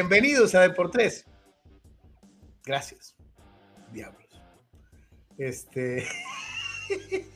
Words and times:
Bienvenidos 0.00 0.54
a 0.54 0.60
Deportes. 0.60 1.26
Gracias, 2.64 3.16
diablos. 3.92 4.28
Este. 5.36 6.06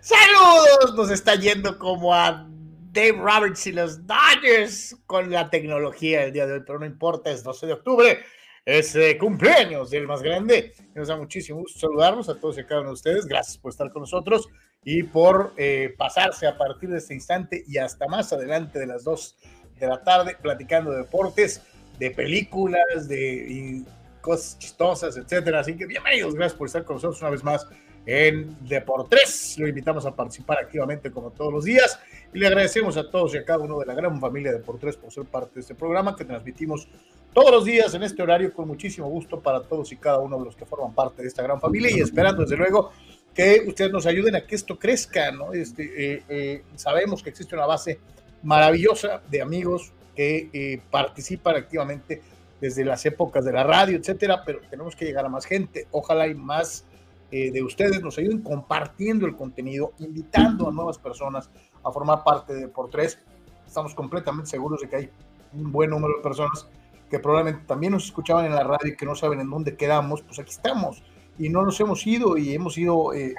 ¡Saludos! 0.00 0.94
Nos 0.96 1.10
está 1.10 1.34
yendo 1.34 1.78
como 1.78 2.14
a 2.14 2.48
Dave 2.92 3.12
Roberts 3.12 3.66
y 3.66 3.72
los 3.72 4.06
Dodgers 4.06 4.96
con 5.04 5.30
la 5.30 5.50
tecnología 5.50 6.24
el 6.24 6.32
día 6.32 6.46
de 6.46 6.54
hoy, 6.54 6.62
pero 6.66 6.78
no 6.78 6.86
importa, 6.86 7.30
es 7.30 7.44
12 7.44 7.66
de 7.66 7.72
octubre, 7.74 8.20
es 8.64 8.96
eh, 8.96 9.18
cumpleaños 9.18 9.90
del 9.90 10.06
más 10.06 10.22
grande. 10.22 10.72
Nos 10.94 11.08
da 11.08 11.16
muchísimo 11.18 11.58
gusto 11.58 11.78
saludarnos 11.78 12.30
a 12.30 12.40
todos 12.40 12.56
y 12.56 12.60
a 12.60 12.66
cada 12.66 12.80
uno 12.80 12.88
de 12.88 12.94
ustedes. 12.94 13.26
Gracias 13.26 13.58
por 13.58 13.70
estar 13.70 13.92
con 13.92 14.00
nosotros 14.00 14.48
y 14.82 15.02
por 15.02 15.52
eh, 15.58 15.94
pasarse 15.98 16.46
a 16.46 16.56
partir 16.56 16.88
de 16.88 16.96
este 16.96 17.12
instante 17.12 17.64
y 17.68 17.76
hasta 17.76 18.08
más 18.08 18.32
adelante 18.32 18.78
de 18.78 18.86
las 18.86 19.04
2 19.04 19.36
de 19.78 19.86
la 19.86 20.02
tarde 20.02 20.38
platicando 20.40 20.90
de 20.90 21.02
deportes 21.02 21.60
de 21.98 22.10
películas, 22.10 23.08
de 23.08 23.82
cosas 24.20 24.58
chistosas, 24.58 25.16
etcétera. 25.16 25.60
Así 25.60 25.76
que 25.76 25.86
bienvenidos, 25.86 26.34
gracias 26.34 26.56
por 26.56 26.66
estar 26.66 26.84
con 26.84 26.96
nosotros 26.96 27.20
una 27.20 27.30
vez 27.30 27.44
más 27.44 27.66
en 28.06 28.56
Deportes. 28.66 29.56
Lo 29.58 29.68
invitamos 29.68 30.06
a 30.06 30.14
participar 30.14 30.58
activamente 30.58 31.10
como 31.10 31.30
todos 31.30 31.52
los 31.52 31.64
días 31.64 31.98
y 32.32 32.38
le 32.38 32.46
agradecemos 32.46 32.96
a 32.96 33.10
todos 33.10 33.34
y 33.34 33.38
a 33.38 33.44
cada 33.44 33.58
uno 33.60 33.78
de 33.78 33.86
la 33.86 33.94
gran 33.94 34.20
familia 34.20 34.52
de 34.52 34.58
Deportes 34.58 34.96
por 34.96 35.12
ser 35.12 35.24
parte 35.24 35.56
de 35.56 35.60
este 35.60 35.74
programa 35.74 36.16
que 36.16 36.24
transmitimos 36.24 36.88
todos 37.34 37.50
los 37.50 37.64
días 37.64 37.92
en 37.94 38.02
este 38.02 38.22
horario 38.22 38.52
con 38.52 38.66
muchísimo 38.66 39.08
gusto 39.08 39.40
para 39.40 39.62
todos 39.62 39.92
y 39.92 39.96
cada 39.96 40.18
uno 40.18 40.38
de 40.38 40.44
los 40.46 40.56
que 40.56 40.64
forman 40.64 40.94
parte 40.94 41.22
de 41.22 41.28
esta 41.28 41.42
gran 41.42 41.60
familia 41.60 41.90
y 41.90 42.00
esperando 42.00 42.42
desde 42.42 42.56
luego 42.56 42.92
que 43.34 43.62
ustedes 43.66 43.92
nos 43.92 44.06
ayuden 44.06 44.34
a 44.36 44.46
que 44.46 44.56
esto 44.56 44.78
crezca, 44.78 45.30
¿no? 45.30 45.52
Este, 45.52 45.84
eh, 46.14 46.22
eh, 46.28 46.62
sabemos 46.74 47.22
que 47.22 47.30
existe 47.30 47.54
una 47.54 47.66
base 47.66 48.00
maravillosa 48.42 49.22
de 49.30 49.42
amigos, 49.42 49.92
que 50.18 50.50
eh, 50.52 50.82
participan 50.90 51.54
activamente 51.54 52.20
desde 52.60 52.84
las 52.84 53.06
épocas 53.06 53.44
de 53.44 53.52
la 53.52 53.62
radio, 53.62 53.96
etcétera, 53.96 54.42
pero 54.44 54.58
tenemos 54.68 54.96
que 54.96 55.04
llegar 55.04 55.24
a 55.24 55.28
más 55.28 55.44
gente. 55.44 55.86
Ojalá 55.92 56.26
y 56.26 56.34
más 56.34 56.84
eh, 57.30 57.52
de 57.52 57.62
ustedes 57.62 58.02
nos 58.02 58.18
ayuden 58.18 58.42
compartiendo 58.42 59.26
el 59.26 59.36
contenido, 59.36 59.92
invitando 60.00 60.68
a 60.68 60.72
nuevas 60.72 60.98
personas 60.98 61.48
a 61.84 61.92
formar 61.92 62.24
parte 62.24 62.52
de 62.52 62.66
Por 62.66 62.90
Tres. 62.90 63.20
Estamos 63.64 63.94
completamente 63.94 64.50
seguros 64.50 64.80
de 64.80 64.88
que 64.88 64.96
hay 64.96 65.10
un 65.52 65.70
buen 65.70 65.90
número 65.90 66.16
de 66.16 66.22
personas 66.24 66.66
que 67.08 67.20
probablemente 67.20 67.64
también 67.68 67.92
nos 67.92 68.06
escuchaban 68.06 68.44
en 68.44 68.56
la 68.56 68.64
radio 68.64 68.92
y 68.92 68.96
que 68.96 69.06
no 69.06 69.14
saben 69.14 69.38
en 69.38 69.48
dónde 69.48 69.76
quedamos. 69.76 70.22
Pues 70.22 70.40
aquí 70.40 70.50
estamos 70.50 71.00
y 71.38 71.48
no 71.48 71.62
nos 71.62 71.78
hemos 71.78 72.04
ido 72.04 72.36
y 72.36 72.54
hemos 72.54 72.76
ido 72.76 73.14
eh, 73.14 73.36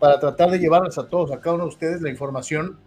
para 0.00 0.18
tratar 0.18 0.50
de 0.50 0.58
llevarles 0.58 0.98
a 0.98 1.08
todos, 1.08 1.30
a 1.30 1.40
cada 1.40 1.54
uno 1.54 1.66
de 1.66 1.70
ustedes, 1.70 2.02
la 2.02 2.10
información 2.10 2.80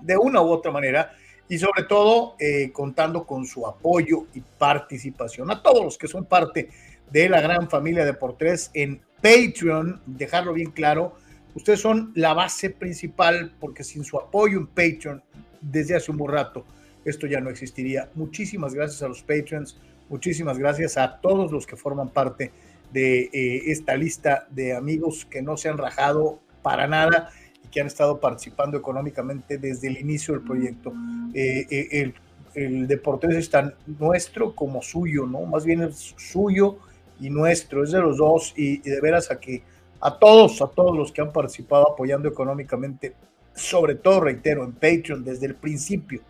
de 0.00 0.16
una 0.16 0.42
u 0.42 0.50
otra 0.50 0.72
manera 0.72 1.12
y 1.48 1.58
sobre 1.58 1.84
todo 1.84 2.34
eh, 2.38 2.70
contando 2.72 3.24
con 3.24 3.46
su 3.46 3.66
apoyo 3.66 4.26
y 4.34 4.40
participación. 4.40 5.50
A 5.50 5.62
todos 5.62 5.84
los 5.84 5.98
que 5.98 6.08
son 6.08 6.24
parte 6.24 6.70
de 7.10 7.28
la 7.28 7.40
gran 7.40 7.68
familia 7.68 8.04
de 8.04 8.14
por 8.14 8.36
tres 8.36 8.70
en 8.74 9.00
Patreon, 9.22 10.00
dejarlo 10.06 10.52
bien 10.52 10.70
claro, 10.70 11.14
ustedes 11.54 11.80
son 11.80 12.12
la 12.14 12.34
base 12.34 12.70
principal 12.70 13.54
porque 13.60 13.84
sin 13.84 14.04
su 14.04 14.18
apoyo 14.18 14.58
en 14.58 14.66
Patreon 14.66 15.22
desde 15.60 15.96
hace 15.96 16.10
un 16.10 16.18
buen 16.18 16.32
rato 16.32 16.64
esto 17.06 17.26
ya 17.26 17.40
no 17.40 17.50
existiría. 17.50 18.10
Muchísimas 18.14 18.74
gracias 18.74 19.02
a 19.02 19.08
los 19.08 19.22
Patreons, 19.22 19.78
muchísimas 20.08 20.58
gracias 20.58 20.98
a 20.98 21.20
todos 21.20 21.52
los 21.52 21.66
que 21.66 21.76
forman 21.76 22.08
parte 22.08 22.52
de 22.92 23.30
eh, 23.32 23.62
esta 23.66 23.96
lista 23.96 24.46
de 24.50 24.74
amigos 24.74 25.24
que 25.24 25.42
no 25.42 25.56
se 25.56 25.68
han 25.68 25.78
rajado 25.78 26.40
para 26.62 26.86
nada 26.86 27.30
que 27.70 27.80
han 27.80 27.86
estado 27.86 28.20
participando 28.20 28.76
económicamente 28.76 29.58
desde 29.58 29.88
el 29.88 29.98
inicio 29.98 30.34
del 30.34 30.42
proyecto. 30.42 30.92
Eh, 31.34 31.66
eh, 31.70 32.12
el, 32.54 32.86
Deportes 32.88 33.34
es 33.34 33.50
tan 33.50 33.74
nuestro 33.98 34.54
como 34.54 34.80
suyo, 34.80 35.26
¿no? 35.26 35.42
Más 35.42 35.66
bien 35.66 35.82
es 35.82 36.14
suyo 36.16 36.78
y 37.20 37.28
nuestro, 37.28 37.84
es 37.84 37.90
de 37.90 38.00
los 38.00 38.16
dos 38.16 38.54
y, 38.56 38.78
de 38.78 38.98
veras 39.02 39.30
a 39.30 39.38
que 39.38 39.62
a 40.00 40.18
todos, 40.18 40.62
a 40.62 40.68
todos 40.68 40.96
los 40.96 41.12
que 41.12 41.20
han 41.20 41.32
participado 41.32 41.92
apoyando 41.92 42.30
económicamente, 42.30 43.14
sobre 43.54 43.94
todo, 43.94 44.20
reitero, 44.20 44.64
en 44.64 44.72
Patreon 44.72 45.22
desde 45.22 45.44
el 45.44 45.54
principio 45.54 46.22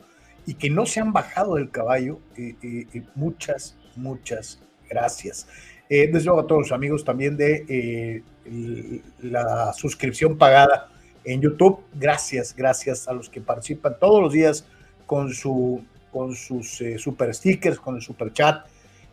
y 0.46 0.55
que 0.55 0.69
no 0.69 0.84
se 0.84 0.99
han 0.99 1.12
bajado 1.12 1.55
del 1.55 1.70
caballo, 1.70 2.19
eh, 2.37 2.87
muchas, 3.14 3.76
muchas 3.94 4.60
gracias. 4.90 5.46
desde 5.88 6.25
luego 6.25 6.40
a 6.40 6.46
todos 6.49 6.62
los 6.62 6.72
amigos 6.72 7.05
también 7.05 7.37
de 7.37 8.25
la 9.22 9.72
suscripción 9.75 10.37
pagada 10.37 10.90
en 11.26 11.43
YouTube. 11.43 11.81
Gracias, 11.94 12.55
gracias 12.56 13.06
a 13.08 13.12
los 13.12 13.28
que 13.28 13.40
participan 13.40 13.99
todos 14.00 14.23
los 14.23 14.32
días 14.32 14.64
con, 15.05 15.34
su, 15.34 15.84
con 16.11 16.34
sus 16.34 16.81
eh, 16.81 16.99
super 16.99 17.34
stickers, 17.34 17.78
con 17.78 17.96
el 17.96 18.02
super 18.02 18.32
chat, 18.32 18.67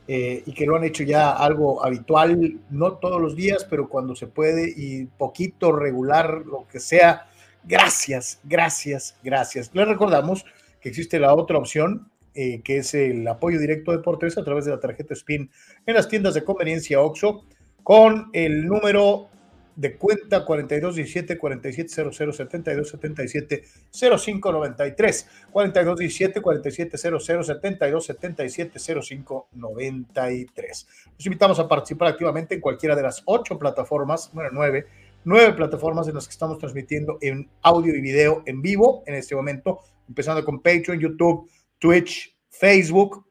eh, 0.07 0.43
y 0.45 0.53
que 0.53 0.65
lo 0.65 0.75
han 0.75 0.83
hecho 0.83 1.03
ya 1.03 1.31
algo 1.31 1.83
habitual, 1.83 2.59
no 2.69 2.93
todos 2.93 3.21
los 3.21 3.35
días, 3.35 3.65
pero 3.69 3.89
cuando 3.89 4.15
se 4.15 4.27
puede 4.27 4.71
y 4.75 5.05
poquito 5.05 5.71
regular, 5.71 6.43
lo 6.45 6.67
que 6.67 6.79
sea. 6.79 7.27
Gracias, 7.63 8.39
gracias, 8.43 9.15
gracias. 9.23 9.71
Les 9.73 9.87
recordamos 9.87 10.45
que 10.81 10.89
existe 10.89 11.19
la 11.19 11.33
otra 11.33 11.57
opción, 11.57 12.11
eh, 12.35 12.61
que 12.63 12.77
es 12.77 12.93
el 12.93 13.27
apoyo 13.27 13.59
directo 13.59 13.91
de 13.91 13.97
Deportes 13.97 14.37
a 14.37 14.43
través 14.43 14.65
de 14.65 14.71
la 14.71 14.79
tarjeta 14.79 15.15
SPIN 15.15 15.49
en 15.85 15.93
las 15.95 16.09
tiendas 16.09 16.33
de 16.33 16.43
conveniencia 16.43 16.99
OXO, 16.99 17.45
con 17.83 18.29
el 18.33 18.65
número 18.65 19.29
de 19.75 19.95
cuenta 19.95 20.45
4217 20.45 21.37
4700 21.37 22.35
72 22.35 22.89
77 22.89 23.63
0593 23.91 25.27
4217 25.51 26.41
4700 26.41 27.47
72 27.47 28.05
77 28.05 28.79
0593. 28.79 30.87
Los 31.17 31.25
invitamos 31.25 31.59
a 31.59 31.67
participar 31.67 32.09
activamente 32.09 32.55
en 32.55 32.61
cualquiera 32.61 32.95
de 32.95 33.03
las 33.03 33.21
ocho 33.25 33.57
plataformas, 33.57 34.31
bueno, 34.33 34.49
nueve, 34.53 34.85
nueve 35.23 35.53
plataformas 35.53 36.07
en 36.07 36.15
las 36.15 36.27
que 36.27 36.33
estamos 36.33 36.57
transmitiendo 36.57 37.17
en 37.21 37.49
audio 37.61 37.95
y 37.95 38.01
video 38.01 38.43
en 38.45 38.61
vivo 38.61 39.03
en 39.05 39.15
este 39.15 39.35
momento, 39.35 39.79
empezando 40.07 40.43
con 40.45 40.61
Patreon, 40.61 40.99
YouTube, 40.99 41.49
Twitch, 41.79 42.35
Facebook, 42.49 43.25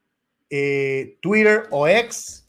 eh, 0.50 1.16
Twitter 1.20 1.64
o 1.70 1.88
X, 1.88 2.46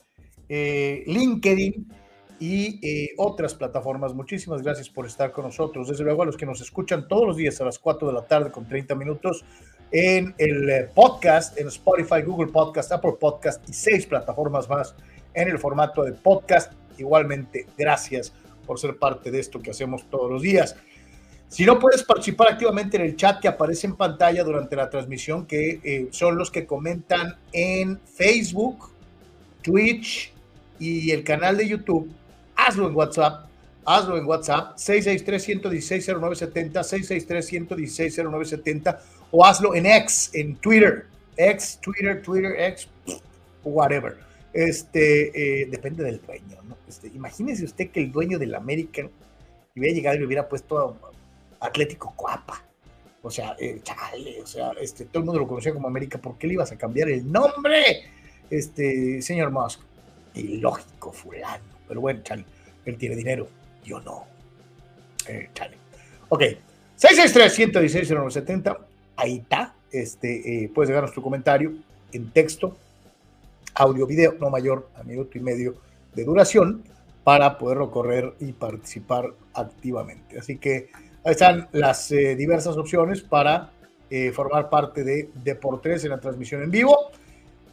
eh, 0.49 1.03
LinkedIn 1.07 2.02
y 2.43 2.77
eh, 2.81 3.13
otras 3.15 3.53
plataformas. 3.53 4.13
Muchísimas 4.13 4.61
gracias 4.61 4.89
por 4.89 5.05
estar 5.05 5.31
con 5.31 5.45
nosotros. 5.45 5.87
Desde 5.87 6.03
luego 6.03 6.23
a 6.23 6.25
los 6.25 6.35
que 6.35 6.45
nos 6.45 6.59
escuchan 6.59 7.07
todos 7.07 7.25
los 7.25 7.37
días 7.37 7.61
a 7.61 7.63
las 7.63 7.79
4 7.79 8.05
de 8.05 8.13
la 8.13 8.25
tarde 8.25 8.51
con 8.51 8.67
30 8.67 8.95
minutos 8.95 9.45
en 9.93 10.35
el 10.37 10.89
podcast, 10.93 11.57
en 11.57 11.69
Spotify, 11.69 12.21
Google 12.21 12.51
Podcast, 12.51 12.91
Apple 12.91 13.13
Podcast 13.17 13.63
y 13.69 13.71
seis 13.71 14.05
plataformas 14.05 14.67
más 14.67 14.93
en 15.33 15.47
el 15.47 15.57
formato 15.57 16.03
de 16.03 16.11
podcast. 16.11 16.73
Igualmente, 16.97 17.65
gracias 17.77 18.33
por 18.67 18.77
ser 18.77 18.97
parte 18.97 19.31
de 19.31 19.39
esto 19.39 19.61
que 19.61 19.71
hacemos 19.71 20.09
todos 20.09 20.29
los 20.29 20.41
días. 20.41 20.75
Si 21.47 21.63
no 21.63 21.79
puedes 21.79 22.03
participar 22.03 22.51
activamente 22.51 22.97
en 22.97 23.03
el 23.03 23.15
chat 23.15 23.39
que 23.39 23.47
aparece 23.47 23.87
en 23.87 23.95
pantalla 23.95 24.43
durante 24.43 24.75
la 24.75 24.89
transmisión, 24.89 25.45
que 25.45 25.79
eh, 25.81 26.07
son 26.11 26.37
los 26.37 26.51
que 26.51 26.65
comentan 26.65 27.37
en 27.53 28.01
Facebook, 28.01 28.91
Twitch 29.61 30.33
y 30.77 31.11
el 31.11 31.23
canal 31.23 31.55
de 31.55 31.69
YouTube, 31.69 32.13
hazlo 32.65 32.87
en 32.87 32.95
WhatsApp. 32.95 33.45
Hazlo 33.85 34.17
en 34.17 34.25
WhatsApp 34.25 34.77
663-116-0970, 34.77 37.75
663-116-0970 37.75 38.97
o 39.31 39.45
hazlo 39.45 39.75
en 39.75 39.85
X, 39.85 40.31
en 40.33 40.55
Twitter, 40.55 41.07
X, 41.35 41.79
Twitter, 41.81 42.21
Twitter, 42.21 42.55
X, 42.57 42.87
whatever. 43.63 44.15
Este, 44.53 45.63
eh, 45.63 45.65
depende 45.65 46.01
del 46.03 46.21
dueño, 46.21 46.61
¿no? 46.63 46.77
Este, 46.87 47.07
imagínese 47.07 47.65
usted 47.65 47.89
que 47.89 47.99
el 47.99 48.09
dueño 48.11 48.39
del 48.39 48.55
American 48.55 49.09
hubiera 49.75 49.95
llegado 49.95 50.15
y 50.15 50.19
le 50.19 50.27
hubiera 50.27 50.47
puesto 50.47 50.97
Atlético 51.59 52.13
Coapa. 52.15 52.63
O 53.21 53.31
sea, 53.31 53.55
eh, 53.59 53.81
chale, 53.83 54.41
o 54.41 54.45
sea, 54.45 54.71
este, 54.79 55.05
todo 55.05 55.19
el 55.19 55.25
mundo 55.25 55.39
lo 55.39 55.47
conocía 55.47 55.73
como 55.73 55.87
América, 55.87 56.19
¿por 56.19 56.37
qué 56.37 56.47
le 56.47 56.53
ibas 56.53 56.71
a 56.71 56.77
cambiar 56.77 57.09
el 57.09 57.29
nombre? 57.29 58.03
Este, 58.49 59.21
señor 59.21 59.49
Musk, 59.49 59.81
ilógico, 60.35 61.11
fulano. 61.11 61.73
Pero 61.93 62.01
bueno, 62.01 62.21
chale, 62.23 62.43
él 62.85 62.97
tiene 62.97 63.15
dinero, 63.15 63.47
yo 63.85 63.99
no. 64.01 64.25
Eh, 65.27 65.51
chale. 65.53 65.77
Ok, 66.29 66.41
663-116-0970, 66.97 68.77
ahí 69.15 69.37
está. 69.37 69.75
Este, 69.91 70.63
eh, 70.63 70.71
puedes 70.73 70.89
dejarnos 70.89 71.13
tu 71.13 71.21
comentario 71.21 71.71
en 72.11 72.31
texto, 72.31 72.75
audio, 73.75 74.07
video, 74.07 74.33
no 74.39 74.49
mayor 74.49 74.89
a 74.95 75.03
minuto 75.03 75.37
y 75.37 75.41
medio 75.41 75.75
de 76.15 76.23
duración, 76.23 76.83
para 77.23 77.59
poderlo 77.59 77.91
correr 77.91 78.33
y 78.39 78.53
participar 78.53 79.31
activamente. 79.53 80.39
Así 80.39 80.57
que 80.57 80.89
Ahí 81.25 81.31
están 81.31 81.69
las 81.71 82.11
eh, 82.11 82.35
diversas 82.35 82.75
opciones 82.75 83.21
para 83.21 83.69
eh, 84.09 84.31
formar 84.31 84.69
parte 84.69 85.03
de 85.03 85.29
Deportes 85.35 86.03
en 86.03 86.09
la 86.09 86.19
transmisión 86.19 86.63
en 86.63 86.71
vivo. 86.71 87.11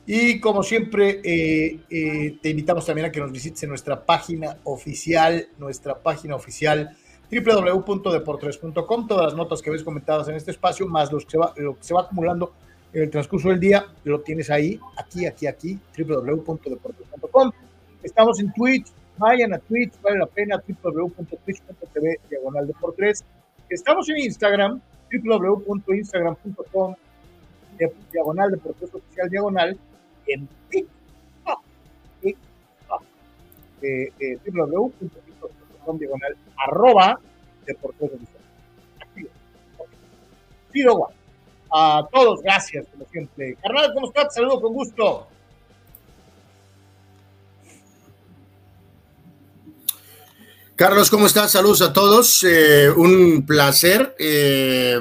Y 0.06 0.40
como 0.40 0.62
siempre, 0.62 1.20
eh, 1.22 2.38
te 2.42 2.48
invitamos 2.50 2.86
también 2.86 3.06
a 3.06 3.12
que 3.12 3.20
nos 3.20 3.30
visites 3.30 3.62
en 3.62 3.68
nuestra 3.68 4.04
página 4.04 4.56
oficial, 4.64 5.48
nuestra 5.58 5.98
página 5.98 6.34
oficial 6.34 6.96
www.deportres.com. 7.30 9.06
Todas 9.06 9.26
las 9.26 9.34
notas 9.34 9.62
que 9.62 9.70
ves 9.70 9.84
comentadas 9.84 10.28
en 10.28 10.34
este 10.34 10.50
espacio, 10.50 10.86
más 10.86 11.12
los 11.12 11.24
que 11.24 11.32
se 11.32 11.38
va, 11.38 11.54
lo 11.56 11.76
que 11.76 11.84
se 11.84 11.94
va 11.94 12.02
acumulando 12.02 12.52
en 12.92 13.02
el 13.02 13.10
transcurso 13.10 13.50
del 13.50 13.60
día, 13.60 13.86
lo 14.04 14.20
tienes 14.20 14.50
ahí, 14.50 14.80
aquí, 14.96 15.26
aquí, 15.26 15.46
aquí, 15.46 15.78
www.deportres.com. 15.96 17.52
Estamos 18.02 18.40
en 18.40 18.52
Twitch, 18.52 18.86
vayan 19.16 19.54
a 19.54 19.58
Twitch, 19.58 19.92
vale 20.02 20.18
la 20.18 20.26
pena, 20.26 20.60
www.twitch.tv 20.66 22.20
diagonal 22.28 22.66
deportes. 22.66 23.24
Estamos 23.68 24.08
en 24.08 24.18
Instagram, 24.18 24.80
www.instagram.com, 25.12 26.94
diagonal 28.12 28.50
de 28.50 28.56
proceso 28.56 28.96
oficial 28.98 29.30
diagonal, 29.30 29.78
en 30.26 30.48
TikTok, 30.70 31.60
TikTok 32.20 33.02
eh, 33.82 34.12
eh, 34.20 34.38
arroba 36.56 37.20
de 37.66 37.74
proceso 37.74 38.14
oficial. 38.14 38.40
A 41.72 42.08
todos, 42.12 42.42
gracias, 42.42 42.86
como 42.90 43.06
siempre. 43.10 43.56
Carnal, 43.62 43.92
¿cómo 43.94 44.08
estás? 44.08 44.34
Saludo 44.34 44.60
con 44.60 44.72
gusto. 44.72 45.28
Carlos, 50.74 51.10
¿cómo 51.10 51.26
estás? 51.26 51.52
Saludos 51.52 51.82
a 51.82 51.92
todos. 51.92 52.42
Eh, 52.42 52.90
un 52.90 53.44
placer, 53.46 54.16
eh, 54.18 54.98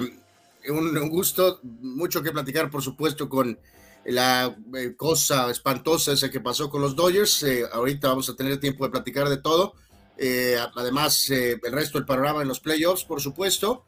un, 0.68 1.10
gusto, 1.10 1.62
mucho 1.64 2.22
que 2.22 2.32
platicar, 2.32 2.70
por 2.70 2.84
supuesto, 2.84 3.30
con 3.30 3.58
la 4.06 4.56
eh, 4.76 4.96
cosa 4.96 5.50
espantosa 5.52 6.14
esa 6.14 6.30
que 6.30 6.40
pasó 6.40 6.70
con 6.70 6.82
los 6.82 6.96
Dodgers. 6.96 7.46
ahorita 7.72 8.10
vamos 8.10 8.30
a 8.30 8.36
tener 8.36 8.60
tiempo 8.60 8.86
de 8.86 8.92
platicar 8.92 9.30
de 9.30 9.38
todo. 9.38 9.74
además, 10.76 11.30
el 11.30 11.72
resto 11.72 11.98
del 11.98 12.06
panorama 12.06 12.42
en 12.42 12.48
los 12.48 12.60
playoffs, 12.60 13.06
por 13.06 13.22
supuesto. 13.22 13.86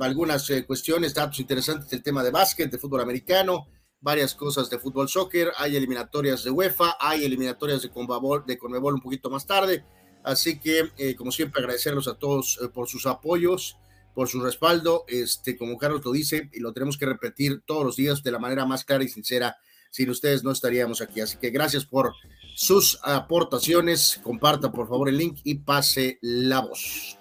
algunas 0.00 0.50
cuestiones, 0.66 1.14
datos 1.14 1.40
interesantes 1.40 1.90
del 1.90 2.02
tema 2.02 2.22
de 2.22 2.30
básquet, 2.30 2.70
de 2.70 2.78
fútbol 2.78 3.00
americano, 3.00 3.66
varias 4.00 4.34
cosas 4.34 4.70
de 4.70 4.78
fútbol 4.78 5.08
soccer. 5.08 5.52
Hay 5.58 5.76
eliminatorias 5.76 6.44
de 6.44 6.50
UEFA, 6.50 6.96
hay 7.00 7.24
eliminatorias 7.24 7.82
de 7.82 7.90
Conmebol, 7.90 8.44
de 8.46 8.56
Conmebol 8.56 8.94
un 8.94 9.02
poquito 9.02 9.28
más 9.30 9.46
tarde 9.46 9.84
Así 10.28 10.58
que, 10.58 10.90
eh, 10.98 11.14
como 11.14 11.32
siempre, 11.32 11.62
agradecerlos 11.62 12.08
a 12.08 12.14
todos 12.14 12.58
eh, 12.62 12.68
por 12.68 12.88
sus 12.88 13.06
apoyos, 13.06 13.78
por 14.18 14.26
su 14.26 14.40
respaldo. 14.40 15.04
Este, 15.06 15.56
como 15.56 15.78
Carlos 15.78 16.04
lo 16.04 16.10
dice, 16.10 16.50
y 16.52 16.58
lo 16.58 16.72
tenemos 16.72 16.98
que 16.98 17.06
repetir 17.06 17.62
todos 17.64 17.84
los 17.84 17.94
días 17.94 18.20
de 18.24 18.32
la 18.32 18.40
manera 18.40 18.66
más 18.66 18.84
clara 18.84 19.04
y 19.04 19.08
sincera. 19.08 19.58
Sin 19.92 20.10
ustedes 20.10 20.42
no 20.42 20.50
estaríamos 20.50 21.00
aquí. 21.00 21.20
Así 21.20 21.38
que 21.38 21.50
gracias 21.50 21.84
por 21.84 22.14
sus 22.56 22.98
aportaciones. 23.04 24.18
Comparta, 24.20 24.72
por 24.72 24.88
favor, 24.88 25.08
el 25.08 25.18
link 25.18 25.38
y 25.44 25.54
pase 25.58 26.18
la 26.20 26.62
voz. 26.62 27.16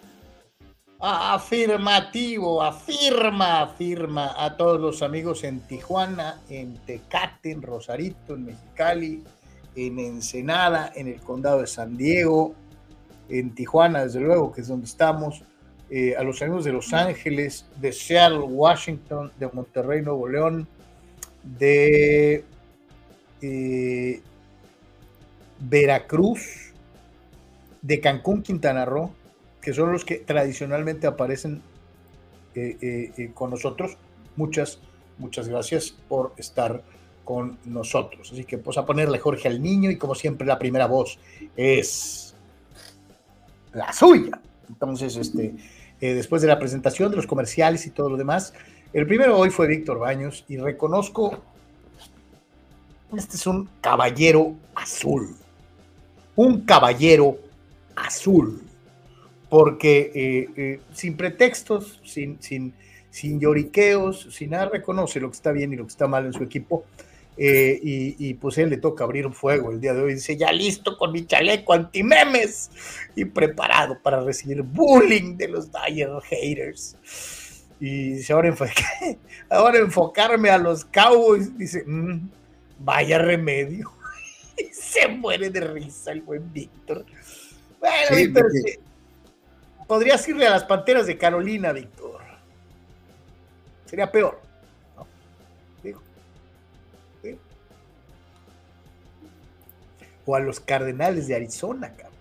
Afirmativo, 1.00 2.64
afirma, 2.64 3.62
afirma 3.62 4.34
a 4.36 4.58
todos 4.58 4.82
los 4.82 5.04
amigos 5.04 5.44
en 5.44 5.60
Tijuana, 5.68 6.42
en 6.50 6.84
Tecate, 6.84 7.52
en 7.52 7.62
Rosarito, 7.62 8.34
en 8.34 8.46
Mexicali, 8.46 9.24
en 9.76 10.00
Ensenada, 10.00 10.92
en 10.96 11.10
el 11.10 11.22
condado 11.22 11.62
de 11.62 11.68
San 11.68 11.96
Diego, 11.96 12.56
en 13.30 13.54
Tijuana, 13.54 14.06
desde 14.06 14.20
luego, 14.20 14.52
que 14.52 14.62
es 14.62 14.68
donde 14.68 14.88
estamos, 14.88 15.44
eh, 15.90 16.16
a 16.18 16.24
los 16.24 16.42
amigos 16.42 16.66
de 16.66 16.74
Los 16.74 16.94
Ángeles, 16.94 17.66
de 17.80 17.92
Seattle, 17.92 18.40
Washington, 18.40 19.32
de 19.40 19.50
Monterrey, 19.52 20.02
Nuevo 20.02 20.28
León, 20.28 20.68
de 21.44 22.44
eh, 23.42 24.22
Veracruz, 25.60 26.74
de 27.82 28.00
Cancún, 28.02 28.44
Quintana 28.44 28.86
Roo, 28.86 29.12
que 29.62 29.74
son 29.74 29.92
los 29.94 30.04
que 30.04 30.18
tradicionalmente 30.18 31.08
aparecen 31.08 31.62
eh, 32.56 33.32
con 33.34 33.52
nosotros. 33.52 33.98
Muchas, 34.36 34.80
muchas 35.18 35.48
gracias 35.48 35.92
por 35.92 36.34
estar 36.38 36.84
con 37.24 37.58
nosotros. 37.66 38.32
Así 38.32 38.44
que 38.44 38.58
pues 38.58 38.78
a 38.78 38.86
ponerle 38.86 39.20
Jorge 39.20 39.48
al 39.48 39.62
niño 39.62 39.90
y 39.90 39.98
como 39.98 40.16
siempre 40.16 40.48
la 40.48 40.60
primera 40.60 40.88
voz 40.88 41.20
es 41.56 42.36
la 43.74 43.94
suya. 43.94 44.42
Entonces, 44.70 45.16
este, 45.16 45.54
eh, 46.02 46.14
después 46.14 46.42
de 46.42 46.48
la 46.48 46.60
presentación 46.60 47.10
de 47.10 47.18
los 47.18 47.28
comerciales 47.28 47.86
y 47.86 47.92
todo 47.92 48.10
lo 48.10 48.18
demás, 48.18 48.54
el 48.94 49.06
primero 49.06 49.38
hoy 49.38 49.50
fue 49.50 49.68
Víctor 49.68 50.00
Baños 50.00 50.46
y 50.48 50.58
reconozco, 50.58 51.42
este 53.16 53.36
es 53.36 53.48
un 53.48 53.70
caballero 53.82 54.56
azul, 54.76 55.36
un 56.36 56.62
caballero 56.62 57.38
azul, 57.96 58.62
porque 59.50 60.12
eh, 60.14 60.50
eh, 60.56 60.80
sin 60.94 61.18
pretextos, 61.18 62.00
sin, 62.04 62.42
sin, 62.42 62.74
sin 63.10 63.40
lloriqueos, 63.40 64.28
sin 64.32 64.52
nada, 64.52 64.70
reconoce 64.70 65.20
lo 65.20 65.30
que 65.30 65.36
está 65.36 65.52
bien 65.52 65.74
y 65.74 65.76
lo 65.76 65.84
que 65.84 65.92
está 65.92 66.08
mal 66.08 66.26
en 66.26 66.34
su 66.34 66.44
equipo 66.44 66.86
eh, 67.38 67.80
y, 67.82 68.34
pues 68.36 68.58
él 68.58 68.70
le 68.70 68.78
toca 68.78 69.04
abrir 69.04 69.28
un 69.28 69.34
fuego 69.34 69.72
el 69.72 69.80
día 69.80 69.94
de 69.94 70.02
hoy. 70.02 70.16
Dice, 70.16 70.36
ya 70.36 70.52
listo 70.52 70.98
con 70.98 71.12
mi 71.12 71.26
chaleco 71.26 71.74
anti-memes 71.74 72.72
y 73.16 73.26
preparado 73.26 74.02
para 74.02 74.22
recibir 74.22 74.64
bullying 74.64 75.38
de 75.38 75.48
los 75.48 75.70
Dyer 75.72 76.10
haters. 76.24 76.98
Y 77.80 78.14
dice, 78.14 78.34
ahora, 78.34 78.56
ahora 79.50 79.80
enfocarme 79.80 80.50
a 80.50 80.58
los 80.58 80.84
Cowboys. 80.86 81.56
Dice, 81.58 81.84
mm, 81.86 82.30
vaya 82.80 83.20
remedio. 83.20 83.92
y 84.58 84.74
se 84.74 85.08
muere 85.08 85.52
de 85.52 85.62
risa 85.62 86.12
el 86.12 86.22
buen 86.22 86.52
Víctor. 86.52 87.06
Bueno, 87.80 88.16
Víctor, 88.16 88.52
podrías 89.88 90.28
irle 90.28 90.48
a 90.48 90.52
las 90.52 90.64
Panteras 90.64 91.06
de 91.06 91.18
Carolina, 91.18 91.72
Víctor. 91.72 92.22
Sería 93.86 94.12
peor. 94.12 94.47
O 100.28 100.36
a 100.36 100.40
los 100.40 100.60
Cardenales 100.60 101.28
de 101.28 101.36
Arizona, 101.36 101.96
cabrón. 101.96 102.18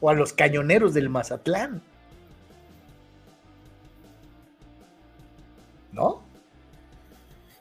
O, 0.00 0.10
a 0.10 0.14
los 0.14 0.32
Cañoneros 0.32 0.94
del 0.94 1.08
Mazatlán. 1.08 1.82
¿No? 5.90 6.22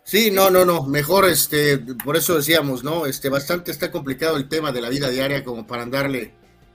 Sí, 0.04 0.30
no, 0.30 0.52
no, 0.52 0.66
no, 0.66 0.84
mejor, 0.84 1.26
este, 1.26 1.80
por 1.80 2.18
eso 2.18 2.36
decíamos, 2.36 2.84
¿no? 2.84 3.06
Este, 3.06 3.30
bastante 3.30 3.72
está 3.72 3.92
complicado 3.92 4.38
el 4.38 4.50
tema 4.50 4.72
de 4.72 4.82
la 4.82 4.90
vida 4.90 5.10
diaria 5.10 5.44
como 5.44 5.66
para 5.66 5.82
andarle 5.82 6.34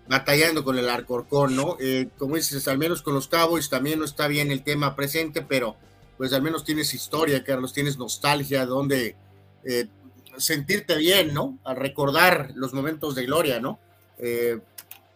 batallando 0.08 0.64
con 0.64 0.76
el 0.78 0.88
Arcorcón, 0.88 1.54
¿no? 1.54 1.76
Eh, 1.78 2.08
como 2.18 2.34
dices, 2.34 2.66
al 2.66 2.78
menos 2.78 3.02
con 3.02 3.14
los 3.14 3.28
Cowboys 3.28 3.68
también 3.68 4.00
no 4.00 4.04
está 4.04 4.26
bien 4.26 4.50
el 4.50 4.64
tema 4.64 4.96
presente, 4.96 5.42
pero 5.42 5.76
pues 6.20 6.34
al 6.34 6.42
menos 6.42 6.64
tienes 6.64 6.92
historia, 6.92 7.42
Carlos, 7.42 7.72
tienes 7.72 7.96
nostalgia, 7.96 8.66
donde 8.66 9.16
eh, 9.64 9.86
sentirte 10.36 10.94
bien, 10.98 11.32
¿no? 11.32 11.58
Al 11.64 11.76
recordar 11.76 12.50
los 12.56 12.74
momentos 12.74 13.14
de 13.14 13.24
gloria, 13.24 13.58
¿no? 13.58 13.80
Eh, 14.18 14.58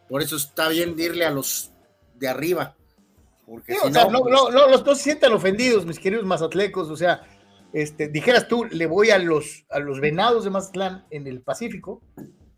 por 0.09 0.23
eso 0.23 0.37
está 0.37 0.71
bien 0.71 0.99
irle 0.99 1.27
a 1.27 1.31
los 1.31 1.73
de 2.15 2.27
arriba. 2.27 2.75
Porque 3.45 3.75
si 3.75 3.91
no, 3.91 4.11
no, 4.11 4.21
no, 4.21 4.51
no, 4.51 4.71
los 4.71 4.83
dos 4.83 4.97
se 4.97 5.05
sientan 5.05 5.35
ofendidos, 5.35 5.85
mis 5.85 5.99
queridos 5.99 6.25
mazatlecos, 6.25 6.89
o 6.89 6.97
sea, 6.97 7.21
este, 7.75 8.09
dijeras 8.09 8.49
tú, 8.49 8.65
le 8.65 8.87
voy 8.87 9.11
a 9.11 9.19
los, 9.19 9.67
a 9.69 9.81
los 9.81 10.01
venados 10.01 10.45
de 10.45 10.51
Mazatlán 10.53 11.05
en 11.11 11.27
el 11.27 11.43
Pacífico, 11.43 12.01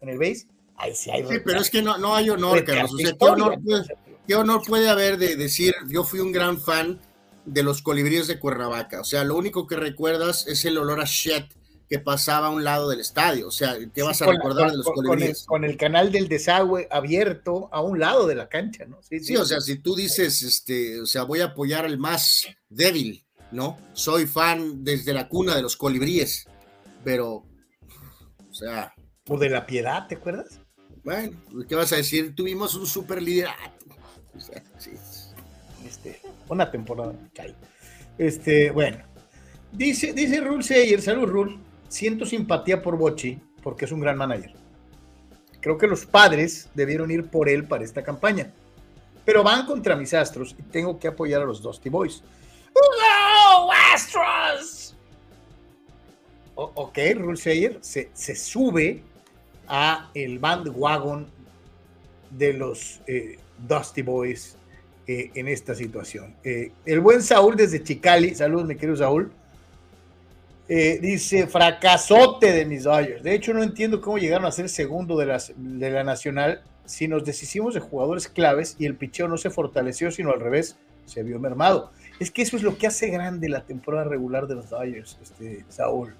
en 0.00 0.08
el 0.08 0.18
base, 0.18 0.46
ahí 0.76 0.94
sí 0.94 1.10
hay. 1.10 1.26
Sí, 1.26 1.38
pero 1.44 1.58
es 1.58 1.68
que 1.68 1.82
no, 1.82 1.98
no 1.98 2.14
hay 2.14 2.30
honor, 2.30 2.64
Carlos. 2.64 2.94
O 2.94 2.96
sea, 2.96 3.12
¿qué 3.12 3.24
honor, 3.24 3.60
puede, 3.60 3.84
¿qué 4.24 4.36
honor 4.36 4.62
puede 4.64 4.88
haber 4.88 5.18
de 5.18 5.34
decir, 5.34 5.74
yo 5.88 6.04
fui 6.04 6.20
un 6.20 6.30
gran 6.30 6.60
fan 6.60 7.00
de 7.46 7.62
los 7.62 7.80
colibríes 7.80 8.26
de 8.26 8.38
Cuernavaca. 8.38 9.00
O 9.00 9.04
sea, 9.04 9.24
lo 9.24 9.36
único 9.36 9.66
que 9.66 9.76
recuerdas 9.76 10.46
es 10.46 10.64
el 10.64 10.76
olor 10.76 11.00
a 11.00 11.04
shit 11.04 11.46
que 11.88 12.00
pasaba 12.00 12.48
a 12.48 12.50
un 12.50 12.64
lado 12.64 12.88
del 12.88 13.00
estadio. 13.00 13.46
O 13.46 13.52
sea, 13.52 13.76
¿qué 13.94 14.02
vas 14.02 14.20
a 14.20 14.26
recordar 14.26 14.70
de 14.70 14.78
los 14.78 14.86
colibríes? 14.86 15.44
Con 15.46 15.64
el, 15.64 15.76
canal 15.76 16.10
del 16.10 16.28
desagüe 16.28 16.88
abierto 16.90 17.68
a 17.72 17.80
un 17.80 18.00
lado 18.00 18.26
de 18.26 18.34
la 18.34 18.48
cancha, 18.48 18.84
¿no? 18.86 19.00
Sí, 19.02 19.20
sí, 19.20 19.36
o 19.36 19.44
sea, 19.44 19.60
si 19.60 19.78
tú 19.78 19.94
dices, 19.94 20.42
este, 20.42 21.00
o 21.00 21.06
sea, 21.06 21.22
voy 21.22 21.40
a 21.40 21.46
apoyar 21.46 21.84
al 21.84 21.98
más 21.98 22.46
débil, 22.68 23.24
¿no? 23.52 23.78
Soy 23.92 24.26
fan 24.26 24.82
desde 24.82 25.14
la 25.14 25.28
cuna 25.28 25.54
de 25.54 25.62
los 25.62 25.76
colibríes, 25.76 26.46
pero, 27.04 27.44
o 28.48 28.54
sea... 28.54 28.92
O 29.28 29.38
de 29.38 29.48
la 29.48 29.66
piedad, 29.66 30.08
¿te 30.08 30.16
acuerdas? 30.16 30.60
Bueno, 31.04 31.40
¿qué 31.68 31.76
vas 31.76 31.92
a 31.92 31.96
decir? 31.96 32.34
Tuvimos 32.34 32.74
un 32.74 32.86
super 32.86 33.22
liderato. 33.22 33.86
O 34.34 34.40
sea, 34.40 34.62
sí. 34.76 34.90
Una 36.48 36.70
temporada. 36.70 37.14
Este, 38.18 38.70
bueno. 38.70 38.98
Dice, 39.72 40.12
dice 40.12 40.40
Rule 40.40 40.62
Seyer, 40.62 41.02
salud 41.02 41.28
Rule, 41.28 41.58
siento 41.88 42.24
simpatía 42.24 42.80
por 42.80 42.96
Bochi 42.96 43.38
porque 43.62 43.84
es 43.84 43.92
un 43.92 44.00
gran 44.00 44.16
manager. 44.16 44.54
Creo 45.60 45.76
que 45.76 45.86
los 45.86 46.06
padres 46.06 46.70
debieron 46.74 47.10
ir 47.10 47.28
por 47.28 47.48
él 47.48 47.66
para 47.66 47.84
esta 47.84 48.02
campaña. 48.02 48.52
Pero 49.24 49.42
van 49.42 49.66
contra 49.66 49.96
mis 49.96 50.14
astros 50.14 50.54
y 50.56 50.62
tengo 50.62 50.98
que 50.98 51.08
apoyar 51.08 51.42
a 51.42 51.44
los 51.44 51.60
Dusty 51.60 51.88
Boys. 51.88 52.22
¡No, 52.74 53.68
Astros! 53.92 54.94
ok, 56.54 56.98
Rule 57.16 57.36
Sayer 57.36 57.78
se, 57.82 58.10
se, 58.14 58.34
sube 58.34 59.02
a 59.68 60.10
el 60.14 60.38
bandwagon 60.38 61.26
de 62.30 62.52
los 62.54 63.00
eh, 63.06 63.38
Dusty 63.58 64.02
Boys 64.02 64.56
eh, 65.08 65.30
en 65.34 65.48
esta 65.48 65.74
situación. 65.74 66.34
Eh, 66.42 66.72
el 66.84 67.00
buen 67.00 67.22
Saúl 67.22 67.56
desde 67.56 67.82
Chicali, 67.82 68.34
saludos 68.34 68.66
mi 68.66 68.74
querido 68.74 68.96
Saúl, 68.96 69.30
eh, 70.68 70.98
dice 71.00 71.46
fracasote 71.46 72.50
de 72.52 72.64
mis 72.64 72.82
Dodgers. 72.82 73.22
De 73.22 73.32
hecho, 73.32 73.54
no 73.54 73.62
entiendo 73.62 74.00
cómo 74.00 74.18
llegaron 74.18 74.46
a 74.46 74.50
ser 74.50 74.68
segundo 74.68 75.16
de, 75.16 75.26
las, 75.26 75.52
de 75.56 75.90
la 75.90 76.02
Nacional 76.02 76.62
si 76.86 77.06
nos 77.06 77.24
deshicimos 77.24 77.74
de 77.74 77.80
jugadores 77.80 78.28
claves 78.28 78.74
y 78.78 78.86
el 78.86 78.96
picheo 78.96 79.28
no 79.28 79.36
se 79.36 79.50
fortaleció, 79.50 80.10
sino 80.10 80.32
al 80.32 80.40
revés, 80.40 80.76
se 81.04 81.22
vio 81.22 81.38
mermado. 81.38 81.92
Es 82.18 82.32
que 82.32 82.42
eso 82.42 82.56
es 82.56 82.64
lo 82.64 82.76
que 82.76 82.88
hace 82.88 83.08
grande 83.08 83.48
la 83.48 83.64
temporada 83.64 84.04
regular 84.04 84.48
de 84.48 84.56
los 84.56 84.70
Dodgers, 84.70 85.18
este, 85.22 85.64
Saúl. 85.68 86.14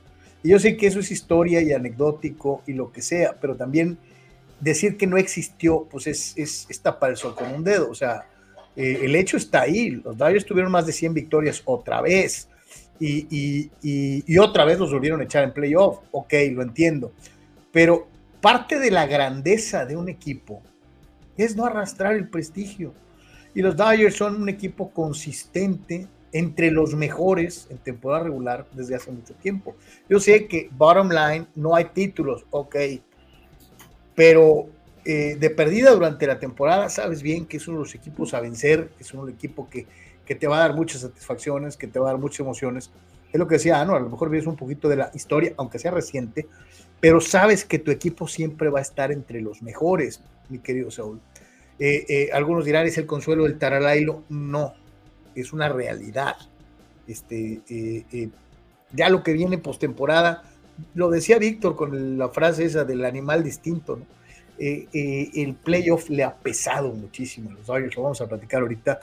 Y 0.45 0.51
yo 0.51 0.61
sé 0.61 0.77
que 0.77 0.87
eso 0.87 1.01
es 1.01 1.11
historia 1.11 1.61
y 1.61 1.73
anecdótico 1.73 2.63
y 2.69 2.75
lo 2.75 2.93
que 2.93 3.03
sea, 3.03 3.37
pero 3.41 3.57
también 3.57 3.99
decir 4.61 4.97
que 4.97 5.09
no 5.09 5.17
existió, 5.17 5.89
pues 5.91 6.07
es, 6.07 6.35
es, 6.37 6.67
es 6.69 6.81
tapar 6.81 7.11
el 7.11 7.17
sol 7.17 7.35
con 7.35 7.53
un 7.53 7.65
dedo. 7.65 7.91
O 7.91 7.95
sea, 7.95 8.27
eh, 8.77 9.01
el 9.03 9.17
hecho 9.17 9.37
está 9.37 9.63
ahí. 9.63 9.91
Los 9.91 10.17
Dodgers 10.17 10.45
tuvieron 10.45 10.71
más 10.71 10.87
de 10.87 10.93
100 10.93 11.15
victorias 11.15 11.63
otra 11.65 12.01
vez. 12.01 12.49
Y, 12.99 13.71
otra 14.39 14.65
vez 14.65 14.79
los 14.79 14.93
volvieron 14.93 15.21
a 15.21 15.25
echar 15.25 15.45
en 15.45 15.53
playoff. 15.53 15.99
Ok, 16.13 16.35
lo 16.53 16.63
entiendo. 16.63 17.13
Pero 17.73 18.09
parte 18.41 18.79
de 18.79 18.91
la 18.91 19.07
grandeza 19.07 19.85
de 19.85 19.97
un 19.97 20.09
equipo 20.09 20.63
es 21.37 21.57
no 21.57 21.65
arrastrar 21.65 22.15
el 22.15 22.29
prestigio. 22.29 22.95
Y 23.55 23.63
los 23.63 23.77
Dodgers 23.77 24.17
son 24.17 24.41
un 24.41 24.49
equipo 24.49 24.91
consistente 24.91 26.07
entre 26.33 26.71
los 26.71 26.95
mejores 26.95 27.67
en 27.71 27.79
temporada 27.79 28.25
regular 28.25 28.67
desde 28.73 28.95
hace 28.95 29.11
mucho 29.11 29.35
tiempo. 29.35 29.75
Yo 30.09 30.21
sé 30.21 30.47
que 30.47 30.69
bottom 30.73 31.09
line 31.09 31.47
no 31.55 31.75
hay 31.75 31.87
títulos, 31.87 32.45
ok, 32.51 32.77
pero 34.15 34.69
eh, 35.09 35.37
de 35.39 35.51
perdida 35.51 35.93
durante 35.93 36.27
la 36.27 36.41
temporada, 36.41 36.89
sabes 36.89 37.23
bien 37.23 37.47
que 37.47 37.59
es 37.59 37.69
uno 37.69 37.79
de 37.79 37.85
los 37.85 37.95
equipos 37.95 38.35
a 38.35 38.41
vencer, 38.41 38.91
es 38.99 39.15
un 39.15 39.31
equipo 39.31 39.71
que, 39.71 39.87
que 40.25 40.35
te 40.35 40.49
va 40.49 40.57
a 40.57 40.61
dar 40.61 40.75
muchas 40.75 41.03
satisfacciones, 41.03 41.77
que 41.77 41.87
te 41.87 42.01
va 42.01 42.09
a 42.09 42.13
dar 42.13 42.21
muchas 42.21 42.41
emociones. 42.41 42.91
Es 43.33 43.39
lo 43.39 43.47
que 43.47 43.55
decía, 43.55 43.85
¿no? 43.85 43.95
A 43.95 44.01
lo 44.01 44.11
mejor 44.11 44.31
ves 44.31 44.49
un 44.49 44.57
poquito 44.57 44.89
de 44.89 44.97
la 44.97 45.13
historia, 45.15 45.55
aunque 45.59 45.79
sea 45.79 45.93
reciente, 45.93 46.49
pero 46.99 47.21
sabes 47.21 47.65
que 47.65 47.79
tu 47.79 47.93
equipo 47.93 48.27
siempre 48.27 48.69
va 48.69 48.81
a 48.81 48.83
estar 48.83 49.13
entre 49.13 49.41
los 49.41 49.63
mejores, 49.63 50.21
mi 50.49 50.59
querido 50.59 50.91
Saúl. 50.91 51.21
Eh, 51.79 52.05
eh, 52.09 52.31
algunos 52.33 52.65
dirán, 52.65 52.85
es 52.87 52.99
el 52.99 53.07
consuelo 53.07 53.45
del 53.45 53.59
Taralailo. 53.59 54.25
No, 54.29 54.75
es 55.37 55.53
una 55.53 55.69
realidad. 55.69 56.35
Este, 57.07 57.61
ya 58.93 59.09
lo 59.09 59.23
que 59.23 59.35
viene 59.35 59.59
postemporada, 59.59 60.43
lo 60.95 61.11
decía 61.11 61.39
Víctor 61.39 61.77
con 61.77 62.19
la 62.19 62.29
frase 62.31 62.65
esa 62.65 62.85
del 62.85 63.05
animal 63.05 63.45
distinto, 63.45 63.97
¿no? 63.97 64.17
Eh, 64.59 64.89
eh, 64.93 65.31
el 65.35 65.55
playoff 65.55 66.09
le 66.09 66.25
ha 66.25 66.35
pesado 66.35 66.93
muchísimo 66.93 67.51
los 67.51 67.67
Dodgers, 67.67 67.97
lo 67.97 68.03
vamos 68.03 68.21
a 68.21 68.29
platicar 68.29 68.63
ahorita. 68.63 69.01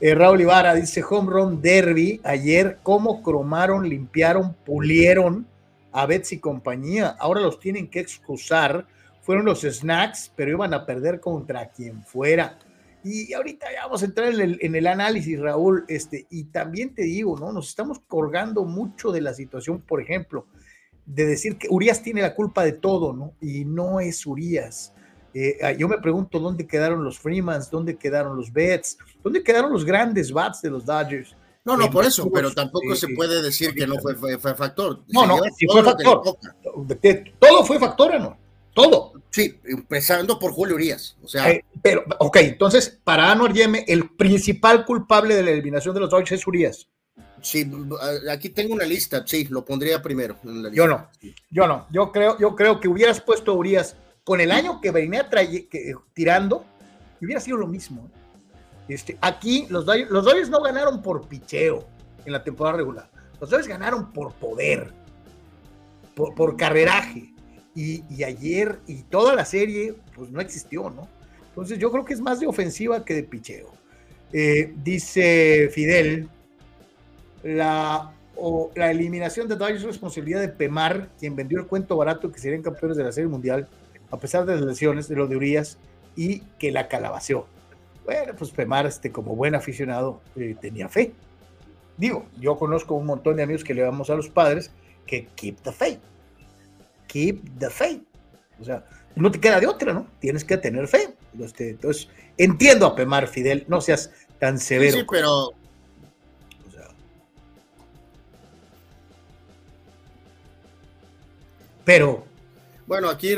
Eh, 0.00 0.14
Raúl 0.14 0.40
Ibarra 0.40 0.74
dice 0.74 1.02
Home 1.08 1.30
Run 1.30 1.62
Derby, 1.62 2.20
ayer 2.24 2.78
cómo 2.82 3.22
cromaron, 3.22 3.88
limpiaron, 3.88 4.54
pulieron 4.64 5.46
a 5.92 6.06
Betsy 6.06 6.36
y 6.36 6.38
compañía, 6.38 7.16
ahora 7.18 7.40
los 7.40 7.60
tienen 7.60 7.88
que 7.88 8.00
excusar, 8.00 8.86
fueron 9.22 9.44
los 9.44 9.62
snacks, 9.62 10.32
pero 10.34 10.50
iban 10.50 10.74
a 10.74 10.84
perder 10.84 11.20
contra 11.20 11.68
quien 11.70 12.02
fuera. 12.02 12.58
Y 13.04 13.32
ahorita 13.34 13.66
ya 13.72 13.82
vamos 13.84 14.02
a 14.02 14.06
entrar 14.06 14.32
en 14.32 14.40
el, 14.40 14.58
en 14.60 14.74
el, 14.74 14.86
análisis, 14.86 15.38
Raúl, 15.38 15.84
este, 15.88 16.26
y 16.30 16.44
también 16.44 16.94
te 16.94 17.02
digo, 17.02 17.38
¿no? 17.38 17.52
Nos 17.52 17.68
estamos 17.68 18.00
colgando 18.08 18.64
mucho 18.64 19.12
de 19.12 19.20
la 19.20 19.34
situación, 19.34 19.80
por 19.80 20.00
ejemplo, 20.00 20.46
de 21.06 21.26
decir 21.26 21.58
que 21.58 21.68
Urias 21.70 22.02
tiene 22.02 22.22
la 22.22 22.34
culpa 22.34 22.64
de 22.64 22.72
todo, 22.72 23.12
¿no? 23.12 23.34
Y 23.40 23.64
no 23.64 24.00
es 24.00 24.24
Urias. 24.26 24.92
Eh, 25.34 25.58
ah, 25.62 25.72
yo 25.72 25.88
me 25.88 25.98
pregunto 25.98 26.38
dónde 26.38 26.66
quedaron 26.66 27.02
los 27.02 27.18
Freemans, 27.18 27.70
dónde 27.70 27.96
quedaron 27.96 28.36
los 28.36 28.52
Bets, 28.52 28.98
dónde 29.22 29.42
quedaron 29.42 29.72
los 29.72 29.84
grandes 29.84 30.32
bats 30.32 30.62
de 30.62 30.70
los 30.70 30.86
Dodgers. 30.86 31.36
No, 31.64 31.76
no, 31.76 31.90
por 31.90 32.04
eso, 32.04 32.30
pero 32.30 32.52
tampoco 32.52 32.94
se 32.94 33.08
puede 33.08 33.42
decir 33.42 33.74
que 33.74 33.86
no 33.86 33.98
fue, 33.98 34.14
fue, 34.16 34.38
factor. 34.54 35.02
No, 35.08 35.26
no, 35.26 35.38
sí 35.56 35.66
fue 35.66 35.82
factor. 35.82 36.22
Todo 37.38 37.64
fue 37.64 37.78
factor, 37.78 38.20
¿no? 38.20 38.36
Todo. 38.74 39.14
Sí, 39.30 39.58
empezando 39.64 40.38
por 40.38 40.52
Julio 40.52 40.74
Urias. 40.74 41.16
O 41.22 41.26
sea. 41.28 41.50
Eh, 41.50 41.64
pero, 41.82 42.04
ok, 42.18 42.36
entonces, 42.36 43.00
para 43.02 43.32
Anor 43.32 43.52
Yeme, 43.54 43.84
el 43.88 44.10
principal 44.10 44.84
culpable 44.84 45.34
de 45.34 45.42
la 45.42 45.50
eliminación 45.50 45.94
de 45.94 46.00
los 46.00 46.10
Dodgers 46.10 46.32
es 46.32 46.46
Urias. 46.46 46.88
Sí, 47.44 47.70
aquí 48.30 48.48
tengo 48.48 48.72
una 48.72 48.86
lista, 48.86 49.22
sí, 49.26 49.46
lo 49.50 49.66
pondría 49.66 50.00
primero. 50.00 50.36
Yo 50.72 50.88
no, 50.88 51.10
yo 51.50 51.66
no, 51.66 51.86
yo 51.90 52.10
creo, 52.10 52.38
yo 52.38 52.56
creo 52.56 52.80
que 52.80 52.88
hubieras 52.88 53.20
puesto 53.20 53.52
a 53.52 53.54
Urias 53.54 53.96
con 54.24 54.40
el 54.40 54.50
año 54.50 54.80
que 54.80 54.90
venía 54.90 55.28
tirando, 56.14 56.64
hubiera 57.20 57.40
sido 57.42 57.58
lo 57.58 57.66
mismo. 57.66 58.06
¿eh? 58.06 58.94
Este, 58.94 59.18
aquí 59.20 59.66
los 59.68 59.84
Dodgers, 59.84 60.10
los 60.10 60.48
no 60.48 60.62
ganaron 60.62 61.02
por 61.02 61.28
picheo 61.28 61.86
en 62.24 62.32
la 62.32 62.42
temporada 62.42 62.78
regular. 62.78 63.10
Los 63.38 63.50
Dodgers 63.50 63.68
ganaron 63.68 64.10
por 64.10 64.32
poder, 64.32 64.90
por, 66.14 66.56
carreraje. 66.56 67.30
Y, 67.74 68.22
ayer 68.24 68.78
y 68.86 69.02
toda 69.02 69.34
la 69.34 69.44
serie, 69.44 69.94
pues 70.16 70.30
no 70.30 70.40
existió, 70.40 70.88
¿no? 70.88 71.08
Entonces 71.48 71.78
yo 71.78 71.92
creo 71.92 72.06
que 72.06 72.14
es 72.14 72.20
más 72.22 72.40
de 72.40 72.46
ofensiva 72.46 73.04
que 73.04 73.12
de 73.12 73.24
picheo. 73.24 73.70
Eh, 74.32 74.72
dice 74.82 75.68
Fidel, 75.70 76.30
la, 77.44 78.12
la 78.74 78.90
eliminación 78.90 79.46
de 79.46 79.54
Dodgers 79.54 79.80
es 79.80 79.86
responsabilidad 79.86 80.40
de 80.40 80.48
Pemar, 80.48 81.10
quien 81.20 81.36
vendió 81.36 81.60
el 81.60 81.66
cuento 81.66 81.96
barato 81.96 82.32
que 82.32 82.40
serían 82.40 82.62
campeones 82.62 82.96
de 82.96 83.04
la 83.04 83.12
Serie 83.12 83.28
Mundial 83.28 83.68
a 84.10 84.18
pesar 84.18 84.46
de 84.46 84.54
las 84.54 84.64
lesiones 84.64 85.08
de 85.08 85.16
lo 85.16 85.26
de 85.26 85.36
Urias 85.36 85.78
y 86.16 86.40
que 86.58 86.72
la 86.72 86.88
calabació. 86.88 87.46
Bueno, 88.04 88.34
pues 88.36 88.50
Pemar, 88.50 88.86
este, 88.86 89.10
como 89.10 89.34
buen 89.34 89.54
aficionado, 89.54 90.20
eh, 90.36 90.56
tenía 90.60 90.88
fe. 90.88 91.12
Digo, 91.96 92.26
yo 92.40 92.56
conozco 92.56 92.94
un 92.94 93.06
montón 93.06 93.36
de 93.36 93.42
amigos 93.42 93.64
que 93.64 93.74
le 93.74 93.82
damos 93.82 94.10
a 94.10 94.14
los 94.14 94.28
padres 94.28 94.70
que 95.06 95.26
keep 95.34 95.60
the 95.62 95.72
faith. 95.72 96.00
Keep 97.06 97.58
the 97.58 97.70
faith. 97.70 98.02
O 98.60 98.64
sea, 98.64 98.84
no 99.16 99.30
te 99.30 99.40
queda 99.40 99.60
de 99.60 99.66
otra, 99.66 99.92
¿no? 99.92 100.06
Tienes 100.20 100.44
que 100.44 100.56
tener 100.56 100.86
fe. 100.88 101.14
Este, 101.40 101.70
entonces, 101.70 102.08
entiendo 102.36 102.86
a 102.86 102.94
Pemar, 102.94 103.26
Fidel, 103.26 103.64
no 103.68 103.80
seas 103.80 104.10
tan 104.38 104.58
severo. 104.58 104.98
Sí, 104.98 105.06
pero. 105.10 105.52
Pero. 111.84 112.24
Bueno, 112.86 113.08
aquí, 113.08 113.32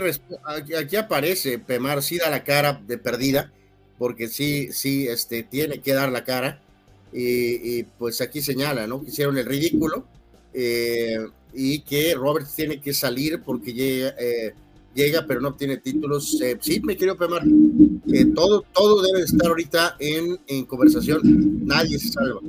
aquí, 0.77 0.97
aparece, 0.97 1.61
Pemar 1.61 2.03
sí 2.03 2.19
da 2.19 2.29
la 2.29 2.43
cara 2.43 2.83
de 2.85 2.99
perdida, 2.99 3.53
porque 3.97 4.27
sí, 4.27 4.73
sí, 4.73 5.07
este, 5.07 5.45
tiene 5.45 5.81
que 5.81 5.95
dar 5.95 6.11
la 6.11 6.25
cara. 6.25 6.61
Y, 7.13 7.85
pues 7.99 8.21
aquí 8.21 8.43
señala, 8.43 8.87
¿no? 8.87 9.01
Que 9.01 9.11
hicieron 9.11 9.39
el 9.39 9.47
ridículo 9.47 10.05
eh, 10.53 11.19
y 11.55 11.81
que 11.81 12.15
Roberts 12.15 12.55
tiene 12.57 12.81
que 12.81 12.93
salir 12.93 13.41
porque 13.43 13.73
llega. 13.73 14.15
Eh, 14.19 14.53
llega, 14.97 15.25
pero 15.29 15.41
no 15.41 15.51
obtiene 15.51 15.77
títulos. 15.77 16.41
Eh, 16.41 16.57
sí, 16.61 16.81
me 16.81 16.97
quiero 16.97 17.17
Pemar. 17.17 17.43
todo, 18.35 18.65
todo 18.73 19.03
debe 19.03 19.21
estar 19.21 19.47
ahorita 19.47 19.97
en, 20.01 20.41
en, 20.49 20.65
conversación. 20.65 21.21
Nadie 21.65 21.99
se 21.99 22.09
salva. 22.09 22.41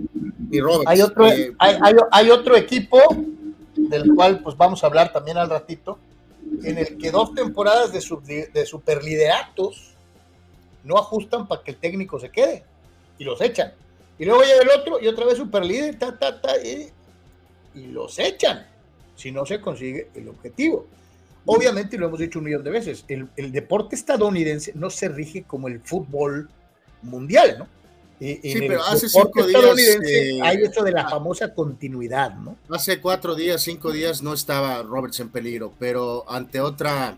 Y 0.50 0.60
Robert. 0.62 0.88
Hay 0.88 1.02
otro, 1.02 1.28
eh, 1.28 1.54
hay, 1.60 1.76
hay, 2.12 2.30
otro 2.30 2.56
equipo 2.56 3.00
del 3.90 4.14
cual 4.16 4.42
pues 4.42 4.56
vamos 4.58 4.84
a 4.84 4.88
hablar 4.88 5.12
también 5.12 5.38
al 5.38 5.50
ratito, 5.50 5.98
en 6.64 6.78
el 6.78 6.98
que 6.98 7.12
dos 7.12 7.34
temporadas 7.34 7.92
de, 7.92 8.02
sub, 8.02 8.24
de 8.24 8.66
superlideratos 8.66 9.94
no 10.84 10.98
ajustan 10.98 11.48
para 11.48 11.62
que 11.64 11.72
el 11.72 11.78
técnico 11.78 12.20
se 12.20 12.30
quede 12.30 12.64
y 13.18 13.24
los 13.24 13.42
echan. 13.42 13.74
Y 14.18 14.26
luego 14.26 14.42
llega 14.42 14.62
el 14.62 14.80
otro 14.80 15.00
y 15.02 15.08
otra 15.08 15.26
vez 15.26 15.38
superlíder, 15.38 16.00
ta, 16.00 16.18
ta, 16.18 16.42
ta, 16.42 16.58
y, 16.58 16.90
y 17.76 17.88
los 17.88 18.18
echan 18.20 18.66
si 19.16 19.32
no 19.32 19.46
se 19.46 19.60
consigue 19.60 20.10
el 20.16 20.30
objetivo. 20.30 20.88
Obviamente, 21.46 21.98
lo 21.98 22.08
hemos 22.08 22.20
dicho 22.20 22.40
un 22.40 22.46
millón 22.46 22.64
de 22.64 22.72
veces, 22.72 23.06
el, 23.08 23.52
deporte 23.52 23.96
estadounidense 23.96 24.74
no 24.76 24.90
se 24.90 25.10
rige 25.10 25.44
como 25.44 25.68
el 25.68 25.80
fútbol 25.80 26.50
mundial, 27.02 27.56
¿no? 27.60 27.68
Sí, 28.20 28.56
pero 28.68 28.84
hace 28.84 29.10
cinco 29.10 29.46
días. 29.46 29.78
Eh, 30.06 30.40
hay 30.42 30.58
esto 30.58 30.84
de 30.84 30.92
la 30.92 31.02
ah, 31.02 31.10
famosa 31.10 31.54
continuidad, 31.54 32.36
¿no? 32.36 32.58
Hace 32.70 33.00
cuatro 33.00 33.36
días, 33.36 33.62
cinco 33.62 33.92
días 33.92 34.22
no 34.22 34.34
estaba 34.34 34.82
Roberts 34.84 35.20
en 35.20 35.30
peligro, 35.30 35.74
pero 35.80 36.30
ante 36.30 36.60
otra 36.60 37.18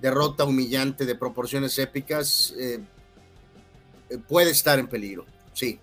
derrota 0.00 0.44
humillante 0.44 1.06
de 1.06 1.14
proporciones 1.14 1.78
épicas, 1.78 2.54
eh, 2.58 2.80
eh, 4.10 4.18
puede 4.28 4.50
estar 4.50 4.78
en 4.78 4.88
peligro, 4.88 5.24
sí. 5.52 5.78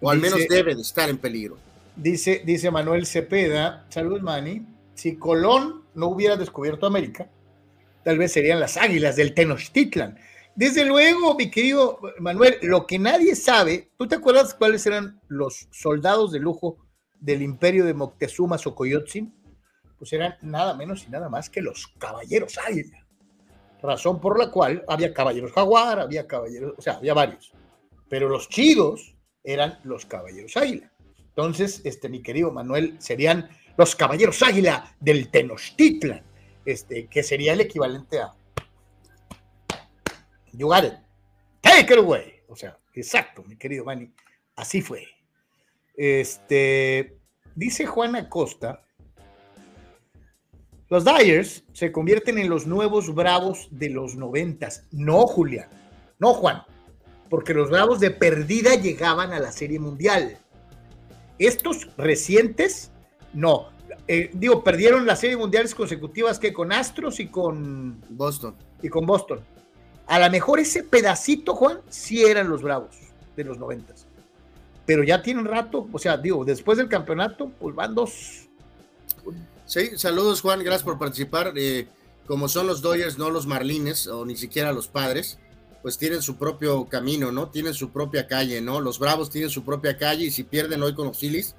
O 0.00 0.10
al 0.10 0.18
menos 0.18 0.40
debe 0.48 0.74
de 0.74 0.82
estar 0.82 1.08
en 1.08 1.18
peligro. 1.18 1.58
Dice, 1.96 2.42
dice 2.44 2.70
Manuel 2.70 3.06
Cepeda, 3.06 3.86
saludos 3.88 4.22
Manny, 4.22 4.66
si 4.94 5.16
Colón 5.16 5.84
no 5.94 6.08
hubiera 6.08 6.36
descubierto 6.36 6.86
América, 6.86 7.28
tal 8.02 8.18
vez 8.18 8.32
serían 8.32 8.58
las 8.58 8.76
águilas 8.76 9.16
del 9.16 9.34
Tenochtitlan. 9.34 10.18
Desde 10.56 10.84
luego, 10.84 11.34
mi 11.34 11.50
querido 11.50 11.98
Manuel, 12.20 12.58
lo 12.62 12.86
que 12.86 12.96
nadie 12.96 13.34
sabe, 13.34 13.90
¿tú 13.98 14.06
te 14.06 14.14
acuerdas 14.14 14.54
cuáles 14.54 14.86
eran 14.86 15.20
los 15.26 15.68
soldados 15.72 16.30
de 16.30 16.38
lujo 16.38 16.78
del 17.18 17.42
imperio 17.42 17.84
de 17.84 17.92
Moctezuma 17.92 18.56
Xocoyotzin? 18.56 19.34
Pues 19.98 20.12
eran 20.12 20.36
nada 20.42 20.74
menos 20.74 21.04
y 21.08 21.10
nada 21.10 21.28
más 21.28 21.50
que 21.50 21.60
los 21.60 21.88
caballeros 21.98 22.56
águila. 22.58 23.04
Razón 23.82 24.20
por 24.20 24.38
la 24.38 24.52
cual 24.52 24.84
había 24.86 25.12
caballeros 25.12 25.50
jaguar, 25.52 25.98
había 25.98 26.28
caballeros, 26.28 26.74
o 26.78 26.82
sea, 26.82 26.94
había 26.94 27.14
varios. 27.14 27.52
Pero 28.08 28.28
los 28.28 28.48
chidos 28.48 29.16
eran 29.42 29.80
los 29.82 30.06
caballeros 30.06 30.56
águila. 30.56 30.92
Entonces, 31.30 31.80
este, 31.84 32.08
mi 32.08 32.22
querido 32.22 32.52
Manuel, 32.52 32.94
serían 33.00 33.48
los 33.76 33.96
caballeros 33.96 34.40
águila 34.40 34.94
del 35.00 35.32
Tenochtitlan, 35.32 36.22
este, 36.64 37.08
que 37.08 37.24
sería 37.24 37.54
el 37.54 37.60
equivalente 37.60 38.20
a 38.20 38.32
You 40.56 40.68
got 40.68 40.84
it. 40.84 40.94
Take 41.60 41.92
it 41.92 41.98
away. 41.98 42.42
O 42.48 42.56
sea, 42.56 42.78
exacto, 42.92 43.42
mi 43.44 43.56
querido 43.56 43.84
Manny. 43.84 44.12
Así 44.56 44.80
fue. 44.80 45.06
Este, 45.96 47.18
dice 47.54 47.86
Juana 47.86 48.28
Costa, 48.28 48.84
los 50.88 51.04
Dyers 51.04 51.64
se 51.72 51.90
convierten 51.90 52.38
en 52.38 52.48
los 52.48 52.66
nuevos 52.66 53.14
bravos 53.14 53.68
de 53.70 53.90
los 53.90 54.16
noventas. 54.16 54.86
No, 54.92 55.26
Julián. 55.26 55.68
No, 56.18 56.34
Juan. 56.34 56.62
Porque 57.30 57.54
los 57.54 57.70
bravos 57.70 58.00
de 58.00 58.10
perdida 58.10 58.74
llegaban 58.74 59.32
a 59.32 59.40
la 59.40 59.50
Serie 59.50 59.80
Mundial. 59.80 60.38
Estos 61.38 61.88
recientes 61.96 62.92
no. 63.32 63.70
Eh, 64.06 64.30
digo, 64.34 64.62
perdieron 64.62 65.06
las 65.06 65.20
series 65.20 65.38
mundiales 65.38 65.74
consecutivas 65.74 66.38
que 66.38 66.52
con 66.52 66.72
Astros 66.72 67.18
y 67.18 67.28
con 67.28 68.00
Boston. 68.10 68.54
Y 68.82 68.88
con 68.88 69.06
Boston. 69.06 69.40
A 70.06 70.18
lo 70.18 70.30
mejor 70.30 70.60
ese 70.60 70.82
pedacito, 70.82 71.54
Juan, 71.54 71.80
sí 71.88 72.24
eran 72.24 72.48
los 72.48 72.62
Bravos 72.62 72.96
de 73.36 73.44
los 73.44 73.58
noventas. 73.58 74.06
Pero 74.86 75.02
ya 75.02 75.22
tienen 75.22 75.46
rato, 75.46 75.88
o 75.90 75.98
sea, 75.98 76.16
digo, 76.16 76.44
después 76.44 76.76
del 76.76 76.88
campeonato, 76.88 77.50
pues 77.58 77.74
van 77.74 77.94
dos. 77.94 78.48
Sí, 79.66 79.96
saludos 79.96 80.42
Juan, 80.42 80.60
gracias 80.62 80.82
por 80.82 80.98
participar. 80.98 81.54
Eh, 81.56 81.88
como 82.26 82.48
son 82.48 82.66
los 82.66 82.82
Dodgers, 82.82 83.18
no 83.18 83.30
los 83.30 83.46
Marlines, 83.46 84.06
o 84.06 84.26
ni 84.26 84.36
siquiera 84.36 84.72
los 84.72 84.88
padres, 84.88 85.38
pues 85.82 85.96
tienen 85.98 86.22
su 86.22 86.36
propio 86.36 86.86
camino, 86.86 87.32
¿no? 87.32 87.48
Tienen 87.48 87.74
su 87.74 87.90
propia 87.90 88.26
calle, 88.26 88.60
¿no? 88.60 88.80
Los 88.80 88.98
Bravos 88.98 89.30
tienen 89.30 89.50
su 89.50 89.64
propia 89.64 89.96
calle 89.96 90.24
y 90.24 90.30
si 90.30 90.44
pierden 90.44 90.82
hoy 90.82 90.94
con 90.94 91.06
los 91.06 91.18
Phillies, 91.18 91.54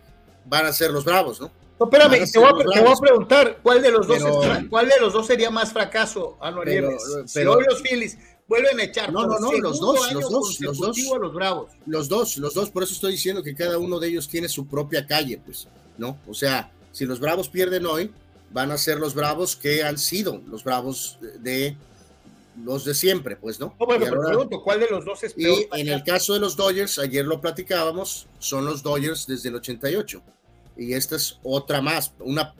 van 0.46 0.66
a 0.66 0.74
ser 0.74 0.92
los 0.92 1.04
Bravos, 1.04 1.42
¿no? 1.42 1.52
No, 1.80 1.88
espérame, 1.88 2.32
te 2.32 2.40
voy, 2.40 2.50
a, 2.50 2.96
preguntar, 3.02 3.60
¿cuál 3.62 3.82
de 3.82 3.92
los 3.92 4.08
dos 4.08 4.24
cuál 4.70 4.88
de 4.88 4.98
los 5.02 5.12
dos 5.12 5.28
sería 5.28 5.52
más 5.52 5.74
fracaso, 5.74 6.38
a 6.40 6.54
pero, 6.64 6.90
si 7.26 7.40
hoy 7.42 7.66
los 7.68 7.82
Phillies 7.82 8.18
vuelven 8.48 8.80
a 8.80 8.84
echar 8.84 9.12
no, 9.12 9.26
no, 9.26 9.40
no, 9.40 9.52
los 9.54 9.80
dos, 9.80 10.12
los 10.14 10.30
dos, 10.30 10.60
los 10.60 10.78
dos, 10.78 10.98
los 10.98 11.34
bravos. 11.34 11.72
Los 11.86 12.10
dos, 12.10 12.38
los 12.38 12.54
dos, 12.54 12.70
por 12.70 12.84
eso 12.84 12.94
estoy 12.94 13.14
diciendo 13.14 13.44
que 13.44 13.56
cada 13.56 13.78
uno 13.78 14.00
de 14.00 14.10
ellos 14.10 14.28
tiene 14.28 14.50
su 14.50 14.68
propia 14.68 15.06
calle, 15.06 15.40
pues, 15.44 15.68
¿no? 15.98 16.18
O 16.28 16.34
sea, 16.34 16.72
si 16.92 17.06
los 17.06 17.20
bravos 17.20 17.50
pierden 17.50 17.86
hoy, 17.86 18.12
van 18.52 18.72
a 18.72 18.78
ser 18.78 19.00
los 19.00 19.14
bravos 19.14 19.56
que 19.56 19.84
han 19.84 19.98
sido 19.98 20.42
los 20.48 20.64
bravos 20.64 21.18
de 21.40 21.76
los 22.64 22.86
de 22.86 22.94
siempre, 22.94 23.36
pues, 23.36 23.60
¿no? 23.60 23.76
no 23.78 23.86
bueno, 23.86 24.06
pregunto, 24.06 24.62
¿cuál 24.64 24.80
de 24.80 24.88
los 24.90 25.04
dos 25.04 25.22
es 25.24 25.34
peor? 25.34 25.60
Y 25.74 25.82
en 25.82 25.90
el 25.90 26.04
caso 26.04 26.34
de 26.34 26.40
los 26.40 26.56
Dodgers, 26.56 27.00
ayer 27.00 27.26
lo 27.26 27.42
platicábamos, 27.42 28.28
son 28.40 28.66
los 28.66 28.82
Dodgers 28.82 29.28
desde 29.28 29.50
el 29.50 29.56
88 29.56 30.22
y 30.78 30.94
esta 30.94 31.16
es 31.16 31.40
otra 31.44 31.82
más, 31.82 32.14
una 32.20 32.54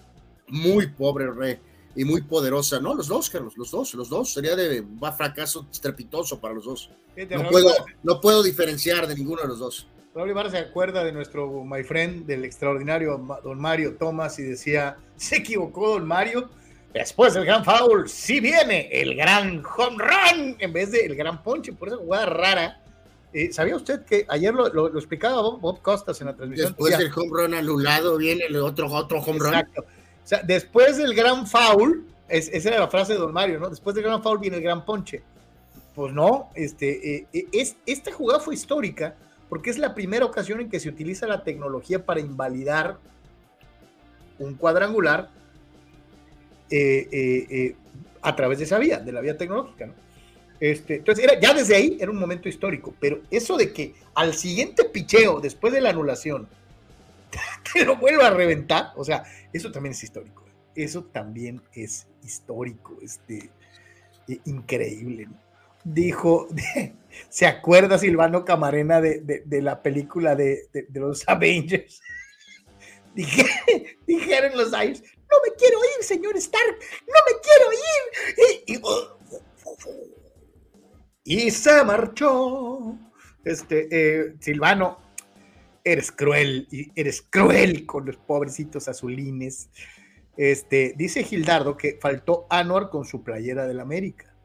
muy 0.48 0.88
pobre 0.88 1.32
re, 1.32 1.60
y 1.96 2.06
muy 2.06 2.22
poderosa. 2.22 2.80
No, 2.80 2.94
los 2.94 3.08
dos, 3.08 3.30
Carlos, 3.30 3.58
los 3.58 3.72
dos, 3.72 3.94
los 3.94 4.10
dos. 4.10 4.34
Sería 4.34 4.56
de 4.56 4.82
un 4.82 5.00
fracaso 5.16 5.68
estrepitoso 5.72 6.40
para 6.40 6.54
los 6.54 6.66
dos. 6.66 6.90
No 7.30 7.50
puedo, 7.50 7.72
no 8.04 8.22
puedo 8.22 8.44
diferenciar 8.44 9.08
de 9.08 9.16
ninguno 9.16 9.42
de 9.42 9.48
los 9.48 9.60
dos. 9.60 9.88
Raúl 10.14 10.30
Ibarra 10.30 10.50
se 10.50 10.60
acuerda 10.60 11.04
de 11.04 11.12
nuestro 11.12 11.64
my 11.64 11.84
friend, 11.84 12.26
del 12.26 12.46
extraordinario 12.46 13.18
don 13.44 13.60
Mario 13.60 13.96
Thomas, 13.98 14.40
y 14.40 14.44
decía, 14.44 14.98
se 15.18 15.38
equivocó 15.38 15.90
don 15.90 16.08
Mario, 16.08 16.50
después 16.94 17.34
del 17.34 17.44
gran 17.44 17.66
foul, 17.66 18.08
sí 18.08 18.40
viene 18.40 18.88
el 18.94 19.16
gran 19.16 19.62
home 19.66 19.98
run, 19.98 20.56
en 20.60 20.72
vez 20.72 20.92
del 20.92 21.16
gran 21.16 21.44
ponche, 21.44 21.74
por 21.74 21.90
esa 21.90 21.98
jugada 21.98 22.26
rara 22.28 22.82
eh, 23.36 23.52
¿Sabía 23.52 23.76
usted 23.76 24.06
que 24.06 24.26
ayer 24.30 24.54
lo, 24.54 24.88
explicaba 24.98 25.42
Bob, 25.42 25.82
Costas 25.82 26.22
en 26.22 26.28
la 26.28 26.36
transmisión? 26.38 26.70
Después 26.70 26.98
del 26.98 27.12
home 27.14 27.30
run 27.32 27.54
anulado 27.54 28.16
viene 28.16 28.46
el 28.46 28.56
otro, 28.56 28.88
otro 28.88 29.20
home 29.20 29.40
run. 29.40 29.86
O 30.26 30.28
sea, 30.28 30.42
después 30.42 30.98
del 30.98 31.14
gran 31.14 31.46
foul, 31.46 32.04
esa 32.28 32.70
era 32.70 32.80
la 32.80 32.88
frase 32.88 33.14
de 33.14 33.20
Don 33.20 33.32
Mario, 33.32 33.60
¿no? 33.60 33.70
Después 33.70 33.96
del 33.96 34.04
gran 34.04 34.24
foul 34.24 34.40
viene 34.40 34.58
el 34.58 34.64
gran 34.64 34.84
ponche. 34.84 35.22
Pues 35.94 36.12
no, 36.12 36.50
este, 36.56 37.16
eh, 37.16 37.28
eh, 37.32 37.46
es, 37.54 37.78
esta 37.86 38.12
jugada 38.12 38.40
fue 38.40 38.56
histórica 38.56 39.16
porque 39.48 39.70
es 39.70 39.78
la 39.78 39.94
primera 39.94 40.26
ocasión 40.26 40.60
en 40.60 40.70
que 40.70 40.80
se 40.80 40.90
utiliza 40.90 41.28
la 41.28 41.44
tecnología 41.44 42.04
para 42.04 42.20
invalidar 42.20 42.98
un 44.40 44.56
cuadrangular 44.56 45.30
a 48.22 48.36
través 48.36 48.58
de 48.58 48.64
esa 48.66 48.80
vía, 48.80 48.98
de 48.98 49.12
la 49.12 49.22
vía 49.22 49.38
tecnológica, 49.38 49.86
¿no? 49.86 49.94
Este, 50.60 50.96
entonces, 50.96 51.24
era, 51.24 51.40
ya 51.40 51.54
desde 51.54 51.76
ahí 51.76 51.98
era 52.00 52.12
un 52.12 52.18
momento 52.18 52.48
histórico, 52.48 52.94
pero 53.00 53.20
eso 53.30 53.58
de 53.58 53.74
que 53.74 53.94
al 54.14 54.34
siguiente 54.34 54.86
picheo, 54.86 55.40
después 55.40 55.74
de 55.74 55.82
la 55.82 55.90
anulación, 55.90 56.48
te 57.74 57.86
lo 57.86 57.98
vuelva 57.98 58.28
a 58.28 58.30
reventar, 58.32 58.92
o 58.96 59.04
sea, 59.04 59.24
eso 59.56 59.72
también 59.72 59.94
es 59.94 60.04
histórico. 60.04 60.46
Eso 60.76 61.06
también 61.06 61.62
es 61.74 62.08
histórico, 62.22 62.98
este, 63.02 63.50
e, 64.28 64.40
increíble. 64.46 65.30
Dijo, 65.86 66.48
¿se 67.30 67.46
acuerda 67.46 67.98
Silvano 67.98 68.44
Camarena 68.44 69.00
de, 69.00 69.62
la 69.62 69.82
película 69.82 70.36
de, 70.36 70.68
los 70.94 71.28
Avengers? 71.28 72.02
dijeron 73.16 74.58
los 74.58 74.74
Ayers, 74.74 75.02
no 75.02 75.38
me 75.46 75.56
quiero 75.58 75.78
ir, 75.98 76.04
señor 76.04 76.36
Stark, 76.36 76.80
no 77.08 77.14
me 77.26 77.40
quiero 77.42 77.72
ir. 77.72 78.82
Y, 81.24 81.46
y 81.46 81.52
se 81.52 81.82
marchó. 81.86 82.98
Este, 83.46 83.88
eh, 83.92 84.36
Silvano, 84.42 85.05
eres 85.86 86.12
cruel, 86.12 86.68
y 86.72 86.92
eres 87.00 87.22
cruel 87.22 87.86
con 87.86 88.06
los 88.06 88.18
pobrecitos 88.18 88.88
azulines. 88.90 89.70
Este, 90.36 90.94
dice 90.98 91.24
Gildardo 91.24 91.78
que 91.78 91.98
faltó 92.02 92.46
Anuar 92.50 92.90
con 92.90 93.06
su 93.06 93.24
playera 93.24 93.66
del 93.68 93.80
América. 93.80 94.36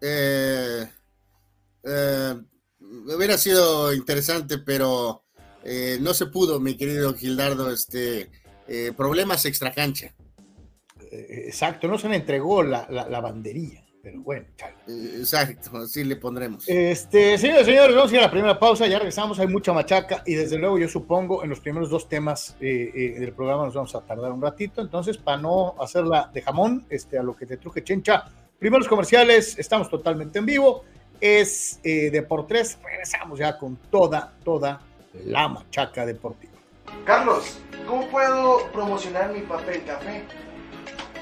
Eh, 0.00 0.86
eh, 1.82 2.34
hubiera 2.80 3.36
sido 3.36 3.92
interesante, 3.92 4.58
pero 4.58 5.24
no 6.00 6.14
se 6.14 6.26
pudo, 6.26 6.60
mi 6.60 6.76
querido 6.76 7.14
Gildardo. 7.14 7.72
Este, 7.72 8.30
problemas 8.96 9.44
extra 9.46 9.72
cancha. 9.72 10.14
exacto, 11.10 11.88
no 11.88 11.98
se 11.98 12.08
le 12.08 12.16
entregó 12.16 12.62
la, 12.62 12.86
la, 12.88 13.08
la 13.08 13.20
banderilla. 13.20 13.84
Pero 14.02 14.20
bueno, 14.20 14.46
eh, 14.88 15.16
Exacto, 15.18 15.76
así 15.76 16.04
le 16.04 16.16
pondremos. 16.16 16.66
Este, 16.66 17.36
señores, 17.36 17.66
señores, 17.66 17.94
vamos 17.94 18.10
a 18.10 18.14
ir 18.14 18.20
a 18.20 18.24
la 18.24 18.30
primera 18.30 18.58
pausa, 18.58 18.86
ya 18.86 18.98
regresamos, 18.98 19.38
hay 19.38 19.46
mucha 19.46 19.72
machaca 19.72 20.22
y 20.24 20.34
desde 20.34 20.56
luego 20.56 20.78
yo 20.78 20.88
supongo 20.88 21.44
en 21.44 21.50
los 21.50 21.60
primeros 21.60 21.90
dos 21.90 22.08
temas 22.08 22.56
eh, 22.60 22.90
eh, 22.94 23.20
del 23.20 23.32
programa 23.32 23.64
nos 23.64 23.74
vamos 23.74 23.94
a 23.94 24.00
tardar 24.00 24.32
un 24.32 24.40
ratito, 24.40 24.80
entonces 24.80 25.18
para 25.18 25.36
no 25.36 25.74
hacerla 25.78 26.30
de 26.32 26.40
jamón, 26.40 26.86
este, 26.88 27.18
a 27.18 27.22
lo 27.22 27.36
que 27.36 27.44
te 27.44 27.58
truje 27.58 27.84
chencha, 27.84 28.24
primeros 28.58 28.88
comerciales, 28.88 29.58
estamos 29.58 29.90
totalmente 29.90 30.38
en 30.38 30.46
vivo, 30.46 30.84
es 31.20 31.78
de 31.82 32.24
por 32.26 32.46
tres, 32.46 32.78
regresamos 32.82 33.38
ya 33.38 33.58
con 33.58 33.76
toda, 33.90 34.32
toda 34.42 34.80
la 35.26 35.48
machaca 35.48 36.06
deportiva. 36.06 36.54
Carlos, 37.04 37.58
¿cómo 37.86 38.08
puedo 38.08 38.66
promocionar 38.72 39.32
mi 39.32 39.40
papel 39.40 39.84
café? 39.84 40.24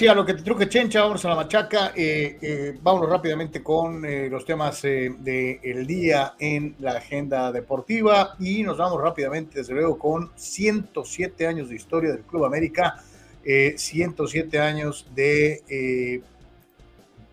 Y 0.00 0.06
a 0.06 0.14
lo 0.14 0.24
que 0.24 0.34
te 0.34 0.42
truque 0.42 0.68
Chencha, 0.68 1.02
vamos 1.02 1.24
a 1.24 1.28
la 1.28 1.36
machaca. 1.36 1.92
Eh, 1.94 2.38
eh, 2.40 2.78
vámonos 2.82 3.08
rápidamente 3.08 3.62
con 3.62 4.04
eh, 4.04 4.28
los 4.28 4.44
temas 4.44 4.82
del 4.82 5.86
día 5.86 6.34
en 6.38 6.74
la 6.78 6.92
agenda 6.92 7.52
deportiva 7.52 8.36
y 8.38 8.62
nos 8.62 8.78
vamos 8.78 9.00
rápidamente, 9.00 9.58
desde 9.58 9.74
luego, 9.74 9.98
con 9.98 10.30
107 10.34 11.46
años 11.46 11.68
de 11.68 11.76
historia 11.76 12.10
del 12.12 12.22
Club 12.22 12.44
América, 12.44 13.02
107 13.44 14.58
años 14.58 15.06
de 15.14 16.22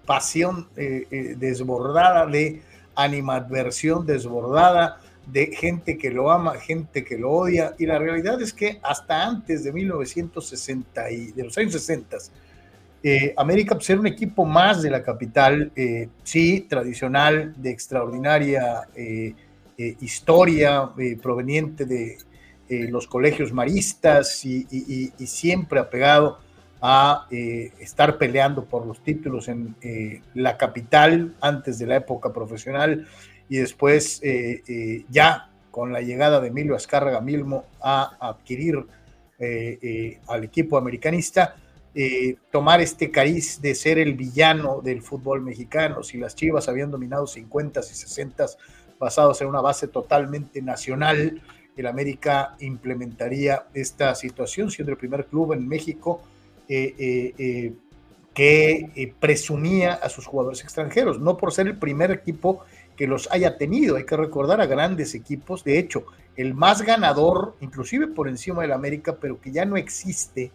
pasión 0.05 0.67
desbordada, 0.75 2.25
de 2.25 2.61
animadversión 2.95 4.05
desbordada 4.05 5.00
de 5.27 5.47
gente 5.55 5.97
que 5.97 6.09
lo 6.09 6.31
ama, 6.31 6.55
gente 6.55 7.03
que 7.03 7.17
lo 7.17 7.31
odia, 7.31 7.75
y 7.77 7.85
la 7.85 7.99
realidad 7.99 8.41
es 8.41 8.53
que 8.53 8.79
hasta 8.83 9.25
antes 9.25 9.63
de 9.63 9.71
1960 9.71 11.11
y 11.11 11.31
de 11.31 11.43
los 11.43 11.57
años 11.57 11.73
60, 11.73 12.17
eh, 13.03 13.33
América 13.35 13.75
pues, 13.75 13.89
era 13.89 13.99
un 13.99 14.07
equipo 14.07 14.45
más 14.45 14.81
de 14.81 14.89
la 14.89 15.01
capital, 15.03 15.71
eh, 15.75 16.09
sí, 16.23 16.67
tradicional, 16.69 17.53
de 17.57 17.71
extraordinaria 17.71 18.87
eh, 18.95 19.33
historia, 19.99 20.91
proveniente 21.23 21.85
de 21.85 22.17
los 22.69 23.07
colegios 23.07 23.51
maristas 23.51 24.45
y 24.45 25.11
siempre 25.25 25.79
apegado 25.79 26.37
a 26.79 27.25
estar 27.31 28.19
peleando 28.19 28.63
por 28.65 28.85
los 28.85 29.03
títulos 29.03 29.47
en 29.47 29.75
la 30.35 30.55
capital 30.55 31.33
antes 31.41 31.79
de 31.79 31.87
la 31.87 31.95
época 31.95 32.31
profesional 32.31 33.07
y 33.51 33.57
después 33.57 34.21
ya 35.09 35.49
con 35.69 35.91
la 35.91 35.99
llegada 36.01 36.39
de 36.39 36.47
Emilio 36.47 36.73
Azcárraga 36.73 37.19
Milmo 37.19 37.65
a 37.81 38.15
adquirir 38.19 38.85
al 40.27 40.43
equipo 40.43 40.77
americanista 40.77 41.55
eh, 41.93 42.37
tomar 42.51 42.79
este 42.79 43.11
cariz 43.11 43.61
de 43.61 43.75
ser 43.75 43.99
el 43.99 44.13
villano 44.13 44.79
del 44.81 45.01
fútbol 45.01 45.41
mexicano. 45.41 46.03
Si 46.03 46.17
las 46.17 46.35
Chivas 46.35 46.69
habían 46.69 46.89
dominado 46.89 47.27
50 47.27 47.81
y 47.81 47.83
60 47.83 48.45
basados 48.97 49.41
en 49.41 49.47
una 49.47 49.59
base 49.59 49.89
totalmente 49.89 50.61
nacional, 50.61 51.41
el 51.75 51.85
América 51.85 52.55
implementaría 52.61 53.65
esta 53.73 54.15
situación, 54.15 54.71
siendo 54.71 54.93
el 54.93 54.97
primer 54.97 55.25
club 55.25 55.51
en 55.51 55.67
México 55.67 56.21
eh, 56.69 57.33
eh, 57.37 57.73
que 58.33 59.13
presumía 59.19 59.95
a 59.95 60.07
sus 60.07 60.25
jugadores 60.25 60.63
extranjeros, 60.63 61.19
no 61.19 61.35
por 61.35 61.51
ser 61.51 61.67
el 61.67 61.77
primer 61.77 62.11
equipo 62.11 62.63
que 63.01 63.07
los 63.07 63.27
haya 63.31 63.57
tenido. 63.57 63.95
Hay 63.95 64.05
que 64.05 64.15
recordar 64.15 64.61
a 64.61 64.67
grandes 64.67 65.15
equipos. 65.15 65.63
De 65.63 65.79
hecho, 65.79 66.05
el 66.35 66.53
más 66.53 66.83
ganador, 66.83 67.55
inclusive 67.59 68.05
por 68.05 68.29
encima 68.29 68.61
del 68.61 68.73
América, 68.73 69.17
pero 69.19 69.41
que 69.41 69.51
ya 69.51 69.65
no 69.65 69.75
existe, 69.75 70.51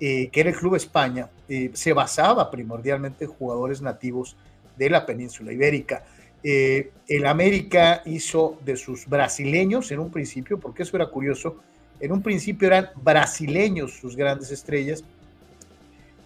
eh, 0.00 0.28
que 0.30 0.40
era 0.40 0.50
el 0.50 0.56
Club 0.56 0.74
España, 0.74 1.30
eh, 1.48 1.70
se 1.74 1.92
basaba 1.92 2.50
primordialmente 2.50 3.26
en 3.26 3.30
jugadores 3.30 3.82
nativos 3.82 4.36
de 4.76 4.90
la 4.90 5.06
península 5.06 5.52
ibérica. 5.52 6.04
Eh, 6.42 6.90
el 7.06 7.24
América 7.24 8.02
hizo 8.04 8.58
de 8.64 8.74
sus 8.76 9.06
brasileños 9.06 9.92
en 9.92 10.00
un 10.00 10.10
principio, 10.10 10.58
porque 10.58 10.82
eso 10.82 10.96
era 10.96 11.06
curioso, 11.06 11.58
en 12.00 12.10
un 12.10 12.20
principio 12.20 12.66
eran 12.66 12.88
brasileños 13.00 13.92
sus 13.92 14.16
grandes 14.16 14.50
estrellas. 14.50 15.04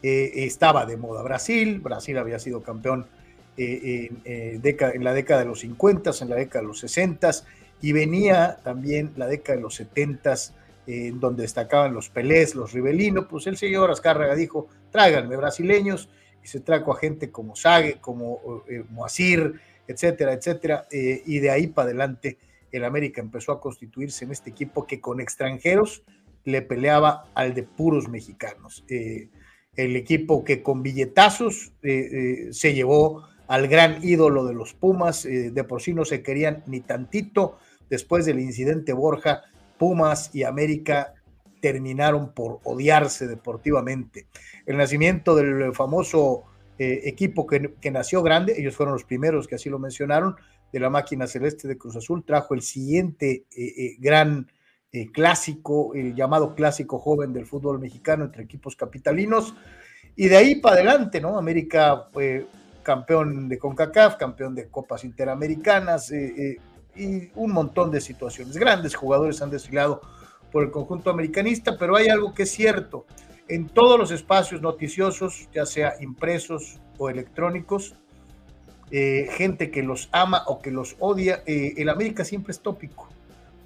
estaba 0.00 0.86
de 0.86 0.96
moda 0.96 1.22
Brasil, 1.22 1.80
Brasil 1.80 2.16
había 2.16 2.38
sido 2.38 2.62
campeón 2.62 3.04
en, 3.56 4.20
en, 4.24 5.04
la 5.04 5.12
década 5.12 5.40
de 5.40 5.46
los 5.46 5.60
50, 5.60 6.10
en 6.20 6.30
la 6.30 6.36
década 6.36 6.62
de 6.62 6.68
los 6.68 6.80
60 6.80 7.30
y 7.82 7.92
venía 7.92 8.58
también 8.62 9.12
la 9.16 9.26
década 9.26 9.56
de 9.56 9.62
los 9.62 9.74
70 9.74 10.34
en 10.86 11.20
donde 11.20 11.42
destacaban 11.42 11.94
los 11.94 12.08
Pelés, 12.08 12.54
los 12.54 12.72
Rivelino, 12.72 13.28
pues 13.28 13.46
el 13.46 13.56
señor 13.56 13.90
Azcárraga 13.90 14.34
dijo, 14.34 14.68
tráiganme 14.90 15.36
brasileños, 15.36 16.08
y 16.42 16.48
se 16.48 16.60
trajo 16.60 16.92
a 16.92 16.98
gente 16.98 17.30
como 17.30 17.54
Sague, 17.54 17.98
como 18.00 18.64
eh, 18.68 18.84
Moacir, 18.90 19.60
etcétera, 19.86 20.32
etcétera, 20.32 20.86
eh, 20.90 21.22
y 21.26 21.38
de 21.38 21.50
ahí 21.50 21.66
para 21.66 21.88
adelante 21.88 22.38
el 22.72 22.84
América 22.84 23.20
empezó 23.20 23.52
a 23.52 23.60
constituirse 23.60 24.24
en 24.24 24.30
este 24.30 24.50
equipo 24.50 24.86
que 24.86 25.00
con 25.00 25.20
extranjeros 25.20 26.02
le 26.44 26.62
peleaba 26.62 27.24
al 27.34 27.54
de 27.54 27.64
puros 27.64 28.08
mexicanos. 28.08 28.84
Eh, 28.88 29.28
el 29.76 29.96
equipo 29.96 30.44
que 30.44 30.62
con 30.62 30.82
billetazos 30.82 31.72
se 31.80 32.74
llevó 32.74 33.24
al 33.50 33.66
gran 33.66 33.98
ídolo 34.04 34.44
de 34.44 34.54
los 34.54 34.74
Pumas, 34.74 35.24
de 35.24 35.64
por 35.64 35.82
sí 35.82 35.92
no 35.92 36.04
se 36.04 36.22
querían 36.22 36.62
ni 36.68 36.80
tantito, 36.80 37.58
después 37.88 38.24
del 38.24 38.38
incidente 38.38 38.92
Borja, 38.92 39.42
Pumas 39.76 40.30
y 40.32 40.44
América 40.44 41.14
terminaron 41.60 42.32
por 42.32 42.60
odiarse 42.64 43.26
deportivamente. 43.26 44.26
El 44.66 44.76
nacimiento 44.76 45.34
del 45.34 45.74
famoso 45.74 46.44
eh, 46.78 47.02
equipo 47.04 47.46
que, 47.46 47.90
nació 47.90 48.22
grande, 48.22 48.54
ellos 48.56 48.76
fueron 48.76 48.94
los 48.94 49.04
primeros 49.04 49.46
que 49.46 49.56
así 49.56 49.68
lo 49.68 49.78
mencionaron, 49.78 50.36
de 50.72 50.80
la 50.80 50.88
máquina 50.88 51.26
celeste 51.26 51.66
de 51.66 51.76
Cruz 51.76 51.96
Azul, 51.96 52.24
trajo 52.24 52.54
el 52.54 52.62
siguiente 52.62 53.46
eh, 53.56 53.74
eh, 53.76 53.96
gran 53.98 54.50
clásico, 55.12 55.94
el 55.94 56.14
llamado 56.14 56.54
clásico 56.54 56.98
joven 56.98 57.32
del 57.32 57.46
fútbol 57.46 57.78
mexicano 57.78 58.24
entre 58.24 58.42
equipos 58.42 58.76
capitalinos, 58.76 59.54
y 60.16 60.28
de 60.28 60.36
ahí 60.36 60.54
para 60.56 60.76
adelante, 60.76 61.20
¿no? 61.20 61.38
América 61.38 62.08
campeón 62.82 63.48
de 63.48 63.58
CONCACAF, 63.58 64.16
campeón 64.16 64.54
de 64.54 64.68
Copas 64.68 65.04
Interamericanas, 65.04 66.12
y 66.96 67.30
un 67.34 67.52
montón 67.52 67.90
de 67.90 68.00
situaciones. 68.00 68.56
Grandes 68.56 68.94
jugadores 68.94 69.40
han 69.42 69.50
desfilado 69.50 70.00
por 70.50 70.64
el 70.64 70.70
conjunto 70.70 71.10
americanista, 71.10 71.76
pero 71.78 71.96
hay 71.96 72.08
algo 72.08 72.34
que 72.34 72.44
es 72.44 72.50
cierto. 72.50 73.06
En 73.48 73.68
todos 73.68 73.98
los 73.98 74.10
espacios 74.10 74.60
noticiosos, 74.60 75.48
ya 75.52 75.66
sea 75.66 75.94
impresos 76.00 76.78
o 76.98 77.08
electrónicos, 77.10 77.94
eh, 78.90 79.28
gente 79.32 79.70
que 79.70 79.82
los 79.82 80.08
ama 80.12 80.42
o 80.46 80.60
que 80.60 80.70
los 80.70 80.96
odia, 80.98 81.42
eh, 81.46 81.74
el 81.76 81.88
América 81.88 82.24
siempre 82.24 82.52
es 82.52 82.60
tópico. 82.60 83.08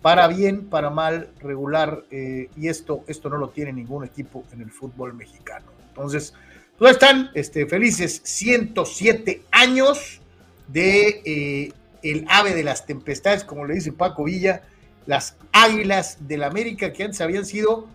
Para 0.03 0.29
bien, 0.29 0.69
para 0.69 0.91
mal, 0.91 1.31
regular, 1.41 2.05
eh, 2.11 2.51
y 2.57 2.69
esto, 2.69 3.05
esto 3.09 3.31
no 3.31 3.39
lo 3.39 3.49
tiene 3.49 3.73
ningún 3.73 4.05
equipo 4.05 4.45
en 4.53 4.61
el 4.61 4.71
fútbol 4.71 5.15
mexicano. 5.15 5.67
Entonces, 5.89 6.35
pues 6.79 6.93
están 6.93 7.31
este, 7.35 7.67
felices 7.67 8.21
107 8.25 9.43
años 9.51 10.21
de 10.69 11.73
el 12.03 12.27
ave 12.29 12.55
de 12.55 12.63
las 12.63 12.87
tempestades, 12.87 13.45
como 13.45 13.65
le 13.65 13.75
dice 13.75 13.93
Paco 13.93 14.25
Villa, 14.25 14.63
las 15.07 15.37
águilas 15.53 16.19
del 16.29 16.45
América 16.45 16.93
que 16.93 17.05
antes 17.05 17.21
habían 17.21 17.47
sido 17.47 17.87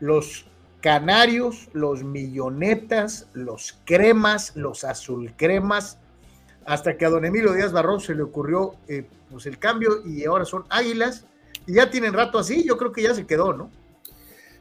los 0.00 0.46
canarios, 0.80 1.68
los 1.72 2.04
millonetas, 2.04 3.26
los 3.32 3.78
cremas, 3.84 4.54
los 4.54 4.84
azul 4.84 5.32
cremas, 5.36 5.98
hasta 6.66 6.96
que 6.96 7.06
a 7.06 7.10
don 7.10 7.24
Emilio 7.24 7.52
Díaz 7.52 7.72
Barrón 7.72 8.00
se 8.00 8.14
le 8.14 8.22
ocurrió 8.22 8.74
eh, 8.88 9.06
pues 9.30 9.46
el 9.46 9.58
cambio 9.58 10.02
y 10.06 10.24
ahora 10.24 10.44
son 10.44 10.64
águilas 10.68 11.24
y 11.66 11.74
ya 11.74 11.90
tienen 11.90 12.12
rato 12.12 12.38
así, 12.38 12.64
yo 12.64 12.76
creo 12.76 12.92
que 12.92 13.02
ya 13.02 13.14
se 13.14 13.26
quedó, 13.26 13.54
¿no? 13.54 13.70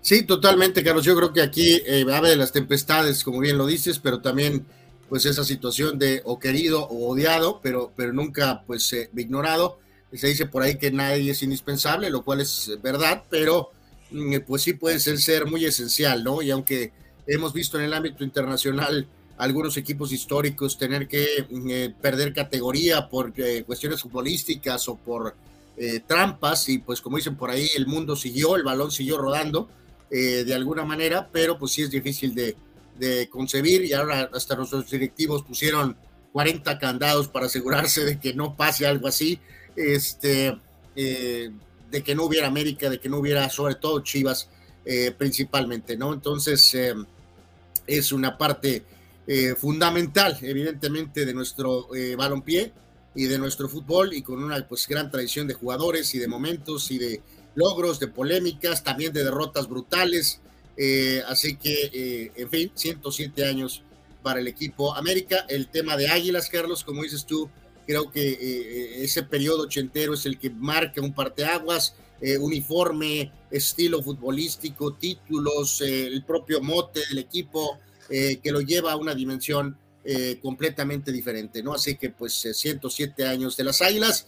Sí, 0.03 0.23
totalmente, 0.23 0.83
Carlos. 0.83 1.05
Yo 1.05 1.15
creo 1.15 1.31
que 1.31 1.41
aquí 1.41 1.81
eh, 1.85 2.05
ave 2.13 2.31
de 2.31 2.35
las 2.35 2.51
tempestades, 2.51 3.23
como 3.23 3.39
bien 3.39 3.57
lo 3.57 3.65
dices, 3.65 3.99
pero 3.99 4.19
también 4.19 4.65
pues 5.07 5.25
esa 5.25 5.45
situación 5.45 5.97
de 5.97 6.21
o 6.25 6.39
querido 6.39 6.83
o 6.89 7.07
odiado, 7.07 7.61
pero, 7.63 7.93
pero 7.95 8.11
nunca 8.11 8.63
pues 8.67 8.91
eh, 8.91 9.09
ignorado. 9.15 9.79
Se 10.11 10.27
dice 10.27 10.45
por 10.45 10.61
ahí 10.61 10.77
que 10.77 10.91
nadie 10.91 11.31
es 11.31 11.41
indispensable, 11.41 12.09
lo 12.09 12.21
cual 12.25 12.41
es 12.41 12.77
verdad, 12.83 13.23
pero 13.29 13.69
mm, 14.11 14.39
pues 14.45 14.63
sí 14.63 14.73
puede 14.73 14.99
ser, 14.99 15.19
ser 15.19 15.45
muy 15.45 15.63
esencial, 15.63 16.21
¿no? 16.21 16.41
Y 16.41 16.51
aunque 16.51 16.91
hemos 17.25 17.53
visto 17.53 17.79
en 17.79 17.85
el 17.85 17.93
ámbito 17.93 18.25
internacional 18.25 19.07
algunos 19.37 19.77
equipos 19.77 20.11
históricos 20.11 20.77
tener 20.77 21.07
que 21.07 21.45
mm, 21.49 21.69
eh, 21.69 21.95
perder 22.01 22.33
categoría 22.33 23.07
por 23.07 23.31
eh, 23.37 23.63
cuestiones 23.65 24.01
futbolísticas 24.01 24.89
o 24.89 24.97
por 24.97 25.33
trampas, 26.07 26.69
y 26.69 26.77
pues 26.77 27.01
como 27.01 27.17
dicen 27.17 27.35
por 27.35 27.49
ahí, 27.49 27.67
el 27.75 27.87
mundo 27.87 28.15
siguió, 28.15 28.55
el 28.55 28.63
balón 28.63 28.91
siguió 28.91 29.17
rodando 29.17 29.69
de 30.13 30.53
alguna 30.53 30.85
manera, 30.85 31.27
pero 31.31 31.57
pues 31.57 31.71
sí 31.71 31.81
es 31.81 31.89
difícil 31.89 32.35
de, 32.35 32.55
concebir 33.29 33.83
y 33.83 33.93
ahora 33.93 34.29
hasta 34.31 34.55
nuestros 34.55 34.89
directivos 34.89 35.41
pusieron 35.41 35.97
40 36.33 36.77
candados 36.79 37.27
para 37.27 37.47
asegurarse 37.47 38.05
de 38.05 38.19
que 38.19 38.33
no 38.33 38.55
pase 38.55 38.85
algo 38.85 39.07
así, 39.07 39.39
este, 39.75 40.57
eh, 40.95 41.51
de 41.89 42.03
que 42.03 42.15
no 42.15 42.25
hubiera 42.25 42.47
América, 42.47 42.89
de 42.89 42.99
que 42.99 43.09
no 43.09 43.17
hubiera 43.17 43.49
sobre 43.49 43.75
todo 43.75 44.01
Chivas 44.01 44.49
eh, 44.85 45.13
principalmente, 45.17 45.97
¿no? 45.97 46.13
Entonces 46.13 46.73
eh, 46.75 46.93
es 47.87 48.11
una 48.11 48.37
parte 48.37 48.83
fundamental, 49.57 50.37
evidentemente, 50.41 51.25
de 51.25 51.33
nuestro 51.33 51.87
balompié 52.17 52.73
y 53.15 53.23
de 53.23 53.37
nuestro 53.37 53.69
fútbol 53.69 54.13
y 54.13 54.21
con 54.21 54.43
una 54.43 54.67
pues 54.67 54.85
gran 54.85 55.09
tradición 55.09 55.47
de 55.47 55.53
jugadores 55.53 56.13
y 56.13 56.19
de 56.19 56.27
momentos 56.27 56.91
y 56.91 56.97
de 56.97 57.21
logros, 57.55 57.99
de 57.99 58.07
polémicas, 58.07 58.83
también 58.83 59.13
de 59.13 59.23
derrotas 59.23 59.67
brutales, 59.67 60.41
eh, 60.75 61.21
así 61.27 61.55
que, 61.55 61.89
eh, 61.93 62.31
en 62.35 62.49
fin, 62.49 62.71
107 62.73 63.45
años 63.45 63.83
para 64.21 64.39
el 64.39 64.47
equipo 64.47 64.95
América. 64.95 65.45
El 65.47 65.67
tema 65.67 65.97
de 65.97 66.07
Águilas, 66.07 66.49
Carlos, 66.49 66.83
como 66.83 67.03
dices 67.03 67.25
tú, 67.25 67.49
creo 67.85 68.09
que 68.09 68.31
eh, 68.31 69.03
ese 69.03 69.23
periodo 69.23 69.63
ochentero 69.63 70.13
es 70.13 70.25
el 70.25 70.39
que 70.39 70.49
marca 70.49 71.01
un 71.01 71.13
parteaguas, 71.13 71.95
uniforme, 72.39 73.33
estilo 73.51 74.01
futbolístico, 74.01 74.93
títulos, 74.93 75.81
el 75.81 76.23
propio 76.23 76.61
mote 76.61 77.01
del 77.09 77.17
equipo, 77.17 77.79
que 78.07 78.39
lo 78.45 78.61
lleva 78.61 78.93
a 78.93 78.95
una 78.95 79.13
dimensión 79.13 79.77
completamente 80.41 81.11
diferente, 81.11 81.61
¿no? 81.61 81.73
Así 81.73 81.97
que, 81.97 82.11
pues, 82.11 82.47
107 82.53 83.25
años 83.27 83.57
de 83.57 83.65
las 83.65 83.81
Águilas. 83.81 84.27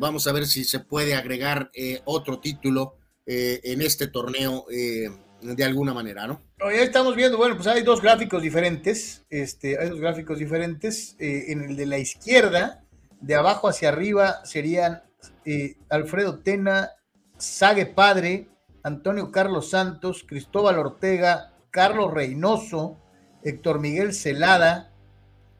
Vamos 0.00 0.26
a 0.26 0.32
ver 0.32 0.46
si 0.46 0.64
se 0.64 0.80
puede 0.80 1.14
agregar 1.14 1.70
otro 2.04 2.40
título 2.40 2.96
en 3.26 3.82
este 3.82 4.08
torneo 4.08 4.66
de 5.42 5.64
alguna 5.64 5.94
manera, 5.94 6.26
¿no? 6.26 6.40
Ya 6.58 6.82
estamos 6.82 7.16
viendo, 7.16 7.38
bueno, 7.38 7.56
pues 7.56 7.66
hay 7.66 7.82
dos 7.82 8.02
gráficos 8.02 8.42
diferentes, 8.42 9.24
este, 9.30 9.78
hay 9.78 9.88
dos 9.88 10.00
gráficos 10.00 10.38
diferentes. 10.38 11.16
Eh, 11.18 11.46
en 11.52 11.62
el 11.62 11.76
de 11.76 11.86
la 11.86 11.98
izquierda, 11.98 12.84
de 13.20 13.34
abajo 13.34 13.68
hacia 13.68 13.88
arriba, 13.88 14.44
serían 14.44 15.02
eh, 15.44 15.76
Alfredo 15.88 16.40
Tena, 16.40 16.90
Sague 17.38 17.86
Padre, 17.86 18.48
Antonio 18.82 19.30
Carlos 19.30 19.70
Santos, 19.70 20.24
Cristóbal 20.26 20.78
Ortega, 20.78 21.54
Carlos 21.70 22.12
Reynoso, 22.12 22.98
Héctor 23.42 23.80
Miguel 23.80 24.12
Celada. 24.12 24.92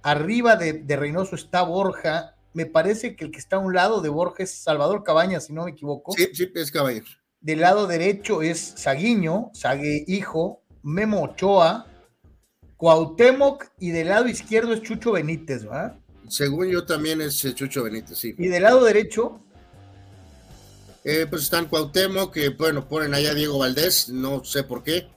Arriba 0.02 0.56
de, 0.56 0.74
de 0.74 0.96
Reynoso 0.96 1.34
está 1.34 1.62
Borja. 1.62 2.36
Me 2.52 2.66
parece 2.66 3.14
que 3.14 3.24
el 3.24 3.30
que 3.30 3.38
está 3.38 3.56
a 3.56 3.60
un 3.60 3.74
lado 3.74 4.00
de 4.00 4.08
Borja 4.08 4.42
es 4.42 4.50
Salvador 4.50 5.04
Cabañas, 5.04 5.46
si 5.46 5.52
no 5.52 5.64
me 5.64 5.70
equivoco. 5.70 6.12
Sí, 6.12 6.28
sí, 6.32 6.50
es 6.54 6.70
Cabañas. 6.70 7.04
Del 7.40 7.60
lado 7.60 7.86
derecho 7.86 8.42
es 8.42 8.58
Saguiño, 8.76 9.50
Sague 9.54 10.04
Hijo, 10.06 10.62
Memo 10.82 11.22
Ochoa, 11.22 11.86
Cuauhtémoc 12.76 13.66
y 13.78 13.90
del 13.90 14.08
lado 14.08 14.28
izquierdo 14.28 14.72
es 14.72 14.82
Chucho 14.82 15.12
Benítez, 15.12 15.64
¿verdad? 15.64 15.96
Según 16.28 16.68
yo 16.68 16.84
también 16.84 17.20
es 17.20 17.36
Chucho 17.54 17.84
Benítez, 17.84 18.18
sí. 18.18 18.34
¿Y 18.36 18.48
del 18.48 18.62
lado 18.62 18.84
derecho? 18.84 19.40
Eh, 21.04 21.26
pues 21.28 21.42
están 21.42 21.66
Cuauhtémoc, 21.66 22.32
que 22.32 22.50
bueno, 22.50 22.86
ponen 22.88 23.14
allá 23.14 23.32
Diego 23.32 23.58
Valdés, 23.58 24.08
no 24.10 24.44
sé 24.44 24.64
por 24.64 24.82
qué, 24.82 25.08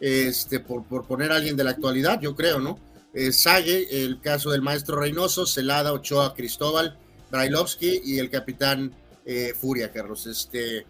este, 0.00 0.60
por, 0.60 0.84
por 0.84 1.06
poner 1.06 1.32
a 1.32 1.36
alguien 1.36 1.56
de 1.56 1.64
la 1.64 1.70
actualidad, 1.70 2.20
yo 2.20 2.34
creo, 2.34 2.58
¿no? 2.58 2.78
Eh, 3.18 3.32
Sague, 3.32 4.04
el 4.04 4.20
caso 4.20 4.50
del 4.50 4.62
maestro 4.62 5.00
Reynoso, 5.00 5.44
Celada, 5.44 5.92
Ochoa, 5.92 6.34
Cristóbal, 6.34 6.96
Brailovsky 7.32 8.02
y 8.04 8.20
el 8.20 8.30
capitán 8.30 8.94
eh, 9.26 9.54
Furia, 9.60 9.90
Carlos. 9.90 10.28
Este, 10.28 10.86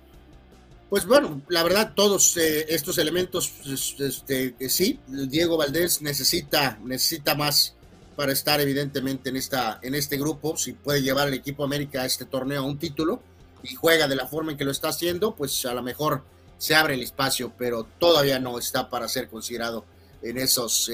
pues 0.91 1.07
bueno, 1.07 1.41
la 1.49 1.63
verdad, 1.63 1.95
todos 1.97 2.37
eh, 2.37 2.67
estos 2.69 2.99
elementos, 2.99 3.51
este, 3.99 4.55
sí, 4.69 5.01
Diego 5.07 5.57
Valdés 5.57 6.03
necesita, 6.03 6.79
necesita 6.85 7.35
más 7.35 7.75
para 8.15 8.33
estar 8.33 8.61
evidentemente 8.61 9.31
en, 9.31 9.37
esta, 9.37 9.79
en 9.81 9.95
este 9.95 10.19
grupo, 10.19 10.59
si 10.59 10.75
puede 10.75 11.01
llevar 11.01 11.29
el 11.29 11.35
equipo 11.35 11.65
América 11.65 12.03
a 12.03 12.05
este 12.05 12.27
torneo 12.27 12.61
a 12.61 12.67
un 12.67 12.79
título 12.79 13.23
y 13.63 13.75
juega 13.75 14.07
de 14.07 14.17
la 14.17 14.27
forma 14.27 14.53
en 14.53 14.59
que 14.59 14.67
lo 14.67 14.71
está 14.71 14.89
haciendo, 14.89 15.35
pues 15.35 15.65
a 15.65 15.73
lo 15.73 15.83
mejor 15.83 16.25
se 16.59 16.75
abre 16.75 16.93
el 16.93 17.01
espacio, 17.01 17.55
pero 17.57 17.87
todavía 17.99 18.39
no 18.39 18.59
está 18.59 18.91
para 18.91 19.09
ser 19.09 19.31
considerado 19.31 19.87
en 20.21 20.37
esos, 20.37 20.91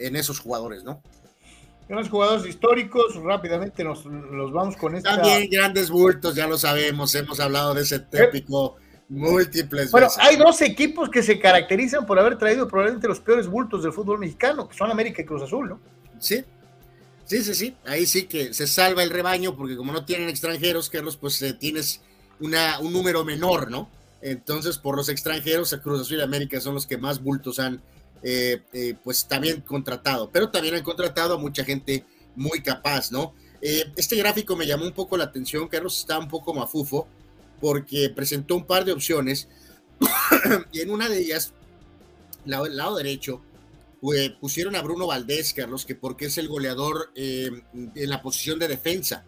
en 0.00 0.16
esos 0.16 0.40
jugadores, 0.40 0.82
¿no? 0.82 1.02
Unos 1.88 2.08
jugadores 2.08 2.46
históricos, 2.46 3.16
rápidamente 3.16 3.82
nos 3.82 4.04
los 4.04 4.52
vamos 4.52 4.76
con 4.76 4.94
esta. 4.94 5.16
También 5.16 5.50
grandes 5.50 5.90
bultos, 5.90 6.36
ya 6.36 6.46
lo 6.46 6.56
sabemos, 6.56 7.14
hemos 7.14 7.40
hablado 7.40 7.74
de 7.74 7.82
ese 7.82 7.98
típico 7.98 8.76
múltiples 9.08 9.90
bueno, 9.90 10.06
hay 10.20 10.36
dos 10.36 10.62
equipos 10.62 11.10
que 11.10 11.20
se 11.24 11.40
caracterizan 11.40 12.06
por 12.06 12.20
haber 12.20 12.38
traído 12.38 12.68
probablemente 12.68 13.08
los 13.08 13.18
peores 13.18 13.48
bultos 13.48 13.82
del 13.82 13.92
fútbol 13.92 14.20
mexicano, 14.20 14.68
que 14.68 14.76
son 14.76 14.88
América 14.88 15.20
y 15.20 15.24
Cruz 15.24 15.42
Azul, 15.42 15.68
¿no? 15.68 15.80
Sí, 16.20 16.44
sí, 17.24 17.42
sí, 17.42 17.54
sí. 17.54 17.76
Ahí 17.84 18.06
sí 18.06 18.26
que 18.26 18.54
se 18.54 18.68
salva 18.68 19.02
el 19.02 19.10
rebaño, 19.10 19.56
porque 19.56 19.76
como 19.76 19.92
no 19.92 20.04
tienen 20.04 20.28
extranjeros, 20.28 20.88
Carlos, 20.88 21.16
pues 21.16 21.42
eh, 21.42 21.54
tienes 21.54 22.02
una, 22.38 22.78
un 22.78 22.92
número 22.92 23.24
menor, 23.24 23.68
¿no? 23.68 23.90
Entonces, 24.22 24.78
por 24.78 24.96
los 24.96 25.08
extranjeros, 25.08 25.76
Cruz 25.82 26.02
Azul 26.02 26.18
y 26.18 26.22
América 26.22 26.60
son 26.60 26.74
los 26.74 26.86
que 26.86 26.98
más 26.98 27.20
bultos 27.20 27.58
han, 27.58 27.82
eh, 28.22 28.62
eh, 28.72 28.94
pues 29.02 29.26
también 29.26 29.60
contratado, 29.60 30.30
pero 30.30 30.50
también 30.50 30.74
han 30.74 30.82
contratado 30.82 31.34
a 31.34 31.38
mucha 31.38 31.64
gente 31.64 32.04
muy 32.36 32.62
capaz, 32.62 33.10
¿no? 33.10 33.34
este 33.62 34.16
gráfico 34.16 34.56
me 34.56 34.66
llamó 34.66 34.86
un 34.86 34.92
poco 34.92 35.18
la 35.18 35.24
atención, 35.24 35.68
Carlos 35.68 35.98
está 35.98 36.18
un 36.18 36.28
poco 36.28 36.54
mafufo, 36.54 37.06
porque 37.60 38.08
presentó 38.08 38.56
un 38.56 38.64
par 38.64 38.86
de 38.86 38.92
opciones 38.92 39.48
y 40.72 40.80
en 40.80 40.90
una 40.90 41.08
de 41.08 41.18
ellas, 41.18 41.52
el 42.46 42.76
lado 42.76 42.96
derecho, 42.96 43.42
pues, 44.00 44.30
pusieron 44.30 44.76
a 44.76 44.82
Bruno 44.82 45.06
Valdés, 45.06 45.52
Carlos, 45.52 45.84
que 45.84 45.94
porque 45.94 46.26
es 46.26 46.38
el 46.38 46.48
goleador 46.48 47.12
eh, 47.14 47.50
en 47.74 48.10
la 48.10 48.22
posición 48.22 48.58
de 48.58 48.68
defensa, 48.68 49.24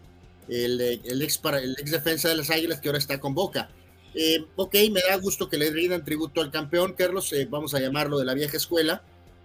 el, 0.47 0.81
el, 0.81 1.21
ex 1.21 1.37
para, 1.37 1.59
el 1.59 1.75
ex 1.79 1.91
defensa 1.91 2.27
de 2.27 2.35
las 2.35 2.49
Águilas 2.49 2.81
que 2.81 2.89
ahora 2.89 2.97
está 2.97 3.19
con 3.19 3.35
Boca. 3.35 3.69
Eh, 4.15 4.45
ok, 4.55 4.75
me 4.91 5.01
da 5.07 5.15
gusto 5.17 5.49
que 5.49 5.57
le 5.57 5.71
rindan 5.71 6.03
tributo 6.03 6.41
al 6.41 6.51
campeón, 6.51 6.93
Carlos, 6.93 7.31
eh, 7.33 7.47
vamos 7.49 7.73
a 7.73 7.79
llamarlo 7.79 8.17
de 8.19 8.25
la 8.25 8.33
vieja 8.33 8.57
escuela, 8.57 9.01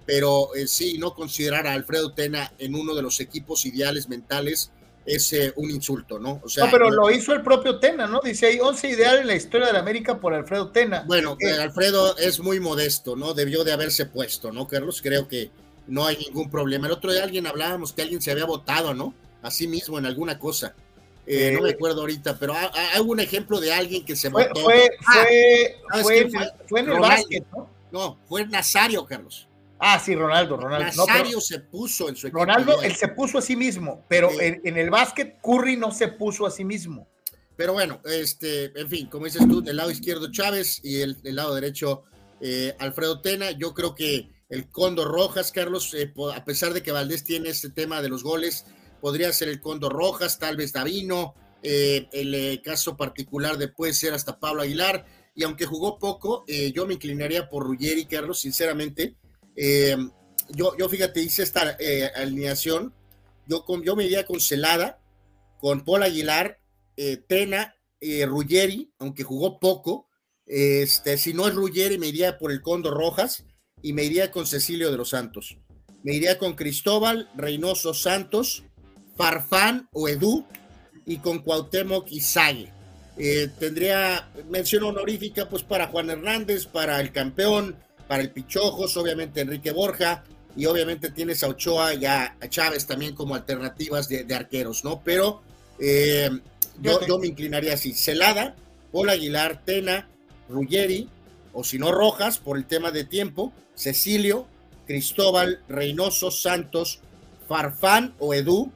pero 0.06 0.50
sí, 0.66 0.98
no 0.98 1.14
considerar 1.14 1.66
a 1.66 1.72
Alfredo 1.72 2.12
Tena 2.12 2.52
en 2.58 2.74
uno 2.74 2.94
de 2.94 3.02
los 3.02 3.20
equipos 3.20 3.66
ideales 3.66 4.08
mentales 4.08 4.70
es 5.08 5.34
un 5.56 5.70
insulto, 5.70 6.18
¿no? 6.18 6.40
O 6.44 6.48
sea, 6.48 6.66
no, 6.66 6.70
pero 6.70 6.90
lo 6.90 7.10
hizo 7.10 7.32
el 7.32 7.42
propio 7.42 7.78
Tena, 7.78 8.06
¿no? 8.06 8.20
Dice, 8.22 8.46
hay 8.46 8.60
11 8.60 8.88
ideales 8.88 9.20
en 9.22 9.26
la 9.26 9.34
historia 9.34 9.68
de 9.68 9.72
la 9.72 9.78
América 9.78 10.20
por 10.20 10.34
Alfredo 10.34 10.70
Tena. 10.70 11.04
Bueno, 11.06 11.36
eh, 11.40 11.52
Alfredo 11.52 12.16
es 12.18 12.40
muy 12.40 12.60
modesto, 12.60 13.16
¿no? 13.16 13.32
Debió 13.32 13.64
de 13.64 13.72
haberse 13.72 14.06
puesto, 14.06 14.52
¿no, 14.52 14.68
Carlos? 14.68 15.00
Creo 15.00 15.26
que 15.26 15.50
no 15.86 16.06
hay 16.06 16.18
ningún 16.18 16.50
problema. 16.50 16.86
El 16.86 16.92
otro 16.92 17.10
día 17.10 17.24
alguien 17.24 17.46
hablábamos 17.46 17.92
que 17.92 18.02
alguien 18.02 18.20
se 18.20 18.30
había 18.30 18.44
votado, 18.44 18.92
¿no? 18.92 19.14
A 19.42 19.50
sí 19.50 19.66
mismo 19.66 19.98
en 19.98 20.04
alguna 20.04 20.38
cosa. 20.38 20.74
Eh, 21.30 21.52
no 21.52 21.62
me 21.62 21.70
acuerdo 21.70 22.00
ahorita, 22.00 22.38
pero 22.38 22.54
hay, 22.54 23.00
un 23.00 23.20
ejemplo 23.20 23.60
de 23.60 23.72
alguien 23.72 24.04
que 24.04 24.16
se 24.16 24.30
votó. 24.30 24.60
Fue, 24.60 24.90
fue, 25.00 25.76
ah, 25.90 25.98
fue, 26.02 26.30
fue, 26.66 26.80
en 26.80 26.90
el 26.90 26.98
básquet, 26.98 27.44
¿no? 27.54 27.68
No, 27.92 28.18
fue 28.26 28.46
Nazario, 28.46 29.04
Carlos. 29.04 29.48
Ah, 29.78 29.98
sí, 29.98 30.14
Ronaldo, 30.14 30.56
Ronaldo. 30.56 30.86
Nazario 30.86 31.40
se 31.40 31.60
puso 31.60 32.08
en 32.08 32.16
su 32.16 32.26
equipo. 32.26 32.40
Ronaldo, 32.40 32.82
él 32.82 32.96
se 32.96 33.08
puso 33.08 33.38
a 33.38 33.42
sí 33.42 33.56
mismo, 33.56 34.04
pero 34.08 34.30
en, 34.40 34.76
el 34.76 34.90
básquet 34.90 35.38
Curry 35.40 35.76
no 35.76 35.92
se 35.92 36.08
puso 36.08 36.46
a 36.46 36.50
sí 36.50 36.64
mismo. 36.64 37.06
Pero 37.56 37.74
bueno, 37.74 38.00
este, 38.04 38.72
en 38.78 38.88
fin, 38.88 39.06
como 39.08 39.26
dices 39.26 39.46
tú, 39.48 39.60
del 39.60 39.76
lado 39.76 39.90
izquierdo 39.90 40.30
Chávez 40.32 40.80
y 40.82 41.00
el, 41.00 41.20
del 41.22 41.36
lado 41.36 41.54
derecho 41.54 42.04
eh, 42.40 42.74
Alfredo 42.78 43.20
Tena. 43.20 43.50
Yo 43.52 43.74
creo 43.74 43.94
que 43.94 44.30
el 44.48 44.70
Condor 44.70 45.08
Rojas, 45.08 45.52
Carlos, 45.52 45.92
eh, 45.94 46.12
a 46.34 46.44
pesar 46.44 46.72
de 46.72 46.82
que 46.82 46.92
Valdés 46.92 47.24
tiene 47.24 47.50
este 47.50 47.70
tema 47.70 48.00
de 48.00 48.08
los 48.08 48.22
goles, 48.22 48.64
podría 49.00 49.32
ser 49.32 49.48
el 49.48 49.60
Condor 49.60 49.92
Rojas, 49.92 50.38
tal 50.38 50.56
vez 50.56 50.72
Davino, 50.72 51.34
eh, 51.62 52.08
el 52.12 52.62
caso 52.62 52.96
particular 52.96 53.58
de 53.58 53.72
ser 53.92 54.14
hasta 54.14 54.38
Pablo 54.38 54.62
Aguilar. 54.62 55.06
Y 55.34 55.44
aunque 55.44 55.66
jugó 55.66 55.98
poco, 55.98 56.44
yo 56.74 56.84
me 56.84 56.94
inclinaría 56.94 57.48
por 57.48 57.64
Ruggeri, 57.64 58.06
Carlos, 58.06 58.40
sinceramente 58.40 59.16
eh, 59.60 59.96
yo, 60.50 60.76
yo, 60.78 60.88
fíjate, 60.88 61.20
hice 61.20 61.42
esta 61.42 61.76
eh, 61.80 62.10
alineación. 62.14 62.94
Yo, 63.46 63.64
con, 63.64 63.82
yo 63.82 63.96
me 63.96 64.04
iría 64.04 64.24
con 64.24 64.40
Celada, 64.40 65.00
con 65.58 65.84
Paul 65.84 66.04
Aguilar, 66.04 66.60
eh, 66.96 67.16
Tena, 67.16 67.74
Ruggeri, 68.00 68.92
aunque 68.98 69.24
jugó 69.24 69.58
poco. 69.58 70.08
Este, 70.46 71.18
si 71.18 71.34
no 71.34 71.48
es 71.48 71.54
Ruggeri, 71.54 71.98
me 71.98 72.06
iría 72.06 72.38
por 72.38 72.52
el 72.52 72.62
Condo 72.62 72.90
Rojas 72.90 73.44
y 73.82 73.92
me 73.92 74.04
iría 74.04 74.30
con 74.30 74.46
Cecilio 74.46 74.90
de 74.90 74.96
los 74.96 75.10
Santos. 75.10 75.58
Me 76.04 76.14
iría 76.14 76.38
con 76.38 76.54
Cristóbal, 76.54 77.28
Reynoso 77.36 77.92
Santos, 77.92 78.62
Farfán 79.18 79.88
o 79.92 80.08
Edu 80.08 80.46
y 81.04 81.18
con 81.18 81.40
Cuauhtémoc 81.40 82.06
y 82.10 82.22
tendría 83.58 84.30
mención 84.48 84.84
honorífica 84.84 85.48
pues 85.48 85.64
para 85.64 85.88
Juan 85.88 86.08
Hernández, 86.08 86.66
para 86.66 87.00
el 87.00 87.10
campeón, 87.10 87.76
para 88.06 88.22
el 88.22 88.30
Pichojos, 88.30 88.96
obviamente 88.96 89.40
Enrique 89.40 89.72
Borja, 89.72 90.22
y 90.56 90.66
obviamente 90.66 91.10
tienes 91.10 91.42
a 91.42 91.48
Ochoa 91.48 91.94
y 91.94 92.06
a, 92.06 92.36
Chávez 92.48 92.86
también 92.86 93.16
como 93.16 93.34
alternativas 93.34 94.08
de, 94.08 94.32
arqueros, 94.34 94.84
¿no? 94.84 95.02
Pero 95.04 95.42
eh, 95.80 96.30
yo, 96.80 97.04
yo, 97.06 97.18
me 97.18 97.26
inclinaría 97.26 97.74
así, 97.74 97.92
Celada, 97.92 98.54
Paul 98.92 99.10
Aguilar, 99.10 99.64
Tena, 99.64 100.08
Ruggeri, 100.48 101.08
o 101.52 101.64
si 101.64 101.78
no 101.78 101.90
Rojas, 101.90 102.38
por 102.38 102.56
el 102.56 102.66
tema 102.66 102.92
de 102.92 103.04
tiempo, 103.04 103.52
Cecilio, 103.74 104.46
Cristóbal, 104.86 105.60
Reynoso, 105.68 106.30
Santos, 106.30 107.00
Farfán 107.48 108.14
o 108.18 108.32
Edu, 108.32 108.72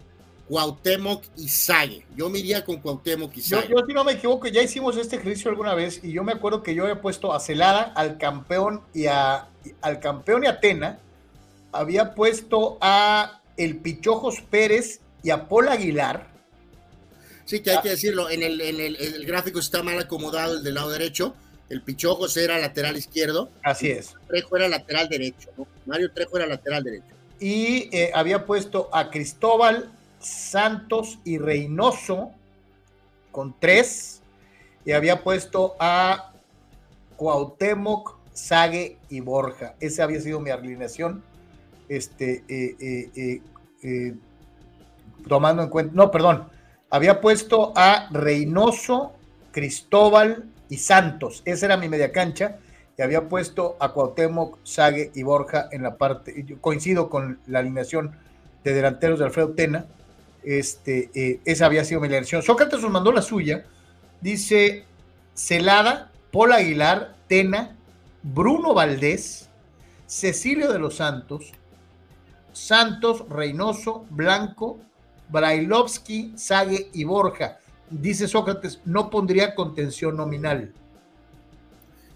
Cuauhtémoc 0.52 1.24
y 1.38 1.48
Sague. 1.48 2.04
Yo 2.14 2.28
me 2.28 2.40
iría 2.40 2.62
con 2.62 2.76
Cuauhtémoc 2.76 3.34
y 3.38 3.40
Sague. 3.40 3.68
Yo, 3.70 3.86
si 3.86 3.94
no 3.94 4.04
me 4.04 4.12
equivoco, 4.12 4.48
ya 4.48 4.62
hicimos 4.62 4.98
este 4.98 5.16
ejercicio 5.16 5.50
alguna 5.50 5.74
vez 5.74 6.00
y 6.02 6.12
yo 6.12 6.24
me 6.24 6.32
acuerdo 6.32 6.62
que 6.62 6.74
yo 6.74 6.82
había 6.82 7.00
puesto 7.00 7.32
a 7.32 7.40
Celada, 7.40 7.84
al 7.96 8.18
campeón 8.18 8.82
y 8.92 9.06
a 9.06 9.48
al 9.80 9.98
campeón 9.98 10.44
y 10.44 10.48
a 10.48 10.60
Tena, 10.60 10.98
había 11.72 12.14
puesto 12.14 12.76
a 12.82 13.40
el 13.56 13.78
Pichojos 13.78 14.42
Pérez 14.42 15.00
y 15.22 15.30
a 15.30 15.48
Paul 15.48 15.68
Aguilar. 15.68 16.26
Sí, 17.46 17.60
que 17.60 17.70
hay 17.70 17.80
que 17.80 17.88
decirlo, 17.88 18.28
en 18.28 18.42
el, 18.42 18.60
en 18.60 18.78
el, 18.78 19.24
gráfico 19.24 19.58
está 19.58 19.82
mal 19.82 19.98
acomodado 19.98 20.58
el 20.58 20.62
del 20.62 20.74
lado 20.74 20.90
derecho. 20.90 21.34
El 21.70 21.80
Pichojos 21.80 22.36
era 22.36 22.58
lateral 22.58 22.98
izquierdo. 22.98 23.50
Así 23.62 23.88
es. 23.88 24.14
Trejo 24.28 24.54
era 24.56 24.68
lateral 24.68 25.08
derecho. 25.08 25.48
Mario 25.86 26.12
Trejo 26.12 26.36
era 26.36 26.46
lateral 26.46 26.84
derecho. 26.84 27.14
Y 27.40 27.88
eh, 27.96 28.10
había 28.14 28.44
puesto 28.44 28.90
a 28.92 29.10
Cristóbal, 29.10 29.90
Santos 30.22 31.18
y 31.24 31.38
Reynoso 31.38 32.32
con 33.30 33.54
tres. 33.58 34.22
Y 34.84 34.92
había 34.92 35.22
puesto 35.22 35.76
a 35.78 36.32
Cuauhtémoc, 37.16 38.16
Sague 38.32 38.98
y 39.08 39.20
Borja. 39.20 39.74
Esa 39.80 40.04
había 40.04 40.20
sido 40.20 40.40
mi 40.40 40.50
alineación. 40.50 41.22
Este, 41.88 42.44
eh, 42.48 43.10
eh, 43.14 43.42
eh, 43.82 44.14
tomando 45.28 45.62
en 45.62 45.68
cuenta, 45.68 45.92
no, 45.94 46.10
perdón, 46.10 46.48
había 46.90 47.20
puesto 47.20 47.72
a 47.76 48.08
Reynoso, 48.10 49.12
Cristóbal 49.50 50.44
y 50.68 50.78
Santos. 50.78 51.42
Esa 51.44 51.66
era 51.66 51.76
mi 51.76 51.88
media 51.88 52.12
cancha. 52.12 52.58
Y 52.98 53.02
había 53.02 53.28
puesto 53.28 53.76
a 53.80 53.92
Cuauhtémoc, 53.92 54.58
Sague 54.64 55.10
y 55.14 55.22
Borja 55.22 55.68
en 55.72 55.82
la 55.82 55.96
parte. 55.96 56.44
Coincido 56.60 57.08
con 57.08 57.40
la 57.46 57.60
alineación 57.60 58.16
de 58.64 58.74
delanteros 58.74 59.18
de 59.18 59.24
Alfredo 59.26 59.52
Tena. 59.52 59.86
Este, 60.44 61.10
eh, 61.14 61.40
esa 61.44 61.66
había 61.66 61.84
sido 61.84 62.00
mi 62.00 62.08
elección. 62.08 62.42
Sócrates 62.42 62.80
nos 62.80 62.90
mandó 62.90 63.12
la 63.12 63.22
suya. 63.22 63.64
Dice 64.20 64.84
Celada, 65.34 66.10
Paul 66.30 66.52
Aguilar, 66.52 67.14
Tena, 67.28 67.76
Bruno 68.22 68.74
Valdés, 68.74 69.48
Cecilio 70.06 70.72
de 70.72 70.78
los 70.78 70.96
Santos, 70.96 71.52
Santos, 72.52 73.28
Reynoso, 73.28 74.06
Blanco, 74.10 74.78
Brailovsky, 75.28 76.34
Sague 76.36 76.90
y 76.92 77.04
Borja. 77.04 77.58
Dice 77.90 78.28
Sócrates, 78.28 78.80
no 78.84 79.10
pondría 79.10 79.54
contención 79.54 80.16
nominal. 80.16 80.72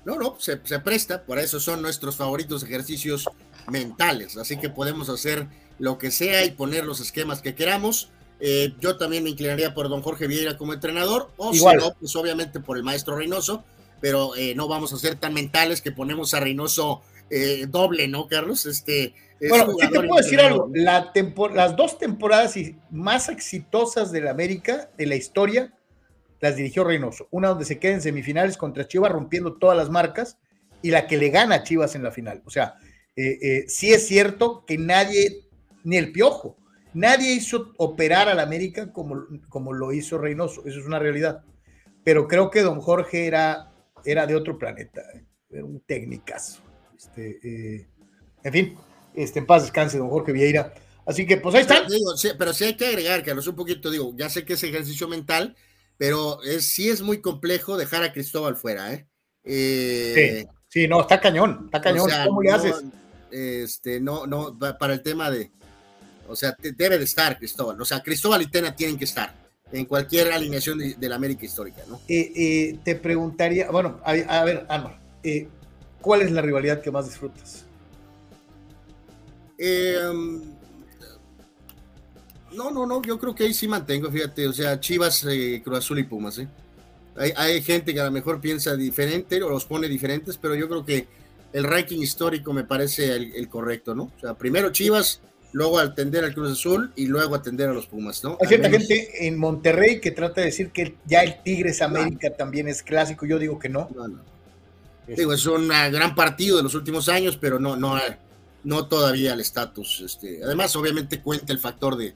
No, 0.04 0.16
no, 0.16 0.36
se, 0.38 0.60
se, 0.62 0.78
presta, 0.78 1.24
por 1.24 1.38
eso 1.38 1.58
son 1.58 1.82
nuestros 1.82 2.16
favoritos 2.16 2.62
ejercicios 2.62 3.28
mentales, 3.68 4.36
así 4.36 4.56
que 4.56 4.70
podemos 4.70 5.08
hacer 5.08 5.48
lo 5.78 5.98
que 5.98 6.10
sea 6.12 6.44
y 6.44 6.52
poner 6.52 6.84
los 6.84 7.00
esquemas 7.00 7.42
que 7.42 7.54
queramos. 7.54 8.10
Eh, 8.38 8.74
yo 8.80 8.96
también 8.98 9.24
me 9.24 9.30
inclinaría 9.30 9.72
por 9.72 9.88
don 9.88 10.02
Jorge 10.02 10.26
Vieira 10.26 10.58
como 10.58 10.74
entrenador, 10.74 11.30
o 11.36 11.54
si 11.54 11.64
no, 11.64 11.94
pues 11.98 12.14
obviamente 12.16 12.60
por 12.60 12.76
el 12.76 12.82
maestro 12.82 13.16
Reynoso, 13.16 13.64
pero 14.00 14.36
eh, 14.36 14.54
no 14.54 14.68
vamos 14.68 14.92
a 14.92 14.98
ser 14.98 15.16
tan 15.16 15.32
mentales 15.32 15.80
que 15.80 15.90
ponemos 15.90 16.34
a 16.34 16.40
Reynoso 16.40 17.02
eh, 17.30 17.66
doble, 17.68 18.08
¿no, 18.08 18.28
Carlos? 18.28 18.66
Este, 18.66 19.14
bueno, 19.48 19.72
sí 19.80 19.88
te 19.88 20.00
puedo 20.00 20.16
decir 20.16 20.40
algo, 20.40 20.70
la 20.74 21.12
las 21.54 21.76
dos 21.76 21.98
temporadas 21.98 22.54
más 22.90 23.28
exitosas 23.30 24.12
de 24.12 24.20
la 24.20 24.32
América, 24.32 24.90
de 24.98 25.06
la 25.06 25.16
historia, 25.16 25.72
las 26.40 26.56
dirigió 26.56 26.84
Reynoso. 26.84 27.28
Una 27.30 27.48
donde 27.48 27.64
se 27.64 27.78
queda 27.78 27.94
en 27.94 28.02
semifinales 28.02 28.58
contra 28.58 28.86
Chivas 28.86 29.12
rompiendo 29.12 29.54
todas 29.54 29.78
las 29.78 29.88
marcas 29.88 30.36
y 30.82 30.90
la 30.90 31.06
que 31.06 31.16
le 31.16 31.30
gana 31.30 31.56
a 31.56 31.62
Chivas 31.62 31.94
en 31.94 32.02
la 32.02 32.10
final. 32.10 32.42
O 32.44 32.50
sea, 32.50 32.74
sí 33.16 33.94
es 33.94 34.06
cierto 34.06 34.64
que 34.66 34.76
nadie, 34.76 35.48
ni 35.84 35.96
el 35.96 36.12
Piojo, 36.12 36.58
Nadie 36.96 37.34
hizo 37.34 37.74
operar 37.76 38.26
al 38.30 38.40
América 38.40 38.90
como, 38.90 39.26
como 39.50 39.74
lo 39.74 39.92
hizo 39.92 40.16
Reynoso, 40.16 40.62
eso 40.64 40.80
es 40.80 40.86
una 40.86 40.98
realidad. 40.98 41.42
Pero 42.02 42.26
creo 42.26 42.50
que 42.50 42.62
don 42.62 42.80
Jorge 42.80 43.26
era, 43.26 43.70
era 44.02 44.26
de 44.26 44.34
otro 44.34 44.58
planeta, 44.58 45.02
era 45.50 45.62
un 45.62 45.80
técnicazo. 45.80 46.62
Este, 46.96 47.38
eh, 47.44 47.86
en 48.42 48.52
fin, 48.52 48.78
este, 49.14 49.40
en 49.40 49.46
paz 49.46 49.64
descanse 49.64 49.98
don 49.98 50.08
Jorge 50.08 50.32
Vieira. 50.32 50.72
Así 51.04 51.26
que, 51.26 51.36
pues 51.36 51.54
ahí 51.54 51.60
está. 51.60 51.86
pero 52.38 52.54
sí 52.54 52.64
hay 52.64 52.78
que 52.78 52.86
agregar, 52.86 53.22
Carlos, 53.22 53.46
un 53.46 53.56
poquito, 53.56 53.90
digo, 53.90 54.14
ya 54.16 54.30
sé 54.30 54.46
que 54.46 54.54
es 54.54 54.62
ejercicio 54.62 55.06
mental, 55.06 55.54
pero 55.98 56.42
es, 56.44 56.64
sí 56.64 56.88
es 56.88 57.02
muy 57.02 57.20
complejo 57.20 57.76
dejar 57.76 58.04
a 58.04 58.12
Cristóbal 58.14 58.56
fuera, 58.56 58.94
¿eh? 58.94 59.06
eh 59.44 60.46
sí, 60.68 60.88
no, 60.88 61.02
está 61.02 61.20
cañón, 61.20 61.64
está 61.66 61.78
cañón. 61.78 62.08
¿Cómo 62.26 62.40
le 62.40 62.52
haces? 62.52 62.82
Este, 63.30 64.00
no, 64.00 64.26
no, 64.26 64.58
para 64.58 64.94
el 64.94 65.02
tema 65.02 65.30
de, 65.30 65.50
o 66.28 66.36
sea, 66.36 66.56
debe 66.58 66.98
de 66.98 67.04
estar 67.04 67.38
Cristóbal. 67.38 67.80
O 67.80 67.84
sea, 67.84 68.02
Cristóbal 68.02 68.42
y 68.42 68.46
Tena 68.46 68.74
tienen 68.74 68.98
que 68.98 69.04
estar 69.04 69.46
en 69.72 69.84
cualquier 69.84 70.32
alineación 70.32 70.78
de, 70.78 71.08
la 71.08 71.16
América 71.16 71.44
histórica, 71.44 71.82
¿no? 71.88 72.00
Eh, 72.08 72.32
eh, 72.36 72.78
te 72.84 72.94
preguntaría, 72.94 73.70
bueno, 73.70 74.00
a, 74.04 74.44
ver, 74.44 74.66
Ana, 74.68 74.98
eh, 75.22 75.48
¿cuál 76.00 76.22
es 76.22 76.30
la 76.30 76.40
rivalidad 76.40 76.80
que 76.80 76.90
más 76.90 77.06
disfrutas? 77.06 77.64
Um, 79.58 80.42
no, 82.52 82.70
no, 82.70 82.86
no, 82.86 83.02
yo 83.02 83.18
creo 83.18 83.34
que 83.34 83.44
ahí 83.44 83.54
sí 83.54 83.66
mantengo, 83.66 84.10
fíjate, 84.10 84.46
o 84.46 84.52
sea, 84.52 84.78
Chivas, 84.78 85.26
Cruz 85.64 85.78
Azul 85.78 85.98
y 85.98 86.04
Pumas, 86.04 86.38
¿eh? 86.38 86.48
Hay, 87.16 87.32
hay, 87.34 87.62
gente 87.62 87.94
que 87.94 88.00
a 88.00 88.04
lo 88.04 88.10
mejor 88.10 88.42
piensa 88.42 88.76
diferente 88.76 89.42
o 89.42 89.48
los 89.48 89.64
pone 89.64 89.88
diferentes, 89.88 90.36
pero 90.36 90.54
yo 90.54 90.68
creo 90.68 90.84
que 90.84 91.08
el 91.54 91.64
ranking 91.64 91.98
histórico 91.98 92.52
me 92.52 92.64
parece 92.64 93.14
el 93.14 93.48
correcto, 93.48 93.94
¿no? 93.94 94.12
O 94.14 94.20
sea, 94.20 94.34
primero 94.34 94.70
Chivas, 94.70 95.22
luego 95.52 95.78
atender 95.78 96.24
al 96.24 96.34
Cruz 96.34 96.52
Azul 96.52 96.92
y 96.96 97.06
luego 97.06 97.34
atender 97.34 97.68
a 97.68 97.72
los 97.72 97.86
Pumas, 97.86 98.22
¿no? 98.22 98.36
Hay 98.40 98.48
cierta 98.48 98.70
gente 98.70 99.26
en 99.26 99.38
Monterrey 99.38 100.00
que 100.00 100.10
trata 100.10 100.40
de 100.40 100.46
decir 100.46 100.70
que 100.70 100.96
ya 101.06 101.22
el 101.22 101.42
Tigres 101.42 101.82
América 101.82 102.30
también 102.30 102.68
es 102.68 102.82
clásico, 102.82 103.26
yo 103.26 103.38
digo 103.38 103.58
que 103.58 103.68
no. 103.68 103.88
no, 103.94 104.08
no. 104.08 104.36
Digo, 105.06 105.32
es 105.32 105.46
un 105.46 105.68
gran 105.68 106.14
partido 106.14 106.56
de 106.56 106.64
los 106.64 106.74
últimos 106.74 107.08
años, 107.08 107.36
pero 107.40 107.60
no, 107.60 107.76
no, 107.76 107.96
no 108.64 108.88
todavía 108.88 109.34
el 109.34 109.40
estatus. 109.40 110.00
Este, 110.04 110.42
además, 110.42 110.74
obviamente 110.74 111.22
cuenta 111.22 111.52
el 111.52 111.60
factor 111.60 111.96
de, 111.96 112.14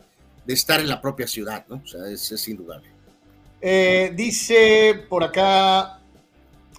estar 0.48 0.80
en 0.80 0.88
la 0.88 1.00
propia 1.00 1.28
ciudad, 1.28 1.64
¿no? 1.68 1.80
O 1.84 1.86
sea, 1.86 2.08
es, 2.08 2.48
indudable. 2.48 2.88
Eh, 3.60 4.12
dice 4.16 5.04
por 5.08 5.22
acá 5.22 6.00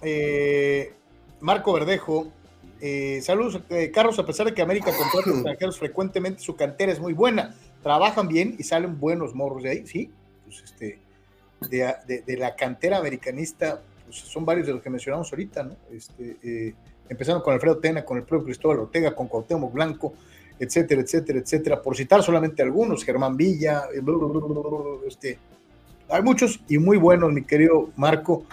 eh, 0.02 0.92
Marco 1.40 1.72
Verdejo, 1.72 2.30
eh, 2.84 3.20
saludos, 3.22 3.60
eh, 3.70 3.92
Carlos, 3.92 4.18
a 4.18 4.26
pesar 4.26 4.44
de 4.44 4.54
que 4.54 4.60
América 4.60 4.86
contrata 4.86 5.30
extranjeros 5.30 5.78
frecuentemente, 5.78 6.42
su 6.42 6.56
cantera 6.56 6.90
es 6.90 6.98
muy 6.98 7.12
buena. 7.12 7.54
Trabajan 7.80 8.26
bien 8.26 8.56
y 8.58 8.64
salen 8.64 8.98
buenos 8.98 9.36
morros 9.36 9.62
de 9.62 9.70
ahí, 9.70 9.86
sí. 9.86 10.10
Pues 10.44 10.64
este, 10.64 10.98
de, 11.70 12.36
la 12.36 12.56
cantera 12.56 12.98
americanista, 12.98 13.80
pues 14.04 14.16
son 14.18 14.44
varios 14.44 14.66
de 14.66 14.72
los 14.72 14.82
que 14.82 14.90
mencionamos 14.90 15.30
ahorita, 15.30 15.62
¿no? 15.62 15.76
Este, 15.92 16.36
eh, 16.42 16.74
empezando 17.08 17.40
con 17.44 17.54
Alfredo 17.54 17.78
Tena, 17.78 18.04
con 18.04 18.16
el 18.16 18.24
propio 18.24 18.46
Cristóbal 18.46 18.80
Ortega, 18.80 19.14
con 19.14 19.28
Cuauhtémoc 19.28 19.72
Blanco, 19.72 20.14
etcétera, 20.58 21.02
etcétera, 21.02 21.38
etcétera, 21.38 21.80
por 21.80 21.96
citar 21.96 22.20
solamente 22.24 22.62
algunos, 22.62 23.04
Germán 23.04 23.36
Villa, 23.36 23.84
este, 25.06 25.38
hay 26.08 26.22
muchos 26.22 26.58
y 26.68 26.78
muy 26.78 26.96
buenos, 26.96 27.32
mi 27.32 27.44
querido 27.44 27.90
Marco. 27.94 28.44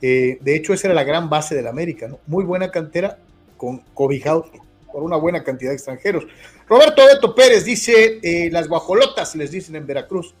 de 0.00 0.40
hecho, 0.44 0.74
esa 0.74 0.88
era 0.88 0.94
la 0.94 1.04
gran 1.04 1.30
base 1.30 1.54
de 1.54 1.62
la 1.62 1.70
América, 1.70 2.08
¿no? 2.08 2.18
Muy 2.26 2.44
buena 2.44 2.72
cantera 2.72 3.18
con 3.56 3.78
cobijados 3.94 4.46
por 4.92 5.02
una 5.02 5.16
buena 5.16 5.44
cantidad 5.44 5.70
de 5.70 5.76
extranjeros. 5.76 6.24
Roberto 6.68 7.04
Beto 7.04 7.34
Pérez 7.34 7.64
dice, 7.64 8.18
eh, 8.22 8.50
las 8.50 8.68
guajolotas 8.68 9.34
les 9.36 9.50
dicen 9.50 9.76
en 9.76 9.86
Veracruz. 9.86 10.34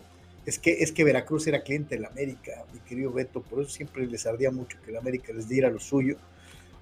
Es 0.44 0.58
que, 0.58 0.72
es 0.82 0.92
que 0.92 1.02
Veracruz 1.04 1.46
era 1.46 1.62
cliente 1.62 1.96
de 1.96 2.02
la 2.02 2.08
América, 2.08 2.64
mi 2.72 2.78
querido 2.80 3.12
Beto, 3.12 3.42
por 3.42 3.60
eso 3.62 3.70
siempre 3.70 4.06
les 4.06 4.26
ardía 4.26 4.50
mucho 4.50 4.78
que 4.84 4.92
la 4.92 5.00
América 5.00 5.32
les 5.32 5.48
diera 5.48 5.68
lo 5.68 5.80
suyo. 5.80 6.16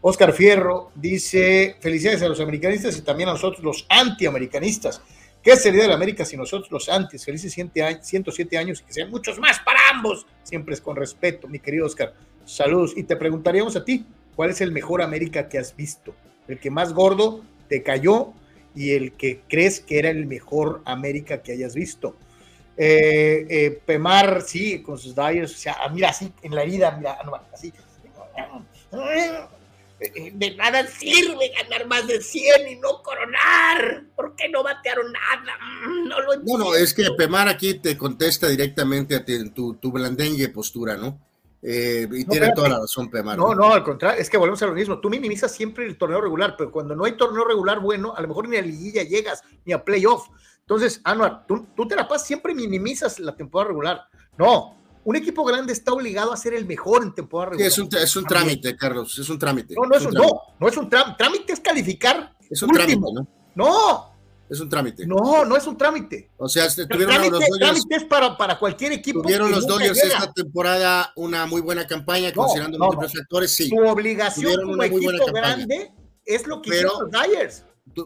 Oscar 0.03 0.35
Fierro 0.35 0.91
dice, 0.95 1.76
felicidades 1.80 2.22
a 2.22 2.28
los 2.28 2.39
americanistas 2.41 2.97
y 2.99 3.01
también 3.01 3.30
a 3.30 3.32
nosotros 3.32 3.64
los 3.64 3.87
antiamericanistas. 3.89 5.01
¿Qué 5.43 5.57
sería 5.57 5.82
de 5.82 5.89
la 5.89 5.95
América 5.95 6.24
si 6.24 6.37
nosotros 6.37 6.70
los 6.70 6.89
antis, 6.89 7.24
felices 7.24 7.53
107 7.53 8.59
años 8.59 8.80
y 8.80 8.85
que 8.85 8.93
sean 8.93 9.11
muchos 9.11 9.39
más 9.39 9.61
para 9.61 9.78
ambos? 9.93 10.26
Siempre 10.43 10.74
es 10.74 10.80
con 10.80 10.95
respeto, 10.95 11.49
mi 11.49 11.59
querido 11.59 11.87
Oscar. 11.87 12.14
Saludos. 12.45 12.93
Y 12.97 13.05
te 13.05 13.16
preguntaríamos 13.16 13.76
a 13.76 13.85
ti, 13.85 14.07
¿Cuál 14.37 14.51
es 14.51 14.61
el 14.61 14.72
mejor 14.72 15.03
América 15.03 15.49
que 15.49 15.59
has 15.59 15.74
visto? 15.76 16.14
El 16.49 16.59
que 16.59 16.70
más 16.70 16.93
gordo 16.93 17.43
te 17.68 17.82
cayó 17.82 18.32
y 18.74 18.93
el 18.93 19.12
que 19.12 19.41
crees 19.49 19.80
que 19.80 19.99
era 19.99 20.11
el 20.11 20.26
mejor 20.26 20.82
América 20.85 21.43
que 21.43 21.53
hayas 21.53 21.74
visto. 21.74 22.16
Eh, 22.76 23.47
eh, 23.49 23.82
Pemar, 23.87 24.43
sí, 24.43 24.82
con 24.82 24.99
sus 24.99 25.14
Dyers, 25.14 25.53
o 25.53 25.57
sea, 25.57 25.76
mira 25.93 26.09
así 26.09 26.32
en 26.43 26.55
la 26.55 26.62
herida, 26.62 26.91
mira, 26.97 27.18
no, 27.24 27.35
así. 27.53 27.72
De 30.32 30.55
nada 30.57 30.87
sirve 30.87 31.51
ganar 31.57 31.87
más 31.87 32.07
de 32.07 32.20
100 32.20 32.68
y 32.68 32.76
no 32.76 33.01
coronar. 33.03 34.03
¿Por 34.14 34.35
qué 34.35 34.49
no 34.49 34.62
batearon 34.62 35.12
nada? 35.12 35.57
No 36.09 36.20
lo 36.20 36.35
entiendo. 36.35 36.64
No, 36.64 36.70
no, 36.70 36.74
es 36.74 36.93
que 36.93 37.05
Pemar 37.16 37.49
aquí 37.49 37.74
te 37.74 37.97
contesta 37.97 38.49
directamente 38.49 39.14
a 39.14 39.24
tu, 39.24 39.74
tu 39.74 39.93
blandengue 39.93 40.49
postura, 40.49 40.97
¿no? 40.97 41.18
Eh, 41.66 42.06
y 42.12 42.24
tiene 42.26 42.52
toda 42.54 42.68
la 42.68 42.78
razón, 42.80 43.08
Pemar. 43.08 43.38
No, 43.38 43.54
no, 43.54 43.72
al 43.72 43.82
contrario, 43.82 44.20
es 44.20 44.28
que 44.28 44.36
volvemos 44.36 44.62
a 44.62 44.66
lo 44.66 44.74
mismo. 44.74 44.98
Tú 45.00 45.08
minimizas 45.08 45.50
siempre 45.50 45.86
el 45.86 45.96
torneo 45.96 46.20
regular, 46.20 46.56
pero 46.58 46.70
cuando 46.70 46.94
no 46.94 47.06
hay 47.06 47.12
torneo 47.12 47.42
regular 47.42 47.80
bueno, 47.80 48.12
a 48.14 48.20
lo 48.20 48.28
mejor 48.28 48.48
ni 48.48 48.58
a 48.58 48.62
liguilla 48.62 49.02
llegas, 49.02 49.42
ni 49.64 49.72
a 49.72 49.82
playoff. 49.82 50.28
Entonces, 50.60 51.00
Anuar, 51.04 51.46
tú, 51.46 51.66
tú 51.74 51.88
te 51.88 51.96
la 51.96 52.06
pasas, 52.06 52.26
siempre 52.26 52.54
minimizas 52.54 53.18
la 53.18 53.34
temporada 53.34 53.68
regular. 53.68 54.02
No, 54.36 54.76
un 55.04 55.16
equipo 55.16 55.42
grande 55.42 55.72
está 55.72 55.92
obligado 55.92 56.34
a 56.34 56.36
ser 56.36 56.52
el 56.52 56.66
mejor 56.66 57.02
en 57.02 57.14
temporada 57.14 57.52
regular. 57.52 57.68
es, 57.68 57.78
un, 57.78 57.88
es 57.96 58.16
un, 58.16 58.24
trámite, 58.24 58.76
Carlos, 58.76 59.18
es 59.18 59.28
un 59.30 59.38
trámite. 59.38 59.74
No, 59.74 59.88
no 59.88 59.96
es 59.96 60.04
un, 60.04 60.12
no, 60.12 60.40
no 60.60 60.68
es 60.68 60.76
un 60.76 60.90
trámite. 60.90 61.16
Trámite 61.16 61.52
es 61.54 61.60
calificar. 61.60 62.36
Es 62.50 62.62
un 62.62 62.70
trámite, 62.72 63.00
¿no? 63.00 63.26
No, 63.54 64.13
es 64.49 64.61
un 64.61 64.68
trámite. 64.68 65.07
No, 65.07 65.45
no 65.45 65.57
es 65.57 65.66
un 65.66 65.76
trámite. 65.76 66.30
O 66.36 66.49
sea, 66.49 66.68
tuvieron 66.68 67.22
los 67.22 67.30
Dodgers. 67.30 67.59
Trámite 67.59 67.97
es 67.97 68.05
para, 68.05 68.36
para 68.36 68.59
cualquier 68.59 68.92
equipo. 68.92 69.22
Tuvieron 69.22 69.51
los 69.51 69.66
Dodgers 69.66 70.03
esta 70.03 70.32
temporada 70.32 71.12
una 71.16 71.47
muy 71.47 71.61
buena 71.61 71.86
campaña, 71.86 72.32
considerando 72.32 72.78
los 72.78 72.88
múltiples 72.88 73.12
factores, 73.18 73.55
sí. 73.55 73.68
Su 73.68 73.76
obligación 73.76 74.62
como 74.62 74.82
equipo 74.82 75.26
grande 75.32 75.92
es 76.24 76.47
lo 76.47 76.61
que 76.61 76.70
hicieron 76.70 76.92
los 77.01 77.11
Dodgers. 77.11 77.64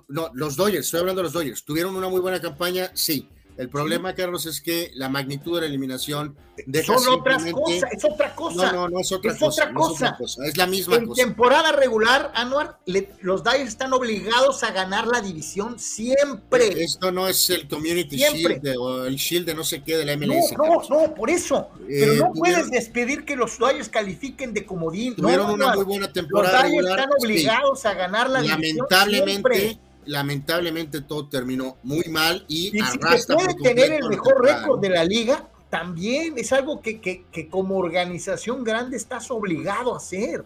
No, 0.08 0.30
los 0.34 0.56
Dodgers, 0.56 0.86
estoy 0.86 1.00
hablando 1.00 1.20
de 1.20 1.24
los 1.24 1.32
Dodgers. 1.32 1.64
¿Tuvieron 1.64 1.96
una 1.96 2.08
muy 2.08 2.20
buena 2.20 2.40
campaña? 2.40 2.90
Sí. 2.94 3.28
El 3.58 3.68
problema, 3.68 4.14
Carlos, 4.14 4.46
es 4.46 4.60
que 4.60 4.92
la 4.94 5.08
magnitud 5.08 5.56
de 5.56 5.62
la 5.62 5.66
eliminación 5.66 6.36
deja 6.64 6.96
Son 6.96 7.18
otras 7.18 7.44
cosas, 7.52 7.90
es 7.90 8.04
otra 8.04 8.32
cosa. 8.36 8.70
No, 8.70 8.82
no, 8.82 8.88
no 8.88 9.00
es 9.00 9.10
otra, 9.10 9.36
cosa, 9.36 9.72
otra 9.76 10.16
cosa. 10.16 10.46
es 10.46 10.56
la 10.56 10.68
misma 10.68 10.94
en 10.94 11.12
temporada 11.12 11.72
regular, 11.72 12.30
Anuar, 12.36 12.78
los 13.20 13.42
Dyers 13.42 13.66
están 13.66 13.92
obligados 13.92 14.62
a 14.62 14.70
ganar 14.70 15.08
la 15.08 15.20
división 15.20 15.76
siempre. 15.80 16.84
Esto 16.84 17.10
no 17.10 17.26
es 17.26 17.50
el 17.50 17.66
Community 17.66 18.16
Shield 18.16 18.76
o 18.78 19.06
el 19.06 19.16
Shield 19.16 19.46
de 19.46 19.54
no 19.54 19.64
sé 19.64 19.82
qué 19.82 19.96
de 19.96 20.04
la 20.04 20.16
MLS. 20.16 20.56
No, 20.56 20.64
no, 20.64 20.82
no, 20.88 21.14
por 21.14 21.28
eso. 21.28 21.68
Pero 21.88 22.14
no 22.14 22.32
puedes 22.34 22.70
despedir 22.70 23.24
que 23.24 23.34
los 23.34 23.58
Dyers 23.58 23.88
califiquen 23.88 24.54
de 24.54 24.64
comodín. 24.64 25.16
Tuvieron 25.16 25.50
una 25.50 25.74
muy 25.74 25.84
buena 25.84 26.12
temporada 26.12 26.62
Los 26.62 26.70
Dyers 26.70 26.88
están 26.90 27.10
obligados 27.20 27.84
a 27.86 27.94
ganar 27.94 28.30
la 28.30 28.40
división 28.40 28.86
Lamentablemente 28.88 29.80
lamentablemente 30.08 31.02
todo 31.02 31.28
terminó 31.28 31.76
muy 31.82 32.04
mal 32.08 32.44
y, 32.48 32.76
y 32.76 32.82
si 32.82 32.98
puede 32.98 33.54
tener 33.62 33.92
el 33.92 34.08
mejor 34.08 34.42
récord 34.42 34.80
de 34.80 34.88
la 34.88 35.04
liga, 35.04 35.48
también 35.70 36.34
es 36.38 36.52
algo 36.52 36.80
que, 36.80 37.00
que, 37.00 37.24
que, 37.30 37.48
como 37.48 37.76
organización 37.76 38.64
grande 38.64 38.96
estás 38.96 39.30
obligado 39.30 39.94
a 39.94 39.98
hacer. 39.98 40.44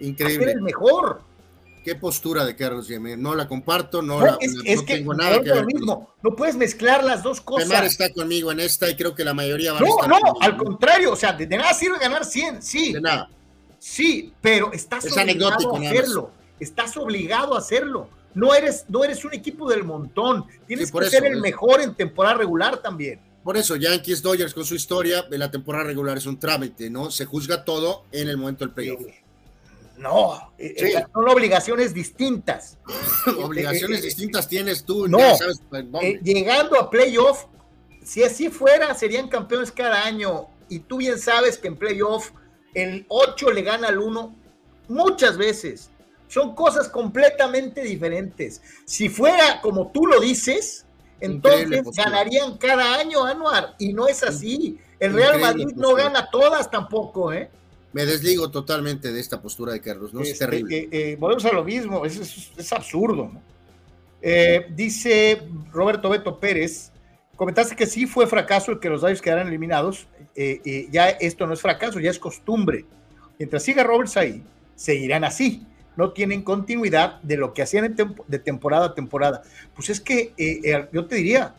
Increíble. 0.00 0.44
A 0.44 0.48
ser 0.48 0.56
el 0.56 0.62
mejor. 0.62 1.22
Qué 1.84 1.94
postura 1.94 2.44
de 2.44 2.56
Carlos 2.56 2.88
Yemer. 2.88 3.18
No 3.18 3.34
la 3.34 3.46
comparto, 3.46 4.02
no, 4.02 4.20
la, 4.20 4.38
es, 4.40 4.54
no 4.54 4.84
tengo 4.84 5.14
nada 5.14 5.40
que 5.42 5.52
ver. 5.52 5.66
Mismo. 5.66 6.10
No 6.22 6.34
puedes 6.34 6.56
mezclar 6.56 7.04
las 7.04 7.22
dos 7.22 7.40
cosas. 7.40 7.68
Pemar 7.68 7.84
está 7.84 8.12
conmigo 8.12 8.50
en 8.50 8.60
esta 8.60 8.90
y 8.90 8.96
creo 8.96 9.14
que 9.14 9.22
la 9.22 9.34
mayoría 9.34 9.74
va 9.74 9.80
no, 9.80 9.86
a 9.86 9.88
estar 9.90 10.08
No, 10.08 10.18
no, 10.18 10.34
al 10.40 10.56
contrario, 10.56 11.12
o 11.12 11.16
sea, 11.16 11.34
de, 11.34 11.46
nada 11.46 11.72
sirve 11.74 11.98
ganar 11.98 12.24
100, 12.24 12.62
sí. 12.62 12.94
De 12.94 13.00
nada. 13.00 13.28
Sí, 13.78 14.32
pero 14.40 14.72
estás 14.72 15.04
obligado 15.12 15.74
a 15.74 15.78
hacerlo. 15.78 16.30
Estás 16.58 16.96
obligado 16.96 17.54
a 17.54 17.58
hacerlo. 17.58 18.08
No 18.34 18.54
eres, 18.54 18.84
no 18.88 19.04
eres 19.04 19.24
un 19.24 19.32
equipo 19.32 19.70
del 19.70 19.84
montón. 19.84 20.44
Tienes 20.66 20.90
que 20.90 21.04
ser 21.10 21.24
el 21.26 21.40
mejor 21.40 21.80
en 21.80 21.94
temporada 21.94 22.36
regular 22.36 22.78
también. 22.78 23.20
Por 23.44 23.56
eso, 23.58 23.76
Yankees 23.76 24.22
Dodgers 24.22 24.54
con 24.54 24.64
su 24.64 24.74
historia 24.74 25.22
de 25.22 25.36
la 25.36 25.50
temporada 25.50 25.84
regular 25.84 26.16
es 26.16 26.24
un 26.24 26.38
trámite, 26.38 26.88
¿no? 26.88 27.10
Se 27.10 27.26
juzga 27.26 27.64
todo 27.64 28.04
en 28.10 28.28
el 28.28 28.38
momento 28.38 28.64
del 28.64 28.72
playoff. 28.72 29.02
No, 29.98 30.52
eh, 30.58 30.74
eh, 30.76 31.04
son 31.12 31.28
obligaciones 31.28 31.94
distintas. 31.94 32.78
obligaciones 33.38 34.00
eh, 34.00 34.02
distintas 34.02 34.48
tienes 34.48 34.84
tú. 34.84 35.06
No, 35.06 35.18
pues, 35.68 36.20
llegando 36.22 36.80
a 36.80 36.90
playoff, 36.90 37.44
si 38.02 38.24
así 38.24 38.48
fuera, 38.48 38.94
serían 38.94 39.28
campeones 39.28 39.70
cada 39.70 40.04
año. 40.04 40.48
Y 40.68 40.80
tú 40.80 40.96
bien 40.96 41.18
sabes 41.18 41.58
que 41.58 41.68
en 41.68 41.76
playoff 41.76 42.30
el 42.72 43.04
8 43.08 43.52
le 43.52 43.62
gana 43.62 43.88
al 43.88 43.98
1 43.98 44.34
muchas 44.88 45.36
veces. 45.36 45.90
Son 46.34 46.52
cosas 46.56 46.88
completamente 46.88 47.80
diferentes. 47.80 48.60
Si 48.86 49.08
fuera 49.08 49.60
como 49.62 49.92
tú 49.92 50.04
lo 50.04 50.18
dices, 50.18 50.84
entonces 51.20 51.84
ganarían 51.96 52.58
cada 52.58 52.98
año, 52.98 53.24
Anuar, 53.24 53.76
y 53.78 53.92
no 53.92 54.08
es 54.08 54.24
así. 54.24 54.76
El 54.98 55.12
Real 55.12 55.40
Madrid 55.40 55.68
no 55.76 55.94
gana 55.94 56.28
todas 56.32 56.68
tampoco, 56.68 57.32
¿eh? 57.32 57.50
Me 57.92 58.04
desligo 58.04 58.50
totalmente 58.50 59.12
de 59.12 59.20
esta 59.20 59.40
postura 59.40 59.74
de 59.74 59.80
Carlos, 59.80 60.12
¿no? 60.12 60.22
es 60.22 60.30
este, 60.30 60.44
terrible. 60.44 60.76
Eh, 60.76 60.88
eh, 60.90 61.16
volvemos 61.20 61.44
a 61.44 61.52
lo 61.52 61.62
mismo, 61.62 62.04
es, 62.04 62.72
absurdo, 62.72 63.30
¿no? 63.32 63.40
Eh, 64.20 64.66
dice 64.70 65.40
Roberto 65.72 66.08
Beto 66.08 66.40
Pérez, 66.40 66.90
comentaste 67.36 67.76
que 67.76 67.86
sí 67.86 68.06
fue 68.06 68.26
fracaso 68.26 68.72
el 68.72 68.80
que 68.80 68.88
los 68.88 69.02
Dodgers 69.02 69.22
quedaran 69.22 69.46
eliminados. 69.46 70.08
ya 70.90 71.10
esto 71.10 71.46
no 71.46 71.52
es 71.52 71.60
fracaso, 71.60 72.00
ya 72.00 72.10
es 72.10 72.18
costumbre. 72.18 72.86
Mientras 73.38 73.62
siga 73.62 73.84
Roberts 73.84 74.16
ahí, 74.16 74.42
seguirán 74.74 75.22
así. 75.22 75.64
No 75.96 76.12
tienen 76.12 76.42
continuidad 76.42 77.20
de 77.22 77.36
lo 77.36 77.54
que 77.54 77.62
hacían 77.62 77.96
de 78.26 78.38
temporada 78.38 78.86
a 78.86 78.94
temporada. 78.94 79.42
Pues 79.74 79.90
es 79.90 80.00
que 80.00 80.32
yo 80.92 81.06
te 81.06 81.16
diría, 81.16 81.54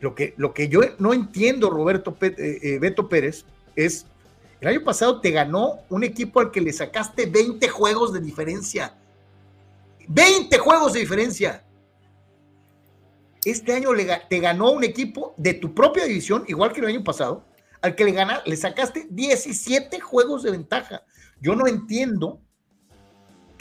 lo 0.00 0.14
que, 0.14 0.34
lo 0.36 0.52
que 0.52 0.68
yo 0.68 0.80
no 0.98 1.14
entiendo, 1.14 1.70
Roberto 1.70 2.16
Beto 2.20 3.08
Pérez, 3.08 3.44
es 3.76 4.06
el 4.64 4.68
año 4.68 4.82
pasado 4.82 5.20
te 5.20 5.30
ganó 5.30 5.80
un 5.90 6.04
equipo 6.04 6.40
al 6.40 6.50
que 6.50 6.62
le 6.62 6.72
sacaste 6.72 7.26
20 7.26 7.68
juegos 7.68 8.14
de 8.14 8.20
diferencia. 8.20 8.94
20 10.08 10.56
juegos 10.56 10.94
de 10.94 11.00
diferencia. 11.00 11.64
Este 13.44 13.74
año 13.74 13.92
le, 13.92 14.06
te 14.28 14.40
ganó 14.40 14.70
un 14.70 14.82
equipo 14.82 15.34
de 15.36 15.52
tu 15.52 15.74
propia 15.74 16.06
división, 16.06 16.44
igual 16.48 16.72
que 16.72 16.80
el 16.80 16.86
año 16.86 17.04
pasado, 17.04 17.44
al 17.82 17.94
que 17.94 18.06
le, 18.06 18.16
le 18.46 18.56
sacaste 18.56 19.06
17 19.10 20.00
juegos 20.00 20.44
de 20.44 20.52
ventaja. 20.52 21.02
Yo 21.42 21.54
no 21.54 21.66
entiendo 21.66 22.40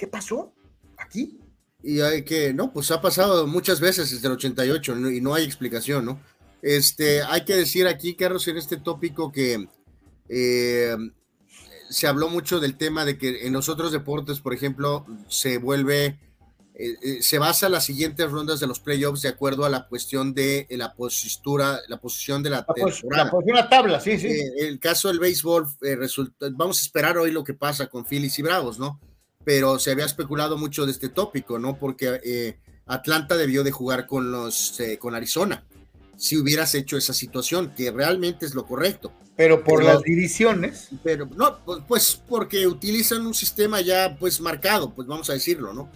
qué 0.04 0.08
pasó 0.08 0.54
aquí. 0.98 1.40
Y 1.82 2.02
hay 2.02 2.24
que, 2.24 2.54
no, 2.54 2.74
pues 2.74 2.92
ha 2.92 3.02
pasado 3.02 3.48
muchas 3.48 3.80
veces 3.80 4.12
desde 4.12 4.28
el 4.28 4.34
88 4.34 5.12
y 5.12 5.22
no 5.22 5.34
hay 5.34 5.46
explicación, 5.46 6.06
¿no? 6.06 6.20
Este, 6.62 7.22
hay 7.24 7.46
que 7.46 7.56
decir 7.56 7.88
aquí, 7.88 8.16
Carlos, 8.16 8.48
en 8.48 8.58
este 8.58 8.78
tópico 8.78 9.32
que 9.32 9.68
eh, 10.30 10.96
se 11.90 12.08
habló 12.08 12.30
mucho 12.30 12.60
del 12.60 12.78
tema 12.78 13.06
de 13.06 13.18
que 13.18 13.48
en 13.48 13.54
los 13.54 13.70
otros 13.70 13.92
deportes, 13.92 14.40
por 14.40 14.54
ejemplo, 14.54 15.06
se 15.28 15.58
vuelve, 15.58 16.20
eh, 16.76 16.96
eh, 17.02 17.22
se 17.22 17.38
basa 17.38 17.70
las 17.70 17.86
siguientes 17.86 18.30
rondas 18.30 18.60
de 18.60 18.68
los 18.68 18.80
playoffs 18.80 19.22
de 19.22 19.30
acuerdo 19.30 19.66
a 19.66 19.70
la 19.70 19.88
cuestión 19.88 20.34
de 20.34 20.68
la 20.70 20.94
postura, 20.94 21.80
la 21.88 21.98
posición 21.98 22.44
de 22.44 22.50
la, 22.50 22.66
temporada. 22.66 23.26
La 23.26 23.32
posición 23.32 23.56
la 23.56 23.70
tabla, 23.70 24.00
sí, 24.00 24.18
sí. 24.18 24.30
el 24.58 24.80
caso 24.80 25.10
del 25.10 25.20
béisbol, 25.20 25.68
resulta, 25.82 26.48
vamos 26.52 26.80
a 26.80 26.82
esperar 26.82 27.18
hoy 27.18 27.32
lo 27.32 27.44
que 27.44 27.54
pasa 27.54 27.88
con 27.88 28.06
Phillies 28.06 28.40
y 28.40 28.42
Bravos, 28.42 28.80
¿no? 28.80 29.00
Pero 29.46 29.80
se 29.80 29.92
había 29.92 30.06
especulado 30.06 30.58
mucho 30.58 30.86
de 30.86 30.92
este 30.92 31.10
tópico, 31.10 31.60
¿no? 31.60 31.78
Porque 31.78 32.58
Atlanta 32.86 33.36
debió 33.36 33.64
de 33.64 33.72
jugar 33.72 34.08
con 34.08 34.32
los, 34.32 34.78
con 35.00 35.16
Arizona 35.16 35.64
si 36.18 36.38
hubieras 36.38 36.76
hecho 36.76 36.98
esa 36.98 37.14
situación, 37.14 37.74
que 37.76 37.92
realmente 37.92 38.46
es 38.46 38.56
lo 38.56 38.66
correcto. 38.66 39.12
Pero 39.36 39.64
por 39.64 39.84
las 39.84 40.02
divisiones. 40.04 40.90
Pero 41.04 41.28
no, 41.36 41.60
pues, 41.66 41.80
pues 41.88 42.22
porque 42.28 42.68
utilizan 42.68 43.26
un 43.26 43.34
sistema 43.34 43.82
ya 43.82 44.16
pues 44.20 44.40
marcado, 44.40 44.94
pues 44.94 45.08
vamos 45.08 45.30
a 45.30 45.34
decirlo, 45.34 45.74
¿no? 45.74 45.90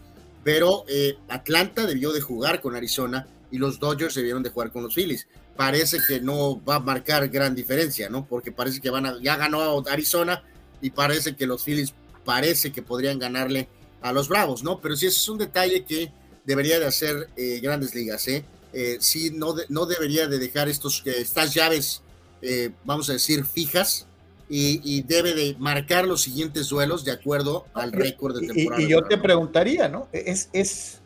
Pero 0.43 0.85
eh, 0.87 1.17
Atlanta 1.29 1.85
debió 1.85 2.11
de 2.11 2.21
jugar 2.21 2.61
con 2.61 2.75
Arizona 2.75 3.27
y 3.51 3.57
los 3.57 3.79
Dodgers 3.79 4.15
debieron 4.15 4.43
de 4.43 4.49
jugar 4.49 4.71
con 4.71 4.83
los 4.83 4.95
Phillies. 4.95 5.27
Parece 5.55 5.99
que 6.05 6.19
no 6.19 6.63
va 6.63 6.75
a 6.75 6.79
marcar 6.79 7.27
gran 7.29 7.53
diferencia, 7.53 8.09
¿no? 8.09 8.25
Porque 8.25 8.51
parece 8.51 8.81
que 8.81 8.89
van 8.89 9.05
a, 9.05 9.21
ya 9.21 9.37
ganó 9.37 9.83
Arizona 9.89 10.43
y 10.81 10.89
parece 10.89 11.35
que 11.35 11.47
los 11.47 11.63
Phillies 11.63 11.93
parece 12.27 12.73
que 12.73 12.81
podrían 12.81 13.19
ganarle 13.19 13.69
a 14.01 14.11
los 14.11 14.27
Bravos, 14.27 14.61
¿no? 14.61 14.81
Pero 14.81 14.97
sí, 14.97 15.05
ese 15.05 15.17
es 15.17 15.29
un 15.29 15.37
detalle 15.37 15.85
que 15.85 16.11
debería 16.43 16.77
de 16.77 16.85
hacer 16.85 17.29
eh, 17.37 17.61
grandes 17.61 17.95
ligas, 17.95 18.27
¿eh? 18.27 18.43
eh 18.73 18.97
sí, 18.99 19.31
no, 19.31 19.55
no 19.69 19.85
debería 19.85 20.27
de 20.27 20.37
dejar 20.37 20.67
estos, 20.67 21.01
estas 21.05 21.53
llaves 21.53 22.01
eh, 22.41 22.71
vamos 22.83 23.09
a 23.09 23.13
decir, 23.13 23.45
fijas 23.45 24.07
y, 24.49 25.01
debe 25.03 25.33
de 25.33 25.55
marcar 25.59 26.07
los 26.07 26.21
siguientes 26.21 26.69
duelos 26.69 27.03
de 27.03 27.11
acuerdo 27.11 27.65
al 27.73 27.91
récord 27.91 28.39
de 28.39 28.47
temporada. 28.47 28.81
Y, 28.81 28.87
yo 28.87 29.03
te 29.03 29.17
preguntaría, 29.17 29.89
¿no? 29.89 30.07
¿Es, 30.13 30.49
es, 30.53 30.99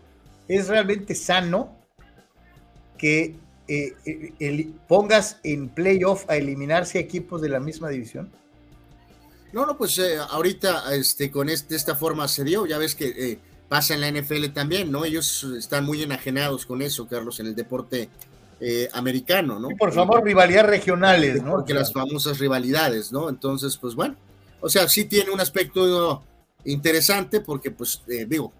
es 0.47 0.67
realmente 0.67 1.15
sano 1.15 1.75
que 2.99 3.35
eh, 3.67 3.93
eh, 4.05 4.69
pongas 4.87 5.39
en 5.43 5.69
playoff 5.69 6.29
a 6.29 6.35
eliminarse 6.35 6.99
equipos 6.99 7.41
de 7.41 7.49
la 7.49 7.59
misma 7.59 7.89
división? 7.89 8.31
No, 9.53 9.65
no, 9.65 9.77
pues 9.77 9.99
ahorita 10.29 10.95
este, 10.95 11.29
con 11.29 11.49
este, 11.49 11.75
esta 11.75 11.95
forma 11.95 12.27
se 12.27 12.43
dio, 12.43 12.65
ya 12.65 12.77
ves 12.77 12.95
que 12.95 13.39
pasa 13.67 13.93
en 13.93 14.01
la 14.01 14.11
NFL 14.11 14.47
también, 14.47 14.91
¿no? 14.91 15.05
Ellos 15.05 15.45
están 15.57 15.85
muy 15.85 16.01
enajenados 16.03 16.65
con 16.65 16.81
eso, 16.81 17.07
Carlos, 17.07 17.39
en 17.39 17.47
el 17.47 17.55
deporte 17.55 18.09
eh, 18.59 18.89
americano, 18.93 19.59
¿no? 19.59 19.69
por 19.69 19.91
favor, 19.91 20.23
rivalidades 20.23 20.69
regionales, 20.69 21.41
¿no? 21.41 21.53
Porque 21.53 21.73
las 21.73 21.91
famosas 21.91 22.37
rivalidades, 22.37 23.11
¿no? 23.11 23.29
Entonces, 23.29 23.77
pues 23.77 23.95
bueno, 23.95 24.15
o 24.59 24.69
sea, 24.69 24.87
sí 24.87 25.05
tiene 25.05 25.31
un 25.31 25.39
aspecto 25.39 26.21
interesante 26.65 27.39
porque, 27.39 27.71
pues, 27.71 28.01
eh, 28.07 28.25
digo, 28.27 28.53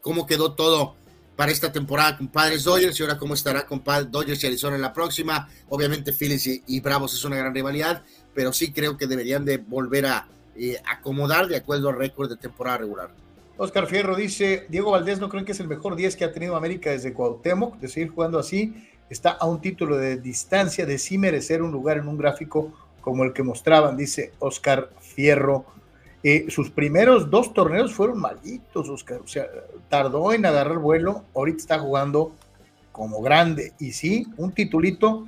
cómo 0.00 0.26
quedó 0.26 0.52
todo 0.52 0.94
para 1.36 1.52
esta 1.52 1.72
temporada 1.72 2.16
con 2.16 2.28
Padres 2.28 2.64
Dodgers 2.64 2.98
y 2.98 3.02
ahora 3.02 3.18
cómo 3.18 3.34
estará 3.34 3.66
con 3.66 3.80
Padres 3.80 4.10
Dodgers 4.10 4.42
y 4.42 4.46
Arizona 4.46 4.76
en 4.76 4.82
la 4.82 4.92
próxima. 4.92 5.48
Obviamente 5.68 6.12
Phillies 6.12 6.62
y, 6.66 6.80
Bravos 6.80 7.12
es 7.14 7.24
una 7.24 7.36
gran 7.36 7.52
rivalidad, 7.54 8.04
pero 8.34 8.52
sí 8.52 8.72
creo 8.72 8.96
que 8.96 9.06
deberían 9.06 9.44
de 9.44 9.58
volver 9.58 10.06
a 10.06 10.26
eh, 10.56 10.76
acomodar 10.90 11.48
de 11.48 11.56
acuerdo 11.56 11.88
al 11.88 11.96
récord 11.96 12.28
de 12.28 12.36
temporada 12.36 12.78
regular. 12.78 13.10
Oscar 13.56 13.86
Fierro 13.86 14.16
dice, 14.16 14.66
Diego 14.68 14.90
Valdés 14.90 15.20
no 15.20 15.28
creen 15.28 15.44
que 15.44 15.52
es 15.52 15.60
el 15.60 15.68
mejor 15.68 15.94
10 15.94 16.16
que 16.16 16.24
ha 16.24 16.32
tenido 16.32 16.56
América 16.56 16.90
desde 16.90 17.12
Cuauhtémoc, 17.12 17.78
de 17.78 17.88
seguir 17.88 18.10
jugando 18.10 18.38
así 18.38 18.74
está 19.10 19.30
a 19.30 19.46
un 19.46 19.60
título 19.60 19.96
de 19.96 20.16
distancia 20.16 20.86
de 20.86 20.98
sí 20.98 21.18
merecer 21.18 21.62
un 21.62 21.72
lugar 21.72 21.98
en 21.98 22.08
un 22.08 22.18
gráfico 22.18 22.72
como 23.00 23.24
el 23.24 23.32
que 23.32 23.42
mostraban, 23.42 23.96
dice 23.96 24.32
Oscar 24.38 24.90
Fierro. 25.00 25.66
Eh, 26.22 26.46
sus 26.48 26.70
primeros 26.70 27.28
dos 27.30 27.52
torneos 27.52 27.92
fueron 27.92 28.18
malditos, 28.18 28.88
Oscar. 28.88 29.20
O 29.22 29.28
sea, 29.28 29.46
tardó 29.90 30.32
en 30.32 30.46
agarrar 30.46 30.78
vuelo, 30.78 31.24
ahorita 31.34 31.58
está 31.58 31.78
jugando 31.78 32.32
como 32.92 33.20
grande. 33.20 33.74
Y 33.78 33.92
sí, 33.92 34.26
un 34.38 34.52
titulito 34.52 35.26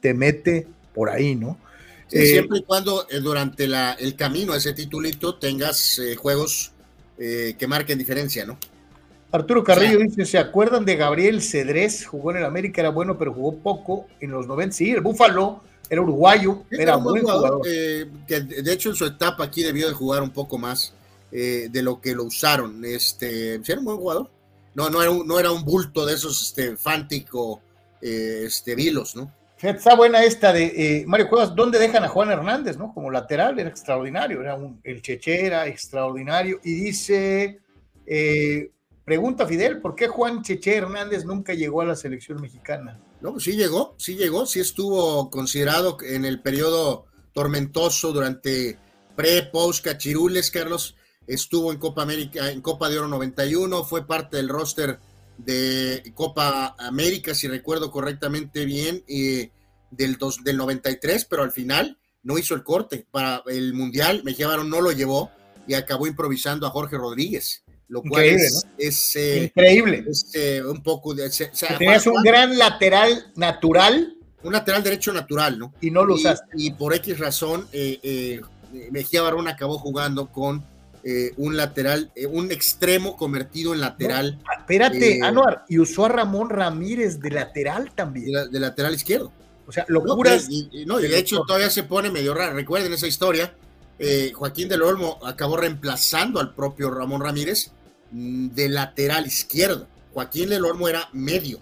te 0.00 0.12
mete 0.12 0.66
por 0.94 1.08
ahí, 1.08 1.34
¿no? 1.34 1.56
Eh, 2.10 2.26
siempre 2.26 2.58
y 2.58 2.62
cuando 2.62 3.06
eh, 3.10 3.20
durante 3.20 3.66
la, 3.66 3.92
el 3.92 4.14
camino 4.14 4.52
a 4.52 4.58
ese 4.58 4.72
titulito 4.72 5.36
tengas 5.36 6.00
juegos 6.18 6.72
que 7.16 7.66
marquen 7.68 7.96
diferencia, 7.96 8.44
¿no? 8.44 8.58
Arturo 9.34 9.64
Carrillo 9.64 9.98
dice, 9.98 10.26
¿se 10.26 10.38
acuerdan 10.38 10.84
de 10.84 10.94
Gabriel 10.94 11.42
Cedrés? 11.42 12.06
Jugó 12.06 12.30
en 12.30 12.36
el 12.36 12.44
América, 12.44 12.80
era 12.80 12.90
bueno, 12.90 13.18
pero 13.18 13.34
jugó 13.34 13.56
poco 13.56 14.06
en 14.20 14.30
los 14.30 14.46
90. 14.46 14.76
Sí, 14.76 14.90
el 14.92 15.00
Búfalo 15.00 15.60
era 15.90 16.00
uruguayo, 16.00 16.62
era, 16.70 16.96
muy 16.98 17.20
buen 17.20 17.22
jugador. 17.24 17.62
Eh, 17.68 18.06
que 18.28 18.40
de 18.40 18.72
hecho 18.72 18.90
en 18.90 18.94
su 18.94 19.04
etapa 19.04 19.42
aquí 19.42 19.64
debió 19.64 19.88
de 19.88 19.94
jugar 19.94 20.22
un 20.22 20.30
poco 20.30 20.56
más 20.56 20.92
eh, 21.32 21.68
de 21.68 21.82
lo 21.82 22.00
que 22.00 22.14
lo 22.14 22.24
usaron. 22.24 22.84
Este, 22.84 23.60
¿sí 23.64 23.72
era 23.72 23.80
un 23.80 23.86
buen 23.86 23.98
jugador? 23.98 24.30
No, 24.74 24.88
no 24.88 25.02
era 25.02 25.10
un, 25.10 25.26
no 25.26 25.38
era 25.40 25.50
un 25.50 25.64
bulto 25.64 26.06
de 26.06 26.14
esos 26.14 26.40
este, 26.40 26.76
fántico, 26.76 27.60
eh, 28.00 28.44
este, 28.46 28.76
vilos, 28.76 29.16
¿no? 29.16 29.32
Está 29.70 29.94
buena 29.94 30.24
esta 30.24 30.52
de 30.52 31.04
Mario 31.06 31.28
Cuevas, 31.28 31.54
¿dónde 31.54 31.78
dejan 31.78 32.04
a 32.04 32.08
Juan 32.08 32.30
Hernández, 32.30 32.76
no? 32.76 32.92
Como 32.92 33.10
lateral, 33.10 33.58
era 33.58 33.68
extraordinario, 33.68 34.40
era 34.40 34.54
un, 34.54 34.80
el 34.84 35.02
Chechera, 35.02 35.66
extraordinario. 35.66 36.60
Y 36.64 36.74
dice, 36.74 37.60
Pregunta 39.04 39.46
Fidel, 39.46 39.82
¿por 39.82 39.94
qué 39.94 40.08
Juan 40.08 40.42
Cheche 40.42 40.76
Hernández 40.76 41.26
nunca 41.26 41.52
llegó 41.52 41.82
a 41.82 41.84
la 41.84 41.94
selección 41.94 42.40
mexicana? 42.40 42.98
No, 43.20 43.38
sí 43.38 43.52
llegó, 43.52 43.94
sí 43.98 44.16
llegó, 44.16 44.46
sí 44.46 44.60
estuvo 44.60 45.28
considerado 45.28 45.98
en 46.02 46.24
el 46.24 46.40
periodo 46.40 47.04
tormentoso 47.34 48.12
durante 48.12 48.78
pre, 49.14 49.42
post, 49.42 49.84
cachirules, 49.84 50.50
Carlos. 50.50 50.96
Estuvo 51.26 51.70
en 51.70 51.78
Copa 51.78 52.02
América, 52.02 52.50
en 52.50 52.62
Copa 52.62 52.88
de 52.88 52.98
Oro 52.98 53.08
91, 53.08 53.84
fue 53.84 54.06
parte 54.06 54.38
del 54.38 54.48
roster 54.48 54.98
de 55.38 56.12
Copa 56.14 56.74
América, 56.78 57.34
si 57.34 57.48
recuerdo 57.48 57.90
correctamente 57.90 58.64
bien, 58.64 59.04
del, 59.90 60.18
del 60.42 60.56
93, 60.56 61.24
pero 61.24 61.42
al 61.42 61.52
final 61.52 61.98
no 62.22 62.38
hizo 62.38 62.54
el 62.54 62.62
corte 62.62 63.06
para 63.10 63.42
el 63.46 63.74
Mundial. 63.74 64.22
Mejía 64.24 64.48
Barón 64.48 64.70
no 64.70 64.80
lo 64.80 64.92
llevó 64.92 65.30
y 65.66 65.74
acabó 65.74 66.06
improvisando 66.06 66.66
a 66.66 66.70
Jorge 66.70 66.96
Rodríguez 66.96 67.64
lo 67.88 68.02
cual 68.02 68.24
es, 68.78 69.16
eh, 69.16 69.44
increíble. 69.44 70.04
Eh, 70.32 70.62
un 70.64 70.82
poco 70.82 71.14
de. 71.14 71.30
tenías 71.78 72.06
un 72.06 72.22
gran 72.22 72.56
lateral 72.58 73.32
natural. 73.36 74.16
Un 74.42 74.52
lateral 74.52 74.82
derecho 74.82 75.12
natural, 75.12 75.58
¿no? 75.58 75.72
Y 75.80 75.90
no 75.90 76.04
lo 76.04 76.14
usaste. 76.14 76.48
Y, 76.56 76.72
por 76.72 76.94
X 76.94 77.18
razón, 77.18 77.66
eh, 77.72 78.42
Mejía 78.90 79.22
Barón 79.22 79.48
acabó 79.48 79.78
jugando 79.78 80.30
con 80.30 80.62
un 81.36 81.56
lateral, 81.56 82.10
un 82.30 82.50
extremo 82.50 83.16
convertido 83.16 83.74
en 83.74 83.80
lateral. 83.80 84.40
espérate, 84.58 85.20
Anuar, 85.22 85.64
y 85.68 85.78
usó 85.78 86.06
a 86.06 86.08
Ramón 86.08 86.48
Ramírez 86.48 87.20
de 87.20 87.30
lateral 87.30 87.92
también. 87.94 88.50
De, 88.50 88.58
lateral 88.60 88.94
izquierdo. 88.94 89.32
O 89.66 89.72
sea, 89.72 89.84
locuras. 89.88 90.48
No, 90.86 91.00
y, 91.00 91.08
de 91.08 91.18
hecho 91.18 91.42
todavía 91.46 91.70
se 91.70 91.82
pone 91.82 92.10
medio 92.10 92.34
raro. 92.34 92.54
Recuerden 92.54 92.92
esa 92.92 93.06
historia. 93.06 93.54
Joaquín 94.34 94.68
del 94.68 94.82
Olmo 94.82 95.18
acabó 95.24 95.56
reemplazando 95.56 96.40
al 96.40 96.54
propio 96.54 96.90
Ramón 96.90 97.20
Ramírez 97.20 97.70
Mm, 98.14 98.50
de 98.50 98.68
lateral 98.68 99.26
izquierdo. 99.26 99.88
Joaquín 100.12 100.48
Lelormo 100.48 100.88
era 100.88 101.08
medio. 101.12 101.58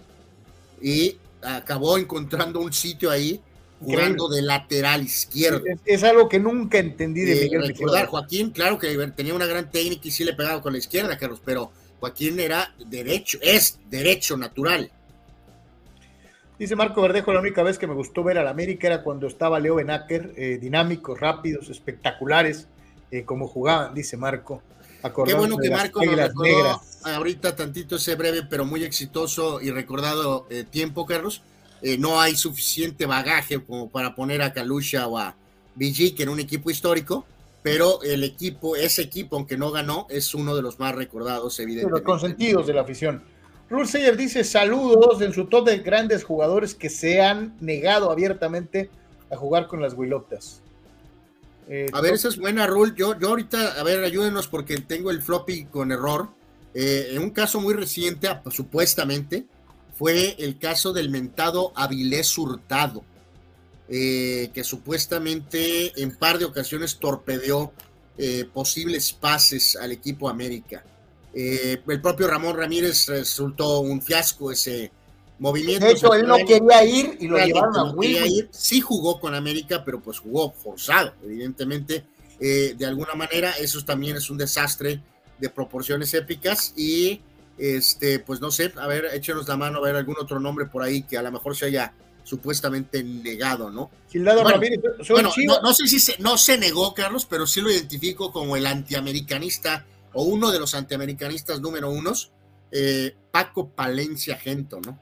y 0.85 1.17
acabó 1.41 1.97
encontrando 1.97 2.59
un 2.59 2.73
sitio 2.73 3.09
ahí 3.09 3.39
jugando 3.83 4.29
de 4.29 4.41
lateral 4.41 5.03
izquierdo. 5.03 5.63
Es, 5.85 6.03
algo 6.03 6.29
que 6.29 6.39
nunca 6.39 6.77
entendí 6.79 7.21
de 7.21 7.33
eh, 7.33 7.43
Miguel 7.43 7.67
recordar, 7.67 8.07
Joaquín, 8.07 8.51
claro 8.51 8.77
que 8.77 8.95
tenía 9.15 9.33
una 9.33 9.45
gran 9.45 9.69
técnica 9.69 10.07
y 10.07 10.11
sí 10.11 10.23
le 10.23 10.33
pegaba 10.33 10.61
con 10.61 10.73
la 10.73 10.79
izquierda, 10.79 11.17
Carlos, 11.17 11.41
pero 11.43 11.71
Joaquín 11.99 12.39
era 12.39 12.73
derecho, 12.87 13.37
es 13.41 13.79
derecho 13.89 14.37
natural. 14.37 14.91
Dice 16.59 16.75
Marco 16.75 17.01
Verdejo, 17.01 17.33
la 17.33 17.39
única 17.39 17.63
vez 17.63 17.77
que 17.77 17.87
me 17.87 17.93
gustó 17.93 18.23
ver 18.23 18.37
al 18.37 18.47
América 18.47 18.87
era 18.87 19.03
cuando 19.03 19.27
estaba 19.27 19.59
Leo 19.59 19.75
Benacker, 19.75 20.33
eh, 20.37 20.59
dinámicos, 20.61 21.19
rápidos, 21.19 21.69
espectaculares, 21.69 22.67
eh, 23.11 23.23
como 23.23 23.47
jugaban, 23.47 23.93
dice 23.93 24.17
Marco. 24.17 24.61
Qué 25.25 25.33
bueno 25.33 25.57
que 25.57 25.69
Marco 25.69 26.03
nos 26.05 26.15
recordó 26.15 26.81
ahorita 27.03 27.55
tantito 27.55 27.97
ese 27.97 28.15
breve 28.15 28.43
pero 28.49 28.65
muy 28.65 28.83
exitoso 28.85 29.59
y 29.59 29.69
recordado 29.71 30.47
eh, 30.49 30.63
tiempo, 30.63 31.05
Carlos. 31.05 31.41
No 31.99 32.21
hay 32.21 32.35
suficiente 32.35 33.05
bagaje 33.05 33.63
como 33.63 33.89
para 33.89 34.15
poner 34.15 34.41
a 34.41 34.53
Kalusha 34.53 35.07
o 35.07 35.17
a 35.17 35.35
BG, 35.75 36.15
que 36.15 36.23
en 36.23 36.29
un 36.29 36.39
equipo 36.39 36.69
histórico, 36.69 37.25
pero 37.61 38.01
el 38.03 38.23
equipo, 38.23 38.75
ese 38.75 39.01
equipo, 39.01 39.37
aunque 39.37 39.57
no 39.57 39.71
ganó, 39.71 40.05
es 40.09 40.35
uno 40.35 40.55
de 40.55 40.61
los 40.61 40.79
más 40.79 40.93
recordados, 40.95 41.59
evidentemente. 41.59 41.99
Los 41.99 42.05
consentidos 42.05 42.67
de 42.67 42.73
la 42.73 42.81
afición. 42.81 43.23
Rule 43.69 44.15
dice 44.15 44.43
saludos 44.43 45.21
en 45.21 45.33
su 45.33 45.45
top 45.45 45.67
de 45.67 45.79
grandes 45.79 46.23
jugadores 46.23 46.75
que 46.75 46.89
se 46.89 47.21
han 47.21 47.55
negado 47.59 48.11
abiertamente 48.11 48.89
a 49.31 49.35
jugar 49.35 49.67
con 49.67 49.81
las 49.81 49.93
Wilotas. 49.93 50.61
Eh, 51.67 51.87
a 51.91 52.01
ver, 52.01 52.13
esa 52.13 52.27
es 52.27 52.37
buena, 52.37 52.67
Rule. 52.67 52.93
Yo, 52.95 53.17
yo 53.17 53.29
ahorita, 53.29 53.79
a 53.79 53.83
ver, 53.83 54.03
ayúdenos 54.03 54.47
porque 54.47 54.77
tengo 54.77 55.09
el 55.09 55.21
floppy 55.21 55.65
con 55.65 55.91
error. 55.91 56.29
Eh, 56.73 57.11
en 57.11 57.21
un 57.21 57.29
caso 57.29 57.61
muy 57.61 57.73
reciente, 57.73 58.27
supuestamente, 58.51 59.45
fue 59.97 60.35
el 60.39 60.57
caso 60.57 60.93
del 60.93 61.09
mentado 61.09 61.71
Avilés 61.75 62.37
Hurtado, 62.37 63.03
eh, 63.89 64.49
que 64.53 64.63
supuestamente 64.63 66.01
en 66.01 66.17
par 66.17 66.39
de 66.39 66.45
ocasiones 66.45 66.97
torpedeó 66.97 67.71
posibles 68.53 69.11
pases 69.11 69.75
al 69.75 69.91
equipo 69.91 70.29
América. 70.29 70.83
Eh, 71.33 71.81
el 71.87 72.01
propio 72.01 72.27
Ramón 72.27 72.55
Ramírez 72.55 73.07
resultó 73.07 73.79
un 73.79 74.01
fiasco 74.01 74.51
ese 74.51 74.91
movimiento. 75.39 75.85
De 75.85 75.93
hecho, 75.93 76.13
él 76.13 76.27
no 76.27 76.37
quería 76.37 76.83
ir 76.85 77.17
y 77.19 77.27
lo 77.27 77.37
llevaron 77.43 77.75
a 77.75 77.91
no 77.91 78.03
ir. 78.03 78.49
Sí 78.51 78.81
jugó 78.81 79.19
con 79.19 79.33
América, 79.33 79.83
pero 79.83 79.99
pues 79.99 80.19
jugó 80.19 80.51
forzado, 80.51 81.13
evidentemente. 81.23 82.05
Eh, 82.39 82.75
de 82.77 82.85
alguna 82.85 83.15
manera, 83.15 83.51
eso 83.51 83.83
también 83.83 84.17
es 84.17 84.29
un 84.29 84.37
desastre 84.37 85.01
de 85.39 85.49
proporciones 85.49 86.13
épicas 86.13 86.73
y 86.77 87.19
este, 87.57 88.19
pues 88.19 88.41
no 88.41 88.51
sé, 88.51 88.73
a 88.77 88.87
ver, 88.87 89.05
échenos 89.13 89.47
la 89.47 89.57
mano 89.57 89.79
a 89.79 89.81
ver 89.81 89.95
algún 89.95 90.15
otro 90.19 90.39
nombre 90.39 90.65
por 90.65 90.83
ahí 90.83 91.03
que 91.03 91.17
a 91.17 91.21
lo 91.21 91.31
mejor 91.31 91.55
se 91.55 91.65
haya 91.65 91.93
supuestamente 92.23 93.03
negado, 93.03 93.69
¿no? 93.69 93.91
Ramírez, 94.13 94.79
bueno 95.09 95.29
no, 95.45 95.61
no, 95.61 95.73
sé 95.73 95.87
si 95.87 95.99
se, 95.99 96.15
no 96.19 96.37
se 96.37 96.57
negó, 96.57 96.93
Carlos, 96.93 97.25
pero 97.29 97.45
sí 97.45 97.61
lo 97.61 97.69
identifico 97.69 98.31
como 98.31 98.55
el 98.55 98.65
antiamericanista 98.65 99.85
o 100.13 100.23
uno 100.23 100.51
de 100.51 100.59
los 100.59 100.73
antiamericanistas 100.75 101.59
número 101.59 101.89
unos, 101.91 102.31
eh, 102.71 103.15
Paco 103.31 103.69
Palencia 103.69 104.37
Gento, 104.37 104.79
¿no? 104.81 104.99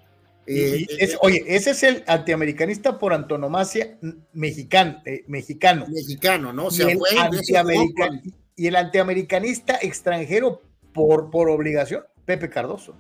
Eh, 0.48 0.86
eh, 1.00 1.16
oye, 1.22 1.44
ese 1.48 1.72
es 1.72 1.84
el 1.84 2.04
antiamericanista 2.08 2.98
por 2.98 3.14
antonomasia 3.14 3.98
mexicano. 4.34 5.02
mexicano. 5.28 5.86
Mexicano, 5.88 6.52
¿no? 6.52 6.66
O 6.66 6.72
sea, 6.72 6.88
y, 6.88 6.92
el 6.92 6.98
fue 6.98 8.22
y 8.56 8.68
el 8.68 8.76
antiamericanista 8.76 9.78
extranjero 9.82 10.62
por, 10.94 11.30
por 11.30 11.50
obligación, 11.50 12.04
Pepe 12.26 12.50
Cardoso. 12.50 12.96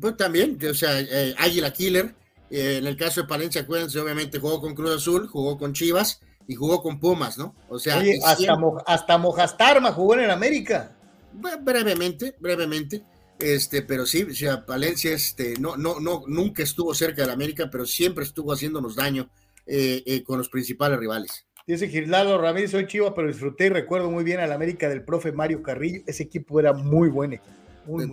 Pues 0.00 0.16
también, 0.16 0.58
o 0.68 0.74
sea, 0.74 0.90
Águila 1.38 1.72
Killer. 1.72 2.14
en 2.50 2.86
el 2.86 2.96
caso 2.96 3.22
de 3.22 3.28
Palencia, 3.28 3.62
acuérdense, 3.62 3.98
obviamente 3.98 4.38
jugó 4.38 4.60
con 4.60 4.74
Cruz 4.74 4.96
Azul, 4.96 5.26
jugó 5.28 5.58
con 5.58 5.72
Chivas 5.72 6.20
y 6.46 6.54
jugó 6.54 6.82
con 6.82 7.00
Pumas, 7.00 7.38
¿no? 7.38 7.54
O 7.68 7.78
sea, 7.78 8.02
hasta, 8.24 8.56
hasta 8.86 9.18
Mojastarma 9.18 9.92
jugó 9.92 10.14
en 10.14 10.20
el 10.20 10.30
América 10.30 10.94
brevemente, 11.32 12.34
brevemente, 12.38 13.02
este, 13.38 13.82
pero 13.82 14.06
sí, 14.06 14.24
o 14.24 14.34
sea, 14.34 14.64
Valencia 14.66 15.12
este, 15.12 15.54
no, 15.60 15.76
no, 15.76 16.00
no, 16.00 16.24
nunca 16.26 16.62
estuvo 16.62 16.94
cerca 16.94 17.22
de 17.22 17.28
la 17.28 17.34
América, 17.34 17.68
pero 17.70 17.86
siempre 17.86 18.24
estuvo 18.24 18.52
haciéndonos 18.52 18.96
daño 18.96 19.30
eh, 19.66 20.02
eh, 20.06 20.22
con 20.24 20.38
los 20.38 20.48
principales 20.48 20.98
rivales. 20.98 21.46
Dice 21.66 21.88
Girlado 21.88 22.38
Ramírez, 22.38 22.70
soy 22.70 22.86
chivo, 22.86 23.14
pero 23.14 23.28
disfruté 23.28 23.66
y 23.66 23.68
recuerdo 23.68 24.10
muy 24.10 24.24
bien 24.24 24.40
a 24.40 24.46
la 24.46 24.54
América 24.54 24.88
del 24.88 25.04
profe 25.04 25.32
Mario 25.32 25.62
Carrillo. 25.62 26.00
Ese 26.06 26.22
equipo 26.22 26.58
era 26.58 26.72
muy 26.72 27.10
buen 27.10 27.34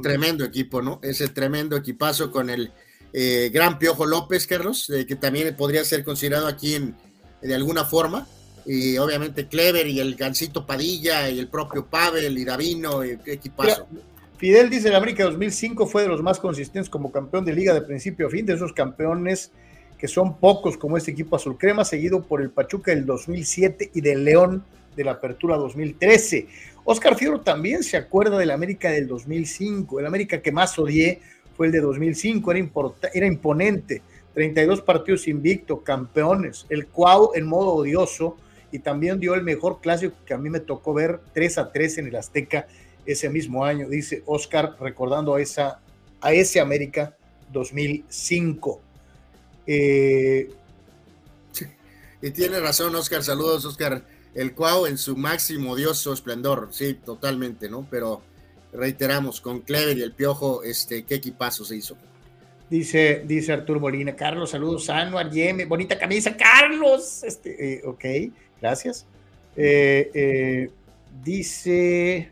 tremendo 0.01 0.43
equipo, 0.43 0.81
¿no? 0.81 0.99
Ese 1.03 1.27
tremendo 1.27 1.75
equipazo 1.75 2.31
con 2.31 2.49
el 2.49 2.71
eh, 3.13 3.49
gran 3.53 3.79
Piojo 3.79 4.05
López, 4.05 4.47
Carlos, 4.47 4.91
que 5.07 5.15
también 5.15 5.55
podría 5.55 5.83
ser 5.85 6.03
considerado 6.03 6.47
aquí 6.47 6.75
en, 6.75 6.95
de 7.41 7.55
alguna 7.55 7.85
forma 7.85 8.27
y 8.65 8.97
obviamente 8.97 9.47
Clever 9.47 9.87
y 9.87 9.99
el 9.99 10.15
Gancito 10.15 10.65
Padilla 10.65 11.29
y 11.29 11.39
el 11.39 11.47
propio 11.47 11.85
Pavel 11.85 12.37
y 12.37 12.43
Davino, 12.43 13.05
y 13.05 13.17
qué 13.17 13.33
equipazo. 13.33 13.87
Fidel 14.37 14.69
dice, 14.69 14.89
el 14.89 14.95
América 14.95 15.23
2005 15.23 15.87
fue 15.87 16.01
de 16.01 16.09
los 16.09 16.21
más 16.21 16.39
consistentes 16.39 16.89
como 16.89 17.11
campeón 17.11 17.45
de 17.45 17.53
liga 17.53 17.73
de 17.73 17.81
principio 17.81 18.27
a 18.27 18.29
fin, 18.29 18.45
de 18.45 18.53
esos 18.53 18.73
campeones 18.73 19.51
que 19.97 20.07
son 20.07 20.39
pocos 20.39 20.77
como 20.77 20.97
este 20.97 21.11
equipo 21.11 21.37
azul 21.37 21.57
crema, 21.57 21.85
seguido 21.85 22.23
por 22.23 22.41
el 22.41 22.49
Pachuca 22.49 22.91
del 22.91 23.05
2007 23.05 23.91
y 23.93 24.01
del 24.01 24.25
León 24.25 24.65
de 24.95 25.03
la 25.05 25.11
Apertura 25.11 25.55
2013. 25.55 26.47
Oscar 26.85 27.17
Fierro 27.17 27.41
también 27.41 27.83
se 27.83 27.97
acuerda 27.97 28.37
del 28.37 28.51
América 28.51 28.91
del 28.91 29.07
2005, 29.07 29.99
el 29.99 30.05
América 30.05 30.41
que 30.41 30.51
más 30.51 30.77
odié 30.77 31.19
fue 31.57 31.65
el 31.65 31.71
de 31.71 31.81
2005, 31.81 32.51
era, 32.51 32.69
era 33.13 33.25
imponente, 33.25 34.03
32 34.35 34.81
partidos 34.81 35.27
invicto, 35.27 35.81
campeones, 35.81 36.65
el 36.69 36.87
Cuau 36.87 37.31
en 37.33 37.47
modo 37.47 37.73
odioso, 37.73 38.37
y 38.71 38.79
también 38.79 39.19
dio 39.19 39.33
el 39.33 39.41
mejor 39.41 39.81
clásico 39.81 40.15
que 40.25 40.33
a 40.33 40.37
mí 40.37 40.49
me 40.49 40.59
tocó 40.59 40.93
ver 40.93 41.21
3 41.33 41.57
a 41.57 41.71
3 41.71 41.97
en 41.99 42.07
el 42.07 42.15
Azteca 42.15 42.67
ese 43.05 43.29
mismo 43.29 43.65
año, 43.65 43.89
dice 43.89 44.21
Oscar, 44.25 44.75
recordando 44.79 45.35
a, 45.35 45.41
esa, 45.41 45.79
a 46.21 46.33
ese 46.33 46.59
América 46.59 47.15
2005. 47.51 48.81
Eh, 49.67 50.49
y 52.21 52.31
tiene 52.31 52.59
razón, 52.59 52.95
Oscar. 52.95 53.23
Saludos, 53.23 53.65
Oscar. 53.65 54.03
El 54.35 54.53
Cuau 54.53 54.85
en 54.85 54.97
su 54.97 55.15
máximo 55.15 55.71
odioso 55.71 56.13
esplendor. 56.13 56.67
Sí, 56.71 56.93
totalmente, 56.93 57.69
¿no? 57.69 57.87
Pero 57.89 58.21
reiteramos, 58.73 59.41
con 59.41 59.61
Clever 59.61 59.97
y 59.97 60.01
el 60.01 60.11
Piojo, 60.11 60.63
este, 60.63 61.03
qué 61.03 61.15
equipazo 61.15 61.65
se 61.65 61.77
hizo. 61.77 61.97
Dice, 62.69 63.23
dice 63.25 63.53
Arturo 63.53 63.79
Molina, 63.79 64.15
Carlos, 64.15 64.49
saludos, 64.49 64.89
Anuar, 64.89 65.31
Yeme, 65.31 65.65
bonita 65.65 65.97
camisa, 65.97 66.35
Carlos. 66.35 67.23
Este, 67.23 67.75
eh, 67.75 67.81
ok. 67.85 68.05
Gracias. 68.59 69.05
Eh, 69.55 70.11
eh, 70.13 70.69
dice 71.23 72.29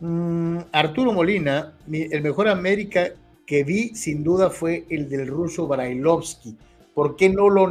mm, 0.00 0.58
Arturo 0.72 1.12
Molina, 1.12 1.72
el 1.90 2.20
mejor 2.20 2.48
América 2.48 3.12
que 3.46 3.64
vi 3.64 3.94
sin 3.94 4.22
duda 4.22 4.50
fue 4.50 4.84
el 4.90 5.08
del 5.08 5.26
ruso 5.26 5.66
Brailovsky. 5.66 6.56
¿Por 6.98 7.14
qué 7.14 7.28
no 7.28 7.48
lo 7.48 7.70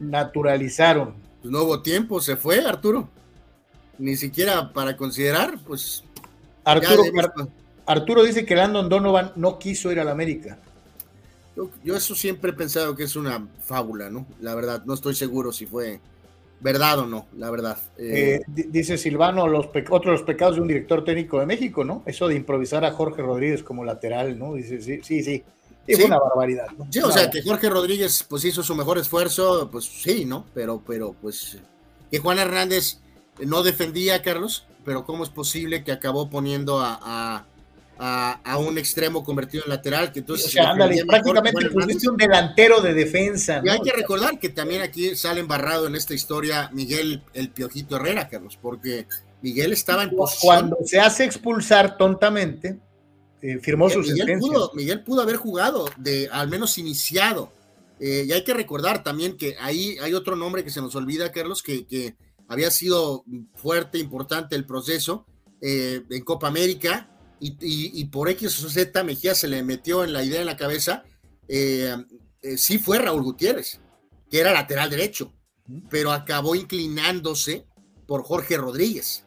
naturalizaron? 0.00 1.14
Pues 1.40 1.50
no 1.50 1.62
hubo 1.62 1.80
tiempo, 1.80 2.20
se 2.20 2.36
fue 2.36 2.62
Arturo. 2.62 3.08
Ni 3.96 4.16
siquiera 4.16 4.70
para 4.70 4.98
considerar, 4.98 5.58
pues. 5.66 6.04
Arturo, 6.62 7.04
Arturo 7.86 8.22
dice 8.22 8.44
que 8.44 8.54
Landon 8.54 8.90
Donovan 8.90 9.32
no 9.36 9.58
quiso 9.58 9.90
ir 9.90 9.98
a 9.98 10.04
la 10.04 10.10
América. 10.10 10.58
Yo, 11.82 11.96
eso 11.96 12.14
siempre 12.14 12.50
he 12.50 12.52
pensado 12.52 12.94
que 12.94 13.04
es 13.04 13.16
una 13.16 13.48
fábula, 13.62 14.10
¿no? 14.10 14.26
La 14.42 14.54
verdad, 14.54 14.82
no 14.84 14.92
estoy 14.92 15.14
seguro 15.14 15.50
si 15.50 15.64
fue 15.64 15.98
verdad 16.60 16.98
o 16.98 17.06
no, 17.06 17.28
la 17.34 17.50
verdad. 17.50 17.78
Eh, 17.96 18.42
eh, 18.46 18.64
dice 18.68 18.98
Silvano, 18.98 19.48
los 19.48 19.68
otro 19.68 20.10
de 20.10 20.18
los 20.18 20.22
pecados 20.22 20.56
de 20.56 20.60
un 20.60 20.68
director 20.68 21.02
técnico 21.02 21.40
de 21.40 21.46
México, 21.46 21.82
¿no? 21.82 22.02
Eso 22.04 22.28
de 22.28 22.34
improvisar 22.34 22.84
a 22.84 22.92
Jorge 22.92 23.22
Rodríguez 23.22 23.62
como 23.62 23.86
lateral, 23.86 24.38
¿no? 24.38 24.52
Dice, 24.52 24.82
sí, 24.82 25.00
sí, 25.02 25.22
sí. 25.22 25.42
Es 25.86 26.04
una 26.04 26.18
barbaridad, 26.18 26.66
¿no? 26.76 26.86
Sí, 26.90 27.00
o 27.00 27.10
sea, 27.10 27.30
que 27.30 27.42
Jorge 27.42 27.68
Rodríguez 27.68 28.24
pues 28.28 28.44
hizo 28.44 28.62
su 28.62 28.74
mejor 28.74 28.98
esfuerzo, 28.98 29.68
pues 29.70 29.84
sí, 29.84 30.24
¿no? 30.24 30.46
Pero, 30.54 30.82
pero, 30.86 31.14
pues, 31.20 31.58
que 32.10 32.18
Juan 32.18 32.38
Hernández 32.38 32.98
no 33.40 33.62
defendía 33.62 34.16
a 34.16 34.22
Carlos, 34.22 34.66
pero 34.84 35.04
¿cómo 35.04 35.24
es 35.24 35.30
posible 35.30 35.84
que 35.84 35.92
acabó 35.92 36.30
poniendo 36.30 36.80
a 36.80 37.46
a, 37.98 38.58
un 38.58 38.78
extremo 38.78 39.24
convertido 39.24 39.64
en 39.64 39.70
lateral, 39.70 40.12
que 40.12 40.20
entonces... 40.20 40.54
prácticamente 41.06 42.08
un 42.08 42.16
delantero 42.16 42.80
de 42.80 42.94
defensa. 42.94 43.62
Y 43.64 43.68
hay 43.68 43.80
que 43.80 43.92
recordar 43.92 44.38
que 44.38 44.48
también 44.48 44.82
aquí 44.82 45.16
sale 45.16 45.40
embarrado 45.40 45.86
en 45.86 45.94
esta 45.94 46.14
historia 46.14 46.70
Miguel 46.72 47.22
el 47.34 47.50
Piojito 47.50 47.96
Herrera, 47.96 48.28
Carlos, 48.28 48.58
porque 48.60 49.06
Miguel 49.42 49.72
estaba 49.72 50.02
en 50.02 50.10
posición... 50.10 50.46
Cuando 50.46 50.76
se 50.84 51.00
hace 51.00 51.24
expulsar 51.24 51.96
tontamente, 51.96 52.78
eh, 53.42 53.58
firmó 53.60 53.90
su 53.90 54.00
Miguel 54.00 54.38
pudo, 54.38 54.72
Miguel 54.74 55.02
pudo 55.04 55.22
haber 55.22 55.36
jugado, 55.36 55.88
de 55.96 56.28
al 56.32 56.48
menos 56.48 56.78
iniciado. 56.78 57.52
Eh, 58.00 58.24
y 58.26 58.32
hay 58.32 58.44
que 58.44 58.54
recordar 58.54 59.02
también 59.02 59.36
que 59.36 59.56
ahí 59.60 59.96
hay 60.00 60.14
otro 60.14 60.36
nombre 60.36 60.64
que 60.64 60.70
se 60.70 60.80
nos 60.80 60.94
olvida, 60.94 61.32
Carlos, 61.32 61.62
que, 61.62 61.86
que 61.86 62.16
había 62.48 62.70
sido 62.70 63.24
fuerte, 63.54 63.98
importante 63.98 64.56
el 64.56 64.66
proceso 64.66 65.26
eh, 65.60 66.02
en 66.10 66.24
Copa 66.24 66.48
América, 66.48 67.10
y, 67.38 68.04
por 68.06 68.30
X 68.30 68.64
o 68.64 68.70
Z 68.70 69.04
Mejía 69.04 69.34
se 69.34 69.46
le 69.46 69.62
metió 69.62 70.02
en 70.02 70.14
la 70.14 70.24
idea 70.24 70.40
en 70.40 70.46
la 70.46 70.56
cabeza, 70.56 71.04
sí 71.46 72.78
fue 72.78 72.98
Raúl 72.98 73.22
Gutiérrez, 73.22 73.78
que 74.30 74.40
era 74.40 74.54
lateral 74.54 74.88
derecho, 74.88 75.34
pero 75.90 76.12
acabó 76.12 76.54
inclinándose 76.54 77.66
por 78.06 78.22
Jorge 78.22 78.56
Rodríguez. 78.56 79.25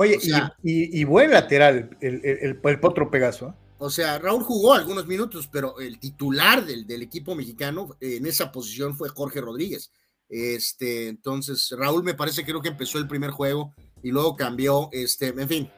Oye, 0.00 0.18
y, 0.62 1.04
buen 1.04 1.30
lateral 1.32 1.96
el, 2.00 2.20
el, 2.24 2.80
Potro 2.80 3.10
Pegaso. 3.10 3.48
¿eh? 3.48 3.52
O 3.78 3.90
sea, 3.90 4.18
Raúl 4.18 4.42
jugó 4.42 4.74
algunos 4.74 5.06
minutos, 5.06 5.48
pero 5.52 5.78
el 5.80 5.98
titular 5.98 6.64
del, 6.64 6.86
del, 6.86 7.02
equipo 7.02 7.34
mexicano 7.34 7.96
en 8.00 8.26
esa 8.26 8.52
posición 8.52 8.96
fue 8.96 9.08
Jorge 9.08 9.40
Rodríguez. 9.40 9.92
Este, 10.28 11.08
entonces, 11.08 11.74
Raúl 11.76 12.04
me 12.04 12.14
parece, 12.14 12.44
creo 12.44 12.60
que 12.60 12.68
empezó 12.68 12.98
el 12.98 13.08
primer 13.08 13.30
juego 13.30 13.74
y 14.02 14.10
luego 14.10 14.36
cambió, 14.36 14.88
este, 14.92 15.28
en 15.28 15.48
fin, 15.48 15.70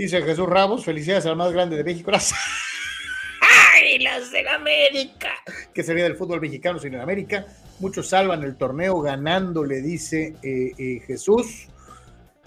Dice 0.00 0.22
Jesús 0.22 0.48
Ramos, 0.48 0.82
felicidades 0.82 1.26
al 1.26 1.36
más 1.36 1.52
grande 1.52 1.76
de 1.76 1.84
México. 1.84 2.10
¡Ay, 3.74 3.98
las 3.98 4.30
de 4.30 4.48
América! 4.48 5.28
Que 5.74 5.82
sería 5.82 6.04
del 6.04 6.16
fútbol 6.16 6.40
mexicano 6.40 6.78
sin 6.78 6.94
en 6.94 7.00
América. 7.00 7.44
Muchos 7.80 8.08
salvan 8.08 8.42
el 8.42 8.56
torneo 8.56 9.00
ganando, 9.02 9.62
le 9.62 9.82
dice 9.82 10.36
eh, 10.42 10.72
eh, 10.78 11.02
Jesús. 11.06 11.68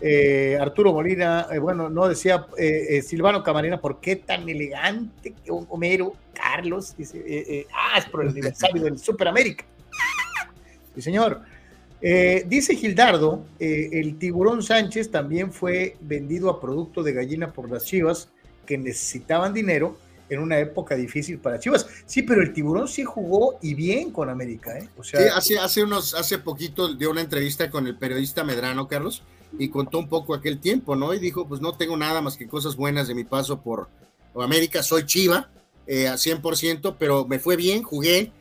Eh, 0.01 0.57
Arturo 0.59 0.91
Molina, 0.93 1.47
bueno, 1.61 1.89
no 1.89 2.07
decía 2.07 2.45
Silvano 3.03 3.43
Camarena, 3.43 3.79
¿por 3.79 3.99
qué 3.99 4.17
tan 4.17 4.47
elegante? 4.49 5.33
Homero, 5.47 6.13
Carlos, 6.33 6.95
dice, 6.97 7.67
ah, 7.73 7.99
es 7.99 8.05
por 8.05 8.23
el 8.23 8.29
aniversario 8.29 8.83
del 8.83 8.97
Super 8.97 9.27
América. 9.27 9.65
Sí, 10.95 11.01
señor. 11.01 11.41
Eh, 12.05 12.43
dice 12.47 12.75
Gildardo, 12.75 13.45
eh, 13.59 13.89
el 13.93 14.17
tiburón 14.17 14.61
Sánchez 14.61 15.09
también 15.09 15.53
fue 15.53 15.95
vendido 16.01 16.49
a 16.49 16.59
producto 16.59 17.01
de 17.01 17.13
gallina 17.13 17.53
por 17.53 17.71
las 17.71 17.85
Chivas 17.85 18.27
que 18.65 18.77
necesitaban 18.77 19.53
dinero 19.53 19.97
en 20.27 20.39
una 20.39 20.59
época 20.59 20.95
difícil 20.95 21.39
para 21.39 21.59
Chivas. 21.59 21.87
Sí, 22.05 22.23
pero 22.23 22.41
el 22.41 22.51
tiburón 22.51 22.89
sí 22.89 23.05
jugó 23.05 23.57
y 23.61 23.73
bien 23.73 24.11
con 24.11 24.29
América, 24.29 24.77
¿eh? 24.77 24.89
O 24.97 25.03
sea, 25.03 25.37
hace, 25.37 25.57
hace 25.57 25.81
unos, 25.81 26.13
hace 26.13 26.39
poquito 26.39 26.93
dio 26.93 27.09
una 27.09 27.21
entrevista 27.21 27.69
con 27.69 27.87
el 27.87 27.97
periodista 27.97 28.43
Medrano, 28.43 28.89
Carlos, 28.89 29.23
y 29.57 29.69
contó 29.69 29.99
un 29.99 30.09
poco 30.09 30.33
aquel 30.33 30.59
tiempo, 30.59 30.95
¿no? 30.95 31.13
Y 31.13 31.19
dijo, 31.19 31.47
pues 31.47 31.61
no 31.61 31.73
tengo 31.73 31.95
nada 31.97 32.21
más 32.21 32.37
que 32.37 32.47
cosas 32.47 32.75
buenas 32.75 33.07
de 33.07 33.15
mi 33.15 33.23
paso 33.23 33.61
por 33.61 33.87
América, 34.35 34.81
soy 34.81 35.05
Chiva, 35.05 35.49
eh, 35.85 36.07
a 36.07 36.15
100%, 36.15 36.95
pero 36.97 37.25
me 37.25 37.39
fue 37.39 37.55
bien, 37.55 37.83
jugué, 37.83 38.31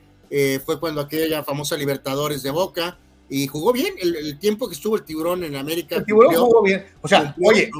fue 0.65 0.79
cuando 0.79 0.99
aquella 0.99 1.43
famosa 1.43 1.77
Libertadores 1.77 2.41
de 2.41 2.49
Boca, 2.49 2.97
y 3.29 3.47
jugó 3.47 3.73
bien 3.73 3.95
el, 3.99 4.37
tiempo 4.37 4.67
que 4.67 4.75
estuvo 4.75 4.95
el 4.95 5.03
tiburón 5.03 5.43
en 5.43 5.55
América. 5.55 5.95
El 5.95 6.05
tiburón 6.05 6.35
jugó 6.35 6.61
bien. 6.61 6.85
O 7.01 7.07
sea, 7.07 7.35
oye. 7.43 7.71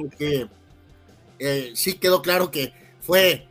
Eh, 1.40 1.72
sí 1.76 1.94
quedó 1.94 2.22
claro 2.22 2.50
que 2.50 2.74
fue 3.02 3.48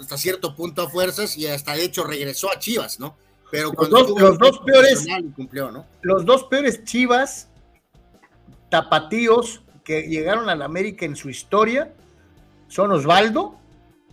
hasta 0.00 0.18
cierto 0.18 0.56
punto 0.56 0.82
a 0.82 0.90
fuerzas 0.90 1.36
y 1.36 1.46
hasta 1.46 1.74
de 1.74 1.84
hecho 1.84 2.04
regresó 2.04 2.50
a 2.50 2.58
Chivas, 2.58 2.98
¿no? 2.98 3.16
Pero 3.50 3.72
los 3.72 3.88
dos, 3.88 4.20
los 4.20 4.38
dos 4.38 4.58
peores, 4.66 5.06
los 6.02 6.24
dos 6.24 6.44
peores 6.44 6.82
Chivas 6.84 7.48
tapatíos 8.74 9.60
que 9.84 10.02
llegaron 10.02 10.48
a 10.48 10.56
la 10.56 10.64
América 10.64 11.06
en 11.06 11.14
su 11.14 11.30
historia 11.30 11.94
son 12.66 12.90
Osvaldo 12.90 13.54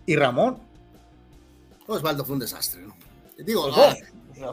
y 0.06 0.14
Ramón. 0.14 0.58
Osvaldo 1.88 2.24
fue 2.24 2.34
un 2.34 2.38
desastre, 2.38 2.82
¿no? 2.82 2.94
Digo, 3.38 3.68
ah, 3.74 3.92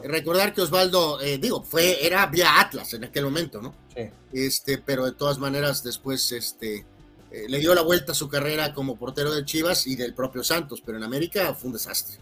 Recordar 0.02 0.52
que 0.52 0.62
Osvaldo, 0.62 1.20
eh, 1.20 1.38
digo, 1.38 1.62
fue, 1.62 2.04
era 2.04 2.26
vía 2.26 2.60
Atlas 2.60 2.92
en 2.94 3.04
aquel 3.04 3.22
momento, 3.22 3.62
¿no? 3.62 3.72
Sí. 3.94 4.10
Este, 4.32 4.78
pero 4.78 5.04
de 5.04 5.12
todas 5.12 5.38
maneras, 5.38 5.84
después, 5.84 6.32
este, 6.32 6.84
eh, 7.30 7.46
le 7.48 7.58
dio 7.60 7.72
la 7.72 7.82
vuelta 7.82 8.10
a 8.10 8.16
su 8.16 8.28
carrera 8.28 8.74
como 8.74 8.96
portero 8.96 9.32
de 9.32 9.44
Chivas 9.44 9.86
y 9.86 9.94
del 9.94 10.12
propio 10.12 10.42
Santos, 10.42 10.82
pero 10.84 10.98
en 10.98 11.04
América 11.04 11.54
fue 11.54 11.68
un 11.68 11.74
desastre. 11.74 12.16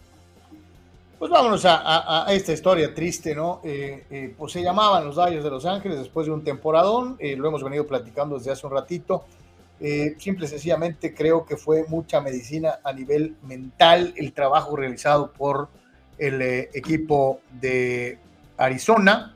Pues 1.19 1.29
vámonos 1.29 1.63
a, 1.65 2.25
esta 2.29 2.53
historia 2.53 2.93
triste, 2.93 3.35
¿no? 3.35 3.59
Eh, 3.63 4.33
pues 4.37 4.53
se 4.53 4.63
llamaban 4.63 5.03
los 5.03 5.17
Dodgers 5.17 5.43
de 5.43 5.49
Los 5.49 5.65
Ángeles 5.65 5.99
después 5.99 6.25
de 6.27 6.31
un 6.31 6.45
temporadón, 6.45 7.17
lo 7.19 7.47
hemos 7.47 7.61
venido 7.61 7.85
platicando 7.85 8.37
desde 8.37 8.51
hace 8.51 8.65
un 8.65 8.71
ratito. 8.71 9.25
simple 10.17 10.45
y 10.45 10.47
sencillamente 10.47 11.13
creo 11.13 11.45
que 11.45 11.57
fue 11.57 11.85
mucha 11.89 12.21
medicina 12.21 12.79
a 12.85 12.93
nivel 12.93 13.35
mental 13.43 14.13
el 14.15 14.31
trabajo 14.31 14.77
realizado 14.77 15.33
por 15.33 15.67
el 16.19 16.41
eh, 16.41 16.69
equipo 16.73 17.41
de 17.59 18.19
Arizona. 18.57 19.35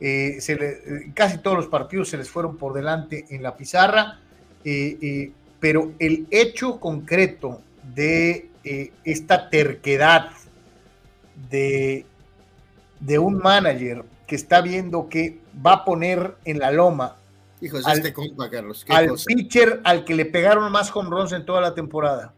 Eh, 0.00 0.38
se 0.40 1.12
casi 1.12 1.38
todos 1.38 1.58
los 1.58 1.66
partidos 1.66 2.08
se 2.08 2.16
les 2.16 2.30
fueron 2.30 2.56
por 2.56 2.72
delante 2.72 3.26
en 3.30 3.42
la 3.42 3.56
pizarra, 3.56 4.18
eh, 4.64 5.30
pero 5.58 5.92
el 5.98 6.26
hecho 6.30 6.80
concreto 6.80 7.60
de 7.94 8.48
esta 9.04 9.48
terquedad 9.48 10.30
de, 11.48 12.04
de 13.00 13.18
un 13.18 13.38
manager 13.38 14.04
que 14.26 14.36
está 14.36 14.60
viendo 14.60 15.08
que 15.08 15.40
va 15.64 15.72
a 15.72 15.84
poner 15.84 16.36
en 16.44 16.58
la 16.58 16.70
loma 16.70 17.16
al, 17.84 17.98
este 17.98 18.14
Carlos. 18.48 18.84
al 18.88 19.10
pitcher 19.26 19.80
al 19.84 20.04
que 20.04 20.14
le 20.14 20.24
pegaron 20.24 20.70
más 20.72 20.94
home 20.94 21.10
runs 21.10 21.32
en 21.32 21.44
toda 21.44 21.60
la 21.60 21.74
temporada. 21.74 22.34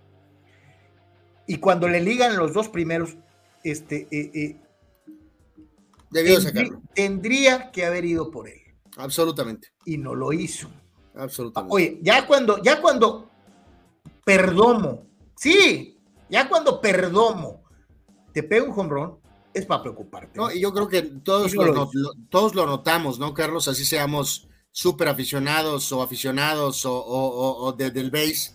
Y 1.46 1.58
cuando 1.58 1.88
le 1.88 2.00
ligan 2.00 2.36
los 2.36 2.52
dos 2.52 2.68
primeros, 2.68 3.16
este, 3.62 4.08
eh, 4.10 4.30
eh, 4.34 4.60
tendría, 6.94 7.70
que 7.70 7.84
haber 7.84 8.04
ido 8.04 8.30
por 8.30 8.48
él. 8.48 8.60
Absolutamente. 8.96 9.68
Y 9.84 9.98
no 9.98 10.14
lo 10.14 10.32
hizo. 10.32 10.68
Absolutamente. 11.14 11.74
Oye, 11.74 11.98
ya 12.02 12.26
cuando, 12.26 12.62
ya 12.62 12.80
cuando 12.80 13.28
perdomo, 14.24 15.06
sí, 15.36 15.98
ya 16.28 16.48
cuando 16.48 16.80
perdomo, 16.80 17.61
te 18.32 18.42
pega 18.42 18.64
un 18.64 18.78
home 18.78 19.16
es 19.54 19.66
para 19.66 19.82
preocuparte. 19.82 20.38
No, 20.38 20.50
y 20.50 20.60
yo 20.60 20.72
creo 20.72 20.88
que 20.88 21.02
todos, 21.02 21.54
lo, 21.54 21.90
todos 22.30 22.54
lo 22.54 22.66
notamos, 22.66 23.18
¿no, 23.18 23.34
Carlos? 23.34 23.68
Así 23.68 23.84
seamos 23.84 24.48
súper 24.70 25.08
aficionados 25.08 25.92
o 25.92 26.02
aficionados 26.02 26.86
o, 26.86 26.94
o, 26.94 27.72
del 27.72 28.10
base 28.10 28.52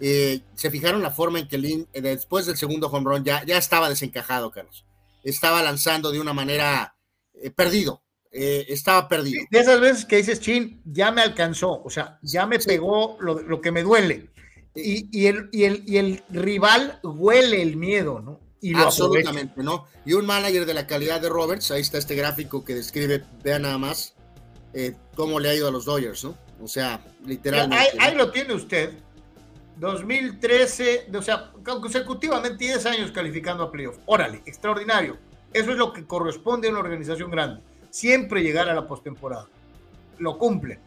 eh, 0.00 0.40
se 0.54 0.70
fijaron 0.70 1.02
la 1.02 1.10
forma 1.10 1.38
en 1.38 1.46
que 1.46 1.58
Lin, 1.58 1.86
eh, 1.92 2.00
después 2.00 2.46
del 2.46 2.56
segundo 2.56 2.88
home 2.88 3.04
run, 3.04 3.24
ya, 3.24 3.44
ya 3.44 3.58
estaba 3.58 3.88
desencajado, 3.88 4.50
Carlos. 4.50 4.86
Estaba 5.22 5.62
lanzando 5.62 6.10
de 6.10 6.18
una 6.18 6.32
manera 6.32 6.96
eh, 7.34 7.50
perdido. 7.50 8.02
estaba 8.32 9.08
perdido. 9.08 9.44
De 9.50 9.58
esas 9.58 9.80
veces 9.80 10.04
que 10.06 10.16
dices, 10.16 10.40
Chin, 10.40 10.80
ya 10.86 11.10
me 11.10 11.20
alcanzó, 11.20 11.82
o 11.82 11.90
sea, 11.90 12.18
ya 12.22 12.46
me 12.46 12.58
pegó 12.58 13.18
lo, 13.20 13.60
que 13.60 13.72
me 13.72 13.82
duele. 13.82 14.30
Y, 14.74 15.26
el, 15.26 15.48
y, 15.52 15.64
el, 15.64 15.82
y 15.86 15.96
el 15.98 16.22
rival 16.30 17.00
huele 17.02 17.60
el 17.60 17.76
miedo, 17.76 18.20
¿no? 18.20 18.40
Y 18.60 18.74
Absolutamente, 18.74 19.62
¿no? 19.62 19.86
Y 20.04 20.12
un 20.12 20.26
manager 20.26 20.66
de 20.66 20.74
la 20.74 20.86
calidad 20.86 21.20
de 21.20 21.28
Roberts, 21.28 21.70
ahí 21.70 21.80
está 21.80 21.98
este 21.98 22.14
gráfico 22.14 22.64
que 22.64 22.74
describe, 22.74 23.24
vean 23.42 23.62
nada 23.62 23.78
más, 23.78 24.14
cómo 25.14 25.40
le 25.40 25.48
ha 25.48 25.54
ido 25.54 25.68
a 25.68 25.70
los 25.70 25.86
Dodgers, 25.86 26.24
¿no? 26.24 26.36
O 26.62 26.68
sea, 26.68 27.02
literalmente. 27.24 27.96
ahí 27.98 28.14
lo 28.14 28.30
tiene 28.30 28.52
usted 28.52 28.92
2013, 29.80 31.06
o 31.16 31.22
sea, 31.22 31.52
consecutivamente 31.64 32.58
10 32.58 32.86
años 32.86 33.10
calificando 33.12 33.64
a 33.64 33.72
playoff. 33.72 33.96
Órale, 34.04 34.42
extraordinario. 34.44 35.16
Eso 35.54 35.70
es 35.70 35.78
lo 35.78 35.92
que 35.92 36.04
corresponde 36.04 36.68
a 36.68 36.70
una 36.70 36.80
organización 36.80 37.30
grande. 37.30 37.62
Siempre 37.88 38.42
llegar 38.42 38.68
a 38.68 38.74
la 38.74 38.86
postemporada. 38.86 39.48
Lo 40.18 40.36
cumple. 40.36 40.78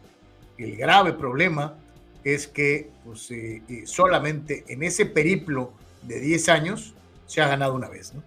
El 0.56 0.76
grave 0.76 1.12
problema 1.12 1.74
es 2.22 2.46
que 2.46 2.90
pues, 3.04 3.30
eh, 3.32 3.62
eh, 3.68 3.82
solamente 3.84 4.64
en 4.68 4.84
ese 4.84 5.06
periplo 5.06 5.72
de 6.02 6.20
10 6.20 6.48
años 6.48 6.94
se 7.26 7.40
ha 7.40 7.48
ganado 7.48 7.74
una 7.74 7.88
vez, 7.88 8.14
¿no? 8.14 8.22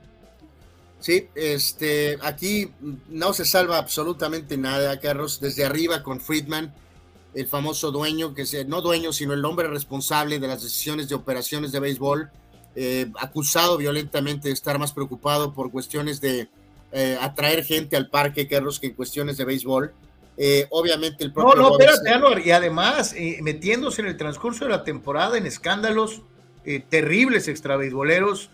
Sí, 0.99 1.29
este, 1.35 2.17
aquí 2.21 2.71
no 3.07 3.33
se 3.33 3.45
salva 3.45 3.77
absolutamente 3.77 4.57
nada, 4.57 4.99
Carlos, 4.99 5.39
desde 5.39 5.63
arriba 5.63 6.01
con 6.01 6.19
Friedman 6.19 6.73
el 7.33 7.47
famoso 7.47 7.91
dueño, 7.91 8.33
que 8.33 8.47
sea, 8.47 8.63
no 8.63 8.81
dueño, 8.81 9.13
sino 9.13 9.33
el 9.33 9.45
hombre 9.45 9.67
responsable 9.67 10.39
de 10.39 10.47
las 10.47 10.63
decisiones 10.63 11.07
de 11.07 11.15
operaciones 11.15 11.71
de 11.71 11.79
béisbol, 11.79 12.31
eh, 12.75 13.11
acusado 13.19 13.77
violentamente 13.77 14.47
de 14.47 14.55
estar 14.55 14.79
más 14.79 14.91
preocupado 14.91 15.53
por 15.53 15.69
cuestiones 15.69 16.19
de 16.19 16.49
eh, 16.91 17.17
atraer 17.21 17.63
gente 17.63 17.95
al 17.95 18.09
parque, 18.09 18.47
Carlos, 18.47 18.79
que 18.79 18.87
en 18.87 18.93
cuestiones 18.93 19.37
de 19.37 19.45
béisbol. 19.45 19.93
Eh, 20.35 20.65
obviamente 20.71 21.23
el 21.23 21.31
propio... 21.31 21.55
No, 21.55 21.69
no, 21.69 21.79
espérate, 21.79 22.41
y 22.43 22.51
además 22.51 23.15
metiéndose 23.41 24.01
en 24.01 24.07
el 24.07 24.17
transcurso 24.17 24.65
de 24.65 24.71
la 24.71 24.83
temporada 24.83 25.37
en 25.37 25.45
escándalos 25.45 26.21
terribles 26.89 27.47
extrabeisboleros, 27.47 28.49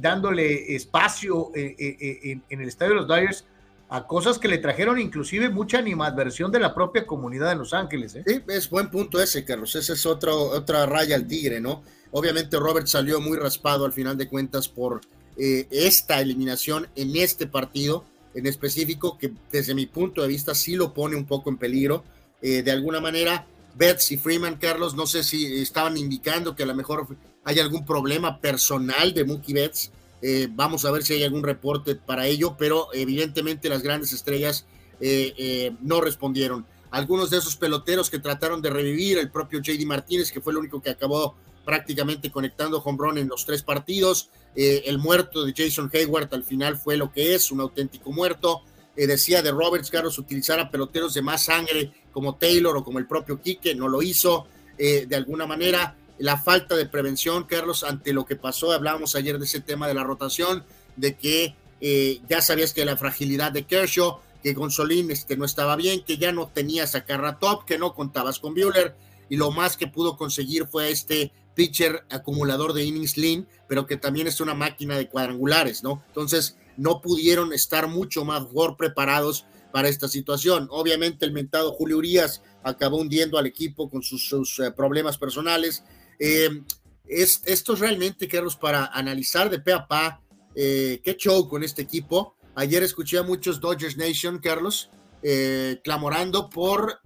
dándole 0.00 0.74
espacio 0.76 1.50
en, 1.54 2.42
en 2.48 2.60
el 2.60 2.68
estadio 2.68 2.92
de 2.92 3.00
los 3.00 3.08
Dyers 3.08 3.44
a 3.88 4.06
cosas 4.06 4.38
que 4.38 4.48
le 4.48 4.58
trajeron 4.58 4.98
inclusive 4.98 5.50
mucha 5.50 5.78
animadversión 5.78 6.50
de 6.50 6.58
la 6.58 6.74
propia 6.74 7.06
comunidad 7.06 7.50
de 7.50 7.56
Los 7.56 7.72
Ángeles. 7.72 8.14
¿eh? 8.16 8.24
Sí, 8.26 8.42
es 8.48 8.68
buen 8.68 8.90
punto 8.90 9.20
ese, 9.20 9.44
Carlos. 9.44 9.74
Esa 9.76 9.92
es 9.92 10.06
otro, 10.06 10.36
otra 10.50 10.86
raya 10.86 11.16
al 11.16 11.26
tigre, 11.26 11.60
¿no? 11.60 11.82
Obviamente 12.10 12.58
Robert 12.58 12.86
salió 12.86 13.20
muy 13.20 13.38
raspado 13.38 13.84
al 13.84 13.92
final 13.92 14.16
de 14.16 14.28
cuentas 14.28 14.68
por 14.68 15.00
eh, 15.36 15.66
esta 15.70 16.20
eliminación 16.20 16.88
en 16.96 17.14
este 17.16 17.46
partido 17.46 18.04
en 18.34 18.46
específico, 18.46 19.16
que 19.16 19.32
desde 19.52 19.74
mi 19.74 19.86
punto 19.86 20.22
de 20.22 20.28
vista 20.28 20.56
sí 20.56 20.74
lo 20.74 20.92
pone 20.92 21.14
un 21.14 21.24
poco 21.24 21.50
en 21.50 21.56
peligro. 21.56 22.02
Eh, 22.42 22.62
de 22.62 22.70
alguna 22.72 23.00
manera, 23.00 23.46
Betts 23.76 24.10
y 24.10 24.16
Freeman, 24.16 24.56
Carlos, 24.56 24.94
no 24.94 25.06
sé 25.06 25.22
si 25.22 25.62
estaban 25.62 25.96
indicando 25.96 26.56
que 26.56 26.64
a 26.64 26.66
lo 26.66 26.74
mejor 26.74 27.06
hay 27.44 27.60
algún 27.60 27.84
problema 27.84 28.40
personal 28.40 29.12
de 29.12 29.24
Mookie 29.24 29.52
Betts. 29.52 29.90
Eh, 30.22 30.48
vamos 30.50 30.84
a 30.84 30.90
ver 30.90 31.04
si 31.04 31.12
hay 31.12 31.24
algún 31.24 31.42
reporte 31.42 31.94
para 31.94 32.26
ello, 32.26 32.56
pero 32.58 32.88
evidentemente 32.94 33.68
las 33.68 33.82
grandes 33.82 34.12
estrellas 34.12 34.64
eh, 35.00 35.34
eh, 35.36 35.76
no 35.82 36.00
respondieron. 36.00 36.64
Algunos 36.90 37.28
de 37.28 37.38
esos 37.38 37.56
peloteros 37.56 38.08
que 38.08 38.18
trataron 38.18 38.62
de 38.62 38.70
revivir, 38.70 39.18
el 39.18 39.30
propio 39.30 39.60
JD 39.60 39.84
Martínez, 39.84 40.32
que 40.32 40.40
fue 40.40 40.52
el 40.52 40.58
único 40.58 40.80
que 40.80 40.90
acabó 40.90 41.34
prácticamente 41.64 42.30
conectando 42.30 42.78
home 42.78 42.98
run 42.98 43.18
en 43.18 43.28
los 43.28 43.44
tres 43.44 43.62
partidos. 43.62 44.30
el 44.54 44.98
muerto 44.98 45.44
de 45.44 45.52
Jason 45.56 45.90
Hayward 45.92 46.32
al 46.32 46.44
final 46.44 46.76
fue 46.76 46.96
lo 46.96 47.10
que 47.10 47.34
es, 47.34 47.50
un 47.50 47.60
auténtico 47.60 48.12
muerto. 48.12 48.62
decía 48.94 49.42
de 49.42 49.50
Roberts 49.50 49.90
Carlos 49.90 50.18
utilizar 50.18 50.60
a 50.60 50.70
peloteros 50.70 51.14
de 51.14 51.22
más 51.22 51.46
sangre 51.46 51.92
como 52.12 52.36
Taylor 52.36 52.76
o 52.76 52.84
como 52.84 52.98
el 52.98 53.06
propio 53.06 53.40
Quique, 53.40 53.74
no 53.74 53.88
lo 53.88 54.02
hizo 54.02 54.46
de 54.76 55.16
alguna 55.16 55.46
manera 55.46 55.96
la 56.18 56.38
falta 56.38 56.76
de 56.76 56.86
prevención, 56.86 57.44
Carlos, 57.44 57.84
ante 57.84 58.12
lo 58.12 58.24
que 58.24 58.36
pasó, 58.36 58.72
hablábamos 58.72 59.14
ayer 59.14 59.38
de 59.38 59.44
ese 59.44 59.60
tema 59.60 59.88
de 59.88 59.94
la 59.94 60.04
rotación, 60.04 60.64
de 60.96 61.16
que 61.16 61.56
eh, 61.80 62.20
ya 62.28 62.40
sabías 62.40 62.72
que 62.72 62.84
la 62.84 62.96
fragilidad 62.96 63.52
de 63.52 63.64
Kershaw, 63.64 64.20
que 64.42 64.52
Gonzolín 64.52 65.10
este, 65.10 65.36
no 65.36 65.44
estaba 65.44 65.76
bien, 65.76 66.04
que 66.04 66.18
ya 66.18 66.30
no 66.32 66.48
tenías 66.48 66.94
a 66.94 67.04
Carra 67.04 67.38
Top, 67.38 67.64
que 67.64 67.78
no 67.78 67.94
contabas 67.94 68.38
con 68.38 68.54
Bueller, 68.54 68.94
y 69.28 69.36
lo 69.36 69.50
más 69.50 69.76
que 69.76 69.86
pudo 69.86 70.16
conseguir 70.16 70.66
fue 70.66 70.90
este 70.90 71.32
pitcher 71.54 72.04
acumulador 72.10 72.72
de 72.72 72.84
innings 72.84 73.16
lean, 73.16 73.48
pero 73.68 73.86
que 73.86 73.96
también 73.96 74.26
es 74.26 74.40
una 74.40 74.54
máquina 74.54 74.96
de 74.96 75.08
cuadrangulares, 75.08 75.82
¿no? 75.82 76.02
Entonces, 76.08 76.56
no 76.76 77.00
pudieron 77.00 77.52
estar 77.52 77.88
mucho 77.88 78.24
mejor 78.24 78.76
preparados 78.76 79.46
para 79.72 79.88
esta 79.88 80.08
situación. 80.08 80.68
Obviamente, 80.70 81.24
el 81.24 81.32
mentado 81.32 81.72
Julio 81.72 81.98
Urias 81.98 82.42
acabó 82.62 82.98
hundiendo 82.98 83.38
al 83.38 83.46
equipo 83.46 83.88
con 83.90 84.02
sus, 84.02 84.58
eh, 84.60 84.70
problemas 84.70 85.18
personales. 85.18 85.84
Eh, 86.18 86.62
es, 87.06 87.42
esto 87.44 87.74
es 87.74 87.80
realmente, 87.80 88.28
Carlos, 88.28 88.56
para 88.56 88.86
analizar 88.86 89.50
de 89.50 89.60
pe 89.60 89.72
a 89.72 89.86
pa 89.86 90.20
eh, 90.54 91.00
qué 91.02 91.16
show 91.16 91.48
con 91.48 91.62
este 91.62 91.82
equipo. 91.82 92.36
Ayer 92.54 92.82
escuché 92.82 93.18
a 93.18 93.22
muchos 93.22 93.60
Dodgers 93.60 93.96
Nation, 93.96 94.38
Carlos, 94.38 94.90
eh, 95.22 95.80
clamorando 95.82 96.48
por 96.48 97.00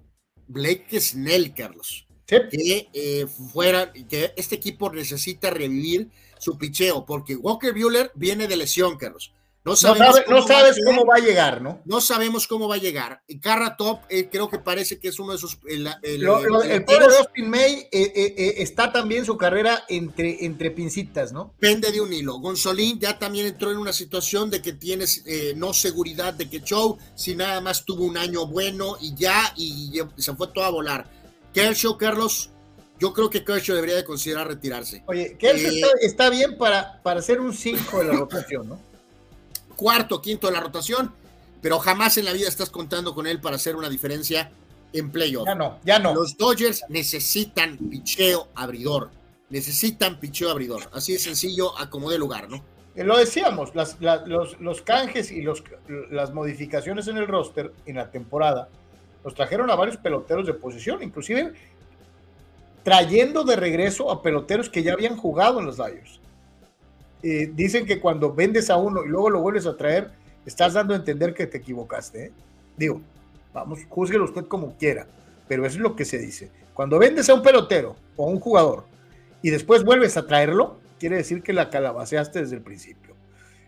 Blake 0.46 1.00
Snell, 1.00 1.54
Carlos. 1.54 2.06
Que 2.26 3.26
fuera, 3.52 3.90
que 3.90 4.34
este 4.36 4.56
equipo 4.56 4.92
necesita 4.92 5.48
revivir 5.48 6.10
su 6.38 6.58
picheo, 6.58 7.06
porque 7.06 7.34
Walker 7.34 7.72
Bueller 7.72 8.12
viene 8.14 8.46
de 8.46 8.56
lesión, 8.56 8.98
Carlos. 8.98 9.32
No, 9.64 9.76
sabes 9.76 10.78
cómo 10.84 11.04
va 11.04 11.16
a 11.16 11.20
llegar, 11.20 11.60
¿no? 11.60 11.82
No 11.84 12.00
sabemos 12.00 12.46
cómo 12.46 12.68
va 12.68 12.76
a 12.76 12.78
llegar. 12.78 13.22
Y 13.26 13.38
Carra 13.38 13.76
Top 13.76 14.00
eh, 14.08 14.28
creo 14.30 14.48
que 14.48 14.58
parece 14.58 14.98
que 14.98 15.08
es 15.08 15.18
uno 15.18 15.32
de 15.32 15.36
esos... 15.36 15.58
El, 15.68 15.86
el, 16.02 16.84
pobre 16.84 17.16
Austin 17.18 17.50
May 17.50 17.88
eh, 17.92 18.12
eh, 18.14 18.54
está 18.58 18.92
también 18.92 19.26
su 19.26 19.36
carrera 19.36 19.84
entre, 19.88 20.44
entre 20.44 20.70
pincitas, 20.70 21.32
¿no? 21.32 21.54
Pende 21.58 21.92
de 21.92 22.00
un 22.00 22.12
hilo. 22.12 22.38
Gonzolín 22.38 22.98
ya 22.98 23.18
también 23.18 23.46
entró 23.46 23.70
en 23.70 23.78
una 23.78 23.92
situación 23.92 24.48
de 24.48 24.62
que 24.62 24.72
tienes 24.72 25.24
no 25.56 25.74
seguridad 25.74 26.32
de 26.34 26.48
que 26.48 26.60
Show, 26.60 26.98
si 27.14 27.34
nada 27.34 27.60
más 27.60 27.84
tuvo 27.84 28.04
un 28.04 28.16
año 28.16 28.46
bueno 28.46 28.96
y 29.00 29.14
ya, 29.14 29.52
y, 29.56 30.00
se 30.16 30.34
fue 30.34 30.48
todo 30.48 30.64
a 30.64 30.70
volar. 30.70 31.10
Kershaw, 31.52 31.98
Carlos, 31.98 32.50
yo 32.98 33.12
creo 33.12 33.28
que 33.28 33.44
Kershaw 33.44 33.74
debería 33.74 33.96
de 33.96 34.04
considerar 34.04 34.48
retirarse. 34.48 35.02
Oye, 35.06 35.36
Kershaw 35.38 35.70
está, 35.70 35.88
está, 36.00 36.30
bien 36.30 36.56
para, 36.56 37.02
para 37.02 37.20
ser 37.22 37.40
un 37.40 37.52
5 37.52 37.98
de 37.98 38.04
la 38.04 38.12
rotación, 38.18 38.68
¿no? 38.68 38.87
Cuarto, 39.78 40.20
quinto 40.20 40.48
de 40.48 40.54
la 40.54 40.60
rotación, 40.60 41.14
pero 41.62 41.78
jamás 41.78 42.18
en 42.18 42.24
la 42.24 42.32
vida 42.32 42.48
estás 42.48 42.68
contando 42.68 43.14
con 43.14 43.28
él 43.28 43.40
para 43.40 43.56
hacer 43.56 43.76
una 43.76 43.88
diferencia 43.88 44.50
en 44.92 45.10
playoff. 45.10 45.46
Ya 45.46 45.54
no, 45.54 45.78
ya 45.84 45.98
no. 46.00 46.14
Los 46.14 46.36
Dodgers 46.36 46.84
necesitan 46.88 47.78
picheo 47.78 48.48
abridor, 48.56 49.10
necesitan 49.50 50.18
picheo 50.18 50.50
abridor. 50.50 50.82
Así 50.92 51.12
de 51.12 51.20
sencillo, 51.20 51.78
acomode 51.78 52.18
lugar, 52.18 52.50
¿no? 52.50 52.62
Eh, 52.96 53.04
lo 53.04 53.16
decíamos, 53.16 53.72
las, 53.76 53.96
los, 54.26 54.60
los, 54.60 54.82
canjes 54.82 55.30
y 55.30 55.42
los, 55.42 55.62
las 56.10 56.34
modificaciones 56.34 57.06
en 57.06 57.16
el 57.16 57.28
roster 57.28 57.72
en 57.86 57.96
la 57.96 58.10
temporada 58.10 58.68
nos 59.22 59.34
trajeron 59.34 59.70
a 59.70 59.76
varios 59.76 59.96
peloteros 59.96 60.44
de 60.44 60.54
posición, 60.54 61.04
inclusive 61.04 61.52
trayendo 62.82 63.44
de 63.44 63.54
regreso 63.54 64.10
a 64.10 64.22
peloteros 64.22 64.68
que 64.68 64.82
ya 64.82 64.94
habían 64.94 65.16
jugado 65.16 65.60
en 65.60 65.66
los 65.66 65.76
Dodgers. 65.76 66.17
Eh, 67.22 67.50
dicen 67.52 67.84
que 67.84 68.00
cuando 68.00 68.32
vendes 68.32 68.70
a 68.70 68.76
uno 68.76 69.04
y 69.04 69.08
luego 69.08 69.30
lo 69.30 69.40
vuelves 69.40 69.66
a 69.66 69.76
traer, 69.76 70.10
estás 70.46 70.74
dando 70.74 70.94
a 70.94 70.96
entender 70.96 71.34
que 71.34 71.46
te 71.46 71.58
equivocaste. 71.58 72.26
¿eh? 72.26 72.32
Digo, 72.76 73.00
vamos, 73.52 73.80
juzguelo 73.88 74.24
usted 74.24 74.46
como 74.46 74.76
quiera, 74.76 75.06
pero 75.48 75.66
eso 75.66 75.76
es 75.76 75.82
lo 75.82 75.96
que 75.96 76.04
se 76.04 76.18
dice. 76.18 76.50
Cuando 76.74 76.98
vendes 76.98 77.28
a 77.28 77.34
un 77.34 77.42
pelotero 77.42 77.96
o 78.16 78.26
a 78.26 78.30
un 78.30 78.38
jugador 78.38 78.84
y 79.42 79.50
después 79.50 79.84
vuelves 79.84 80.16
a 80.16 80.26
traerlo, 80.26 80.78
quiere 81.00 81.16
decir 81.16 81.42
que 81.42 81.52
la 81.52 81.70
calabaceaste 81.70 82.40
desde 82.40 82.56
el 82.56 82.62
principio. 82.62 83.14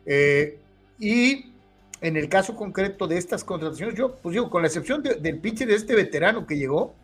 Eh, 0.07 0.59
y 0.99 1.53
en 2.01 2.17
el 2.17 2.29
caso 2.29 2.55
concreto 2.55 3.09
de 3.09 3.19
estas 3.19 3.43
contrataciones, 3.43 3.97
yo, 3.97 4.15
pues 4.15 4.35
digo, 4.35 4.49
con 4.49 4.63
la 4.63 4.69
excepción 4.69 5.03
del 5.03 5.39
pitcher 5.39 5.69
de 5.69 5.75
este 5.75 5.95
veterano 5.95 6.47
que 6.47 6.57
llegó, 6.57 6.95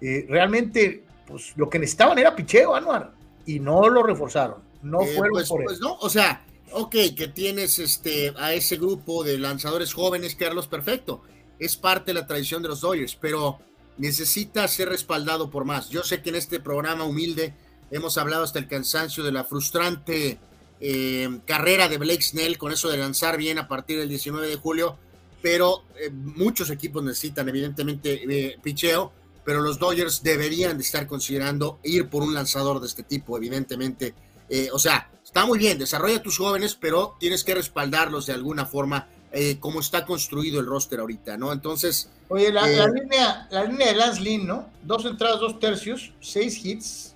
realmente, 0.00 1.04
pues 1.26 1.56
lo 1.56 1.70
que 1.70 1.78
necesitaban 1.78 2.18
era 2.18 2.34
picheo, 2.34 2.74
Anuar, 2.74 3.12
y 3.46 3.60
no 3.60 3.88
lo 3.88 4.02
reforzaron. 4.02 4.69
No 4.82 5.02
eh, 5.02 5.14
fueron 5.14 5.32
pues, 5.32 5.48
por 5.48 5.64
pues 5.64 5.80
no, 5.80 5.96
o 6.00 6.08
sea, 6.08 6.44
ok, 6.72 6.96
que 7.16 7.30
tienes 7.32 7.78
este, 7.78 8.32
a 8.36 8.54
ese 8.54 8.76
grupo 8.76 9.24
de 9.24 9.38
lanzadores 9.38 9.92
jóvenes, 9.92 10.34
Carlos, 10.34 10.66
perfecto. 10.66 11.22
Es 11.58 11.76
parte 11.76 12.12
de 12.12 12.20
la 12.20 12.26
tradición 12.26 12.62
de 12.62 12.68
los 12.68 12.80
Dodgers, 12.80 13.16
pero 13.16 13.58
necesita 13.98 14.66
ser 14.68 14.88
respaldado 14.88 15.50
por 15.50 15.64
más. 15.64 15.90
Yo 15.90 16.02
sé 16.02 16.22
que 16.22 16.30
en 16.30 16.36
este 16.36 16.60
programa 16.60 17.04
humilde 17.04 17.54
hemos 17.90 18.16
hablado 18.16 18.44
hasta 18.44 18.58
el 18.58 18.66
cansancio 18.66 19.22
de 19.22 19.32
la 19.32 19.44
frustrante 19.44 20.38
eh, 20.80 21.40
carrera 21.44 21.88
de 21.88 21.98
Blake 21.98 22.22
Snell 22.22 22.56
con 22.56 22.72
eso 22.72 22.88
de 22.88 22.96
lanzar 22.96 23.36
bien 23.36 23.58
a 23.58 23.68
partir 23.68 23.98
del 23.98 24.08
19 24.08 24.48
de 24.48 24.56
julio, 24.56 24.96
pero 25.42 25.84
eh, 25.96 26.10
muchos 26.10 26.70
equipos 26.70 27.02
necesitan 27.02 27.48
evidentemente 27.48 28.56
picheo, 28.62 29.12
pero 29.44 29.60
los 29.60 29.78
Dodgers 29.78 30.22
deberían 30.22 30.78
de 30.78 30.84
estar 30.84 31.06
considerando 31.06 31.78
ir 31.82 32.08
por 32.08 32.22
un 32.22 32.32
lanzador 32.32 32.80
de 32.80 32.86
este 32.86 33.02
tipo, 33.02 33.36
evidentemente 33.36 34.14
eh, 34.50 34.68
o 34.72 34.78
sea, 34.80 35.08
está 35.24 35.46
muy 35.46 35.58
bien, 35.58 35.78
desarrolla 35.78 36.20
tus 36.20 36.36
jóvenes, 36.36 36.74
pero 36.74 37.16
tienes 37.20 37.44
que 37.44 37.54
respaldarlos 37.54 38.26
de 38.26 38.32
alguna 38.32 38.66
forma, 38.66 39.06
eh, 39.30 39.60
como 39.60 39.78
está 39.78 40.04
construido 40.04 40.58
el 40.58 40.66
roster 40.66 40.98
ahorita, 40.98 41.36
¿no? 41.36 41.52
Entonces. 41.52 42.10
Oye, 42.28 42.52
la, 42.52 42.68
eh, 42.68 42.84
línea, 42.92 43.46
la 43.52 43.64
línea 43.64 43.86
de 43.86 43.94
Lance 43.94 44.20
Lynn, 44.20 44.48
¿no? 44.48 44.68
Dos 44.82 45.04
entradas, 45.04 45.38
dos 45.38 45.60
tercios, 45.60 46.12
seis 46.20 46.64
hits, 46.64 47.14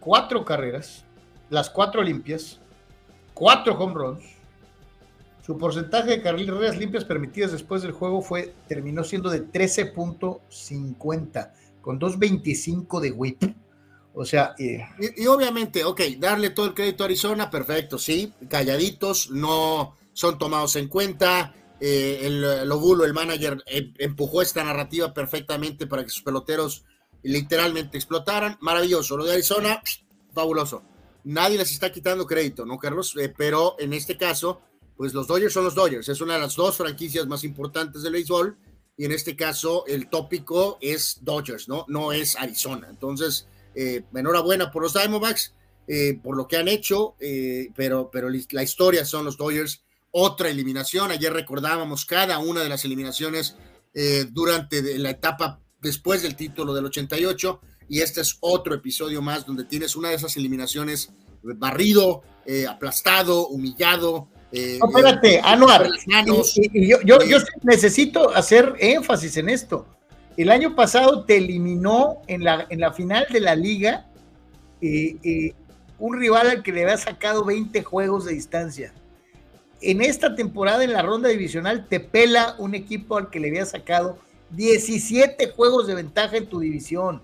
cuatro 0.00 0.44
carreras, 0.44 1.04
las 1.50 1.70
cuatro 1.70 2.02
limpias, 2.02 2.58
cuatro 3.32 3.78
home 3.78 3.94
runs. 3.94 4.24
Su 5.46 5.56
porcentaje 5.56 6.10
de 6.10 6.22
carreras 6.22 6.76
limpias 6.78 7.04
permitidas 7.04 7.52
después 7.52 7.82
del 7.82 7.92
juego 7.92 8.22
fue, 8.22 8.52
terminó 8.66 9.04
siendo 9.04 9.30
de 9.30 9.46
13.50, 9.46 11.52
con 11.80 12.00
2.25 12.00 12.98
de 12.98 13.12
whip. 13.12 13.54
O 14.14 14.24
sea, 14.24 14.54
y, 14.58 15.26
obviamente, 15.26 15.84
ok, 15.84 16.00
darle 16.18 16.50
todo 16.50 16.66
el 16.66 16.74
crédito 16.74 17.02
a 17.02 17.06
Arizona, 17.06 17.50
perfecto, 17.50 17.98
sí, 17.98 18.32
calladitos, 18.48 19.30
no 19.30 19.96
son 20.12 20.38
tomados 20.38 20.76
en 20.76 20.88
cuenta. 20.88 21.54
Eh, 21.80 22.20
el 22.22 22.68
Lobulo, 22.68 23.04
el 23.04 23.12
manager, 23.12 23.62
em, 23.66 23.92
empujó 23.98 24.40
esta 24.40 24.62
narrativa 24.62 25.12
perfectamente 25.12 25.88
para 25.88 26.04
que 26.04 26.10
sus 26.10 26.22
peloteros 26.22 26.84
literalmente 27.24 27.96
explotaran. 27.98 28.56
Maravilloso. 28.60 29.16
Lo 29.16 29.24
de 29.24 29.32
Arizona, 29.32 29.82
fabuloso. 30.32 30.84
Nadie 31.24 31.58
les 31.58 31.72
está 31.72 31.90
quitando 31.90 32.26
crédito, 32.26 32.64
¿no, 32.64 32.78
Carlos? 32.78 33.14
Eh, 33.18 33.32
pero 33.36 33.74
en 33.80 33.92
este 33.92 34.16
caso, 34.16 34.60
pues 34.96 35.12
los 35.12 35.26
Dodgers 35.26 35.52
son 35.52 35.64
los 35.64 35.74
Dodgers. 35.74 36.08
Es 36.08 36.20
una 36.20 36.34
de 36.34 36.40
las 36.40 36.54
dos 36.54 36.76
franquicias 36.76 37.26
más 37.26 37.42
importantes 37.42 38.02
del 38.02 38.12
béisbol. 38.12 38.56
Y 38.96 39.06
en 39.06 39.12
este 39.12 39.34
caso, 39.34 39.84
el 39.86 40.08
tópico 40.08 40.78
es 40.80 41.18
Dodgers, 41.22 41.68
¿no? 41.68 41.84
No 41.88 42.12
es 42.12 42.36
Arizona. 42.36 42.86
Entonces, 42.88 43.48
eh, 43.74 44.04
enhorabuena 44.14 44.70
por 44.70 44.82
los 44.82 44.94
Diamondbacks, 44.94 45.54
eh, 45.86 46.18
por 46.22 46.36
lo 46.36 46.46
que 46.46 46.56
han 46.56 46.68
hecho, 46.68 47.14
eh, 47.20 47.70
pero, 47.74 48.10
pero 48.10 48.28
la 48.28 48.62
historia 48.62 49.04
son 49.04 49.24
los 49.24 49.36
Dodgers. 49.36 49.82
Otra 50.10 50.48
eliminación, 50.48 51.10
ayer 51.10 51.32
recordábamos 51.32 52.06
cada 52.06 52.38
una 52.38 52.62
de 52.62 52.68
las 52.68 52.84
eliminaciones 52.84 53.56
durante 54.32 54.98
la 54.98 55.10
etapa 55.10 55.60
después 55.80 56.22
del 56.22 56.34
título 56.34 56.74
del 56.74 56.86
88 56.86 57.60
y 57.88 58.00
este 58.00 58.22
es 58.22 58.38
otro 58.40 58.74
episodio 58.74 59.22
más 59.22 59.46
donde 59.46 59.64
tienes 59.64 59.94
una 59.94 60.08
de 60.08 60.16
esas 60.16 60.36
eliminaciones 60.36 61.10
barrido, 61.42 62.22
aplastado, 62.68 63.46
humillado, 63.48 64.28
espérate, 64.52 65.40
Anuar. 65.44 65.88
yo, 66.26 67.00
yo, 67.04 67.22
yo, 67.24 67.38
necesito 67.62 68.30
hacer 68.34 68.74
énfasis 68.78 69.36
en 69.36 69.48
esto. 69.48 69.86
El 70.36 70.50
año 70.50 70.74
pasado 70.74 71.24
te 71.24 71.36
eliminó 71.36 72.22
en 72.26 72.44
la, 72.44 72.66
en 72.68 72.80
la 72.80 72.92
final 72.92 73.26
de 73.30 73.40
la 73.40 73.54
liga 73.54 74.06
eh, 74.80 75.16
eh, 75.22 75.54
un 75.98 76.18
rival 76.18 76.50
al 76.50 76.62
que 76.62 76.72
le 76.72 76.82
había 76.82 76.96
sacado 76.96 77.44
20 77.44 77.82
juegos 77.84 78.24
de 78.24 78.34
distancia. 78.34 78.92
En 79.80 80.02
esta 80.02 80.34
temporada, 80.34 80.82
en 80.82 80.92
la 80.92 81.02
ronda 81.02 81.28
divisional, 81.28 81.86
te 81.88 82.00
pela 82.00 82.56
un 82.58 82.74
equipo 82.74 83.16
al 83.16 83.30
que 83.30 83.38
le 83.38 83.48
había 83.48 83.66
sacado 83.66 84.18
17 84.50 85.50
juegos 85.50 85.86
de 85.86 85.94
ventaja 85.94 86.36
en 86.36 86.46
tu 86.46 86.60
división. 86.60 87.22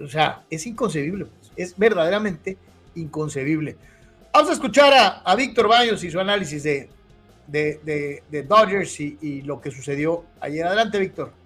o 0.00 0.08
sea, 0.08 0.44
es 0.50 0.66
inconcebible, 0.66 1.26
pues. 1.26 1.52
es 1.56 1.78
verdaderamente 1.78 2.56
inconcebible. 2.94 3.76
Vamos 4.32 4.50
a 4.50 4.54
escuchar 4.54 5.22
a, 5.24 5.36
Víctor 5.36 5.68
Baños 5.68 6.02
y 6.02 6.10
su 6.10 6.18
análisis 6.18 6.64
de, 6.64 6.88
de, 7.46 8.42
Dodgers 8.48 8.98
y, 8.98 9.42
lo 9.42 9.60
que 9.60 9.70
sucedió 9.70 10.24
ayer. 10.40 10.66
Adelante, 10.66 10.98
Víctor. 10.98 11.43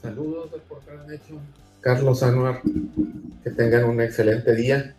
Saludos 0.00 0.50
del 0.50 1.14
hecho. 1.14 1.34
Carlos 1.80 2.22
Anuar, 2.22 2.62
que 3.44 3.50
tengan 3.50 3.84
un 3.84 4.00
excelente 4.00 4.54
día. 4.54 4.94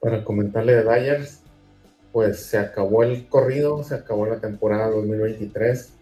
Para 0.00 0.24
comentarle 0.24 0.74
de 0.74 0.82
Dodgers, 0.82 1.40
pues 2.12 2.44
se 2.44 2.58
acabó 2.58 3.02
el 3.02 3.28
corrido, 3.28 3.82
se 3.84 3.94
acabó 3.94 4.26
la 4.26 4.40
temporada 4.40 4.90
2023. 4.90 5.92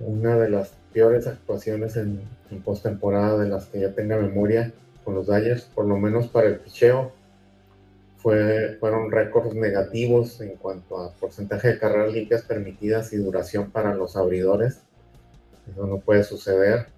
Una 0.00 0.36
de 0.38 0.48
las 0.48 0.72
peores 0.92 1.26
actuaciones 1.26 1.96
en, 1.96 2.22
en 2.50 2.62
postemporada 2.62 3.38
de 3.38 3.48
las 3.48 3.66
que 3.66 3.80
ya 3.80 3.92
tenga 3.92 4.16
memoria 4.16 4.72
con 5.04 5.14
los 5.14 5.26
Dodgers, 5.26 5.64
por 5.64 5.86
lo 5.86 5.96
menos 5.98 6.28
para 6.28 6.46
el 6.46 6.56
picheo 6.56 7.12
fueron 8.24 9.12
récords 9.12 9.54
negativos 9.54 10.40
en 10.40 10.56
cuanto 10.56 10.98
a 10.98 11.12
porcentaje 11.12 11.68
de 11.68 11.78
carreras 11.78 12.14
limpias 12.14 12.40
permitidas 12.40 13.12
y 13.12 13.18
duración 13.18 13.70
para 13.70 13.94
los 13.94 14.16
abridores. 14.16 14.80
Eso 15.70 15.86
no 15.86 15.98
puede 15.98 16.24
suceder. 16.24 16.88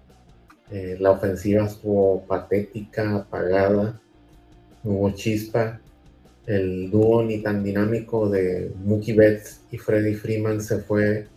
Eh, 0.71 0.97
la 0.99 1.11
ofensiva 1.11 1.65
estuvo 1.65 2.23
patética, 2.27 3.15
apagada, 3.15 3.99
no 4.83 4.91
hubo 4.91 5.11
chispa. 5.11 5.79
El 6.45 6.89
dúo 6.89 7.23
ni 7.23 7.39
tan 7.39 7.63
dinámico 7.63 8.29
de 8.29 8.71
Mookie 8.83 9.13
Betts 9.13 9.61
y 9.71 9.77
Freddie 9.77 10.15
Freeman 10.15 10.61
se 10.61 10.79
fue 10.79 11.27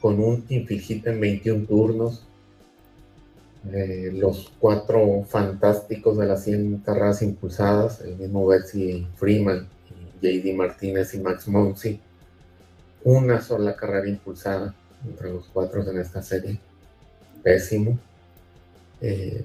con 0.00 0.20
un 0.20 0.44
infield 0.48 1.08
en 1.08 1.20
21 1.20 1.66
turnos 1.66 2.26
los 4.12 4.52
cuatro 4.58 5.24
fantásticos 5.28 6.18
de 6.18 6.26
las 6.26 6.44
100 6.44 6.78
carreras 6.78 7.22
impulsadas, 7.22 8.00
el 8.00 8.16
mismo 8.16 8.46
Betsy 8.46 9.06
Freeman, 9.16 9.68
JD 10.22 10.54
Martínez 10.54 11.14
y 11.14 11.20
Max 11.20 11.48
Monsi, 11.48 12.00
una 13.04 13.40
sola 13.40 13.76
carrera 13.76 14.08
impulsada 14.08 14.74
entre 15.04 15.32
los 15.32 15.46
cuatro 15.52 15.88
en 15.88 15.98
esta 15.98 16.22
serie. 16.22 16.58
Pésimo. 17.42 17.98
Eh, 19.00 19.44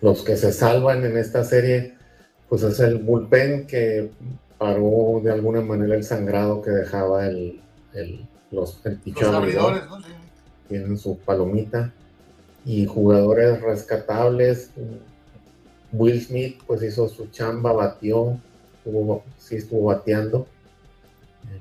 los 0.00 0.22
que 0.22 0.36
se 0.36 0.52
salvan 0.52 1.04
en 1.04 1.16
esta 1.16 1.44
serie, 1.44 1.94
pues 2.48 2.62
es 2.62 2.80
el 2.80 2.98
bullpen 2.98 3.66
que 3.66 4.10
paró 4.58 5.20
de 5.22 5.32
alguna 5.32 5.60
manera 5.60 5.94
el 5.94 6.04
sangrado 6.04 6.62
que 6.62 6.70
dejaba 6.70 7.26
el, 7.26 7.60
el 7.94 8.26
los, 8.50 8.80
el 8.84 9.00
Tienen 10.68 10.98
su 10.98 11.18
palomita 11.18 11.92
y 12.64 12.86
jugadores 12.86 13.60
rescatables. 13.60 14.70
Will 15.92 16.20
Smith 16.20 16.60
pues 16.66 16.82
hizo 16.82 17.08
su 17.08 17.28
chamba, 17.28 17.72
batió, 17.72 18.38
estuvo, 18.78 19.22
sí 19.38 19.56
estuvo 19.56 19.86
bateando. 19.86 20.46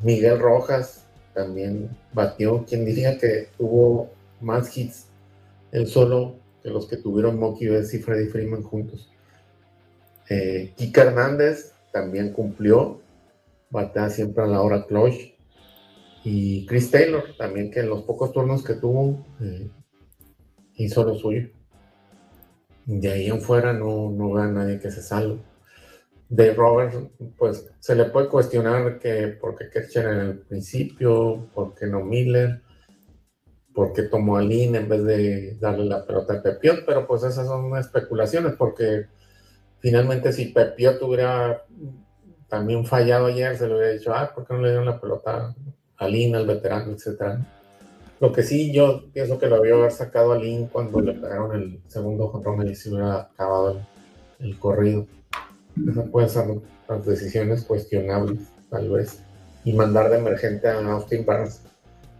Miguel 0.01 0.39
Rojas 0.39 1.04
también 1.35 1.89
batió. 2.13 2.65
Quien 2.65 2.85
diría 2.85 3.19
que 3.19 3.49
tuvo 3.57 4.09
más 4.41 4.75
hits 4.75 5.07
él 5.71 5.87
solo 5.87 6.35
que 6.63 6.69
los 6.69 6.87
que 6.87 6.97
tuvieron 6.97 7.37
Mocky 7.37 7.67
Betts 7.67 7.93
y 7.93 7.99
Freddy 7.99 8.27
Freeman 8.27 8.63
juntos. 8.63 9.11
Eh, 10.29 10.73
Kika 10.77 11.03
Hernández 11.03 11.73
también 11.91 12.31
cumplió, 12.31 13.01
batea 13.69 14.09
siempre 14.09 14.43
a 14.43 14.47
la 14.47 14.61
hora 14.61 14.85
clutch. 14.85 15.33
Y 16.23 16.65
Chris 16.65 16.89
Taylor 16.89 17.23
también 17.37 17.69
que 17.69 17.81
en 17.81 17.89
los 17.89 18.03
pocos 18.03 18.31
turnos 18.31 18.63
que 18.63 18.75
tuvo 18.75 19.23
eh, 19.41 19.69
hizo 20.75 21.03
lo 21.03 21.15
suyo. 21.15 21.49
De 22.85 23.11
ahí 23.11 23.27
en 23.27 23.41
fuera 23.41 23.73
no, 23.73 24.09
no 24.09 24.31
veo 24.31 24.43
a 24.43 24.47
nadie 24.47 24.79
que 24.79 24.91
se 24.91 25.01
salve. 25.01 25.39
De 26.27 26.53
Roberts, 26.53 26.97
pues 27.37 27.71
se 27.79 27.95
le 27.95 28.05
puede 28.05 28.29
cuestionar 28.29 28.97
que 28.99 29.27
por 29.27 29.55
qué 29.55 29.65
en 29.99 30.07
el 30.07 30.39
principio, 30.39 31.47
por 31.53 31.75
qué 31.75 31.85
no 31.85 32.01
Miller, 32.03 32.61
por 33.73 33.93
qué 33.93 34.03
tomó 34.03 34.37
a 34.37 34.41
Lin 34.41 34.75
en 34.75 34.89
vez 34.89 35.03
de 35.03 35.57
darle 35.59 35.85
la 35.85 36.05
pelota 36.05 36.33
a 36.33 36.41
Pepiot, 36.41 36.85
pero 36.85 37.05
pues 37.05 37.23
esas 37.23 37.45
son 37.45 37.77
especulaciones, 37.77 38.53
porque 38.53 39.07
finalmente 39.79 40.31
si 40.31 40.45
Pepiot 40.45 41.01
hubiera 41.03 41.63
también 42.47 42.85
fallado 42.85 43.27
ayer, 43.27 43.57
se 43.57 43.67
le 43.67 43.75
hubiera 43.75 43.91
dicho, 43.91 44.13
ah, 44.13 44.31
¿por 44.33 44.47
qué 44.47 44.53
no 44.53 44.61
le 44.61 44.69
dieron 44.69 44.85
la 44.85 44.99
pelota 44.99 45.53
a 45.97 46.07
Lin, 46.07 46.35
al 46.35 46.47
veterano, 46.47 46.93
etcétera? 46.93 47.45
Lo 48.19 48.31
que 48.31 48.43
sí, 48.43 48.71
yo 48.71 49.03
pienso 49.11 49.37
que 49.37 49.47
lo 49.47 49.57
había 49.57 49.89
sacado 49.89 50.31
a 50.31 50.37
Lin 50.37 50.67
cuando 50.67 51.01
le 51.01 51.13
pegaron 51.13 51.53
el 51.53 51.81
segundo 51.87 52.31
control 52.31 52.69
y 52.69 52.75
se 52.75 52.89
hubiera 52.89 53.21
acabado 53.21 53.81
el, 54.39 54.57
corrido. 54.57 55.05
Esas 55.89 56.09
pueden 56.09 56.29
ser 56.29 56.45
las 56.87 57.05
decisiones 57.05 57.63
cuestionables, 57.63 58.39
tal 58.69 58.89
vez. 58.89 59.19
Y 59.63 59.73
mandar 59.73 60.09
de 60.09 60.17
emergente 60.17 60.67
a 60.67 60.79
Austin 60.79 61.25
Barnes 61.25 61.61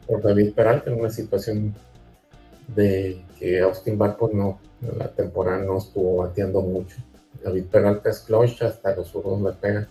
por 0.08 0.22
David 0.22 0.53
Peralta 0.53 0.89
en 0.89 0.99
una 0.99 1.10
situación 1.10 1.76
de 2.76 3.24
que 3.39 3.60
Austin 3.62 3.97
Barnes 3.97 4.18
pues, 4.20 4.34
no, 4.34 4.60
la 4.97 5.10
temporada 5.12 5.60
no 5.60 5.78
estuvo 5.78 6.18
bateando 6.18 6.62
mucho. 6.62 6.97
David 7.43 7.66
Peralta 7.66 8.10
es 8.10 8.20
clutch, 8.20 8.62
hasta 8.64 8.95
los 8.95 9.08
zurdos 9.08 9.41
le 9.41 9.51
pegan, 9.51 9.88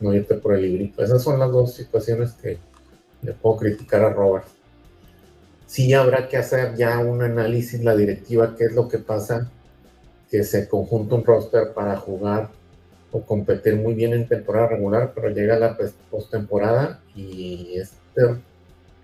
no 0.00 0.12
irte 0.14 0.34
por 0.34 0.54
el 0.54 0.62
librito. 0.62 1.02
Esas 1.02 1.22
son 1.22 1.38
las 1.38 1.50
dos 1.50 1.74
situaciones 1.74 2.32
que 2.32 2.58
le 3.22 3.32
puedo 3.32 3.56
criticar 3.56 4.02
a 4.02 4.10
Robert 4.10 4.46
sí 5.68 5.92
habrá 5.92 6.28
que 6.28 6.38
hacer 6.38 6.74
ya 6.76 6.98
un 6.98 7.22
análisis, 7.22 7.84
la 7.84 7.94
directiva, 7.94 8.56
qué 8.56 8.64
es 8.64 8.72
lo 8.72 8.88
que 8.88 8.98
pasa, 8.98 9.50
que 10.30 10.42
se 10.42 10.66
conjunta 10.66 11.14
un 11.14 11.24
roster 11.24 11.74
para 11.74 11.96
jugar 11.96 12.48
o 13.12 13.22
competir 13.22 13.76
muy 13.76 13.94
bien 13.94 14.12
en 14.12 14.28
temporada 14.28 14.68
regular, 14.68 15.12
pero 15.14 15.30
llega 15.30 15.58
la 15.58 15.76
postemporada 16.10 17.00
y 17.14 17.78
este 17.78 18.40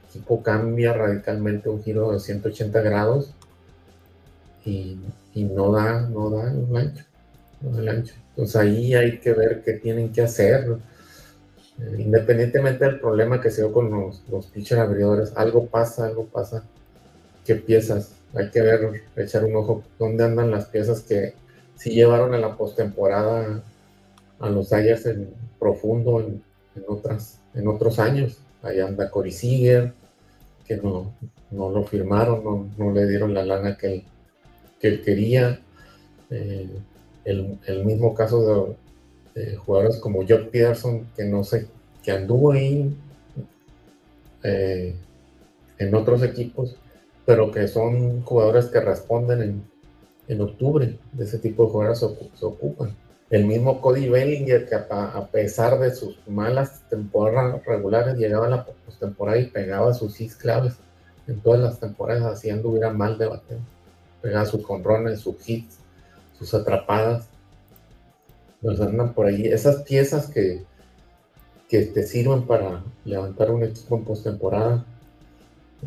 equipo 0.09 0.43
cambia 0.43 0.93
radicalmente 0.93 1.69
un 1.69 1.83
giro 1.83 2.13
de 2.13 2.21
180 2.21 2.81
grados 2.83 3.35
y, 4.65 4.99
no 5.35 5.73
da, 5.73 6.03
no 6.03 6.31
da 6.31 6.51
el 6.51 6.77
ancho, 6.77 7.05
no 7.61 7.71
da 7.71 7.81
el 7.81 7.89
ancho. 7.89 8.15
Entonces 8.31 8.57
ahí 8.57 8.95
hay 8.95 9.19
que 9.19 9.33
ver 9.33 9.63
qué 9.63 9.75
tienen 9.75 10.13
que 10.13 10.23
hacer 10.23 10.79
eh, 11.79 11.97
independientemente 11.99 12.85
del 12.85 13.01
problema 13.01 13.41
que 13.41 13.51
se 13.51 13.63
dio 13.63 13.73
con 13.73 13.91
los, 13.91 14.23
los 14.29 14.47
pitcher 14.47 14.79
abridores, 14.79 15.33
algo 15.37 15.67
pasa, 15.67 16.07
algo 16.07 16.27
pasa. 16.27 16.65
¿Qué 17.45 17.57
piezas? 17.57 18.13
Hay 18.35 18.51
que 18.51 18.63
ver, 18.63 19.03
echar 19.17 19.45
un 19.45 19.57
ojo 19.57 19.83
dónde 19.99 20.25
andan 20.25 20.51
las 20.51 20.67
piezas 20.67 21.01
que 21.03 21.35
sí 21.77 21.91
llevaron 21.91 22.35
a 22.35 22.39
la 22.39 22.57
postemporada 22.57 23.63
a 24.41 24.49
los 24.49 24.71
Dyers 24.71 25.07
en 25.07 25.31
profundo 25.59 26.21
en, 26.21 26.43
otras, 26.89 27.41
en 27.55 27.69
otros 27.69 27.99
años. 27.99 28.39
Ahí 28.63 28.81
anda 28.81 29.11
Cory 29.11 29.31
Seager, 29.31 29.93
que 30.67 30.77
no, 30.77 31.15
no 31.51 31.71
lo 31.71 31.85
firmaron, 31.85 32.73
no, 32.77 32.93
le 32.93 33.07
dieron 33.07 33.35
la 33.35 33.45
lana 33.45 33.77
que 33.77 33.87
él, 33.87 34.05
que 34.81 34.89
él 34.89 35.03
quería. 35.03 35.61
Eh, 36.31 36.69
el, 37.25 37.59
el, 37.67 37.85
mismo 37.85 38.15
caso 38.15 38.77
de, 39.35 39.57
jugadores 39.57 39.97
como 39.97 40.27
Jock 40.27 40.51
Peterson, 40.51 41.07
que 41.17 41.25
no 41.25 41.45
sé, 41.45 41.67
que 42.03 42.13
anduvo 42.13 42.53
ahí 42.53 42.95
eh, 44.43 44.95
en 45.79 45.95
otros 45.95 46.23
equipos, 46.23 46.77
pero 47.25 47.51
que 47.51 47.67
son 47.67 48.23
jugadores 48.23 48.67
que 48.67 48.81
responden 48.81 49.43
en, 49.43 49.63
en 50.29 50.41
octubre. 50.41 50.99
De 51.13 51.25
ese 51.25 51.39
tipo 51.39 51.65
de 51.65 51.71
jugadores 51.71 51.99
se, 51.99 52.45
ocupan. 52.45 52.95
El 53.31 53.47
mismo 53.47 53.81
Cody 53.81 54.09
Bellinger, 54.09 54.69
que 54.69 54.75
a, 54.75 55.29
pesar 55.33 55.79
de 55.79 55.95
sus 55.95 56.19
malas 56.29 56.83
temporadas 56.89 57.65
regulares, 57.65 58.17
llegaba 58.17 58.47
a 58.47 58.51
la 58.51 58.65
postemporada 58.65 59.39
y 59.39 59.47
pegaba 59.47 59.95
sus 59.95 60.21
hits 60.21 60.37
claves. 60.37 60.75
En 61.27 61.41
todas 61.41 61.61
las 61.61 61.81
temporadas 61.81 62.25
así 62.25 62.51
anduviera 62.51 62.91
mal 62.91 63.17
de 63.17 63.27
bater. 63.27 63.59
Pegaba 64.21 64.45
sus 64.45 64.65
conrones, 64.65 65.21
sus 65.21 65.37
hits, 65.49 65.79
sus 66.39 66.53
atrapadas 66.53 67.29
nos 68.65 68.81
andan 68.81 69.13
por 69.13 69.27
ahí. 69.27 69.47
Esas 69.47 69.83
piezas 69.83 70.27
que, 70.27 70.65
que 71.69 71.83
te 71.83 72.03
sirven 72.03 72.47
para 72.47 72.83
levantar 73.05 73.51
un 73.51 73.63
equipo 73.63 73.97
en 73.97 74.05
postemporada, 74.05 74.85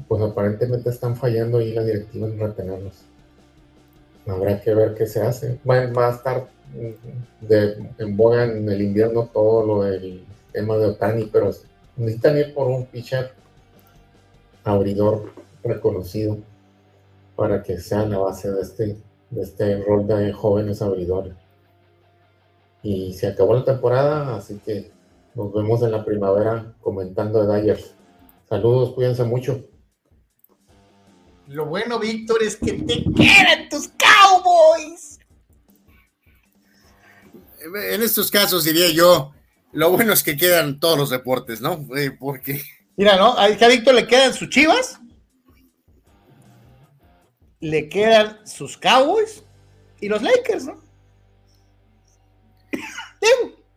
pues 0.07 0.21
aparentemente 0.21 0.91
están 0.91 1.15
fallando 1.15 1.57
ahí 1.57 1.73
la 1.73 1.83
directiva 1.83 2.27
en 2.27 2.39
retenerlos. 2.39 3.03
Habrá 4.27 4.61
que 4.61 4.75
ver 4.75 4.93
qué 4.93 5.07
se 5.07 5.21
hace. 5.21 5.59
Va, 5.67 6.07
a 6.07 6.11
estar 6.11 6.47
de, 7.41 7.91
en 7.97 8.17
boga 8.17 8.45
en 8.45 8.69
el 8.69 8.81
invierno 8.81 9.29
todo 9.33 9.65
lo 9.65 9.83
del 9.83 10.25
tema 10.51 10.77
de 10.77 10.87
Otani, 10.87 11.29
pero 11.31 11.51
necesitan 11.95 12.37
ir 12.37 12.53
por 12.53 12.67
un 12.67 12.85
pitcher 12.85 13.31
abridor 14.63 15.31
reconocido 15.63 16.37
para 17.35 17.63
que 17.63 17.79
sea 17.79 18.05
la 18.05 18.17
base 18.17 18.51
de 18.51 18.61
este, 18.61 18.97
de 19.29 19.41
este 19.41 19.83
rol 19.83 20.07
de 20.07 20.33
jóvenes 20.33 20.81
abridores. 20.81 21.33
Y 22.83 23.13
se 23.13 23.27
acabó 23.27 23.53
la 23.53 23.65
temporada, 23.65 24.35
así 24.35 24.59
que 24.65 24.91
nos 25.35 25.53
vemos 25.53 25.81
en 25.83 25.91
la 25.91 26.03
primavera 26.03 26.73
comentando 26.81 27.45
de 27.45 27.61
Dyers. 27.61 27.93
Saludos, 28.49 28.93
cuídense 28.93 29.23
mucho. 29.23 29.63
Lo 31.47 31.65
bueno, 31.65 31.99
Víctor, 31.99 32.43
es 32.43 32.55
que 32.55 32.73
te 32.73 33.03
quedan 33.03 33.69
tus 33.69 33.89
Cowboys. 33.89 35.16
En 37.75 38.01
estos 38.01 38.31
casos 38.31 38.63
diría 38.63 38.89
yo, 38.89 39.33
lo 39.73 39.91
bueno 39.91 40.13
es 40.13 40.23
que 40.23 40.37
quedan 40.37 40.79
todos 40.79 40.97
los 40.97 41.09
deportes, 41.09 41.61
¿no? 41.61 41.85
Eh, 41.95 42.11
porque... 42.11 42.63
Mira, 42.95 43.15
¿no? 43.15 43.37
A 43.37 43.47
Víctor 43.47 43.93
le 43.93 44.07
quedan 44.07 44.33
sus 44.33 44.49
chivas, 44.49 44.99
le 47.59 47.89
quedan 47.89 48.39
sus 48.45 48.77
Cowboys 48.77 49.43
y 49.99 50.09
los 50.09 50.21
Lakers, 50.21 50.65
¿no? 50.65 50.87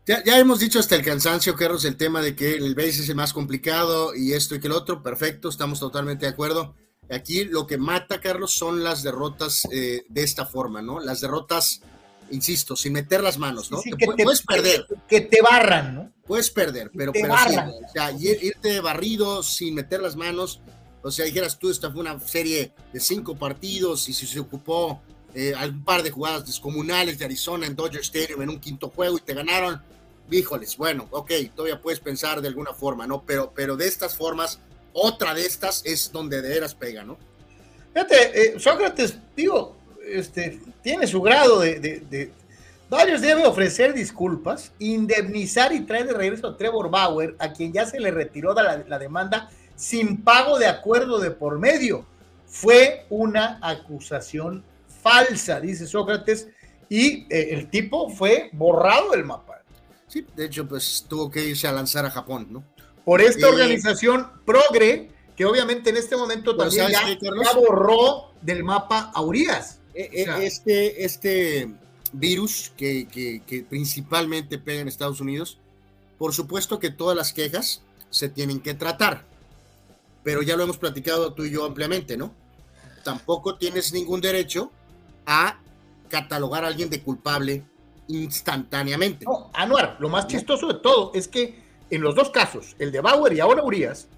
Ya, 0.06 0.24
ya, 0.24 0.38
hemos 0.38 0.58
dicho 0.58 0.78
hasta 0.80 0.96
el 0.96 1.04
cansancio, 1.04 1.54
Carlos, 1.54 1.84
el 1.84 1.96
tema 1.96 2.20
de 2.20 2.34
que 2.34 2.54
el 2.54 2.74
base 2.74 2.88
es 3.02 3.08
el 3.08 3.14
más 3.14 3.32
complicado 3.32 4.14
y 4.14 4.32
esto 4.32 4.54
y 4.54 4.60
que 4.60 4.66
el 4.66 4.72
otro. 4.72 5.02
Perfecto, 5.02 5.48
estamos 5.48 5.78
totalmente 5.78 6.26
de 6.26 6.32
acuerdo. 6.32 6.74
Aquí 7.10 7.44
lo 7.44 7.66
que 7.66 7.78
mata, 7.78 8.20
Carlos, 8.20 8.54
son 8.54 8.82
las 8.82 9.02
derrotas 9.02 9.68
eh, 9.70 10.02
de 10.08 10.22
esta 10.22 10.46
forma, 10.46 10.82
¿no? 10.82 11.00
Las 11.00 11.20
derrotas, 11.20 11.82
insisto, 12.30 12.76
sin 12.76 12.92
meter 12.92 13.22
las 13.22 13.38
manos, 13.38 13.70
¿no? 13.70 13.80
que 13.82 13.94
te, 13.96 14.24
puedes 14.24 14.42
perder. 14.42 14.86
Que 15.08 15.20
te 15.20 15.42
barran, 15.42 15.94
¿no? 15.94 16.12
Puedes 16.26 16.50
perder, 16.50 16.90
pero, 16.96 17.12
pero 17.12 17.34
sí, 17.48 17.56
o 17.56 17.92
sea, 17.92 18.12
irte 18.12 18.80
barrido 18.80 19.42
sin 19.42 19.74
meter 19.74 20.00
las 20.00 20.16
manos. 20.16 20.60
O 21.02 21.10
sea, 21.10 21.24
dijeras 21.24 21.58
tú, 21.58 21.70
esta 21.70 21.90
fue 21.90 22.00
una 22.00 22.20
serie 22.20 22.72
de 22.92 23.00
cinco 23.00 23.36
partidos 23.36 24.08
y 24.08 24.12
si 24.12 24.26
se 24.26 24.38
ocupó 24.38 25.00
eh, 25.34 25.54
un 25.68 25.84
par 25.84 26.02
de 26.02 26.10
jugadas 26.10 26.46
descomunales 26.46 27.18
de 27.18 27.24
Arizona 27.24 27.66
en 27.66 27.74
Dodger 27.74 28.00
Stadium 28.00 28.42
en 28.42 28.50
un 28.50 28.60
quinto 28.60 28.90
juego 28.90 29.16
y 29.16 29.20
te 29.20 29.34
ganaron, 29.34 29.82
híjoles, 30.30 30.76
bueno, 30.76 31.08
ok, 31.10 31.32
todavía 31.54 31.80
puedes 31.80 32.00
pensar 32.00 32.40
de 32.40 32.48
alguna 32.48 32.74
forma, 32.74 33.06
¿no? 33.06 33.24
Pero, 33.24 33.52
pero 33.54 33.76
de 33.76 33.88
estas 33.88 34.16
formas 34.16 34.60
otra 34.92 35.34
de 35.34 35.46
estas 35.46 35.82
es 35.84 36.12
donde 36.12 36.42
de 36.42 36.48
veras 36.48 36.74
pega, 36.74 37.04
¿no? 37.04 37.18
Fíjate, 37.92 38.54
eh, 38.54 38.60
Sócrates, 38.60 39.16
digo, 39.36 39.76
este, 40.12 40.60
tiene 40.82 41.06
su 41.06 41.20
grado 41.22 41.60
de, 41.60 41.78
de, 41.80 42.32
debe 43.20 43.46
ofrecer 43.46 43.94
disculpas, 43.94 44.72
indemnizar 44.78 45.72
y 45.72 45.80
traer 45.80 46.06
de 46.06 46.14
regreso 46.14 46.48
a 46.48 46.56
Trevor 46.56 46.90
Bauer, 46.90 47.36
a 47.38 47.52
quien 47.52 47.72
ya 47.72 47.86
se 47.86 48.00
le 48.00 48.10
retiró 48.10 48.52
la, 48.54 48.84
la 48.88 48.98
demanda 48.98 49.50
sin 49.76 50.22
pago 50.22 50.58
de 50.58 50.66
acuerdo 50.66 51.18
de 51.18 51.30
por 51.30 51.58
medio. 51.58 52.04
Fue 52.46 53.06
una 53.10 53.58
acusación 53.62 54.64
falsa, 55.02 55.60
dice 55.60 55.86
Sócrates, 55.86 56.48
y 56.88 57.26
eh, 57.30 57.50
el 57.52 57.70
tipo 57.70 58.10
fue 58.10 58.50
borrado 58.52 59.12
del 59.12 59.24
mapa. 59.24 59.62
Sí, 60.08 60.26
de 60.34 60.46
hecho, 60.46 60.66
pues 60.66 61.06
tuvo 61.08 61.30
que 61.30 61.44
irse 61.44 61.68
a 61.68 61.72
lanzar 61.72 62.04
a 62.04 62.10
Japón, 62.10 62.48
¿no? 62.50 62.64
por 63.10 63.20
esta 63.20 63.48
organización 63.48 64.30
progre, 64.44 65.10
que 65.34 65.44
obviamente 65.44 65.90
en 65.90 65.96
este 65.96 66.16
momento 66.16 66.56
también 66.56 66.90
ya, 66.90 67.52
borró 67.56 68.34
del 68.40 68.62
mapa 68.62 69.10
a 69.12 69.20
Urias. 69.20 69.79
Eh, 69.94 70.10
eh, 70.12 70.26
este, 70.42 71.04
este 71.04 71.70
virus 72.12 72.72
que, 72.76 73.06
que, 73.08 73.66
principalmente 73.68 74.58
pega 74.58 74.80
en 74.80 74.88
Estados 74.88 75.20
Unidos, 75.20 75.58
por 76.18 76.32
supuesto 76.32 76.78
que 76.78 76.90
todas 76.90 77.16
las 77.16 77.32
quejas 77.32 77.82
se 78.10 78.28
tienen 78.28 78.60
que 78.60 78.74
tratar, 78.74 79.24
pero 80.22 80.42
ya 80.42 80.56
lo 80.56 80.64
hemos 80.64 80.78
platicado 80.78 81.32
tú 81.32 81.44
y 81.44 81.50
yo 81.50 81.64
ampliamente, 81.64 82.16
¿no? 82.16 82.34
Tampoco 83.04 83.56
tienes 83.56 83.92
ningún 83.92 84.20
derecho 84.20 84.70
a 85.26 85.58
catalogar 86.08 86.64
a 86.64 86.68
alguien 86.68 86.90
de 86.90 87.00
culpable 87.02 87.64
instantáneamente. 88.08 89.24
No, 89.24 89.50
Anuar, 89.54 89.96
lo 90.00 90.08
más 90.08 90.26
chistoso 90.26 90.68
de 90.68 90.74
todo 90.74 91.12
es 91.14 91.28
que 91.28 91.62
en 91.90 92.02
los 92.02 92.14
dos 92.14 92.30
casos, 92.30 92.76
el 92.78 92.92
de 92.92 93.00
Bauer 93.00 93.32
y 93.32 93.40
ahora 93.40 93.62
Urias, 93.62 94.08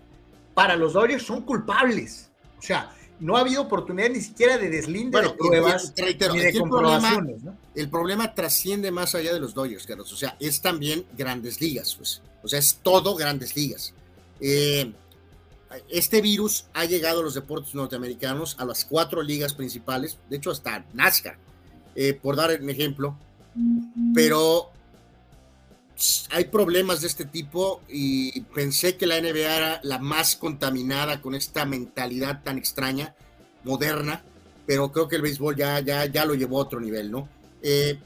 para 0.54 0.76
los 0.76 0.92
Dodgers 0.92 1.24
son 1.24 1.42
culpables. 1.42 2.30
O 2.58 2.62
sea, 2.62 2.90
no 3.22 3.36
ha 3.36 3.40
habido 3.40 3.62
oportunidad 3.62 4.10
ni 4.10 4.20
siquiera 4.20 4.58
de 4.58 4.68
deslinde 4.68 5.22
de 5.22 5.30
pruebas 5.30 5.94
ni 5.96 6.40
de 6.40 6.58
comprobaciones. 6.58 7.40
El 7.74 7.88
problema, 7.88 8.34
trasciende 8.34 8.90
más 8.90 9.14
allá 9.14 9.32
de 9.32 9.38
los 9.38 9.54
Dodgers, 9.54 9.86
Carlos. 9.86 10.12
O 10.12 10.16
sea, 10.16 10.36
es 10.40 10.60
también 10.60 11.06
grandes 11.16 11.60
ligas, 11.60 11.94
pues. 11.94 12.20
O 12.42 12.48
sea, 12.48 12.58
es 12.58 12.80
todo 12.82 13.14
grandes 13.14 13.54
ligas. 13.54 13.94
Eh, 14.40 14.92
este 15.88 16.20
virus 16.20 16.66
ha 16.74 16.84
llegado 16.84 17.20
a 17.20 17.22
los 17.22 17.34
deportes 17.34 17.74
norteamericanos, 17.76 18.56
a 18.58 18.64
las 18.64 18.84
cuatro 18.84 19.22
ligas 19.22 19.54
principales, 19.54 20.18
de 20.28 20.36
hecho 20.36 20.50
hasta 20.50 20.84
NASCAR, 20.92 21.38
eh, 21.94 22.14
por 22.14 22.34
dar 22.34 22.60
un 22.60 22.70
ejemplo. 22.70 23.16
Pero 24.14 24.71
hay 26.30 26.44
problemas 26.44 27.00
de 27.00 27.06
este 27.06 27.24
tipo 27.24 27.82
y 27.88 28.40
pensé 28.40 28.96
que 28.96 29.06
la 29.06 29.20
NBA 29.20 29.56
era 29.56 29.80
la 29.84 29.98
más 29.98 30.36
contaminada 30.36 31.20
con 31.20 31.34
esta 31.34 31.64
mentalidad 31.64 32.42
tan 32.42 32.58
extraña, 32.58 33.14
moderna, 33.64 34.24
pero 34.66 34.90
creo 34.90 35.08
que 35.08 35.16
el 35.16 35.22
béisbol 35.22 35.56
ya, 35.56 35.80
ya, 35.80 36.06
ya 36.06 36.24
lo 36.24 36.34
llevó 36.34 36.58
a 36.58 36.62
otro 36.62 36.80
nivel, 36.80 37.10
¿no? 37.10 37.28
Eh, 37.62 37.98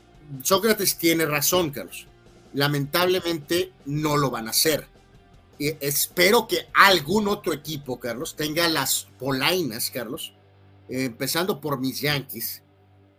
Sócrates 0.42 0.98
tiene 0.98 1.24
razón, 1.24 1.70
Carlos. 1.70 2.06
Lamentablemente 2.52 3.72
no 3.86 4.16
lo 4.16 4.30
van 4.30 4.48
a 4.48 4.50
hacer. 4.50 4.86
espero 5.58 6.46
que 6.46 6.68
algún 6.74 7.28
otro 7.28 7.54
equipo, 7.54 7.98
Carlos, 7.98 8.36
tenga 8.36 8.68
las 8.68 9.08
polainas, 9.18 9.90
Carlos, 9.90 10.34
eh, 10.90 11.04
empezando 11.04 11.62
por 11.62 11.80
mis 11.80 12.00
Yankees, 12.02 12.62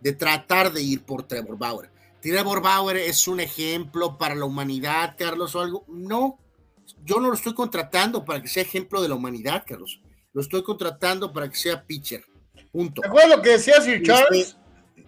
de 0.00 0.12
tratar 0.12 0.72
de 0.72 0.82
ir 0.82 1.02
por 1.02 1.24
Trevor 1.24 1.58
Bauer 1.58 1.97
Trevor 2.20 2.62
Bauer 2.62 2.96
es 2.96 3.28
un 3.28 3.40
ejemplo 3.40 4.18
para 4.18 4.34
la 4.34 4.44
humanidad, 4.44 5.14
Carlos, 5.16 5.54
o 5.54 5.60
algo. 5.60 5.84
No, 5.88 6.38
yo 7.04 7.20
no 7.20 7.28
lo 7.28 7.34
estoy 7.34 7.54
contratando 7.54 8.24
para 8.24 8.42
que 8.42 8.48
sea 8.48 8.62
ejemplo 8.62 9.00
de 9.00 9.08
la 9.08 9.14
humanidad, 9.14 9.64
Carlos. 9.66 10.00
Lo 10.32 10.42
estoy 10.42 10.62
contratando 10.62 11.32
para 11.32 11.48
que 11.48 11.56
sea 11.56 11.84
pitcher. 11.84 12.24
Punto. 12.72 13.02
¿Te 13.02 13.08
acuerdas 13.08 13.36
lo 13.36 13.42
que 13.42 13.50
decía 13.50 13.80
Sir 13.80 14.02
Charles? 14.02 14.56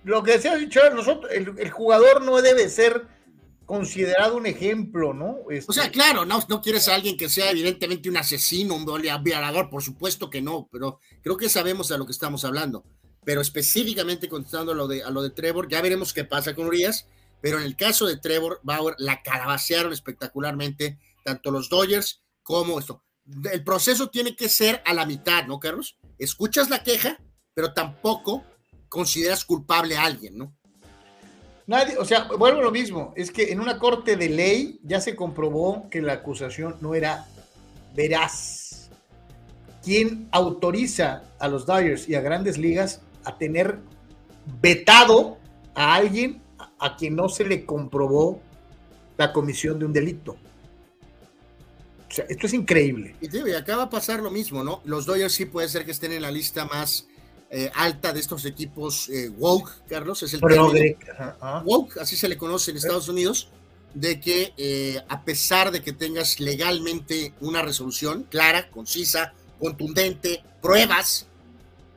Lo 0.05 0.23
que 0.23 0.33
decía 0.33 0.57
Sir 0.57 0.69
Charles, 0.69 0.95
nosotros, 0.95 1.31
el, 1.33 1.71
jugador 1.71 2.23
no 2.23 2.41
debe 2.41 2.69
ser 2.69 3.07
considerado 3.67 4.37
un 4.37 4.47
ejemplo, 4.47 5.13
¿no? 5.13 5.39
O 5.69 5.73
sea, 5.73 5.85
este, 5.85 5.91
claro, 5.91 6.25
no, 6.25 6.41
no 6.49 6.61
quieres 6.61 6.89
a 6.89 6.95
alguien 6.95 7.17
que 7.17 7.29
sea 7.29 7.51
evidentemente 7.51 8.09
un 8.09 8.17
asesino, 8.17 8.75
un 8.75 8.85
violador, 9.23 9.69
por 9.71 9.83
supuesto 9.83 10.31
que 10.31 10.43
no, 10.43 10.69
pero 10.73 11.01
creo 11.23 11.37
que 11.37 11.49
sabemos 11.49 11.89
de 11.89 11.99
lo 11.99 12.07
que 12.07 12.13
estamos 12.13 12.45
hablando 12.45 12.85
pero 13.31 13.43
específicamente 13.43 14.29
contestando 14.29 14.73
a 14.73 14.75
lo, 14.75 14.89
de, 14.89 15.05
a 15.05 15.11
lo 15.11 15.23
de 15.23 15.31
Trevor, 15.31 15.69
ya 15.69 15.81
veremos 15.81 16.13
qué 16.13 16.25
pasa 16.25 16.53
con 16.53 16.67
Urias, 16.67 17.07
pero 17.41 17.59
en 17.59 17.63
el 17.63 17.77
caso 17.77 18.09
de 18.09 18.17
Trevor 18.17 18.59
Bauer 18.65 18.97
la 18.99 19.23
calabacearon 19.23 19.93
espectacularmente, 19.93 20.99
tanto 21.25 21.53
los 21.53 21.69
Dodgers 21.69 22.25
como 22.43 22.81
esto. 22.81 23.05
El 23.53 23.63
proceso 23.63 24.11
tiene 24.11 24.35
que 24.35 24.49
ser 24.49 24.83
a 24.85 24.95
la 24.95 25.07
mitad, 25.07 25.47
¿no, 25.47 25.61
Carlos? 25.61 25.97
Escuchas 26.19 26.71
la 26.71 26.83
queja, 26.83 27.21
pero 27.55 27.73
tampoco 27.73 28.43
consideras 28.89 29.45
culpable 29.45 29.97
a 29.97 30.07
alguien, 30.07 30.37
¿no? 30.37 30.53
Nadie, 31.69 31.99
o 31.99 32.05
sea, 32.05 32.25
vuelvo 32.25 32.59
a 32.59 32.65
lo 32.65 32.73
mismo, 32.73 33.15
es 33.17 33.31
que 33.31 33.53
en 33.53 33.61
una 33.61 33.79
corte 33.79 34.17
de 34.17 34.29
ley 34.29 34.81
ya 34.83 35.01
se 35.01 35.15
comprobó 35.15 35.89
que 35.89 36.03
la 36.03 36.15
acusación 36.15 36.79
no 36.81 36.97
era 36.97 37.29
veraz. 37.95 38.91
¿Quién 39.85 40.29
autoriza 40.33 41.23
a 41.39 41.47
los 41.47 41.65
Dodgers 41.65 42.09
y 42.09 42.17
a 42.17 42.23
grandes 42.23 42.59
ligas 42.59 43.03
a 43.25 43.37
tener 43.37 43.79
vetado 44.61 45.39
a 45.75 45.95
alguien 45.95 46.43
a 46.79 46.97
quien 46.97 47.17
no 47.17 47.29
se 47.29 47.45
le 47.45 47.65
comprobó 47.65 48.41
la 49.17 49.33
comisión 49.33 49.79
de 49.79 49.85
un 49.85 49.93
delito. 49.93 50.37
O 52.09 52.13
sea, 52.13 52.25
esto 52.29 52.47
es 52.47 52.55
increíble. 52.55 53.15
Y, 53.21 53.53
acá 53.53 53.77
va 53.77 53.85
a 53.85 53.91
pasar 53.91 54.21
lo 54.21 54.31
mismo, 54.31 54.65
¿no? 54.65 54.81
Los 54.85 55.07
Dodgers 55.07 55.33
sí 55.33 55.45
puede 55.45 55.69
ser 55.69 55.85
que 55.85 55.93
estén 55.93 56.13
en 56.13 56.23
la 56.23 56.31
lista 56.31 56.65
más 56.65 57.07
eh, 57.51 57.71
alta 57.75 58.13
de 58.13 58.21
estos 58.21 58.45
equipos 58.47 59.09
eh, 59.11 59.29
woke, 59.29 59.71
Carlos, 59.89 60.23
es 60.23 60.35
el 60.35 60.41
woke, 61.65 61.99
así 61.99 62.17
se 62.17 62.29
le 62.29 62.37
conoce 62.37 62.71
en 62.71 62.79
Estados 62.79 63.09
Unidos, 63.09 63.49
de 63.95 64.21
que 64.21 64.55
eh, 64.57 65.03
a 65.09 65.25
pesar 65.25 65.71
de 65.71 65.83
que 65.83 65.93
tengas 65.93 66.41
legalmente 66.41 67.35
una 67.41 67.63
resolución 67.63 68.25
clara, 68.29 68.71
concisa, 68.71 69.35
contundente, 69.59 70.43
pruebas, 70.63 71.27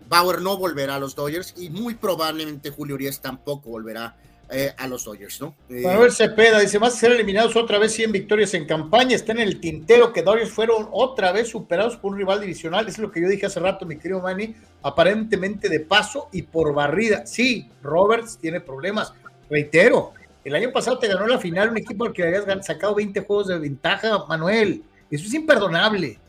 Bauer 0.08 0.42
no 0.42 0.58
volverá 0.58 0.96
a 0.96 1.00
los 1.00 1.16
Dodgers 1.16 1.54
y 1.58 1.70
muy 1.70 1.96
probablemente 1.96 2.70
Julio 2.70 2.96
Urias 2.96 3.22
tampoco 3.22 3.70
volverá 3.70 4.16
eh, 4.50 4.74
a 4.78 4.88
los 4.88 5.06
Dodgers, 5.06 5.42
¿no? 5.42 5.56
Eh, 5.70 5.82
Manuel 5.84 6.12
Cepeda 6.12 6.60
dice, 6.60 6.78
más 6.78 6.96
ser 6.96 7.12
eliminados 7.12 7.56
otra 7.56 7.80
vez 7.80 7.94
100 7.94 8.12
victorias 8.12 8.54
en 8.54 8.66
campaña, 8.66 9.16
está 9.16 9.32
en 9.32 9.40
el 9.40 9.60
tintero 9.60 10.14
que 10.14 10.22
Dodgers 10.22 10.52
fueron 10.52 10.90
otra 10.92 11.32
vez 11.32 11.50
superados 11.50 11.98
por 11.98 12.12
un 12.12 12.18
rival 12.18 12.42
divisional, 12.42 12.88
es 12.88 13.00
lo 13.00 13.10
que 13.12 13.22
yo 13.22 13.30
dije 13.30 13.46
hace 13.46 13.60
rato, 13.60 13.86
mi 13.86 13.98
querido 13.98 14.22
Manny, 14.22 14.54
aparentemente 14.84 15.70
de 15.70 15.80
paso 15.80 16.28
y 16.32 16.44
por 16.44 16.74
barrida. 16.74 17.26
Sí, 17.26 17.70
Roberts 17.82 18.38
tiene 18.38 18.60
problemas, 18.60 19.14
reitero, 19.50 20.14
el 20.44 20.56
año 20.56 20.72
pasado 20.72 21.00
te 21.00 21.08
ganó 21.08 21.26
la 21.26 21.40
final 21.40 21.70
un 21.70 21.78
equipo 21.78 22.06
al 22.06 22.14
que 22.14 22.24
habías 22.24 22.66
sacado 22.66 22.96
20 22.96 23.22
juegos 23.22 23.48
de 23.48 23.58
ventaja, 23.58 24.26
Manuel, 24.28 24.84
eso 25.10 25.26
es 25.26 25.34
imperdonable. 25.34 26.20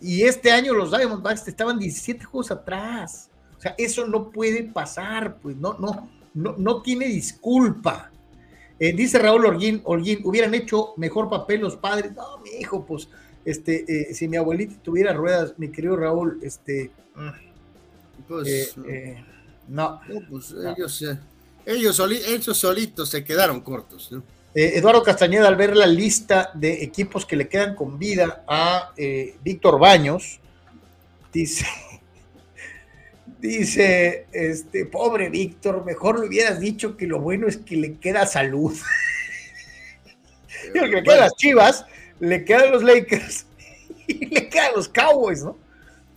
Y 0.00 0.22
este 0.22 0.50
año 0.50 0.74
los 0.74 0.90
Diamondbacks 0.90 1.46
estaban 1.48 1.78
17 1.78 2.24
juegos 2.24 2.50
atrás. 2.50 3.30
O 3.56 3.60
sea, 3.60 3.74
eso 3.78 4.06
no 4.06 4.30
puede 4.30 4.64
pasar, 4.64 5.38
pues 5.38 5.56
no, 5.56 5.74
no, 5.78 6.10
no, 6.34 6.54
no 6.58 6.82
tiene 6.82 7.06
disculpa. 7.06 8.10
Eh, 8.78 8.92
dice 8.92 9.18
Raúl 9.18 9.46
Holguín, 9.46 9.80
Holguín, 9.84 10.20
hubieran 10.24 10.54
hecho 10.54 10.92
mejor 10.96 11.30
papel 11.30 11.62
los 11.62 11.76
padres. 11.76 12.14
No, 12.14 12.38
mi 12.38 12.50
hijo, 12.60 12.84
pues, 12.84 13.08
este, 13.44 13.84
eh, 13.88 14.14
si 14.14 14.28
mi 14.28 14.36
abuelita 14.36 14.74
tuviera 14.82 15.12
ruedas, 15.14 15.54
mi 15.56 15.70
querido 15.70 15.96
Raúl, 15.96 16.38
este. 16.42 16.90
Pues. 18.28 18.48
Eh, 18.48 18.74
eh, 18.88 19.24
no. 19.68 20.00
pues 20.28 20.52
ellos, 20.52 21.02
ellos, 21.64 22.00
ellos, 22.28 22.56
solitos 22.56 23.08
se 23.08 23.24
quedaron 23.24 23.60
cortos. 23.60 24.10
Eduardo 24.58 25.02
Castañeda, 25.02 25.48
al 25.48 25.56
ver 25.56 25.76
la 25.76 25.86
lista 25.86 26.50
de 26.54 26.82
equipos 26.82 27.26
que 27.26 27.36
le 27.36 27.48
quedan 27.48 27.74
con 27.74 27.98
vida 27.98 28.42
a 28.48 28.92
Víctor 29.42 29.78
Baños, 29.78 30.40
dice. 31.32 31.66
Dice, 33.38 34.26
este, 34.32 34.86
pobre 34.86 35.28
Víctor, 35.28 35.84
mejor 35.84 36.18
le 36.18 36.26
hubieras 36.26 36.58
dicho 36.58 36.96
que 36.96 37.06
lo 37.06 37.20
bueno 37.20 37.46
es 37.46 37.58
que 37.58 37.76
le 37.76 37.98
queda 37.98 38.26
salud. 38.26 38.74
que 40.72 40.86
le 40.86 41.02
quedan 41.02 41.20
las 41.20 41.36
chivas, 41.36 41.84
le 42.18 42.44
quedan 42.44 42.72
los 42.72 42.82
Lakers 42.82 43.46
y 44.06 44.26
le 44.26 44.48
quedan 44.48 44.72
los 44.74 44.88
Cowboys, 44.88 45.42
¿no? 45.42 45.58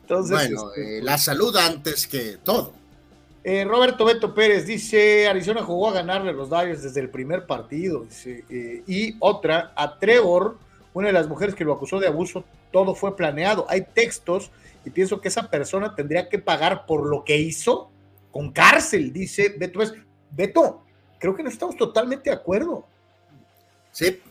Entonces, 0.01 0.31
bueno, 0.31 0.69
este, 0.69 0.97
eh, 0.97 1.01
la 1.03 1.17
salud 1.17 1.55
antes 1.55 2.07
que 2.07 2.37
todo. 2.43 2.73
Eh, 3.49 3.65
Roberto 3.65 4.05
Beto 4.05 4.35
Pérez 4.35 4.67
dice: 4.67 5.27
Arizona 5.27 5.63
jugó 5.63 5.89
a 5.89 5.93
ganarle 5.93 6.29
a 6.29 6.33
los 6.33 6.49
Dodgers 6.49 6.83
desde 6.83 6.99
el 6.99 7.09
primer 7.09 7.47
partido. 7.47 8.05
Eh, 8.23 8.83
y 8.85 9.15
otra, 9.17 9.73
a 9.75 9.97
Trevor, 9.97 10.59
una 10.93 11.07
de 11.07 11.13
las 11.13 11.27
mujeres 11.27 11.55
que 11.55 11.65
lo 11.65 11.73
acusó 11.73 11.99
de 11.99 12.05
abuso, 12.05 12.43
todo 12.71 12.93
fue 12.93 13.15
planeado. 13.15 13.65
Hay 13.67 13.87
textos 13.91 14.51
y 14.85 14.91
pienso 14.91 15.19
que 15.19 15.29
esa 15.29 15.49
persona 15.49 15.95
tendría 15.95 16.29
que 16.29 16.37
pagar 16.37 16.85
por 16.85 17.07
lo 17.07 17.23
que 17.23 17.37
hizo 17.37 17.89
con 18.29 18.51
cárcel, 18.51 19.11
dice 19.11 19.55
Beto. 19.57 19.79
Beto, 20.29 20.83
creo 21.17 21.35
que 21.35 21.41
no 21.41 21.49
estamos 21.49 21.75
totalmente 21.75 22.29
de 22.29 22.35
acuerdo. 22.35 22.85
Sí. 23.91 24.21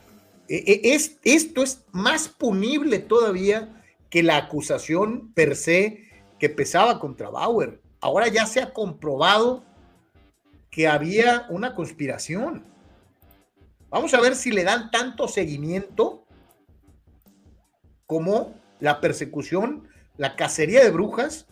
E, 0.49 0.57
e, 0.65 0.95
es, 0.95 1.19
esto 1.25 1.65
es 1.65 1.85
más 1.91 2.29
punible 2.29 3.01
todavía 3.01 3.83
que 4.11 4.23
la 4.23 4.37
acusación 4.37 5.33
per 5.35 5.57
se 5.57 6.05
que 6.39 6.49
pesaba 6.49 7.01
contra 7.01 7.31
Bauer. 7.31 7.81
Ahora 8.01 8.29
ya 8.29 8.47
se 8.47 8.61
ha 8.61 8.73
comprobado 8.73 9.65
que 10.71 10.89
había 10.89 11.47
una 11.49 11.75
conspiración. 11.75 12.65
Vamos 13.91 14.15
a 14.15 14.21
ver 14.21 14.37
si 14.37 14.51
le 14.51 14.65
dan 14.65 14.91
tanto 14.91 15.29
seguimiento 15.29 16.25
como 18.07 18.55
la 18.81 19.01
persecución, 19.01 19.89
la 20.17 20.37
cacería 20.37 20.85
de 20.85 20.91
brujas 20.91 21.47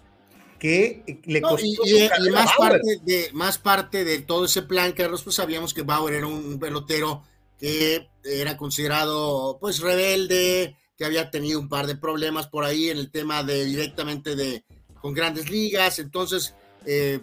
que 0.59 1.21
le 1.25 1.43
costó. 1.43 1.67
y, 1.85 2.09
más, 2.31 2.53
parte 2.57 3.01
de, 3.03 3.31
más 3.33 3.59
parte 3.59 4.05
de 4.05 4.21
todo 4.21 4.45
ese 4.45 4.63
plan, 4.63 4.93
Carlos, 4.93 5.23
pues 5.23 5.37
sabíamos 5.37 5.75
que 5.75 5.83
Bauer 5.83 6.15
era 6.15 6.27
un 6.27 6.59
pelotero 6.59 7.23
que 7.59 8.09
era 8.25 8.57
considerado 8.57 9.59
pues 9.61 9.81
rebelde, 9.81 10.77
que 10.97 11.05
había 11.05 11.31
tenido 11.31 11.61
un 11.61 11.69
par 11.69 11.87
de 11.87 11.97
problemas 11.97 12.47
por 12.47 12.65
ahí 12.65 12.91
en 12.91 12.99
el 12.99 13.11
tema 13.11 13.43
de 13.43 13.65
directamente 13.65 14.37
de 14.37 14.65
con 15.07 15.15
grandes 15.15 15.49
ligas, 15.49 16.01
entonces 16.01 16.53
eh, 16.85 17.21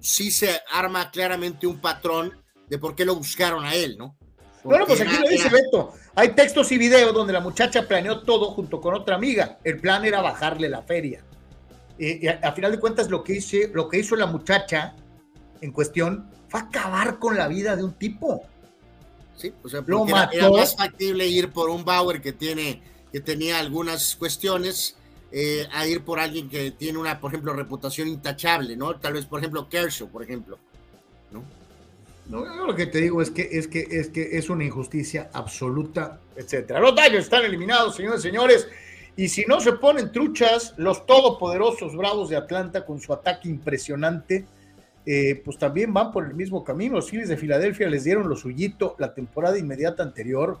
sí 0.00 0.30
se 0.30 0.58
arma 0.72 1.10
claramente 1.10 1.66
un 1.66 1.82
patrón 1.82 2.32
de 2.66 2.78
por 2.78 2.94
qué 2.94 3.04
lo 3.04 3.14
buscaron 3.14 3.62
a 3.62 3.74
él, 3.74 3.98
¿no? 3.98 4.16
bueno, 4.64 4.86
pues 4.86 5.02
aquí 5.02 5.14
lo 5.22 5.28
dice 5.28 5.50
Beto, 5.50 5.92
hay 6.14 6.30
textos 6.30 6.72
y 6.72 6.78
videos 6.78 7.12
donde 7.12 7.34
la 7.34 7.40
muchacha 7.40 7.86
planeó 7.86 8.22
todo 8.22 8.52
junto 8.52 8.80
con 8.80 8.94
otra 8.94 9.16
amiga, 9.16 9.58
el 9.64 9.78
plan 9.78 10.02
era 10.06 10.22
bajarle 10.22 10.70
la 10.70 10.80
feria. 10.80 11.22
y 11.98 12.26
a, 12.26 12.52
final 12.52 12.72
de 12.72 12.80
cuentas 12.80 13.10
lo 13.10 13.22
que, 13.22 13.34
hice, 13.34 13.70
lo 13.74 13.86
que 13.86 13.98
hizo 13.98 14.16
la 14.16 14.24
muchacha 14.24 14.96
en 15.60 15.72
cuestión 15.72 16.30
fue 16.48 16.60
acabar 16.60 17.18
con 17.18 17.36
la 17.36 17.48
vida 17.48 17.76
de 17.76 17.84
un 17.84 17.92
tipo. 17.98 18.46
Sí, 19.36 19.52
o 19.62 19.68
sea, 19.68 19.84
era, 20.32 20.48
más 20.48 20.74
factible 20.74 21.26
ir 21.26 21.50
por 21.52 21.68
un 21.68 21.84
Bauer 21.84 22.22
que 22.22 22.32
tiene, 22.32 22.80
que 23.12 23.20
tenía 23.20 23.58
algunas 23.58 24.16
cuestiones, 24.16 24.96
eh, 25.30 25.66
a 25.72 25.86
ir 25.86 26.02
por 26.02 26.18
alguien 26.18 26.48
que 26.48 26.70
tiene 26.70 26.98
una, 26.98 27.20
por 27.20 27.30
ejemplo, 27.30 27.52
reputación 27.52 28.08
intachable, 28.08 28.76
¿no? 28.76 28.96
Tal 28.96 29.12
vez, 29.14 29.26
por 29.26 29.40
ejemplo, 29.40 29.68
Kershaw, 29.68 30.08
por 30.08 30.22
ejemplo, 30.22 30.58
¿no? 31.30 31.44
Yo 32.30 32.66
lo 32.66 32.74
que 32.74 32.86
te 32.86 32.98
digo 32.98 33.22
es 33.22 33.30
que 33.30 33.48
es 33.50 33.68
que 33.68 33.86
es 33.90 34.08
que 34.10 34.36
es 34.36 34.50
una 34.50 34.64
injusticia 34.64 35.30
absoluta, 35.32 36.20
etcétera. 36.36 36.80
Los 36.80 36.94
daños 36.94 37.24
están 37.24 37.44
eliminados, 37.44 37.96
señores 37.96 38.20
y 38.20 38.22
señores. 38.22 38.68
Y 39.16 39.28
si 39.28 39.44
no 39.46 39.60
se 39.60 39.72
ponen 39.72 40.12
truchas, 40.12 40.74
los 40.76 41.04
todopoderosos 41.06 41.96
Bravos 41.96 42.28
de 42.28 42.36
Atlanta 42.36 42.84
con 42.84 43.00
su 43.00 43.12
ataque 43.12 43.48
impresionante 43.48 44.46
eh, 45.10 45.40
pues 45.42 45.56
también 45.56 45.94
van 45.94 46.12
por 46.12 46.26
el 46.26 46.34
mismo 46.34 46.62
camino. 46.62 46.96
Los 46.96 47.08
Phillies 47.08 47.30
de 47.30 47.38
Filadelfia 47.38 47.88
les 47.88 48.04
dieron 48.04 48.28
lo 48.28 48.36
suyito 48.36 48.94
la 48.98 49.14
temporada 49.14 49.58
inmediata 49.58 50.02
anterior 50.02 50.58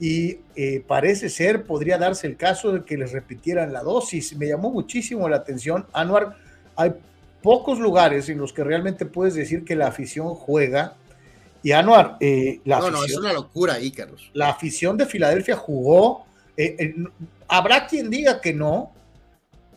y 0.00 0.38
eh, 0.54 0.82
parece 0.86 1.28
ser, 1.28 1.64
podría 1.64 1.98
darse 1.98 2.26
el 2.26 2.36
caso 2.36 2.72
de 2.72 2.84
que 2.84 2.96
les 2.96 3.12
repitieran 3.12 3.72
la 3.72 3.82
dosis. 3.82 4.36
Me 4.36 4.46
llamó 4.46 4.70
muchísimo 4.70 5.28
la 5.28 5.36
atención, 5.36 5.86
Anuar, 5.92 6.36
hay 6.76 6.94
pocos 7.42 7.78
lugares 7.78 8.28
en 8.28 8.38
los 8.38 8.52
que 8.52 8.64
realmente 8.64 9.06
puedes 9.06 9.34
decir 9.34 9.64
que 9.64 9.76
la 9.76 9.88
afición 9.88 10.34
juega. 10.34 10.94
Y 11.62 11.72
Anuar, 11.72 12.16
eh, 12.20 12.60
la 12.64 12.78
no, 12.78 12.90
no, 12.90 13.04
es 13.04 13.16
una 13.16 13.32
locura 13.32 13.74
ahí, 13.74 13.90
Carlos. 13.90 14.30
La 14.32 14.50
afición 14.50 14.96
de 14.96 15.06
Filadelfia 15.06 15.56
jugó. 15.56 16.26
habrá 17.48 17.86
quien 17.86 18.10
diga 18.10 18.40
que 18.40 18.52
no, 18.52 18.92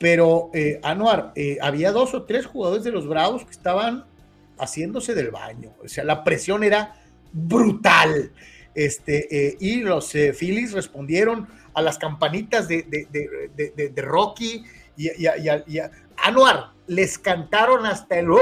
pero, 0.02 0.49
eh, 0.56 0.80
Anuar, 0.81 1.31
eh, 1.35 1.60
había 1.61 1.91
dos 1.91 2.15
o 2.15 2.23
tres 2.23 2.48
jugadores 2.48 2.84
de 2.84 2.91
los 2.91 3.07
Bravos 3.07 3.45
que 3.45 3.52
estaban 3.52 4.06
haciéndose 4.57 5.14
del 5.14 5.30
baño. 5.30 5.73
O 5.84 5.88
sea, 5.88 6.03
la 6.03 6.23
presión 6.23 6.64
era 6.64 6.95
brutal. 7.31 8.31
Este, 8.73 9.27
eh, 9.48 9.57
y 9.60 9.81
los 9.81 10.15
eh, 10.15 10.34
Phillies 10.34 10.72
respondieron 10.73 11.48
a 11.73 11.81
las 11.81 11.98
campanitas 11.98 12.68
de, 12.68 12.84
de, 12.84 14.02
Rocky 14.02 14.64
y, 14.98 15.26
a, 15.26 15.91
Anuar. 16.18 16.72
Les 16.88 17.18
cantaron 17.18 17.85
hasta 17.85 18.19
el 18.19 18.27
oh", 18.31 18.41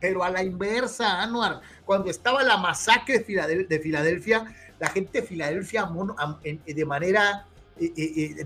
pero 0.00 0.24
a 0.24 0.30
la 0.30 0.42
inversa, 0.42 1.22
Anuar. 1.22 1.60
Cuando 1.84 2.10
estaba 2.10 2.42
la 2.42 2.56
masacre 2.56 3.20
de 3.20 3.78
Filadelfia, 3.80 4.44
la 4.78 4.88
gente 4.88 5.20
de 5.20 5.26
Filadelfia 5.26 5.88
de 6.66 6.84
manera 6.84 7.46
eh, 7.78 7.92
eh, 7.96 8.44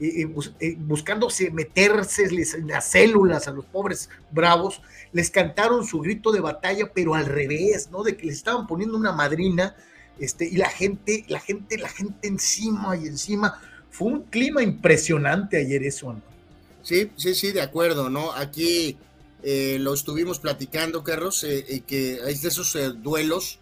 eh, 0.00 0.12
de 0.18 0.24
burla, 0.26 0.52
buscándose 0.78 1.50
meterse 1.50 2.24
en 2.24 2.68
las 2.68 2.90
células 2.90 3.48
a 3.48 3.52
los 3.52 3.64
pobres 3.64 4.08
bravos, 4.30 4.80
les 5.12 5.30
cantaron 5.30 5.86
su 5.86 6.00
grito 6.00 6.32
de 6.32 6.40
batalla, 6.40 6.90
pero 6.92 7.14
al 7.14 7.26
revés, 7.26 7.90
¿no? 7.90 8.02
De 8.02 8.16
que 8.16 8.26
les 8.26 8.36
estaban 8.36 8.66
poniendo 8.66 8.96
una 8.96 9.12
madrina, 9.12 9.76
este, 10.18 10.48
y 10.48 10.56
la 10.56 10.68
gente, 10.68 11.24
la 11.28 11.40
gente, 11.40 11.78
la 11.78 11.88
gente 11.88 12.28
encima 12.28 12.96
y 12.96 13.06
encima. 13.06 13.60
Fue 13.90 14.08
un 14.08 14.22
clima 14.24 14.62
impresionante 14.62 15.56
ayer 15.58 15.84
eso, 15.84 16.12
¿no? 16.12 16.22
Sí, 16.82 17.10
sí, 17.16 17.34
sí, 17.34 17.52
de 17.52 17.62
acuerdo, 17.62 18.10
¿no? 18.10 18.32
Aquí 18.32 18.98
lo 19.42 19.92
estuvimos 19.92 20.38
platicando, 20.38 21.04
Carlos, 21.04 21.46
que 21.86 22.14
es 22.14 22.42
de 22.42 22.48
esos 22.48 22.76
duelos 23.02 23.58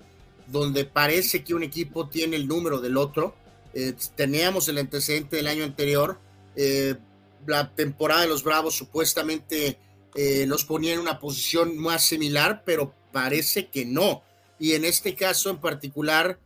donde 0.47 0.85
parece 0.85 1.43
que 1.43 1.55
un 1.55 1.63
equipo 1.63 2.09
tiene 2.09 2.37
el 2.37 2.47
número 2.47 2.81
del 2.81 2.97
otro, 2.97 3.35
eh, 3.75 3.95
teníamos 4.15 4.69
el 4.69 4.79
antecedente 4.79 5.37
del 5.37 5.47
año 5.47 5.65
anterior. 5.65 6.21
Eh, 6.57 6.97
la 7.47 7.75
temporada 7.75 8.23
de 8.23 8.29
los 8.29 8.45
Bravos 8.45 8.77
supuestamente 8.77 9.79
eh, 10.15 10.45
los 10.47 10.65
ponía 10.65 10.95
en 10.95 11.01
una 11.01 11.19
posición 11.19 11.77
más 11.79 12.05
similar, 12.05 12.63
pero 12.65 12.95
parece 13.13 13.69
que 13.69 13.85
no. 13.85 14.23
Y 14.59 14.73
en 14.73 14.85
este 14.85 15.15
caso 15.15 15.51
en 15.51 15.59
particular, 15.59 16.39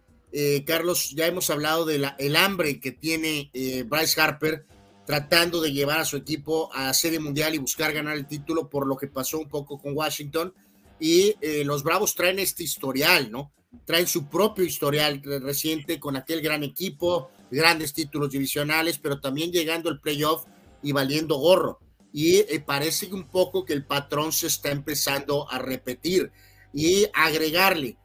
Carlos, 0.67 1.13
ya 1.15 1.27
hemos 1.27 1.49
hablado 1.49 1.87
del 1.87 2.07
el 2.19 2.37
hambre 2.37 2.79
que 2.79 2.93
tiene 2.93 3.51
Bryce 3.87 4.21
Harper 4.21 4.67
tratando 5.07 5.63
de 5.63 5.73
llevar 5.73 6.01
a 6.01 6.05
su 6.05 6.17
equipo 6.17 6.71
a 6.75 6.93
Serie 6.93 7.21
Mundial 7.21 7.55
y 7.55 7.59
buscar 7.59 7.93
ganar 7.93 8.17
el 8.17 8.27
título 8.27 8.69
por 8.69 8.87
lo 8.87 8.97
que 8.97 9.07
pasó 9.07 9.39
un 9.39 9.49
poco 9.49 9.79
con 9.79 9.97
Washington. 9.97 10.53
Y 10.99 11.35
los 11.65 11.83
Bravos 11.83 12.15
traen 12.15 12.39
este 12.39 12.63
historial, 12.63 13.31
¿no? 13.31 13.53
traen 13.85 14.07
su 14.07 14.29
propio 14.29 14.65
historial 14.65 15.21
reciente 15.23 16.01
con 16.01 16.17
aquel 16.17 16.41
gran 16.41 16.63
equipo, 16.63 17.31
grandes 17.51 17.93
títulos 17.93 18.31
divisionales, 18.31 18.99
pero 18.99 19.21
también 19.21 19.53
llegando 19.53 19.91
al 19.91 20.01
playoff 20.01 20.45
y 20.83 20.93
valiendo 20.93 21.37
gorro. 21.37 21.81
Y 22.13 22.37
eh, 22.37 22.63
parece 22.65 23.13
un 23.13 23.29
poco 23.29 23.65
que 23.65 23.75
el 23.75 23.85
patrón 23.85 24.33
se 24.33 24.47
está 24.47 24.71
empezando 24.71 25.51
a 25.51 25.59
repetir 25.59 26.33
y 26.73 27.07
agregarle. 27.13 27.99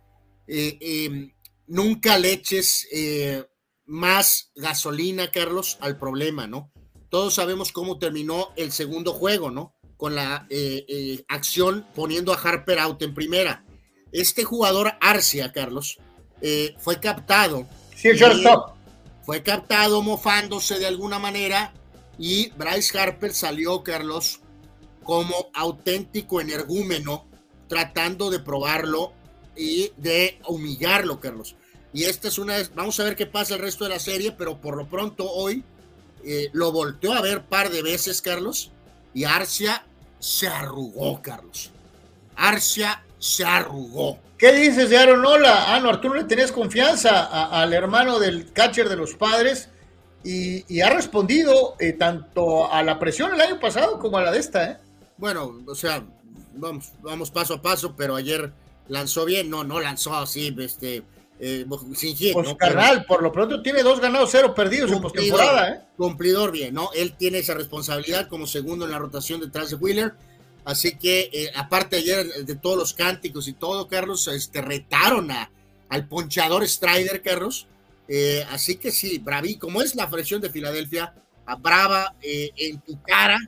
Eh, 0.48 0.78
em, 0.82 1.32
nunca 1.68 2.18
le 2.18 2.34
eches 2.34 2.88
eh, 2.92 3.46
más 3.86 4.52
gasolina, 4.56 5.32
Carlos, 5.32 5.78
al 5.80 5.98
problema, 5.98 6.48
¿no? 6.48 6.72
Todos 7.10 7.36
sabemos 7.36 7.72
cómo 7.72 8.00
terminó 8.00 8.50
el 8.56 8.72
segundo 8.72 9.14
juego, 9.14 9.52
¿no? 9.52 9.76
Con 10.02 10.16
la 10.16 10.48
acción 11.28 11.86
poniendo 11.94 12.34
a 12.34 12.36
Harper 12.36 12.80
out 12.80 13.04
en 13.04 13.14
primera 13.14 13.64
este 14.12 14.44
jugador 14.44 14.94
Arcia, 15.00 15.52
Carlos, 15.52 15.98
eh, 16.42 16.76
fue 16.80 17.00
captado. 17.00 17.66
Sí, 17.96 18.10
shortstop. 18.14 18.76
Fue 19.24 19.44
captado 19.44 20.02
mofándose 20.02 20.80
de 20.80 20.88
alguna 20.88 21.20
manera 21.20 21.74
y 22.18 22.50
Bryce 22.52 22.98
Harper 22.98 23.34
salió, 23.34 23.84
Carlos, 23.84 24.42
como 25.04 25.50
auténtico 25.54 26.42
energúmeno, 26.42 27.28
tratando 27.68 28.30
de 28.30 28.40
probarlo 28.40 29.14
y 29.56 29.92
de 29.98 30.40
humillarlo, 30.48 31.20
Carlos. 31.20 31.56
Y 31.94 32.06
esta 32.06 32.28
es 32.28 32.40
una, 32.40 32.58
vamos 32.74 33.00
a 33.00 33.04
ver 33.04 33.16
qué 33.16 33.28
pasa 33.28 33.54
el 33.54 33.62
resto 33.62 33.84
de 33.84 33.92
la 33.92 34.00
serie, 34.00 34.32
pero 34.32 34.60
por 34.60 34.76
lo 34.76 34.90
pronto 34.90 35.30
hoy 35.30 35.64
eh, 36.26 36.50
lo 36.54 36.72
volteó 36.72 37.14
a 37.14 37.22
ver 37.22 37.46
par 37.46 37.70
de 37.70 37.84
veces, 37.84 38.22
Carlos, 38.22 38.72
y 39.14 39.26
Arcia 39.26 39.86
se 40.22 40.48
arrugó, 40.48 41.22
Carlos. 41.22 41.72
Arcia 42.36 43.04
se 43.20 43.44
arrugó. 43.44 44.20
¿Qué 44.38 44.54
dices 44.54 44.90
de 44.90 44.98
Aaron 44.98 45.26
Ola? 45.26 45.76
Ah, 45.76 45.80
no, 45.80 46.00
tú 46.00 46.08
no 46.10 46.16
le 46.16 46.24
tenías 46.24 46.52
confianza 46.52 47.26
al 47.62 47.74
hermano 47.74 48.20
del 48.20 48.52
catcher 48.54 48.88
de 48.88 48.96
los 48.96 49.14
padres 49.16 49.70
y, 50.24 50.82
ha 50.82 50.90
respondido 50.90 51.76
eh, 51.80 51.94
tanto 51.94 52.72
a 52.72 52.82
la 52.84 52.98
presión 53.00 53.34
el 53.34 53.42
año 53.42 53.60
pasado 53.60 54.00
como 54.00 54.18
a 54.18 54.24
la 54.24 54.32
de 54.32 54.40
esta, 54.40 54.72
¿eh? 54.72 54.78
Bueno, 55.18 55.64
o 55.68 55.76
sea, 55.76 56.04
vamos, 56.54 56.92
vamos 57.02 57.30
paso 57.30 57.56
a 57.56 57.62
paso, 57.62 57.96
pero 57.96 58.16
ayer 58.16 58.52
lanzó 58.88 59.26
bien, 59.26 59.50
no, 59.50 59.64
no 59.64 59.80
lanzó 59.80 60.16
así, 60.16 60.56
este, 60.60 61.04
eh, 61.44 61.66
sin 61.96 62.16
hit, 62.16 62.34
pues 62.34 62.54
carnal, 62.56 63.04
por 63.06 63.24
lo 63.24 63.32
pronto 63.32 63.62
tiene 63.62 63.82
dos 63.82 64.00
ganados, 64.00 64.30
cero 64.32 64.54
perdidos 64.54 64.92
en 64.92 65.02
postemporada, 65.02 65.70
¿eh? 65.70 65.82
Cumplidor 65.98 66.52
bien, 66.52 66.74
¿no? 66.74 66.92
Él 66.94 67.16
tiene 67.18 67.40
esa 67.40 67.56
responsabilidad 67.56 68.28
como 68.28 68.46
segundo 68.46 68.86
en 68.86 68.92
la 68.92 69.00
rotación 69.00 69.40
detrás 69.40 69.72
de 69.72 69.76
Wheeler. 69.76 70.14
Así 70.64 70.98
que, 70.98 71.30
eh, 71.34 71.52
aparte 71.56 71.98
ayer 71.98 72.28
de 72.46 72.56
todos 72.56 72.78
los 72.78 72.94
cánticos 72.94 73.48
y 73.48 73.54
todo, 73.54 73.88
Carlos, 73.88 74.28
este, 74.28 74.62
retaron 74.62 75.32
a, 75.32 75.52
al 75.90 76.08
ponchador 76.08 76.68
Strider, 76.68 77.22
Carlos. 77.24 77.68
Eh, 78.08 78.46
así 78.52 78.76
que 78.76 78.92
sí, 78.92 79.18
braví, 79.18 79.58
como 79.58 79.82
es 79.82 79.96
la 79.96 80.08
fracción 80.08 80.42
de 80.42 80.52
Filadelfia, 80.52 81.16
a 81.46 81.56
brava 81.56 82.14
en 82.22 82.80
tu 82.82 83.02
cara, 83.02 83.40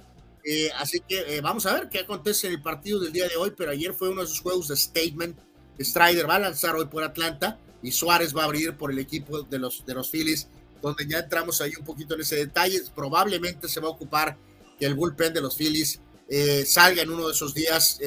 eh, 0.45 0.69
así 0.77 0.99
que 0.99 1.37
eh, 1.37 1.41
vamos 1.41 1.65
a 1.65 1.73
ver 1.73 1.89
qué 1.89 1.99
acontece 1.99 2.47
en 2.47 2.53
el 2.53 2.61
partido 2.61 2.99
del 2.99 3.13
día 3.13 3.27
de 3.27 3.37
hoy, 3.37 3.53
pero 3.55 3.71
ayer 3.71 3.93
fue 3.93 4.09
uno 4.09 4.21
de 4.21 4.25
esos 4.25 4.41
juegos 4.41 4.67
de 4.67 4.75
statement. 4.75 5.37
Strider 5.79 6.29
va 6.29 6.35
a 6.35 6.39
lanzar 6.39 6.75
hoy 6.75 6.85
por 6.85 7.03
Atlanta 7.03 7.57
y 7.83 7.91
Suárez 7.91 8.35
va 8.35 8.41
a 8.41 8.45
abrir 8.45 8.75
por 8.75 8.91
el 8.91 8.99
equipo 8.99 9.43
de 9.43 9.59
los, 9.59 9.85
de 9.85 9.93
los 9.93 10.09
Phillies, 10.09 10.47
donde 10.81 11.05
ya 11.07 11.19
entramos 11.19 11.61
ahí 11.61 11.73
un 11.77 11.85
poquito 11.85 12.15
en 12.15 12.21
ese 12.21 12.37
detalle. 12.37 12.81
Probablemente 12.95 13.67
se 13.67 13.79
va 13.79 13.87
a 13.87 13.91
ocupar 13.91 14.35
que 14.79 14.85
el 14.85 14.95
bullpen 14.95 15.33
de 15.33 15.41
los 15.41 15.55
Phillies 15.55 15.99
eh, 16.27 16.65
salga 16.65 17.03
en 17.03 17.11
uno 17.11 17.27
de 17.27 17.33
esos 17.33 17.53
días 17.53 17.99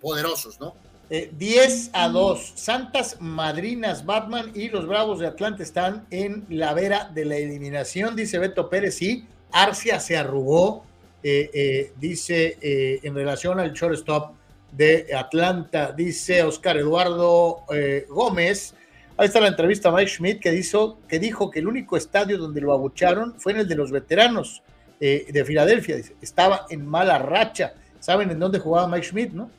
poderosos, 0.00 0.58
¿no? 0.58 0.74
10 1.08 1.90
a 1.92 2.08
2. 2.08 2.52
Santas 2.54 3.16
Madrinas, 3.20 4.04
Batman 4.04 4.50
y 4.54 4.68
los 4.68 4.86
Bravos 4.86 5.20
de 5.20 5.26
Atlanta 5.26 5.62
están 5.62 6.06
en 6.10 6.44
la 6.50 6.74
vera 6.74 7.10
de 7.14 7.24
la 7.24 7.36
eliminación, 7.36 8.16
dice 8.16 8.38
Beto 8.38 8.68
Pérez. 8.68 9.00
Y 9.00 9.24
Arcia 9.50 10.00
se 10.00 10.18
arrugó 10.18 10.84
eh, 11.20 11.50
eh, 11.52 11.92
dice 11.98 12.58
eh, 12.60 13.00
en 13.02 13.12
relación 13.12 13.58
al 13.58 13.72
shortstop 13.72 14.34
de 14.72 15.08
Atlanta, 15.16 15.92
dice 15.92 16.42
Oscar 16.42 16.76
Eduardo 16.76 17.64
Gómez. 18.08 18.74
Ahí 19.16 19.26
está 19.26 19.40
la 19.40 19.48
entrevista 19.48 19.88
a 19.88 19.92
Mike 19.92 20.10
Schmidt 20.10 20.40
que, 20.40 20.50
dijo, 20.50 20.98
que 21.08 21.18
dijo 21.18 21.50
que 21.50 21.58
el 21.58 21.66
único 21.66 21.96
estadio 21.96 22.38
donde 22.38 22.60
lo 22.60 22.72
abucharon 22.72 23.34
fue 23.38 23.52
en 23.52 23.60
el 23.60 23.68
de 23.68 23.74
los 23.74 23.90
veteranos 23.90 24.62
de 25.00 25.44
Filadelfia. 25.46 25.96
Dice, 25.96 26.14
estaba 26.20 26.66
en 26.70 26.86
mala 26.86 27.18
racha. 27.18 27.74
¿Saben 27.98 28.30
en 28.30 28.38
dónde 28.38 28.60
jugaba 28.60 28.86
Mike 28.86 29.06
Schmidt, 29.06 29.32
no? 29.32 29.50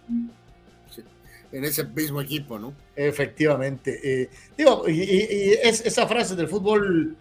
en 1.51 1.65
ese 1.65 1.83
mismo 1.83 2.21
equipo, 2.21 2.59
¿no? 2.59 2.73
Efectivamente. 2.95 4.29
digo, 4.57 4.87
y, 4.87 5.53
es 5.63 5.85
esa 5.85 6.07
frase 6.07 6.35
del 6.35 6.47
fútbol, 6.47 7.15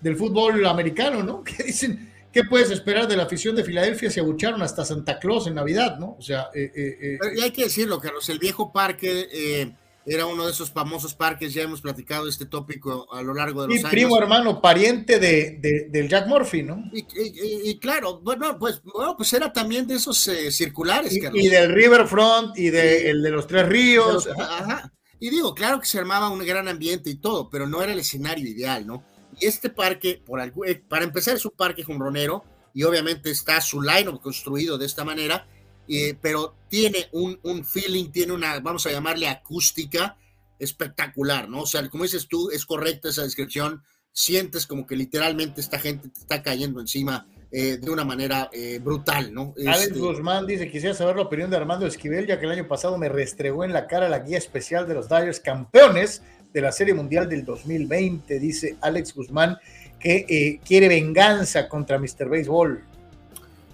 del 0.00 0.16
fútbol 0.16 0.64
americano, 0.66 1.22
¿no? 1.22 1.44
Que 1.44 1.64
dicen, 1.64 2.10
¿qué 2.34 2.44
puedes 2.44 2.70
esperar 2.70 3.06
de 3.06 3.16
la 3.16 3.22
afición 3.22 3.54
de 3.54 3.62
Filadelfia? 3.62 4.10
Se 4.10 4.20
abucharon 4.20 4.60
hasta 4.60 4.84
Santa 4.84 5.20
Claus 5.20 5.46
en 5.46 5.54
Navidad, 5.54 5.98
¿no? 5.98 6.16
O 6.18 6.22
sea, 6.22 6.48
eh, 6.52 6.70
eh, 6.74 6.98
eh 7.00 7.18
y 7.36 7.40
hay 7.40 7.52
que 7.52 7.64
decirlo, 7.64 8.00
Carlos, 8.00 8.28
el 8.28 8.40
viejo 8.40 8.72
parque 8.72 9.28
eh, 9.32 9.72
era 10.04 10.26
uno 10.26 10.44
de 10.44 10.50
esos 10.50 10.72
famosos 10.72 11.14
parques, 11.14 11.54
ya 11.54 11.62
hemos 11.62 11.80
platicado 11.80 12.28
este 12.28 12.44
tópico 12.44 13.06
a 13.14 13.22
lo 13.22 13.32
largo 13.32 13.62
de 13.62 13.68
los 13.68 13.76
años. 13.78 13.92
Y 13.92 13.96
primo 13.96 14.18
hermano, 14.18 14.60
pariente 14.60 15.20
de, 15.20 15.88
del 15.88 16.08
Jack 16.08 16.26
Murphy, 16.26 16.64
¿no? 16.64 16.82
Y, 16.92 17.78
claro, 17.78 18.20
bueno, 18.20 18.58
pues, 18.58 18.82
bueno, 18.82 19.16
pues 19.16 19.32
era 19.32 19.52
también 19.52 19.86
de 19.86 19.94
esos 19.94 20.18
circulares, 20.50 21.16
Carlos. 21.22 21.42
Y 21.42 21.48
del 21.48 21.72
Riverfront 21.72 22.58
y 22.58 22.68
de, 22.70 23.10
el 23.10 23.22
de 23.22 23.30
los 23.30 23.46
Tres 23.46 23.66
Ríos. 23.68 24.28
ajá. 24.36 24.92
Y 25.20 25.30
digo, 25.30 25.54
claro 25.54 25.80
que 25.80 25.86
se 25.86 25.98
armaba 25.98 26.28
un 26.28 26.44
gran 26.44 26.68
ambiente 26.68 27.08
y 27.08 27.14
todo, 27.14 27.48
pero 27.48 27.66
no 27.66 27.82
era 27.82 27.92
el 27.92 28.00
escenario 28.00 28.46
ideal, 28.46 28.86
¿no? 28.86 29.04
Y 29.40 29.46
este 29.46 29.70
parque, 29.70 30.22
por 30.24 30.40
algo, 30.40 30.64
eh, 30.64 30.82
para 30.88 31.04
empezar, 31.04 31.36
es 31.36 31.44
un 31.44 31.52
parque 31.52 31.82
jonronero 31.82 32.44
y 32.72 32.82
obviamente 32.82 33.30
está 33.30 33.60
su 33.60 33.80
line 33.80 34.18
construido 34.20 34.78
de 34.78 34.86
esta 34.86 35.04
manera, 35.04 35.46
eh, 35.88 36.16
pero 36.20 36.56
tiene 36.68 37.08
un, 37.12 37.38
un, 37.42 37.64
feeling, 37.64 38.10
tiene 38.10 38.32
una, 38.32 38.58
vamos 38.60 38.86
a 38.86 38.90
llamarle 38.90 39.28
acústica 39.28 40.16
espectacular, 40.58 41.48
¿no? 41.48 41.62
O 41.62 41.66
sea, 41.66 41.88
como 41.88 42.04
dices 42.04 42.26
tú, 42.28 42.50
es 42.50 42.64
correcta 42.64 43.08
esa 43.08 43.22
descripción, 43.22 43.82
sientes 44.12 44.66
como 44.66 44.86
que 44.86 44.96
literalmente 44.96 45.60
esta 45.60 45.78
gente 45.78 46.08
te 46.08 46.20
está 46.20 46.42
cayendo 46.42 46.80
encima 46.80 47.26
eh, 47.50 47.76
de 47.76 47.90
una 47.90 48.04
manera 48.04 48.50
brutal, 48.80 49.32
¿no? 49.32 49.54
Alex 49.58 49.88
este 49.88 49.98
Guzmán 49.98 50.46
dice, 50.46 50.70
quisiera 50.70 50.94
saber 50.94 51.16
la 51.16 51.22
opinión 51.22 51.50
de 51.50 51.56
Armando 51.56 51.86
Esquivel, 51.86 52.26
ya 52.26 52.38
que 52.38 52.46
el 52.46 52.52
año 52.52 52.66
pasado 52.66 52.98
me 52.98 53.08
restregó 53.08 53.64
en 53.64 53.72
la 53.72 53.86
cara 53.86 54.08
la 54.08 54.20
guía 54.20 54.38
especial 54.38 54.88
de 54.88 54.94
los 54.94 55.08
Dyers 55.08 55.40
campeones 55.40 56.22
de 56.54 56.62
la 56.62 56.72
Serie 56.72 56.94
Mundial 56.94 57.28
del 57.28 57.44
2020, 57.44 58.38
dice 58.38 58.76
Alex 58.80 59.12
Guzmán, 59.12 59.58
que 59.98 60.24
eh, 60.28 60.60
quiere 60.64 60.88
venganza 60.88 61.68
contra 61.68 61.98
Mr. 61.98 62.28
Baseball. 62.28 62.82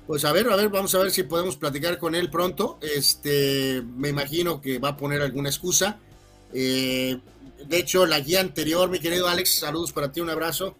Pues 0.07 0.25
a 0.25 0.33
ver, 0.33 0.49
a 0.49 0.57
ver, 0.57 0.71
vamos 0.71 0.95
a 0.95 0.99
ver 0.99 1.11
si 1.11 1.23
podemos 1.23 1.57
platicar 1.57 1.99
con 1.99 2.15
él 2.15 2.31
pronto. 2.31 2.79
Este, 2.81 3.83
me 3.97 4.09
imagino 4.09 4.61
que 4.63 4.79
va 4.79 4.89
a 4.89 4.97
poner 4.97 5.21
alguna 5.21 5.51
excusa. 5.51 5.99
Eh, 6.55 7.19
de 7.69 7.77
hecho, 7.77 8.07
la 8.07 8.19
guía 8.19 8.41
anterior, 8.41 8.89
mi 8.89 8.99
querido 8.99 9.29
Alex, 9.29 9.57
saludos 9.57 9.93
para 9.93 10.11
ti, 10.11 10.21
un 10.23 10.31
abrazo. 10.31 10.75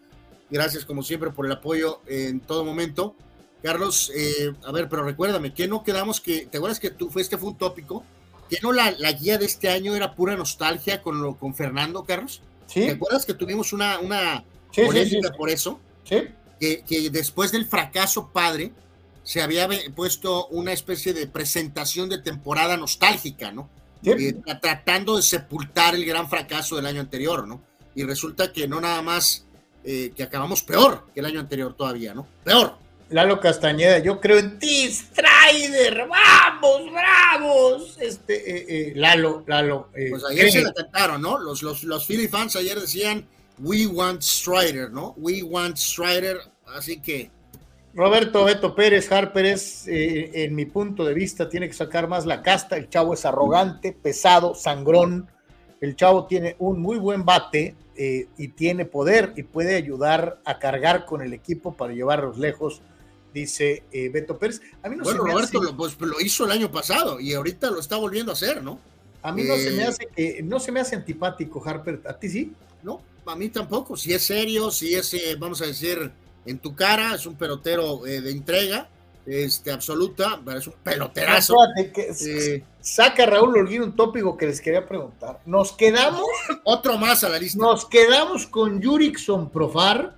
Gracias 0.51 0.87
como 0.87 1.03
siempre 1.03 1.31
por 1.31 1.45
el 1.45 1.53
apoyo 1.53 2.01
en 2.07 2.41
todo 2.41 2.65
momento. 2.65 3.15
Carlos, 3.63 4.11
eh, 4.17 4.55
a 4.65 4.73
ver, 4.73 4.89
pero 4.89 5.05
recuérdame, 5.05 5.53
¿qué 5.53 5.69
no 5.69 5.85
quedamos 5.85 6.19
que, 6.19 6.47
te 6.47 6.57
acuerdas 6.57 6.81
que 6.81 6.91
tú 6.91 7.11
fuiste, 7.11 7.37
fue 7.37 7.51
un 7.51 7.59
tópico? 7.59 8.05
Que 8.51 8.59
no 8.63 8.73
la, 8.73 8.91
guía 9.13 9.39
de 9.39 9.47
este 9.47 9.71
año 9.71 9.95
era 9.95 10.15
pura 10.15 10.37
nostalgia 10.37 11.01
con, 11.01 11.23
lo, 11.23 11.37
con 11.37 11.55
Fernando 11.55 12.05
Carlos. 12.05 12.43
¿Sí? 12.67 12.81
¿Te 12.81 12.91
acuerdas 12.91 13.25
que 13.25 13.35
tuvimos 13.35 13.73
una, 13.73 13.99
una 14.01 14.45
polémica 14.75 15.33
por 15.33 15.49
eso? 15.49 15.81
Sí. 16.05 16.25
Que, 16.59 16.83
que, 16.83 17.09
después 17.11 17.53
del 17.53 17.67
fracaso 17.67 18.31
padre 18.33 18.73
se 19.23 19.41
había 19.41 19.69
puesto 19.95 20.47
una 20.49 20.73
especie 20.73 21.13
de 21.13 21.27
presentación 21.27 22.09
de 22.09 22.19
temporada 22.19 22.77
nostálgica, 22.77 23.53
¿no? 23.53 23.71
Eh, 24.03 24.35
tratando 24.61 25.17
de 25.17 25.23
sepultar 25.23 25.95
el 25.95 26.05
gran 26.05 26.29
fracaso 26.29 26.77
del 26.77 26.87
año 26.87 27.01
anterior, 27.01 27.47
¿no? 27.47 27.61
Y 27.95 28.05
resulta 28.05 28.53
que 28.53 28.67
no 28.67 28.81
nada 28.81 29.03
más 29.03 29.45
eh, 29.85 30.13
que 30.17 30.23
acabamos 30.23 30.63
peor 30.63 31.07
que 31.13 31.21
el 31.21 31.27
año 31.27 31.41
anterior 31.41 31.75
todavía, 31.75 32.15
¿no? 32.15 32.27
Peor. 32.45 32.77
Lalo 33.11 33.41
Castañeda, 33.41 33.99
yo 33.99 34.21
creo 34.21 34.39
en 34.39 34.59
ti, 34.61 34.89
Strider, 34.89 36.07
vamos, 36.07 36.93
bravos. 36.93 37.99
Este, 38.01 38.35
eh, 38.35 38.67
eh, 38.69 38.93
Lalo, 38.95 39.43
Lalo. 39.49 39.89
Eh, 39.97 40.11
pues 40.11 40.25
ayer 40.25 40.53
se 40.53 40.63
la 40.63 40.73
cantaron, 40.73 41.21
¿no? 41.21 41.37
Los, 41.37 41.63
los, 41.63 41.83
los 41.83 42.07
Philly 42.07 42.29
fans 42.29 42.55
ayer 42.55 42.79
decían, 42.79 43.27
we 43.59 43.85
want 43.89 44.23
Strider, 44.23 44.93
¿no? 44.93 45.15
We 45.17 45.43
want 45.43 45.77
Strider, 45.77 46.39
así 46.67 47.01
que... 47.01 47.31
Roberto 47.93 48.45
Beto 48.45 48.77
Pérez, 48.77 49.11
Harper 49.11 49.47
es, 49.47 49.83
en 49.89 50.55
mi 50.55 50.65
punto 50.65 51.05
de 51.05 51.13
vista, 51.13 51.49
tiene 51.49 51.67
que 51.67 51.75
sacar 51.75 52.07
más 52.07 52.25
la 52.25 52.41
casta. 52.41 52.77
El 52.77 52.89
chavo 52.89 53.15
es 53.15 53.25
arrogante, 53.25 53.93
pesado, 53.93 54.55
sangrón. 54.55 55.29
El 55.81 55.97
chavo 55.97 56.27
tiene 56.27 56.55
un 56.61 56.81
muy 56.81 56.99
buen 56.99 57.25
bate 57.25 57.75
y 57.97 58.49
tiene 58.51 58.85
poder 58.85 59.33
y 59.35 59.43
puede 59.43 59.75
ayudar 59.75 60.41
a 60.45 60.61
cargar 60.61 61.05
con 61.05 61.21
el 61.21 61.33
equipo 61.33 61.73
para 61.73 61.93
llevarlos 61.93 62.39
lejos 62.39 62.81
dice 63.33 63.85
eh, 63.93 64.09
Beto 64.09 64.39
Pérez. 64.39 64.61
A 64.83 64.89
mí 64.89 64.97
no 64.97 65.05
bueno, 65.05 65.25
Roberto 65.25 65.63
lo, 65.63 65.77
pues, 65.77 65.99
lo, 66.01 66.21
hizo 66.21 66.45
el 66.45 66.51
año 66.51 66.71
pasado 66.71 67.21
y 67.21 67.35
ahorita 67.35 67.71
lo 67.71 67.81
está 67.81 67.97
volviendo 67.97 68.33
a 68.33 68.35
hacer, 68.35 68.63
¿no? 68.63 68.79
A 69.23 69.33
mí 69.33 69.43
no 69.45 69.57
se 69.57 69.71
me 69.71 69.83
eh, 69.83 69.87
hace 69.87 70.07
que 70.07 70.43
no 70.43 70.59
se 70.61 70.73
me 70.73 70.81
hace 70.81 70.97
antipático 70.97 71.63
Harper, 71.65 72.01
¿a 72.07 72.15
ti 72.15 72.29
sí? 72.29 72.53
No, 72.83 73.03
a 73.27 73.37
mí 73.37 73.49
tampoco. 73.49 73.97
Si 73.97 74.13
es 74.13 74.23
serio, 74.23 74.71
si 74.71 74.95
es, 74.95 75.13
eh, 75.15 75.37
vamos 75.39 75.61
a 75.61 75.67
decir, 75.67 76.11
en 76.47 76.59
tu 76.59 76.75
cara, 76.75 77.15
es 77.15 77.27
un 77.27 77.35
pelotero 77.37 77.99
de 77.99 78.31
entrega, 78.31 78.89
este, 79.27 79.71
absoluta, 79.71 80.41
pero 80.45 80.59
es 80.59 80.67
un 80.67 80.75
peloterazo. 80.83 81.55
saca 82.81 83.27
Raúl 83.27 83.59
Holguín 83.59 83.83
un 83.83 83.97
tópico 83.97 84.37
que 84.37 84.47
les 84.47 84.61
quería 84.61 84.87
preguntar. 84.87 85.41
Nos 85.45 85.73
quedamos. 85.73 86.25
Otro 86.65 86.97
más 86.97 87.23
a 87.25 87.29
la 87.29 87.39
lista. 87.39 87.59
Nos 87.59 87.85
quedamos 87.85 88.47
con 88.47 88.83
Jurickson 88.83 89.51
Profar 89.51 90.17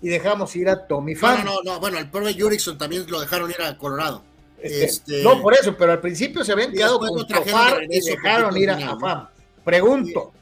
y 0.00 0.08
dejamos 0.08 0.54
ir 0.56 0.68
a 0.68 0.86
Tommy 0.86 1.14
Fan. 1.14 1.44
No, 1.44 1.56
no, 1.62 1.72
no, 1.72 1.80
bueno, 1.80 1.98
el 1.98 2.08
pobre 2.10 2.34
Jurickson 2.38 2.78
también 2.78 3.04
lo 3.08 3.20
dejaron 3.20 3.50
ir 3.50 3.60
a 3.60 3.76
Colorado. 3.76 4.22
Este, 4.60 4.84
este, 4.84 5.22
no, 5.22 5.40
por 5.40 5.54
eso, 5.54 5.76
pero 5.76 5.92
al 5.92 6.00
principio 6.00 6.44
se 6.44 6.52
habían 6.52 6.72
quedado 6.72 6.98
con 6.98 7.26
Profar 7.26 7.84
y 7.88 8.00
dejaron 8.00 8.56
ir 8.56 8.70
a, 8.70 8.98
Fan. 8.98 9.28
Pregunto. 9.64 10.32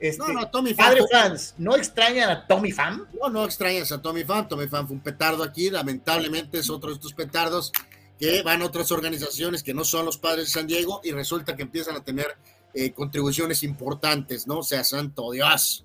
Este, 0.00 0.22
no, 0.22 0.32
no, 0.32 0.48
Tommy 0.48 0.74
Fan. 0.74 0.86
Padre 0.86 1.02
fans, 1.10 1.54
¿no 1.58 1.76
extrañan 1.76 2.30
a 2.30 2.46
Tommy 2.46 2.72
Fan? 2.72 3.04
No, 3.20 3.28
no 3.28 3.44
extrañas 3.44 3.90
a 3.92 4.00
Tommy 4.00 4.24
Fan. 4.24 4.48
Tommy 4.48 4.68
Fan 4.68 4.86
fue 4.86 4.96
un 4.96 5.02
petardo 5.02 5.42
aquí. 5.42 5.70
Lamentablemente 5.70 6.58
es 6.58 6.70
otro 6.70 6.90
de 6.90 6.96
estos 6.96 7.12
petardos 7.12 7.72
que 8.18 8.42
van 8.42 8.62
a 8.62 8.66
otras 8.66 8.90
organizaciones 8.90 9.62
que 9.62 9.74
no 9.74 9.84
son 9.84 10.06
los 10.06 10.18
padres 10.18 10.46
de 10.46 10.52
San 10.52 10.66
Diego 10.66 11.00
y 11.04 11.12
resulta 11.12 11.56
que 11.56 11.62
empiezan 11.62 11.96
a 11.96 12.04
tener 12.04 12.26
eh, 12.74 12.92
contribuciones 12.92 13.62
importantes, 13.62 14.46
¿no? 14.46 14.58
O 14.58 14.62
sea, 14.62 14.84
santo 14.84 15.30
Dios. 15.32 15.84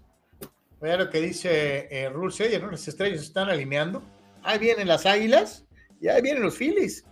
Vea 0.84 0.98
lo 0.98 1.10
que 1.10 1.22
dice 1.22 1.88
eh, 1.90 2.10
Rule 2.10 2.60
¿no? 2.60 2.70
Las 2.70 2.86
estrellas 2.90 3.22
están 3.22 3.48
alineando. 3.48 4.04
Ahí 4.44 4.60
vienen 4.60 4.90
las 4.90 5.06
Águilas 5.06 5.64
y 6.02 6.10
ahí 6.10 6.22
vienen 6.22 6.44
los 6.44 6.58
Phillies. 6.58 7.06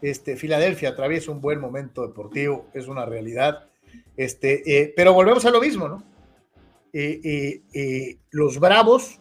Este, 0.00 0.36
Filadelfia 0.36 0.88
atraviesa 0.88 1.30
un 1.30 1.40
buen 1.40 1.60
momento 1.60 2.04
deportivo, 2.04 2.66
es 2.74 2.88
una 2.88 3.06
realidad. 3.06 3.68
Este, 4.16 4.64
eh, 4.66 4.92
pero 4.96 5.12
volvemos 5.12 5.44
a 5.44 5.50
lo 5.50 5.60
mismo, 5.60 5.86
¿no? 5.86 6.02
Eh, 6.92 7.62
eh, 7.72 8.18
los 8.32 8.58
Bravos 8.58 9.20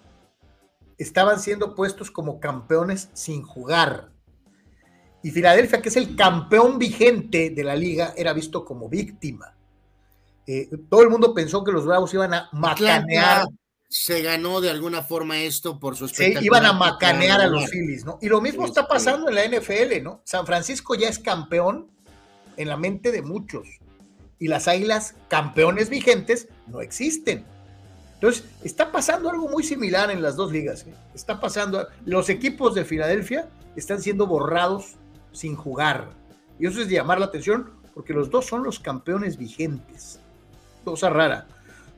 estaban 0.98 1.40
siendo 1.40 1.76
puestos 1.76 2.10
como 2.10 2.40
campeones 2.40 3.12
sin 3.14 3.44
jugar. 3.44 4.10
Y 5.22 5.30
Filadelfia, 5.30 5.80
que 5.80 5.90
es 5.90 5.98
el 5.98 6.16
campeón 6.16 6.80
vigente 6.80 7.52
de 7.52 7.64
la 7.64 7.76
liga, 7.76 8.16
era 8.18 8.34
visto 8.34 8.66
como 8.66 8.90
víctima. 8.90 9.56
todo 10.90 11.04
el 11.04 11.10
mundo 11.12 11.36
pensó 11.36 11.64
que 11.64 11.72
los 11.72 11.86
Bravos 11.86 12.12
iban 12.16 12.34
a 12.34 12.50
macanear. 12.52 13.46
Se 13.92 14.22
ganó 14.22 14.62
de 14.62 14.70
alguna 14.70 15.04
forma 15.04 15.42
esto 15.42 15.78
por 15.78 15.98
su 15.98 16.08
Sí, 16.08 16.34
iban 16.42 16.66
a 16.66 16.72
macanear 16.72 17.42
a 17.42 17.48
los 17.48 17.70
Phillies, 17.70 18.06
¿no? 18.06 18.18
Y 18.22 18.30
lo 18.30 18.40
mismo 18.40 18.66
está 18.66 18.88
pasando 18.88 19.28
en 19.28 19.36
la 19.36 19.46
NFL, 19.46 20.02
¿no? 20.02 20.22
San 20.24 20.46
Francisco 20.46 20.96
ya 20.96 21.10
es 21.10 21.20
campeón 21.20 21.92
en 22.56 22.70
la 22.70 22.78
mente 22.78 23.12
de 23.12 23.22
muchos. 23.22 23.68
Y 24.40 24.48
las 24.48 24.70
águilas 24.70 25.16
campeones 25.28 25.90
vigentes 25.90 26.48
no 26.68 26.80
existen. 26.80 27.46
Entonces, 28.14 28.46
está 28.64 28.94
pasando 28.94 29.30
algo 29.30 29.50
muy 29.50 29.64
similar 29.64 30.10
en 30.10 30.22
las 30.22 30.38
dos 30.38 30.54
ligas. 30.54 30.86
¿eh? 30.88 30.94
Está 31.14 31.42
pasando, 31.42 31.88
los 32.06 32.30
equipos 32.30 32.74
de 32.74 32.86
Filadelfia 32.86 33.50
están 33.76 34.02
siendo 34.02 34.26
borrados 34.26 34.96
sin 35.34 35.56
jugar. 35.56 36.12
Y 36.60 36.66
eso 36.66 36.80
es 36.80 36.88
de 36.88 36.96
llamar 36.96 37.20
la 37.20 37.26
atención 37.26 37.72
porque 37.94 38.14
los 38.14 38.30
dos 38.30 38.46
son 38.46 38.64
los 38.64 38.80
campeones 38.80 39.38
vigentes. 39.38 40.20
Cosa 40.86 41.10
rara. 41.10 41.48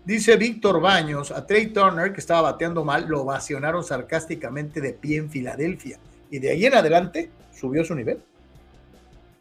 Dice 0.06 0.36
Víctor 0.36 0.82
Baños, 0.82 1.32
a 1.32 1.46
Trey 1.46 1.68
Turner, 1.68 2.12
que 2.12 2.20
estaba 2.20 2.52
bateando 2.52 2.84
mal, 2.84 3.06
lo 3.08 3.24
vacionaron 3.24 3.84
sarcásticamente 3.84 4.82
de 4.82 4.94
pie 4.94 5.18
en 5.18 5.30
Filadelfia. 5.30 5.98
Y 6.30 6.40
de 6.40 6.52
ahí 6.52 6.66
en 6.66 6.76
adelante 6.76 7.32
subió 7.54 7.86
su 7.86 7.96
nivel. 7.96 8.20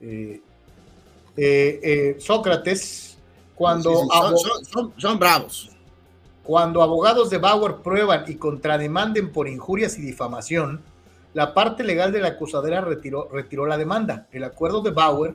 Eh, 0.01 0.41
eh, 1.37 2.17
Sócrates, 2.19 3.19
cuando... 3.55 4.07
son, 4.99 5.19
bravos. 5.19 5.71
Cuando 6.43 6.83
abogados 6.83 7.31
de 7.31 7.39
Bauer 7.39 7.77
prueban 7.77 8.25
y 8.27 8.35
contrademanden 8.35 9.31
por 9.31 9.49
injurias 9.49 9.99
y 9.99 10.03
difamación, 10.03 10.83
la 11.35 11.55
parte 11.55 11.85
legal 11.85 12.13
de 12.13 12.21
la 12.21 12.29
acusadera 12.29 12.81
retiró, 12.81 13.29
retiró 13.33 13.67
la 13.67 13.79
demanda. 13.79 14.27
El 14.33 14.45
acuerdo 14.45 14.83
de 14.83 14.91
Bauer, 14.91 15.35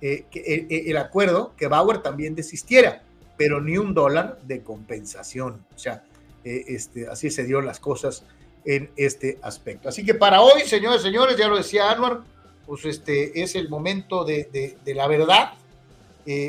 eh, 0.00 0.26
eh, 0.34 0.66
eh, 0.68 0.84
el 0.86 0.96
acuerdo 0.96 1.54
que 1.56 1.68
Bauer 1.68 1.98
también 1.98 2.34
desistiera, 2.34 3.02
pero 3.40 3.58
ni 3.58 3.78
un 3.78 3.94
dólar 3.94 4.38
de 4.42 4.62
compensación. 4.62 5.64
O 5.74 5.78
sea, 5.78 6.04
este, 6.44 7.08
así 7.08 7.30
se 7.30 7.44
dieron 7.44 7.64
las 7.64 7.80
cosas 7.80 8.22
en 8.66 8.90
este 8.96 9.38
aspecto. 9.40 9.88
Así 9.88 10.04
que 10.04 10.12
para 10.12 10.42
hoy, 10.42 10.60
señores, 10.66 11.00
señores, 11.00 11.38
ya 11.38 11.48
lo 11.48 11.56
decía 11.56 11.90
Anwar, 11.90 12.20
pues 12.66 12.84
este 12.84 13.42
es 13.42 13.54
el 13.54 13.70
momento 13.70 14.26
de, 14.26 14.76
de 14.84 14.94
la 14.94 15.08
verdad. 15.08 15.54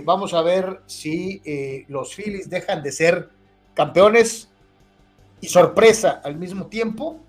vamos 0.03 0.33
a 0.33 0.41
ver 0.41 0.81
si 0.85 1.41
los 1.87 2.13
Phillies 2.13 2.49
dejan 2.49 2.83
de 2.83 2.91
ser 2.91 3.29
campeones 3.73 4.49
y 5.39 5.47
sorpresa 5.47 6.19
al 6.25 6.35
mismo 6.35 6.65
tiempo, 6.67 7.21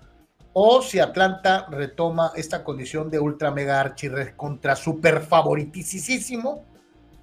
o 0.51 0.81
si 0.81 0.99
Atlanta 0.99 1.67
retoma 1.71 2.33
esta 2.35 2.65
condición 2.65 3.09
de 3.09 3.17
ultra 3.17 3.49
mega 3.49 3.79
archi 3.79 4.09
contra 4.35 4.75
super 4.75 5.21
favoritísimo 5.21 6.72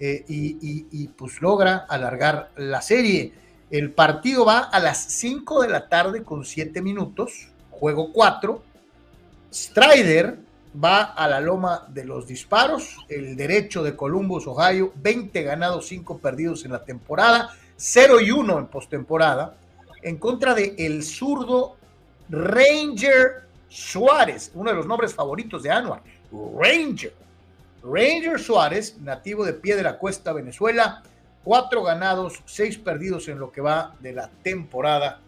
eh, 0.01 0.25
y, 0.27 1.09
pues 1.09 1.43
logra 1.43 1.85
alargar 1.89 2.51
la 2.57 2.81
serie. 2.81 3.35
El 3.71 3.93
partido 3.93 4.47
va 4.47 4.61
a 4.61 4.81
las 4.81 4.99
5 4.99 5.63
de 5.63 5.69
la 5.69 5.89
tarde 5.89 6.25
con 6.25 6.45
7 6.45 6.81
minutos, 6.81 7.49
juego 7.71 8.13
4. 8.13 8.63
Strider 9.53 10.39
va 10.83 11.03
a 11.03 11.29
la 11.29 11.41
loma 11.41 11.87
de 11.89 12.05
los 12.05 12.27
disparos, 12.27 12.97
el 13.09 13.37
derecho 13.37 13.83
de 13.83 13.95
Columbus, 13.95 14.47
Ohio, 14.47 14.93
20 14.97 15.43
ganados, 15.43 15.87
5 15.89 16.19
perdidos 16.19 16.65
en 16.65 16.73
la 16.73 16.83
temporada. 16.85 17.51
0 17.77 18.21
y 18.21 18.31
1 18.31 18.59
en 18.59 18.67
postemporada, 18.67 19.57
en 20.03 20.19
contra 20.19 20.55
de 20.55 20.75
el 20.79 21.03
zurdo 21.03 21.77
Ranger 22.29 23.45
Suárez, 23.69 24.51
uno 24.55 24.71
de 24.71 24.77
los 24.77 24.87
nombres 24.87 25.15
favoritos 25.15 25.63
de 25.63 25.71
Anuar. 25.71 26.03
Ranger. 26.31 27.15
Ranger 27.83 28.39
Suárez, 28.39 28.99
nativo 29.01 29.45
de 29.45 29.55
Pie 29.55 29.77
de 29.77 29.83
la 29.83 29.99
Cuesta, 29.99 30.33
Venezuela, 30.33 31.03
cuatro 31.45 31.83
ganados, 31.83 32.43
seis 32.47 32.79
perdidos 32.79 33.29
en 33.29 33.39
lo 33.39 33.51
que 33.51 33.61
va 33.61 33.97
de 34.01 34.13
la 34.13 34.31
temporada 34.43 35.21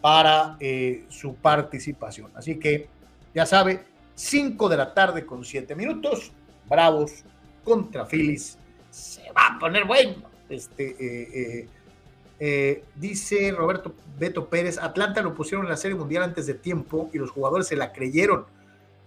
para 0.00 0.56
eh, 0.60 1.04
su 1.08 1.34
participación. 1.34 2.30
Así 2.34 2.58
que, 2.58 2.88
ya 3.34 3.46
sabe, 3.46 3.84
5 4.14 4.68
de 4.68 4.76
la 4.76 4.94
tarde 4.94 5.24
con 5.24 5.44
7 5.44 5.74
minutos, 5.74 6.32
Bravos 6.68 7.24
contra 7.62 8.04
Phillies. 8.04 8.58
Se 8.90 9.30
va 9.32 9.54
a 9.54 9.58
poner 9.58 9.84
bueno. 9.84 10.28
Este, 10.48 10.96
eh, 10.98 11.68
eh, 12.40 12.84
dice 12.94 13.50
Roberto 13.50 13.94
Beto 14.18 14.48
Pérez, 14.48 14.78
Atlanta 14.78 15.22
lo 15.22 15.34
pusieron 15.34 15.66
en 15.66 15.70
la 15.70 15.76
Serie 15.76 15.96
Mundial 15.96 16.22
antes 16.22 16.46
de 16.46 16.54
tiempo 16.54 17.10
y 17.12 17.18
los 17.18 17.30
jugadores 17.30 17.66
se 17.66 17.76
la 17.76 17.92
creyeron. 17.92 18.46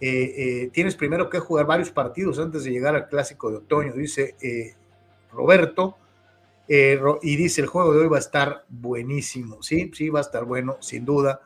Eh, 0.02 0.34
eh, 0.36 0.69
tienes 0.73 0.95
primero 0.95 1.30
que 1.30 1.40
jugar 1.40 1.68
varios 1.68 1.91
partidos 1.91 2.40
antes 2.40 2.64
de 2.64 2.72
llegar 2.72 2.95
al 2.95 3.07
clásico 3.07 3.52
de 3.52 3.57
otoño, 3.57 3.94
dice 3.94 4.36
Roberto. 5.32 5.98
y 6.68 7.36
dice, 7.36 7.61
el 7.61 7.68
juego 7.68 7.94
de 7.94 7.99
hoy 8.02 8.07
va 8.07 8.18
a 8.18 8.22
estar 8.22 8.65
buenísimo, 8.68 9.61
¿sí? 9.61 9.91
Sí, 9.94 10.10
va 10.10 10.19
a 10.19 10.23
estar 10.23 10.45
bueno, 10.45 10.78
sin 10.80 11.06
duda. 11.06 11.41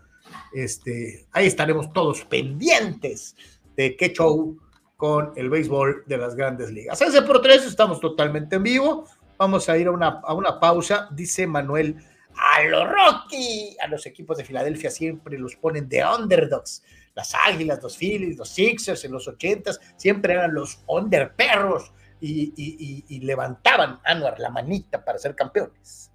Este, 0.54 1.28
ahí 1.32 1.48
estaremos 1.48 1.92
todos 1.94 2.24
pendientes 2.26 3.36
de 3.76 3.96
qué 3.96 4.14
show 4.14 4.58
con 4.98 5.34
el 5.36 5.50
béisbol 5.50 6.04
de 6.06 6.18
las 6.18 6.36
grandes 6.36 6.72
ligas. 6.72 7.02
Ese 7.02 7.22
por 7.22 7.42
tres, 7.42 7.66
estamos 7.66 8.00
totalmente 8.00 8.56
en 8.56 8.64
vivo. 8.64 9.06
Vamos 9.38 9.68
a 9.68 9.78
ir 9.78 9.88
a 9.88 9.92
una, 9.92 10.22
a 10.24 10.34
una 10.34 10.60
pausa, 10.60 11.10
dice 11.12 11.46
Manuel. 11.46 11.98
A 12.38 12.64
los 12.64 12.84
Rocky, 12.90 13.78
a 13.82 13.88
los 13.88 14.06
equipos 14.06 14.38
de 14.38 14.44
Filadelfia 14.44 14.90
siempre 14.90 15.38
los 15.38 15.56
ponen 15.56 15.88
de 15.88 16.04
underdogs. 16.06 16.84
Las 17.16 17.34
Águilas, 17.34 17.82
los 17.82 17.98
Phillies, 17.98 18.38
los 18.38 18.50
Sixers 18.50 19.04
en 19.06 19.14
los 19.14 19.28
ochentas 19.28 19.80
siempre 19.96 20.34
eran 20.34 20.54
los 20.54 20.80
underperros 20.88 21.92
y, 22.20 22.54
y, 22.56 23.06
y, 23.08 23.20
levantaban 23.22 24.00
Anuar 24.04 24.40
la 24.40 24.50
manita 24.50 25.04
para 25.04 25.18
ser 25.18 25.36
campeones. 25.36 26.12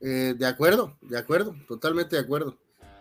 Eh, 0.00 0.34
de 0.36 0.46
acuerdo, 0.46 0.96
de 1.00 1.18
acuerdo, 1.18 1.54
totalmente 1.66 2.16
de 2.16 2.22
acuerdo. 2.22 2.56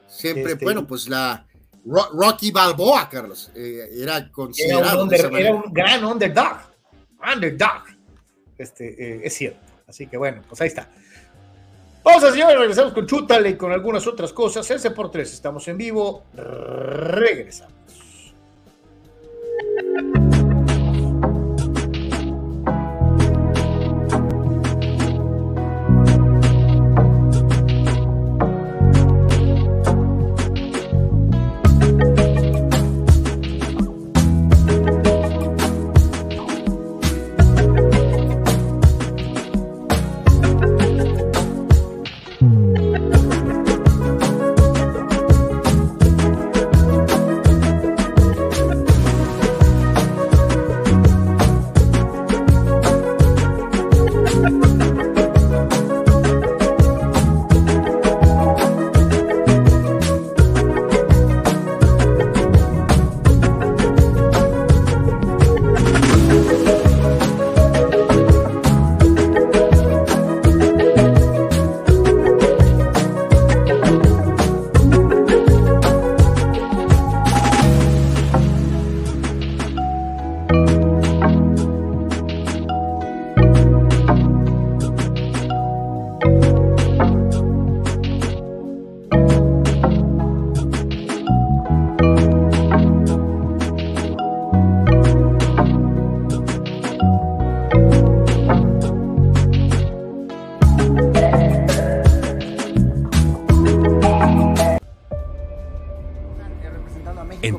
Siempre, 0.07 0.53
este, 0.53 0.65
bueno, 0.65 0.87
pues 0.87 1.07
la 1.07 1.45
Rocky 1.85 2.51
Balboa, 2.51 3.07
Carlos, 3.09 3.51
eh, 3.55 3.87
era 3.93 4.31
considerado. 4.31 5.09
era 5.11 5.53
un 5.53 5.71
gran 5.71 6.03
underdog, 6.03 6.57
underdog 7.33 7.83
este, 8.59 8.87
eh, 8.89 9.21
es 9.23 9.33
cierto. 9.33 9.59
Así 9.87 10.05
que 10.05 10.17
bueno, 10.17 10.43
pues 10.47 10.61
ahí 10.61 10.67
está. 10.67 10.89
Vamos 12.03 12.23
a 12.23 12.31
señores, 12.31 12.57
regresamos 12.57 12.93
con 12.93 13.05
Chútale 13.05 13.49
y 13.49 13.55
con 13.55 13.71
algunas 13.71 14.07
otras 14.07 14.33
cosas. 14.33 14.69
Ese 14.71 14.91
por 14.91 15.11
tres, 15.11 15.33
estamos 15.33 15.67
en 15.67 15.77
vivo. 15.77 16.23
Regresamos. 16.33 17.78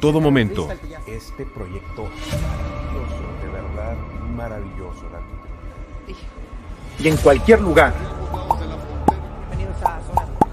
En 0.01 0.09
todo 0.13 0.19
momento. 0.19 0.67
Este 1.07 1.45
proyecto 1.45 2.09
maravilloso, 2.09 3.23
de 3.43 3.49
verdad 3.51 3.97
maravilloso, 4.35 5.03
Y 6.99 7.09
en 7.09 7.17
cualquier 7.19 7.61
lugar. 7.61 7.93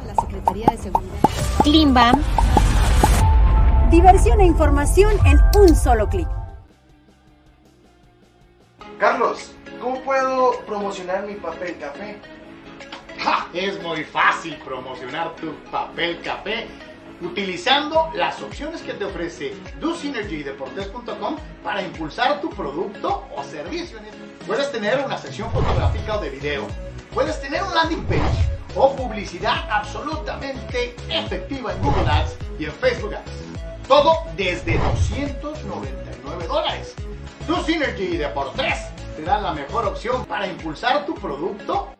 La 0.05 0.15
Secretaría 0.21 0.67
de 0.69 0.77
Seguridad. 0.77 1.17
Klimbam. 1.63 2.21
Diversión 3.89 4.41
e 4.41 4.45
información 4.45 5.13
en 5.25 5.39
un 5.57 5.73
solo 5.73 6.09
clic. 6.09 6.27
Carlos, 8.99 9.53
¿cómo 9.81 10.01
puedo 10.01 10.59
promocionar 10.65 11.25
mi 11.25 11.35
papel 11.35 11.77
café? 11.79 12.17
Es 13.53 13.81
muy 13.81 14.03
fácil 14.03 14.57
promocionar 14.57 15.35
tu 15.37 15.53
papel 15.71 16.19
café 16.21 16.67
utilizando 17.21 18.11
las 18.13 18.41
opciones 18.41 18.81
que 18.81 18.93
te 18.93 19.05
ofrece 19.05 19.53
DoSynergyDeportes.com 19.79 21.37
para 21.63 21.81
impulsar 21.81 22.41
tu 22.41 22.49
producto 22.49 23.27
o 23.35 23.43
servicio. 23.43 23.97
Puedes 24.45 24.71
tener 24.71 25.03
una 25.05 25.17
sección 25.17 25.51
fotográfica 25.51 26.17
o 26.17 26.21
de 26.21 26.29
video, 26.29 26.67
puedes 27.13 27.39
tener 27.41 27.63
un 27.63 27.73
landing 27.73 28.03
page 28.05 28.49
o 28.75 28.95
publicidad 28.95 29.67
absolutamente 29.69 30.95
efectiva 31.09 31.73
en 31.73 31.81
Google 31.81 32.09
Ads 32.09 32.37
y 32.59 32.65
en 32.65 32.71
Facebook 32.73 33.15
Ads. 33.15 33.87
Todo 33.87 34.13
desde 34.35 34.77
299 34.77 36.47
dólares. 36.47 36.93
DoSynergy 37.47 38.17
te 38.17 39.23
da 39.23 39.39
la 39.39 39.53
mejor 39.53 39.85
opción 39.85 40.25
para 40.25 40.45
impulsar 40.47 41.05
tu 41.05 41.15
producto 41.15 41.96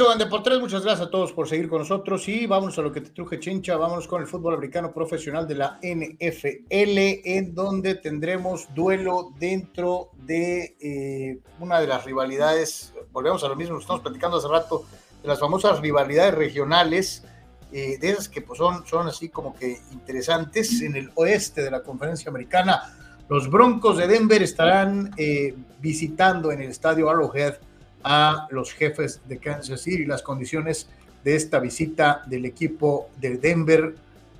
Regreso 0.00 0.14
en 0.14 0.18
Deportes, 0.18 0.58
muchas 0.58 0.82
gracias 0.82 1.08
a 1.08 1.10
todos 1.10 1.30
por 1.34 1.46
seguir 1.46 1.68
con 1.68 1.80
nosotros 1.80 2.26
y 2.26 2.46
vámonos 2.46 2.78
a 2.78 2.80
lo 2.80 2.90
que 2.90 3.02
te 3.02 3.10
truje 3.10 3.38
chincha, 3.38 3.76
vámonos 3.76 4.08
con 4.08 4.22
el 4.22 4.26
fútbol 4.26 4.54
americano 4.54 4.94
profesional 4.94 5.46
de 5.46 5.56
la 5.56 5.78
NFL, 5.82 7.20
en 7.22 7.54
donde 7.54 7.96
tendremos 7.96 8.74
duelo 8.74 9.34
dentro 9.38 10.08
de 10.16 10.74
eh, 10.80 11.38
una 11.58 11.80
de 11.80 11.86
las 11.86 12.02
rivalidades, 12.06 12.94
volvemos 13.12 13.44
a 13.44 13.48
lo 13.48 13.56
mismo, 13.56 13.78
estamos 13.78 14.00
platicando 14.00 14.38
hace 14.38 14.48
rato, 14.48 14.86
de 15.20 15.28
las 15.28 15.38
famosas 15.38 15.78
rivalidades 15.80 16.34
regionales, 16.34 17.22
eh, 17.70 17.98
de 17.98 18.10
esas 18.10 18.30
que 18.30 18.40
pues, 18.40 18.56
son, 18.56 18.86
son 18.86 19.06
así 19.06 19.28
como 19.28 19.54
que 19.54 19.82
interesantes, 19.92 20.80
en 20.80 20.96
el 20.96 21.10
oeste 21.14 21.62
de 21.62 21.70
la 21.70 21.82
conferencia 21.82 22.30
americana, 22.30 22.96
los 23.28 23.50
Broncos 23.50 23.98
de 23.98 24.08
Denver 24.08 24.42
estarán 24.42 25.10
eh, 25.18 25.54
visitando 25.78 26.52
en 26.52 26.62
el 26.62 26.70
estadio 26.70 27.10
Arrowhead 27.10 27.56
a 28.02 28.46
los 28.50 28.72
jefes 28.72 29.20
de 29.26 29.38
Kansas 29.38 29.80
City. 29.82 30.04
Las 30.04 30.22
condiciones 30.22 30.88
de 31.24 31.36
esta 31.36 31.58
visita 31.58 32.22
del 32.26 32.46
equipo 32.46 33.08
de 33.20 33.36
Denver 33.36 33.94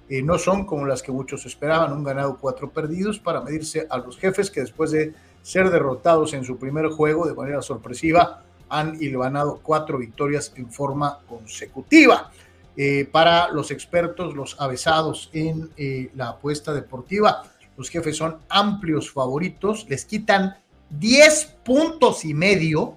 eh, 0.08 0.22
no 0.22 0.38
son 0.38 0.66
como 0.66 0.86
las 0.86 1.02
que 1.02 1.12
muchos 1.12 1.46
esperaban, 1.46 1.92
un 1.92 2.02
ganado, 2.02 2.38
cuatro 2.40 2.70
perdidos, 2.70 3.18
para 3.18 3.40
medirse 3.40 3.86
a 3.88 3.98
los 3.98 4.18
jefes 4.18 4.50
que 4.50 4.60
después 4.60 4.90
de 4.90 5.14
ser 5.42 5.70
derrotados 5.70 6.32
en 6.34 6.44
su 6.44 6.58
primer 6.58 6.88
juego 6.88 7.26
de 7.26 7.34
manera 7.34 7.62
sorpresiva, 7.62 8.42
han 8.68 8.98
ganado 8.98 9.60
cuatro 9.62 9.98
victorias 9.98 10.52
en 10.56 10.70
forma 10.70 11.18
consecutiva. 11.28 12.30
Eh, 12.76 13.08
para 13.10 13.48
los 13.48 13.70
expertos, 13.70 14.34
los 14.34 14.56
avesados 14.60 15.28
en 15.32 15.70
eh, 15.76 16.10
la 16.14 16.30
apuesta 16.30 16.72
deportiva, 16.72 17.42
los 17.76 17.88
jefes 17.88 18.16
son 18.16 18.38
amplios 18.48 19.10
favoritos, 19.10 19.86
les 19.88 20.04
quitan 20.04 20.56
10 20.90 21.56
puntos 21.64 22.24
y 22.24 22.34
medio 22.34 22.96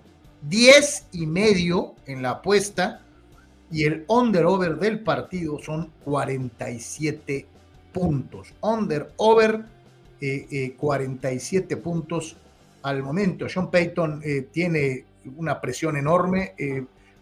10 0.50 1.08
y 1.14 1.26
medio 1.26 1.96
en 2.06 2.22
la 2.22 2.32
apuesta 2.32 3.02
y 3.72 3.86
el 3.86 4.06
under-over 4.08 4.78
del 4.78 5.00
partido 5.00 5.58
son 5.60 5.92
47 6.04 7.48
puntos. 7.92 8.54
Under-over 8.62 9.66
47 10.78 11.74
eh, 11.74 11.78
eh, 11.78 11.82
puntos 11.82 12.38
al 12.84 13.02
momento. 13.02 13.50
Sean 13.50 13.72
Payton 13.72 14.22
eh, 14.24 14.48
tiene 14.52 15.06
una 15.38 15.60
presión 15.60 15.98
enorme. 15.98 16.54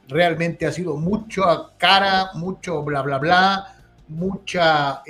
realmente 0.07 0.65
ha 0.65 0.71
sido 0.71 0.97
mucha 0.97 1.69
cara, 1.77 2.31
mucho 2.33 2.83
bla, 2.83 3.01
bla, 3.01 3.19
bla, 3.19 3.75
mucha, 4.07 5.03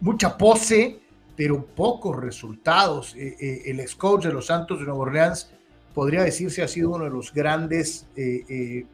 mucha 0.00 0.36
pose, 0.36 1.00
pero 1.36 1.64
pocos 1.64 2.16
resultados. 2.16 3.14
el 3.14 3.80
ex 3.80 3.96
de 4.22 4.32
los 4.32 4.46
Santos 4.46 4.80
de 4.80 4.84
Nueva 4.84 5.00
Orleans 5.00 5.50
podría 5.94 6.22
decirse 6.22 6.62
ha 6.62 6.68
sido 6.68 6.90
uno 6.90 7.04
de 7.04 7.10
los 7.10 7.32
grandes 7.32 8.06
eh, 8.16 8.44
eh, 8.48 8.86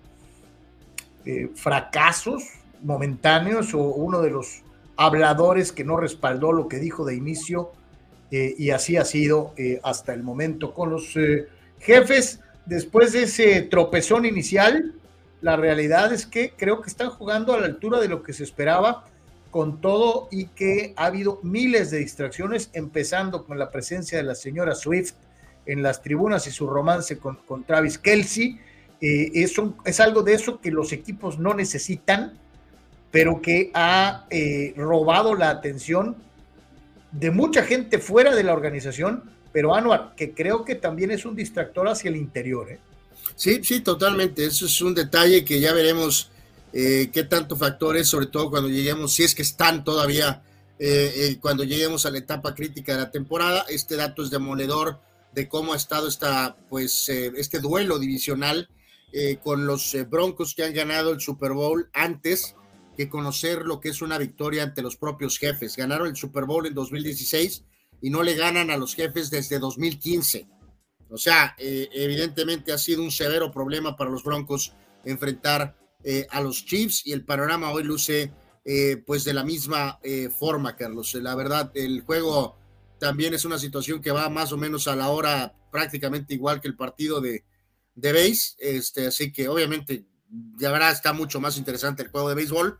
eh, 1.24 1.50
fracasos 1.54 2.44
momentáneos 2.82 3.74
o 3.74 3.80
uno 3.80 4.22
de 4.22 4.30
los 4.30 4.62
habladores 4.96 5.72
que 5.72 5.84
no 5.84 5.96
respaldó 5.96 6.52
lo 6.52 6.68
que 6.68 6.78
dijo 6.78 7.04
de 7.04 7.14
inicio 7.14 7.72
y 8.30 8.70
así 8.70 8.96
ha 8.96 9.04
sido 9.04 9.54
hasta 9.82 10.12
el 10.12 10.22
momento 10.22 10.74
con 10.74 10.90
los 10.90 11.14
jefes. 11.78 12.40
Después 12.64 13.12
de 13.12 13.22
ese 13.22 13.62
tropezón 13.62 14.26
inicial, 14.26 14.94
la 15.42 15.56
realidad 15.56 16.12
es 16.12 16.26
que 16.26 16.52
creo 16.56 16.80
que 16.80 16.90
están 16.90 17.10
jugando 17.10 17.54
a 17.54 17.60
la 17.60 17.66
altura 17.66 18.00
de 18.00 18.08
lo 18.08 18.22
que 18.22 18.32
se 18.32 18.42
esperaba 18.42 19.04
con 19.50 19.80
todo 19.80 20.28
y 20.30 20.46
que 20.46 20.92
ha 20.96 21.06
habido 21.06 21.40
miles 21.42 21.90
de 21.90 21.98
distracciones, 21.98 22.70
empezando 22.72 23.44
con 23.44 23.58
la 23.58 23.70
presencia 23.70 24.18
de 24.18 24.24
la 24.24 24.34
señora 24.34 24.74
Swift 24.74 25.14
en 25.66 25.82
las 25.82 26.02
tribunas 26.02 26.46
y 26.46 26.50
su 26.50 26.66
romance 26.66 27.18
con, 27.18 27.64
Travis 27.66 27.98
Kelsey. 27.98 28.58
Eh, 29.00 29.30
es, 29.84 30.00
algo 30.00 30.22
de 30.22 30.34
eso 30.34 30.60
que 30.60 30.70
los 30.70 30.92
equipos 30.92 31.38
no 31.38 31.54
necesitan, 31.54 32.38
pero 33.10 33.42
que 33.42 33.70
ha 33.74 34.26
eh, 34.30 34.72
robado 34.76 35.34
la 35.34 35.50
atención 35.50 36.16
de 37.12 37.30
mucha 37.30 37.62
gente 37.62 37.98
fuera 37.98 38.34
de 38.34 38.42
la 38.42 38.52
organización, 38.52 39.24
pero 39.52 39.74
Anuar, 39.74 40.14
que 40.16 40.32
creo 40.32 40.64
que 40.64 40.74
también 40.74 41.10
es 41.10 41.24
un 41.24 41.34
distractor 41.34 41.88
hacia 41.88 42.08
el 42.08 42.16
interior. 42.16 42.70
¿eh? 42.70 42.78
Sí, 43.34 43.60
sí, 43.62 43.80
totalmente. 43.80 44.44
Eso 44.44 44.66
es 44.66 44.80
un 44.80 44.94
detalle 44.94 45.44
que 45.44 45.60
ya 45.60 45.72
veremos 45.72 46.30
qué 46.72 47.26
tanto 47.26 47.56
factores, 47.56 48.06
sobre 48.06 48.26
todo 48.26 48.50
cuando 48.50 48.68
lleguemos, 48.68 49.14
si 49.14 49.22
es 49.22 49.34
que 49.34 49.40
están 49.40 49.82
todavía, 49.82 50.42
cuando 51.40 51.64
lleguemos 51.64 52.04
a 52.04 52.10
la 52.10 52.18
etapa 52.18 52.54
crítica 52.54 52.92
de 52.92 52.98
la 52.98 53.10
temporada. 53.10 53.64
Este 53.70 53.96
dato 53.96 54.22
es 54.22 54.28
demoledor 54.28 54.98
de 55.36 55.48
cómo 55.48 55.74
ha 55.74 55.76
estado 55.76 56.08
esta, 56.08 56.56
pues, 56.70 57.10
eh, 57.10 57.30
este 57.36 57.60
duelo 57.60 57.98
divisional 57.98 58.70
eh, 59.12 59.36
con 59.44 59.66
los 59.66 59.94
eh, 59.94 60.04
Broncos 60.04 60.54
que 60.54 60.64
han 60.64 60.72
ganado 60.72 61.12
el 61.12 61.20
Super 61.20 61.52
Bowl 61.52 61.90
antes 61.92 62.56
que 62.96 63.10
conocer 63.10 63.66
lo 63.66 63.78
que 63.78 63.90
es 63.90 64.00
una 64.00 64.16
victoria 64.16 64.62
ante 64.62 64.80
los 64.80 64.96
propios 64.96 65.38
jefes. 65.38 65.76
Ganaron 65.76 66.08
el 66.08 66.16
Super 66.16 66.46
Bowl 66.46 66.66
en 66.66 66.72
2016 66.72 67.64
y 68.00 68.08
no 68.08 68.22
le 68.22 68.34
ganan 68.34 68.70
a 68.70 68.78
los 68.78 68.94
jefes 68.94 69.28
desde 69.28 69.58
2015. 69.58 70.48
O 71.10 71.18
sea, 71.18 71.54
evidentemente 71.58 72.72
ha 72.72 72.78
sido 72.78 73.02
un 73.02 73.10
severo 73.10 73.52
problema 73.52 73.94
para 73.94 74.10
los 74.10 74.24
Broncos 74.24 74.72
enfrentar 75.04 75.76
a 76.30 76.40
los 76.40 76.64
Chiefs 76.64 77.06
y 77.06 77.12
el 77.12 77.24
panorama 77.24 77.70
hoy 77.70 77.84
luce 77.84 78.32
pues 79.06 79.24
de 79.24 79.34
la 79.34 79.44
misma 79.44 80.00
forma, 80.36 80.74
Carlos. 80.74 81.14
La 81.14 81.34
verdad, 81.34 81.70
el 81.74 82.00
juego 82.00 82.56
también 82.98 83.34
es 83.34 83.44
una 83.44 83.58
situación 83.58 84.00
que 84.00 84.10
va 84.10 84.28
más 84.28 84.52
o 84.52 84.56
menos 84.56 84.88
a 84.88 84.96
la 84.96 85.08
hora 85.08 85.54
prácticamente 85.70 86.34
igual 86.34 86.60
que 86.60 86.68
el 86.68 86.76
partido 86.76 87.20
de, 87.20 87.44
de 87.94 88.12
base, 88.12 88.54
este, 88.58 89.08
así 89.08 89.32
que 89.32 89.48
obviamente 89.48 90.04
ya 90.58 90.70
verá, 90.70 90.90
está 90.90 91.12
mucho 91.12 91.40
más 91.40 91.56
interesante 91.56 92.02
el 92.02 92.10
juego 92.10 92.28
de 92.28 92.34
béisbol, 92.34 92.78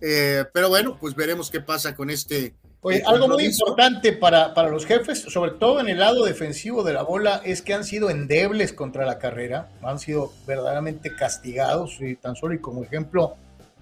eh, 0.00 0.44
pero 0.52 0.68
bueno, 0.68 0.96
pues 1.00 1.14
veremos 1.14 1.50
qué 1.50 1.60
pasa 1.60 1.94
con 1.94 2.10
este. 2.10 2.54
Oye, 2.80 3.02
algo 3.04 3.28
muy 3.28 3.44
importante 3.44 4.12
para, 4.12 4.54
para 4.54 4.68
los 4.68 4.86
jefes, 4.86 5.20
sobre 5.20 5.50
todo 5.52 5.80
en 5.80 5.88
el 5.88 5.98
lado 5.98 6.24
defensivo 6.24 6.84
de 6.84 6.92
la 6.92 7.02
bola, 7.02 7.42
es 7.44 7.60
que 7.60 7.74
han 7.74 7.84
sido 7.84 8.08
endebles 8.08 8.72
contra 8.72 9.04
la 9.04 9.18
carrera, 9.18 9.68
han 9.82 9.98
sido 9.98 10.32
verdaderamente 10.46 11.14
castigados, 11.14 12.00
y 12.00 12.14
tan 12.14 12.36
solo 12.36 12.54
y 12.54 12.60
como 12.60 12.84
ejemplo, 12.84 13.36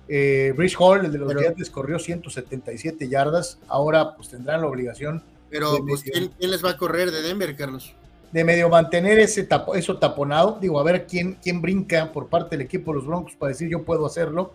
eh, 0.08 0.54
Hall, 0.78 1.04
el 1.04 1.12
de 1.12 1.18
los 1.18 1.34
Gigantes, 1.34 1.68
corrió 1.68 1.98
177 1.98 3.08
yardas, 3.08 3.58
ahora 3.68 4.16
pues 4.16 4.28
tendrán 4.28 4.62
la 4.62 4.68
obligación 4.68 5.22
pero, 5.58 5.84
pues, 5.86 6.02
¿quién, 6.02 6.30
les 6.38 6.62
va 6.62 6.70
a 6.70 6.76
correr 6.76 7.10
de 7.10 7.22
Denver, 7.22 7.56
Carlos? 7.56 7.94
De 8.30 8.44
medio 8.44 8.68
mantener 8.68 9.18
ese 9.18 9.44
tapo, 9.44 9.74
eso 9.74 9.96
taponado. 9.96 10.58
Digo, 10.60 10.78
a 10.78 10.82
ver 10.82 11.06
quién, 11.06 11.38
quién 11.42 11.62
brinca 11.62 12.12
por 12.12 12.28
parte 12.28 12.56
del 12.56 12.66
equipo 12.66 12.92
de 12.92 12.98
los 12.98 13.06
Broncos 13.06 13.34
para 13.38 13.52
decir 13.52 13.68
yo 13.70 13.82
puedo 13.82 14.04
hacerlo. 14.04 14.52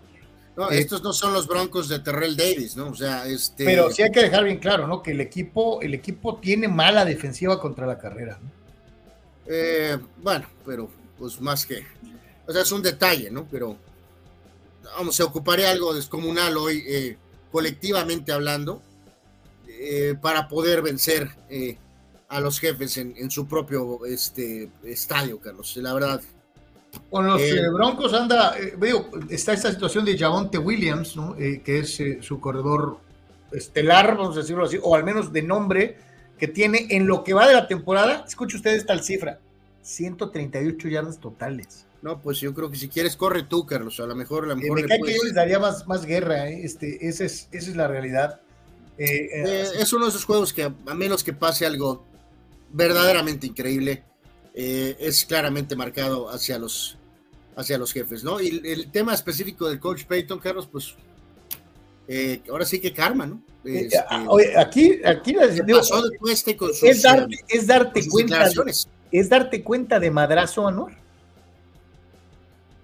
No, 0.56 0.70
eh, 0.70 0.78
estos 0.80 1.02
no 1.02 1.12
son 1.12 1.34
los 1.34 1.48
Broncos 1.48 1.90
de 1.90 2.00
Terrell 2.00 2.36
Davis, 2.36 2.76
¿no? 2.76 2.90
O 2.90 2.96
sea, 2.96 3.26
este. 3.26 3.66
Pero 3.66 3.90
sí 3.90 4.04
hay 4.04 4.12
que 4.12 4.22
dejar 4.22 4.44
bien 4.44 4.60
claro, 4.60 4.86
¿no? 4.86 5.02
Que 5.02 5.12
el 5.12 5.22
equipo, 5.22 5.82
el 5.82 5.96
equipo 5.96 6.36
tiene 6.36 6.68
mala 6.68 7.04
defensiva 7.04 7.60
contra 7.60 7.88
la 7.88 7.98
carrera. 7.98 8.38
¿no? 8.40 8.52
Eh, 9.48 9.98
bueno, 10.22 10.46
pero 10.66 10.88
pues 11.18 11.42
más 11.42 11.66
que. 11.66 11.84
O 12.46 12.52
sea, 12.52 12.62
es 12.62 12.72
un 12.72 12.84
detalle, 12.84 13.32
¿no? 13.32 13.48
Pero 13.50 13.76
vamos, 14.98 15.16
se 15.16 15.24
ocuparía 15.24 15.72
algo 15.72 15.96
descomunal 15.96 16.58
hoy. 16.58 16.84
Eh, 16.86 17.18
colectivamente 17.52 18.32
hablando, 18.32 18.82
eh, 19.84 20.16
para 20.22 20.48
poder 20.48 20.84
vencer 20.84 21.28
eh, 21.50 21.76
a 22.30 22.40
los 22.40 22.60
jefes 22.60 22.98
en, 22.98 23.16
en, 23.18 23.32
su 23.32 23.48
propio 23.48 24.06
este, 24.06 24.70
estadio, 24.84 25.40
Carlos. 25.40 25.76
La 25.78 25.92
verdad. 25.92 26.22
Con 27.10 27.26
los 27.26 27.42
eh, 27.42 27.68
Broncos 27.74 28.14
anda, 28.14 28.54
digo, 28.80 29.10
está 29.30 29.54
esta 29.54 29.72
situación 29.72 30.06
de 30.06 30.16
Javonte 30.16 30.60
Williams, 30.60 31.16
¿no? 31.16 31.36
que 31.36 31.80
es 31.80 32.00
su 32.20 32.40
corredor 32.40 33.00
estelar, 33.52 34.18
vamos 34.18 34.38
a 34.38 34.42
decirlo 34.42 34.66
así, 34.66 34.78
o 34.80 34.94
al 34.94 35.04
menos 35.04 35.34
de 35.34 35.42
nombre, 35.42 35.98
que 36.38 36.48
tiene 36.48 36.86
en 36.92 37.08
lo 37.08 37.24
que 37.24 37.34
va 37.34 37.48
de 37.48 37.56
la 37.56 37.68
temporada, 37.68 38.24
escuche 38.28 38.58
usted 38.58 38.76
esta 38.76 38.96
cifra, 39.00 39.40
138 39.82 40.90
yardas 40.90 41.18
totales. 41.20 41.88
No, 42.04 42.22
pues 42.22 42.40
yo 42.40 42.54
creo 42.54 42.70
que 42.70 42.78
si 42.78 42.88
quieres, 42.88 43.16
corre 43.16 43.44
tú, 43.44 43.66
Carlos. 43.66 44.00
A 44.00 44.06
lo 44.06 44.16
mejor, 44.16 44.46
a 44.46 44.48
lo 44.50 44.56
mejor 44.58 44.82
me 44.82 44.88
cae 44.88 45.00
que 45.02 45.16
yo 45.16 45.24
les 45.24 45.34
daría 45.34 45.58
más, 45.58 45.88
más 45.88 46.06
guerra, 46.06 46.50
¿eh? 46.50 46.62
este, 46.64 47.08
esa, 47.08 47.26
es, 47.26 47.48
esa 47.52 47.70
es 47.72 47.76
la 47.76 47.88
realidad. 47.88 48.42
Eh, 48.98 49.30
eh, 49.34 49.68
es 49.80 49.94
uno 49.94 50.06
de 50.06 50.10
esos 50.10 50.26
juegos 50.26 50.54
que, 50.54 50.64
a 50.64 50.94
menos 50.94 51.24
que 51.24 51.34
pase 51.34 51.66
algo 51.66 52.06
verdaderamente 52.72 53.48
increíble, 53.48 54.04
es 54.54 55.26
claramente 55.26 55.76
marcado 55.76 56.30
hacia 56.30 56.60
los, 56.60 56.98
hacia 57.56 57.78
los 57.78 57.94
jefes, 57.94 58.24
¿no? 58.24 58.42
Y 58.42 58.62
el, 58.66 58.92
tema 58.92 59.14
específico 59.14 59.68
del 59.70 59.80
coach 59.80 60.04
Peyton, 60.04 60.40
Carlos, 60.40 60.68
pues 60.70 60.96
ahora 62.50 62.66
sí 62.66 62.80
que 62.80 62.94
karma, 62.94 63.26
¿no? 63.26 63.42
Este, 63.64 63.98
oye, 64.28 64.58
aquí, 64.58 65.00
aquí 65.06 65.36
digo, 65.66 65.80
este 66.30 66.58
es, 66.84 67.02
darte, 67.02 67.36
es 67.48 67.68
darte 67.68 68.08
cuenta, 68.10 68.50
es 69.12 69.30
darte 69.30 69.64
cuenta 69.64 70.00
de 70.00 70.12
madrazo, 70.12 70.68
Anuar 70.68 71.02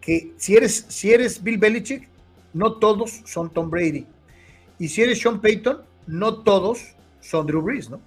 que 0.08 0.32
si 0.38 0.56
eres, 0.56 0.86
si 0.88 1.12
eres 1.12 1.44
Bill 1.44 1.58
Belichick, 1.58 2.08
no 2.54 2.76
todos 2.76 3.24
son 3.26 3.50
Tom 3.50 3.70
Brady. 3.70 4.06
Y 4.80 4.88
si 4.88 5.02
eres 5.02 5.20
Sean 5.20 5.42
Payton, 5.42 5.82
no 6.08 6.42
todos 6.44 6.96
son 7.22 7.46
Drew 7.46 7.62
Brees, 7.62 7.90
¿no? 7.90 8.00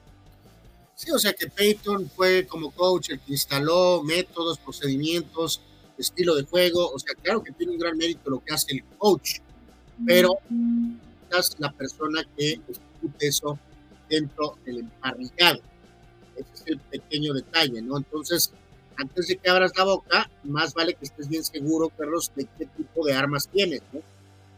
Sí, 0.94 1.10
o 1.12 1.18
sea 1.18 1.32
que 1.32 1.46
Payton 1.46 2.10
fue 2.10 2.46
como 2.46 2.70
coach 2.72 3.10
el 3.10 3.20
que 3.20 3.32
instaló 3.32 4.02
métodos, 4.02 4.58
procedimientos, 4.58 5.62
estilo 5.96 6.34
de 6.34 6.42
juego. 6.42 6.90
O 6.90 6.98
sea, 6.98 7.14
claro 7.14 7.42
que 7.42 7.52
tiene 7.52 7.72
un 7.72 7.78
gran 7.78 7.96
mérito 7.96 8.28
lo 8.30 8.44
que 8.44 8.52
hace 8.52 8.74
el 8.74 8.84
coach, 8.98 9.38
pero 10.06 10.34
es 11.38 11.56
la 11.58 11.72
persona 11.72 12.22
que 12.36 12.60
discute 12.66 13.26
eso 13.26 13.58
dentro 14.08 14.58
del 14.64 14.80
emparrillado. 14.80 15.60
Ese 16.36 16.48
es 16.54 16.62
el 16.66 16.78
pequeño 16.80 17.32
detalle, 17.32 17.80
¿no? 17.80 17.98
Entonces, 17.98 18.52
antes 18.96 19.28
de 19.28 19.36
que 19.36 19.48
abras 19.48 19.72
la 19.76 19.84
boca, 19.84 20.30
más 20.44 20.74
vale 20.74 20.94
que 20.94 21.04
estés 21.04 21.28
bien 21.28 21.44
seguro, 21.44 21.90
Carlos, 21.96 22.30
de 22.34 22.46
qué 22.58 22.66
tipo 22.66 23.06
de 23.06 23.14
armas 23.14 23.48
tienes, 23.48 23.82
¿no? 23.92 24.00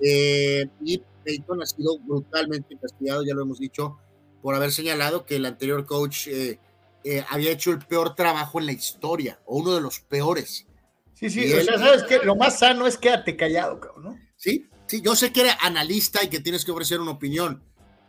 Eh, 0.01 0.69
y 0.85 1.01
Peyton 1.25 1.63
ha 1.63 1.67
sido 1.67 1.99
brutalmente 1.99 2.77
castigado, 2.81 3.25
ya 3.25 3.35
lo 3.35 3.43
hemos 3.43 3.59
dicho, 3.59 3.99
por 4.43 4.55
haber 4.55 4.73
señalado 4.73 5.25
que 5.25 5.37
el 5.37 5.47
anterior 5.47 5.87
coach 5.87 6.29
eh, 6.29 6.59
eh, 7.05 7.25
había 7.31 7.53
hecho 7.53 7.71
el 7.71 7.79
peor 7.79 8.15
trabajo 8.15 8.59
en 8.59 8.67
la 8.67 8.73
historia, 8.73 9.41
o 9.47 9.59
uno 9.59 9.75
de 9.75 9.81
los 9.81 10.01
peores. 10.01 10.67
Sí, 11.15 11.31
sí, 11.31 11.53
o 11.53 11.63
sea, 11.63 11.79
sabes 11.79 12.03
que 12.05 12.19
lo 12.19 12.35
más 12.35 12.59
sano 12.59 12.87
es 12.87 12.99
quédate 12.99 13.37
callado, 13.37 13.79
cabrón, 13.79 14.05
¿no? 14.05 14.19
Sí, 14.37 14.69
sí, 14.87 15.01
yo 15.01 15.15
sé 15.15 15.33
que 15.33 15.43
eres 15.43 15.55
analista 15.61 16.25
y 16.25 16.29
que 16.29 16.41
tienes 16.41 16.65
que 16.65 16.73
ofrecer 16.73 17.01
una 17.01 17.13
opinión, 17.13 17.63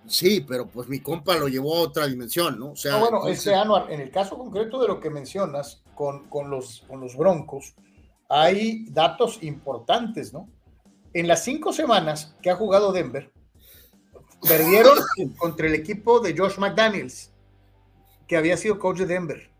Sí, 0.05 0.45
pero 0.47 0.67
pues 0.67 0.89
mi 0.89 0.99
compa 0.99 1.37
lo 1.37 1.47
llevó 1.47 1.77
a 1.77 1.81
otra 1.81 2.07
dimensión, 2.07 2.59
¿no? 2.59 2.71
O 2.71 2.75
sea, 2.75 2.97
bueno, 2.97 3.27
este 3.27 3.55
Anuar, 3.55 3.91
en 3.91 4.01
el 4.01 4.11
caso 4.11 4.37
concreto 4.37 4.81
de 4.81 4.87
lo 4.87 4.99
que 4.99 5.09
mencionas 5.09 5.81
con, 5.95 6.27
con, 6.27 6.49
los, 6.49 6.83
con 6.87 6.99
los 6.99 7.15
Broncos, 7.15 7.73
hay 8.29 8.85
datos 8.89 9.41
importantes, 9.41 10.33
¿no? 10.33 10.49
En 11.13 11.27
las 11.27 11.43
cinco 11.43 11.73
semanas 11.73 12.35
que 12.41 12.49
ha 12.49 12.55
jugado 12.55 12.91
Denver, 12.91 13.31
perdieron 14.47 14.97
contra 15.37 15.67
el 15.67 15.75
equipo 15.75 16.19
de 16.19 16.35
Josh 16.37 16.57
McDaniels, 16.57 17.31
que 18.27 18.37
había 18.37 18.57
sido 18.57 18.79
coach 18.79 18.99
de 18.99 19.05
Denver. 19.05 19.51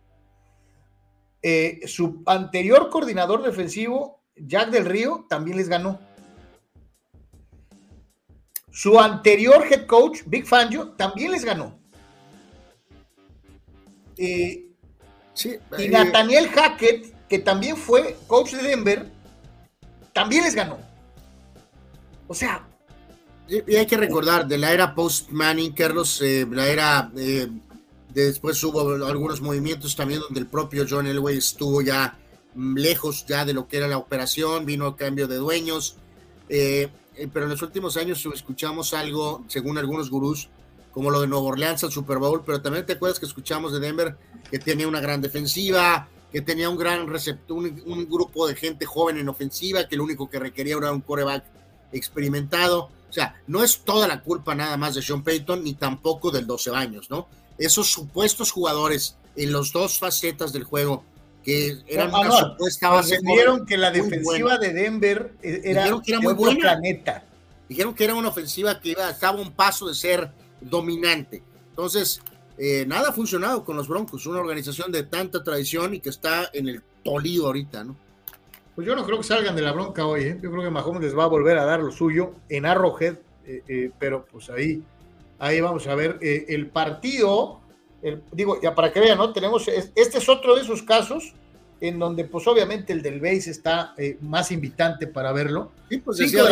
Eh, 1.42 1.82
su 1.86 2.24
anterior 2.26 2.90
coordinador 2.90 3.44
defensivo, 3.44 4.22
Jack 4.36 4.70
del 4.70 4.86
Río, 4.86 5.26
también 5.30 5.58
les 5.58 5.70
ganó. 5.70 6.00
Su 8.72 9.00
anterior 9.00 9.64
head 9.70 9.86
coach, 9.86 10.22
Big 10.26 10.48
Fangio, 10.48 10.94
también 10.94 11.32
les 11.32 11.46
ganó. 11.46 11.78
Eh, 14.18 14.72
sí, 15.34 15.58
y 15.78 15.84
eh, 15.84 15.90
Nathaniel 15.90 16.48
Hackett, 16.50 17.28
que 17.28 17.40
también 17.40 17.78
fue 17.78 18.18
coach 18.26 18.54
de 18.54 18.64
Denver, 18.64 19.12
también 20.14 20.44
les 20.44 20.56
ganó. 20.56 20.93
O 22.34 22.36
sea. 22.36 22.68
Y, 23.48 23.76
hay 23.76 23.86
que 23.86 23.98
recordar, 23.98 24.48
de 24.48 24.58
la 24.58 24.74
era 24.74 24.96
post-Manning, 24.96 25.74
Carlos, 25.74 26.20
eh, 26.22 26.48
la 26.50 26.68
era. 26.68 27.12
después 28.10 28.64
hubo 28.64 29.06
algunos 29.06 29.40
movimientos 29.40 29.96
también 29.96 30.22
donde 30.22 30.40
el 30.40 30.48
propio 30.48 30.86
John 30.90 31.06
Elway 31.06 31.38
estuvo 31.38 31.82
ya 31.82 32.18
lejos 32.56 33.26
ya 33.28 33.46
de 33.46 33.54
lo 33.54 33.68
que 33.68 33.78
era 33.78 33.88
la 33.88 34.00
operación, 34.00 34.66
vino 34.66 34.88
a 34.88 34.96
cambio 34.98 35.28
de 35.28 35.36
dueños. 35.36 35.98
Eh, 36.50 36.90
eh, 37.16 37.28
pero 37.32 37.46
en 37.46 37.52
los 37.52 37.62
últimos 37.62 37.98
años 37.98 38.28
escuchamos 38.34 38.96
algo, 38.96 39.44
según 39.48 39.78
algunos 39.78 40.10
gurús, 40.10 40.50
como 40.92 41.12
lo 41.12 41.22
de 41.22 41.28
Nueva 41.28 41.46
Orleans 41.46 41.84
al 41.84 41.92
Super 41.92 42.18
Bowl, 42.18 42.42
pero 42.44 42.62
también 42.62 42.86
te 42.86 42.94
acuerdas 42.94 43.20
que 43.20 43.28
escuchamos 43.28 43.74
de 43.74 43.80
Denver 43.80 44.18
que 44.50 44.58
tenía 44.58 44.88
una 44.88 45.00
gran 45.00 45.22
defensiva, 45.22 46.08
que 46.32 46.42
tenía 46.42 46.70
un 46.70 46.78
gran 46.78 47.08
receptor, 47.08 47.58
un, 47.58 48.10
grupo 48.10 48.48
de 48.48 48.56
gente 48.56 48.88
joven 48.88 49.18
en 49.18 49.30
ofensiva, 49.30 49.88
que 49.88 49.96
lo 49.96 50.04
único 50.04 50.28
que 50.28 50.40
requería 50.40 50.76
era 50.78 50.92
un 50.92 51.02
coreback 51.02 51.44
experimentado. 51.94 52.90
O 53.10 53.14
sea, 53.14 53.42
no 53.48 53.64
es 53.64 53.80
toda 53.80 54.08
la 54.08 54.22
culpa 54.22 54.56
nada 54.56 54.76
más 54.78 54.96
de 54.96 55.02
Sean 55.02 55.24
Payton, 55.24 55.64
ni 55.64 55.74
tampoco 55.76 56.32
del 56.32 56.48
12 56.48 56.72
años, 56.76 57.10
¿no? 57.10 57.28
Esos 57.58 57.92
supuestos 57.92 58.52
jugadores 58.52 59.18
en 59.36 59.52
los 59.52 59.72
dos 59.72 60.00
facetas 60.00 60.52
del 60.52 60.64
juego 60.64 61.04
que 61.44 61.78
eran 61.88 62.14
una 62.14 62.32
supuesta 62.32 62.90
base. 62.90 63.20
Dijeron 63.22 63.66
que 63.66 63.78
la 63.78 63.92
defensiva 63.92 64.58
de 64.58 64.74
Denver 64.74 65.34
era, 65.42 66.02
que 66.04 66.12
era 66.12 66.22
muy 66.22 66.34
buena. 66.34 66.60
planeta. 66.60 67.24
Dijeron 67.68 67.94
que 67.94 68.04
era 68.04 68.16
una 68.16 68.30
ofensiva 68.30 68.80
que 68.80 68.90
iba, 68.90 69.10
estaba 69.10 69.40
a 69.40 69.42
un 69.42 69.52
paso 69.52 69.88
de 69.88 69.94
ser 69.94 70.32
dominante. 70.62 71.44
Entonces, 71.70 72.22
eh, 72.58 72.86
nada 72.88 73.10
ha 73.10 73.14
funcionado 73.14 73.66
con 73.66 73.76
los 73.76 73.88
Broncos, 73.88 74.26
una 74.26 74.40
organización 74.40 74.92
de 74.92 75.04
tanta 75.04 75.44
tradición 75.44 75.94
y 75.94 76.00
que 76.00 76.10
está 76.10 76.50
en 76.54 76.68
el 76.68 76.84
tolido 77.04 77.48
ahorita, 77.48 77.84
¿no? 77.84 77.98
Pues 78.76 78.88
yo 78.88 78.96
no 78.96 79.06
creo 79.06 79.18
que 79.18 79.24
salgan 79.24 79.56
de 79.56 79.62
la 79.62 79.72
bronca 79.72 80.06
hoy, 80.06 80.24
¿eh? 80.24 80.40
yo 80.42 80.50
creo 80.52 80.64
que 80.64 80.70
Mahomes 80.70 81.02
les 81.02 81.18
va 81.18 81.26
a 81.26 81.28
volver 81.28 81.58
a 81.58 81.66
dar 81.66 81.80
lo 81.80 81.92
suyo 81.92 82.34
en 82.50 82.66
Arrowhead, 82.66 83.18
eh, 83.46 83.92
pero 84.00 84.26
pues 84.26 84.50
ahí, 84.50 84.82
ahí 85.38 85.62
vamos 85.62 85.86
a 85.88 85.96
ver 85.96 86.18
el 86.22 86.68
partido 86.68 87.62
digo, 88.32 88.60
ya 88.62 88.76
para 88.76 88.92
que 88.92 89.00
vean, 89.00 89.18
¿no? 89.18 89.32
Tenemos, 89.32 89.68
este 89.68 90.18
es 90.18 90.30
otro 90.30 90.56
de 90.56 90.62
esos 90.62 90.84
casos 90.84 91.34
en 91.80 92.00
donde 92.00 92.26
pues 92.26 92.48
obviamente 92.48 92.94
el 92.94 93.02
del 93.02 93.20
base 93.20 93.52
está 93.52 93.94
eh, 93.98 94.18
más 94.22 94.52
invitante 94.52 95.08
para 95.08 95.32
verlo. 95.32 95.72
Sí, 95.90 95.98
pues 95.98 96.18
decía 96.18 96.44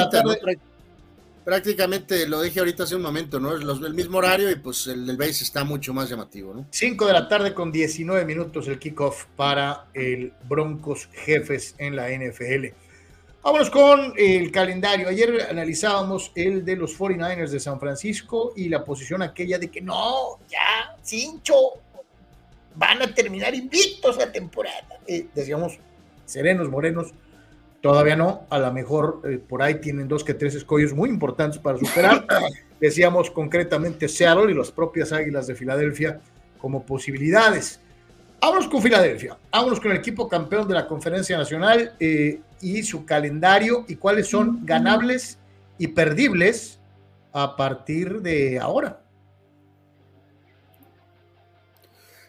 prácticamente 1.43 2.27
lo 2.27 2.41
dije 2.41 2.59
ahorita 2.59 2.83
hace 2.83 2.95
un 2.95 3.01
momento, 3.01 3.39
¿no? 3.39 3.55
Es 3.55 3.63
el 3.63 3.93
mismo 3.93 4.17
horario 4.19 4.49
y 4.49 4.55
pues 4.55 4.87
el 4.87 5.05
del 5.05 5.17
base 5.17 5.43
está 5.43 5.63
mucho 5.63 5.93
más 5.93 6.09
llamativo, 6.09 6.53
¿no? 6.53 6.67
5 6.69 7.05
de 7.05 7.13
la 7.13 7.27
tarde 7.27 7.53
con 7.53 7.71
19 7.71 8.25
minutos 8.25 8.67
el 8.67 8.79
kickoff 8.79 9.25
para 9.35 9.87
el 9.93 10.33
Broncos 10.47 11.09
Jefes 11.13 11.75
en 11.77 11.95
la 11.95 12.09
NFL. 12.09 12.67
Vámonos 13.43 13.71
con 13.71 14.13
el 14.17 14.51
calendario. 14.51 15.07
Ayer 15.09 15.47
analizábamos 15.49 16.31
el 16.35 16.63
de 16.63 16.75
los 16.75 16.97
49ers 16.97 17.49
de 17.49 17.59
San 17.59 17.79
Francisco 17.79 18.53
y 18.55 18.69
la 18.69 18.85
posición 18.85 19.23
aquella 19.23 19.57
de 19.57 19.71
que 19.71 19.81
no, 19.81 20.37
ya, 20.47 20.95
cincho, 21.01 21.55
van 22.75 23.01
a 23.01 23.13
terminar 23.13 23.55
invictos 23.55 24.17
la 24.17 24.31
temporada. 24.31 24.99
Eh, 25.07 25.25
decíamos, 25.33 25.79
serenos, 26.25 26.69
morenos, 26.69 27.13
todavía 27.81 28.15
no, 28.15 28.45
a 28.49 28.59
lo 28.59 28.71
mejor 28.71 29.21
eh, 29.25 29.37
por 29.37 29.61
ahí 29.61 29.75
tienen 29.75 30.07
dos 30.07 30.23
que 30.23 30.33
tres 30.33 30.55
escollos 30.55 30.93
muy 30.93 31.09
importantes 31.09 31.59
para 31.59 31.77
superar. 31.77 32.25
decíamos 32.79 33.29
concretamente 33.29 34.07
Seattle 34.07 34.51
y 34.51 34.55
las 34.55 34.71
propias 34.71 35.11
Águilas 35.11 35.47
de 35.47 35.55
Filadelfia 35.55 36.19
como 36.57 36.83
posibilidades. 36.83 37.79
Vámonos 38.41 38.67
con 38.67 38.81
Filadelfia, 38.81 39.37
vámonos 39.51 39.79
con 39.79 39.91
el 39.91 39.97
equipo 39.97 40.27
campeón 40.27 40.67
de 40.67 40.73
la 40.73 40.87
Conferencia 40.87 41.37
Nacional 41.37 41.95
eh, 41.99 42.41
y 42.59 42.81
su 42.81 43.05
calendario 43.05 43.85
y 43.87 43.95
cuáles 43.95 44.27
son 44.27 44.65
ganables 44.65 45.37
y 45.77 45.87
perdibles 45.87 46.79
a 47.33 47.55
partir 47.55 48.21
de 48.21 48.59
ahora. 48.59 48.99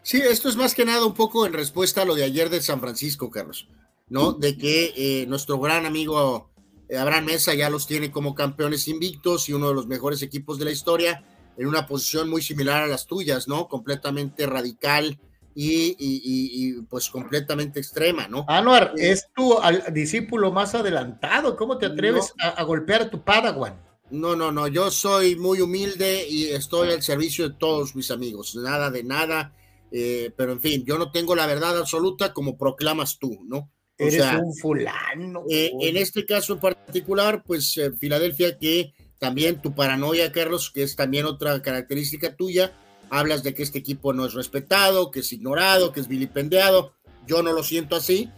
Sí, 0.02 0.20
esto 0.20 0.50
es 0.50 0.56
más 0.56 0.74
que 0.74 0.84
nada 0.84 1.06
un 1.06 1.14
poco 1.14 1.46
en 1.46 1.54
respuesta 1.54 2.02
a 2.02 2.04
lo 2.04 2.14
de 2.14 2.24
ayer 2.24 2.50
de 2.50 2.60
San 2.60 2.80
Francisco, 2.80 3.30
Carlos, 3.30 3.68
¿no? 4.08 4.32
De 4.32 4.56
que 4.56 4.92
eh, 4.96 5.26
nuestro 5.26 5.58
gran 5.58 5.86
amigo 5.86 6.50
eh, 6.88 6.98
Abraham 6.98 7.26
Mesa 7.26 7.54
ya 7.54 7.70
los 7.70 7.86
tiene 7.86 8.10
como 8.10 8.34
campeones 8.34 8.88
invictos 8.88 9.48
y 9.48 9.52
uno 9.52 9.68
de 9.68 9.74
los 9.74 9.86
mejores 9.86 10.22
equipos 10.22 10.58
de 10.58 10.66
la 10.66 10.70
historia, 10.70 11.24
en 11.56 11.66
una 11.66 11.86
posición 11.86 12.28
muy 12.28 12.42
similar 12.42 12.82
a 12.82 12.86
las 12.86 13.06
tuyas, 13.06 13.48
¿no? 13.48 13.68
Completamente 13.68 14.46
radical, 14.46 15.18
y, 15.54 16.80
pues 16.88 17.08
completamente 17.10 17.80
extrema, 17.80 18.28
¿no? 18.28 18.44
Anuar, 18.48 18.94
eh, 18.96 19.10
es 19.10 19.28
tu 19.34 19.54
discípulo 19.92 20.52
más 20.52 20.74
adelantado, 20.74 21.56
¿cómo 21.56 21.78
te 21.78 21.86
atreves 21.86 22.32
a, 22.38 22.62
golpear 22.64 23.02
a 23.02 23.10
tu 23.10 23.22
Padawan? 23.22 23.80
No, 24.10 24.36
no, 24.36 24.52
no, 24.52 24.68
yo 24.68 24.90
soy 24.90 25.36
muy 25.36 25.60
humilde 25.60 26.26
y 26.28 26.48
estoy 26.48 26.90
al 26.90 27.02
servicio 27.02 27.48
de 27.48 27.54
todos 27.54 27.94
mis 27.94 28.10
amigos, 28.10 28.54
nada 28.56 28.90
de 28.90 29.04
nada, 29.04 29.54
eh, 29.90 30.32
pero 30.36 30.52
en 30.52 30.60
fin, 30.60 30.84
yo 30.84 30.98
no 30.98 31.10
tengo 31.10 31.34
la 31.34 31.46
verdad 31.46 31.78
absoluta 31.78 32.32
como 32.32 32.56
proclamas 32.56 33.18
tú, 33.18 33.38
¿no? 33.44 33.70
O 34.02 34.06
Eres 34.06 34.24
un 34.42 34.54
fulano. 34.54 35.44
Eh, 35.50 35.72
en 35.80 35.96
este 35.96 36.24
caso 36.26 36.54
en 36.54 36.60
particular, 36.60 37.42
pues 37.44 37.76
eh, 37.76 37.92
Filadelfia, 37.92 38.58
que 38.58 38.92
también 39.18 39.60
tu 39.60 39.74
paranoia, 39.74 40.32
Carlos, 40.32 40.70
que 40.70 40.82
es 40.82 40.96
también 40.96 41.26
otra 41.26 41.62
característica 41.62 42.34
tuya, 42.34 42.72
hablas 43.10 43.42
de 43.42 43.54
que 43.54 43.62
este 43.62 43.78
equipo 43.78 44.12
no 44.12 44.26
es 44.26 44.34
respetado, 44.34 45.10
que 45.10 45.20
es 45.20 45.32
ignorado, 45.32 45.92
que 45.92 46.00
es 46.00 46.08
vilipendiado. 46.08 46.92
Yo 47.26 47.42
no 47.42 47.52
lo 47.52 47.62
siento 47.62 47.96
así, 47.96 48.28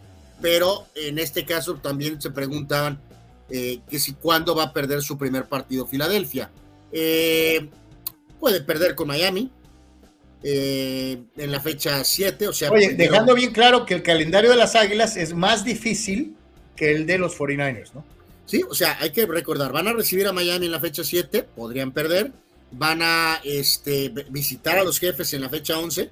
pero 0.43 0.87
en 0.95 1.19
este 1.19 1.45
caso 1.45 1.77
también 1.77 2.21
se 2.21 2.31
preguntaban 2.31 3.01
eh, 3.51 3.81
que 3.89 3.99
si 3.99 4.13
cuándo 4.13 4.55
va 4.55 4.65
a 4.65 4.73
perder 4.73 5.03
su 5.03 5.17
primer 5.17 5.47
partido 5.49 5.87
Filadelfia. 5.87 6.51
Puede 6.91 8.61
perder 8.61 8.95
con 8.95 9.09
Miami 9.09 9.51
eh, 10.47 11.23
en 11.39 11.51
la 11.51 11.59
fecha 11.59 12.05
7, 12.05 12.49
o 12.49 12.53
sea... 12.53 12.71
Oye, 12.71 12.95
dejando 12.95 13.35
bien 13.35 13.51
claro 13.51 13.87
que 13.87 13.95
el 13.95 14.03
calendario 14.03 14.51
de 14.51 14.57
las 14.57 14.77
Águilas 14.77 15.17
es 15.17 15.33
más 15.33 15.65
difícil 15.65 16.37
que 16.77 16.93
el 16.93 17.07
de 17.07 17.17
los 17.17 17.39
49ers, 17.39 17.95
¿no? 17.95 18.05
Sí, 18.45 18.63
o 18.69 18.75
sea, 18.75 18.99
hay 19.01 19.11
que 19.11 19.25
recordar, 19.25 19.73
van 19.73 19.89
a 19.89 19.95
recibir 19.95 20.27
a 20.27 20.33
Miami 20.33 20.67
en 20.67 20.73
la 20.73 20.81
fecha 20.81 21.03
7, 21.03 21.45
podrían 21.57 21.93
perder, 21.93 22.31
van 22.73 23.01
a 23.01 23.41
este, 23.43 24.11
visitar 24.29 24.77
a 24.77 24.85
los 24.85 25.01
jefes 25.01 25.33
en 25.33 25.41
la 25.41 25.49
fecha 25.49 25.79
11, 25.79 26.11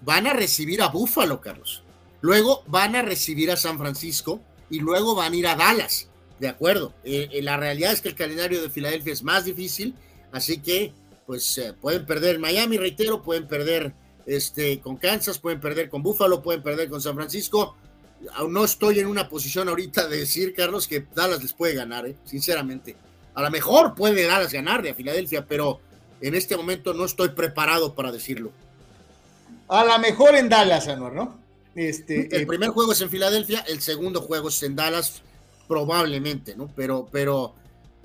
van 0.00 0.26
a 0.26 0.32
recibir 0.32 0.80
a 0.80 0.88
Buffalo, 0.88 1.42
Carlos. 1.42 1.82
Luego 2.22 2.64
van 2.66 2.96
a 2.96 3.02
recibir 3.02 3.50
a 3.50 3.56
San 3.58 3.78
Francisco 3.78 4.40
y 4.70 4.80
luego 4.80 5.14
van 5.14 5.34
a 5.34 5.36
ir 5.36 5.46
a 5.46 5.56
Dallas. 5.56 6.08
De 6.40 6.48
acuerdo. 6.48 6.94
Eh, 7.04 7.28
eh, 7.32 7.42
la 7.42 7.58
realidad 7.58 7.92
es 7.92 8.00
que 8.00 8.08
el 8.08 8.14
calendario 8.14 8.62
de 8.62 8.70
Filadelfia 8.70 9.12
es 9.12 9.22
más 9.22 9.44
difícil, 9.44 9.94
así 10.32 10.58
que 10.58 10.92
pues 11.26 11.58
eh, 11.58 11.72
pueden 11.72 12.06
perder 12.06 12.38
Miami, 12.38 12.76
reitero, 12.76 13.22
pueden 13.22 13.46
perder 13.46 13.92
este, 14.26 14.80
con 14.80 14.96
Kansas, 14.96 15.38
pueden 15.38 15.60
perder 15.60 15.88
con 15.88 16.02
Buffalo, 16.02 16.42
pueden 16.42 16.62
perder 16.62 16.88
con 16.88 17.00
San 17.00 17.14
Francisco. 17.14 17.76
Aún 18.34 18.52
no 18.52 18.64
estoy 18.64 19.00
en 19.00 19.06
una 19.06 19.28
posición 19.28 19.68
ahorita 19.68 20.08
de 20.08 20.18
decir, 20.18 20.54
Carlos, 20.54 20.86
que 20.88 21.06
Dallas 21.14 21.42
les 21.42 21.52
puede 21.52 21.74
ganar, 21.74 22.10
sinceramente. 22.24 22.96
A 23.34 23.42
lo 23.42 23.50
mejor 23.50 23.94
puede 23.94 24.26
Dallas 24.26 24.52
ganarle 24.52 24.90
a 24.90 24.94
Filadelfia, 24.94 25.46
pero 25.46 25.80
en 26.20 26.34
este 26.34 26.56
momento 26.56 26.94
no 26.94 27.04
estoy 27.04 27.30
preparado 27.30 27.94
para 27.94 28.12
decirlo. 28.12 28.52
A 29.68 29.84
lo 29.84 29.98
mejor 29.98 30.34
en 30.36 30.48
Dallas, 30.48 30.88
Anor, 30.88 31.12
¿no? 31.12 31.38
Este, 31.74 32.34
el 32.34 32.42
eh, 32.42 32.46
primer 32.46 32.70
juego 32.70 32.92
es 32.92 33.00
en 33.00 33.10
Filadelfia, 33.10 33.60
el 33.66 33.80
segundo 33.80 34.20
juego 34.20 34.48
es 34.48 34.62
en 34.62 34.76
Dallas, 34.76 35.22
probablemente, 35.66 36.54
¿no? 36.54 36.70
Pero, 36.76 37.08
pero, 37.10 37.54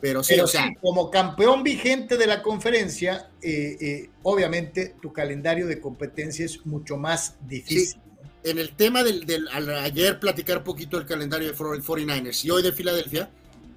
pero 0.02 0.24
sí, 0.24 0.40
o 0.40 0.48
sea. 0.48 0.74
como 0.82 1.10
campeón 1.10 1.64
vigente 1.64 2.18
de 2.18 2.28
la 2.28 2.42
conferencia, 2.42 3.30
eh, 3.42 3.78
eh, 3.80 4.10
obviamente 4.24 4.96
tu 5.02 5.14
calendario 5.14 5.68
de 5.68 5.80
competencia 5.80 6.46
es 6.46 6.66
mucho 6.66 6.98
más 6.98 7.36
difícil. 7.48 8.00
En 8.44 8.58
el 8.58 8.76
tema 8.76 9.04
del, 9.04 9.48
ayer 9.84 10.20
platicar 10.20 10.60
un 10.60 10.64
poquito 10.64 10.98
del 10.98 11.06
calendario 11.06 11.48
de 11.50 11.56
49ers 11.56 12.46
y 12.46 12.50
hoy 12.52 12.64
de 12.64 12.72
Filadelfia, 12.72 13.30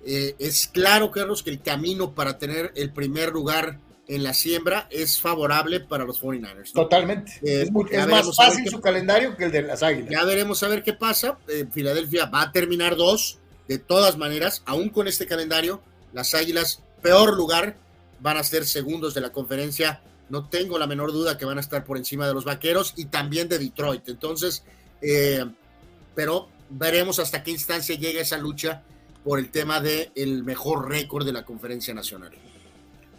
es 0.05 0.69
claro, 0.69 1.11
Carlos, 1.11 1.43
que 1.43 1.51
el 1.51 1.61
camino 1.61 2.15
para 2.15 2.39
tener 2.39 2.73
el 2.77 2.93
primer 2.93 3.31
lugar 3.31 3.78
en 4.09 4.23
la 4.23 4.35
siembra 4.35 4.86
es 4.90 5.20
favorable 5.20 5.81
para 5.81 6.05
los 6.05 6.20
49ers. 6.20 6.73
Totalmente. 6.73 7.32
Eh, 7.43 7.62
es, 7.62 8.07
más 8.09 8.36
fácil 8.36 8.69
su 8.69 8.81
calendario 8.81 9.36
que 9.36 9.44
el 9.44 9.53
de 9.53 9.62
las 9.62 9.82
Águilas. 9.82 10.11
Ya 10.11 10.24
veremos 10.24 10.62
a 10.62 10.69
ver 10.69 10.82
qué 10.82 10.93
pasa. 10.93 11.39
Eh, 11.49 11.66
Filadelfia 11.70 12.27
va 12.27 12.43
a 12.43 12.53
terminar 12.53 12.97
dos, 12.97 13.39
de 13.69 13.78
todas 13.78 14.19
maneras, 14.19 14.62
aún 14.66 14.89
con 14.89 15.09
este 15.09 15.27
calendario. 15.27 15.81
Las 16.12 16.34
Águilas, 16.34 16.82
peor 17.01 17.36
lugar, 17.36 17.76
van 18.20 18.36
a 18.36 18.44
ser 18.44 18.66
segundos 18.66 19.14
de 19.14 19.20
la 19.20 19.30
conferencia. 19.30 20.02
No 20.28 20.48
tengo 20.48 20.78
la 20.78 20.86
menor 20.86 21.12
duda 21.12 21.36
que 21.36 21.44
van 21.44 21.59
a 21.59 21.60
estar 21.60 21.84
por 21.84 21.97
encima 21.97 22.26
de 22.26 22.34
los 22.34 22.44
Vaqueros 22.44 22.94
y 22.97 23.06
también 23.06 23.48
de 23.48 23.59
Detroit. 23.59 24.09
Entonces, 24.09 24.64
eh, 25.01 25.44
pero 26.14 26.48
veremos 26.70 27.18
hasta 27.18 27.43
qué 27.43 27.51
instancia 27.51 27.97
llega 27.97 28.20
esa 28.20 28.39
lucha 28.39 28.82
por 29.24 29.39
el 29.39 29.51
tema 29.51 29.80
del 29.80 30.10
el 30.14 30.44
mejor 30.44 30.89
récord 30.89 31.24
de 31.24 31.32
la 31.32 31.44
conferencia 31.44 31.94
nacional. 31.94 32.32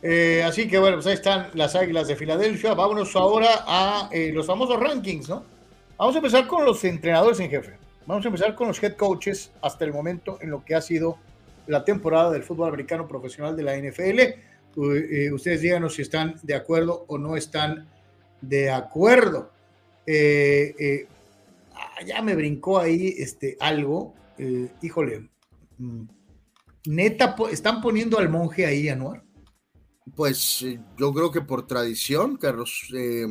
Eh, 0.02 0.44
así 0.44 0.68
que 0.68 0.78
bueno, 0.78 0.98
pues 0.98 1.08
ahí 1.08 1.14
están 1.14 1.50
las 1.54 1.76
Águilas 1.76 2.08
de 2.08 2.16
Filadelfia. 2.16 2.74
Vámonos 2.74 3.16
ahora 3.16 3.64
a 3.66 4.10
eh, 4.12 4.32
los 4.34 4.46
famosos 4.46 4.80
rankings, 4.80 5.30
¿no? 5.30 5.46
Vamos 5.98 6.16
a 6.16 6.18
empezar 6.18 6.48
con 6.48 6.66
los 6.66 6.84
entrenadores 6.84 7.40
en 7.40 7.50
jefe. 7.50 7.78
Vamos 8.06 8.26
a 8.26 8.28
empezar 8.28 8.54
con 8.56 8.68
los 8.68 8.84
head 8.84 8.98
coaches 8.98 9.52
hasta 9.62 9.86
el 9.86 9.94
momento 9.94 10.38
en 10.42 10.50
lo 10.50 10.66
que 10.66 10.76
ha 10.76 10.82
sido 10.82 11.18
la 11.68 11.84
temporada 11.84 12.32
del 12.32 12.44
fútbol 12.44 12.70
americano 12.70 13.08
profesional 13.08 13.56
de 13.56 13.64
la 13.64 13.78
NFL. 13.78 14.20
Eh, 14.20 15.32
ustedes 15.32 15.62
díganos 15.62 15.96
si 15.96 16.02
están 16.02 16.36
de 16.42 16.56
acuerdo 16.56 17.06
o 17.08 17.18
no 17.18 17.38
están 17.38 17.88
de 18.42 18.72
acuerdo. 18.72 19.52
Ah, 21.76 22.04
ya 22.06 22.22
me 22.22 22.36
brincó 22.36 22.80
ahí 22.80 23.16
este, 23.18 23.58
algo. 23.60 24.14
híjole. 24.82 25.30
Mm, 25.78 26.04
neta, 26.88 27.36
¿están 27.52 27.82
poniendo 27.82 28.18
al 28.18 28.30
monje 28.30 28.66
ahí, 28.66 28.90
Anuar? 28.90 29.24
Pues 30.16 30.62
eh, 30.64 30.80
yo 30.98 31.14
creo 31.14 31.32
que 31.32 31.42
por 31.42 31.66
tradición, 31.66 32.38
Carlos. 32.38 32.90
Eh, 32.96 33.26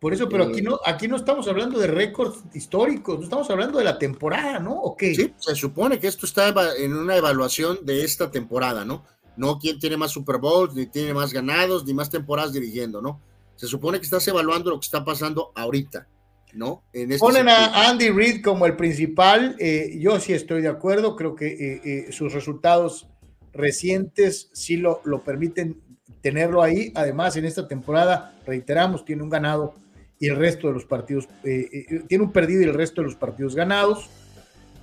por 0.00 0.14
eso, 0.14 0.30
pero 0.30 0.44
aquí 0.44 0.60
eh, 0.60 0.62
no, 0.62 0.80
aquí 0.86 1.08
no 1.08 1.16
estamos 1.16 1.46
hablando 1.46 1.78
de 1.78 1.86
récords 1.86 2.38
históricos, 2.54 3.18
no 3.18 3.24
estamos 3.24 3.50
hablando 3.50 3.76
de 3.76 3.84
la 3.84 3.98
temporada, 3.98 4.58
¿no? 4.58 4.72
¿O 4.72 4.96
qué? 4.96 5.14
Sí, 5.14 5.34
se 5.36 5.54
supone 5.54 5.98
que 5.98 6.06
esto 6.06 6.24
está 6.24 6.54
en 6.78 6.94
una 6.94 7.16
evaluación 7.16 7.80
de 7.84 8.02
esta 8.02 8.30
temporada, 8.30 8.86
¿no? 8.86 9.04
No 9.36 9.58
quién 9.58 9.78
tiene 9.78 9.98
más 9.98 10.12
Super 10.12 10.38
Bowls, 10.38 10.74
ni 10.74 10.86
tiene 10.86 11.12
más 11.12 11.34
ganados, 11.34 11.84
ni 11.84 11.92
más 11.92 12.08
temporadas 12.08 12.54
dirigiendo, 12.54 13.02
¿no? 13.02 13.20
Se 13.56 13.66
supone 13.66 13.98
que 13.98 14.04
estás 14.04 14.26
evaluando 14.26 14.70
lo 14.70 14.80
que 14.80 14.86
está 14.86 15.04
pasando 15.04 15.52
ahorita, 15.54 16.08
¿no? 16.54 16.82
En 16.94 17.12
este 17.12 17.20
Ponen 17.20 17.50
a 17.50 17.90
Andy 17.90 18.08
Reid 18.08 18.42
como 18.42 18.64
el 18.64 18.76
principal, 18.76 19.58
yo 19.98 20.18
sí 20.18 20.32
estoy 20.32 20.62
de 20.62 20.68
acuerdo, 20.68 21.14
creo 21.14 21.34
que 21.34 22.08
sus 22.10 22.32
resultados 22.32 23.06
recientes 23.52 24.48
sí 24.54 24.78
lo, 24.78 25.02
lo 25.04 25.22
permiten 25.24 25.78
tenerlo 26.22 26.62
ahí. 26.62 26.90
Además, 26.94 27.36
en 27.36 27.44
esta 27.44 27.68
temporada, 27.68 28.34
reiteramos, 28.46 29.04
tiene 29.04 29.22
un 29.22 29.28
ganado 29.28 29.74
y 30.20 30.28
el 30.28 30.36
resto 30.36 30.68
de 30.68 30.74
los 30.74 30.84
partidos, 30.84 31.26
eh, 31.42 31.68
eh, 31.72 32.02
tiene 32.06 32.24
un 32.24 32.30
perdido 32.30 32.60
y 32.60 32.66
el 32.66 32.74
resto 32.74 33.00
de 33.00 33.06
los 33.06 33.16
partidos 33.16 33.54
ganados. 33.54 34.08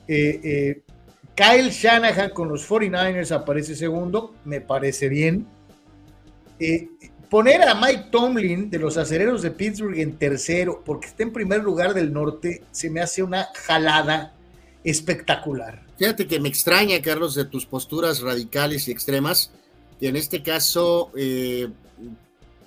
Eh, 0.08 0.82
Kyle 1.36 1.70
Shanahan 1.70 2.32
con 2.32 2.50
los 2.50 2.68
49ers 2.68 3.32
aparece 3.32 3.76
segundo, 3.76 4.34
me 4.44 4.62
parece 4.62 5.08
bien. 5.08 5.48
poner 7.30 7.62
a 7.62 7.76
Mike 7.76 8.06
Tomlin 8.12 8.72
de 8.72 8.80
los 8.80 8.98
acereros 8.98 9.44
de 9.44 9.52
Pittsburgh 9.52 10.00
en 10.00 10.18
tercero, 10.18 10.82
porque 10.84 11.06
está 11.06 11.22
en 11.22 11.32
primer 11.32 11.62
lugar 11.62 11.94
del 11.94 12.12
norte, 12.12 12.64
se 12.72 12.90
me 12.90 13.00
hace 13.00 13.22
una 13.22 13.48
jalada 13.54 14.34
espectacular. 14.84 15.86
Fíjate 16.00 16.26
que 16.26 16.40
me 16.40 16.50
extraña, 16.50 17.00
Carlos, 17.02 17.36
de 17.36 17.46
tus 17.46 17.68
posturas 17.68 18.22
radicales 18.22 18.88
y 18.88 18.92
extremas, 18.92 19.52
que 20.00 20.08
en 20.08 20.16
este 20.16 20.42
caso 20.42 21.12
eh, 21.16 21.68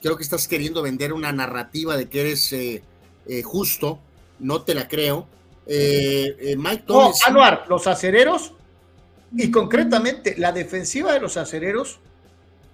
creo 0.02 0.16
que 0.16 0.22
estás 0.22 0.48
queriendo 0.48 0.82
vender 0.82 1.12
una 1.12 1.32
narrativa 1.32 1.96
de 1.96 2.08
que 2.08 2.20
eres 2.20 2.52
eh, 2.52 2.82
eh, 3.26 3.42
justo, 3.42 3.98
no 4.38 4.62
te 4.62 4.74
la 4.74 4.88
creo. 4.88 5.26
Mike 5.66 6.84
No, 6.88 7.12
Anuar, 7.26 7.66
los 7.68 7.86
acereros 7.86 8.54
y 9.32 9.50
concretamente 9.50 10.34
la 10.36 10.50
defensiva 10.50 11.12
de 11.12 11.20
los 11.20 11.36
acereros 11.36 12.00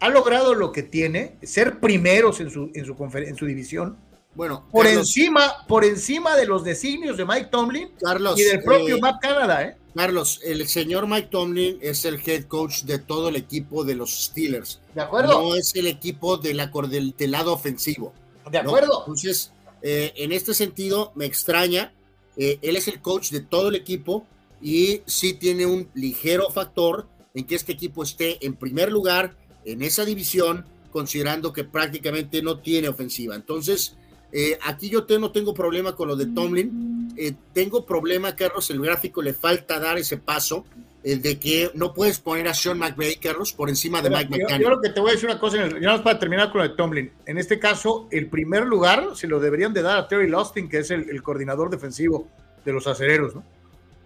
ha 0.00 0.08
logrado 0.08 0.54
lo 0.54 0.72
que 0.72 0.82
tiene, 0.82 1.36
ser 1.42 1.80
primeros 1.80 2.40
en 2.40 2.50
su, 2.50 2.70
en 2.74 2.84
su, 2.84 2.96
en 3.14 3.36
su 3.36 3.46
división. 3.46 3.98
Bueno, 4.34 4.66
por 4.70 4.86
encima, 4.86 5.66
por 5.66 5.84
encima 5.84 6.36
de 6.36 6.46
los 6.46 6.62
designios 6.62 7.16
de 7.16 7.24
Mike 7.24 7.48
Tomlin 7.50 7.88
Carlos, 7.98 8.38
y 8.38 8.44
del 8.44 8.62
propio 8.62 8.98
Matt 8.98 9.20
Canada, 9.20 9.62
¿eh? 9.62 9.76
Carlos, 9.96 10.40
el 10.44 10.68
señor 10.68 11.08
Mike 11.08 11.28
Tomlin 11.30 11.78
es 11.80 12.04
el 12.04 12.20
head 12.24 12.44
coach 12.44 12.82
de 12.82 12.98
todo 12.98 13.30
el 13.30 13.36
equipo 13.36 13.82
de 13.82 13.94
los 13.94 14.24
Steelers. 14.24 14.78
¿De 14.94 15.00
acuerdo? 15.00 15.40
No 15.40 15.54
es 15.54 15.74
el 15.74 15.86
equipo 15.86 16.36
de 16.36 16.52
la, 16.52 16.66
del, 16.66 17.14
lado 17.30 17.54
ofensivo. 17.54 18.12
¿De 18.50 18.58
acuerdo? 18.58 19.00
Entonces, 19.00 19.52
eh, 19.80 20.12
en 20.16 20.32
este 20.32 20.52
sentido, 20.52 21.12
me 21.14 21.24
extraña. 21.24 21.94
Eh, 22.36 22.58
él 22.60 22.76
es 22.76 22.88
el 22.88 23.00
coach 23.00 23.30
de 23.30 23.40
todo 23.40 23.70
el 23.70 23.74
equipo 23.74 24.26
y 24.60 25.00
sí 25.06 25.32
tiene 25.32 25.64
un 25.64 25.88
ligero 25.94 26.50
factor 26.50 27.08
en 27.34 27.46
que 27.46 27.54
este 27.54 27.72
equipo 27.72 28.02
esté 28.02 28.44
en 28.44 28.54
primer 28.54 28.92
lugar 28.92 29.34
en 29.64 29.82
esa 29.82 30.04
división, 30.04 30.66
considerando 30.90 31.54
que 31.54 31.64
prácticamente 31.64 32.42
no 32.42 32.58
tiene 32.58 32.88
ofensiva. 32.88 33.34
Entonces, 33.34 33.96
eh, 34.38 34.58
aquí 34.64 34.90
yo 34.90 35.06
no 35.18 35.32
tengo 35.32 35.54
problema 35.54 35.96
con 35.96 36.08
lo 36.08 36.14
de 36.14 36.26
Tomlin. 36.26 37.14
Eh, 37.16 37.32
tengo 37.54 37.86
problema, 37.86 38.36
Carlos, 38.36 38.68
el 38.68 38.82
gráfico 38.82 39.22
le 39.22 39.32
falta 39.32 39.80
dar 39.80 39.96
ese 39.96 40.18
paso 40.18 40.66
eh, 41.02 41.16
de 41.16 41.38
que 41.38 41.70
no 41.72 41.94
puedes 41.94 42.20
poner 42.20 42.46
a 42.46 42.52
Sean 42.52 42.78
McVay, 42.78 43.16
Carlos, 43.16 43.54
por 43.54 43.70
encima 43.70 44.02
de 44.02 44.10
Mike 44.10 44.28
McCann. 44.28 44.60
Yo, 44.60 44.68
lo 44.68 44.82
que 44.82 44.90
te 44.90 45.00
voy 45.00 45.08
a 45.08 45.12
decir 45.14 45.30
una 45.30 45.40
cosa, 45.40 45.56
ya 45.80 46.04
para 46.04 46.18
terminar 46.18 46.52
con 46.52 46.60
lo 46.60 46.68
de 46.68 46.74
Tomlin. 46.74 47.10
En 47.24 47.38
este 47.38 47.58
caso, 47.58 48.08
el 48.10 48.28
primer 48.28 48.66
lugar 48.66 49.16
se 49.16 49.26
lo 49.26 49.40
deberían 49.40 49.72
de 49.72 49.80
dar 49.80 49.96
a 49.96 50.06
Terry 50.06 50.28
Lostin, 50.28 50.68
que 50.68 50.80
es 50.80 50.90
el, 50.90 51.22
coordinador 51.22 51.70
defensivo 51.70 52.28
de 52.62 52.74
los 52.74 52.86
acereros, 52.86 53.34
¿no? 53.34 53.42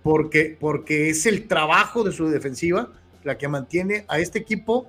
Porque, 0.05 0.57
porque 0.61 1.11
es 1.11 1.27
el 1.27 1.49
trabajo 1.49 2.05
de 2.05 2.13
su 2.13 2.29
defensiva 2.29 2.89
la 3.25 3.37
que 3.37 3.49
mantiene 3.49 4.05
a 4.07 4.21
este 4.21 4.39
equipo 4.39 4.89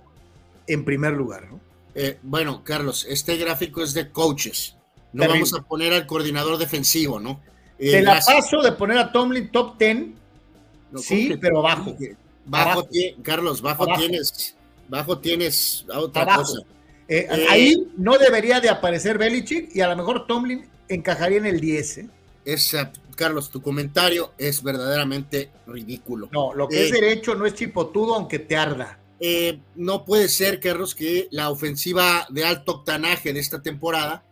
en 0.67 0.85
primer 0.85 1.13
lugar. 1.13 1.49
¿no? 1.49 1.59
Eh, 1.95 2.19
bueno, 2.21 2.63
Carlos, 2.63 3.07
este 3.09 3.37
gráfico 3.37 3.81
es 3.81 3.95
de 3.95 4.11
coaches. 4.11 4.75
No 5.13 5.27
vamos 5.27 5.53
a 5.53 5.61
poner 5.61 5.93
al 5.93 6.05
coordinador 6.05 6.57
defensivo, 6.57 7.19
¿no? 7.19 7.41
Eh, 7.77 7.91
Te 7.91 8.01
la 8.01 8.19
paso 8.19 8.61
de 8.61 8.71
poner 8.73 8.97
a 8.97 9.11
Tomlin 9.11 9.51
top 9.51 9.77
10. 9.77 9.97
sí, 10.97 11.37
pero 11.41 11.61
bajo. 11.61 11.95
Bajo, 12.45 12.87
Carlos, 13.21 13.61
bajo, 13.61 13.85
tienes, 13.97 14.55
bajo 14.87 15.19
tienes 15.19 15.85
otra 15.93 16.37
cosa. 16.37 16.59
Eh, 17.07 17.27
ahí 17.49 17.91
no 17.97 18.17
debería 18.17 18.61
de 18.61 18.69
aparecer 18.69 19.17
Belichick 19.17 19.75
y 19.75 19.81
a 19.81 19.89
lo 19.89 19.95
mejor 19.95 20.27
Tomlin 20.27 20.65
encajaría 20.87 21.37
en 21.37 21.45
el 21.45 21.59
10. 21.59 22.05
Esa, 22.45 22.91
Carlos, 23.15 23.49
tu 23.49 23.61
comentario 23.61 24.31
es 24.37 24.63
verdaderamente 24.63 25.51
ridículo. 25.67 26.29
No, 26.31 26.53
lo 26.53 26.67
que 26.67 26.85
es 26.85 26.91
derecho 26.91 27.35
no 27.35 27.45
es 27.45 27.53
chipotudo 27.53 28.15
aunque 28.15 28.39
te 28.39 28.55
arda. 28.55 28.97
no 29.75 30.05
puede 30.05 30.29
ser, 30.29 30.59
Carlos, 30.59 30.95
que 30.95 31.27
la 31.31 31.49
ofensiva 31.49 32.25
de 32.29 32.45
alto 32.45 32.77
octanaje 32.77 33.33
de 33.33 33.39
esta 33.39 33.61
temporada 33.61 34.23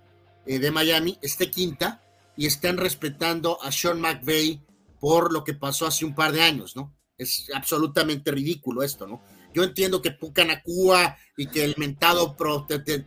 de 0.58 0.72
Miami 0.72 1.20
esté 1.22 1.52
quinta 1.52 2.02
y 2.36 2.48
están 2.48 2.78
respetando 2.78 3.62
a 3.62 3.72
Sean 3.72 4.02
McVay 4.02 4.64
por 5.00 5.32
lo 5.32 5.44
que 5.44 5.54
pasó 5.54 5.86
hace 5.86 6.06
un 6.06 6.16
par 6.16 6.32
de 6.32 6.42
años, 6.42 6.76
¿no? 6.76 6.96
Es 7.18 7.52
absolutamente 7.54 8.32
ridículo 8.32 8.82
esto, 8.82 9.06
¿no? 9.06 9.22
Yo 9.54 9.64
entiendo 9.64 10.02
que 10.02 10.12
Pucanacua 10.12 11.18
y 11.36 11.48
que 11.48 11.64
el 11.64 11.76
mentado 11.78 12.36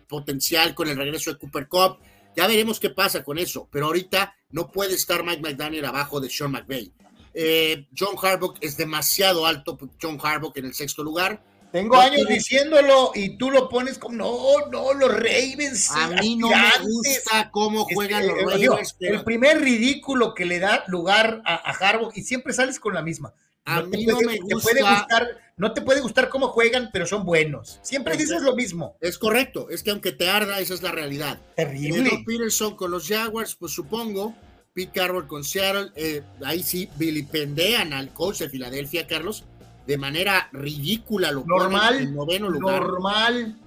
potencial 0.09 0.74
con 0.74 0.89
el 0.89 0.97
regreso 0.97 1.32
de 1.32 1.39
Cooper 1.39 1.69
Cup, 1.69 1.98
ya 2.36 2.47
veremos 2.47 2.78
qué 2.78 2.90
pasa 2.90 3.24
con 3.24 3.39
eso, 3.39 3.69
pero 3.70 3.86
ahorita 3.86 4.35
no 4.51 4.70
puede 4.70 4.94
estar 4.94 5.24
Mike 5.24 5.40
McDaniel 5.43 5.86
abajo 5.86 6.20
de 6.20 6.31
Sean 6.31 6.52
McVay. 6.52 6.93
Eh, 7.35 7.89
John 7.97 8.16
Harbaugh 8.20 8.55
es 8.60 8.77
demasiado 8.77 9.47
alto, 9.47 9.78
John 10.01 10.19
Harbaugh 10.23 10.52
en 10.56 10.66
el 10.66 10.74
sexto 10.74 11.02
lugar, 11.02 11.43
tengo 11.73 11.97
años 11.97 12.28
diciéndolo 12.28 13.12
y 13.15 13.31
tú 13.36 13.51
lo 13.51 13.69
pones 13.69 13.99
como, 13.99 14.16
no, 14.16 14.66
no, 14.70 14.93
los 14.94 15.12
Ravens. 15.12 15.90
A 15.90 16.09
mí 16.09 16.36
no 16.36 16.49
me 16.49 16.86
gusta 16.86 17.51
cómo 17.51 17.85
juegan 17.85 18.27
los 18.27 18.39
Ravens. 18.43 18.97
El 19.01 19.24
primer 19.24 19.61
ridículo 19.61 20.35
que 20.35 20.44
le 20.44 20.59
da 20.59 20.85
lugar 20.86 21.43
a, 21.44 21.55
a 21.55 21.73
Harbaugh 21.73 22.12
y 22.15 22.23
siempre 22.23 22.53
sales 22.53 22.78
con 22.78 22.94
la 22.94 23.03
misma. 23.03 23.32
A 23.65 23.82
mí 23.82 24.07
no 24.07 24.20
me 24.20 24.39
gusta. 24.39 24.70
puede 24.70 24.82
gustar, 24.82 25.28
no 25.57 25.73
te 25.73 25.82
puede 25.82 26.01
gustar 26.01 26.28
cómo 26.28 26.49
juegan, 26.49 26.90
pero 26.93 27.07
son 27.07 27.24
buenos. 27.24 27.78
Siempre 27.82 28.16
dices 28.16 28.43
lo 28.43 28.57
mismo. 28.57 28.97
Es 29.01 29.19
correcto, 29.19 29.70
es 29.70 29.82
que 29.82 29.90
aunque 29.90 30.12
te 30.12 30.28
arda, 30.28 30.59
esa 30.61 30.74
es 30.74 30.82
la 30.82 30.93
realidad. 30.93 31.39
Terrible. 31.57 32.11
Doug 32.11 32.24
Peterson 32.27 32.77
con 32.77 32.90
los 32.90 33.09
Jaguars, 33.09 33.55
pues 33.55 33.73
supongo. 33.73 34.35
Pete 34.74 34.93
Carroll 34.94 35.27
con 35.27 35.44
Seattle, 35.44 35.90
eh, 35.97 36.23
ahí 36.43 36.62
sí 36.62 36.89
vilipendean 36.97 37.93
al 37.93 38.12
coach 38.15 38.39
de 38.39 38.49
Filadelfia, 38.49 39.07
Carlos, 39.07 39.44
de 39.87 39.99
manera 39.99 40.49
ridícula 40.53 41.33
lo 41.33 41.45
normal, 41.45 41.97
en 41.97 42.15
noveno 42.15 42.49
lugar. 42.49 42.83
Normal. 42.83 43.59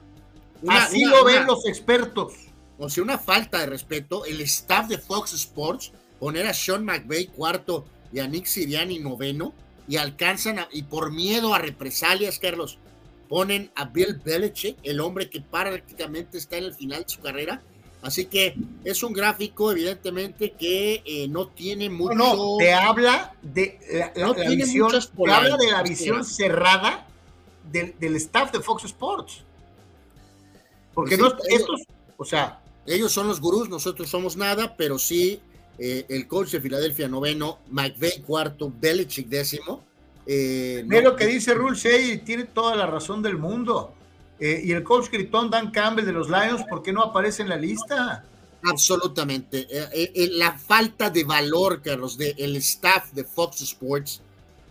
Así 0.67 1.03
lo 1.03 1.23
ven 1.25 1.45
los 1.45 1.65
expertos. 1.65 2.33
O 2.77 2.89
sea, 2.89 3.03
una 3.03 3.17
falta 3.17 3.59
de 3.59 3.67
respeto. 3.67 4.25
El 4.25 4.41
staff 4.41 4.87
de 4.87 4.97
Fox 4.97 5.33
Sports, 5.33 5.91
poner 6.19 6.47
a 6.47 6.53
Sean 6.53 6.83
McVay 6.83 7.27
cuarto 7.27 7.85
y 8.11 8.19
a 8.19 8.27
Nick 8.27 8.45
Siriani 8.45 8.99
noveno, 8.99 9.53
y 9.87 9.97
alcanzan, 9.97 10.59
y 10.71 10.83
por 10.83 11.11
miedo 11.11 11.53
a 11.53 11.59
represalias, 11.59 12.39
Carlos, 12.39 12.79
ponen 13.29 13.71
a 13.75 13.85
Bill 13.85 14.19
Belichick, 14.23 14.77
el 14.83 14.99
hombre 14.99 15.29
que 15.29 15.41
prácticamente 15.41 16.37
está 16.37 16.57
en 16.57 16.65
el 16.65 16.73
final 16.73 17.03
de 17.03 17.09
su 17.09 17.21
carrera, 17.21 17.61
Así 18.05 18.27
que 18.27 18.55
es 18.83 19.01
un 19.01 19.13
gráfico, 19.13 19.71
evidentemente, 19.71 20.51
que 20.51 21.01
eh, 21.03 21.27
no 21.27 21.47
tiene 21.47 21.89
mucho. 21.89 22.13
No, 22.13 22.57
te 22.59 22.71
habla 22.71 23.33
de 23.41 23.79
la, 24.15 24.31
visión, 24.47 24.91
te 24.91 25.31
habla 25.31 25.57
de 25.57 25.71
la 25.71 25.81
visión 25.81 26.23
cerrada 26.23 27.07
del, 27.71 28.15
staff 28.17 28.51
de 28.51 28.59
Fox 28.59 28.83
Sports. 28.83 29.43
Porque 30.93 31.17
pues 31.17 31.33
no, 31.33 31.39
estos, 31.49 31.81
o 32.15 32.25
sea. 32.25 32.61
Ellos 32.85 33.11
son 33.11 33.27
los 33.27 33.41
gurús, 33.41 33.67
nosotros 33.67 34.07
somos 34.07 34.37
nada, 34.37 34.77
pero 34.77 34.99
sí 34.99 35.39
eh, 35.79 36.05
el 36.07 36.27
coach 36.27 36.51
de 36.51 36.61
Filadelfia 36.61 37.07
noveno, 37.07 37.57
McVeigh 37.71 38.21
cuarto, 38.21 38.71
Belichick 38.79 39.27
décimo. 39.27 39.83
Eh, 40.27 40.85
lo 40.87 41.15
que 41.15 41.25
dice 41.25 41.55
Rule 41.55 41.75
y 42.03 42.19
tiene 42.19 42.43
toda 42.43 42.75
la 42.75 42.85
razón 42.85 43.23
del 43.23 43.39
mundo. 43.39 43.94
Eh, 44.39 44.61
y 44.65 44.71
el 44.73 44.83
coach 44.83 45.09
gritón 45.09 45.49
Dan 45.49 45.71
Campbell 45.71 46.05
de 46.05 46.11
los 46.11 46.29
Lions, 46.29 46.63
¿por 46.69 46.83
qué 46.83 46.91
no 46.91 47.01
aparece 47.01 47.41
en 47.41 47.49
la 47.49 47.55
lista? 47.55 48.23
Absolutamente. 48.63 49.67
Eh, 49.69 50.11
eh, 50.13 50.29
la 50.33 50.57
falta 50.57 51.09
de 51.09 51.23
valor, 51.23 51.81
Carlos, 51.81 52.17
del 52.17 52.55
staff 52.57 53.11
de 53.13 53.23
Fox 53.23 53.61
Sports, 53.61 54.21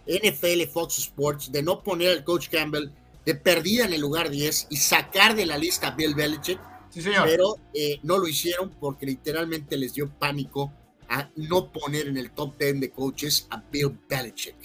NFL 0.06 0.64
Fox 0.70 0.98
Sports, 0.98 1.50
de 1.50 1.62
no 1.62 1.82
poner 1.82 2.10
al 2.10 2.24
coach 2.24 2.48
Campbell 2.50 2.90
de 3.24 3.34
perdida 3.34 3.86
en 3.86 3.94
el 3.94 4.02
lugar 4.02 4.28
10 4.28 4.66
y 4.68 4.76
sacar 4.76 5.34
de 5.34 5.46
la 5.46 5.56
lista 5.56 5.88
a 5.88 5.90
Bill 5.92 6.14
Belichick. 6.14 6.60
Sí, 6.90 7.00
señor. 7.00 7.26
Pero 7.26 7.56
no 8.02 8.18
lo 8.18 8.28
hicieron 8.28 8.70
porque 8.78 9.06
literalmente 9.06 9.76
les 9.78 9.94
dio 9.94 10.10
pánico 10.10 10.70
a 11.08 11.30
no 11.36 11.72
poner 11.72 12.08
en 12.08 12.18
el 12.18 12.32
top 12.32 12.58
10 12.58 12.80
de 12.80 12.90
coaches 12.90 13.46
a 13.50 13.62
Bill 13.70 13.98
Belichick. 14.08 14.56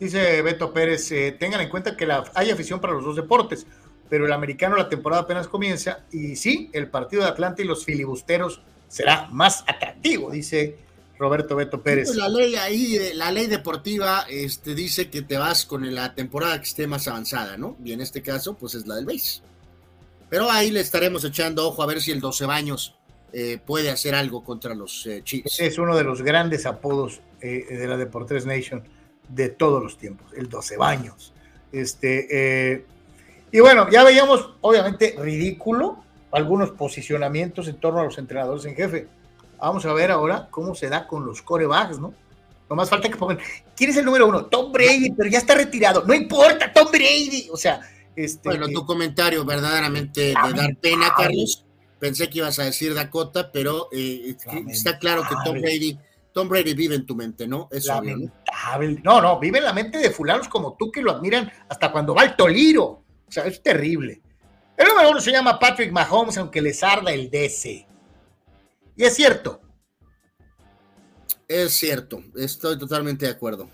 Dice 0.00 0.42
Beto 0.42 0.72
Pérez, 0.72 1.08
tengan 1.38 1.60
en 1.60 1.68
cuenta 1.68 1.96
que 1.96 2.04
la, 2.04 2.24
hay 2.34 2.50
afición 2.50 2.80
para 2.80 2.94
los 2.94 3.04
dos 3.04 3.14
deportes 3.14 3.64
pero 4.12 4.26
el 4.26 4.32
americano 4.34 4.76
la 4.76 4.90
temporada 4.90 5.22
apenas 5.22 5.48
comienza 5.48 6.00
y 6.12 6.36
sí, 6.36 6.68
el 6.74 6.88
partido 6.88 7.22
de 7.22 7.30
Atlanta 7.30 7.62
y 7.62 7.64
los 7.64 7.86
filibusteros 7.86 8.60
será 8.86 9.26
más 9.32 9.64
atractivo, 9.66 10.30
dice 10.30 10.76
Roberto 11.18 11.56
Beto 11.56 11.82
Pérez. 11.82 12.14
La 12.14 12.28
ley 12.28 12.54
ahí, 12.56 12.98
la 13.14 13.32
ley 13.32 13.46
deportiva 13.46 14.26
este, 14.28 14.74
dice 14.74 15.08
que 15.08 15.22
te 15.22 15.38
vas 15.38 15.64
con 15.64 15.94
la 15.94 16.14
temporada 16.14 16.58
que 16.58 16.66
esté 16.66 16.86
más 16.86 17.08
avanzada, 17.08 17.56
¿no? 17.56 17.78
Y 17.82 17.92
en 17.92 18.02
este 18.02 18.20
caso, 18.20 18.52
pues 18.52 18.74
es 18.74 18.86
la 18.86 18.96
del 18.96 19.06
base. 19.06 19.40
Pero 20.28 20.50
ahí 20.50 20.70
le 20.70 20.80
estaremos 20.80 21.24
echando 21.24 21.66
ojo 21.66 21.82
a 21.82 21.86
ver 21.86 22.02
si 22.02 22.10
el 22.10 22.20
12 22.20 22.44
baños 22.44 22.94
eh, 23.32 23.58
puede 23.64 23.88
hacer 23.88 24.14
algo 24.14 24.44
contra 24.44 24.74
los 24.74 25.06
eh, 25.06 25.22
Chiefs. 25.24 25.58
Es 25.58 25.78
uno 25.78 25.96
de 25.96 26.04
los 26.04 26.20
grandes 26.20 26.66
apodos 26.66 27.22
eh, 27.40 27.64
de 27.66 27.86
la 27.86 27.96
Deportes 27.96 28.44
Nation 28.44 28.84
de 29.30 29.48
todos 29.48 29.82
los 29.82 29.96
tiempos, 29.96 30.30
el 30.36 30.50
12 30.50 30.76
baños. 30.76 31.32
Este, 31.72 32.84
y 33.52 33.60
bueno, 33.60 33.88
ya 33.90 34.02
veíamos, 34.02 34.54
obviamente, 34.62 35.14
ridículo 35.18 36.02
algunos 36.32 36.70
posicionamientos 36.70 37.68
en 37.68 37.76
torno 37.76 38.00
a 38.00 38.04
los 38.04 38.18
entrenadores 38.18 38.64
en 38.64 38.74
jefe. 38.74 39.06
Vamos 39.58 39.84
a 39.84 39.92
ver 39.92 40.10
ahora 40.10 40.48
cómo 40.50 40.74
se 40.74 40.88
da 40.88 41.06
con 41.06 41.24
los 41.24 41.42
corebacks, 41.42 41.98
¿no? 41.98 42.14
No 42.68 42.76
más 42.76 42.88
falta 42.88 43.10
que 43.10 43.16
pongan, 43.16 43.38
¿quién 43.76 43.90
es 43.90 43.96
el 43.98 44.06
número 44.06 44.26
uno? 44.26 44.46
Tom 44.46 44.72
Brady, 44.72 45.12
pero 45.12 45.28
ya 45.28 45.38
está 45.38 45.54
retirado. 45.54 46.04
No 46.06 46.14
importa, 46.14 46.72
Tom 46.72 46.88
Brady. 46.90 47.48
O 47.52 47.56
sea, 47.58 47.80
este. 48.16 48.48
Bueno, 48.48 48.66
tu 48.68 48.86
comentario 48.86 49.44
verdaderamente 49.44 50.20
de 50.20 50.32
dar 50.32 50.74
pena, 50.80 51.12
Carlos. 51.14 51.66
Pensé 51.98 52.30
que 52.30 52.38
ibas 52.38 52.58
a 52.58 52.64
decir 52.64 52.94
Dakota, 52.94 53.52
pero 53.52 53.88
eh, 53.92 54.34
está 54.68 54.98
claro 54.98 55.22
que 55.22 55.36
Tom 55.44 55.60
Brady, 55.60 55.98
Tom 56.32 56.48
Brady 56.48 56.74
vive 56.74 56.96
en 56.96 57.06
tu 57.06 57.14
mente, 57.14 57.46
¿no? 57.46 57.68
Es 57.70 57.84
lamentable. 57.86 59.00
¿no? 59.04 59.20
no, 59.20 59.38
vive 59.38 59.58
en 59.58 59.64
la 59.64 59.72
mente 59.72 59.98
de 59.98 60.10
fulanos 60.10 60.48
como 60.48 60.74
tú 60.76 60.90
que 60.90 61.02
lo 61.02 61.12
admiran 61.12 61.52
hasta 61.68 61.92
cuando 61.92 62.14
va 62.14 62.22
al 62.22 62.34
Toliro. 62.34 63.01
O 63.32 63.34
sea, 63.34 63.46
es 63.46 63.62
terrible. 63.62 64.20
El 64.76 64.88
número 64.88 65.10
uno 65.10 65.18
se 65.18 65.32
llama 65.32 65.58
Patrick 65.58 65.90
Mahomes, 65.90 66.36
aunque 66.36 66.60
les 66.60 66.82
arda 66.82 67.14
el 67.14 67.30
DC. 67.30 67.86
Y 68.94 69.04
es 69.04 69.14
cierto. 69.14 69.58
Es 71.48 71.72
cierto, 71.72 72.22
estoy 72.36 72.78
totalmente 72.78 73.24
de 73.24 73.32
acuerdo. 73.32 73.70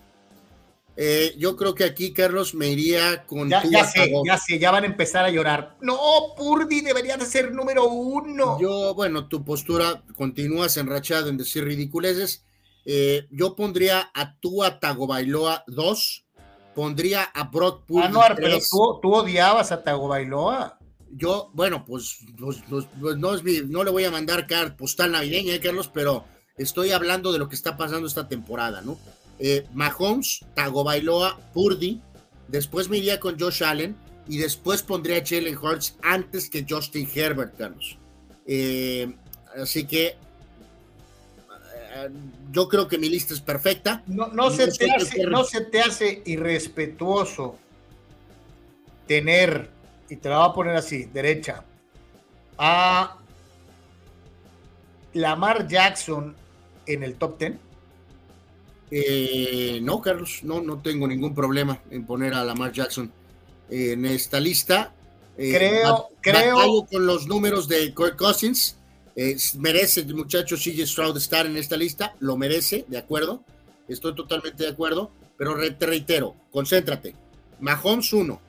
Eh, 0.97 1.35
yo 1.39 1.57
creo 1.57 1.75
que 1.75 1.83
aquí, 1.83 2.13
Carlos, 2.13 2.55
me 2.55 2.69
iría 2.69 3.27
con. 3.27 3.51
Ya, 3.51 3.65
ya 3.69 3.85
sé, 3.85 4.13
ya 4.25 4.39
sé, 4.39 4.61
ya 4.61 4.71
van 4.71 4.85
a 4.85 4.87
empezar 4.87 5.25
a 5.25 5.31
llorar. 5.31 5.77
No, 5.81 5.99
Purdy 6.37 6.81
debería 6.81 7.17
de 7.17 7.27
ser 7.27 7.51
número 7.51 7.89
uno. 7.89 8.61
Yo, 8.61 8.95
bueno, 8.95 9.27
tu 9.27 9.45
postura 9.45 10.05
continúas 10.15 10.77
enrachado 10.77 11.31
en 11.31 11.37
decir 11.37 11.65
ridiculeces. 11.65 12.45
Eh, 12.85 13.27
yo 13.33 13.57
pondría 13.57 14.09
a 14.15 14.39
Tua 14.39 14.79
Tagovailoa 14.79 15.65
2 15.67 16.28
pondría 16.79 17.25
a 17.25 17.43
Brock 17.43 17.87
Purdy. 17.87 18.07
Ah, 18.15 18.35
pero 18.37 18.59
tú, 19.03 19.13
odiabas 19.13 19.73
a 19.73 19.83
Tagovailoa. 19.83 20.79
Yo, 21.11 21.51
bueno, 21.53 21.85
pues, 21.85 22.21
pues, 22.39 22.63
pues, 22.71 22.87
pues 23.01 23.17
no, 23.17 23.33
no, 23.67 23.83
le 23.83 23.91
voy 23.91 24.05
a 24.05 24.13
mandar 24.13 24.47
postal 24.77 25.11
navideña, 25.11 25.55
¿eh, 25.55 25.61
Carlos, 25.61 25.91
pero 25.93 26.25
estoy 26.57 26.93
hablando 26.93 27.33
de 27.33 27.41
lo 27.41 27.49
que 27.49 27.57
está 27.57 27.77
pasando 27.77 28.07
esta 28.07 28.29
temporada, 28.29 28.81
¿no? 28.81 28.97
Eh, 29.41 29.67
Mahomes, 29.73 30.45
Tagovailoa, 30.55 31.41
Purdy, 31.53 32.01
después 32.47 32.89
me 32.89 32.99
iría 32.99 33.19
con 33.19 33.37
Josh 33.41 33.65
Allen 33.65 33.97
y 34.29 34.39
después 34.39 34.85
pondría 34.85 35.17
a 35.17 35.27
Jalen 35.27 35.59
Hurts 35.59 35.97
antes 36.01 36.49
que 36.49 36.65
Justin 36.69 37.09
Herbert, 37.13 37.57
Carlos. 37.57 37.99
Eh, 38.47 39.17
así 39.61 39.85
que 39.85 40.17
yo 42.53 42.69
creo 42.69 42.89
que 42.89 42.99
mi 42.99 43.09
lista 43.09 43.35
es 43.35 43.41
perfecta. 43.41 44.03
No, 44.07 44.51
se, 44.51 44.69
te 44.71 44.91
hace, 44.91 45.25
no 45.25 45.45
se 45.45 45.61
te 45.63 45.81
hace 45.81 46.23
irrespetuoso 46.27 47.57
tener, 49.07 49.71
y 50.09 50.17
te 50.17 50.29
la 50.29 50.39
voy 50.39 50.49
a 50.51 50.53
poner 50.53 50.77
así, 50.77 51.05
derecha, 51.05 51.65
a 52.59 53.17
Lamar 55.15 55.67
Jackson 55.69 56.35
en 56.87 57.03
el 57.03 57.15
top 57.15 57.39
10? 57.39 57.53
Eh, 58.91 59.81
no, 59.83 60.01
Carlos, 60.01 60.41
no, 60.43 60.61
no 60.63 60.79
tengo 60.79 61.07
ningún 61.07 61.35
problema 61.35 61.81
en 61.91 62.07
poner 62.07 62.35
a 62.35 62.45
Lamar 62.45 62.73
Jackson 62.73 63.11
en 63.71 64.07
esta 64.07 64.41
lista. 64.41 64.93
Eh, 65.37 65.53
Creo- 65.55 66.09
creo- 66.21 66.87
con 66.91 67.07
los 67.07 67.27
números 67.27 67.69
de 67.69 67.95
Kirk 67.95 68.17
Cousins. 68.17 68.77
Eh, 69.21 69.37
merece 69.59 70.03
el 70.03 70.15
muchacho 70.15 70.55
CJ 70.55 70.87
Stroud 70.87 71.17
estar 71.17 71.45
en 71.45 71.57
esta 71.57 71.77
lista, 71.77 72.15
lo 72.21 72.37
merece, 72.37 72.85
de 72.87 72.99
acuerdo. 72.99 73.43
Estoy 73.89 74.15
totalmente 74.15 74.63
de 74.63 74.71
acuerdo, 74.71 75.11
pero 75.37 75.57
te 75.77 75.87
reitero, 75.87 76.37
concéntrate. 76.53 77.17
Mahomes 77.59 78.13
1, 78.13 78.41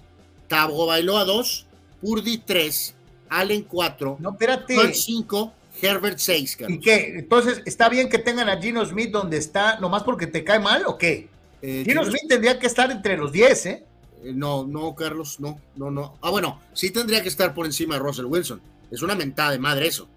Tabo 0.47 0.85
Bailoa 0.85 1.25
2, 1.25 1.65
Purdy 1.99 2.37
3, 2.45 2.93
Allen 3.29 3.63
4, 3.63 4.17
No, 4.19 4.29
espérate. 4.29 4.93
5, 4.93 5.53
Herbert 5.81 6.19
6, 6.19 6.57
¿Y 6.67 6.79
qué? 6.79 7.15
Entonces, 7.17 7.63
¿está 7.65 7.89
bien 7.89 8.07
que 8.07 8.19
tengan 8.19 8.47
a 8.47 8.61
Gino 8.61 8.85
Smith 8.85 9.09
donde 9.09 9.37
está, 9.37 9.79
nomás 9.79 10.03
porque 10.03 10.27
te 10.27 10.43
cae 10.43 10.59
mal 10.59 10.83
o 10.85 10.99
qué? 10.99 11.29
Eh, 11.63 11.83
Gino 11.83 12.05
Smith 12.05 12.27
tendría 12.29 12.59
que 12.59 12.67
estar 12.67 12.91
entre 12.91 13.17
los 13.17 13.31
10, 13.31 13.65
¿eh? 13.65 13.83
Eh, 14.23 14.33
No, 14.35 14.67
no, 14.67 14.93
Carlos, 14.93 15.39
no, 15.39 15.59
no, 15.75 15.89
no. 15.89 16.19
Ah, 16.21 16.29
bueno, 16.29 16.61
sí 16.73 16.91
tendría 16.91 17.23
que 17.23 17.29
estar 17.29 17.55
por 17.55 17.65
encima 17.65 17.95
de 17.95 18.01
Russell 18.01 18.25
Wilson. 18.25 18.61
Es 18.91 19.01
una 19.01 19.15
mentada 19.15 19.49
de 19.49 19.57
madre 19.57 19.87
eso. 19.87 20.07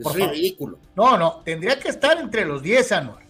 Es 0.00 0.04
Por 0.04 0.18
favor. 0.18 0.34
ridículo. 0.34 0.78
No, 0.96 1.16
no, 1.18 1.42
tendría 1.44 1.78
que 1.78 1.88
estar 1.90 2.18
entre 2.18 2.44
los 2.46 2.62
10, 2.62 2.90
Anuar. 2.92 3.22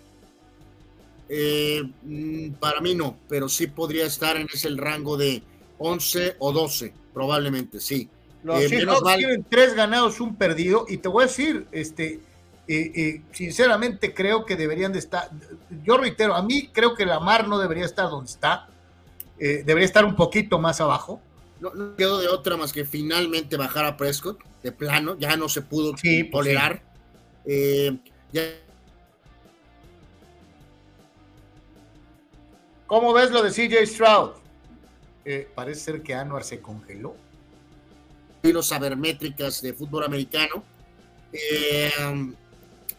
Eh, 1.28 1.82
mm, 2.02 2.52
para 2.54 2.80
mí 2.80 2.94
no, 2.94 3.16
pero 3.28 3.48
sí 3.48 3.66
podría 3.68 4.06
estar 4.06 4.36
en 4.36 4.46
ese 4.52 4.68
rango 4.76 5.16
de 5.16 5.42
11 5.78 6.36
o 6.38 6.52
12, 6.52 6.92
probablemente, 7.14 7.80
sí. 7.80 8.08
Los 8.42 8.56
Eh, 8.62 8.68
menos 8.68 8.84
Seahawks 8.84 9.02
mal- 9.02 9.18
tienen 9.18 9.44
tres 9.48 9.74
ganados, 9.74 10.20
un 10.20 10.34
perdido, 10.36 10.86
y 10.88 10.96
te 10.98 11.08
voy 11.08 11.24
a 11.24 11.26
decir, 11.26 11.66
este, 11.72 12.20
eh, 12.68 12.92
eh, 12.94 13.22
sinceramente 13.32 14.14
creo 14.14 14.44
que 14.44 14.56
deberían 14.56 14.92
de 14.92 14.98
estar, 15.00 15.28
yo 15.84 15.98
reitero, 15.98 16.34
a 16.34 16.42
mí 16.42 16.68
creo 16.72 16.94
que 16.94 17.04
Lamar 17.06 17.46
no 17.48 17.58
debería 17.58 17.84
estar 17.84 18.08
donde 18.10 18.30
está, 18.30 18.68
eh, 19.38 19.62
debería 19.64 19.86
estar 19.86 20.04
un 20.04 20.16
poquito 20.16 20.58
más 20.58 20.80
abajo. 20.80 21.20
No, 21.60 21.74
no 21.74 21.94
quedó 21.94 22.18
de 22.18 22.28
otra 22.28 22.56
más 22.56 22.72
que 22.72 22.84
finalmente 22.84 23.56
bajar 23.56 23.84
a 23.84 23.96
Prescott, 23.96 24.42
de 24.62 24.72
plano, 24.72 25.16
ya 25.18 25.36
no 25.36 25.48
se 25.48 25.62
pudo 25.62 25.96
Sí, 25.96 26.24
pues 26.24 26.44
tolerar. 26.44 26.82
Eh, 27.44 27.96
ya 28.32 28.42
¿Cómo 32.86 33.12
ves 33.12 33.30
lo 33.30 33.42
de 33.42 33.50
CJ 33.50 33.86
Stroud? 33.86 34.30
Eh, 35.24 35.48
parece 35.54 35.80
ser 35.80 36.02
que 36.02 36.14
Anuar 36.14 36.44
se 36.44 36.60
congeló. 36.60 37.14
y 38.42 38.52
los 38.52 38.68
sabermétricas 38.68 39.60
de 39.60 39.74
fútbol 39.74 40.04
americano. 40.04 40.64
Eh, 41.32 41.90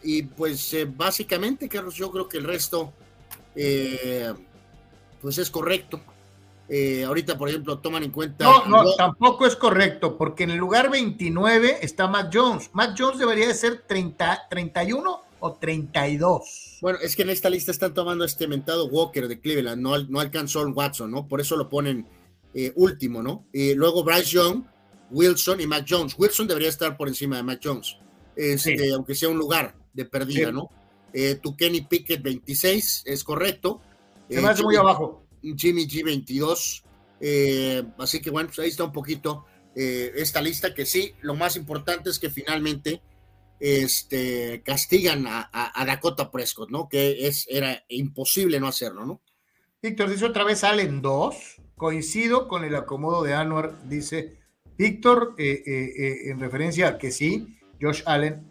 y 0.04 0.22
pues 0.22 0.74
básicamente, 0.96 1.68
Carlos, 1.68 1.94
yo 1.96 2.10
creo 2.12 2.28
que 2.28 2.38
el 2.38 2.44
resto 2.44 2.92
pues 5.20 5.38
es 5.38 5.50
correcto. 5.50 6.00
Eh, 6.74 7.04
ahorita, 7.04 7.36
por 7.36 7.50
ejemplo, 7.50 7.80
toman 7.80 8.02
en 8.02 8.10
cuenta. 8.10 8.44
No, 8.46 8.64
no, 8.66 8.94
tampoco 8.94 9.44
es 9.46 9.56
correcto, 9.56 10.16
porque 10.16 10.44
en 10.44 10.52
el 10.52 10.56
lugar 10.56 10.90
29 10.90 11.80
está 11.82 12.08
Mac 12.08 12.30
Jones. 12.32 12.70
Mac 12.72 12.94
Jones 12.98 13.18
debería 13.18 13.46
de 13.46 13.52
ser 13.52 13.82
30, 13.86 14.46
31 14.48 15.20
o 15.40 15.52
32. 15.52 16.78
Bueno, 16.80 16.98
es 17.02 17.14
que 17.14 17.22
en 17.22 17.30
esta 17.30 17.50
lista 17.50 17.72
están 17.72 17.92
tomando 17.92 18.24
este 18.24 18.46
mentado 18.48 18.86
Walker 18.86 19.28
de 19.28 19.38
Cleveland, 19.38 19.82
no, 19.82 19.98
no 20.04 20.18
alcanzó 20.20 20.62
el 20.62 20.72
Watson, 20.72 21.10
¿no? 21.10 21.28
Por 21.28 21.42
eso 21.42 21.56
lo 21.56 21.68
ponen 21.68 22.06
eh, 22.54 22.72
último, 22.76 23.22
¿no? 23.22 23.44
Y 23.52 23.74
luego 23.74 24.02
Bryce 24.02 24.30
Young, 24.30 24.62
Wilson 25.10 25.60
y 25.60 25.66
Mac 25.66 25.84
Jones. 25.86 26.14
Wilson 26.18 26.46
debería 26.48 26.70
estar 26.70 26.96
por 26.96 27.06
encima 27.08 27.36
de 27.36 27.42
Mac 27.42 27.60
Jones, 27.62 27.96
este, 28.34 28.78
Sí. 28.78 28.90
aunque 28.92 29.14
sea 29.14 29.28
un 29.28 29.36
lugar 29.38 29.74
de 29.92 30.06
perdida, 30.06 30.46
Sí. 30.48 30.52
¿no? 30.54 30.70
Eh, 31.12 31.34
tu 31.42 31.54
Kenny 31.54 31.82
Pickett 31.82 32.22
26, 32.22 33.02
es 33.04 33.22
correcto. 33.24 33.82
Se 34.30 34.38
Eh, 34.38 34.40
me 34.42 34.48
hace 34.48 34.62
muy 34.62 34.76
abajo. 34.76 35.22
Jimmy 35.56 35.86
G 35.86 36.04
22. 36.04 36.84
eh, 37.20 37.82
así 37.98 38.20
que 38.20 38.30
bueno, 38.30 38.48
pues 38.48 38.58
ahí 38.60 38.68
está 38.68 38.84
un 38.84 38.92
poquito 38.92 39.44
eh, 39.76 40.12
esta 40.16 40.40
lista 40.42 40.74
que 40.74 40.84
sí, 40.86 41.14
lo 41.22 41.34
más 41.34 41.56
importante 41.56 42.10
es 42.10 42.18
que 42.18 42.30
finalmente 42.30 43.00
este, 43.60 44.62
castigan 44.64 45.26
a, 45.26 45.48
a- 45.52 45.80
a 45.80 45.84
Dakota 45.86 46.30
Prescott, 46.30 46.70
¿no? 46.70 46.88
Que 46.88 47.26
es, 47.28 47.46
era 47.48 47.84
imposible 47.88 48.58
no 48.60 48.66
hacerlo, 48.68 49.06
¿no? 49.06 49.20
Víctor 49.80 50.10
dice 50.10 50.24
otra 50.26 50.44
vez 50.44 50.64
Allen 50.64 51.00
2. 51.02 51.34
Coincido 51.76 52.46
con 52.48 52.64
el 52.64 52.74
acomodo 52.76 53.22
de 53.24 53.34
Anuar, 53.34 53.88
dice 53.88 54.36
Víctor, 54.78 55.34
eh, 55.38 55.62
eh, 55.66 56.30
en 56.30 56.38
referencia 56.40 56.88
a 56.88 56.98
que 56.98 57.10
sí, 57.10 57.56
Josh 57.80 58.02
Allen, 58.06 58.46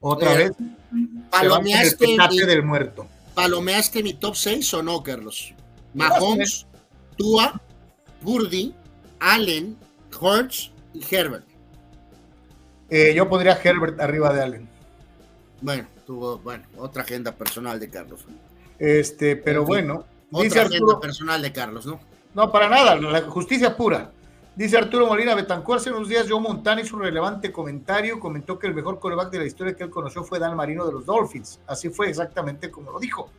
otra 0.00 0.34
vez, 0.34 0.52
se 0.56 0.62
va 0.62 0.76
con 0.90 1.08
el 1.08 1.28
Palomeaste, 1.30 2.06
mi, 2.30 2.38
del 2.46 2.62
muerto. 2.62 3.06
palomeaste 3.34 4.02
mi 4.02 4.14
top 4.14 4.34
6 4.36 4.74
o 4.74 4.82
no, 4.82 5.02
Carlos? 5.02 5.54
Mahomes, 5.96 6.66
Tua, 7.16 7.60
Purdy, 8.22 8.74
Allen, 9.20 9.76
Hurts 10.20 10.70
y 10.92 11.02
Herbert. 11.14 11.46
Eh, 12.88 13.14
yo 13.14 13.28
pondría 13.28 13.54
a 13.54 13.60
Herbert 13.62 14.00
arriba 14.00 14.32
de 14.32 14.42
Allen. 14.42 14.68
Bueno, 15.60 15.86
tuvo, 16.06 16.38
bueno, 16.38 16.64
otra 16.76 17.02
agenda 17.02 17.32
personal 17.32 17.80
de 17.80 17.88
Carlos. 17.88 18.24
Este, 18.78 19.36
pero 19.36 19.64
bueno, 19.64 20.04
dice 20.30 20.46
Otra 20.46 20.62
agenda 20.62 20.76
Arturo, 20.76 21.00
personal 21.00 21.42
de 21.42 21.52
Carlos, 21.52 21.86
¿no? 21.86 21.98
no, 22.34 22.52
para 22.52 22.68
nada, 22.68 22.96
la 22.96 23.22
justicia 23.22 23.74
pura. 23.74 24.12
Dice 24.54 24.76
Arturo 24.76 25.06
Molina 25.06 25.34
Betancourt, 25.34 25.80
hace 25.80 25.90
unos 25.90 26.08
días 26.08 26.26
Joe 26.28 26.40
Montana 26.40 26.80
hizo 26.80 26.96
un 26.96 27.02
relevante 27.02 27.52
comentario, 27.52 28.20
comentó 28.20 28.58
que 28.58 28.66
el 28.66 28.74
mejor 28.74 28.98
coreback 28.98 29.30
de 29.30 29.38
la 29.40 29.44
historia 29.46 29.74
que 29.74 29.84
él 29.84 29.90
conoció 29.90 30.24
fue 30.24 30.38
Dan 30.38 30.56
Marino 30.56 30.86
de 30.86 30.92
los 30.92 31.04
Dolphins. 31.04 31.60
Así 31.66 31.90
fue 31.90 32.08
exactamente 32.08 32.70
como 32.70 32.92
lo 32.92 32.98
dijo. 32.98 33.30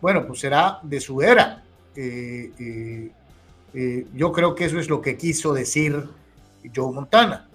Bueno, 0.00 0.26
pues 0.26 0.40
será 0.40 0.80
de 0.82 1.00
su 1.00 1.22
era. 1.22 1.63
Eh, 1.96 2.52
eh, 2.58 3.10
eh, 3.74 4.06
yo 4.14 4.32
creo 4.32 4.54
que 4.54 4.64
eso 4.64 4.78
es 4.78 4.88
lo 4.88 5.00
que 5.00 5.16
quiso 5.16 5.52
decir 5.52 6.04
Joe 6.74 6.92
Montana. 6.92 7.48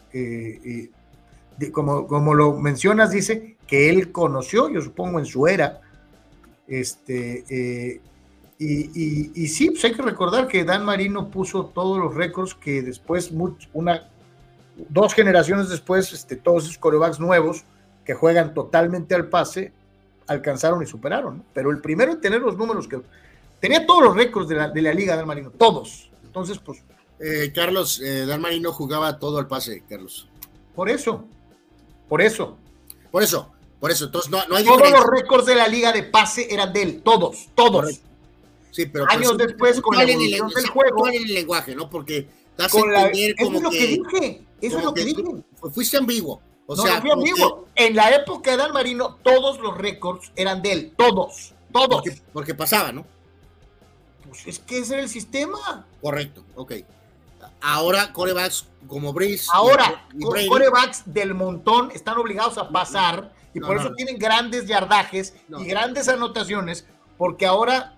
Como, 1.71 2.07
como 2.07 2.33
lo 2.33 2.53
mencionas, 2.53 3.11
dice 3.11 3.57
que 3.67 3.89
él 3.89 4.11
conoció, 4.11 4.69
yo 4.69 4.81
supongo, 4.81 5.19
en 5.19 5.25
su 5.25 5.47
era. 5.47 5.81
Este, 6.67 8.01
y, 8.57 9.47
sí, 9.47 9.71
pues 9.71 9.83
hay 9.85 9.93
que 9.93 10.01
recordar 10.01 10.47
que 10.47 10.63
Dan 10.63 10.85
Marino 10.85 11.29
puso 11.29 11.65
todos 11.65 11.97
los 11.97 12.15
récords 12.15 12.55
que 12.55 12.81
después, 12.81 13.31
una, 13.73 14.09
dos 14.89 15.13
generaciones 15.13 15.69
después, 15.69 16.13
este, 16.13 16.35
todos 16.35 16.63
esos 16.63 16.77
corebacks 16.77 17.19
nuevos 17.19 17.63
que 18.05 18.13
juegan 18.13 18.53
totalmente 18.53 19.15
al 19.15 19.27
pase, 19.27 19.73
alcanzaron 20.27 20.81
y 20.81 20.85
superaron. 20.85 21.43
Pero 21.53 21.71
el 21.71 21.79
primero 21.79 22.13
en 22.13 22.21
tener 22.21 22.41
los 22.41 22.57
números 22.57 22.87
que 22.87 23.01
tenía 23.59 23.85
todos 23.85 24.03
los 24.03 24.15
récords 24.15 24.47
de 24.47 24.55
la, 24.55 24.69
de 24.69 24.81
la 24.81 24.93
liga, 24.93 25.15
Dan 25.15 25.27
Marino, 25.27 25.51
todos. 25.51 26.09
Entonces, 26.23 26.59
pues, 26.59 26.83
Eh, 27.21 27.51
Carlos, 27.53 27.99
eh, 28.01 28.25
Dan 28.25 28.39
Marino 28.39 28.71
jugaba 28.71 29.19
todo 29.19 29.39
al 29.39 29.47
pase, 29.47 29.83
Carlos. 29.89 30.29
por 30.73 30.89
eso, 30.89 31.25
por 32.07 32.21
eso. 32.21 32.57
Por 33.11 33.21
eso, 33.23 33.51
por 33.79 33.91
eso. 33.91 34.05
Entonces, 34.05 34.31
no, 34.31 34.37
no 34.47 34.55
hay 34.55 34.63
Todos 34.63 34.77
diferencia. 34.77 35.05
los 35.05 35.19
récords 35.19 35.45
de 35.45 35.55
la 35.55 35.67
liga 35.67 35.91
de 35.91 36.03
pase 36.03 36.47
eran 36.53 36.71
de 36.71 36.81
él, 36.83 37.01
todos, 37.03 37.49
todos. 37.55 37.99
Sí, 38.71 38.85
pero 38.85 39.03
Años 39.09 39.33
pero 39.35 39.39
sí, 39.39 39.45
después, 39.47 39.81
con 39.81 39.97
la 39.97 40.03
el- 40.03 40.17
del 40.17 40.67
juego. 40.69 41.07
el 41.09 41.33
lenguaje, 41.33 41.75
¿no? 41.75 41.89
Porque 41.89 42.29
das 42.55 42.71
Con 42.71 42.87
a 42.89 42.93
la- 42.93 43.01
entender 43.07 43.35
eso 43.37 43.45
como 43.45 43.57
es 43.57 43.63
lo 43.63 43.69
que, 43.71 43.87
dije, 43.87 44.43
eso 44.61 44.77
es 44.77 44.83
lo 44.85 44.93
que, 44.93 45.03
dije. 45.05 45.21
tú 45.23 45.43
Fuiste 45.73 45.97
ambiguo. 45.97 46.41
O 46.67 46.75
no, 46.75 46.83
sea, 46.83 46.95
no 46.95 47.01
fui 47.01 47.11
amigo. 47.11 47.67
En 47.75 47.95
la 47.97 48.15
época 48.15 48.51
de 48.51 48.57
Dan 48.57 48.71
Marino, 48.71 49.17
todos 49.23 49.59
los 49.59 49.75
récords 49.77 50.31
eran 50.37 50.61
de 50.61 50.71
él, 50.71 50.93
todos, 50.95 51.49
que- 51.49 51.73
todos. 51.73 51.89
porque, 52.01 52.21
porque 52.31 52.53
pasaba, 52.55 52.91
¿no? 52.93 53.05
Pues 54.29 54.47
es 54.47 54.59
que 54.59 54.79
ese 54.79 54.93
era 54.95 55.03
el 55.03 55.09
sistema. 55.09 55.85
Correcto, 56.01 56.43
ok. 56.55 56.73
Ahora, 57.61 58.13
corebacks 58.13 58.67
como 58.87 59.11
Breeze. 59.11 59.47
Ahora, 59.53 60.07
y 60.13 60.25
Brady, 60.25 60.47
corebacks 60.47 61.03
del 61.05 61.33
montón 61.33 61.91
están 61.91 62.17
obligados 62.17 62.57
a 62.57 62.69
pasar 62.69 63.33
y 63.53 63.59
No, 63.59 63.67
por 63.67 63.75
no, 63.75 63.81
eso 63.81 63.89
no. 63.89 63.95
tienen 63.95 64.17
grandes 64.17 64.65
yardajes 64.67 65.33
y 65.57 65.65
grandes 65.65 66.07
anotaciones, 66.07 66.85
porque 67.17 67.45
ahora 67.45 67.95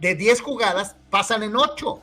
de 0.00 0.14
10 0.16 0.40
jugadas 0.40 0.96
pasan 1.10 1.42
en 1.44 1.54
8. 1.56 2.00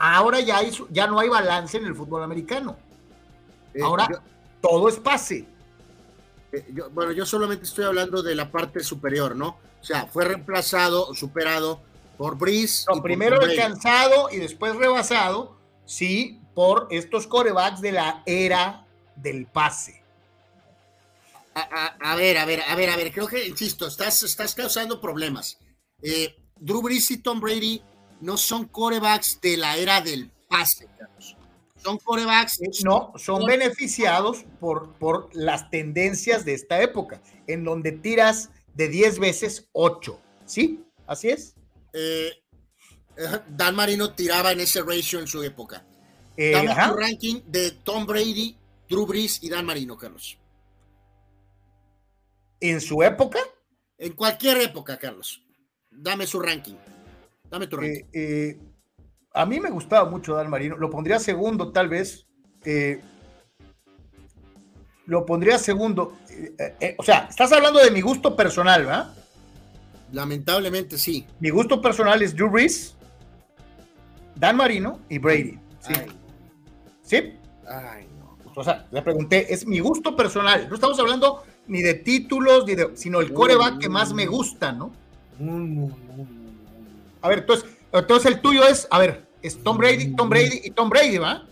ahora 0.00 0.40
ya, 0.40 0.58
hay 0.58 0.70
ya 0.90 1.06
no 1.06 1.18
hay 1.18 1.28
balance 1.28 1.76
en 1.76 1.86
el 1.86 1.94
fútbol 1.94 2.22
americano. 2.22 2.76
eh, 3.74 3.80
Ahora 3.82 4.08
yo- 4.10 4.18
todo 4.62 4.88
es 4.88 4.96
pase. 4.98 5.46
eh, 6.52 6.64
yo- 6.72 6.88
bueno, 6.90 7.12
yo 7.12 7.26
solamente 7.26 7.64
estoy 7.64 7.84
hablando 7.84 8.22
de 8.22 8.34
la 8.34 8.50
parte 8.50 8.80
superior, 8.80 9.36
¿no? 9.36 9.58
O 9.86 9.88
sea, 9.88 10.06
fue 10.06 10.24
reemplazado, 10.24 11.14
superado 11.14 11.80
por 12.18 12.32
No, 12.32 12.94
por 12.94 13.02
primero 13.04 13.40
alcanzado 13.40 14.30
y 14.32 14.38
después 14.38 14.74
rebasado, 14.74 15.56
sí, 15.84 16.40
por 16.56 16.88
estos 16.90 17.28
corebacks 17.28 17.80
de 17.80 17.92
la 17.92 18.24
era 18.26 18.84
del 19.14 19.46
pase. 19.46 20.02
A, 21.54 21.60
a- 21.60 22.12
a 22.12 22.16
ver, 22.16 22.36
a 22.38 22.44
ver, 22.44 22.62
a 22.66 22.74
ver, 22.74 22.90
a 22.90 22.96
ver, 22.96 23.12
creo 23.12 23.28
que, 23.28 23.46
insisto, 23.46 23.86
estás, 23.86 24.24
estás 24.24 24.56
causando 24.56 25.00
problemas. 25.00 25.56
Eh, 26.02 26.34
Drew 26.58 26.82
Brees 26.82 27.08
y 27.12 27.18
Tom 27.18 27.38
Brady 27.40 27.80
no 28.20 28.36
son 28.36 28.64
corebacks 28.66 29.40
de 29.40 29.56
la 29.56 29.76
era 29.76 30.00
del 30.00 30.32
pase, 30.48 30.88
Carlos. 30.98 31.36
Son 31.76 31.96
corebacks. 31.98 32.60
Eh, 32.60 32.70
No, 32.82 33.12
son 33.16 33.46
beneficiados 33.46 34.44
por, 34.58 34.94
por 34.94 35.30
las 35.32 35.70
tendencias 35.70 36.44
de 36.44 36.54
esta 36.54 36.82
época, 36.82 37.20
en 37.46 37.62
donde 37.62 37.92
tiras 37.92 38.50
de 38.76 38.88
10 38.88 39.18
veces 39.18 39.68
8. 39.72 40.20
¿Sí? 40.44 40.84
Así 41.06 41.28
es. 41.30 41.54
eh, 41.92 42.30
eh, 43.16 43.40
Dan 43.48 43.74
Marino 43.74 44.12
tiraba 44.14 44.52
en 44.52 44.60
ese 44.60 44.82
ratio 44.82 45.18
en 45.18 45.26
su 45.26 45.42
época. 45.42 45.84
Eh, 46.36 46.52
Dame 46.52 46.70
ajá. 46.70 46.90
tu 46.90 46.96
ranking 46.98 47.40
de 47.46 47.70
Tom 47.70 48.04
Brady, 48.06 48.56
Drew 48.88 49.06
Brees 49.06 49.42
y 49.42 49.48
Dan 49.48 49.64
Marino, 49.64 49.96
Carlos. 49.96 50.38
En 52.60 52.80
su 52.80 53.02
época, 53.02 53.38
En 53.98 54.12
cualquier 54.12 54.58
época, 54.60 54.98
Carlos. 54.98 55.42
Dame 55.90 56.26
su 56.26 56.38
ranking. 56.40 56.74
Dame 57.50 57.66
tu 57.66 57.76
ranking. 57.78 58.04
eh, 58.12 58.58
a 59.32 59.46
mí 59.46 59.58
me 59.60 59.70
gustaba 59.70 60.08
mucho 60.08 60.34
Dan 60.34 60.50
Marino. 60.50 60.76
Lo 60.76 60.90
pondría 60.90 61.18
segundo, 61.18 61.72
tal 61.72 61.88
vez. 61.88 62.26
Eh, 65.06 65.10
lo 65.10 65.24
pondría 65.24 65.58
segundo. 65.58 66.16
eh, 66.28 66.74
eh, 66.80 66.94
o 66.98 67.02
sea, 67.02 67.26
estás 67.30 67.52
hablando 67.52 67.78
de 67.80 67.90
mi 67.90 68.00
gusto 68.00 68.36
personal, 68.36 68.84
¿verdad? 68.84 69.14
Lamentablemente 70.12 70.98
sí. 70.98 71.26
Mi 71.40 71.50
gusto 71.50 71.80
personal 71.80 72.22
es 72.22 72.34
Drew 72.34 72.50
Brees, 72.50 72.94
Dan 74.34 74.56
Marino 74.56 75.00
y 75.08 75.18
Brady. 75.18 75.58
¿sí? 75.80 75.92
Ay, 75.94 76.06
¿Sí? 77.02 77.16
ay, 77.68 78.08
no. 78.18 78.36
O 78.54 78.64
sea, 78.64 78.86
le 78.90 79.02
pregunté, 79.02 79.52
es 79.52 79.66
mi 79.66 79.80
gusto 79.80 80.16
personal. 80.16 80.68
No 80.68 80.74
estamos 80.74 80.98
hablando 80.98 81.42
ni 81.66 81.82
de 81.82 81.94
títulos, 81.94 82.64
ni 82.66 82.74
de, 82.74 82.96
sino 82.96 83.20
el 83.20 83.32
coreback 83.32 83.78
que 83.78 83.88
más 83.88 84.12
me 84.12 84.26
gusta, 84.26 84.72
¿no? 84.72 84.92
No, 85.38 85.52
no, 85.58 85.86
no. 85.88 86.26
A 87.20 87.28
ver, 87.28 87.40
entonces, 87.40 87.68
entonces 87.92 88.32
el 88.32 88.40
tuyo 88.40 88.66
es, 88.66 88.86
a 88.90 88.98
ver, 88.98 89.26
es 89.42 89.62
Tom 89.62 89.76
Brady, 89.76 90.14
Tom 90.14 90.28
Brady 90.28 90.60
y 90.64 90.70
Tom 90.70 90.88
Brady, 90.88 91.18
¿va? 91.18 91.44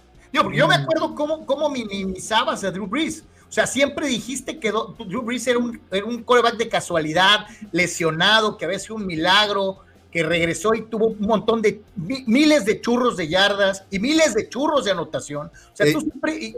Porque 0.43 0.59
yo 0.59 0.67
me 0.67 0.75
acuerdo 0.75 1.15
cómo, 1.15 1.47
cómo 1.47 1.69
minimizabas 1.69 2.65
a 2.65 2.71
Drew 2.71 2.87
Brees. 2.87 3.25
O 3.55 3.59
sea, 3.63 3.69
siempre 3.69 4.09
dijiste 4.09 4.59
que 4.59 4.73
Drew 4.73 5.23
Brees 5.23 5.47
era 5.47 5.61
un, 5.61 5.81
era 5.93 6.05
un 6.05 6.25
coreback 6.25 6.57
de 6.57 6.69
casualidad, 6.69 7.47
lesionado, 7.71 8.57
que 8.57 8.65
había 8.65 8.81
sido 8.81 8.97
un 8.97 9.07
milagro, 9.07 9.79
que 10.11 10.25
regresó 10.25 10.75
y 10.75 10.83
tuvo 10.83 11.07
un 11.07 11.21
montón 11.21 11.63
de 11.63 11.81
mi- 11.95 12.25
miles 12.27 12.65
de 12.65 12.81
churros 12.81 13.17
de 13.17 13.29
yardas 13.29 13.85
y 13.93 14.01
miles 14.01 14.35
de 14.35 14.49
churros 14.49 14.85
de 14.87 14.91
anotación. 14.91 15.53
O 15.73 15.77
sea, 15.77 15.87
Sí. 15.87 15.93
tú 15.93 16.01
siempre 16.01 16.57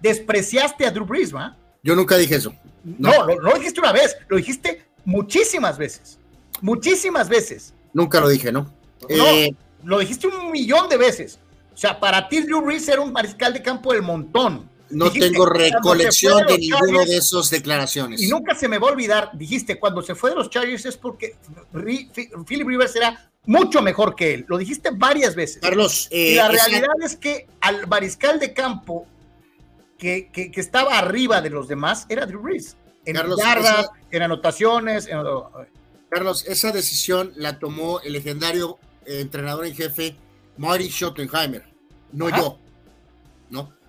despreciaste 0.00 0.86
a 0.86 0.92
Drew 0.92 1.04
Brees, 1.04 1.34
¿va? 1.34 1.56
Yo 1.82 1.96
nunca 1.96 2.16
dije 2.16 2.36
eso. 2.36 2.54
No, 2.84 3.10
no, 3.10 3.26
no 3.26 3.40
lo 3.50 3.54
dijiste 3.58 3.80
una 3.80 3.90
vez, 3.90 4.16
lo 4.28 4.36
dijiste 4.36 4.84
muchísimas 5.04 5.76
veces. 5.76 6.16
Muchísimas 6.60 7.28
veces. 7.28 7.74
Nunca 7.92 8.20
lo 8.20 8.28
dije, 8.28 8.52
¿no? 8.52 8.72
No, 9.08 9.26
Eh, 9.26 9.52
lo 9.82 9.98
dijiste 9.98 10.28
un 10.28 10.52
millón 10.52 10.88
de 10.88 10.96
veces. 10.96 11.40
O 11.74 11.76
sea, 11.76 11.98
para 11.98 12.28
ti 12.28 12.40
Drew 12.42 12.60
Brees 12.62 12.86
era 12.88 13.00
un 13.00 13.12
mariscal 13.12 13.52
de 13.52 13.62
campo 13.62 13.92
del 13.92 14.02
montón. 14.02 14.70
No 14.90 15.06
Dijiste, 15.06 15.30
tengo 15.30 15.46
recolección 15.46 16.46
de 16.46 16.58
ninguno 16.58 16.86
Chargers, 16.86 17.10
de 17.10 17.16
esas 17.16 17.50
declaraciones. 17.50 18.22
Y 18.22 18.28
nunca 18.28 18.54
se 18.54 18.68
me 18.68 18.78
va 18.78 18.88
a 18.88 18.92
olvidar, 18.92 19.30
dijiste, 19.34 19.78
cuando 19.78 20.00
se 20.02 20.14
fue 20.14 20.30
de 20.30 20.36
los 20.36 20.48
Chargers 20.50 20.86
es 20.86 20.96
porque 20.96 21.36
Philip 22.46 22.66
Rivers 22.66 22.94
era 22.96 23.30
mucho 23.46 23.82
mejor 23.82 24.14
que 24.14 24.34
él. 24.34 24.44
Lo 24.48 24.58
dijiste 24.58 24.90
varias 24.92 25.34
veces. 25.34 25.58
Carlos, 25.62 26.08
y 26.10 26.32
eh, 26.32 26.36
la 26.36 26.46
esa- 26.48 26.66
realidad 26.68 26.88
es 27.04 27.16
que 27.16 27.46
al 27.60 27.86
mariscal 27.86 28.38
de 28.40 28.52
campo 28.52 29.06
que, 29.98 30.30
que- 30.32 30.50
que 30.50 30.60
estaba 30.60 30.98
arriba 30.98 31.40
de 31.40 31.50
los 31.50 31.68
demás 31.68 32.06
era 32.08 32.26
Drew 32.26 32.40
Brees. 32.42 32.76
En 33.04 33.14
Carlos, 33.14 33.38
yardas, 33.38 33.80
esa- 33.84 33.92
en 34.10 34.22
anotaciones. 34.22 35.06
en- 35.06 35.18
Carlos, 36.10 36.44
esa 36.46 36.72
decisión 36.72 37.32
la 37.36 37.58
tomó 37.58 38.00
el 38.00 38.12
legendario 38.12 38.78
eh, 39.06 39.20
entrenador 39.20 39.66
en 39.66 39.74
jefe 39.74 40.16
Marty 40.58 40.88
Schottenheimer, 40.90 41.64
no 42.12 42.28
Ajá. 42.28 42.38
yo. 42.38 42.58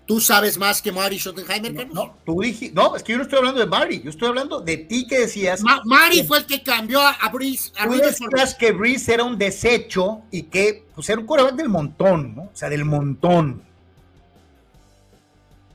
¿Tú 0.07 0.21
sabes 0.21 0.57
más 0.57 0.81
que 0.81 0.89
Marty 0.89 1.19
Schottenheimer, 1.19 1.73
no, 1.73 1.77
Carlos? 1.79 1.95
no, 1.95 2.17
tú 2.25 2.39
dijiste, 2.41 2.73
no, 2.73 2.95
es 2.95 3.03
que 3.03 3.11
yo 3.11 3.17
no 3.17 3.23
estoy 3.25 3.39
hablando 3.39 3.59
de 3.59 3.65
Barry, 3.65 4.01
yo 4.01 4.09
estoy 4.09 4.29
hablando 4.29 4.61
de 4.61 4.77
ti 4.77 5.05
que 5.05 5.19
decías. 5.19 5.61
Ma- 5.61 5.81
Marty 5.83 6.23
fue 6.23 6.37
el 6.37 6.45
que 6.45 6.63
cambió 6.63 7.01
a, 7.01 7.11
a 7.11 7.29
Breeze. 7.29 7.73
A 7.77 7.85
Tú 7.85 7.91
decías 7.97 8.55
que 8.55 8.71
Breeze 8.71 9.13
era 9.13 9.25
un 9.25 9.37
desecho 9.37 10.21
y 10.31 10.43
que 10.43 10.85
pues, 10.95 11.09
era 11.09 11.19
un 11.19 11.27
coreback 11.27 11.55
del 11.55 11.67
montón, 11.67 12.35
¿no? 12.37 12.43
O 12.43 12.51
sea, 12.53 12.69
del 12.69 12.85
montón. 12.85 13.61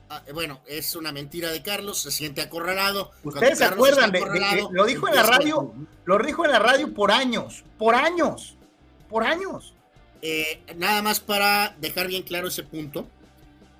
Ah, 0.09 0.23
eh, 0.25 0.31
bueno, 0.33 0.61
es 0.67 0.95
una 0.95 1.11
mentira 1.11 1.51
de 1.51 1.61
Carlos, 1.61 2.01
se 2.01 2.09
siente 2.09 2.41
acorralado. 2.41 3.11
Ustedes 3.23 3.59
se 3.59 3.65
acuerdan, 3.65 4.11
de, 4.11 4.19
lo 4.71 4.85
dijo 4.85 5.07
en 5.07 5.15
la 5.15 5.23
radio, 5.23 5.73
lo 6.05 6.17
dijo 6.17 6.43
en 6.43 6.51
la 6.51 6.59
radio 6.59 6.91
por 6.91 7.11
años, 7.11 7.63
por 7.77 7.93
años, 7.93 8.55
por 9.09 9.23
años. 9.23 9.75
Eh, 10.23 10.61
nada 10.75 11.03
más 11.03 11.19
para 11.19 11.75
dejar 11.79 12.07
bien 12.07 12.23
claro 12.23 12.47
ese 12.47 12.63
punto. 12.63 13.07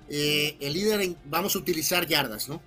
Eh, 0.08 0.56
el 0.60 0.72
líder, 0.72 1.00
en- 1.00 1.18
vamos 1.24 1.54
a 1.54 1.58
utilizar 1.58 2.06
yardas, 2.06 2.48
¿no? 2.48 2.60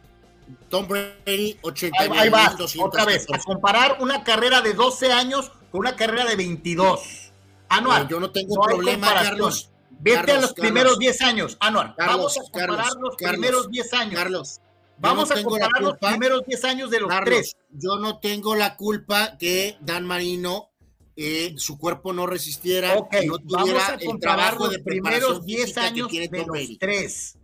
Tom 0.69 0.87
Brady, 0.87 1.11
Ahí, 1.25 1.59
89. 1.61 2.19
ahí 2.19 2.29
vas, 2.29 2.55
otra 2.79 3.03
vez, 3.05 3.25
a 3.33 3.37
comparar 3.39 3.97
una 4.01 4.23
carrera 4.23 4.61
de 4.61 4.73
12 4.73 5.11
años 5.11 5.51
con 5.71 5.79
una 5.81 5.95
carrera 5.95 6.25
de 6.25 6.35
22. 6.35 7.31
Anual. 7.69 8.03
Eh, 8.03 8.07
yo 8.09 8.19
no 8.19 8.31
tengo 8.31 8.55
no 8.55 8.61
problema. 8.61 9.13
Carlos. 9.13 9.69
Vete 9.99 10.17
a 10.17 10.21
Carlos, 10.25 10.41
los 10.41 10.53
Carlos. 10.53 10.65
primeros 10.71 10.99
10 10.99 11.21
años, 11.21 11.57
Anual. 11.59 11.95
Carlos, 11.97 12.15
Vamos 12.17 12.37
a 12.37 12.41
comparar 12.51 12.93
los 12.99 13.15
primeros 13.17 13.69
10 13.69 13.93
años. 13.93 14.13
Carlos, 14.15 14.59
Vamos 14.99 15.29
no 15.29 15.35
a 15.35 15.43
comparar 15.43 15.81
los 15.81 15.97
primeros 15.97 16.43
10 16.45 16.63
años 16.65 16.89
de 16.91 16.99
los 17.01 17.11
tres. 17.25 17.55
yo 17.71 17.97
no 17.97 18.19
tengo 18.19 18.55
la 18.55 18.75
culpa 18.77 19.37
que 19.37 19.77
Dan 19.81 20.05
Marino, 20.05 20.69
eh, 21.17 21.53
su 21.57 21.77
cuerpo 21.77 22.13
no 22.13 22.25
resistiera, 22.27 22.95
Ok, 22.97 23.15
no 23.25 23.37
vamos 23.43 23.65
tuviera 23.65 23.87
a 23.87 23.95
el 23.95 24.19
trabajo 24.19 24.63
los 24.65 24.71
de 24.73 24.79
primeros 24.79 25.19
preparación 25.41 25.45
10 25.45 25.61
física 25.65 25.81
que 25.81 25.87
años 25.87 26.07
tiene 26.09 26.27
de 26.29 26.45
los 26.45 26.77
tres. 26.79 27.37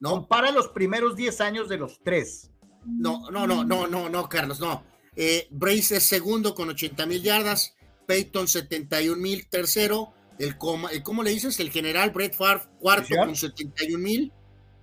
¿no? 0.00 0.10
Compara 0.10 0.50
los 0.52 0.68
primeros 0.68 1.16
10 1.16 1.40
años 1.40 1.68
de 1.68 1.76
los 1.78 2.00
tres. 2.04 2.50
No, 2.86 3.28
no, 3.30 3.46
no, 3.46 3.64
no, 3.64 3.86
no, 3.88 4.08
no, 4.08 4.28
Carlos, 4.28 4.60
no. 4.60 4.84
Eh, 5.16 5.48
Brace 5.50 5.96
es 5.96 6.04
segundo 6.04 6.54
con 6.54 6.68
80 6.70 7.04
mil 7.06 7.22
yardas, 7.22 7.74
Peyton 8.06 8.46
71 8.46 9.20
mil 9.20 9.48
tercero, 9.48 10.12
el, 10.38 10.56
coma- 10.56 10.90
el- 10.92 11.02
¿cómo 11.02 11.24
le 11.24 11.30
dices? 11.30 11.58
El 11.58 11.70
general 11.72 12.10
Brett 12.12 12.36
Favre 12.36 12.62
cuarto 12.78 13.08
Sí, 13.08 13.16
con 13.16 13.34
71 13.34 13.98
mil 13.98 14.32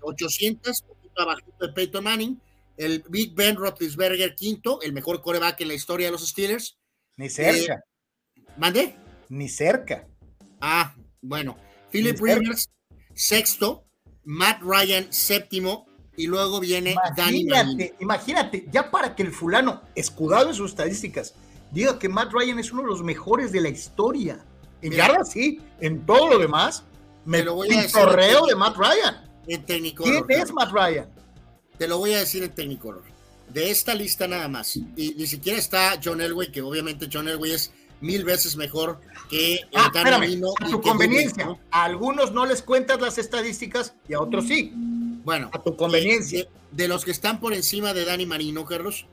800, 0.02 0.82
poquito 0.82 1.22
abajito 1.22 1.66
de 1.68 1.74
Peyton 1.74 2.03
Manning, 2.03 2.41
el 2.78 3.03
Big 3.10 3.34
Ben 3.34 3.56
Roethlisberger 3.56 4.36
quinto, 4.36 4.82
el 4.82 4.91
mejor 4.94 5.22
coreback 5.22 5.62
en 5.62 5.70
la 5.70 5.74
historia 5.74 6.07
de 6.07 6.12
los 6.12 6.28
Steelers. 6.28 6.78
Ni 7.18 7.30
cerca, 7.30 7.82
¿Mande? 8.57 8.95
ni 9.30 9.49
cerca. 9.49 10.07
Ah, 10.61 10.94
bueno. 11.22 11.57
Philip. 11.91 12.19
Rivers 12.22 12.69
sexto, 13.14 13.86
Matt 14.23 14.61
Ryan 14.61 15.11
séptimo 15.11 15.88
y 16.18 16.27
luego 16.27 16.60
viene 16.60 16.95
Danny 17.18 17.45
Manning. 17.45 17.72
Imagínate, 17.80 17.95
imagínate, 17.99 18.65
ya 18.72 18.91
para 18.91 19.15
que 19.15 19.23
el 19.23 19.32
fulano, 19.32 19.82
escudado 19.95 20.49
en 20.49 20.56
sus 20.56 20.72
estadísticas, 20.72 21.34
diga 21.72 21.98
que 21.98 22.07
Matt 22.10 22.32
Ryan 22.34 22.60
es 22.60 22.72
uno 22.72 22.84
de 22.84 22.88
los 22.90 23.03
mejores 23.03 23.52
de 23.52 23.61
la 23.61 23.69
historia. 23.69 24.45
En 24.82 24.91
yardas 24.94 25.32
sí, 25.32 25.60
en 25.80 26.06
todo 26.06 26.30
lo 26.30 26.38
demás, 26.40 26.84
me 27.26 27.40
Te 27.40 27.45
lo 27.45 27.56
voy 27.56 27.68
a 27.73 27.82
decir 27.82 27.95
pintorreo 27.95 28.40
en- 28.44 28.49
de 28.49 28.56
Matt 28.56 28.77
Ryan. 28.77 29.32
En 29.48 29.65
técnico. 29.65 30.03
¿Quién 30.03 30.23
es 30.30 30.53
Matt 30.53 30.72
Ryan? 30.72 31.10
Te 31.77 31.88
lo 31.88 31.98
voy 31.98 32.14
a 32.14 32.19
decir 32.19 32.44
en 32.44 32.52
Technicolor. 32.53 33.03
De 33.52 33.69
esta 33.69 33.94
lista 33.94 34.27
nada 34.27 34.48
más. 34.48 34.76
Y 34.76 35.15
ni 35.18 35.27
siquiera 35.27 35.57
está 35.60 35.99
John 36.03 36.22
Elway, 36.22 36.52
que 36.52 36.61
obviamente 36.61 37.07
John 37.11 37.27
Elway 37.27 37.52
es 37.52 37.72
mil 38.06 38.23
veces 38.23 38.56
mejor 38.56 39.02
que 39.30 39.56
eh, 39.56 39.68
Ah, 39.73 39.91
espérame, 39.94 40.41
a 40.61 40.69
tu 40.69 40.82
conveniencia. 40.82 41.57
A 41.72 41.84
algunos 41.84 42.32
no 42.32 42.45
les 42.45 42.61
cuentas 42.61 43.02
las 43.02 43.18
estadísticas 43.18 43.95
y 44.07 44.14
a 44.14 44.22
otros 44.22 44.48
sí. 44.48 44.72
Bueno, 45.23 45.49
A 45.52 45.61
tu 45.61 45.76
conveniencia. 45.76 46.44
De, 46.44 46.49
de 46.84 46.88
los 46.88 47.03
que 47.03 47.11
están 47.11 47.40
por 47.40 47.53
encima 47.53 47.94
de 47.94 48.06
Danny 48.06 48.26
Marino, 48.26 48.65
Carlos, 48.65 49.06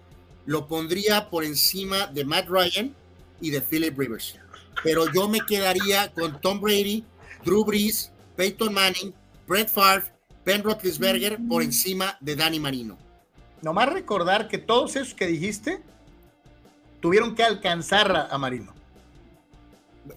lo 0.44 0.66
pondría 0.66 1.30
por 1.30 1.44
encima 1.44 2.06
de 2.06 2.24
Matt 2.24 2.48
Ryan 2.48 2.94
y 3.40 3.50
de 3.50 3.62
Philip 3.62 3.98
Rivers. 3.98 4.36
Pero 4.82 5.10
yo 5.12 5.28
me 5.28 5.40
quedaría 5.40 6.12
con 6.12 6.40
Tom 6.40 6.60
Brady, 6.60 7.04
Drew 7.44 7.64
Brees, 7.64 8.10
Peyton 8.36 8.72
Manning, 8.72 9.14
Brett 9.46 9.68
Favre, 9.68 10.04
Ben 10.44 10.62
Roethlisberger 10.62 11.38
por 11.48 11.62
encima 11.62 12.16
de 12.20 12.36
Danny 12.36 12.58
Marino. 12.58 12.98
Nomás 13.62 13.92
recordar 13.92 14.48
que 14.48 14.58
todos 14.58 14.96
esos 14.96 15.14
que 15.14 15.26
dijiste 15.26 15.80
tuvieron 17.00 17.34
que 17.34 17.44
alcanzar 17.44 18.28
a 18.30 18.38
Marino. 18.38 18.74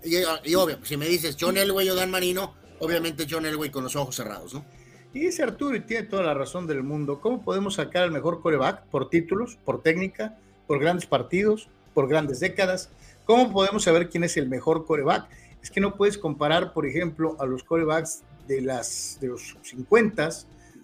Y, 0.04 0.18
y 0.50 0.56
obvio, 0.56 0.80
si 0.84 0.98
me 0.98 1.08
dices 1.08 1.38
John 1.40 1.58
Elway 1.58 1.90
o 1.90 1.96
Dan 1.96 2.12
Marino, 2.12 2.56
obviamente 2.80 3.28
John 3.30 3.46
Elway 3.46 3.70
con 3.70 3.84
los 3.84 3.96
ojos 3.96 4.16
cerrados, 4.16 4.54
¿no? 4.54 4.66
Y 5.14 5.20
dice 5.20 5.44
Arturo, 5.44 5.76
y 5.78 5.80
tiene 5.80 6.04
toda 6.08 6.24
la 6.24 6.34
razón 6.34 6.68
del 6.68 6.84
mundo, 6.84 7.22
¿cómo 7.22 7.42
podemos 7.42 7.76
sacar 7.76 8.04
al 8.04 8.12
mejor 8.12 8.42
coreback? 8.42 8.84
Por 8.88 9.10
títulos, 9.10 9.58
por 9.64 9.82
técnica, 9.82 10.38
por 10.68 10.78
grandes 10.78 11.06
partidos, 11.06 11.70
por 11.94 12.10
grandes 12.10 12.42
décadas. 12.42 12.90
¿Cómo 13.24 13.52
podemos 13.54 13.84
saber 13.84 14.10
quién 14.10 14.26
es 14.26 14.36
el 14.36 14.50
mejor 14.50 14.86
coreback? 14.86 15.30
Es 15.64 15.72
que 15.72 15.80
no 15.80 15.96
puedes 15.96 16.18
comparar, 16.18 16.74
por 16.74 16.86
ejemplo, 16.86 17.38
a 17.40 17.46
los 17.46 17.64
corebacks 17.64 18.24
de, 18.46 18.62
las, 18.62 19.18
de 19.22 19.30
los 19.30 19.56
50 19.64 20.30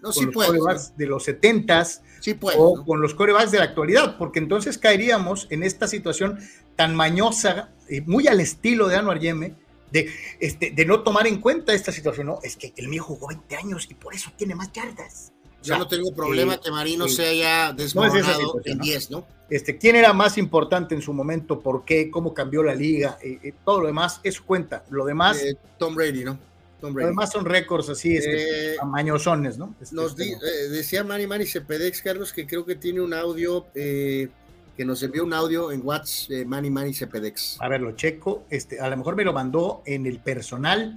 con 0.00 0.12
sí 0.14 0.24
los 0.24 0.34
puedes, 0.34 0.50
corebacks 0.50 0.96
de 0.96 1.06
los 1.06 1.24
70 1.24 1.84
sí 1.84 2.38
o 2.40 2.76
¿no? 2.78 2.84
con 2.86 3.02
los 3.02 3.14
corebacks 3.14 3.50
de 3.50 3.58
la 3.58 3.64
actualidad, 3.64 4.16
porque 4.16 4.38
entonces 4.38 4.78
caeríamos 4.78 5.46
en 5.50 5.62
esta 5.62 5.86
situación 5.86 6.38
tan 6.76 6.94
mañosa, 6.94 7.70
y 7.88 8.00
muy 8.02 8.26
al 8.28 8.40
estilo 8.40 8.88
de 8.88 8.96
Anuar 8.96 9.18
Yeme, 9.20 9.54
de, 9.90 10.10
este, 10.40 10.70
de 10.70 10.86
no 10.86 11.02
tomar 11.02 11.26
en 11.26 11.40
cuenta 11.40 11.74
esta 11.74 11.92
situación. 11.92 12.26
No, 12.28 12.38
es 12.42 12.56
que 12.56 12.72
el 12.76 12.88
mío 12.88 13.02
jugó 13.02 13.28
20 13.28 13.56
años 13.56 13.86
y 13.90 13.94
por 13.94 14.14
eso 14.14 14.30
tiene 14.36 14.54
más 14.54 14.72
yardas. 14.72 15.32
O 15.60 15.64
Yo 15.64 15.74
sea, 15.74 15.78
no 15.78 15.86
tengo 15.86 16.12
problema 16.14 16.54
eh, 16.54 16.60
que 16.64 16.70
Marino 16.70 17.04
eh, 17.06 17.08
se 17.10 17.26
haya 17.26 17.72
no 17.72 17.78
es 17.78 17.84
esa 17.94 18.02
desmoronado 18.38 18.60
en 18.64 18.78
¿no? 18.78 18.84
10, 18.84 19.10
¿no? 19.10 19.26
Este, 19.50 19.76
¿Quién 19.76 19.96
era 19.96 20.12
más 20.14 20.38
importante 20.38 20.94
en 20.94 21.02
su 21.02 21.12
momento? 21.12 21.60
¿Por 21.60 21.84
qué? 21.84 22.10
¿Cómo 22.10 22.32
cambió 22.32 22.62
la 22.62 22.74
liga? 22.74 23.18
Eh, 23.22 23.38
eh, 23.42 23.52
todo 23.64 23.82
lo 23.82 23.86
demás, 23.86 24.18
eso 24.24 24.42
cuenta. 24.46 24.82
Lo 24.90 25.04
demás, 25.04 25.38
Eh, 25.42 25.54
Tom 25.78 25.94
Brady, 25.94 26.24
¿no? 26.24 26.38
Tom 26.80 26.94
Brady. 26.94 27.08
Además 27.08 27.30
son 27.30 27.44
récords 27.44 27.90
así, 27.90 28.16
este, 28.16 28.72
Eh, 28.72 28.76
amañosones, 28.80 29.58
¿no? 29.58 29.74
Este, 29.80 29.94
Nos 29.94 30.16
di- 30.16 30.32
eh, 30.32 30.68
decía 30.70 31.04
Manny 31.04 31.26
Manny 31.26 31.44
Cepedex, 31.46 32.00
Carlos, 32.00 32.32
que 32.32 32.46
creo 32.46 32.64
que 32.64 32.74
tiene 32.76 33.00
un 33.02 33.12
audio, 33.14 33.66
eh, 33.74 34.28
que 34.76 34.84
nos 34.84 35.02
envió 35.02 35.24
un 35.24 35.32
audio 35.34 35.70
en 35.72 35.80
WhatsApp, 35.84 36.30
eh, 36.30 36.44
Manny 36.44 36.70
Manny 36.70 36.94
Cepedex. 36.94 37.58
A 37.60 37.68
ver, 37.68 37.80
lo 37.82 37.92
checo. 37.92 38.44
Este, 38.50 38.80
a 38.80 38.88
lo 38.88 38.96
mejor 38.96 39.16
me 39.16 39.24
lo 39.24 39.32
mandó 39.32 39.82
en 39.86 40.06
el 40.06 40.18
personal. 40.18 40.96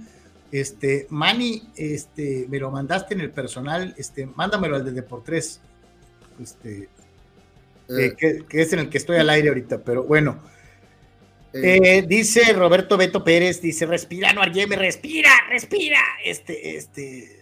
Este, 0.52 1.06
Manny, 1.10 1.62
este, 1.76 2.46
me 2.48 2.58
lo 2.58 2.70
mandaste 2.70 3.14
en 3.14 3.20
el 3.20 3.30
personal. 3.30 3.94
Este, 3.98 4.26
mándamelo 4.26 4.76
al 4.76 4.84
de 4.84 4.92
Deportes. 4.92 5.60
Este, 6.40 6.88
Eh, 7.88 8.06
eh, 8.06 8.14
que, 8.18 8.44
que 8.48 8.62
es 8.62 8.72
en 8.72 8.80
el 8.80 8.88
que 8.90 8.98
estoy 8.98 9.16
al 9.18 9.30
aire 9.30 9.48
ahorita, 9.48 9.82
pero 9.84 10.02
bueno. 10.04 10.40
eh, 11.52 11.78
Eh, 11.98 12.04
dice 12.06 12.52
Roberto 12.52 12.96
Beto 12.96 13.22
Pérez, 13.22 13.60
dice, 13.60 13.86
respira, 13.86 14.32
no 14.32 14.40
me 14.40 14.76
respira, 14.76 15.30
respira. 15.48 16.00
Este, 16.24 16.76
este, 16.76 17.40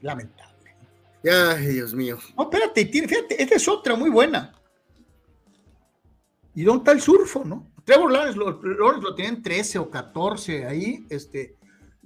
lamentable. 0.00 0.52
ay, 1.28 1.66
Dios 1.66 1.92
mío. 1.92 2.18
No, 2.36 2.44
espérate, 2.44 2.84
tiene- 2.84 3.08
fíjate, 3.08 3.42
esta 3.42 3.56
es 3.56 3.66
otra 3.66 3.96
muy 3.96 4.10
buena. 4.10 4.52
¿Y 6.54 6.62
dónde 6.64 6.80
está 6.80 6.92
el 6.92 7.00
surfo, 7.00 7.44
no? 7.44 7.66
Trevor 7.84 8.12
Lawrence 8.12 8.38
lo, 8.38 8.62
Lawrence 8.62 9.02
lo 9.04 9.14
tienen 9.14 9.42
13 9.42 9.78
o 9.78 9.90
14 9.90 10.66
ahí, 10.66 11.04
este, 11.10 11.56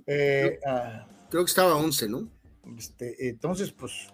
eh, 0.06 0.58
ah, 0.66 1.06
Creo 1.28 1.44
que 1.44 1.48
estaba 1.50 1.74
11, 1.76 2.08
¿no? 2.08 2.28
este, 2.78 3.28
entonces, 3.28 3.70
pues, 3.72 4.08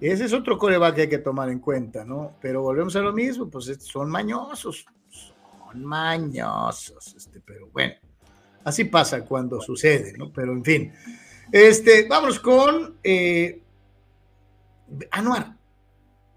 ese 0.00 0.24
es 0.24 0.32
otro 0.32 0.58
coreback 0.58 0.94
que 0.94 1.00
hay 1.02 1.08
que 1.08 1.18
tomar 1.18 1.48
en 1.50 1.58
cuenta, 1.58 2.04
¿no? 2.04 2.36
Pero 2.40 2.62
volvemos 2.62 2.94
a 2.96 3.00
lo 3.00 3.12
mismo, 3.12 3.48
pues 3.48 3.68
es- 3.68 3.82
son 3.84 4.10
mañosos, 4.10 4.86
son 5.10 5.84
mañosos, 5.84 7.14
este, 7.16 7.40
pero 7.40 7.68
bueno, 7.72 7.94
así 8.64 8.84
pasa 8.84 9.24
cuando 9.24 9.60
sucede, 9.60 10.12
¿no? 10.16 10.32
Pero 10.32 10.52
en 10.52 10.64
fin, 10.64 10.92
este, 11.52 12.06
vamos 12.08 12.38
con 12.40 12.96
eh, 13.04 13.60
Anuar, 15.10 15.56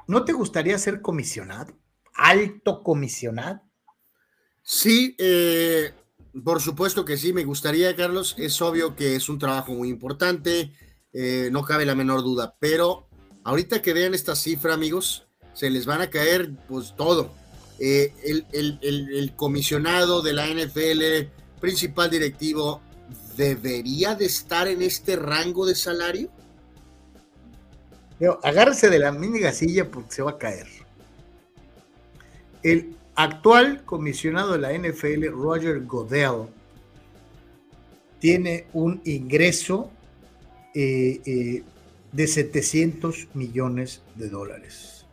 ¿no 0.07 0.23
te 0.25 0.33
gustaría 0.33 0.77
ser 0.77 1.01
comisionado? 1.01 1.73
Alto 2.23 2.83
comisionado. 2.83 3.61
Sí, 4.61 5.15
eh, 5.17 5.91
por 6.43 6.61
supuesto 6.61 7.05
que 7.05 7.17
sí, 7.17 7.33
me 7.33 7.43
gustaría, 7.43 7.95
Carlos. 7.95 8.35
Es 8.37 8.61
obvio 8.61 8.95
que 8.95 9.15
es 9.15 9.29
un 9.29 9.39
trabajo 9.39 9.71
muy 9.73 9.89
importante, 9.89 10.73
eh, 11.13 11.49
no 11.51 11.63
cabe 11.63 11.85
la 11.85 11.95
menor 11.95 12.21
duda, 12.21 12.55
pero 12.59 13.07
ahorita 13.43 13.81
que 13.81 13.93
vean 13.93 14.13
esta 14.13 14.35
cifra, 14.35 14.73
amigos, 14.73 15.27
se 15.53 15.69
les 15.69 15.85
van 15.85 16.01
a 16.01 16.09
caer 16.09 16.51
pues 16.67 16.95
todo. 16.95 17.31
Eh, 17.79 18.13
el, 18.23 18.45
el- 18.51 18.79
el- 18.81 19.09
el 19.17 19.35
comisionado 19.35 20.21
de 20.21 20.33
la 20.33 20.47
NFL, 20.47 21.29
principal 21.59 22.09
directivo, 22.09 22.81
¿debería 23.37 24.15
de 24.15 24.25
estar 24.25 24.67
en 24.67 24.81
este 24.81 25.15
rango 25.15 25.65
de 25.65 25.75
salario? 25.75 26.29
Agárrese 28.43 28.89
de 28.89 28.99
la 28.99 29.11
mínima 29.13 29.51
silla 29.53 29.89
porque 29.89 30.11
se 30.11 30.21
va 30.21 30.31
a 30.31 30.37
caer. 30.37 30.67
El 32.63 32.95
actual 33.15 33.83
comisionado 33.85 34.53
de 34.53 34.59
la 34.59 34.73
NFL, 34.73 35.27
Roger 35.29 35.85
Godell, 35.85 36.47
tiene 38.19 38.65
un 38.73 39.01
ingreso 39.05 39.89
eh, 40.75 41.21
eh, 41.25 41.63
de 42.11 42.27
700 42.27 43.27
millones 43.33 44.01
de 44.15 44.29
dólares. 44.29 45.05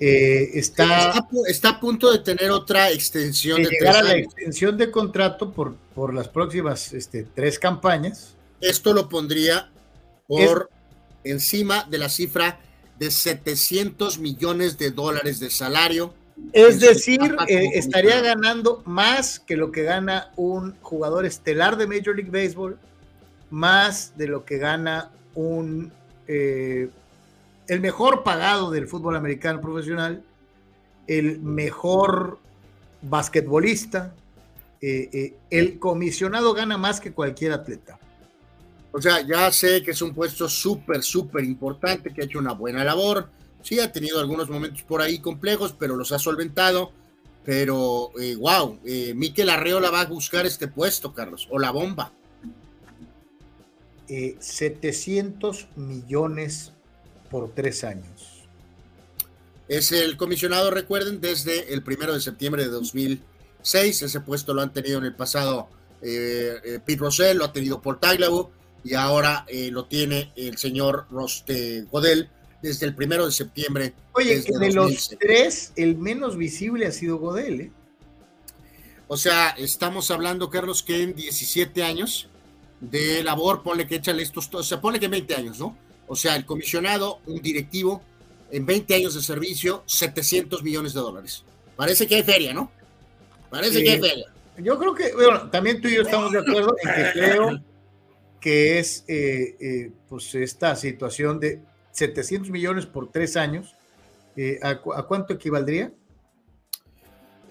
Eh, 0.00 0.50
está 0.54 0.84
Está, 0.84 1.10
a 1.18 1.28
pu- 1.28 1.46
está 1.46 1.68
a 1.70 1.80
punto 1.80 2.10
de 2.12 2.18
tener 2.18 2.50
otra 2.50 2.90
extensión 2.90 3.62
de 3.62 3.68
de 3.68 3.70
llegar 3.70 3.92
tres 3.94 4.02
a 4.02 4.08
la 4.08 4.14
años. 4.14 4.26
extensión 4.26 4.76
de 4.76 4.90
contrato 4.90 5.52
por, 5.52 5.76
por 5.94 6.12
las 6.12 6.28
próximas 6.28 6.92
este, 6.92 7.22
tres 7.22 7.58
campañas. 7.60 8.34
Esto 8.60 8.92
lo 8.92 9.08
pondría 9.08 9.70
por 10.26 10.68
encima 11.22 11.84
de 11.88 11.98
la 11.98 12.08
cifra 12.08 12.58
de 12.98 13.10
700 13.10 14.18
millones 14.18 14.76
de 14.78 14.90
dólares 14.90 15.38
de 15.38 15.50
salario. 15.50 16.12
Es 16.52 16.80
su 16.80 16.86
decir, 16.86 17.36
eh, 17.48 17.70
estaría 17.74 18.20
ganando 18.20 18.82
más 18.86 19.38
que 19.38 19.56
lo 19.56 19.70
que 19.70 19.82
gana 19.82 20.32
un 20.36 20.74
jugador 20.82 21.26
estelar 21.26 21.76
de 21.76 21.86
Major 21.86 22.16
League 22.16 22.30
Baseball, 22.30 22.78
más 23.50 24.16
de 24.16 24.28
lo 24.28 24.44
que 24.44 24.58
gana 24.58 25.10
un 25.34 25.92
eh, 26.26 26.88
el 27.66 27.80
mejor 27.80 28.22
pagado 28.22 28.70
del 28.70 28.88
fútbol 28.88 29.16
americano 29.16 29.60
profesional, 29.60 30.22
el 31.06 31.40
mejor 31.40 32.38
basquetbolista, 33.02 34.14
eh, 34.80 35.34
el 35.50 35.78
comisionado 35.78 36.52
gana 36.52 36.76
más 36.76 37.00
que 37.00 37.12
cualquier 37.12 37.52
atleta. 37.52 37.98
O 38.92 39.00
sea, 39.00 39.22
ya 39.22 39.50
sé 39.50 39.82
que 39.82 39.90
es 39.90 40.02
un 40.02 40.14
puesto 40.14 40.48
súper, 40.48 41.02
súper 41.02 41.42
importante, 41.42 42.12
que 42.12 42.22
ha 42.22 42.24
hecho 42.26 42.38
una 42.38 42.52
buena 42.52 42.84
labor. 42.84 43.28
Sí, 43.64 43.80
ha 43.80 43.90
tenido 43.90 44.20
algunos 44.20 44.48
momentos 44.48 44.82
por 44.82 45.02
ahí 45.02 45.18
complejos, 45.18 45.74
pero 45.76 45.96
los 45.96 46.12
ha 46.12 46.20
solventado. 46.20 46.92
Pero, 47.44 48.12
eh, 48.20 48.36
wow, 48.36 48.78
eh, 48.84 49.12
Miquel 49.16 49.50
Arreola 49.50 49.90
va 49.90 50.02
a 50.02 50.06
buscar 50.06 50.46
este 50.46 50.68
puesto, 50.68 51.12
Carlos, 51.12 51.48
o 51.50 51.58
la 51.58 51.72
bomba. 51.72 52.12
Eh, 54.08 54.36
700 54.38 55.66
millones 55.74 56.72
por 57.28 57.52
tres 57.52 57.82
años. 57.82 58.44
Es 59.66 59.90
el 59.90 60.16
comisionado, 60.16 60.70
recuerden, 60.70 61.20
desde 61.20 61.74
el 61.74 61.82
primero 61.82 62.14
de 62.14 62.20
septiembre 62.20 62.62
de 62.62 62.70
2006. 62.70 64.02
Ese 64.02 64.20
puesto 64.20 64.54
lo 64.54 64.62
han 64.62 64.72
tenido 64.72 64.98
en 64.98 65.04
el 65.04 65.16
pasado 65.16 65.68
eh, 66.06 66.60
eh, 66.62 66.80
Pete 66.84 67.00
Rosell, 67.00 67.38
lo 67.38 67.46
ha 67.46 67.52
tenido 67.52 67.80
Paul 67.80 67.98
Tagliabue 67.98 68.48
y 68.84 68.92
ahora 68.92 69.46
eh, 69.48 69.70
lo 69.70 69.86
tiene 69.86 70.32
el 70.36 70.58
señor 70.58 71.06
Roste 71.10 71.86
Godel 71.90 72.28
desde 72.64 72.86
el 72.86 72.94
primero 72.94 73.26
de 73.26 73.32
septiembre. 73.32 73.92
Oye, 74.12 74.42
que 74.42 74.52
de 74.58 74.72
los 74.72 74.86
2006. 74.86 75.18
tres, 75.20 75.72
el 75.76 75.96
menos 75.96 76.36
visible 76.36 76.86
ha 76.86 76.92
sido 76.92 77.18
Godel, 77.18 77.60
¿eh? 77.60 77.70
O 79.06 79.16
sea, 79.18 79.50
estamos 79.50 80.10
hablando, 80.10 80.48
Carlos, 80.48 80.82
que 80.82 81.02
en 81.02 81.14
17 81.14 81.82
años 81.84 82.28
de 82.80 83.22
labor, 83.22 83.62
ponle 83.62 83.86
que 83.86 83.96
échale 83.96 84.22
estos, 84.22 84.48
o 84.52 84.62
sea, 84.62 84.80
ponle 84.80 84.98
que 84.98 85.04
en 85.04 85.10
20 85.12 85.34
años, 85.36 85.58
¿no? 85.58 85.76
O 86.06 86.16
sea, 86.16 86.36
el 86.36 86.46
comisionado, 86.46 87.20
un 87.26 87.40
directivo, 87.42 88.02
en 88.50 88.64
20 88.64 88.94
años 88.94 89.14
de 89.14 89.22
servicio, 89.22 89.82
700 89.86 90.62
millones 90.62 90.94
de 90.94 91.00
dólares. 91.00 91.44
Parece 91.76 92.06
que 92.06 92.16
hay 92.16 92.22
feria, 92.22 92.54
¿no? 92.54 92.70
Parece 93.50 93.78
Sí. 93.78 93.84
que 93.84 93.90
hay 93.90 94.00
feria. 94.00 94.26
Yo 94.58 94.78
creo 94.78 94.94
que, 94.94 95.12
bueno, 95.12 95.50
también 95.50 95.80
tú 95.82 95.88
y 95.88 95.96
yo 95.96 96.02
estamos 96.02 96.32
de 96.32 96.38
acuerdo 96.38 96.76
en 96.82 96.94
que 96.94 97.12
creo 97.12 97.62
que 98.40 98.78
es 98.78 99.04
eh, 99.08 99.56
eh, 99.60 99.90
pues 100.08 100.34
esta 100.34 100.76
situación 100.76 101.40
de 101.40 101.60
700 101.94 102.50
millones 102.50 102.84
por 102.86 103.10
tres 103.10 103.36
años. 103.36 103.74
eh, 104.36 104.58
¿a, 104.62 104.80
cu- 104.80 104.92
a 104.92 105.06
cuánto 105.06 105.32
equivaldría? 105.32 105.92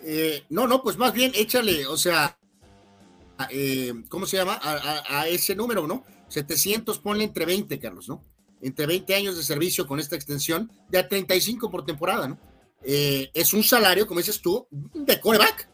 Eh, 0.04 0.44
no, 0.50 0.68
no, 0.68 0.84
pues 0.84 0.98
más 0.98 1.14
bien 1.14 1.32
échale, 1.34 1.88
o 1.88 1.96
sea, 1.96 2.38
eh, 3.50 3.94
¿cómo 4.10 4.26
se 4.26 4.36
llama? 4.38 4.60
A, 4.62 4.74
a- 4.74 5.22
a 5.22 5.28
ese 5.30 5.56
número, 5.56 5.88
¿no? 5.88 6.04
700, 6.28 7.00
ponle 7.00 7.24
entre 7.24 7.46
20, 7.46 7.80
Carlos, 7.80 8.10
¿no? 8.10 8.22
Entre 8.62 8.86
20 8.86 9.16
años 9.16 9.38
de 9.38 9.44
servicio 9.44 9.88
con 9.88 10.00
esta 10.02 10.16
extensión, 10.18 10.70
de 10.90 10.98
a 11.00 11.08
35 11.08 11.72
por 11.72 11.86
temporada, 11.86 12.28
¿no? 12.28 12.38
Eh, 12.84 13.30
es 13.34 13.54
un 13.54 13.64
salario, 13.64 14.06
como 14.08 14.20
dices 14.20 14.42
tú, 14.42 14.68
de 14.72 15.22
coreback. 15.22 15.70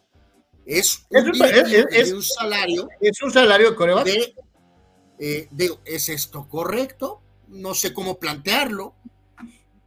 Es 0.65 1.05
un, 1.09 1.17
Es 1.17 1.23
un- 1.25 1.31
directivo 1.31 1.87
es- 1.89 1.97
es- 2.01 2.09
de 2.09 2.15
un 2.15 2.23
salario 2.23 2.87
Es 3.01 3.21
un 3.23 3.31
salario 3.31 3.71
de 3.71 3.75
coreback. 3.75 4.05
de, 4.05 5.47
de- 5.49 5.77
¿es 5.85 6.07
esto 6.09 6.47
correcto? 6.47 7.23
No 7.49 7.73
sé 7.73 7.93
cómo 7.93 8.19
plantearlo. 8.19 8.95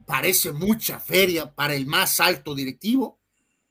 Parece 0.04 0.52
mucha 0.52 1.00
feria 1.00 1.54
para 1.54 1.74
el 1.74 1.86
más 1.86 2.20
alto 2.20 2.54
directivo, 2.54 3.18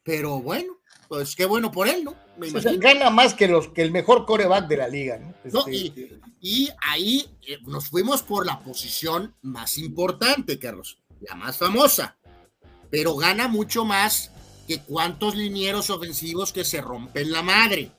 pero 0.04 0.42
bueno, 0.42 0.82
pues 1.08 1.36
qué 1.36 1.46
bueno 1.46 1.72
por 1.72 1.88
él, 1.88 2.06
¿no? 2.06 2.16
Me 2.38 2.48
O 2.48 2.62
sea, 2.62 2.74
gana 2.78 3.10
más 3.10 3.34
que, 3.34 3.48
los, 3.48 3.68
que 3.68 3.82
el 3.82 3.92
mejor 3.92 4.26
coreback 4.26 4.68
de 4.68 4.78
la 4.78 4.88
liga, 4.88 5.18
¿no? 5.18 5.34
No, 5.52 5.68
Este, 5.68 6.22
Y 6.40 6.70
ahí 6.82 7.26
eh, 7.46 7.58
nos 7.64 7.90
fuimos 7.90 8.24
por 8.24 8.46
la 8.46 8.60
posición 8.62 9.36
más 9.42 9.78
importante, 9.78 10.58
Carlos, 10.58 11.00
la 11.20 11.36
más 11.36 11.58
famosa, 11.58 12.18
pero 12.90 13.16
gana 13.16 13.50
mucho 13.50 13.84
más 13.84 14.32
que 14.68 14.80
cuántos 14.80 15.36
linieros 15.36 15.90
ofensivos 15.90 16.54
que 16.54 16.64
se 16.64 16.80
rompen 16.80 17.32
la 17.32 17.44
madre, 17.44 17.92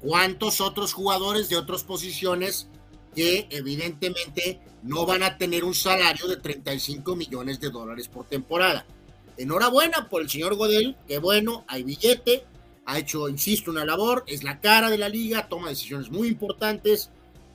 cuántos 0.00 0.62
otros 0.62 0.94
jugadores 0.94 1.50
de 1.50 1.58
otras 1.58 1.84
posiciones 1.84 2.68
que 3.16 3.48
evidentemente 3.50 4.60
no 4.82 5.06
van 5.06 5.22
a 5.22 5.38
tener 5.38 5.64
un 5.64 5.74
salario 5.74 6.28
de 6.28 6.36
35 6.36 7.16
millones 7.16 7.58
de 7.58 7.70
dólares 7.70 8.08
por 8.08 8.26
temporada. 8.26 8.84
Enhorabuena 9.38 10.08
por 10.08 10.20
el 10.20 10.28
señor 10.28 10.54
Godel, 10.54 10.96
qué 11.08 11.18
bueno, 11.18 11.64
hay 11.66 11.82
billete, 11.82 12.44
ha 12.84 12.98
hecho, 12.98 13.28
insisto, 13.28 13.70
una 13.70 13.86
labor, 13.86 14.22
es 14.26 14.44
la 14.44 14.60
cara 14.60 14.90
de 14.90 14.98
la 14.98 15.08
liga, 15.08 15.48
toma 15.48 15.70
decisiones 15.70 16.10
muy 16.10 16.28
importantes, 16.28 17.10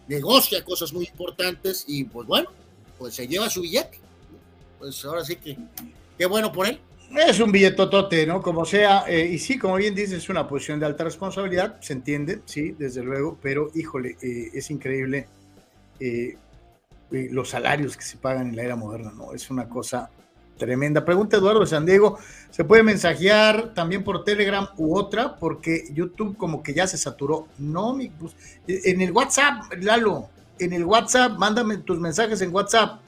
negocia 0.08 0.66
cosas 0.66 0.92
muy 0.94 1.06
importantes 1.06 1.86
y 1.88 2.04
pues 2.06 2.28
bueno, 2.28 2.50
pues 2.98 3.14
se 3.14 3.28
lleva 3.28 3.50
su 3.50 3.62
billete. 3.62 4.00
Pues 4.80 5.06
ahora 5.06 5.24
sí 5.24 5.36
que, 5.36 5.58
qué 6.18 6.26
bueno 6.26 6.52
por 6.52 6.68
él. 6.68 6.80
Es 7.16 7.40
un 7.40 7.52
billetotote, 7.52 8.26
¿no? 8.26 8.42
Como 8.42 8.66
sea, 8.66 9.06
eh, 9.08 9.30
y 9.34 9.38
sí, 9.38 9.60
como 9.60 9.76
bien 9.76 9.94
dices, 9.94 10.24
es 10.24 10.30
una 10.30 10.48
posición 10.48 10.80
de 10.80 10.88
alta 10.88 11.04
responsabilidad, 11.04 11.80
se 11.82 11.94
entiende, 11.94 12.42
sí, 12.46 12.72
desde 12.72 13.04
luego, 13.04 13.38
pero 13.42 13.70
híjole, 13.76 14.18
eh, 14.22 14.50
es 14.54 14.72
increíble 14.72 15.28
eh, 16.02 16.38
los 17.12 17.50
salarios 17.50 17.96
que 17.96 18.04
se 18.04 18.18
pagan 18.18 18.50
en 18.50 18.56
la 18.56 18.64
era 18.64 18.76
moderna, 18.76 19.12
¿no? 19.16 19.34
Es 19.34 19.50
una 19.50 19.70
cosa 19.70 20.10
tremenda. 20.58 21.06
Pregunta 21.06 21.38
Eduardo 21.38 21.66
San 21.66 21.86
Diego, 21.86 22.18
¿se 22.50 22.64
puede 22.64 22.84
mensajear 22.84 23.74
también 23.74 24.04
por 24.04 24.24
Telegram 24.24 24.68
u 24.78 24.98
otra? 24.98 25.38
Porque 25.38 25.86
YouTube 25.94 26.38
como 26.38 26.64
que 26.64 26.74
ya 26.74 26.88
se 26.88 26.98
saturó. 26.98 27.48
No, 27.58 27.94
mi, 27.94 28.10
pues, 28.10 28.36
en 28.68 29.02
el 29.02 29.12
WhatsApp, 29.12 29.72
Lalo, 29.80 30.30
en 30.60 30.74
el 30.74 30.86
WhatsApp, 30.86 31.38
mándame 31.38 31.78
tus 31.78 32.00
mensajes 32.00 32.42
en 32.42 32.54
WhatsApp 32.54 33.02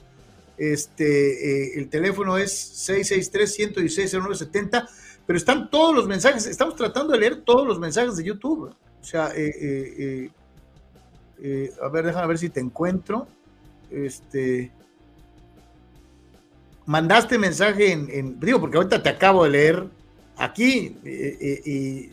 este, 0.56 1.74
eh, 1.74 1.76
el 1.76 1.88
teléfono 1.88 2.38
es 2.38 2.88
663-116-0970, 2.88 4.88
pero 5.26 5.36
están 5.36 5.68
todos 5.70 5.92
los 5.94 6.06
mensajes. 6.06 6.46
Estamos 6.46 6.76
tratando 6.76 7.12
de 7.12 7.20
leer 7.20 7.42
todos 7.42 7.66
los 7.66 7.78
mensajes 7.78 8.16
de 8.16 8.24
YouTube. 8.24 8.74
O 9.00 9.04
sea, 9.04 9.32
eh, 9.34 9.52
eh, 9.58 10.30
a 11.82 11.88
ver, 11.88 12.06
déjame 12.06 12.26
ver 12.28 12.38
si 12.38 12.48
te 12.48 12.60
encuentro. 12.60 13.26
Este. 13.90 14.72
Mandaste 16.86 17.38
mensaje 17.38 17.92
en, 17.92 18.38
Digo, 18.40 18.60
porque 18.60 18.76
ahorita 18.76 19.02
te 19.02 19.08
acabo 19.08 19.44
de 19.44 19.50
leer 19.50 19.84
aquí 20.36 20.96
y, 21.04 22.10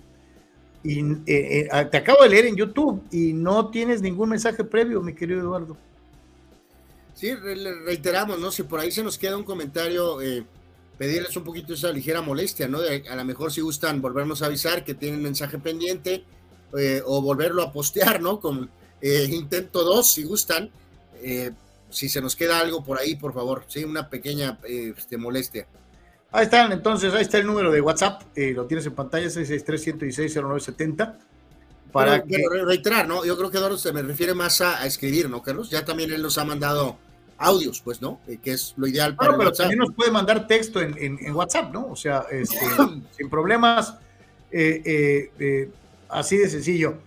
te 1.23 1.97
acabo 1.97 2.23
de 2.23 2.29
leer 2.29 2.45
en 2.45 2.55
YouTube 2.55 3.03
y 3.11 3.33
no 3.33 3.69
tienes 3.69 4.01
ningún 4.01 4.29
mensaje 4.29 4.63
previo, 4.63 5.01
mi 5.01 5.13
querido 5.13 5.41
Eduardo. 5.41 5.77
Sí, 7.13 7.33
reiteramos, 7.35 8.39
¿no? 8.39 8.51
Si 8.51 8.63
por 8.63 8.79
ahí 8.79 8.91
se 8.91 9.03
nos 9.03 9.17
queda 9.17 9.37
un 9.37 9.43
comentario, 9.43 10.21
eh, 10.21 10.43
pedirles 10.97 11.35
un 11.35 11.43
poquito 11.43 11.73
esa 11.73 11.91
ligera 11.91 12.21
molestia, 12.21 12.67
¿no? 12.67 12.79
a 12.79 13.15
lo 13.15 13.25
mejor 13.25 13.51
si 13.51 13.61
gustan 13.61 14.01
volvernos 14.01 14.41
a 14.41 14.45
avisar 14.45 14.83
que 14.83 14.93
tienen 14.93 15.21
mensaje 15.21 15.57
pendiente 15.57 16.23
eh, 16.77 17.01
o 17.05 17.21
volverlo 17.21 17.63
a 17.63 17.71
postear, 17.71 18.21
¿no? 18.21 18.39
Eh, 19.01 19.27
intento 19.31 19.83
2, 19.83 20.11
si 20.11 20.23
gustan. 20.23 20.69
si 21.89 22.07
se 22.07 22.21
nos 22.21 22.35
queda 22.35 22.59
algo 22.59 22.83
por 22.83 22.99
ahí, 22.99 23.15
por 23.15 23.33
favor, 23.33 23.65
sí, 23.67 23.83
una 23.83 24.09
pequeña 24.09 24.59
este, 24.63 25.17
molestia. 25.17 25.67
Ahí 26.31 26.45
están, 26.45 26.71
entonces, 26.71 27.13
ahí 27.13 27.23
está 27.23 27.37
el 27.37 27.45
número 27.45 27.71
de 27.71 27.81
WhatsApp, 27.81 28.21
lo 28.35 28.65
tienes 28.65 28.85
en 28.85 28.95
pantalla, 28.95 29.27
663-116-0970. 29.27 31.17
Para 31.91 32.23
reiterar, 32.65 33.07
¿no? 33.07 33.25
Yo 33.25 33.37
creo 33.37 33.51
que 33.51 33.57
Eduardo 33.57 33.77
se 33.77 33.91
me 33.91 34.01
refiere 34.01 34.33
más 34.33 34.61
a, 34.61 34.85
escribir, 34.85 35.29
¿no, 35.29 35.41
Carlos? 35.41 35.69
Ya 35.69 35.83
también 35.83 36.11
él 36.11 36.21
nos 36.21 36.37
ha 36.37 36.45
mandado 36.45 36.97
audios, 37.37 37.81
pues, 37.81 38.01
¿no? 38.01 38.19
Eh, 38.27 38.37
que 38.41 38.51
es 38.51 38.73
lo 38.77 38.87
ideal 38.87 39.15
para 39.15 39.37
pero 39.37 39.51
también 39.51 39.79
nos 39.79 39.93
puede 39.93 40.11
mandar 40.11 40.47
texto 40.47 40.79
en, 40.81 41.35
WhatsApp, 41.35 41.73
¿no? 41.73 41.87
O 41.87 41.95
sea, 41.95 42.25
este, 42.31 42.57
sin 43.17 43.29
problemas, 43.29 43.95
eh, 44.51 45.29
eh, 45.39 45.69
así 46.09 46.37
de 46.37 46.49
sencillo. 46.49 46.97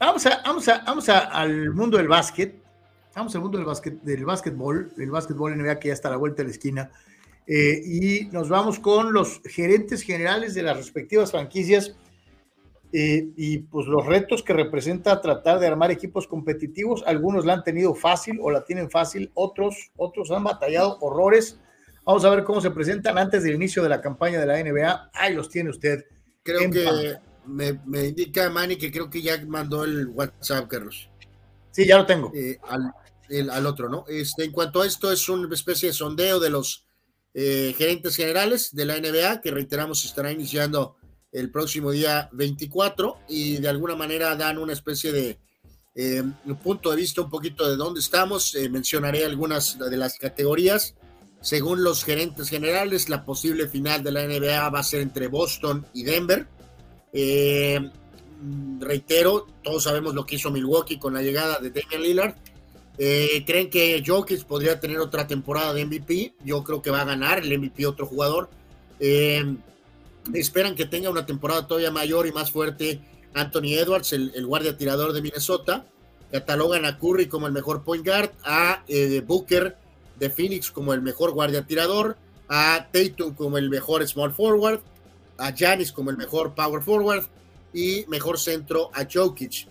Vamos 0.00 0.26
a, 0.26 0.42
vamos 0.44 0.68
a, 0.68 0.82
vamos 0.84 1.08
al 1.08 1.70
mundo 1.72 1.98
del 1.98 2.08
básquet. 2.08 2.60
Vamos 3.14 3.34
al 3.34 3.42
mundo 3.42 3.58
del 3.58 3.66
básquet, 3.66 4.00
del 4.02 4.24
básquetbol, 4.24 4.92
el 4.96 5.10
básquetbol 5.10 5.56
NBA 5.56 5.78
que 5.78 5.88
ya 5.88 5.94
está 5.94 6.08
a 6.08 6.12
la 6.12 6.16
vuelta 6.16 6.42
de 6.42 6.44
la 6.44 6.50
esquina. 6.52 6.90
Eh, 7.46 7.82
y 7.84 8.26
nos 8.26 8.48
vamos 8.48 8.78
con 8.78 9.12
los 9.12 9.40
gerentes 9.44 10.02
generales 10.02 10.54
de 10.54 10.62
las 10.62 10.76
respectivas 10.76 11.32
franquicias 11.32 11.96
eh, 12.92 13.28
y 13.36 13.58
pues 13.58 13.86
los 13.86 14.06
retos 14.06 14.42
que 14.42 14.52
representa 14.52 15.20
tratar 15.20 15.58
de 15.58 15.66
armar 15.66 15.90
equipos 15.90 16.26
competitivos. 16.28 17.02
Algunos 17.06 17.44
la 17.44 17.54
han 17.54 17.64
tenido 17.64 17.94
fácil 17.94 18.38
o 18.40 18.50
la 18.50 18.64
tienen 18.64 18.90
fácil, 18.90 19.30
otros, 19.34 19.90
otros 19.96 20.30
han 20.30 20.44
batallado 20.44 20.98
horrores. 21.00 21.60
Vamos 22.04 22.24
a 22.24 22.30
ver 22.30 22.44
cómo 22.44 22.60
se 22.60 22.70
presentan 22.70 23.18
antes 23.18 23.42
del 23.42 23.54
inicio 23.56 23.82
de 23.82 23.88
la 23.88 24.00
campaña 24.00 24.38
de 24.38 24.46
la 24.46 24.62
NBA. 24.62 25.10
Ahí 25.12 25.34
los 25.34 25.48
tiene 25.48 25.70
usted. 25.70 26.04
Creo 26.42 26.70
que 26.70 27.18
me, 27.46 27.80
me, 27.86 28.06
indica 28.06 28.48
Manny 28.50 28.76
que 28.76 28.90
creo 28.90 29.10
que 29.10 29.22
ya 29.22 29.42
mandó 29.46 29.84
el 29.84 30.08
WhatsApp, 30.08 30.68
Carlos. 30.68 31.10
Sí, 31.70 31.86
ya 31.86 31.98
lo 31.98 32.06
tengo. 32.06 32.32
Eh, 32.34 32.58
al, 32.68 32.92
al, 33.50 33.66
otro, 33.66 33.88
¿no? 33.88 34.04
Este, 34.08 34.44
en 34.44 34.52
cuanto 34.52 34.82
a 34.82 34.86
esto, 34.86 35.10
es 35.12 35.28
una 35.28 35.52
especie 35.54 35.88
de 35.88 35.94
sondeo 35.94 36.40
de 36.40 36.50
los 36.50 36.86
eh, 37.32 37.74
gerentes 37.78 38.16
generales 38.16 38.74
de 38.74 38.84
la 38.84 38.98
NBA, 38.98 39.40
que 39.40 39.50
reiteramos 39.50 40.04
estará 40.04 40.32
iniciando 40.32 40.96
el 41.32 41.50
próximo 41.50 41.92
día 41.92 42.28
24 42.32 43.18
y 43.28 43.58
de 43.58 43.68
alguna 43.68 43.94
manera 43.94 44.34
dan 44.34 44.58
una 44.58 44.72
especie 44.72 45.12
de 45.12 45.38
eh, 45.94 46.24
punto 46.62 46.90
de 46.90 46.96
vista 46.96 47.22
un 47.22 47.30
poquito 47.30 47.68
de 47.68 47.76
dónde 47.76 48.00
estamos. 48.00 48.54
Eh, 48.54 48.68
mencionaré 48.68 49.24
algunas 49.24 49.78
de 49.78 49.96
las 49.96 50.18
categorías. 50.18 50.94
Según 51.40 51.82
los 51.82 52.04
gerentes 52.04 52.48
generales, 52.48 53.08
la 53.08 53.24
posible 53.24 53.68
final 53.68 54.02
de 54.02 54.12
la 54.12 54.26
NBA 54.26 54.68
va 54.68 54.80
a 54.80 54.84
ser 54.84 55.00
entre 55.00 55.28
Boston 55.28 55.86
y 55.94 56.02
Denver. 56.02 56.46
Reitero, 58.80 59.46
todos 59.62 59.82
sabemos 59.84 60.14
lo 60.14 60.24
que 60.24 60.36
hizo 60.36 60.50
Milwaukee 60.50 60.98
con 60.98 61.14
la 61.14 61.22
llegada 61.22 61.58
de 61.58 61.70
Damian 61.70 62.02
Lillard 62.02 62.34
eh, 63.02 63.44
¿Creen 63.46 63.70
que 63.70 64.02
Jokic 64.06 64.44
podría 64.44 64.78
tener 64.78 64.98
otra 64.98 65.26
temporada 65.26 65.72
de 65.72 65.86
MVP? 65.86 66.34
Yo 66.44 66.62
creo 66.62 66.82
que 66.82 66.90
va 66.90 67.00
a 67.00 67.06
ganar 67.06 67.38
el 67.38 67.58
MVP 67.58 67.86
otro 67.86 68.04
jugador. 68.04 68.50
Eh, 68.98 69.56
esperan 70.34 70.74
que 70.74 70.84
tenga 70.84 71.08
una 71.08 71.24
temporada 71.24 71.66
todavía 71.66 71.90
mayor 71.90 72.26
y 72.26 72.32
más 72.32 72.50
fuerte 72.50 73.00
Anthony 73.32 73.78
Edwards, 73.78 74.12
el, 74.12 74.46
guardia 74.46 74.76
tirador 74.76 75.14
de 75.14 75.22
Minnesota. 75.22 75.86
Catalogan 76.30 76.84
a 76.84 76.98
Curry 76.98 77.26
como 77.26 77.46
el 77.46 77.54
mejor 77.54 77.84
point 77.84 78.06
guard, 78.06 78.32
a 78.44 78.84
eh, 78.86 79.22
Booker 79.26 79.78
de 80.18 80.28
Phoenix 80.28 80.70
como 80.70 80.92
el 80.92 81.00
mejor 81.00 81.30
guardia 81.30 81.66
tirador, 81.66 82.18
a 82.48 82.86
Tatum 82.92 83.34
como 83.34 83.56
el 83.56 83.70
mejor 83.70 84.06
small 84.06 84.34
forward, 84.34 84.82
a 85.40 85.52
Janis 85.56 85.92
como 85.92 86.10
el 86.10 86.16
mejor 86.16 86.54
power 86.54 86.82
forward 86.82 87.24
y 87.72 88.04
mejor 88.08 88.38
centro 88.38 88.90
a 88.94 89.06
Jokic 89.10 89.68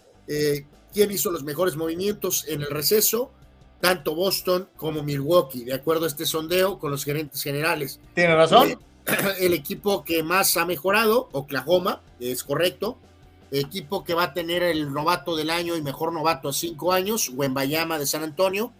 quién 0.93 1.11
hizo 1.11 1.31
los 1.31 1.43
mejores 1.43 1.75
movimientos 1.75 2.45
en 2.47 2.61
el 2.61 2.69
receso, 2.69 3.31
tanto 3.79 4.15
Boston 4.15 4.69
como 4.75 5.03
Milwaukee, 5.03 5.63
de 5.63 5.73
acuerdo 5.73 6.05
a 6.05 6.07
este 6.07 6.25
sondeo 6.25 6.79
con 6.79 6.91
los 6.91 7.03
gerentes 7.03 7.41
generales. 7.41 7.99
Tiene 8.13 8.35
razón. 8.35 8.69
Eh, 8.69 8.77
el 9.39 9.53
equipo 9.53 10.03
que 10.03 10.23
más 10.23 10.57
ha 10.57 10.65
mejorado, 10.65 11.29
Oklahoma, 11.31 12.01
es 12.19 12.43
correcto. 12.43 12.97
equipo 13.51 14.03
que 14.03 14.13
va 14.13 14.25
a 14.25 14.33
tener 14.33 14.61
el 14.63 14.93
novato 14.93 15.35
del 15.35 15.49
año 15.49 15.75
y 15.75 15.81
mejor 15.81 16.13
novato 16.13 16.49
a 16.49 16.53
cinco 16.53 16.91
años, 16.91 17.31
Wembayama 17.33 17.97
de 17.97 18.05
San 18.05 18.23
Antonio. 18.23 18.71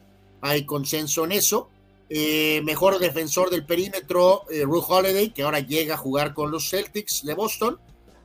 Hay 0.42 0.66
consenso 0.66 1.26
en 1.26 1.34
eso. 1.34 1.70
Eh, 2.10 2.62
mejor 2.64 2.98
defensor 2.98 3.52
del 3.52 3.66
perímetro, 3.66 4.44
eh, 4.50 4.66
Holiday, 4.66 5.30
que 5.30 5.44
ahora 5.44 5.60
llega 5.60 5.94
a 5.94 5.98
jugar 5.98 6.34
con 6.34 6.50
los 6.50 6.70
Celtics 6.70 7.24
de 7.24 7.36
Boston. 7.36 7.80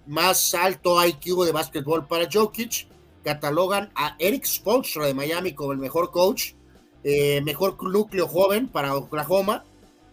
Más 0.06 0.54
alto 0.54 1.04
IQ 1.04 1.44
de 1.44 1.52
básquetbol 1.52 2.06
para 2.06 2.28
Jokic 2.30 2.88
catalogan 3.22 3.90
a 3.94 4.16
Eric 4.18 4.44
Spoelstra 4.44 5.06
de 5.06 5.14
Miami 5.14 5.54
como 5.54 5.72
el 5.72 5.78
mejor 5.78 6.10
coach, 6.10 6.52
eh, 7.02 7.40
mejor 7.42 7.82
núcleo 7.82 8.28
joven 8.28 8.68
para 8.68 8.94
Oklahoma, 8.94 9.64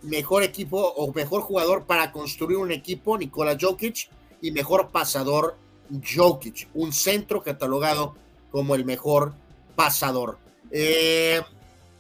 mejor 0.02 0.44
equipo 0.44 0.80
o 0.80 1.14
mejor 1.14 1.42
jugador 1.42 1.86
para 1.86 2.12
construir 2.12 2.58
un 2.58 2.72
equipo, 2.72 3.18
Nikola 3.18 3.58
Jokic, 3.60 4.10
y 4.42 4.52
mejor 4.52 4.90
pasador, 4.90 5.58
Jokic, 6.04 6.70
un 6.74 6.92
centro 6.94 7.44
catalogado 7.44 8.16
como 8.50 8.76
el 8.76 8.86
mejor 8.86 9.34
pasador. 9.76 10.40
Eh, 10.72 11.42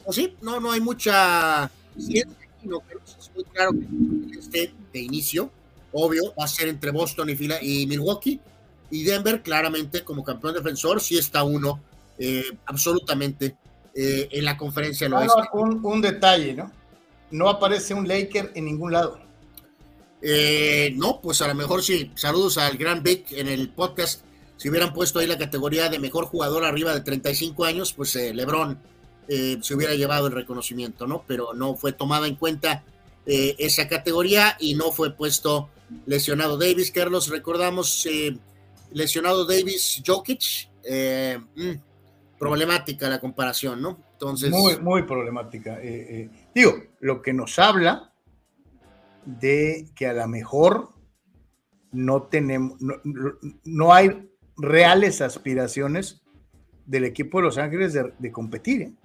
pues 0.03 0.15
sí, 0.15 0.35
no, 0.41 0.59
no 0.59 0.71
hay 0.71 0.81
mucha 0.81 1.69
ciencia 1.97 2.41
es 2.63 3.31
muy 3.33 3.43
claro 3.45 3.71
que 3.71 4.39
este 4.39 4.73
de 4.93 4.99
inicio, 4.99 5.51
obvio, 5.91 6.33
va 6.39 6.45
a 6.45 6.47
ser 6.47 6.67
entre 6.67 6.91
Boston 6.91 7.29
y, 7.29 7.37
y 7.61 7.87
Milwaukee 7.87 8.39
y 8.89 9.03
Denver, 9.03 9.41
claramente, 9.41 10.03
como 10.03 10.23
campeón 10.23 10.53
defensor, 10.53 11.01
sí 11.01 11.17
está 11.17 11.43
uno 11.43 11.79
eh, 12.19 12.43
absolutamente 12.65 13.55
eh, 13.95 14.27
en 14.31 14.45
la 14.45 14.57
conferencia 14.57 15.05
del 15.05 15.13
oeste. 15.13 15.41
Un, 15.53 16.01
detalle, 16.01 16.53
¿no? 16.53 16.71
No 17.31 17.49
aparece 17.49 17.93
un 17.93 18.07
Laker 18.07 18.51
en 18.53 18.65
ningún 18.65 18.91
lado. 18.91 19.19
Eh, 20.21 20.93
no, 20.97 21.21
pues 21.21 21.41
a 21.41 21.47
lo 21.47 21.55
mejor 21.55 21.81
sí. 21.81 22.11
Saludos 22.15 22.57
al 22.57 22.77
Gran 22.77 23.01
Vic 23.01 23.31
en 23.31 23.47
el 23.47 23.69
podcast. 23.69 24.21
Si 24.57 24.69
hubieran 24.69 24.93
puesto 24.93 25.19
ahí 25.19 25.25
la 25.25 25.37
categoría 25.37 25.89
de 25.89 25.97
mejor 25.97 26.25
jugador 26.25 26.65
arriba 26.65 26.93
de 26.93 27.01
35 27.01 27.65
años, 27.65 27.93
pues 27.93 28.13
LeBron 28.15 28.77
se 29.27 29.75
hubiera 29.75 29.95
llevado 29.95 30.27
el 30.27 30.33
reconocimiento, 30.33 31.07
¿no? 31.07 31.23
Pero 31.27 31.53
no 31.53 31.75
fue 31.75 31.93
tomada 31.93 32.27
en 32.27 32.35
cuenta 32.35 32.83
esa 33.25 33.87
categoría 33.87 34.57
y 34.59 34.75
no 34.75 34.91
fue 34.91 35.15
puesto 35.15 35.69
lesionado 36.05 36.57
Davis. 36.57 36.91
Carlos, 36.91 37.29
recordamos 37.29 38.07
lesionado 38.93 39.45
Davis 39.45 40.01
Jokic, 40.05 40.69
eh, 40.83 41.39
mm, 41.55 42.37
problemática 42.37 43.09
la 43.09 43.19
comparación, 43.19 43.81
¿no? 43.81 43.99
Entonces. 44.13 44.49
Muy, 44.51 44.77
muy 44.79 45.03
problemática. 45.03 45.79
Eh, 45.81 46.21
eh, 46.21 46.29
digo, 46.53 46.73
lo 46.99 47.21
que 47.21 47.33
nos 47.33 47.59
habla 47.59 48.13
de 49.25 49.87
que 49.95 50.07
a 50.07 50.13
lo 50.13 50.27
mejor 50.27 50.89
no 51.91 52.23
tenemos, 52.23 52.79
no, 53.63 53.93
hay 53.93 54.29
reales 54.57 55.21
aspiraciones 55.21 56.21
del 56.85 57.05
equipo 57.05 57.39
de 57.39 57.43
Los 57.43 57.57
Ángeles 57.57 57.93
de, 57.93 58.31
competir. 58.31 58.95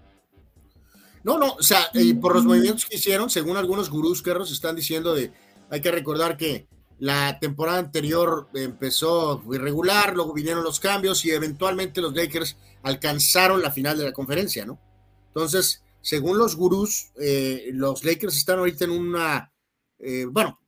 No, 1.26 1.38
no, 1.38 1.54
o 1.54 1.62
sea, 1.62 1.90
y 1.92 2.14
por 2.14 2.36
los 2.36 2.44
movimientos 2.44 2.86
que 2.86 2.98
hicieron, 2.98 3.28
según 3.28 3.56
algunos 3.56 3.90
gurús, 3.90 4.22
Carlos, 4.22 4.52
están 4.52 4.76
diciendo 4.76 5.12
de, 5.12 5.32
hay 5.70 5.80
que 5.80 5.90
recordar 5.90 6.36
que 6.36 6.68
la 7.00 7.40
temporada 7.40 7.78
anterior 7.78 8.48
empezó 8.54 9.42
irregular, 9.52 10.14
luego 10.14 10.32
vinieron 10.32 10.62
los 10.62 10.78
cambios 10.78 11.24
y 11.24 11.32
eventualmente 11.32 12.00
los 12.00 12.14
Lakers 12.14 12.56
alcanzaron 12.84 13.60
la 13.60 13.72
final 13.72 13.98
de 13.98 14.04
la 14.04 14.12
conferencia, 14.12 14.64
¿no? 14.64 14.78
Entonces, 15.26 15.82
según 16.00 16.38
los 16.38 16.54
gurús, 16.54 17.10
eh, 17.20 17.70
los 17.72 18.04
Lakers 18.04 18.36
están 18.36 18.60
ahorita 18.60 18.84
en 18.84 18.92
una, 18.92 19.52
eh, 19.98 20.26
bueno, 20.30 20.60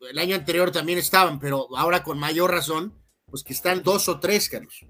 el 0.00 0.18
año 0.18 0.34
anterior 0.34 0.72
también 0.72 0.98
estaban, 0.98 1.38
pero 1.38 1.68
ahora 1.76 2.02
con 2.02 2.18
mayor 2.18 2.50
razón, 2.50 2.92
pues 3.26 3.44
que 3.44 3.52
están 3.52 3.84
dos 3.84 4.08
o 4.08 4.18
tres, 4.18 4.48
Carlos. 4.48 4.84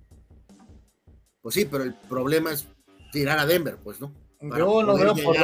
Pues 1.43 1.55
sí, 1.55 1.67
pero 1.67 1.85
el 1.85 1.93
problema 1.93 2.51
es 2.51 2.67
tirar 3.13 3.39
a 3.39 3.45
Denver, 3.45 3.77
pues, 3.85 4.01
¿no? 4.01 4.22
Yo 4.43 4.83
no, 4.83 4.97
veo 4.97 5.15
por, 5.15 5.37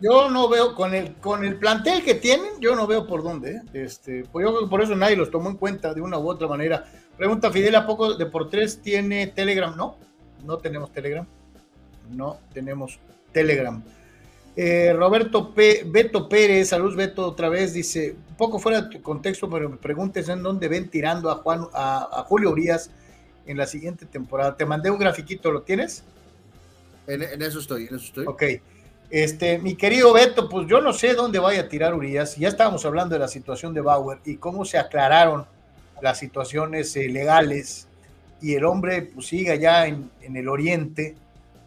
yo, 0.00 0.30
no 0.30 0.48
veo 0.48 0.74
con 0.74 0.94
el 0.94 1.14
con 1.16 1.44
el 1.44 1.58
plantel 1.58 2.02
que 2.02 2.14
tienen, 2.14 2.58
yo 2.58 2.74
no 2.74 2.86
veo 2.86 3.06
por 3.06 3.22
dónde. 3.22 3.56
¿eh? 3.56 3.62
Este, 3.74 4.24
pues 4.32 4.46
yo 4.46 4.68
por 4.70 4.80
eso 4.80 4.96
nadie 4.96 5.14
los 5.14 5.30
tomó 5.30 5.50
en 5.50 5.56
cuenta 5.56 5.92
de 5.92 6.00
una 6.00 6.18
u 6.18 6.26
otra 6.28 6.48
manera. 6.48 6.86
Pregunta 7.18 7.50
Fidel, 7.52 7.74
¿a 7.74 7.86
poco 7.86 8.14
de 8.14 8.24
por 8.24 8.48
tres 8.48 8.80
tiene 8.80 9.26
Telegram? 9.26 9.76
No, 9.76 9.98
no 10.44 10.56
tenemos 10.56 10.90
Telegram. 10.90 11.26
No 12.10 12.38
tenemos 12.54 12.98
Telegram. 13.32 13.82
Eh, 14.58 14.94
Roberto 14.94 15.52
P, 15.52 15.82
Beto 15.84 16.30
Pérez, 16.30 16.70
saludos 16.70 16.96
Beto 16.96 17.26
otra 17.26 17.50
vez, 17.50 17.74
dice, 17.74 18.16
un 18.30 18.36
poco 18.36 18.58
fuera 18.58 18.80
de 18.80 19.02
contexto, 19.02 19.50
pero 19.50 19.68
me 19.68 19.76
preguntes 19.76 20.30
en 20.30 20.42
dónde 20.42 20.68
ven 20.68 20.88
tirando 20.88 21.30
a 21.30 21.36
Juan, 21.36 21.66
a, 21.74 22.24
Julio 22.26 22.52
Urias 22.52 22.90
en 23.44 23.58
la 23.58 23.66
siguiente 23.66 24.06
temporada. 24.06 24.56
Te 24.56 24.64
mandé 24.64 24.90
un 24.90 24.98
grafiquito, 24.98 25.52
¿lo 25.52 25.60
tienes? 25.60 26.04
En, 27.06 27.42
eso 27.42 27.60
estoy, 27.60 27.86
en 27.86 27.94
eso 27.94 28.04
estoy. 28.06 28.26
Ok. 28.26 28.42
Este, 29.08 29.58
mi 29.58 29.76
querido 29.76 30.12
Beto, 30.12 30.48
pues 30.48 30.66
yo 30.66 30.80
no 30.80 30.92
sé 30.92 31.14
dónde 31.14 31.38
vaya 31.38 31.62
a 31.62 31.68
tirar 31.68 31.94
Urias. 31.94 32.36
Ya 32.36 32.48
estábamos 32.48 32.84
hablando 32.84 33.14
de 33.14 33.20
la 33.20 33.28
situación 33.28 33.72
de 33.72 33.80
Bauer 33.80 34.18
y 34.24 34.36
cómo 34.36 34.64
se 34.64 34.78
aclararon 34.78 35.46
las 36.02 36.18
situaciones 36.18 36.94
eh, 36.96 37.08
legales 37.08 37.86
y 38.42 38.54
el 38.54 38.64
hombre 38.64 39.02
pues 39.02 39.26
sigue 39.26 39.52
allá 39.52 39.86
en, 39.86 40.10
en 40.20 40.36
el 40.36 40.48
oriente 40.48 41.14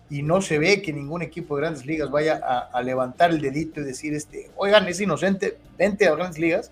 y 0.10 0.24
no 0.24 0.42
se 0.42 0.58
ve 0.58 0.82
que 0.82 0.92
ningún 0.92 1.22
equipo 1.22 1.56
de 1.56 1.62
grandes 1.62 1.86
ligas 1.86 2.10
vaya 2.10 2.38
a, 2.72 2.82
levantar 2.82 3.30
el 3.30 3.42
dedito 3.42 3.80
y 3.80 3.84
decir, 3.84 4.14
este, 4.16 4.50
oigan, 4.56 4.88
es 4.88 5.00
inocente, 5.00 5.58
vente 5.78 6.08
a 6.08 6.16
grandes 6.16 6.40
ligas. 6.40 6.72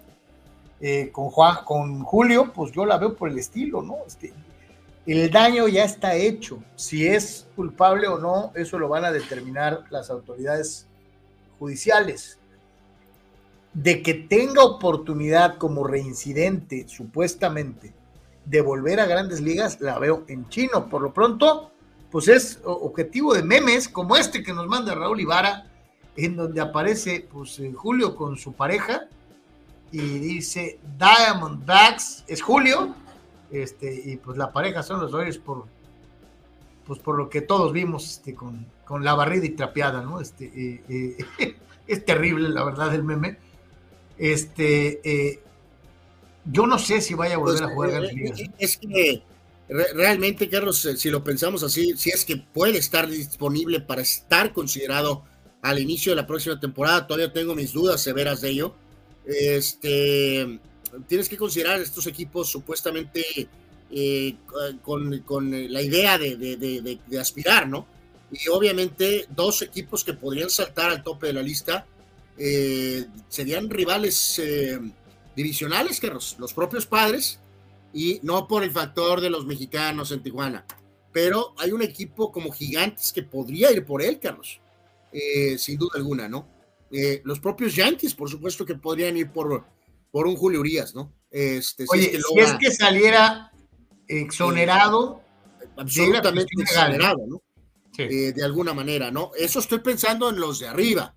Eh, 0.80 1.10
con, 1.12 1.30
Juan, 1.30 1.58
con 1.64 2.04
Julio, 2.04 2.52
pues 2.54 2.72
yo 2.72 2.86
la 2.86 2.98
veo 2.98 3.16
por 3.16 3.30
el 3.30 3.38
estilo, 3.38 3.82
¿no? 3.82 3.98
Este, 4.06 4.32
el 5.08 5.32
daño 5.32 5.68
ya 5.68 5.86
está 5.86 6.16
hecho. 6.16 6.62
Si 6.76 7.08
es 7.08 7.48
culpable 7.56 8.08
o 8.08 8.20
no, 8.20 8.52
eso 8.56 8.78
lo 8.78 8.90
van 8.90 9.06
a 9.06 9.12
determinar 9.12 9.86
las 9.90 10.10
autoridades 10.10 10.86
judiciales. 11.60 12.38
De 13.74 14.02
que 14.02 14.14
tenga 14.14 14.64
oportunidad 14.64 15.58
como 15.58 15.86
reincidente, 15.86 16.88
supuestamente, 16.88 17.94
de 18.46 18.62
volver 18.62 19.00
a 19.00 19.06
grandes 19.06 19.40
ligas, 19.40 19.80
la 19.80 19.98
veo 20.00 20.26
en 20.28 20.50
chino. 20.50 20.90
Por 20.90 21.02
lo 21.02 21.14
pronto, 21.14 21.72
pues 22.12 22.28
es 22.28 22.60
objetivo 22.64 23.34
de 23.34 23.44
memes 23.44 23.88
como 23.88 24.18
este 24.18 24.44
que 24.44 24.54
nos 24.54 24.68
manda 24.68 24.96
Raúl 24.96 25.22
Ibarra, 25.22 25.68
en 26.16 26.36
donde 26.36 26.60
aparece 26.60 27.28
pues 27.32 27.62
Julio 27.76 28.16
con 28.16 28.38
su 28.38 28.54
pareja 28.54 29.08
y 29.92 30.00
dice 30.20 30.80
Diamondbacks, 30.98 32.26
es 32.28 32.42
Julio, 32.42 32.94
este, 33.52 34.02
y 34.06 34.18
pues 34.18 34.38
la 34.38 34.52
pareja 34.52 34.84
son 34.84 35.02
los 35.02 35.12
Dodgers 35.12 35.38
por 35.38 35.66
pues 36.86 37.00
por 37.00 37.18
lo 37.18 37.30
que 37.30 37.42
todos 37.42 37.74
vimos 37.74 38.10
este, 38.10 38.34
con, 38.34 38.66
con 38.86 39.04
la 39.04 39.14
barrida 39.14 39.46
y 39.46 39.50
trapeada, 39.50 40.02
¿no? 40.02 40.22
Este, 40.22 40.46
eh, 40.46 40.82
eh, 41.40 41.58
es 41.86 42.06
terrible, 42.06 42.50
la 42.50 42.64
verdad, 42.64 42.96
el 42.96 43.04
meme. 43.04 43.38
Este, 44.18 45.02
eh, 45.04 45.40
yo 46.46 46.66
no 46.66 46.80
sé 46.80 47.02
si 47.02 47.14
vaya 47.14 47.36
a 47.36 47.38
volver 47.38 47.64
a 47.64 47.74
jugar 47.74 48.10
pues, 48.10 48.50
Es 48.58 48.78
que 48.78 49.22
realmente, 49.70 50.50
Carlos, 50.50 50.86
eh, 50.86 50.98
si 50.98 51.10
lo 51.10 51.24
pensamos 51.24 51.64
así, 51.64 51.96
si 51.98 52.10
es 52.10 52.26
que 52.26 52.38
puede 52.38 52.78
estar 52.78 53.08
disponible 53.08 53.82
para 53.82 54.02
estar 54.02 54.54
considerado 54.54 55.24
al 55.62 55.80
inicio 55.80 56.14
de 56.14 56.16
la 56.18 56.28
próxima 56.28 56.60
temporada, 56.60 57.06
todavía 57.06 57.34
tengo 57.34 57.56
mis 57.56 57.74
dudas 57.74 58.02
severas 58.02 58.42
de 58.42 58.50
ello. 58.50 58.76
Este, 59.26 60.60
tienes 61.08 61.30
que 61.30 61.38
considerar 61.38 61.80
estos 61.80 62.08
equipos 62.08 62.50
supuestamente 62.50 63.48
eh, 63.92 64.36
con, 64.82 65.72
la 65.72 65.82
idea 65.82 66.18
de, 66.18 67.00
aspirar, 67.20 67.68
¿no? 67.68 67.88
Y 68.32 68.50
obviamente 68.50 69.26
dos 69.30 69.62
equipos 69.62 70.04
que 70.04 70.14
podrían 70.14 70.50
saltar 70.50 70.92
al 70.92 71.04
tope 71.04 71.28
de 71.28 71.34
la 71.34 71.42
lista 71.42 71.86
eh, 72.38 73.06
serían 73.30 73.70
rivales 73.70 74.42
divisionales, 75.36 76.00
Carlos, 76.00 76.36
los 76.40 76.54
propios 76.54 76.86
padres 76.88 77.40
y 77.94 78.20
no 78.24 78.48
por 78.48 78.64
el 78.64 78.72
factor 78.72 79.22
de 79.22 79.30
los 79.30 79.46
mexicanos 79.46 80.12
en 80.12 80.22
Tijuana, 80.22 80.66
pero 81.12 81.54
hay 81.58 81.72
un 81.72 81.82
equipo 81.82 82.32
como 82.32 82.52
Gigantes 82.52 83.14
que 83.14 83.24
podría 83.24 83.72
ir 83.72 83.86
por 83.86 84.02
él, 84.02 84.20
Carlos, 84.20 84.60
eh, 85.12 85.58
sin 85.58 85.78
duda 85.78 85.92
alguna, 85.96 86.28
¿no? 86.28 86.48
Eh, 86.92 87.22
los 87.24 87.40
propios 87.40 87.76
Yankees, 87.76 88.14
por 88.14 88.30
supuesto 88.30 88.66
que 88.66 88.76
podrían 88.76 89.18
ir 89.18 89.30
por, 89.32 89.66
por 90.12 90.28
un 90.28 90.36
Julio 90.36 90.60
Urias, 90.60 90.96
¿no? 90.96 91.14
Este, 91.30 91.86
Oye, 91.90 92.20
si 92.22 92.40
es 92.40 92.54
que, 92.54 92.72
saliera 92.72 93.52
exonerado, 94.08 95.22
eh, 95.62 95.68
absolutamente 95.78 96.52
exonerado, 96.58 97.20
¿no? 97.28 97.42
de 97.98 98.44
alguna 98.44 98.76
manera, 98.76 99.10
¿no? 99.10 99.32
Eso 99.36 99.58
estoy 99.58 99.80
pensando 99.80 100.30
en 100.30 100.40
los 100.40 100.60
de 100.60 100.68
arriba, 100.68 101.16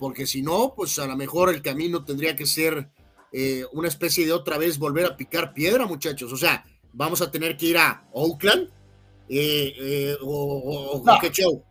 porque 0.00 0.26
si 0.26 0.42
no, 0.42 0.74
pues 0.74 0.98
a 0.98 1.06
lo 1.06 1.16
mejor 1.16 1.48
el 1.48 1.62
camino 1.62 2.04
tendría 2.04 2.34
que 2.34 2.44
ser 2.44 2.90
eh, 3.32 3.64
una 3.72 3.86
especie 3.86 4.26
de 4.26 4.32
otra 4.32 4.58
vez 4.58 4.78
volver 4.78 5.06
a 5.06 5.16
picar 5.16 5.54
piedra, 5.54 5.86
muchachos. 5.86 6.32
O 6.32 6.36
sea, 6.36 6.64
vamos 6.92 7.20
a 7.22 7.30
tener 7.30 7.56
que 7.56 7.66
ir 7.66 7.78
a 7.78 8.04
Oakland 8.12 8.68
eh, 9.28 9.72
eh, 9.78 10.16
o, 10.22 11.02
qué 11.20 11.30
show. 11.30 11.62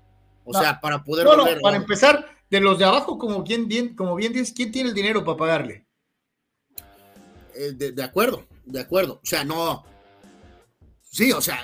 O 0.45 0.53
sea, 0.53 0.79
para 0.79 1.03
poder 1.03 1.27
volver, 1.27 1.59
para 1.61 1.77
empezar, 1.77 2.25
de 2.49 2.59
los 2.59 2.79
de 2.79 2.85
abajo, 2.85 3.17
como 3.17 3.43
bien, 3.43 3.67
bien, 3.67 3.95
como 3.95 4.15
bien 4.15 4.33
dices, 4.33 4.53
¿quién 4.55 4.71
tiene 4.71 4.89
el 4.89 4.95
dinero 4.95 5.23
para 5.23 5.37
pagarle? 5.37 5.85
De, 7.75 8.03
acuerdo, 8.03 8.45
de 8.65 8.79
acuerdo. 8.79 9.19
O 9.21 9.25
sea, 9.25 9.43
no. 9.43 9.83
Sí, 11.01 11.31
o 11.31 11.41
sea, 11.41 11.63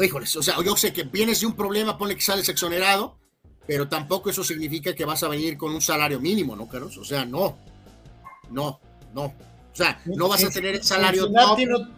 híjoles, 0.00 0.34
o 0.36 0.42
sea, 0.42 0.56
yo 0.64 0.76
sé 0.76 0.92
que 0.92 1.04
vienes 1.04 1.40
de 1.40 1.46
un 1.46 1.54
problema, 1.54 1.98
pone 1.98 2.14
que 2.14 2.22
sales 2.22 2.48
exonerado, 2.48 3.18
pero 3.66 3.88
tampoco 3.88 4.30
eso 4.30 4.42
significa 4.42 4.94
que 4.94 5.04
vas 5.04 5.22
a 5.22 5.28
venir 5.28 5.56
con 5.58 5.74
un 5.74 5.80
salario 5.80 6.18
mínimo, 6.18 6.56
¿no, 6.56 6.66
Carlos? 6.66 6.96
O 6.96 7.04
sea, 7.04 7.24
no, 7.26 7.58
no 8.50 8.80
no. 9.14 9.24
O 9.24 9.74
sea, 9.74 10.00
no 10.04 10.28
vas 10.28 10.44
a 10.44 10.50
tener 10.50 10.76
el 10.76 10.82
salario 10.82 11.24
Cincinnati 11.24 11.66
no, 11.66 11.88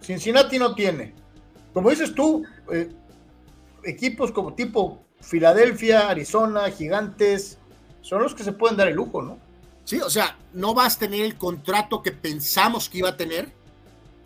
Cincinnati 0.00 0.58
no 0.58 0.74
tiene. 0.74 1.12
Como 1.72 1.90
dices 1.90 2.14
tú, 2.14 2.44
eh, 2.72 2.88
equipos 3.84 4.30
como 4.30 4.54
tipo 4.54 5.04
Filadelfia, 5.20 6.08
Arizona, 6.08 6.70
Gigantes, 6.70 7.58
son 8.02 8.22
los 8.22 8.34
que 8.34 8.44
se 8.44 8.52
pueden 8.52 8.76
dar 8.76 8.88
el 8.88 8.94
lujo, 8.94 9.22
¿no? 9.22 9.38
Sí, 9.86 10.00
o 10.00 10.10
sea, 10.10 10.36
no 10.52 10.74
vas 10.74 10.96
a 10.96 10.98
tener 10.98 11.24
el 11.24 11.38
contrato 11.38 12.02
que 12.02 12.10
pensamos 12.10 12.88
que 12.88 12.98
iba 12.98 13.10
a 13.10 13.16
tener 13.16 13.52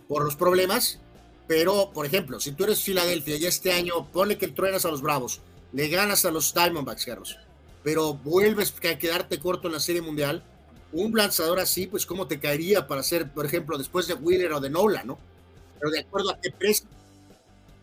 por 0.07 0.25
los 0.25 0.35
problemas, 0.35 0.99
pero, 1.47 1.91
por 1.93 2.07
ejemplo, 2.07 2.39
si 2.39 2.51
tú 2.51 2.63
eres 2.63 2.81
Filadelfia 2.81 3.37
y 3.37 3.45
este 3.45 3.71
año 3.71 4.11
pone 4.11 4.39
que 4.39 4.47
truenas 4.47 4.85
a 4.85 4.89
los 4.89 5.03
Bravos, 5.03 5.39
le 5.71 5.87
ganas 5.87 6.25
a 6.25 6.31
los 6.31 6.51
Diamondbacks, 6.55 7.05
Carlos, 7.05 7.37
pero 7.83 8.15
vuelves 8.15 8.73
a 8.89 8.97
quedarte 8.97 9.39
corto 9.39 9.67
en 9.67 9.75
la 9.75 9.79
Serie 9.79 10.01
Mundial, 10.01 10.43
un 10.93 11.15
lanzador 11.15 11.59
así, 11.59 11.85
pues 11.85 12.07
cómo 12.07 12.27
te 12.27 12.39
caería 12.39 12.87
para 12.87 13.03
ser, 13.03 13.31
por 13.31 13.45
ejemplo, 13.45 13.77
después 13.77 14.07
de 14.07 14.15
Wheeler 14.15 14.53
o 14.53 14.61
de 14.61 14.71
Nola, 14.71 15.03
¿no? 15.03 15.19
Pero 15.79 15.91
de 15.91 15.99
acuerdo 15.99 16.31
a 16.31 16.39
qué 16.41 16.49
precio. 16.49 16.87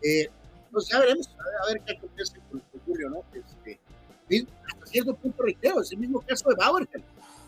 Eh, 0.03 0.29
pues 0.69 0.89
ya 0.89 0.99
veremos, 0.99 1.29
a 1.29 1.65
ver, 1.67 1.81
qué 1.85 1.93
acontece 1.95 2.39
con, 2.51 2.61
Julio, 2.85 3.09
¿no? 3.09 3.23
Este, 3.33 3.79
cierto 4.83 5.15
punto 5.15 5.43
reitero, 5.43 5.81
es 5.81 5.93
el 5.93 5.99
mismo 5.99 6.19
caso 6.19 6.49
de 6.49 6.55
Bauer. 6.55 6.87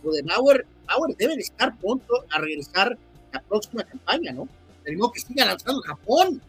Lo 0.04 0.12
de 0.12 0.22
Bauer, 0.24 0.66
Bauer 0.88 1.16
debe 1.18 1.36
de 1.36 1.42
estar 1.42 1.78
pronto 1.78 2.26
a 2.32 2.40
regresar 2.40 2.98
a 3.32 3.36
la 3.36 3.42
próxima 3.42 3.84
campaña, 3.84 4.32
¿no? 4.32 4.48
Pero 4.84 5.12
que 5.12 5.20
siga 5.20 5.46
lanzando 5.46 5.82
Japón. 5.82 6.42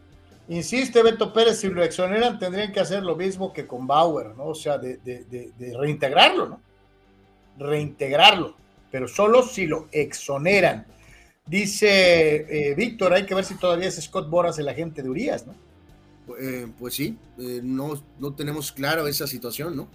Insiste 0.49 1.03
Beto 1.03 1.33
Pérez, 1.33 1.61
si 1.61 1.69
lo 1.69 1.85
exoneran 1.85 2.39
tendrían 2.39 2.73
que 2.73 2.81
hacer 2.81 3.03
lo 3.03 3.15
mismo 3.15 3.53
que 3.53 3.66
con 3.66 3.87
Bauer, 3.87 4.35
¿no? 4.37 4.47
O 4.47 4.55
sea, 4.55 4.79
de, 4.79 4.97
de, 4.99 5.24
de 5.57 5.79
reintegrarlo, 5.79 6.49
¿no? 6.49 6.61
Reintegrarlo 7.59 8.57
pero 8.93 9.09
solo 9.09 9.43
si 9.43 9.66
lo 9.66 9.89
exoneran. 9.91 10.87
Dice 11.45 12.47
eh, 12.70 12.74
Víctor, 12.77 13.15
hay 13.15 13.27
que 13.27 13.35
ver 13.35 13.45
si 13.45 13.57
todavía 13.57 13.89
es 13.89 14.01
Scott 14.01 14.29
Boras 14.29 14.59
el 14.59 14.69
agente 14.69 15.03
de 15.03 15.09
Urias, 15.09 15.47
¿no? 15.47 15.55
Eh, 16.39 16.69
pues 16.79 16.95
sí, 16.95 17.16
eh, 17.39 17.61
no, 17.65 18.01
no 18.20 18.35
tenemos 18.35 18.70
claro 18.70 19.09
esa 19.09 19.27
situación, 19.27 19.74
¿no? 19.74 19.89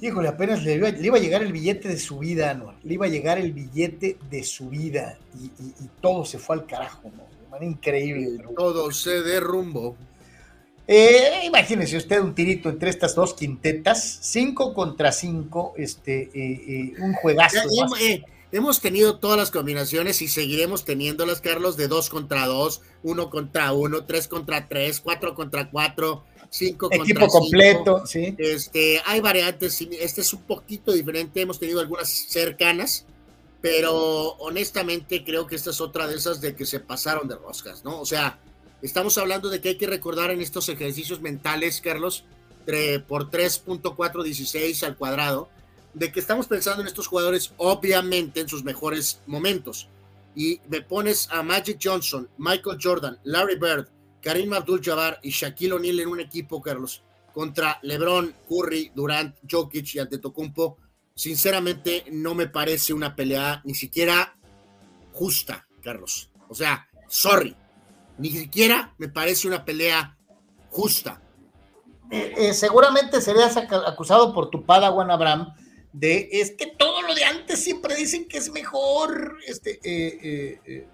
Híjole, 0.00 0.28
apenas 0.28 0.62
le 0.62 0.74
iba, 0.74 0.88
a 0.88 1.20
llegar 1.20 1.42
el 1.42 1.52
billete 1.52 1.88
de 1.88 1.98
su 1.98 2.18
vida, 2.18 2.54
¿no? 2.54 2.74
Le 2.82 2.94
iba 2.94 3.04
a 3.04 3.10
llegar 3.10 3.38
el 3.38 3.52
billete 3.52 4.16
de 4.30 4.42
su 4.44 4.70
vida 4.70 5.18
y, 5.38 5.50
todo 6.00 6.24
se 6.24 6.38
fue 6.38 6.56
al 6.56 6.66
carajo, 6.66 7.10
¿no? 7.14 7.24
De 7.24 7.50
manera 7.50 7.70
increíble. 7.70 8.42
todo 8.56 8.90
se 8.92 9.22
derrumbó. 9.22 9.96
Eh, 10.86 11.42
imagínese 11.44 11.98
usted 11.98 12.20
un 12.20 12.34
tirito 12.34 12.68
entre 12.68 12.90
estas 12.90 13.14
dos 13.14 13.34
quintetas, 13.34 14.18
cinco 14.22 14.74
contra 14.74 15.12
cinco, 15.12 15.74
este, 15.76 16.22
eh, 16.22 16.30
eh, 16.34 16.94
un 16.98 17.12
juegazo. 17.12 17.60
hemos 18.50 18.80
tenido 18.80 19.18
todas 19.18 19.36
las 19.36 19.50
combinaciones 19.52 20.20
y 20.22 20.28
seguiremos 20.28 20.84
teniéndolas, 20.84 21.40
Carlos, 21.40 21.76
de 21.76 21.86
dos 21.86 22.08
contra 22.10 22.46
dos, 22.46 22.80
uno 23.02 23.30
contra 23.30 23.72
uno, 23.72 24.04
tres 24.04 24.26
contra 24.26 24.66
tres, 24.66 25.00
cuatro 25.00 25.34
contra 25.34 25.70
cuatro, 25.70 26.24
cinco 26.50 26.88
Equipo 26.92 27.26
completo, 27.28 28.06
sí. 28.06 28.34
Este, 28.36 29.00
hay 29.06 29.20
variantes, 29.20 29.80
este 29.80 30.20
es 30.20 30.32
un 30.34 30.42
poquito 30.42 30.92
diferente, 30.92 31.40
hemos 31.40 31.58
tenido 31.58 31.80
algunas 31.80 32.08
cercanas, 32.10 33.06
pero 33.62 34.32
honestamente 34.38 35.24
creo 35.24 35.46
que 35.46 35.56
esta 35.56 35.70
es 35.70 35.80
otra 35.80 36.06
de 36.06 36.16
esas 36.16 36.40
de 36.40 36.54
que 36.54 36.66
se 36.66 36.80
pasaron 36.80 37.28
de 37.28 37.36
roscas, 37.36 37.84
¿no? 37.84 38.00
O 38.00 38.06
sea, 38.06 38.38
Estamos 38.82 39.18
hablando 39.18 39.50
de 39.50 39.60
que 39.60 39.70
hay 39.70 39.76
que 39.76 39.86
recordar 39.86 40.30
en 40.30 40.40
estos 40.40 40.68
ejercicios 40.68 41.20
mentales, 41.20 41.80
Carlos, 41.80 42.24
por 43.08 43.30
3.416 43.30 44.82
al 44.84 44.96
cuadrado, 44.96 45.50
de 45.92 46.10
que 46.10 46.20
estamos 46.20 46.46
pensando 46.46 46.80
en 46.80 46.88
estos 46.88 47.06
jugadores 47.06 47.52
obviamente 47.58 48.40
en 48.40 48.48
sus 48.48 48.64
mejores 48.64 49.20
momentos. 49.26 49.88
Y 50.34 50.60
me 50.68 50.80
pones 50.80 51.28
a 51.30 51.42
Magic 51.42 51.78
Johnson, 51.82 52.28
Michael 52.38 52.78
Jordan, 52.80 53.18
Larry 53.24 53.56
Bird, 53.56 53.88
Karim 54.20 54.52
Abdul-Jabbar 54.52 55.20
y 55.22 55.30
Shaquille 55.30 55.72
O'Neal 55.72 56.00
en 56.00 56.08
un 56.08 56.20
equipo, 56.20 56.60
Carlos, 56.60 57.02
contra 57.32 57.78
LeBron, 57.82 58.34
Curry, 58.48 58.92
Durant, 58.94 59.36
Jokic 59.50 59.94
y 59.94 59.98
Antetokounmpo. 59.98 60.76
Sinceramente, 61.14 62.04
no 62.12 62.34
me 62.34 62.48
parece 62.48 62.92
una 62.92 63.14
pelea 63.14 63.60
ni 63.64 63.74
siquiera 63.74 64.36
justa, 65.12 65.66
Carlos. 65.82 66.30
O 66.48 66.54
sea, 66.54 66.88
sorry, 67.08 67.56
ni 68.18 68.30
siquiera 68.30 68.94
me 68.98 69.08
parece 69.08 69.48
una 69.48 69.64
pelea 69.64 70.16
justa. 70.70 71.22
Eh, 72.10 72.34
eh, 72.36 72.54
seguramente 72.54 73.20
serías 73.20 73.56
acusado 73.56 74.34
por 74.34 74.50
tu 74.50 74.64
Padawan 74.64 75.10
Abraham 75.10 75.54
de 75.92 76.28
es 76.32 76.50
que 76.52 76.66
todo 76.66 77.02
lo 77.02 77.14
de 77.14 77.24
antes 77.24 77.62
siempre 77.62 77.94
dicen 77.94 78.26
que 78.28 78.38
es 78.38 78.50
mejor. 78.50 79.38
Este, 79.46 79.80
eh, 79.84 80.86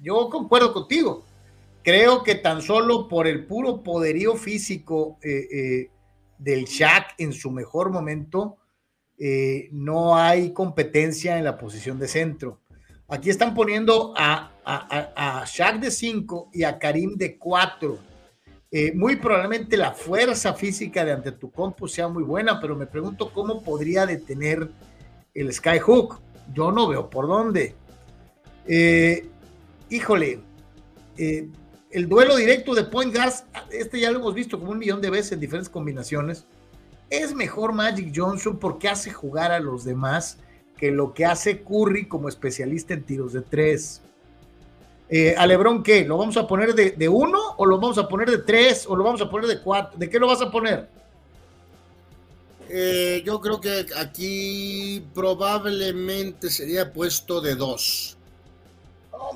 yo 0.00 0.28
concuerdo 0.30 0.72
contigo. 0.72 1.24
Creo 1.86 2.24
que 2.24 2.34
tan 2.34 2.62
solo 2.62 3.06
por 3.06 3.28
el 3.28 3.46
puro 3.46 3.84
poderío 3.84 4.34
físico 4.34 5.20
del 5.22 6.64
Shaq 6.64 7.14
en 7.18 7.32
su 7.32 7.52
mejor 7.52 7.90
momento, 7.90 8.56
no 9.70 10.16
hay 10.16 10.52
competencia 10.52 11.38
en 11.38 11.44
la 11.44 11.56
posición 11.56 12.00
de 12.00 12.08
centro. 12.08 12.58
Aquí 13.08 13.30
están 13.30 13.54
poniendo 13.54 14.14
a, 14.16 15.44
Shaq 15.46 15.78
de 15.78 15.92
5 15.92 16.50
y 16.52 16.64
a 16.64 16.76
Karim 16.76 17.14
de 17.14 17.38
4. 17.38 17.98
Eh, 18.72 18.92
muy 18.92 19.14
probablemente 19.16 19.76
la 19.76 19.92
fuerza 19.92 20.54
física 20.54 21.04
de 21.04 21.12
ante 21.12 21.30
tu 21.30 21.52
compu 21.52 21.86
sea 21.86 22.08
muy 22.08 22.24
buena, 22.24 22.60
pero 22.60 22.74
me 22.74 22.86
pregunto 22.86 23.32
cómo 23.32 23.62
podría 23.62 24.06
detener 24.06 24.68
el 25.34 25.52
Skyhook. 25.52 26.20
Yo 26.52 26.72
no 26.72 26.88
veo 26.88 27.08
por 27.08 27.28
dónde. 27.28 27.76
Eh, 28.66 29.28
híjole, 29.88 30.40
eh, 31.16 31.48
el 31.90 32.08
duelo 32.08 32.36
directo 32.36 32.74
de 32.74 32.84
Point 32.84 33.14
Gas, 33.14 33.44
este 33.70 34.00
ya 34.00 34.10
lo 34.10 34.18
hemos 34.18 34.34
visto 34.34 34.58
como 34.58 34.72
un 34.72 34.78
millón 34.78 35.00
de 35.00 35.10
veces 35.10 35.32
en 35.32 35.40
diferentes 35.40 35.70
combinaciones. 35.70 36.44
Es 37.10 37.34
mejor 37.34 37.72
Magic 37.72 38.12
Johnson 38.14 38.58
porque 38.58 38.88
hace 38.88 39.12
jugar 39.12 39.52
a 39.52 39.60
los 39.60 39.84
demás 39.84 40.38
que 40.76 40.90
lo 40.90 41.14
que 41.14 41.24
hace 41.24 41.62
Curry 41.62 42.06
como 42.08 42.28
especialista 42.28 42.94
en 42.94 43.04
tiros 43.04 43.32
de 43.32 43.42
tres. 43.42 44.02
Eh, 45.08 45.34
¿A 45.38 45.46
qué? 45.84 46.04
¿Lo 46.04 46.18
vamos 46.18 46.36
a 46.36 46.46
poner 46.46 46.74
de, 46.74 47.08
uno 47.08 47.38
o 47.56 47.64
lo 47.64 47.78
vamos 47.78 47.96
a 47.98 48.08
poner 48.08 48.28
de 48.28 48.38
tres 48.38 48.86
o 48.88 48.96
lo 48.96 49.04
vamos 49.04 49.20
a 49.22 49.30
poner 49.30 49.48
de 49.48 49.60
cuatro? 49.60 49.96
¿De 49.98 50.10
qué 50.10 50.18
lo 50.18 50.26
vas 50.26 50.42
a 50.42 50.50
poner? 50.50 50.88
Eh, 52.68 53.22
yo 53.24 53.40
creo 53.40 53.60
que 53.60 53.86
aquí 53.96 55.06
probablemente 55.14 56.50
sería 56.50 56.92
puesto 56.92 57.40
de 57.40 57.54
dos. 57.54 58.18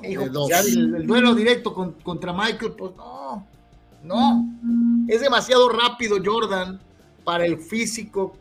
El, 0.03 1.05
duelo 1.05 1.35
directo 1.35 1.73
contra 2.03 2.33
Michael, 2.33 2.73
pues 2.77 2.95
no, 2.95 3.47
no. 4.03 4.45
Es 5.07 5.21
demasiado 5.21 5.69
rápido 5.69 6.17
Jordan 6.23 6.79
para 7.23 7.45
el 7.45 7.57
físico 7.57 8.35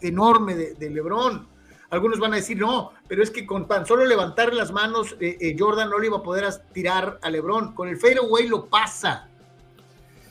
enorme 0.00 0.54
de, 0.54 0.74
de 0.74 0.90
Lebron. 0.90 1.46
Algunos 1.90 2.18
van 2.18 2.34
a 2.34 2.36
decir, 2.36 2.58
no, 2.58 2.92
pero 3.06 3.22
es 3.22 3.30
que 3.30 3.46
con 3.46 3.66
tan 3.66 3.86
solo 3.86 4.04
levantar 4.04 4.52
las 4.52 4.72
manos, 4.72 5.16
eh, 5.20 5.38
eh, 5.40 5.56
Jordan 5.58 5.88
no 5.88 5.98
le 5.98 6.08
iba 6.08 6.18
a 6.18 6.22
poder 6.22 6.44
tirar 6.72 7.18
a 7.22 7.30
Lebron. 7.30 7.72
Con 7.72 7.88
el 7.88 7.96
fadeaway 7.96 8.46
lo 8.46 8.66
pasa. 8.66 9.26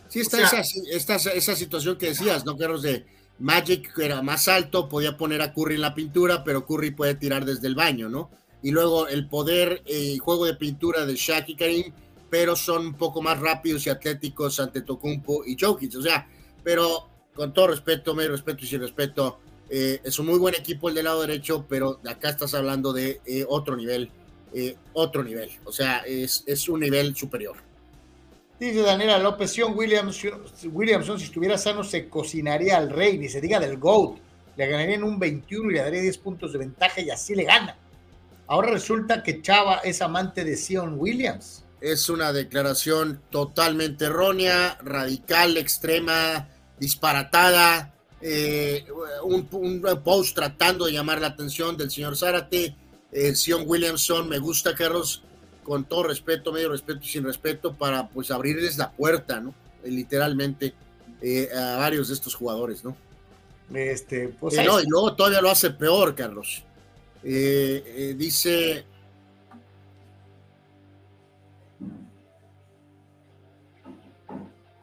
Sí, 0.08 0.20
está, 0.20 0.42
esa, 0.44 1.32
esa, 1.32 1.56
situación 1.56 1.98
que 1.98 2.10
decías, 2.10 2.46
¿no, 2.46 2.56
Carlos? 2.58 2.84
De 2.84 3.06
Magic, 3.40 3.94
que 3.94 4.06
era 4.06 4.22
más 4.22 4.48
alto, 4.48 4.88
podía 4.88 5.18
poner 5.18 5.42
a 5.42 5.54
Curry 5.54 5.76
en 5.76 5.82
la 5.82 5.96
pintura, 5.96 6.44
pero 6.44 6.66
Curry 6.66 6.92
puede 6.92 7.16
tirar 7.16 7.44
desde 7.44 7.68
el 7.68 7.76
baño, 7.76 8.08
¿no? 8.08 8.30
Y 8.62 8.72
luego 8.72 9.08
el 9.08 9.28
poder 9.28 9.84
y 9.86 10.16
eh, 10.16 10.18
juego 10.20 10.46
de 10.46 10.56
pintura 10.56 11.06
de 11.06 11.16
Shaq 11.16 11.50
y 11.50 11.56
Karim, 11.56 11.94
pero 12.30 12.56
son 12.56 12.88
un 12.88 12.94
poco 12.96 13.22
más 13.22 13.40
rápidos 13.40 13.86
y 13.86 13.90
atléticos 13.90 14.60
ante 14.60 14.82
Tocumpo 14.82 15.44
y 15.46 15.56
Jokic. 15.60 15.96
O 15.96 16.02
sea, 16.02 16.28
pero 16.64 17.08
con 17.34 17.54
todo 17.54 17.68
respeto, 17.68 18.16
me 18.16 18.28
respeto 18.28 18.66
y 18.66 18.68
sin 18.68 18.82
respeto, 18.82 19.40
eh, 19.70 20.02
es 20.04 20.18
un 20.20 20.26
muy 20.26 20.40
buen 20.40 20.56
equipo 20.56 20.90
el 20.90 20.96
del 20.96 21.06
lado 21.06 21.22
derecho, 21.22 21.66
pero 21.70 22.00
acá 22.06 22.30
estás 22.30 22.54
hablando 22.54 22.94
de 22.94 23.22
eh, 23.26 23.46
otro 23.48 23.76
nivel, 23.76 24.10
otro 24.94 25.24
nivel. 25.24 25.52
O 25.66 25.72
sea, 25.72 26.00
es, 26.00 26.44
es, 26.48 26.68
un 26.68 26.80
nivel 26.80 27.16
superior. 27.16 27.58
Dice 28.60 28.82
Daniela 28.82 29.20
López, 29.20 29.52
Sion 29.52 29.78
Williamson, 29.78 30.42
Williamson, 30.72 31.20
si 31.20 31.26
estuviera 31.26 31.60
sano, 31.60 31.84
se 31.84 32.10
cocinaría 32.10 32.78
al 32.78 32.90
rey, 32.90 33.20
ni 33.20 33.30
se 33.30 33.40
diga 33.40 33.60
del 33.60 33.78
GOAT. 33.78 34.18
Le 34.56 34.66
ganaría 34.66 34.96
en 34.96 35.04
un 35.04 35.20
21 35.20 35.70
y 35.70 35.74
le 35.76 35.82
daría 35.82 36.02
10 36.02 36.18
puntos 36.18 36.52
de 36.52 36.58
ventaja 36.58 37.00
y 37.00 37.12
así 37.12 37.36
le 37.36 37.44
gana. 37.44 37.78
Ahora 38.48 38.72
resulta 38.72 39.24
que 39.24 39.42
Chava 39.42 39.78
es 39.84 40.02
amante 40.02 40.44
de 40.44 40.56
Sion 40.56 40.96
Williams. 40.98 41.64
Es 41.82 42.10
una 42.10 42.34
declaración 42.34 43.22
totalmente 43.30 44.06
errónea, 44.06 44.78
radical, 44.82 45.58
extrema, 45.58 46.48
disparatada 46.80 47.94
eh, 48.22 48.86
un, 49.24 49.48
post 50.04 50.36
tratando 50.36 50.86
de 50.86 50.94
llamar 50.94 51.22
la 51.22 51.28
atención 51.28 51.78
del 51.78 51.92
señor 51.92 52.18
Zárate, 52.18 52.76
eh, 53.12 53.36
Sion 53.36 53.64
Williamson, 53.66 54.28
me 54.28 54.40
gusta, 54.40 54.74
Carlos, 54.76 55.24
con 55.64 55.86
todo 55.86 56.04
respeto, 56.04 56.52
medio 56.52 56.70
respeto 56.70 57.02
y 57.04 57.08
sin 57.08 57.24
respeto, 57.24 57.76
para 57.76 58.10
pues 58.10 58.32
abrirles 58.32 58.78
la 58.78 58.92
puerta, 58.92 59.40
¿no? 59.40 59.54
Eh, 59.84 59.92
literalmente 59.92 60.74
eh, 61.22 61.50
a 61.56 61.78
varios 61.78 62.08
de 62.08 62.16
estos 62.16 62.34
jugadores, 62.34 62.84
¿no? 62.84 62.96
Este, 63.74 64.30
pues 64.30 64.56
no, 64.66 64.80
y 64.80 64.86
luego 64.88 65.14
todavía 65.16 65.42
lo 65.42 65.52
hace 65.52 65.70
peor, 65.72 66.16
Carlos. 66.16 66.64
Dice. 67.28 68.86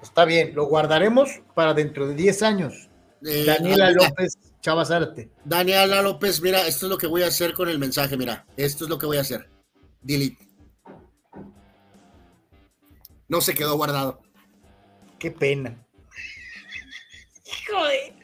Está 0.02 0.24
bien, 0.24 0.54
lo 0.54 0.66
guardaremos 0.66 1.40
para 1.54 1.74
dentro 1.74 2.06
de 2.06 2.14
10 2.14 2.42
años. 2.42 2.88
Daniela 3.20 3.90
López 3.90 4.38
Chavazarte. 4.60 5.30
Daniela 5.44 6.02
López, 6.02 6.40
mira, 6.40 6.66
esto 6.66 6.86
es 6.86 6.90
lo 6.90 6.98
que 6.98 7.06
voy 7.06 7.22
a 7.22 7.28
hacer 7.28 7.54
con 7.54 7.68
el 7.68 7.78
mensaje, 7.78 8.16
mira, 8.16 8.46
esto 8.56 8.84
es 8.84 8.90
lo 8.90 8.98
que 8.98 9.06
voy 9.06 9.16
a 9.16 9.22
hacer. 9.22 9.48
Delete. 10.02 10.46
No 13.28 13.40
se 13.40 13.54
quedó 13.54 13.76
guardado. 13.76 14.20
Qué 15.18 15.30
pena. 15.30 15.82
Joder, 17.70 18.14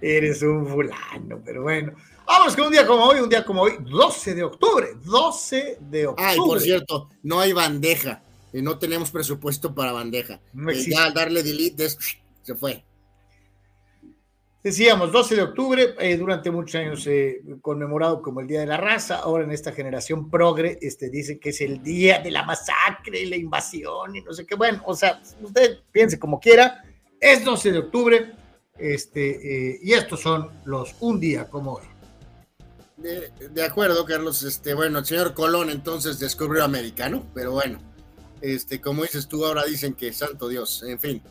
eres 0.00 0.42
un 0.42 0.66
fulano, 0.66 1.40
pero 1.44 1.62
bueno. 1.62 1.92
Vamos 2.26 2.56
con 2.56 2.66
un 2.66 2.72
día 2.72 2.86
como 2.86 3.04
hoy, 3.04 3.20
un 3.20 3.28
día 3.28 3.44
como 3.44 3.62
hoy, 3.62 3.78
12 3.80 4.34
de 4.34 4.42
octubre, 4.42 4.88
12 5.04 5.78
de 5.80 6.06
octubre. 6.08 6.30
Ay, 6.30 6.36
por 6.38 6.60
cierto, 6.60 7.08
no 7.22 7.40
hay 7.40 7.52
bandeja, 7.52 8.22
y 8.52 8.62
no 8.62 8.78
tenemos 8.78 9.10
presupuesto 9.10 9.74
para 9.74 9.92
bandeja. 9.92 10.40
No 10.52 10.70
eh, 10.70 10.84
ya 10.86 11.10
darle 11.12 11.42
delete, 11.42 11.88
se 12.42 12.54
fue. 12.54 12.84
Decíamos, 14.66 15.12
12 15.12 15.36
de 15.36 15.42
octubre, 15.42 15.94
eh, 16.00 16.16
durante 16.16 16.50
muchos 16.50 16.74
años 16.74 17.06
eh, 17.06 17.40
conmemorado 17.62 18.20
como 18.20 18.40
el 18.40 18.48
Día 18.48 18.58
de 18.58 18.66
la 18.66 18.76
Raza, 18.76 19.18
ahora 19.18 19.44
en 19.44 19.52
esta 19.52 19.70
generación 19.70 20.28
progre, 20.28 20.76
este, 20.82 21.08
dicen 21.08 21.38
que 21.38 21.50
es 21.50 21.60
el 21.60 21.80
día 21.84 22.18
de 22.18 22.32
la 22.32 22.42
masacre, 22.42 23.24
la 23.26 23.36
invasión 23.36 24.16
y 24.16 24.22
no 24.22 24.32
sé 24.32 24.44
qué, 24.44 24.56
bueno, 24.56 24.82
o 24.84 24.96
sea, 24.96 25.22
usted 25.40 25.78
piense 25.92 26.18
como 26.18 26.40
quiera, 26.40 26.82
es 27.20 27.44
12 27.44 27.70
de 27.70 27.78
octubre, 27.78 28.32
este, 28.76 29.70
eh, 29.70 29.78
y 29.82 29.92
estos 29.92 30.20
son 30.20 30.50
los 30.64 30.96
un 30.98 31.20
día 31.20 31.48
como 31.48 31.74
hoy. 31.74 31.84
De, 33.50 33.62
acuerdo, 33.62 34.04
Carlos, 34.04 34.42
este, 34.42 34.74
bueno, 34.74 34.98
el 34.98 35.06
señor 35.06 35.34
Colón 35.34 35.70
entonces 35.70 36.18
descubrió 36.18 36.64
América, 36.64 37.08
¿no? 37.08 37.24
Pero 37.34 37.52
bueno, 37.52 37.78
este, 38.40 38.80
como 38.80 39.02
dices 39.02 39.28
tú, 39.28 39.44
ahora 39.44 39.64
dicen 39.64 39.94
que 39.94 40.12
santo 40.12 40.48
Dios, 40.48 40.82
en 40.82 40.98
fin. 40.98 41.22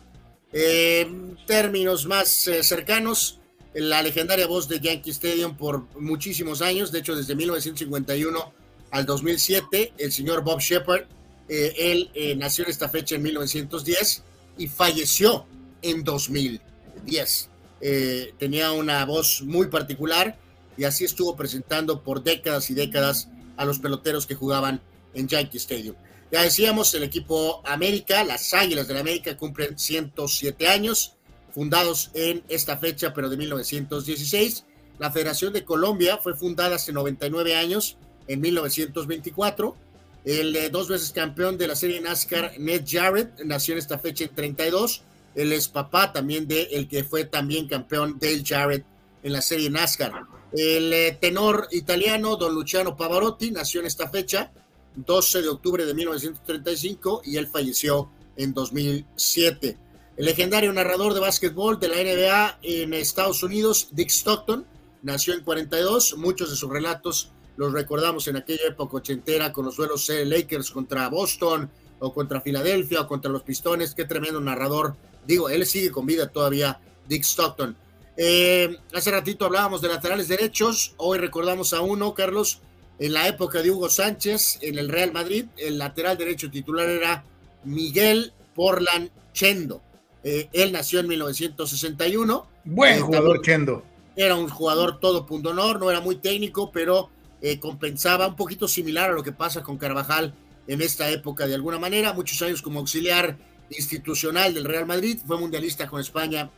En 0.52 1.36
términos 1.46 2.06
más 2.06 2.48
eh, 2.48 2.62
cercanos, 2.62 3.40
la 3.74 4.02
legendaria 4.02 4.46
voz 4.46 4.68
de 4.68 4.80
Yankee 4.80 5.10
Stadium 5.10 5.56
por 5.56 5.84
muchísimos 6.00 6.62
años, 6.62 6.92
de 6.92 7.00
hecho 7.00 7.14
desde 7.14 7.34
1951 7.34 8.52
al 8.90 9.04
2007, 9.04 9.92
el 9.98 10.12
señor 10.12 10.42
Bob 10.42 10.60
Shepard, 10.60 11.04
eh, 11.48 11.74
él 11.76 12.10
eh, 12.14 12.34
nació 12.36 12.64
en 12.64 12.70
esta 12.70 12.88
fecha 12.88 13.16
en 13.16 13.22
1910 13.22 14.22
y 14.58 14.68
falleció 14.68 15.46
en 15.82 16.02
2010. 16.04 17.50
Eh, 17.80 18.32
tenía 18.38 18.72
una 18.72 19.04
voz 19.04 19.42
muy 19.42 19.66
particular 19.66 20.38
y 20.76 20.84
así 20.84 21.04
estuvo 21.04 21.36
presentando 21.36 22.02
por 22.02 22.22
décadas 22.22 22.70
y 22.70 22.74
décadas 22.74 23.28
a 23.56 23.64
los 23.64 23.78
peloteros 23.78 24.26
que 24.26 24.34
jugaban 24.34 24.80
en 25.14 25.28
Yankee 25.28 25.58
Stadium. 25.58 25.96
Ya 26.30 26.42
decíamos, 26.42 26.92
el 26.94 27.04
equipo 27.04 27.62
América, 27.64 28.24
las 28.24 28.52
Águilas 28.52 28.88
de 28.88 28.94
la 28.94 29.00
América, 29.00 29.36
cumplen 29.36 29.78
107 29.78 30.68
años, 30.68 31.14
fundados 31.52 32.10
en 32.14 32.42
esta 32.48 32.76
fecha, 32.76 33.14
pero 33.14 33.28
de 33.28 33.36
1916. 33.36 34.64
La 34.98 35.10
Federación 35.10 35.52
de 35.52 35.64
Colombia 35.64 36.18
fue 36.18 36.34
fundada 36.34 36.76
hace 36.76 36.92
99 36.92 37.54
años, 37.54 37.96
en 38.28 38.40
1924. 38.40 39.76
El 40.24 40.56
eh, 40.56 40.70
dos 40.70 40.88
veces 40.88 41.12
campeón 41.12 41.56
de 41.56 41.68
la 41.68 41.76
serie 41.76 42.00
NASCAR, 42.00 42.58
Ned 42.58 42.82
Jarrett, 42.86 43.40
nació 43.44 43.74
en 43.74 43.78
esta 43.78 43.98
fecha 43.98 44.24
en 44.24 44.34
32. 44.34 45.02
Él 45.34 45.52
es 45.52 45.68
papá 45.68 46.12
también 46.12 46.48
de 46.48 46.62
el 46.72 46.88
que 46.88 47.04
fue 47.04 47.24
también 47.24 47.68
campeón 47.68 48.18
Dale 48.20 48.42
Jarrett 48.44 48.84
en 49.22 49.32
la 49.32 49.42
serie 49.42 49.70
NASCAR. 49.70 50.12
El 50.52 50.92
eh, 50.92 51.18
tenor 51.20 51.68
italiano 51.72 52.36
Don 52.36 52.54
Luciano 52.54 52.96
Pavarotti 52.96 53.50
nació 53.50 53.80
en 53.80 53.86
esta 53.86 54.08
fecha, 54.08 54.52
12 54.94 55.42
de 55.42 55.48
octubre 55.48 55.84
de 55.84 55.94
1935, 55.94 57.22
y 57.24 57.36
él 57.36 57.48
falleció 57.48 58.10
en 58.36 58.54
2007. 58.54 59.78
El 60.16 60.24
legendario 60.24 60.72
narrador 60.72 61.14
de 61.14 61.20
básquetbol 61.20 61.78
de 61.78 61.88
la 61.88 61.96
NBA 61.96 62.58
en 62.62 62.94
Estados 62.94 63.42
Unidos, 63.42 63.88
Dick 63.92 64.08
Stockton, 64.08 64.66
nació 65.02 65.34
en 65.34 65.44
42. 65.44 66.16
Muchos 66.16 66.50
de 66.50 66.56
sus 66.56 66.70
relatos 66.70 67.32
los 67.56 67.72
recordamos 67.72 68.28
en 68.28 68.36
aquella 68.36 68.68
época 68.68 68.98
ochentera 68.98 69.52
con 69.52 69.64
los 69.64 69.76
duelos 69.76 70.08
Lakers 70.08 70.70
contra 70.70 71.08
Boston 71.08 71.70
o 71.98 72.12
contra 72.12 72.40
Filadelfia 72.40 73.00
o 73.00 73.08
contra 73.08 73.30
los 73.30 73.42
Pistones. 73.42 73.94
Qué 73.94 74.04
tremendo 74.04 74.40
narrador. 74.40 74.96
Digo, 75.26 75.48
él 75.48 75.66
sigue 75.66 75.90
con 75.90 76.06
vida 76.06 76.28
todavía, 76.28 76.80
Dick 77.08 77.22
Stockton. 77.22 77.76
Eh, 78.16 78.78
hace 78.94 79.10
ratito 79.10 79.44
hablábamos 79.44 79.82
de 79.82 79.88
laterales 79.88 80.28
derechos. 80.28 80.94
Hoy 80.96 81.18
recordamos 81.18 81.72
a 81.72 81.80
uno, 81.80 82.14
Carlos, 82.14 82.60
en 82.98 83.12
la 83.12 83.28
época 83.28 83.62
de 83.62 83.70
Hugo 83.70 83.90
Sánchez 83.90 84.58
en 84.62 84.78
el 84.78 84.88
Real 84.88 85.12
Madrid. 85.12 85.46
El 85.56 85.78
lateral 85.78 86.16
derecho 86.16 86.50
titular 86.50 86.88
era 86.88 87.24
Miguel 87.64 88.32
Porlan 88.54 89.10
Chendo. 89.32 89.82
Eh, 90.24 90.48
él 90.52 90.72
nació 90.72 91.00
en 91.00 91.08
1961. 91.08 92.46
Buen 92.64 93.00
jugador, 93.00 93.42
Chendo. 93.42 93.82
Era 94.16 94.34
un 94.34 94.48
jugador 94.48 94.98
todo 94.98 95.26
punto 95.26 95.50
honor, 95.50 95.78
no 95.78 95.90
era 95.90 96.00
muy 96.00 96.16
técnico, 96.16 96.72
pero 96.72 97.10
eh, 97.42 97.60
compensaba 97.60 98.26
un 98.26 98.34
poquito 98.34 98.66
similar 98.66 99.10
a 99.10 99.12
lo 99.12 99.22
que 99.22 99.32
pasa 99.32 99.62
con 99.62 99.76
Carvajal 99.76 100.34
en 100.66 100.80
esta 100.80 101.10
época 101.10 101.46
de 101.46 101.54
alguna 101.54 101.78
manera. 101.78 102.14
Muchos 102.14 102.40
años 102.40 102.62
como 102.62 102.80
auxiliar 102.80 103.36
institucional 103.68 104.54
del 104.54 104.64
Real 104.64 104.86
Madrid, 104.86 105.18
fue 105.26 105.38
mundialista 105.38 105.86
con 105.86 106.00
España 106.00 106.50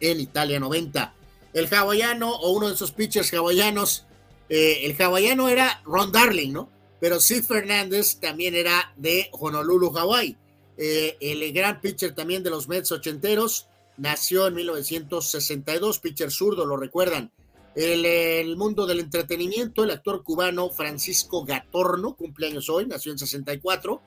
en 0.00 0.20
Italia 0.20 0.58
90. 0.58 1.14
El 1.52 1.66
hawaiano 1.66 2.34
o 2.34 2.52
uno 2.52 2.68
de 2.68 2.74
esos 2.74 2.92
pitchers 2.92 3.32
hawaianos, 3.32 4.06
eh, 4.48 4.80
el 4.84 5.00
hawaiano 5.00 5.48
era 5.48 5.82
Ron 5.84 6.12
Darling, 6.12 6.52
¿no? 6.52 6.70
Pero 7.00 7.18
Sid 7.18 7.44
Fernández 7.44 8.18
también 8.20 8.54
era 8.54 8.92
de 8.96 9.28
Honolulu, 9.32 9.90
Hawái. 9.90 10.36
Eh, 10.76 11.16
el 11.20 11.52
gran 11.52 11.80
pitcher 11.80 12.14
también 12.14 12.42
de 12.42 12.50
los 12.50 12.68
Mets 12.68 12.92
ochenteros, 12.92 13.66
nació 13.96 14.46
en 14.46 14.54
1962, 14.54 15.98
pitcher 15.98 16.30
zurdo, 16.30 16.66
lo 16.66 16.76
recuerdan. 16.76 17.32
El, 17.74 18.56
mundo 18.56 18.86
del 18.86 19.00
entretenimiento, 19.00 19.84
el 19.84 19.90
actor 19.90 20.24
cubano 20.24 20.70
Francisco 20.70 21.44
Gatorno, 21.44 22.14
cumpleaños 22.16 22.68
hoy, 22.68 22.86
nació 22.86 23.12
en 23.12 23.18
64. 23.18 24.02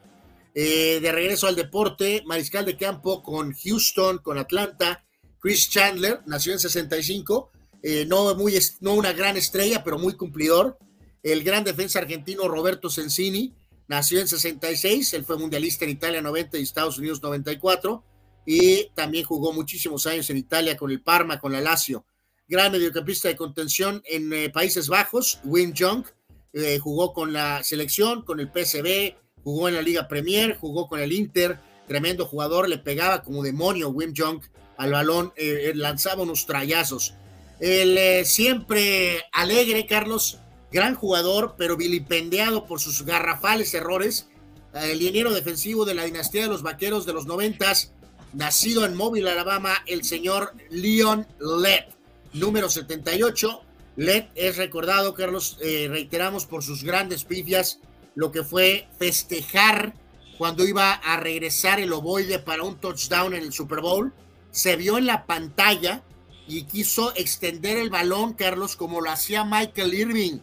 Eh, 0.55 0.99
de 1.01 1.11
regreso 1.11 1.47
al 1.47 1.55
deporte, 1.55 2.23
mariscal 2.25 2.65
de 2.65 2.77
campo 2.77 3.23
con 3.23 3.53
Houston, 3.53 4.19
con 4.19 4.37
Atlanta, 4.37 5.03
Chris 5.43 5.69
Chandler, 5.69 6.21
nació 6.25 6.53
en 6.53 6.59
65, 6.59 7.51
eh, 7.83 8.05
no, 8.07 8.33
muy, 8.33 8.57
no 8.79 8.93
una 8.93 9.11
gran 9.11 9.35
estrella, 9.35 9.83
pero 9.83 9.99
muy 9.99 10.13
cumplidor. 10.13 10.77
El 11.21 11.43
gran 11.43 11.65
defensa 11.65 11.99
argentino 11.99 12.47
Roberto 12.47 12.89
Sensini, 12.89 13.53
nació 13.89 14.21
en 14.21 14.29
66, 14.29 15.13
él 15.13 15.25
fue 15.25 15.37
mundialista 15.37 15.83
en 15.83 15.91
Italia 15.91 16.21
90 16.21 16.57
y 16.57 16.61
Estados 16.61 16.97
Unidos 16.97 17.21
94, 17.21 18.05
y 18.45 18.85
también 18.95 19.25
jugó 19.25 19.51
muchísimos 19.51 20.07
años 20.07 20.29
en 20.29 20.37
Italia 20.37 20.77
con 20.77 20.91
el 20.91 21.01
Parma, 21.01 21.41
con 21.41 21.51
la 21.51 21.59
Lazio. 21.59 22.05
Gran 22.47 22.71
mediocampista 22.71 23.27
de 23.27 23.35
contención 23.35 24.01
en 24.05 24.31
eh, 24.31 24.49
Países 24.49 24.87
Bajos, 24.87 25.41
Wim 25.43 25.73
Jong, 25.77 26.05
eh, 26.53 26.79
jugó 26.79 27.11
con 27.11 27.33
la 27.33 27.65
selección, 27.65 28.23
con 28.23 28.39
el 28.39 28.47
PSV, 28.47 29.17
jugó 29.43 29.67
en 29.67 29.75
la 29.75 29.81
Liga 29.81 30.07
Premier, 30.07 30.55
jugó 30.55 30.87
con 30.87 31.01
el 31.01 31.11
Inter, 31.11 31.59
tremendo 31.85 32.25
jugador, 32.25 32.69
le 32.69 32.77
pegaba 32.77 33.21
como 33.21 33.43
demonio 33.43 33.89
Wim 33.89 34.13
Jong 34.15 34.41
al 34.83 34.91
balón, 34.91 35.33
eh, 35.35 35.69
eh, 35.69 35.71
lanzaba 35.75 36.23
unos 36.23 36.45
trayazos. 36.45 37.13
El 37.59 37.97
eh, 37.97 38.25
siempre 38.25 39.23
alegre, 39.31 39.85
Carlos, 39.85 40.39
gran 40.71 40.95
jugador, 40.95 41.55
pero 41.57 41.77
vilipendiado 41.77 42.65
por 42.65 42.79
sus 42.79 43.03
garrafales 43.03 43.73
errores. 43.73 44.27
El 44.73 44.99
liniero 44.99 45.31
defensivo 45.33 45.85
de 45.85 45.93
la 45.93 46.03
dinastía 46.03 46.43
de 46.43 46.49
los 46.49 46.63
vaqueros 46.63 47.05
de 47.05 47.13
los 47.13 47.25
noventas, 47.25 47.93
nacido 48.33 48.85
en 48.85 48.95
Mobile, 48.95 49.29
Alabama, 49.29 49.75
el 49.85 50.03
señor 50.03 50.53
Leon 50.69 51.27
Led, 51.39 51.85
número 52.33 52.69
78. 52.69 53.61
Led 53.95 54.25
es 54.33 54.57
recordado, 54.57 55.13
Carlos, 55.13 55.59
reiteramos, 55.61 56.47
por 56.47 56.63
sus 56.63 56.83
grandes 56.83 57.23
pifias, 57.23 57.79
lo 58.15 58.31
que 58.31 58.43
fue 58.43 58.87
festejar 58.97 59.93
cuando 60.39 60.67
iba 60.67 60.93
a 60.93 61.17
regresar 61.17 61.79
el 61.79 61.93
ovoide 61.93 62.39
para 62.39 62.63
un 62.63 62.79
touchdown 62.79 63.35
en 63.35 63.43
el 63.43 63.53
Super 63.53 63.81
Bowl 63.81 64.11
se 64.53 64.75
vio 64.75 64.99
en 64.99 65.07
la 65.07 65.25
pantalla 65.25 66.03
y 66.47 66.63
quiso 66.63 67.11
extender 67.15 67.77
el 67.77 67.89
balón, 67.89 68.33
Carlos, 68.33 68.75
como 68.75 69.01
lo 69.01 69.09
hacía 69.09 69.43
Michael 69.43 69.93
Irving. 69.93 70.39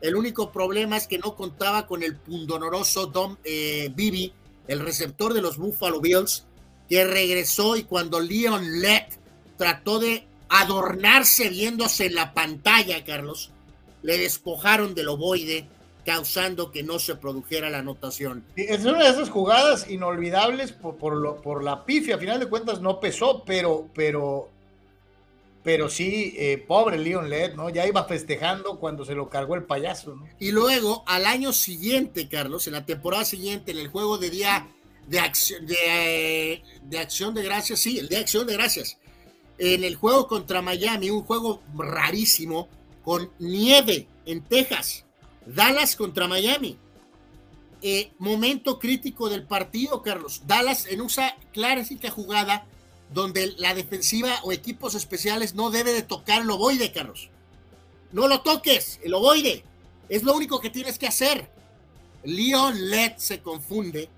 El 0.00 0.16
único 0.16 0.50
problema 0.50 0.96
es 0.96 1.06
que 1.06 1.18
no 1.18 1.36
contaba 1.36 1.86
con 1.86 2.02
el 2.02 2.16
pundonoroso 2.16 3.06
Dom 3.06 3.36
eh, 3.44 3.90
Bibi, 3.94 4.32
el 4.66 4.80
receptor 4.80 5.32
de 5.32 5.42
los 5.42 5.58
Buffalo 5.58 6.00
Bills, 6.00 6.44
que 6.88 7.04
regresó 7.04 7.76
y 7.76 7.84
cuando 7.84 8.18
Leon 8.18 8.80
Lett 8.80 9.18
trató 9.56 10.00
de 10.00 10.26
adornarse 10.48 11.48
viéndose 11.48 12.06
en 12.06 12.16
la 12.16 12.34
pantalla, 12.34 13.04
Carlos, 13.04 13.52
le 14.02 14.18
despojaron 14.18 14.94
del 14.94 15.08
ovoide 15.08 15.68
causando 16.06 16.70
que 16.70 16.84
no 16.84 17.00
se 17.00 17.16
produjera 17.16 17.68
la 17.68 17.78
anotación. 17.78 18.44
Es 18.54 18.84
una 18.84 19.02
de 19.02 19.10
esas 19.10 19.28
jugadas 19.28 19.90
inolvidables 19.90 20.70
por, 20.70 20.96
por, 20.96 21.16
lo, 21.16 21.42
por 21.42 21.64
la 21.64 21.84
pifia, 21.84 22.14
a 22.14 22.18
final 22.18 22.38
de 22.38 22.46
cuentas 22.46 22.80
no 22.80 23.00
pesó, 23.00 23.42
pero, 23.44 23.88
pero, 23.92 24.48
pero 25.64 25.88
sí, 25.88 26.32
eh, 26.36 26.64
pobre 26.64 26.96
Leon 26.96 27.28
Led, 27.28 27.54
¿no? 27.54 27.70
Ya 27.70 27.84
iba 27.88 28.04
festejando 28.04 28.78
cuando 28.78 29.04
se 29.04 29.16
lo 29.16 29.28
cargó 29.28 29.56
el 29.56 29.64
payaso, 29.64 30.14
¿no? 30.14 30.28
Y 30.38 30.52
luego, 30.52 31.02
al 31.08 31.26
año 31.26 31.52
siguiente, 31.52 32.28
Carlos, 32.28 32.68
en 32.68 32.74
la 32.74 32.86
temporada 32.86 33.24
siguiente, 33.24 33.72
en 33.72 33.78
el 33.78 33.88
juego 33.88 34.16
de 34.16 34.30
día 34.30 34.68
de 35.08 35.18
acción 35.18 35.66
de, 35.66 36.62
de 36.84 36.98
acción 37.00 37.34
de 37.34 37.42
gracias, 37.42 37.80
sí, 37.80 37.98
el 37.98 38.08
de 38.08 38.18
acción 38.18 38.46
de 38.46 38.52
gracias, 38.52 38.96
en 39.58 39.82
el 39.82 39.96
juego 39.96 40.28
contra 40.28 40.62
Miami, 40.62 41.10
un 41.10 41.24
juego 41.24 41.62
rarísimo, 41.74 42.68
con 43.02 43.28
nieve 43.40 44.06
en 44.24 44.42
Texas 44.42 45.05
Dallas 45.46 45.96
contra 45.96 46.28
Miami. 46.28 46.76
Eh, 47.82 48.12
momento 48.18 48.78
crítico 48.78 49.28
del 49.28 49.44
partido, 49.44 50.02
Carlos. 50.02 50.42
Dallas 50.46 50.86
en 50.86 51.00
una 51.00 51.36
clásica 51.52 52.10
jugada 52.10 52.66
donde 53.12 53.54
la 53.58 53.74
defensiva 53.74 54.40
o 54.42 54.52
equipos 54.52 54.94
especiales 54.94 55.54
no 55.54 55.70
debe 55.70 55.92
de 55.92 56.02
tocar 56.02 56.42
el 56.42 56.50
ovoide, 56.50 56.92
Carlos. 56.92 57.30
No 58.12 58.28
lo 58.28 58.40
toques, 58.40 58.98
el 59.04 59.14
ovoide. 59.14 59.64
Es 60.08 60.22
lo 60.22 60.34
único 60.34 60.60
que 60.60 60.70
tienes 60.70 60.98
que 60.98 61.06
hacer. 61.06 61.50
Leon 62.24 62.90
Led 62.90 63.12
se 63.16 63.40
confunde 63.40 64.08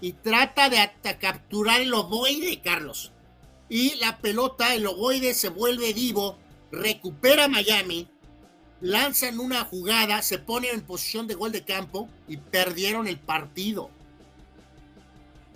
y 0.00 0.12
trata 0.12 0.68
de 0.68 0.90
capturar 1.18 1.80
el 1.80 1.92
ovoide, 1.92 2.60
Carlos. 2.60 3.12
Y 3.68 3.96
la 3.96 4.18
pelota, 4.18 4.74
el 4.74 4.86
ovoide 4.86 5.34
se 5.34 5.48
vuelve 5.48 5.92
vivo, 5.92 6.38
recupera 6.70 7.48
Miami 7.48 8.08
lanzan 8.80 9.40
una 9.40 9.64
jugada, 9.64 10.22
se 10.22 10.38
ponen 10.38 10.74
en 10.74 10.80
posición 10.82 11.26
de 11.26 11.34
gol 11.34 11.52
de 11.52 11.64
campo 11.64 12.08
y 12.26 12.36
perdieron 12.36 13.06
el 13.06 13.18
partido. 13.18 13.90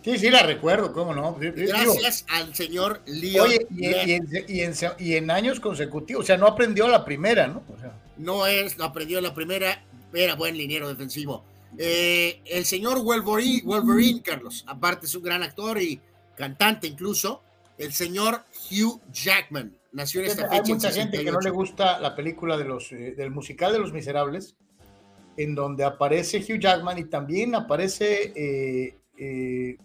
Sí, 0.02 0.18
sí, 0.18 0.30
la 0.30 0.42
recuerdo, 0.42 0.92
cómo 0.92 1.14
no. 1.14 1.36
Gracias 1.38 2.24
al 2.28 2.54
señor 2.54 3.02
Leo. 3.06 3.44
Oye, 3.44 3.66
y, 3.70 5.14
en, 5.14 5.30
años 5.30 5.60
consecutivos, 5.60 6.24
o 6.24 6.26
sea, 6.26 6.36
no 6.36 6.48
aprendió 6.48 6.88
la 6.88 7.04
primera, 7.04 7.46
¿no? 7.46 7.62
No 8.16 8.46
es, 8.46 8.76
no 8.78 8.84
aprendió 8.84 9.20
la 9.20 9.32
primera, 9.32 9.84
era 10.12 10.34
buen 10.34 10.56
liniero 10.56 10.88
defensivo. 10.88 11.44
Eh, 11.78 12.40
el 12.44 12.64
señor 12.64 13.02
Wolverine, 13.02 13.62
Wolverine, 13.64 14.22
Carlos, 14.22 14.64
aparte 14.66 15.06
es 15.06 15.14
un 15.14 15.22
gran 15.22 15.42
actor 15.42 15.80
y 15.80 16.00
cantante 16.36 16.88
incluso, 16.88 17.42
el 17.78 17.92
señor 17.92 18.44
Hugh 18.70 19.00
Jackman 19.12 19.72
nació 19.92 20.20
en 20.20 20.26
esta 20.26 20.48
fecha. 20.48 20.62
Hay 20.64 20.72
mucha 20.72 20.90
gente 20.90 21.24
que 21.24 21.30
no 21.30 21.40
le 21.40 21.50
gusta 21.50 22.00
la 22.00 22.14
película 22.14 22.56
de 22.56 22.64
los, 22.64 22.92
eh, 22.92 23.14
del 23.16 23.30
musical 23.30 23.72
de 23.72 23.78
Los 23.78 23.92
Miserables, 23.92 24.56
en 25.36 25.54
donde 25.54 25.84
aparece 25.84 26.38
Hugh 26.38 26.60
Jackman 26.60 26.98
y 26.98 27.04
también 27.04 27.54
aparece 27.54 28.32
eh, 28.34 28.98
eh. 29.16 29.76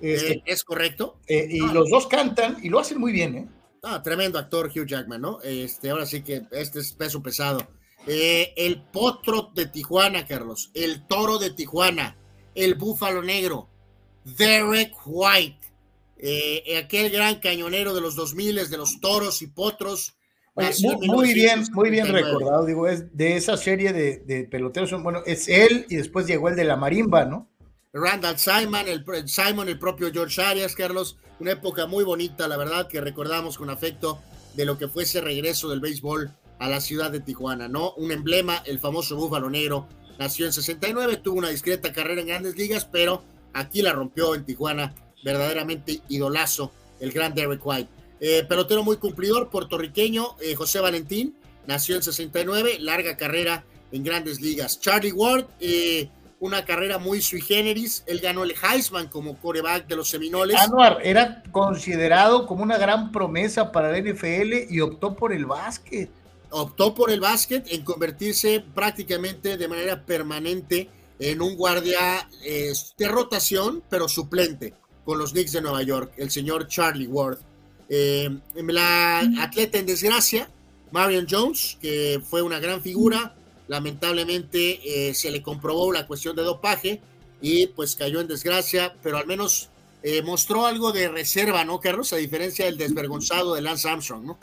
Este, 0.00 0.32
Eh, 0.32 0.42
es 0.46 0.64
correcto. 0.64 1.20
y 1.28 1.60
ah. 1.60 1.72
los 1.72 1.90
dos 1.90 2.06
cantan 2.06 2.56
y 2.62 2.68
lo 2.68 2.78
hacen 2.78 2.98
muy 2.98 3.12
bien, 3.12 3.34
¿eh? 3.36 3.48
Ah, 3.82 4.02
tremendo 4.02 4.38
actor 4.38 4.66
Hugh 4.74 4.86
Jackman, 4.86 5.20
¿no? 5.20 5.40
Este, 5.42 5.90
ahora 5.90 6.06
sí 6.06 6.22
que 6.22 6.42
este 6.50 6.80
es 6.80 6.92
peso 6.92 7.22
pesado. 7.22 7.60
El 8.06 8.82
potro 8.90 9.50
de 9.54 9.66
Tijuana, 9.66 10.26
Carlos. 10.26 10.70
El 10.74 11.06
toro 11.06 11.38
de 11.38 11.50
Tijuana. 11.50 12.16
El 12.54 12.74
búfalo 12.74 13.22
negro. 13.22 13.68
Derek 14.24 14.94
White. 15.04 15.67
Eh, 16.18 16.76
aquel 16.82 17.10
gran 17.10 17.36
cañonero 17.36 17.94
de 17.94 18.00
los 18.00 18.16
2000 18.16 18.68
de 18.68 18.76
los 18.76 19.00
toros 19.00 19.42
y 19.42 19.46
potros. 19.46 20.14
Oye, 20.54 20.70
muy, 20.82 20.94
en 20.94 21.06
muy 21.06 21.34
bien, 21.34 21.64
muy 21.72 21.90
bien 21.90 22.04
1979. 22.04 22.22
recordado. 22.22 22.66
Digo, 22.66 22.88
es 22.88 23.16
de 23.16 23.36
esa 23.36 23.56
serie 23.56 23.92
de, 23.92 24.18
de 24.18 24.44
peloteros. 24.44 24.90
Bueno, 25.02 25.22
es 25.26 25.48
él 25.48 25.86
y 25.88 25.96
después 25.96 26.26
llegó 26.26 26.48
el 26.48 26.56
de 26.56 26.64
la 26.64 26.76
marimba, 26.76 27.24
¿no? 27.24 27.48
Randall 27.92 28.38
Simon 28.38 28.86
el, 28.86 29.04
Simon, 29.28 29.68
el 29.68 29.78
propio 29.78 30.12
George 30.12 30.40
Arias, 30.42 30.74
Carlos. 30.74 31.16
Una 31.40 31.52
época 31.52 31.86
muy 31.86 32.04
bonita, 32.04 32.48
la 32.48 32.56
verdad, 32.56 32.88
que 32.88 33.00
recordamos 33.00 33.56
con 33.56 33.70
afecto 33.70 34.20
de 34.54 34.64
lo 34.64 34.76
que 34.76 34.88
fue 34.88 35.04
ese 35.04 35.20
regreso 35.20 35.68
del 35.68 35.80
béisbol 35.80 36.30
a 36.58 36.68
la 36.68 36.80
ciudad 36.80 37.10
de 37.10 37.20
Tijuana, 37.20 37.68
¿no? 37.68 37.92
Un 37.94 38.10
emblema, 38.10 38.62
el 38.66 38.78
famoso 38.78 39.16
Búfalo 39.16 39.48
Negro. 39.48 39.86
Nació 40.18 40.46
en 40.46 40.52
69, 40.52 41.18
tuvo 41.18 41.38
una 41.38 41.50
discreta 41.50 41.92
carrera 41.92 42.20
en 42.20 42.26
grandes 42.26 42.56
ligas, 42.56 42.84
pero 42.84 43.22
aquí 43.52 43.82
la 43.82 43.92
rompió 43.92 44.34
en 44.34 44.44
Tijuana. 44.44 44.94
Verdaderamente 45.22 46.00
idolazo, 46.08 46.72
el 47.00 47.12
gran 47.12 47.34
Derek 47.34 47.64
White. 47.64 47.90
Eh, 48.20 48.44
pelotero 48.48 48.82
muy 48.82 48.96
cumplidor, 48.96 49.48
puertorriqueño, 49.50 50.36
eh, 50.40 50.54
José 50.54 50.80
Valentín, 50.80 51.36
nació 51.66 51.96
en 51.96 52.02
69, 52.02 52.78
larga 52.80 53.16
carrera 53.16 53.64
en 53.92 54.02
grandes 54.02 54.40
ligas. 54.40 54.80
Charlie 54.80 55.12
Ward, 55.12 55.46
eh, 55.60 56.08
una 56.40 56.64
carrera 56.64 56.98
muy 56.98 57.20
sui 57.20 57.40
generis. 57.40 58.04
Él 58.06 58.20
ganó 58.20 58.44
el 58.44 58.54
Heisman 58.62 59.08
como 59.08 59.38
coreback 59.38 59.86
de 59.86 59.96
los 59.96 60.08
Seminoles. 60.08 60.56
Anuar 60.58 60.98
era 61.02 61.42
considerado 61.50 62.46
como 62.46 62.62
una 62.62 62.78
gran 62.78 63.12
promesa 63.12 63.72
para 63.72 63.90
la 63.90 63.98
NFL 63.98 64.66
y 64.70 64.80
optó 64.80 65.14
por 65.14 65.32
el 65.32 65.46
básquet. 65.46 66.10
Optó 66.50 66.94
por 66.94 67.10
el 67.10 67.20
básquet 67.20 67.66
en 67.70 67.84
convertirse 67.84 68.64
prácticamente 68.74 69.56
de 69.56 69.68
manera 69.68 70.04
permanente 70.04 70.88
en 71.18 71.42
un 71.42 71.56
guardia 71.56 72.28
eh, 72.44 72.72
de 72.96 73.08
rotación, 73.08 73.82
pero 73.90 74.08
suplente 74.08 74.74
con 75.08 75.18
los 75.18 75.32
Knicks 75.32 75.52
de 75.52 75.62
Nueva 75.62 75.82
York, 75.82 76.12
el 76.18 76.30
señor 76.30 76.68
Charlie 76.68 77.06
Ward. 77.06 77.38
Eh, 77.88 78.28
la 78.56 79.20
atleta 79.38 79.78
en 79.78 79.86
desgracia, 79.86 80.50
Marion 80.92 81.26
Jones, 81.26 81.78
que 81.80 82.20
fue 82.28 82.42
una 82.42 82.58
gran 82.60 82.82
figura, 82.82 83.34
lamentablemente 83.68 85.08
eh, 85.08 85.14
se 85.14 85.30
le 85.30 85.40
comprobó 85.40 85.90
la 85.94 86.06
cuestión 86.06 86.36
de 86.36 86.42
dopaje 86.42 87.00
y 87.40 87.68
pues 87.68 87.96
cayó 87.96 88.20
en 88.20 88.28
desgracia, 88.28 88.94
pero 89.02 89.16
al 89.16 89.26
menos 89.26 89.70
eh, 90.02 90.20
mostró 90.20 90.66
algo 90.66 90.92
de 90.92 91.08
reserva, 91.08 91.64
¿no, 91.64 91.80
Carlos? 91.80 92.12
A 92.12 92.16
diferencia 92.16 92.66
del 92.66 92.76
desvergonzado 92.76 93.54
de 93.54 93.62
Lance 93.62 93.88
Armstrong, 93.88 94.24
¿no? 94.26 94.38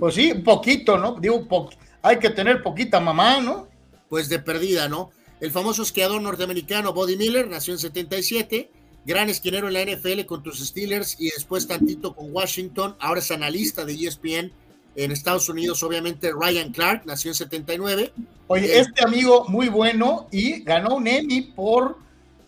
Pues 0.00 0.14
sí, 0.14 0.32
un 0.32 0.44
poquito, 0.44 0.96
¿no? 0.96 1.18
Digo, 1.20 1.46
po- 1.46 1.68
hay 2.00 2.18
que 2.18 2.30
tener 2.30 2.62
poquita 2.62 3.00
mamá, 3.00 3.42
¿no? 3.42 3.68
Pues 4.08 4.30
de 4.30 4.38
perdida, 4.38 4.88
¿no? 4.88 5.10
El 5.40 5.50
famoso 5.50 5.82
esquiador 5.82 6.22
norteamericano 6.22 6.94
Bobby 6.94 7.18
Miller 7.18 7.46
nació 7.48 7.74
en 7.74 7.78
77, 7.80 8.70
gran 9.08 9.30
esquinero 9.30 9.68
en 9.68 9.74
la 9.74 9.84
NFL 9.84 10.26
con 10.26 10.42
tus 10.42 10.58
Steelers 10.58 11.16
y 11.18 11.30
después 11.30 11.66
tantito 11.66 12.14
con 12.14 12.30
Washington, 12.30 12.94
ahora 13.00 13.20
es 13.20 13.30
analista 13.30 13.86
de 13.86 13.94
ESPN 13.94 14.52
en 14.96 15.12
Estados 15.12 15.48
Unidos, 15.48 15.82
obviamente 15.82 16.30
Ryan 16.30 16.72
Clark, 16.72 17.06
nació 17.06 17.30
en 17.30 17.34
79. 17.34 18.12
Oye, 18.48 18.66
Eh, 18.66 18.80
este 18.80 19.02
amigo 19.02 19.46
muy 19.48 19.68
bueno 19.68 20.28
y 20.30 20.62
ganó 20.62 20.96
un 20.96 21.06
Emmy 21.06 21.40
por 21.40 21.96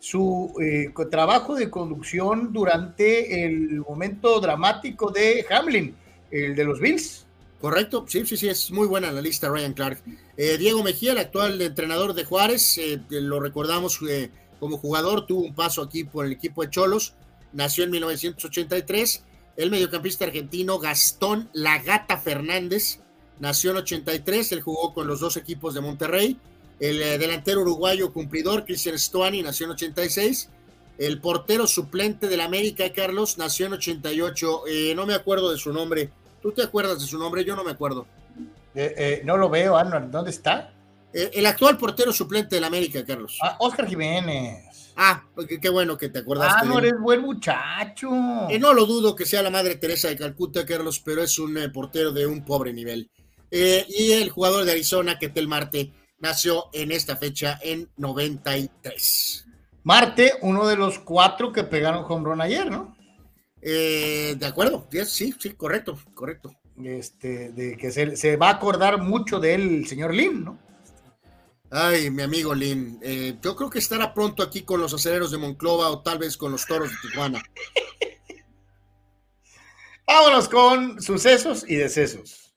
su 0.01 0.53
eh, 0.61 0.93
trabajo 1.11 1.55
de 1.55 1.71
conducción 1.71 2.53
durante 2.53 3.45
el 3.47 3.81
momento 3.81 4.39
dramático 4.39 5.11
de 5.11 5.47
Hamlin, 5.51 5.95
el 6.31 6.55
de 6.55 6.65
los 6.65 6.79
Bills. 6.79 7.27
Correcto, 7.61 8.05
sí, 8.07 8.27
sí, 8.27 8.37
sí, 8.37 8.49
es 8.49 8.71
muy 8.71 8.87
buena 8.87 9.11
la 9.13 9.23
lista 9.23 9.49
Ryan 9.49 9.73
Clark. 9.73 10.03
Eh, 10.37 10.59
Diego 10.59 10.83
Mejía, 10.83 11.13
el 11.13 11.19
actual 11.19 11.61
entrenador 11.63 12.13
de 12.13 12.25
Juárez, 12.25 12.81
lo 13.09 13.41
recordamos 13.41 13.99
eh, 14.09 14.31
como 14.61 14.79
jugador, 14.79 15.27
tuvo 15.27 15.41
un 15.41 15.55
paso 15.55 15.83
aquí 15.83 16.05
por 16.05 16.27
el 16.27 16.33
equipo 16.33 16.63
de 16.63 16.71
Cholos, 16.71 17.15
nació 17.53 17.85
en 17.85 17.91
1983. 17.91 19.25
El 19.57 19.71
mediocampista 19.71 20.25
argentino 20.25 20.79
Gastón 20.79 21.49
La 21.53 21.83
Gata 21.83 22.19
Fernández, 22.19 23.01
nació 23.41 23.73
en 23.73 23.79
83, 23.79 24.53
él 24.53 24.61
jugó 24.61 24.95
con 24.95 25.07
los 25.07 25.21
dos 25.21 25.37
equipos 25.37 25.75
de 25.75 25.81
Monterrey. 25.81 26.39
El 26.79 27.03
eh, 27.03 27.19
delantero 27.19 27.63
uruguayo 27.63 28.13
cumplidor 28.13 28.65
Cristian 28.65 28.99
Stuani 28.99 29.43
nació 29.43 29.67
en 29.67 29.73
86. 29.73 30.51
El 30.99 31.21
portero 31.21 31.67
suplente 31.67 32.29
del 32.29 32.41
América, 32.41 32.85
Carlos, 32.93 33.39
nació 33.39 33.67
en 33.67 33.75
88. 33.75 34.63
Eh, 34.69 34.95
no 34.95 35.07
me 35.07 35.15
acuerdo 35.15 35.51
de 35.51 35.59
su 35.59 35.73
nombre. 35.73 36.11
¿Tú 36.43 36.53
te 36.53 36.63
acuerdas 36.63 37.01
de 37.01 37.07
su 37.07 37.19
nombre? 37.19 37.45
Yo 37.45 37.57
no 37.57 37.65
me 37.65 37.71
acuerdo. 37.71 38.07
Eh, 38.75 39.23
no 39.25 39.37
lo 39.37 39.49
veo, 39.49 39.77
Anuar, 39.77 40.11
¿dónde 40.11 40.31
está? 40.31 40.73
Eh, 41.13 41.31
el 41.35 41.47
actual 41.47 41.77
portero 41.77 42.13
suplente 42.13 42.57
del 42.57 42.65
América, 42.65 43.05
Carlos. 43.05 43.39
Ah, 43.43 43.57
Oscar 43.59 43.87
Jiménez. 43.87 44.71
Ah, 45.03 45.25
qué, 45.49 45.59
qué 45.59 45.69
bueno 45.71 45.97
que 45.97 46.11
te 46.11 46.19
acordaste. 46.19 46.67
Anuar 46.67 46.83
de 46.83 46.89
él. 46.91 46.95
es 46.97 47.01
buen 47.01 47.23
muchacho. 47.23 48.11
Eh, 48.51 48.59
no 48.59 48.75
lo 48.75 48.85
dudo 48.85 49.17
que 49.17 49.25
sea 49.25 49.43
la 49.43 49.49
madre 49.49 49.77
Teresa 49.77 50.09
de 50.09 50.17
Calcuta, 50.17 50.67
Carlos, 50.67 51.01
pero 51.03 51.23
es 51.23 51.39
un 51.39 51.57
eh, 51.57 51.71
portero 51.71 52.13
de 52.13 52.27
un 52.27 52.45
pobre 52.45 52.75
nivel. 52.75 53.11
Eh, 53.51 53.87
y 53.89 54.13
el 54.13 54.29
jugador 54.29 54.67
de 54.67 54.73
Arizona, 54.73 55.19
Ketel 55.19 55.49
Marte, 55.49 55.93
nació 56.19 56.67
en 56.75 56.93
esta 56.93 57.17
fecha 57.17 57.59
en 57.63 57.89
93. 57.97 59.47
Marte, 59.85 60.35
uno 60.43 60.67
de 60.67 60.77
los 60.77 60.99
cuatro 60.99 61.51
que 61.51 61.65
pegaron 61.65 62.05
home 62.07 62.25
run 62.27 62.43
ayer, 62.43 62.71
¿no? 62.71 62.95
De 63.63 64.47
acuerdo, 64.47 64.87
sí, 65.07 65.35
sí, 65.39 65.55
correcto, 65.55 65.99
correcto. 66.15 66.53
Este, 66.83 67.53
de 67.53 67.77
que 67.77 67.91
se, 67.91 68.17
se 68.17 68.37
va 68.37 68.49
a 68.49 68.53
acordar 68.53 68.99
mucho 68.99 69.41
de 69.41 69.55
él 69.55 69.77
el 69.81 69.87
señor 69.87 70.15
Lim, 70.15 70.45
¿no? 70.45 70.59
Ay, 71.71 72.11
mi 72.11 72.23
amigo 72.23 72.53
Lin, 72.55 72.99
eh, 73.03 73.37
yo 73.41 73.55
creo 73.55 73.71
que 73.71 73.79
estará 73.79 74.13
pronto 74.13 74.43
aquí 74.43 74.63
con 74.63 74.81
los 74.81 74.93
aceleros 74.93 75.31
de 75.31 75.39
Monclova 75.39 75.89
o 75.91 76.03
tal 76.03 76.19
vez 76.19 76.37
con 76.37 76.51
los 76.51 76.67
toros 76.67 76.91
de 76.91 76.97
Tijuana. 77.09 77.43
Vámonos 80.07 80.49
con 80.49 81.01
sucesos 81.01 81.65
y 81.69 81.77
decesos. 81.77 82.53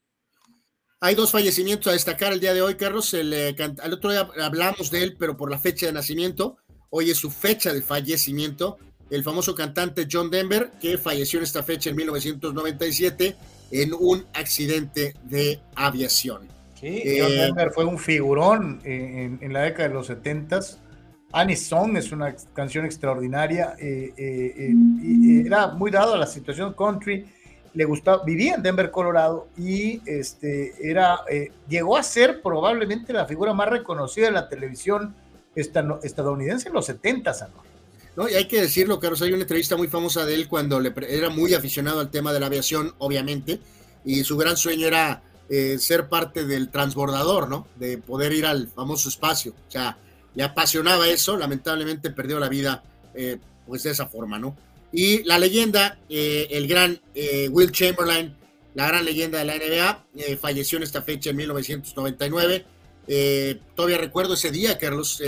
Hay 1.00 1.14
dos 1.16 1.32
fallecimientos 1.32 1.88
a 1.88 1.92
destacar 1.94 2.34
el 2.34 2.40
día 2.40 2.54
de 2.54 2.62
hoy, 2.64 2.76
Carlos. 2.76 3.14
El, 3.14 3.32
eh, 3.34 3.54
can- 3.56 3.76
al 3.84 3.94
otro 3.94 4.10
día 4.10 4.28
hablamos 4.42 4.90
de 4.90 5.04
él, 5.04 5.16
pero 5.20 5.38
por 5.38 5.52
la 5.52 5.60
fecha 5.60 5.86
de 5.86 5.92
nacimiento. 5.94 6.58
Hoy 6.90 7.12
es 7.12 7.18
su 7.18 7.30
fecha 7.30 7.72
de 7.74 7.82
fallecimiento. 7.82 8.78
El 9.12 9.24
famoso 9.24 9.54
cantante 9.54 10.08
John 10.12 10.32
Denver, 10.32 10.72
que 10.82 10.98
falleció 10.98 11.38
en 11.40 11.44
esta 11.44 11.62
fecha 11.62 11.90
en 11.92 11.98
1997 11.98 13.36
en 13.72 13.94
un 13.94 14.26
accidente 14.34 15.14
de 15.24 15.60
aviación. 15.76 16.48
Sí, 16.84 17.02
Eh, 17.06 17.20
John 17.22 17.32
Denver 17.32 17.72
fue 17.72 17.86
un 17.86 17.98
figurón 17.98 18.82
en, 18.84 19.40
en 19.42 19.54
la 19.54 19.62
década 19.62 19.88
de 19.88 19.94
los 19.96 20.10
70s. 20.10 20.80
Annie 21.32 21.56
Song 21.56 21.96
es 21.96 22.12
una 22.12 22.36
canción 22.54 22.84
extraordinaria. 22.86 23.76
eh, 23.80 24.14
eh, 24.18 24.54
eh, 24.58 24.74
y- 25.02 25.48
era 25.48 25.68
muy 25.68 25.90
dado 25.92 26.16
a 26.16 26.18
la 26.18 26.28
situación 26.28 26.74
country. 26.74 27.26
Le 27.74 27.86
gustaba, 27.86 28.24
vivía 28.26 28.56
en 28.56 28.64
Denver, 28.64 28.92
Colorado, 28.92 29.48
y 29.58 30.02
este 30.06 30.74
era, 30.88 31.22
llegó 31.68 31.98
a 31.98 32.04
ser 32.04 32.42
probablemente 32.42 33.14
la 33.14 33.26
figura 33.26 33.54
más 33.54 33.70
reconocida 33.70 34.26
de 34.28 34.34
la 34.34 34.48
televisión 34.50 35.16
estadounidense 35.56 36.68
en 36.68 36.74
los 36.76 36.88
70s, 36.90 37.42
Anor. 37.44 37.64
¿no? 38.16 38.30
Y 38.30 38.34
hay 38.36 38.46
que 38.48 38.62
decirlo, 38.62 39.00
Carlos, 39.00 39.22
hay 39.24 39.32
una 39.32 39.42
entrevista 39.42 39.76
muy 39.76 39.88
famosa 39.88 40.24
de 40.26 40.36
él 40.36 40.48
cuando 40.48 40.80
le 40.80 40.94
era 41.10 41.30
muy 41.30 41.54
aficionado 41.56 42.00
al 42.00 42.12
tema 42.12 42.32
de 42.34 42.40
la 42.42 42.46
aviación, 42.46 42.94
obviamente, 43.00 43.60
y 44.06 44.24
su 44.24 44.38
gran 44.38 44.56
sueño 44.58 44.86
era 44.86 45.24
eh, 45.50 45.78
ser 45.80 46.10
parte 46.10 46.46
del 46.46 46.70
transbordador, 46.70 47.50
¿no? 47.50 47.68
De 47.76 47.98
poder 47.98 48.34
ir 48.34 48.46
al 48.46 48.68
famoso 48.68 49.10
espacio. 49.10 49.54
O 49.68 49.72
sea, 49.72 49.98
le 50.36 50.44
apasionaba 50.44 51.08
eso, 51.08 51.38
lamentablemente 51.38 52.10
perdió 52.10 52.40
la 52.40 52.50
vida 52.50 52.84
eh, 53.14 53.38
pues 53.66 53.84
de 53.84 53.92
esa 53.92 54.08
forma, 54.08 54.40
¿no? 54.40 54.56
Y 54.94 55.24
la 55.24 55.40
leyenda, 55.40 55.98
eh, 56.08 56.48
el 56.52 56.68
gran 56.68 57.02
eh, 57.16 57.50
Will 57.50 57.72
Chamberlain, 57.72 58.36
la 58.76 58.88
gran 58.88 59.04
leyenda 59.04 59.40
de 59.40 59.46
la 59.46 59.56
NBA, 59.56 60.38
falleció 60.40 60.78
en 60.78 60.84
esta 60.84 61.02
fecha 61.02 61.32
en 61.32 61.38
1999. 61.38 62.66
Eh, 63.08 63.60
todavía 63.76 63.98
recuerdo 63.98 64.36
ese 64.36 64.52
día, 64.52 64.78
Carlos, 64.78 65.22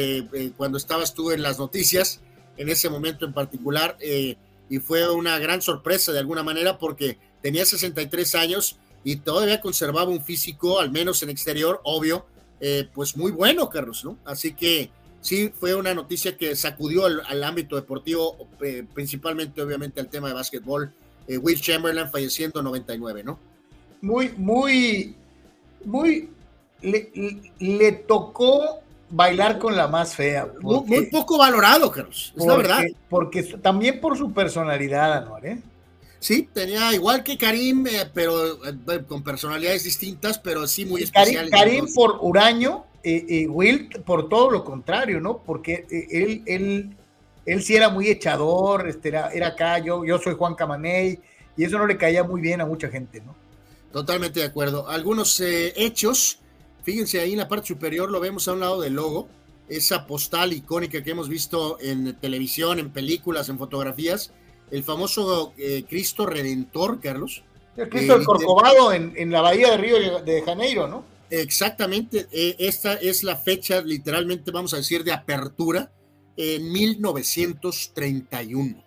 cuando 0.55 0.77
estabas 0.77 1.13
tú 1.13 1.31
en 1.31 1.41
las 1.41 1.57
noticias, 1.59 2.21
en 2.57 2.69
ese 2.69 2.89
momento 2.89 3.25
en 3.25 3.33
particular, 3.33 3.97
y 4.01 4.79
fue 4.79 5.09
una 5.11 5.37
gran 5.39 5.61
sorpresa 5.61 6.11
de 6.11 6.19
alguna 6.19 6.43
manera 6.43 6.77
porque 6.77 7.17
tenía 7.41 7.65
63 7.65 8.35
años 8.35 8.77
y 9.05 9.17
todavía 9.17 9.61
conservaba 9.61 10.09
un 10.09 10.21
físico, 10.21 10.81
al 10.81 10.91
menos 10.91 11.23
en 11.23 11.29
exterior, 11.29 11.79
obvio, 11.83 12.25
eh, 12.59 12.89
pues 12.93 13.15
muy 13.15 13.31
bueno, 13.31 13.69
Carlos, 13.69 14.03
¿no? 14.03 14.17
Así 14.25 14.53
que 14.53 14.89
sí, 15.21 15.53
fue 15.57 15.75
una 15.75 15.93
noticia 15.93 16.35
que 16.35 16.55
sacudió 16.55 17.05
al, 17.05 17.21
al 17.25 17.43
ámbito 17.43 17.77
deportivo, 17.77 18.35
eh, 18.61 18.83
principalmente 18.93 19.61
obviamente 19.61 20.01
al 20.01 20.09
tema 20.09 20.27
de 20.27 20.33
básquetbol. 20.33 20.91
Eh, 21.27 21.37
Will 21.37 21.61
Chamberlain 21.61 22.09
falleciendo 22.09 22.59
en 22.59 22.65
99, 22.65 23.23
¿no? 23.23 23.39
muy, 24.01 24.33
muy, 24.37 25.15
muy, 25.83 26.29
le, 26.81 27.91
tocó 28.07 28.81
bailar 29.09 29.57
con 29.57 29.75
la 29.75 29.87
más 29.87 30.15
fea. 30.15 30.47
Muy, 30.61 30.81
muy 30.85 31.05
poco 31.07 31.37
valorado, 31.37 31.91
Carlos. 31.91 32.33
Es 32.37 32.45
la 32.45 32.55
verdad. 32.55 32.83
Porque 33.09 33.43
también 33.43 33.99
por 33.99 34.17
su 34.17 34.31
personalidad, 34.31 35.13
Anuar, 35.13 35.45
¿eh? 35.45 35.59
Sí, 36.25 36.49
tenía 36.51 36.91
igual 36.91 37.21
que 37.21 37.37
Karim, 37.37 37.85
eh, 37.85 38.09
pero 38.11 38.55
eh, 38.65 39.03
con 39.07 39.21
personalidades 39.21 39.83
distintas, 39.83 40.39
pero 40.39 40.65
sí 40.65 40.83
muy 40.83 41.03
especiales. 41.03 41.51
Karim, 41.51 41.85
por 41.93 42.17
huraño, 42.19 42.85
eh, 43.03 43.45
Wilt 43.47 43.99
por 43.99 44.27
todo 44.27 44.49
lo 44.49 44.63
contrario, 44.63 45.21
¿no? 45.21 45.43
Porque 45.45 45.85
él, 45.91 46.41
él, 46.47 46.97
él 47.45 47.61
sí 47.61 47.75
era 47.75 47.89
muy 47.89 48.07
echador, 48.07 48.89
este, 48.89 49.09
era, 49.09 49.29
era 49.33 49.49
acá, 49.49 49.77
yo, 49.77 50.03
yo 50.03 50.17
soy 50.17 50.33
Juan 50.33 50.55
Camaney, 50.55 51.19
y 51.55 51.63
eso 51.63 51.77
no 51.77 51.85
le 51.85 51.95
caía 51.95 52.23
muy 52.23 52.41
bien 52.41 52.59
a 52.59 52.65
mucha 52.65 52.89
gente, 52.89 53.21
¿no? 53.21 53.35
Totalmente 53.91 54.39
de 54.39 54.47
acuerdo. 54.47 54.89
Algunos 54.89 55.39
hechos, 55.39 56.39
fíjense 56.81 57.19
ahí 57.19 57.33
en 57.33 57.37
la 57.37 57.47
parte 57.47 57.67
superior, 57.67 58.09
lo 58.09 58.19
vemos 58.19 58.47
a 58.47 58.53
un 58.53 58.61
lado 58.61 58.81
del 58.81 58.93
logo, 58.93 59.27
esa 59.69 60.07
postal 60.07 60.53
icónica 60.53 61.03
que 61.03 61.11
hemos 61.11 61.29
visto 61.29 61.77
en 61.81 62.15
televisión, 62.15 62.79
en 62.79 62.89
películas, 62.89 63.47
en 63.49 63.59
fotografías 63.59 64.31
el 64.71 64.83
famoso 64.83 65.53
eh, 65.57 65.85
Cristo 65.87 66.25
Redentor, 66.25 66.99
Carlos. 66.99 67.43
El 67.77 67.89
Cristo 67.89 68.17
del 68.17 68.25
Corcovado 68.25 68.91
en, 68.93 69.31
la 69.31 69.41
bahía 69.41 69.69
de 69.71 69.77
Río 69.77 70.21
de 70.21 70.41
Janeiro, 70.41 70.87
¿no? 70.87 71.03
Exactamente, 71.29 72.27
eh, 72.31 72.55
esta 72.59 72.93
es 72.93 73.23
la 73.23 73.35
fecha, 73.35 73.81
literalmente 73.81 74.51
vamos 74.51 74.73
a 74.73 74.77
decir, 74.77 75.03
de 75.03 75.11
apertura 75.11 75.91
en 76.37 76.71
1931. 76.71 78.81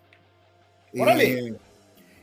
Eh, 0.93 1.53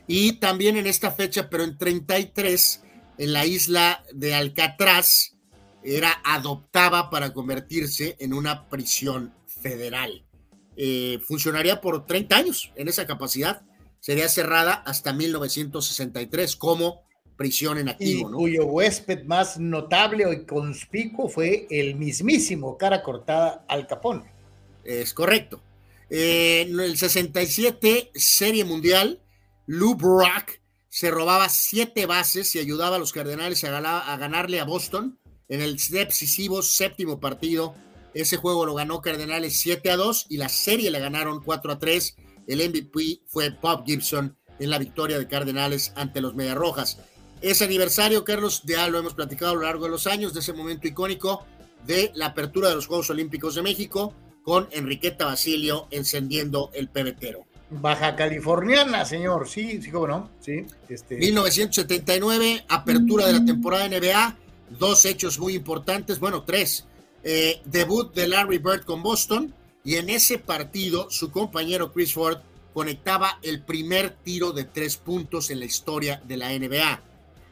y 0.07 0.33
también 0.33 0.75
en 0.77 0.87
esta 0.87 1.11
fecha, 1.11 1.49
pero 1.49 1.63
en 1.63 1.77
33, 1.77 2.83
en 3.17 3.33
la 3.33 3.45
isla 3.45 4.03
de 4.13 4.33
Alcatraz, 4.33 5.35
era 5.83 6.21
adoptada 6.23 7.09
para 7.09 7.33
convertirse 7.33 8.15
en 8.19 8.33
una 8.33 8.67
prisión 8.67 9.33
federal. 9.45 10.26
Eh, 10.79 11.19
funcionaría 11.25 11.81
por 11.81 12.05
30 12.05 12.37
años 12.37 12.71
en 12.75 12.87
esa 12.87 13.07
capacidad. 13.07 13.63
Sería 13.99 14.29
cerrada 14.29 14.73
hasta 14.73 15.11
1963 15.11 16.55
como 16.55 17.01
prisión 17.35 17.79
en 17.79 17.89
activo. 17.89 18.31
Cuyo 18.31 18.65
huésped 18.65 19.23
más 19.25 19.59
notable 19.59 20.31
y 20.31 20.45
conspicuo 20.45 21.29
fue 21.29 21.67
el 21.71 21.95
mismísimo 21.95 22.77
cara 22.77 23.01
cortada 23.01 23.65
Al 23.67 23.87
Capone. 23.87 24.31
Es 24.83 25.13
correcto. 25.13 25.61
Eh, 26.09 26.67
en 26.69 26.79
el 26.79 26.95
67, 26.95 28.11
Serie 28.13 28.63
Mundial, 28.63 29.19
Lou 29.65 29.95
Brock 29.95 30.61
se 30.89 31.09
robaba 31.11 31.49
siete 31.49 32.05
bases 32.05 32.55
y 32.55 32.59
ayudaba 32.59 32.95
a 32.95 32.99
los 32.99 33.11
Cardenales 33.11 33.63
a, 33.63 34.13
a 34.13 34.17
ganarle 34.17 34.59
a 34.59 34.63
Boston 34.63 35.19
en 35.49 35.61
el 35.61 35.77
decisivo 35.77 36.61
séptimo 36.61 37.19
partido 37.19 37.75
ese 38.13 38.37
juego 38.37 38.65
lo 38.65 38.75
ganó 38.75 39.01
Cardenales 39.01 39.59
7 39.59 39.91
a 39.91 39.97
2 39.97 40.27
y 40.29 40.37
la 40.37 40.49
serie 40.49 40.91
le 40.91 40.99
ganaron 40.99 41.41
4 41.41 41.71
a 41.71 41.79
3. 41.79 42.15
El 42.47 42.69
MVP 42.69 43.21
fue 43.27 43.49
Bob 43.49 43.85
Gibson 43.85 44.37
en 44.59 44.69
la 44.69 44.79
victoria 44.79 45.19
de 45.19 45.27
Cardenales 45.27 45.93
ante 45.95 46.21
los 46.21 46.33
Rojas. 46.55 46.99
Ese 47.41 47.65
aniversario, 47.65 48.23
Carlos, 48.23 48.63
ya 48.65 48.87
lo 48.87 48.97
hemos 48.97 49.13
platicado 49.13 49.51
a 49.51 49.55
lo 49.55 49.61
largo 49.61 49.85
de 49.85 49.91
los 49.91 50.07
años, 50.07 50.33
de 50.33 50.39
ese 50.39 50.53
momento 50.53 50.87
icónico 50.87 51.45
de 51.85 52.11
la 52.15 52.27
apertura 52.27 52.69
de 52.69 52.75
los 52.75 52.87
Juegos 52.87 53.09
Olímpicos 53.09 53.55
de 53.55 53.61
México, 53.61 54.13
con 54.43 54.67
Enriqueta 54.71 55.25
Basilio 55.25 55.87
encendiendo 55.91 56.71
el 56.73 56.89
pebetero. 56.89 57.45
Baja 57.69 58.15
Californiana, 58.15 59.03
señor, 59.03 59.47
sí, 59.47 59.81
sí, 59.81 59.91
cómo 59.91 60.07
no, 60.07 60.29
sí. 60.39 60.65
Este... 60.87 61.17
1979, 61.17 62.65
apertura 62.69 63.27
de 63.27 63.33
la 63.33 63.45
temporada 63.45 63.87
NBA, 63.89 64.37
dos 64.79 65.05
hechos 65.05 65.37
muy 65.37 65.53
importantes, 65.53 66.19
bueno, 66.19 66.43
tres. 66.43 66.87
Eh, 67.29 67.59
debut 67.65 68.15
de 68.15 68.25
Larry 68.25 68.57
Bird 68.57 68.85
con 68.85 69.03
Boston 69.03 69.53
y 69.83 69.95
en 69.95 70.09
ese 70.09 70.39
partido 70.39 71.11
su 71.11 71.29
compañero 71.29 71.91
Chris 71.91 72.13
Ford 72.13 72.37
conectaba 72.73 73.37
el 73.41 73.63
primer 73.63 74.11
tiro 74.23 74.53
de 74.53 74.63
tres 74.63 74.95
puntos 74.95 75.49
en 75.49 75.59
la 75.59 75.65
historia 75.65 76.21
de 76.25 76.37
la 76.37 76.57
NBA. 76.57 77.01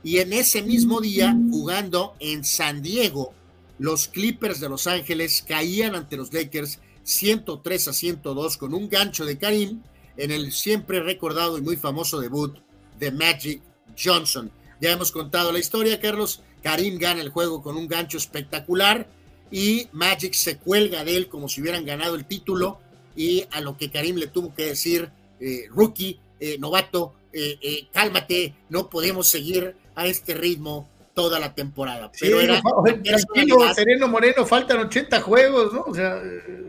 Y 0.01 0.19
en 0.19 0.31
ese 0.31 0.61
mismo 0.61 1.01
día, 1.01 1.35
jugando 1.51 2.15
en 2.21 2.45
San 2.45 2.81
Diego, 2.81 3.33
los 3.77 4.07
Clippers 4.07 4.61
de 4.61 4.69
Los 4.69 4.87
Ángeles 4.87 5.43
caían 5.45 5.93
ante 5.93 6.15
los 6.15 6.31
Lakers 6.31 6.79
103 7.03 7.89
a 7.89 7.91
102 7.91 8.55
con 8.55 8.73
un 8.73 8.87
gancho 8.87 9.25
de 9.25 9.37
Karim 9.37 9.81
en 10.15 10.31
el 10.31 10.53
siempre 10.53 11.01
recordado 11.01 11.57
y 11.57 11.61
muy 11.61 11.75
famoso 11.75 12.21
debut 12.21 12.55
de 12.97 13.11
Magic 13.11 13.61
Johnson. 14.01 14.49
Ya 14.79 14.93
hemos 14.93 15.11
contado 15.11 15.51
la 15.51 15.59
historia, 15.59 15.99
Carlos. 15.99 16.43
Karim 16.63 16.97
gana 16.97 17.19
el 17.19 17.27
juego 17.27 17.61
con 17.61 17.75
un 17.75 17.89
gancho 17.89 18.17
espectacular 18.17 19.09
y 19.55 19.87
Magic 19.93 20.33
se 20.33 20.57
cuelga 20.57 21.05
de 21.05 21.15
él 21.15 21.29
como 21.29 21.47
si 21.47 21.61
hubieran 21.61 21.85
ganado 21.85 22.15
el 22.15 22.25
título 22.25 22.77
y 23.15 23.45
a 23.51 23.61
lo 23.61 23.77
que 23.77 23.89
Karim 23.89 24.17
le 24.17 24.27
tuvo 24.27 24.53
que 24.53 24.65
decir, 24.65 25.09
eh, 25.39 25.67
rookie, 25.69 26.19
eh, 26.41 26.57
novato, 26.59 27.13
eh, 27.31 27.87
cálmate, 27.93 28.53
no 28.67 28.89
podemos 28.89 29.29
seguir 29.29 29.73
a 29.95 30.07
este 30.07 30.33
ritmo 30.33 30.89
toda 31.13 31.39
la 31.39 31.55
temporada. 31.55 32.11
Pero 32.19 32.41
era 32.41 32.61
tranquilo, 32.61 33.73
Sereno 33.73 34.09
Moreno, 34.09 34.45
faltan 34.45 34.79
80 34.79 35.21
juegos, 35.21 35.71
¿no? 35.71 35.85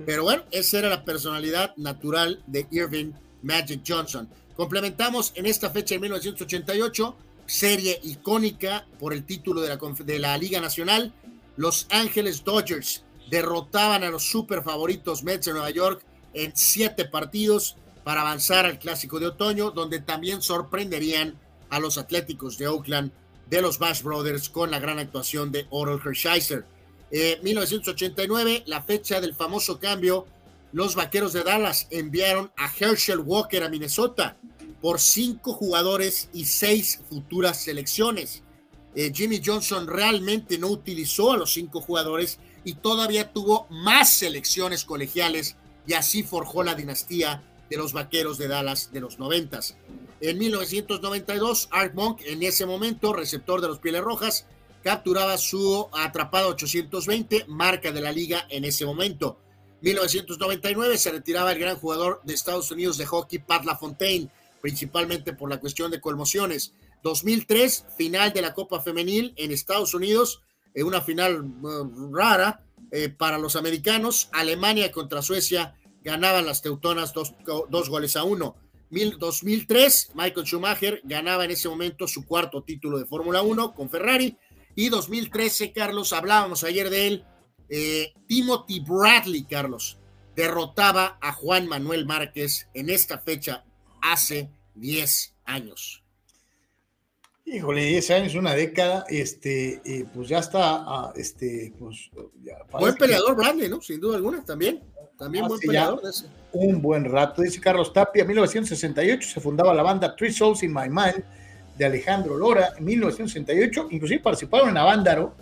pero 0.06 0.22
bueno, 0.22 0.44
esa 0.52 0.78
era 0.78 0.88
la 0.88 1.04
personalidad 1.04 1.74
natural 1.76 2.40
de 2.46 2.68
Irving 2.70 3.10
Magic 3.42 3.80
Johnson. 3.84 4.28
Complementamos 4.54 5.32
en 5.34 5.46
esta 5.46 5.70
fecha 5.70 5.96
de 5.96 6.02
1988, 6.02 7.16
serie 7.46 7.98
icónica 8.04 8.86
por 9.00 9.12
el 9.12 9.24
título 9.24 9.60
de 9.60 9.70
la, 9.70 9.78
de 10.04 10.18
la 10.20 10.38
Liga 10.38 10.60
Nacional, 10.60 11.12
los 11.56 11.86
Ángeles 11.90 12.44
Dodgers 12.44 13.04
derrotaban 13.30 14.04
a 14.04 14.10
los 14.10 14.24
super 14.24 14.62
favoritos 14.62 15.22
Mets 15.22 15.46
de 15.46 15.52
Nueva 15.52 15.70
York 15.70 16.04
en 16.34 16.52
siete 16.54 17.04
partidos 17.06 17.76
para 18.04 18.20
avanzar 18.20 18.66
al 18.66 18.78
clásico 18.78 19.18
de 19.18 19.26
otoño, 19.26 19.70
donde 19.70 20.00
también 20.00 20.42
sorprenderían 20.42 21.38
a 21.70 21.80
los 21.80 21.98
Atléticos 21.98 22.56
de 22.58 22.68
Oakland 22.68 23.10
de 23.50 23.62
los 23.62 23.78
Bash 23.78 24.02
Brothers 24.02 24.48
con 24.48 24.70
la 24.70 24.78
gran 24.78 24.98
actuación 24.98 25.50
de 25.50 25.66
Oral 25.70 26.00
Hershiser. 26.04 26.64
Eh, 27.10 27.40
1989, 27.42 28.64
la 28.66 28.82
fecha 28.82 29.20
del 29.20 29.34
famoso 29.34 29.78
cambio, 29.78 30.26
los 30.72 30.94
Vaqueros 30.94 31.32
de 31.32 31.42
Dallas 31.42 31.86
enviaron 31.90 32.50
a 32.56 32.70
Herschel 32.78 33.20
Walker 33.20 33.62
a 33.62 33.68
Minnesota 33.68 34.36
por 34.80 35.00
cinco 35.00 35.52
jugadores 35.52 36.28
y 36.32 36.44
seis 36.44 37.00
futuras 37.08 37.62
selecciones. 37.62 38.42
Eh, 38.96 39.12
Jimmy 39.14 39.42
Johnson 39.44 39.86
realmente 39.86 40.56
no 40.56 40.68
utilizó 40.68 41.32
a 41.32 41.36
los 41.36 41.52
cinco 41.52 41.82
jugadores 41.82 42.38
y 42.64 42.74
todavía 42.74 43.30
tuvo 43.30 43.66
más 43.68 44.08
selecciones 44.08 44.86
colegiales 44.86 45.56
y 45.86 45.92
así 45.92 46.22
forjó 46.22 46.62
la 46.62 46.74
dinastía 46.74 47.42
de 47.68 47.76
los 47.76 47.92
vaqueros 47.92 48.38
de 48.38 48.48
Dallas 48.48 48.90
de 48.92 49.00
los 49.00 49.18
noventas. 49.18 49.76
En 50.22 50.38
1992, 50.38 51.68
Art 51.72 51.92
Monk, 51.92 52.22
en 52.24 52.42
ese 52.42 52.64
momento 52.64 53.12
receptor 53.12 53.60
de 53.60 53.68
los 53.68 53.80
Pieles 53.80 54.00
Rojas, 54.00 54.46
capturaba 54.82 55.36
su 55.36 55.88
atrapado 55.92 56.48
820, 56.48 57.44
marca 57.48 57.92
de 57.92 58.00
la 58.00 58.12
liga 58.12 58.46
en 58.48 58.64
ese 58.64 58.86
momento. 58.86 59.38
1999 59.82 60.96
se 60.96 61.12
retiraba 61.12 61.52
el 61.52 61.58
gran 61.58 61.76
jugador 61.76 62.22
de 62.24 62.32
Estados 62.32 62.70
Unidos 62.70 62.96
de 62.96 63.04
hockey, 63.04 63.40
Pat 63.40 63.66
LaFontaine, 63.66 64.30
principalmente 64.62 65.34
por 65.34 65.50
la 65.50 65.60
cuestión 65.60 65.90
de 65.90 66.00
conmociones. 66.00 66.72
2003, 67.02 67.86
final 67.96 68.32
de 68.32 68.42
la 68.42 68.54
Copa 68.54 68.80
Femenil 68.80 69.34
en 69.36 69.52
Estados 69.52 69.94
Unidos, 69.94 70.42
en 70.74 70.86
una 70.86 71.00
final 71.00 71.42
uh, 71.42 72.14
rara 72.14 72.62
eh, 72.92 73.08
para 73.08 73.38
los 73.38 73.56
americanos. 73.56 74.28
Alemania 74.32 74.92
contra 74.92 75.22
Suecia 75.22 75.74
ganaban 76.02 76.46
las 76.46 76.62
teutonas 76.62 77.12
dos, 77.12 77.88
goles 77.88 78.16
a 78.16 78.24
uno. 78.24 78.56
2003, 78.90 80.10
Michael 80.14 80.46
Schumacher 80.46 81.00
ganaba 81.02 81.44
en 81.44 81.50
ese 81.50 81.68
momento 81.68 82.06
su 82.06 82.24
cuarto 82.24 82.62
título 82.62 82.98
de 82.98 83.06
Fórmula 83.06 83.42
1 83.42 83.74
con 83.74 83.90
Ferrari. 83.90 84.36
Y 84.76 84.88
2013, 84.88 85.72
Carlos, 85.72 86.12
hablábamos 86.12 86.62
ayer 86.62 86.90
de 86.90 87.06
él, 87.08 87.24
eh, 87.68 88.12
Timothy 88.28 88.80
Bradley, 88.80 89.44
Carlos, 89.44 89.98
derrotaba 90.36 91.18
a 91.20 91.32
Juan 91.32 91.66
Manuel 91.66 92.06
Márquez 92.06 92.68
en 92.74 92.90
esta 92.90 93.18
fecha 93.18 93.64
hace 94.02 94.50
10 94.74 95.34
años. 95.44 96.05
Híjole, 97.48 97.84
10 97.84 98.10
años, 98.10 98.34
una 98.34 98.54
década, 98.54 99.04
este, 99.08 99.80
pues 100.12 100.28
ya 100.28 100.40
está, 100.40 100.82
ah, 100.84 101.12
este, 101.14 101.72
pues... 101.78 102.10
buen 102.72 102.96
peleador 102.96 103.36
Bradley, 103.36 103.68
¿no? 103.68 103.80
Sin 103.80 104.00
duda 104.00 104.16
alguna, 104.16 104.44
también. 104.44 104.82
También 105.16 105.46
buen 105.46 105.60
peleador. 105.60 106.02
Un 106.52 106.82
buen 106.82 107.04
rato, 107.04 107.42
dice 107.42 107.60
Carlos 107.60 107.92
Tapia, 107.92 108.22
en 108.22 108.28
1968 108.28 109.28
se 109.28 109.40
fundaba 109.40 109.72
la 109.72 109.84
banda 109.84 110.16
Three 110.16 110.32
Souls 110.32 110.64
in 110.64 110.74
My 110.74 110.88
Mind 110.88 111.22
de 111.78 111.84
Alejandro 111.84 112.36
Lora, 112.36 112.70
en 112.76 112.84
1968, 112.84 113.88
inclusive 113.92 114.20
participaron 114.20 114.70
en 114.70 114.78
Avándaro, 114.78 115.36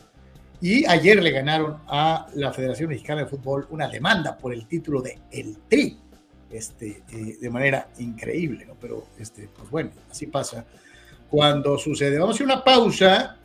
y 0.60 0.84
ayer 0.84 1.23
le 1.23 1.31
ganaron 1.31 1.78
a 1.86 2.26
la 2.34 2.52
Federación 2.52 2.91
Mexicana 2.91 3.23
de 3.23 3.28
Fútbol 3.28 3.66
una 3.70 3.89
demanda 3.89 4.36
por 4.36 4.52
el 4.52 4.66
título 4.66 5.00
de 5.00 5.20
El 5.31 5.57
Tri, 5.70 5.99
este, 6.50 7.02
eh, 7.10 7.39
de 7.41 7.50
manera 7.50 7.89
increíble, 7.99 8.66
¿no? 8.66 8.74
Pero, 8.78 9.07
este, 9.18 9.49
pues 9.57 9.70
bueno, 9.70 9.91
así 10.10 10.26
pasa 10.26 10.66
cuando 11.34 11.76
sucede. 11.78 12.16
Vamos 12.16 12.34
a 12.34 12.36
hacer 12.36 12.46
una 12.46 12.62
pausa. 12.62 13.38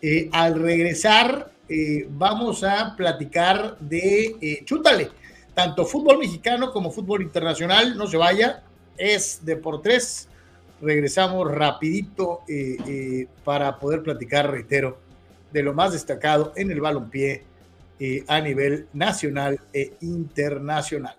Eh, 0.00 0.30
al 0.32 0.58
regresar, 0.58 1.50
eh, 1.68 2.06
vamos 2.08 2.64
a 2.64 2.96
platicar 2.96 3.76
de 3.80 4.34
eh, 4.40 4.62
Chútale, 4.64 5.10
tanto 5.52 5.84
fútbol 5.84 6.18
mexicano 6.18 6.72
como 6.72 6.90
fútbol 6.90 7.20
internacional. 7.20 7.98
No 7.98 8.06
se 8.06 8.16
vaya, 8.16 8.62
es 8.96 9.44
de 9.44 9.56
por 9.56 9.82
tres. 9.82 10.26
Regresamos 10.80 11.50
rapidito 11.50 12.44
eh, 12.48 13.26
para 13.44 13.78
poder 13.78 14.02
platicar, 14.02 14.50
reitero, 14.50 15.00
de 15.52 15.62
lo 15.62 15.74
más 15.74 15.92
destacado 15.92 16.54
en 16.56 16.70
el 16.70 16.80
balompié 16.80 17.44
a 18.26 18.40
nivel 18.40 18.88
nacional 18.94 19.60
e 19.72 19.92
internacional. 20.00 21.16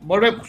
Volvemos. 0.00 0.48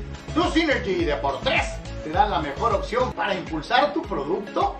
DoSynergy 0.35 1.05
Deportes 1.05 1.63
te 2.03 2.09
da 2.09 2.27
la 2.27 2.39
mejor 2.41 2.73
opción 2.73 3.11
para 3.13 3.35
impulsar 3.35 3.93
tu 3.93 4.01
producto 4.01 4.75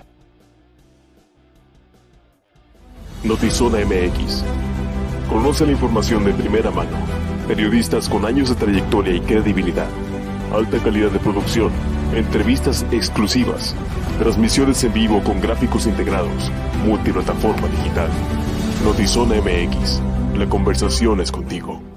Notizona 3.23 3.85
MX. 3.85 4.43
Conoce 5.29 5.65
la 5.65 5.73
información 5.73 6.25
de 6.25 6.33
primera 6.33 6.71
mano. 6.71 6.97
Periodistas 7.47 8.09
con 8.09 8.25
años 8.25 8.49
de 8.49 8.55
trayectoria 8.55 9.13
y 9.13 9.21
credibilidad. 9.21 9.87
Alta 10.51 10.79
calidad 10.79 11.11
de 11.11 11.19
producción. 11.19 11.71
Entrevistas 12.15 12.83
exclusivas. 12.91 13.75
Transmisiones 14.17 14.83
en 14.83 14.93
vivo 14.93 15.23
con 15.23 15.39
gráficos 15.39 15.85
integrados. 15.85 16.51
Multiplataforma 16.83 17.67
digital. 17.67 18.09
Notizona 18.83 19.35
MX. 19.35 20.01
La 20.35 20.47
conversación 20.49 21.21
es 21.21 21.31
contigo. 21.31 21.90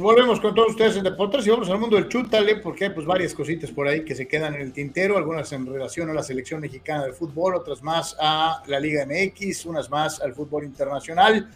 Volvemos 0.00 0.40
con 0.40 0.54
todos 0.54 0.70
ustedes 0.70 0.96
en 0.96 1.04
Deportes 1.04 1.46
y 1.46 1.50
vamos 1.50 1.68
al 1.70 1.78
mundo 1.78 1.96
del 1.96 2.08
chútale 2.08 2.56
porque 2.56 2.84
hay 2.84 2.90
pues 2.90 3.06
varias 3.06 3.34
cositas 3.34 3.70
por 3.70 3.88
ahí 3.88 4.04
que 4.04 4.14
se 4.14 4.28
quedan 4.28 4.54
en 4.54 4.60
el 4.60 4.72
tintero, 4.72 5.16
algunas 5.16 5.52
en 5.52 5.66
relación 5.66 6.08
a 6.10 6.14
la 6.14 6.22
selección 6.22 6.60
mexicana 6.60 7.04
de 7.04 7.12
fútbol, 7.12 7.54
otras 7.54 7.82
más 7.82 8.16
a 8.20 8.62
la 8.66 8.78
Liga 8.78 9.04
MX, 9.06 9.66
unas 9.66 9.90
más 9.90 10.20
al 10.20 10.34
fútbol 10.34 10.64
internacional 10.64 11.48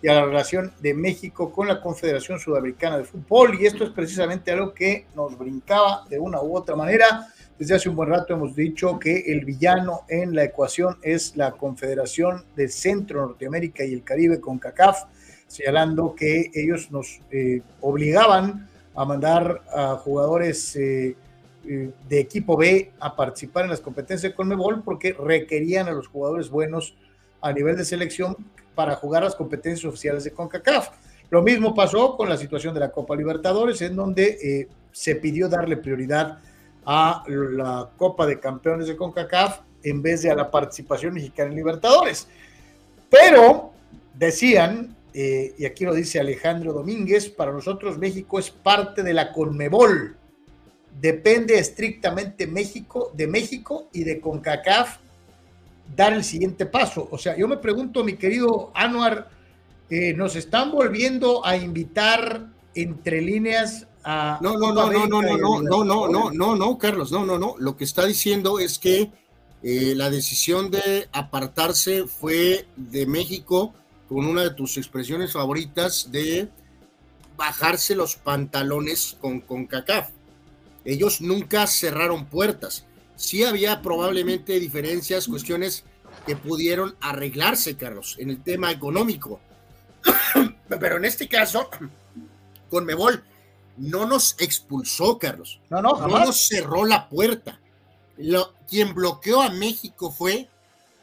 y 0.00 0.08
a 0.08 0.14
la 0.14 0.24
relación 0.24 0.72
de 0.80 0.94
México 0.94 1.50
con 1.50 1.66
la 1.66 1.80
Confederación 1.80 2.38
Sudamericana 2.38 2.98
de 2.98 3.04
Fútbol 3.04 3.60
y 3.60 3.66
esto 3.66 3.84
es 3.84 3.90
precisamente 3.90 4.52
algo 4.52 4.72
que 4.72 5.06
nos 5.16 5.36
brincaba 5.36 6.04
de 6.08 6.18
una 6.18 6.40
u 6.40 6.56
otra 6.56 6.76
manera. 6.76 7.26
Desde 7.58 7.74
hace 7.74 7.88
un 7.88 7.96
buen 7.96 8.10
rato 8.10 8.34
hemos 8.34 8.54
dicho 8.54 8.98
que 9.00 9.24
el 9.26 9.44
villano 9.44 10.02
en 10.08 10.36
la 10.36 10.44
ecuación 10.44 10.98
es 11.02 11.36
la 11.36 11.52
Confederación 11.52 12.44
de 12.54 12.68
Centro, 12.68 13.22
Norteamérica 13.26 13.84
y 13.84 13.92
el 13.92 14.04
Caribe 14.04 14.40
con 14.40 14.58
CACAF 14.58 15.04
señalando 15.48 16.14
que 16.14 16.50
ellos 16.54 16.90
nos 16.92 17.20
eh, 17.32 17.62
obligaban 17.80 18.68
a 18.94 19.04
mandar 19.04 19.62
a 19.74 19.96
jugadores 19.96 20.76
eh, 20.76 21.16
eh, 21.66 21.90
de 22.08 22.20
equipo 22.20 22.56
B 22.56 22.92
a 23.00 23.16
participar 23.16 23.64
en 23.64 23.70
las 23.70 23.80
competencias 23.80 24.30
de 24.30 24.36
Conmebol 24.36 24.82
porque 24.82 25.14
requerían 25.14 25.88
a 25.88 25.92
los 25.92 26.06
jugadores 26.06 26.50
buenos 26.50 26.94
a 27.40 27.52
nivel 27.52 27.76
de 27.76 27.84
selección 27.84 28.36
para 28.74 28.94
jugar 28.94 29.24
las 29.24 29.34
competencias 29.34 29.84
oficiales 29.84 30.24
de 30.24 30.32
CONCACAF. 30.32 30.90
Lo 31.30 31.42
mismo 31.42 31.74
pasó 31.74 32.16
con 32.16 32.28
la 32.28 32.36
situación 32.36 32.74
de 32.74 32.80
la 32.80 32.90
Copa 32.90 33.16
Libertadores, 33.16 33.82
en 33.82 33.96
donde 33.96 34.68
se 34.92 35.16
pidió 35.16 35.48
darle 35.48 35.76
prioridad 35.76 36.38
a 36.86 37.22
la 37.28 37.90
Copa 37.96 38.24
de 38.24 38.40
Campeones 38.40 38.86
de 38.86 38.96
CONCACAF 38.96 39.60
en 39.82 40.00
vez 40.00 40.22
de 40.22 40.30
a 40.30 40.34
la 40.34 40.50
participación 40.50 41.14
mexicana 41.14 41.50
en 41.50 41.56
Libertadores. 41.56 42.28
Pero 43.10 43.72
decían 44.14 44.96
eh, 45.14 45.54
y 45.58 45.64
aquí 45.64 45.84
lo 45.84 45.94
dice 45.94 46.20
Alejandro 46.20 46.72
Domínguez, 46.72 47.28
para 47.28 47.52
nosotros 47.52 47.98
México 47.98 48.38
es 48.38 48.50
parte 48.50 49.02
de 49.02 49.14
la 49.14 49.32
Conmebol. 49.32 50.16
Depende 51.00 51.58
estrictamente 51.58 52.46
México, 52.46 53.12
de 53.14 53.26
México 53.26 53.88
y 53.92 54.04
de 54.04 54.20
CONCACAF 54.20 54.98
dar 55.94 56.12
el 56.12 56.24
siguiente 56.24 56.66
paso. 56.66 57.08
O 57.10 57.18
sea, 57.18 57.36
yo 57.36 57.48
me 57.48 57.56
pregunto, 57.56 58.04
mi 58.04 58.14
querido 58.16 58.70
Anuar, 58.74 59.30
eh, 59.90 60.12
¿nos 60.14 60.36
están 60.36 60.70
volviendo 60.70 61.44
a 61.46 61.56
invitar 61.56 62.46
entre 62.74 63.22
líneas 63.22 63.86
a... 64.04 64.38
No, 64.42 64.58
no, 64.58 64.72
no, 64.72 64.90
no, 64.90 65.06
no, 65.06 65.22
no, 65.22 65.36
no, 65.36 65.62
no, 65.62 65.84
no, 65.84 66.08
no, 66.08 66.30
no, 66.30 66.56
no, 66.56 66.78
Carlos, 66.78 67.10
no, 67.10 67.24
no, 67.24 67.38
no. 67.38 67.54
Lo 67.58 67.76
que 67.76 67.84
está 67.84 68.04
diciendo 68.04 68.58
es 68.58 68.78
que 68.78 69.10
eh, 69.62 69.94
la 69.96 70.10
decisión 70.10 70.70
de 70.70 71.08
apartarse 71.12 72.06
fue 72.06 72.66
de 72.76 73.06
México 73.06 73.74
con 74.08 74.24
una 74.24 74.42
de 74.42 74.50
tus 74.50 74.76
expresiones 74.76 75.32
favoritas 75.32 76.10
de 76.10 76.48
bajarse 77.36 77.94
los 77.94 78.16
pantalones 78.16 79.16
con, 79.20 79.40
con 79.40 79.66
CACAF. 79.66 80.10
Ellos 80.84 81.20
nunca 81.20 81.66
cerraron 81.66 82.26
puertas. 82.26 82.86
Sí 83.16 83.44
había 83.44 83.82
probablemente 83.82 84.58
diferencias, 84.58 85.28
cuestiones 85.28 85.84
que 86.26 86.36
pudieron 86.36 86.96
arreglarse, 87.00 87.76
Carlos, 87.76 88.16
en 88.18 88.30
el 88.30 88.42
tema 88.42 88.70
económico. 88.70 89.40
Pero 90.68 90.96
en 90.96 91.04
este 91.04 91.28
caso, 91.28 91.68
con 92.70 92.84
Mebol 92.84 93.22
no 93.76 94.06
nos 94.06 94.36
expulsó, 94.38 95.18
Carlos. 95.18 95.60
No, 95.70 95.82
no, 95.82 96.06
no 96.06 96.18
nos 96.18 96.46
cerró 96.46 96.84
la 96.84 97.08
puerta. 97.08 97.60
Lo, 98.16 98.54
quien 98.68 98.94
bloqueó 98.94 99.42
a 99.42 99.50
México 99.50 100.10
fue 100.10 100.48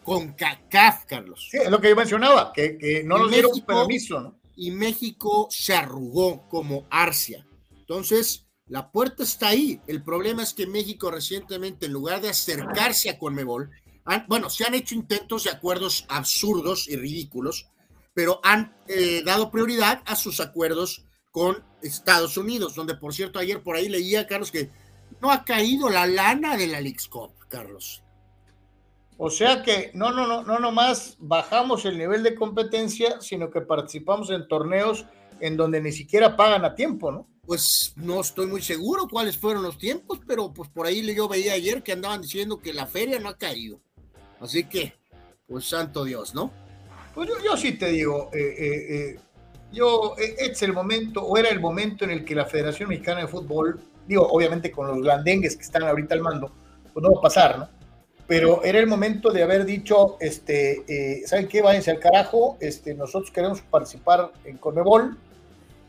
con 0.05 0.33
CACAF, 0.33 1.05
Carlos. 1.05 1.49
Sí, 1.51 1.57
es 1.57 1.69
lo 1.69 1.81
que 1.81 1.89
yo 1.89 1.95
mencionaba, 1.95 2.53
que, 2.53 3.01
no 3.03 3.17
nos 3.17 3.31
dieron 3.31 3.51
permiso, 3.65 4.21
¿no? 4.21 4.39
y 4.55 4.71
México 4.71 5.47
se 5.49 5.73
arrugó 5.73 6.47
como 6.47 6.87
Arcia. 6.89 7.45
Entonces, 7.71 8.45
la 8.67 8.91
puerta 8.91 9.23
está 9.23 9.49
ahí. 9.49 9.81
El 9.87 10.03
problema 10.03 10.43
es 10.43 10.53
que 10.53 10.67
México 10.67 11.11
recientemente, 11.11 11.87
en 11.87 11.93
lugar 11.93 12.21
de 12.21 12.29
acercarse 12.29 13.09
a 13.09 13.19
Conmebol, 13.19 13.69
bueno, 14.27 14.49
se 14.49 14.65
han 14.65 14.75
hecho 14.75 14.95
intentos 14.95 15.43
de 15.43 15.49
acuerdos 15.49 16.05
absurdos 16.07 16.87
y 16.87 16.95
ridículos, 16.95 17.67
pero 18.13 18.39
han 18.43 18.75
eh, 18.87 19.23
dado 19.25 19.51
prioridad 19.51 20.01
a 20.05 20.15
sus 20.15 20.39
acuerdos 20.39 21.05
con 21.31 21.63
Estados 21.81 22.37
Unidos, 22.37 22.75
donde 22.75 22.95
por 22.95 23.13
cierto 23.13 23.39
ayer 23.39 23.61
por 23.61 23.75
ahí 23.75 23.89
leía, 23.89 24.25
Carlos, 24.25 24.51
que 24.51 24.69
no 25.21 25.31
ha 25.31 25.43
caído 25.43 25.89
la 25.89 26.07
lana 26.07 26.55
de 26.55 26.67
la 26.67 26.79
Leagues 26.79 27.07
Cup, 27.07 27.31
Carlos. 27.49 28.04
O 29.17 29.29
sea 29.29 29.63
que 29.63 29.91
no, 29.93 30.11
no, 30.11 30.27
no, 30.27 30.43
no 30.43 30.59
nomás 30.59 31.15
bajamos 31.19 31.85
el 31.85 31.97
nivel 31.97 32.21
de 32.23 32.35
competencia, 32.35 33.21
sino 33.21 33.49
que 33.49 33.61
participamos 33.61 34.29
en 34.29 34.47
torneos 34.47 35.05
en 35.39 35.57
donde 35.57 35.81
ni 35.81 35.91
siquiera 35.91 36.35
pagan 36.35 36.65
a 36.65 36.75
tiempo, 36.75 37.11
¿no? 37.11 37.27
Pues 37.45 37.93
no 37.95 38.21
estoy 38.21 38.47
muy 38.47 38.61
seguro 38.61 39.07
cuáles 39.07 39.37
fueron 39.37 39.63
los 39.63 39.77
tiempos, 39.77 40.19
pero 40.27 40.51
pues 40.51 40.69
por 40.69 40.85
ahí 40.85 41.13
yo 41.13 41.27
veía 41.27 41.53
ayer 41.53 41.83
que 41.83 41.91
andaban 41.91 42.21
diciendo 42.21 42.59
que 42.59 42.73
la 42.73 42.87
feria 42.87 43.19
no 43.19 43.29
ha 43.29 43.37
caído. 43.37 43.79
Así 44.39 44.65
que, 44.65 44.93
pues 45.47 45.65
santo 45.65 46.03
Dios, 46.03 46.33
¿no? 46.33 46.51
Pues 47.13 47.29
yo, 47.43 47.55
sí 47.55 47.73
te 47.73 47.91
digo, 47.91 48.29
eh, 48.33 48.55
eh, 48.57 48.95
eh, 48.95 49.19
yo, 49.71 50.15
es 50.17 50.61
el 50.63 50.73
momento, 50.73 51.21
o 51.21 51.37
era 51.37 51.49
el 51.49 51.59
momento 51.59 52.03
en 52.03 52.11
el 52.11 52.25
que 52.25 52.35
la 52.35 52.45
Federación 52.45 52.89
Mexicana 52.89 53.21
de 53.21 53.27
Fútbol, 53.27 53.79
digo, 54.07 54.27
obviamente 54.27 54.71
con 54.71 54.87
los 54.87 55.01
grandengues 55.01 55.55
que 55.55 55.63
están 55.63 55.83
ahorita 55.83 56.15
al 56.15 56.21
mando, 56.21 56.51
pues 56.91 57.03
no 57.03 57.13
va 57.13 57.19
a 57.19 57.21
pasar, 57.21 57.59
¿no? 57.59 57.69
Pero 58.27 58.63
era 58.63 58.79
el 58.79 58.87
momento 58.87 59.31
de 59.31 59.43
haber 59.43 59.65
dicho, 59.65 60.17
este, 60.19 60.83
eh, 60.87 61.27
¿saben 61.27 61.47
qué? 61.47 61.61
Váyanse 61.61 61.91
al 61.91 61.99
carajo, 61.99 62.57
este, 62.59 62.95
nosotros 62.95 63.31
queremos 63.31 63.61
participar 63.61 64.31
en 64.45 64.57
Conmebol 64.57 65.17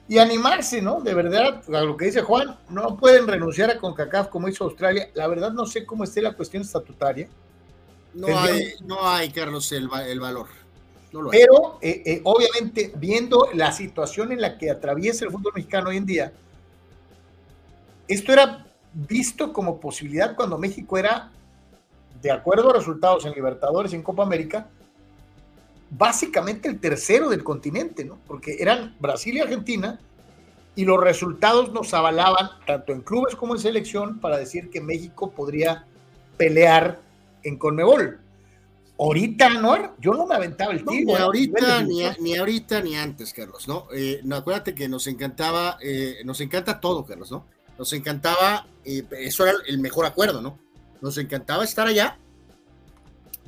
y 0.09 0.19
animarse, 0.19 0.83
¿no? 0.83 1.01
De 1.01 1.15
verdad, 1.15 1.63
a 1.75 1.81
lo 1.81 1.97
que 1.97 2.07
dice 2.07 2.21
Juan, 2.21 2.59
no 2.69 2.97
pueden 2.97 3.27
renunciar 3.27 3.71
a 3.71 3.79
CONCACAF 3.79 4.29
como 4.29 4.49
hizo 4.49 4.65
Australia. 4.65 5.09
La 5.15 5.27
verdad 5.27 5.51
no 5.53 5.67
sé 5.67 5.85
cómo 5.85 6.05
esté 6.05 6.21
la 6.21 6.35
cuestión 6.35 6.63
estatutaria. 6.63 7.29
No 8.15 8.39
hay, 8.39 8.75
no 8.85 9.07
hay, 9.07 9.31
Carlos, 9.31 9.73
el, 9.73 9.89
valor. 9.89 10.47
pero 11.31 11.79
eh, 11.83 12.03
eh, 12.07 12.21
obviamente 12.25 12.93
viendo 12.97 13.49
la 13.53 13.73
situación 13.73 14.33
en 14.33 14.41
la 14.41 14.57
que 14.57 14.71
atraviesa 14.71 15.25
el 15.25 15.33
fútbol 15.33 15.53
mexicano 15.55 15.91
hoy 15.91 15.97
en 15.97 16.07
día, 16.07 16.33
esto 18.09 18.33
era 18.33 18.67
visto 18.93 19.53
como 19.53 19.81
posibilidad 19.81 20.37
cuando 20.37 20.57
México 20.57 20.97
era 20.97 21.31
de 22.23 22.31
acuerdo 22.31 22.70
a 22.70 22.75
resultados 22.75 23.25
en 23.27 23.33
Libertadores 23.33 23.93
y 23.93 23.97
en 23.97 24.03
Copa 24.03 24.23
América, 24.23 24.69
básicamente 25.91 26.69
el 26.69 26.81
tercero 26.81 27.28
del 27.28 27.45
continente, 27.45 28.05
¿no? 28.05 28.19
Porque 28.27 28.57
eran 28.59 28.97
Brasil 29.01 29.36
y 29.36 29.41
Argentina 29.41 30.01
y 30.75 30.85
los 30.85 31.01
resultados 31.01 31.73
nos 31.73 31.95
avalaban, 31.95 32.51
tanto 32.67 32.93
en 32.93 33.01
clubes 33.01 33.35
como 33.35 33.55
en 33.55 33.61
selección, 33.61 34.20
para 34.20 34.36
decir 34.36 34.70
que 34.70 34.81
México 34.81 35.31
podría 35.31 35.86
pelear 36.36 37.01
en 37.43 37.57
Conmebol. 37.57 38.20
Ahorita, 38.99 39.51
¿no? 39.51 39.95
Yo 39.99 40.12
no 40.12 40.27
me 40.27 40.35
aventaba 40.35 40.73
el 40.73 40.85
tiro. 40.85 40.91
ni, 40.91 41.12
¿eh? 41.12 41.19
ahorita, 41.19 41.83
ni, 42.19 42.36
ahorita, 42.36 42.81
ni 42.83 42.97
antes, 42.97 43.33
Carlos, 43.33 43.69
¿no? 43.69 43.89
Eh, 43.93 44.20
no 44.25 44.36
acuérdate 44.36 44.75
que 44.75 44.89
nos 44.89 45.07
encantaba, 45.07 45.78
eh, 45.83 46.17
nos 46.25 46.41
encanta 46.41 46.81
todo, 46.81 47.05
Carlos, 47.05 47.31
¿no? 47.31 47.47
Nos 47.78 47.93
encantaba, 47.93 48.67
eso 48.85 49.47
era 49.47 49.55
el 49.67 49.78
mejor 49.78 50.07
acuerdo, 50.07 50.41
¿no? 50.41 50.59
Nos 51.07 51.18
encantaba 51.18 51.62
estar 51.62 51.86
allá, 51.86 52.18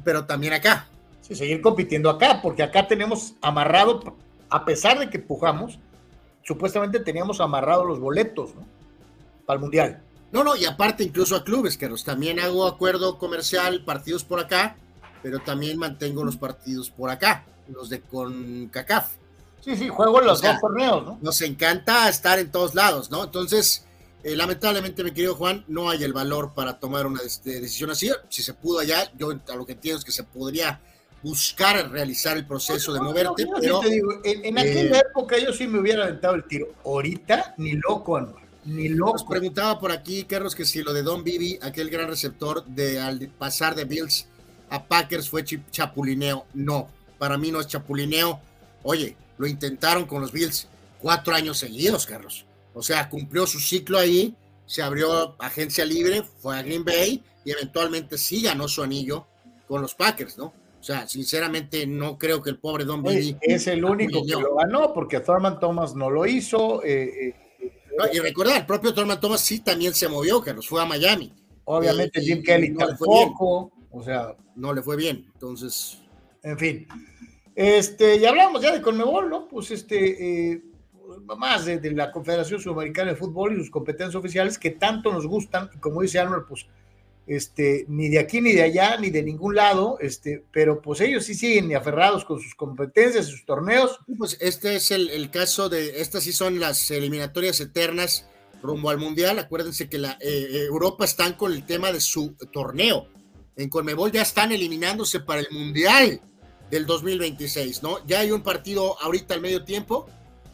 pero 0.05 0.27
también 0.27 0.53
acá. 0.53 0.87
Sí, 1.23 1.35
seguir 1.35 1.61
compitiendo 1.61 2.09
acá, 2.09 2.39
porque 2.41 2.63
acá 2.63 2.87
tenemos 2.87 3.35
amarrado, 3.43 4.15
a 4.49 4.65
pesar 4.65 5.01
de 5.01 5.11
que 5.11 5.19
pujamos, 5.19 5.81
supuestamente 6.45 7.01
teníamos 7.01 7.41
amarrado 7.41 7.85
los 7.85 7.99
boletos, 7.99 8.55
¿no? 8.55 8.65
Para 9.45 9.57
el 9.57 9.63
Mundial. 9.63 10.01
No, 10.31 10.45
no, 10.45 10.55
y 10.55 10.67
aparte 10.67 11.03
incluso 11.03 11.35
a 11.35 11.43
clubes, 11.43 11.77
que 11.77 11.89
también 12.05 12.39
hago 12.39 12.65
acuerdo 12.65 13.19
comercial, 13.19 13.85
partidos 13.85 14.23
por 14.23 14.39
acá, 14.39 14.77
pero 15.21 15.41
también 15.41 15.79
mantengo 15.79 16.23
los 16.23 16.37
partidos 16.37 16.91
por 16.91 17.11
acá, 17.11 17.45
los 17.67 17.89
de 17.89 18.03
con 18.03 18.69
CACAF. 18.69 19.17
Sí, 19.63 19.77
sí, 19.77 19.89
juego 19.89 20.21
los 20.21 20.43
dos 20.43 20.61
torneos, 20.61 21.05
¿no? 21.05 21.19
Nos 21.21 21.41
encanta 21.41 22.09
estar 22.09 22.39
en 22.39 22.53
todos 22.53 22.77
lados, 22.77 23.11
¿no? 23.11 23.25
Entonces, 23.25 23.85
eh, 24.25 24.35
lamentablemente, 24.35 25.05
mi 25.05 25.13
querido 25.13 25.35
Juan, 25.35 25.65
no 25.69 25.89
hay 25.89 26.03
el 26.03 26.13
valor 26.13 26.53
para 26.55 26.79
tomar 26.79 27.07
una 27.07 27.23
este, 27.23 27.61
decisión 27.61 27.91
así. 27.91 28.11
Si 28.29 28.43
se 28.43 28.55
pudo 28.55 28.81
allá, 28.81 29.11
yo 29.17 29.31
a 29.31 29.57
lo 29.57 29.65
que 29.65 29.73
entiendo 29.73 29.99
es 29.99 30.05
que 30.05 30.13
se 30.13 30.25
podría 30.25 30.81
buscar 31.23 31.91
realizar 31.91 32.37
el 32.37 32.47
proceso 32.47 32.93
de 32.93 33.01
moverte. 33.01 33.47
pero, 33.61 33.81
en, 34.25 34.59
aquella 34.59 34.99
eh, 34.99 35.03
época 35.09 35.39
yo 35.39 35.53
sí 35.53 35.67
me 35.67 35.79
hubiera 35.79 36.05
aventado 36.05 36.35
el 36.35 36.45
tiro. 36.45 36.69
Ahorita, 36.85 37.55
ni 37.59 37.73
loco, 37.73 38.21
Ni 38.65 38.89
loco. 38.89 39.13
Nos 39.13 39.25
preguntaba 39.25 39.79
por 39.79 39.93
aquí, 39.93 40.25
Carlos, 40.25 40.55
que 40.55 40.65
si 40.65 40.83
lo 40.83 40.93
de 40.93 41.03
Don 41.03 41.23
Bibi, 41.23 41.59
aquel 41.63 41.89
gran 41.89 42.09
receptor 42.09 42.65
de 42.67 43.01
al 43.01 43.21
pasar 43.29 43.75
de 43.75 43.85
Bills 43.85 44.27
a 44.71 44.85
Packers 44.85 45.29
fue 45.29 45.45
chapulineo. 45.45 46.47
No, 46.55 46.89
para 47.19 47.39
mí 47.39 47.53
no 47.53 47.61
es 47.61 47.69
chapulineo. 47.69 48.41
Oye, 48.83 49.17
lo 49.39 49.47
intentaron 49.47 50.07
con 50.07 50.21
los 50.21 50.33
Bills 50.33 50.67
cuatro 51.01 51.35
años 51.35 51.59
seguidos, 51.59 52.05
Carlos. 52.05 52.45
O 52.75 52.83
sea, 52.83 53.09
cumplió 53.09 53.47
su 53.47 53.59
ciclo 53.59 53.99
ahí, 53.99 54.35
se 54.67 54.83
abrió 54.83 55.35
agencia 55.39 55.85
libre, 55.85 56.23
fue 56.23 56.57
a 56.59 56.63
Green 56.63 56.85
Bay 56.85 57.23
y 57.45 57.51
eventualmente 57.51 58.19
sí 58.19 58.43
ganó 58.43 58.69
su 58.69 58.83
anillo 58.83 59.27
con 59.67 59.83
los 59.83 59.95
Packers, 59.95 60.39
¿no? 60.39 60.53
O 60.81 60.83
sea, 60.83 61.09
sinceramente 61.09 61.87
no 61.87 62.17
creo 62.17 62.41
que 62.41 62.51
el 62.51 62.59
pobre 62.59 62.85
Don 62.85 63.03
Billy 63.03 63.37
es 63.41 63.67
el 63.67 63.85
único 63.85 64.25
que 64.25 64.33
lo 64.33 64.55
ganó 64.55 64.93
porque 64.95 65.21
Thurman 65.21 65.59
Thomas 65.59 65.95
no 65.95 66.09
lo 66.09 66.25
hizo. 66.25 66.85
Eh, 66.85 67.29
eh, 67.29 67.35
y 68.13 68.19
recordar, 68.21 68.59
el 68.59 68.67
propio 68.67 68.95
Thurman 68.95 69.21
Thomas 69.21 69.41
sí 69.41 69.61
también 69.61 69.93
se 69.93 70.09
movió, 70.09 70.41
que 70.41 70.55
nos 70.55 70.69
fue 70.69 70.81
a 70.81 70.87
Miami. 70.87 71.33
Obviamente 71.65 72.21
Jim 72.21 72.43
Kelly 72.43 72.75
tampoco, 72.75 73.73
o 73.91 74.03
sea, 74.03 74.37
no 74.55 74.73
le 74.73 74.83
fue 74.83 74.97
bien. 74.97 75.27
Entonces, 75.35 75.99
en 76.43 76.59
fin. 76.59 76.87
Este, 77.55 78.21
ya 78.21 78.29
hablamos 78.29 78.63
ya 78.63 78.73
de 78.73 78.81
Conmebol, 78.81 79.29
¿no? 79.29 79.49
Pues 79.49 79.73
este, 79.73 80.53
eh, 80.53 80.63
más 81.37 81.65
de, 81.65 81.81
la 81.93 82.11
Confederación 82.11 82.61
Sudamericana 82.61 83.11
de 83.11 83.17
Fútbol 83.17 83.55
y 83.55 83.57
sus 83.57 83.71
competencias 83.71 84.15
oficiales 84.15 84.59
que 84.59 84.71
tanto 84.71 85.13
nos 85.13 85.27
gustan, 85.27 85.69
como 85.81 86.03
dice 86.03 86.19
Arnold, 86.19 86.47
pues 86.49 86.67
este, 87.27 87.85
ni 87.89 88.09
de 88.09 88.19
aquí 88.19 88.41
ni 88.41 88.53
de 88.53 88.63
allá, 88.63 88.97
ni 88.97 89.11
de 89.11 89.23
ningún 89.23 89.55
lado, 89.55 89.99
este, 90.01 90.45
pero 90.51 90.81
pues 90.81 91.03
ellos 91.03 91.25
sí 91.25 91.35
siguen 91.35 91.75
aferrados 91.77 92.25
con 92.25 92.41
sus 92.41 92.55
competencias, 92.55 93.27
sus 93.27 93.45
torneos. 93.45 93.99
Pues 94.17 94.39
este 94.41 94.77
es 94.77 94.91
el, 94.91 95.31
caso 95.31 95.69
de, 95.69 96.01
estas 96.01 96.25
sí 96.25 96.33
son 96.33 96.59
las 96.59 96.91
eliminatorias 96.91 97.61
eternas 97.61 98.27
rumbo 98.63 98.89
al 98.89 98.99
Mundial. 98.99 99.39
Acuérdense 99.39 99.91
que 99.91 99.99
la 99.99 100.13
eh, 100.13 100.17
eh, 100.23 100.65
Europa 100.69 101.05
están 101.05 101.35
con 101.35 101.53
el 101.53 101.67
tema 101.67 101.93
de 101.93 102.01
su 102.01 102.35
torneo. 102.51 103.09
En 103.57 103.69
Conmebol 103.69 104.11
ya 104.11 104.23
están 104.23 104.53
eliminándose 104.53 105.21
para 105.21 105.41
el 105.41 105.49
Mundial 105.51 106.23
del 106.71 106.87
2026, 106.87 107.83
¿no? 107.83 108.07
Ya 108.07 108.21
hay 108.21 108.31
un 108.31 108.43
partido 108.43 109.01
ahorita 109.03 109.35
al 109.35 109.41
medio 109.41 109.65
tiempo 109.65 110.09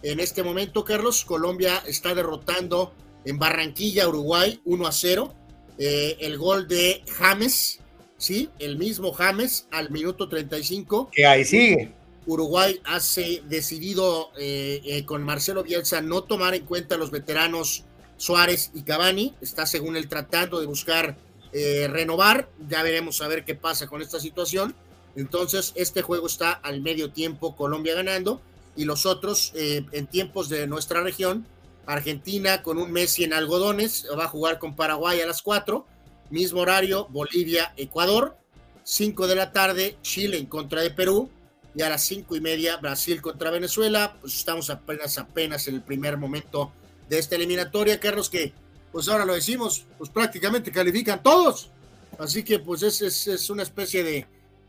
en 0.04 0.20
este 0.20 0.42
momento, 0.42 0.84
Carlos, 0.84 1.24
Colombia 1.24 1.82
está 1.86 2.14
derrotando 2.14 2.92
en 3.24 3.38
Barranquilla, 3.38 4.06
Uruguay, 4.06 4.60
1 4.66 4.86
a 4.86 4.92
0. 4.92 5.34
Eh, 5.78 6.18
el 6.20 6.36
gol 6.36 6.68
de 6.68 7.02
James, 7.10 7.80
¿sí? 8.18 8.50
El 8.58 8.76
mismo 8.76 9.14
James 9.14 9.66
al 9.70 9.90
minuto 9.90 10.28
35. 10.28 11.08
Que 11.10 11.24
ahí 11.24 11.42
sigue. 11.46 11.90
Uruguay 12.26 12.80
hace 12.84 13.42
decidido 13.48 14.30
eh, 14.38 14.82
eh, 14.84 15.06
con 15.06 15.22
Marcelo 15.22 15.62
Bielsa 15.62 16.02
no 16.02 16.22
tomar 16.22 16.54
en 16.54 16.66
cuenta 16.66 16.96
a 16.96 16.98
los 16.98 17.10
veteranos 17.10 17.84
Suárez 18.18 18.72
y 18.74 18.82
Cavani. 18.82 19.34
Está, 19.40 19.64
según 19.64 19.96
él, 19.96 20.08
tratando 20.08 20.60
de 20.60 20.66
buscar 20.66 21.16
renovar. 21.54 22.50
Ya 22.68 22.82
veremos 22.82 23.22
a 23.22 23.28
ver 23.28 23.44
qué 23.44 23.54
pasa 23.54 23.86
con 23.86 24.02
esta 24.02 24.18
situación. 24.20 24.74
Entonces, 25.16 25.72
este 25.76 26.02
juego 26.02 26.26
está 26.26 26.50
al 26.50 26.82
medio 26.82 27.10
tiempo, 27.10 27.54
Colombia 27.54 27.94
ganando 27.94 28.42
y 28.76 28.84
los 28.84 29.06
otros 29.06 29.52
eh, 29.54 29.84
en 29.92 30.06
tiempos 30.06 30.48
de 30.48 30.66
nuestra 30.66 31.02
región. 31.02 31.46
Argentina 31.86 32.62
con 32.62 32.78
un 32.78 32.90
Messi 32.92 33.24
en 33.24 33.34
algodones, 33.34 34.06
va 34.18 34.24
a 34.24 34.28
jugar 34.28 34.58
con 34.58 34.74
Paraguay 34.74 35.20
a 35.20 35.26
las 35.26 35.42
4, 35.42 35.86
mismo 36.30 36.60
horario, 36.60 37.06
Bolivia, 37.10 37.74
Ecuador, 37.76 38.38
5 38.84 39.26
de 39.26 39.36
la 39.36 39.52
tarde, 39.52 39.98
Chile 40.02 40.38
en 40.38 40.46
contra 40.46 40.80
de 40.80 40.90
Perú, 40.90 41.28
y 41.74 41.82
a 41.82 41.88
las 41.88 42.04
cinco 42.04 42.36
y 42.36 42.40
media, 42.40 42.76
Brasil 42.76 43.20
contra 43.20 43.50
Venezuela, 43.50 44.16
pues 44.20 44.34
estamos 44.34 44.70
apenas, 44.70 45.18
apenas 45.18 45.66
en 45.66 45.74
el 45.74 45.82
primer 45.82 46.16
momento 46.16 46.72
de 47.08 47.18
esta 47.18 47.34
eliminatoria, 47.34 47.98
Carlos, 47.98 48.30
que 48.30 48.52
pues 48.92 49.08
ahora 49.08 49.24
lo 49.24 49.34
decimos, 49.34 49.84
pues 49.98 50.08
prácticamente 50.08 50.70
califican 50.70 51.20
todos, 51.20 51.70
así 52.18 52.44
que 52.44 52.60
pues 52.60 52.84
es, 52.84 53.26
es, 53.26 53.50
una 53.50 53.64
especie 53.64 54.04
de 54.04 54.26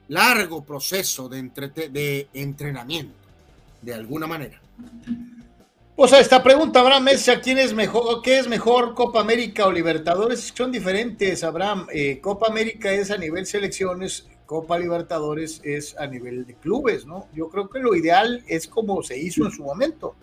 largo 0.07 0.65
proceso 0.65 1.29
de, 1.29 1.43
de 1.91 2.27
entrenamiento 2.33 3.24
de 3.85 3.93
alguna 3.93 4.27
manera. 4.27 4.59
Pues 5.95 6.11
a 6.11 6.19
esta 6.19 6.43
pregunta, 6.43 6.81
Abraham 6.81 7.05
Mesa, 7.05 7.39
¿quién 7.39 7.57
es 7.57 7.73
mejor, 7.73 8.21
qué 8.21 8.39
es 8.39 8.49
mejor, 8.49 8.95
Copa 8.95 9.21
América 9.21 9.65
o 9.65 9.71
Libertadores? 9.71 10.51
Son 10.53 10.71
diferentes, 10.71 11.43
Abraham. 11.43 11.87
Eh, 11.93 12.19
Copa 12.19 12.47
América 12.47 12.91
es 12.91 13.11
a 13.11 13.17
nivel 13.17 13.45
selecciones, 13.45 14.27
Copa 14.45 14.77
Libertadores 14.77 15.61
es 15.63 15.95
a 15.97 16.07
nivel 16.07 16.45
de 16.45 16.55
clubes, 16.55 17.05
¿no? 17.05 17.27
Yo 17.33 17.47
creo 17.47 17.69
que 17.69 17.79
lo 17.79 17.95
ideal 17.95 18.43
es 18.47 18.67
como 18.67 19.01
se 19.03 19.17
hizo 19.17 19.45
en 19.45 19.51
su 19.51 19.63
momento, 19.63 20.15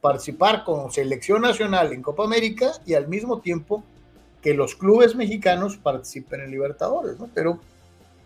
participar 0.00 0.64
con 0.64 0.90
selección 0.92 1.42
nacional 1.42 1.92
en 1.92 2.02
Copa 2.02 2.24
América 2.24 2.72
y 2.86 2.94
al 2.94 3.08
mismo 3.08 3.40
tiempo 3.40 3.84
que 4.40 4.54
los 4.54 4.76
clubes 4.76 5.14
mexicanos 5.14 5.76
participen 5.76 6.40
en 6.40 6.52
Libertadores, 6.52 7.18
¿no? 7.18 7.28
Pero, 7.34 7.58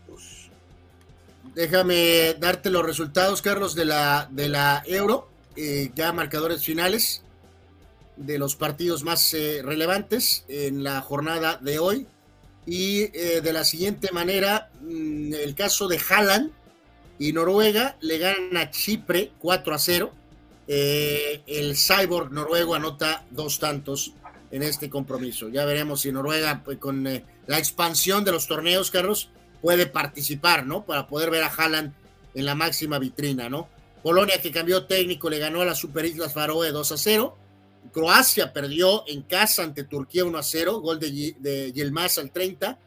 pues... 0.06 0.41
Déjame 1.54 2.34
darte 2.34 2.70
los 2.70 2.84
resultados, 2.84 3.42
Carlos, 3.42 3.74
de 3.74 3.84
la, 3.84 4.28
de 4.30 4.48
la 4.48 4.82
Euro, 4.86 5.28
eh, 5.54 5.90
ya 5.94 6.12
marcadores 6.12 6.64
finales 6.64 7.22
de 8.16 8.38
los 8.38 8.56
partidos 8.56 9.04
más 9.04 9.34
eh, 9.34 9.60
relevantes 9.62 10.44
en 10.48 10.82
la 10.82 11.00
jornada 11.00 11.58
de 11.60 11.78
hoy. 11.78 12.06
Y 12.64 13.02
eh, 13.12 13.40
de 13.42 13.52
la 13.52 13.64
siguiente 13.64 14.12
manera, 14.12 14.70
mm, 14.80 15.34
el 15.34 15.54
caso 15.54 15.88
de 15.88 15.98
Haaland 16.08 16.52
y 17.18 17.32
Noruega 17.32 17.96
le 18.00 18.18
ganan 18.18 18.56
a 18.56 18.70
Chipre 18.70 19.32
4 19.38 19.74
a 19.74 19.78
0. 19.78 20.12
Eh, 20.68 21.42
el 21.46 21.76
Cyborg 21.76 22.30
noruego 22.30 22.74
anota 22.74 23.26
dos 23.30 23.58
tantos 23.58 24.14
en 24.52 24.62
este 24.62 24.88
compromiso. 24.88 25.48
Ya 25.48 25.64
veremos 25.64 26.02
si 26.02 26.12
Noruega, 26.12 26.62
pues, 26.64 26.78
con 26.78 27.04
la 27.46 27.58
expansión 27.58 28.24
de 28.24 28.32
los 28.32 28.46
torneos, 28.46 28.90
Carlos, 28.90 29.30
puede 29.62 29.86
participar, 29.86 30.66
¿no? 30.66 30.84
Para 30.84 31.06
poder 31.06 31.30
ver 31.30 31.44
a 31.44 31.54
Haaland 31.54 31.94
en 32.34 32.44
la 32.44 32.54
máxima 32.54 32.98
vitrina, 32.98 33.48
¿no? 33.48 33.68
Polonia, 34.02 34.42
que 34.42 34.50
cambió 34.50 34.86
técnico, 34.86 35.30
le 35.30 35.38
ganó 35.38 35.60
a 35.60 35.64
las 35.64 35.78
Super 35.78 36.04
Islas 36.04 36.34
Faroe 36.34 36.70
2 36.70 36.92
a 36.92 36.96
0. 36.96 37.38
Croacia 37.92 38.52
perdió 38.52 39.04
en 39.06 39.22
casa 39.22 39.62
ante 39.62 39.84
Turquía 39.84 40.24
1 40.24 40.36
a 40.36 40.42
0, 40.42 40.80
gol 40.80 40.98
de, 40.98 41.36
de 41.38 41.92
al 42.18 42.30
30. 42.30 42.78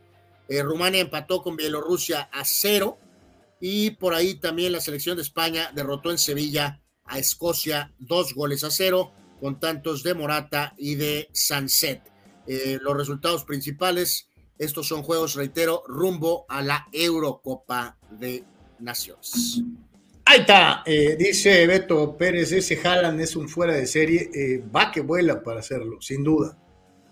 Eh, 0.49 0.61
Rumania 0.61 1.01
empató 1.01 1.41
con 1.41 1.55
Bielorrusia 1.55 2.29
a 2.31 2.43
0. 2.43 2.97
Y 3.61 3.91
por 3.91 4.13
ahí 4.13 4.35
también 4.35 4.73
la 4.73 4.81
selección 4.81 5.15
de 5.15 5.23
España 5.23 5.71
derrotó 5.73 6.11
en 6.11 6.17
Sevilla 6.17 6.81
a 7.05 7.19
Escocia 7.19 7.93
dos 7.99 8.33
goles 8.33 8.63
a 8.63 8.71
cero, 8.71 9.13
con 9.39 9.59
tantos 9.59 10.03
de 10.03 10.13
Morata 10.13 10.73
y 10.77 10.95
de 10.95 11.29
Sanset. 11.31 12.01
Eh, 12.47 12.79
los 12.81 12.97
resultados 12.97 13.43
principales, 13.43 14.27
estos 14.57 14.87
son 14.87 15.03
juegos, 15.03 15.35
reitero, 15.35 15.83
rumbo 15.87 16.45
a 16.47 16.61
la 16.61 16.87
Eurocopa 16.91 17.97
de 18.09 18.43
Naciones. 18.79 19.61
Ahí 20.25 20.39
está, 20.39 20.81
eh, 20.85 21.15
dice 21.17 21.67
Beto 21.67 22.17
Pérez, 22.17 22.51
ese 22.51 22.79
Haaland 22.83 23.21
es 23.21 23.35
un 23.35 23.47
fuera 23.47 23.73
de 23.73 23.85
serie, 23.85 24.29
eh, 24.33 24.63
va 24.75 24.91
que 24.91 25.01
vuela 25.01 25.43
para 25.43 25.59
hacerlo, 25.59 26.01
sin 26.01 26.23
duda, 26.23 26.57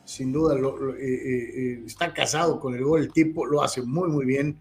sin 0.04 0.34
duda, 0.34 0.56
lo, 0.56 0.76
lo, 0.78 0.96
eh, 0.98 1.84
está 1.86 2.12
casado 2.12 2.60
con 2.60 2.74
el 2.74 2.84
gol, 2.84 3.02
el 3.02 3.14
tipo 3.14 3.46
lo 3.46 3.62
hace 3.62 3.84
muy, 3.84 4.10
muy 4.10 4.26
bien. 4.26 4.60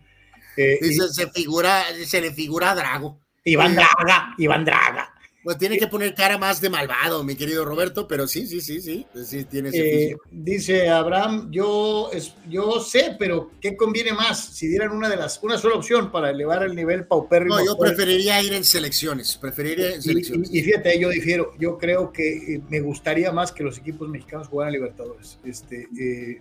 Dice, 0.55 1.07
y, 1.09 1.15
se, 1.15 1.31
figura, 1.31 1.83
se 2.05 2.21
le 2.21 2.33
figura 2.33 2.73
a 2.73 2.75
Drago. 2.75 3.19
Iván 3.45 3.75
Draga, 3.75 4.35
Iván 4.37 4.65
Draga. 4.67 5.15
Pues 5.43 5.59
tiene 5.59 5.77
que 5.77 5.89
poner 5.89 6.15
cara 6.15 6.39
más 6.39 6.61
de 6.61 6.71
malvado, 6.71 7.25
mi 7.25 7.35
querido 7.35 7.65
Roberto, 7.65 8.07
pero 8.07 8.29
sí, 8.29 8.47
sí, 8.47 8.61
sí, 8.61 8.81
sí, 8.81 9.05
sí 9.25 9.45
tiene 9.45 9.71
eh, 9.73 10.17
Dice 10.31 10.89
Abraham, 10.89 11.49
yo, 11.51 12.11
es, 12.13 12.35
yo 12.49 12.79
sé, 12.79 13.17
pero 13.19 13.51
¿qué 13.61 13.77
conviene 13.77 14.13
más? 14.13 14.39
Si 14.39 14.69
dieran 14.69 14.93
una 14.93 15.09
de 15.09 15.17
las, 15.17 15.43
una 15.43 15.59
sola 15.59 15.75
opción 15.75 16.13
para 16.13 16.31
elevar 16.31 16.63
el 16.63 16.77
nivel 16.77 17.07
paupérrimo. 17.07 17.57
No, 17.57 17.65
yo 17.65 17.77
preferiría 17.77 18.41
ir 18.41 18.53
en 18.53 18.63
selecciones, 18.63 19.37
preferiría 19.37 19.97
en 19.97 20.03
selecciones. 20.03 20.49
Y, 20.53 20.61
y, 20.61 20.63
fíjate, 20.63 21.01
yo 21.01 21.09
difiero, 21.09 21.53
yo 21.59 21.77
creo 21.77 22.13
que 22.13 22.55
eh, 22.55 22.63
me 22.69 22.81
gustaría 22.81 23.33
más 23.33 23.51
que 23.51 23.65
los 23.65 23.77
equipos 23.79 24.09
mexicanos 24.09 24.47
jugaran 24.47 24.69
a 24.69 24.73
Libertadores. 24.75 25.41
Este, 25.45 25.89
eh, 25.99 26.41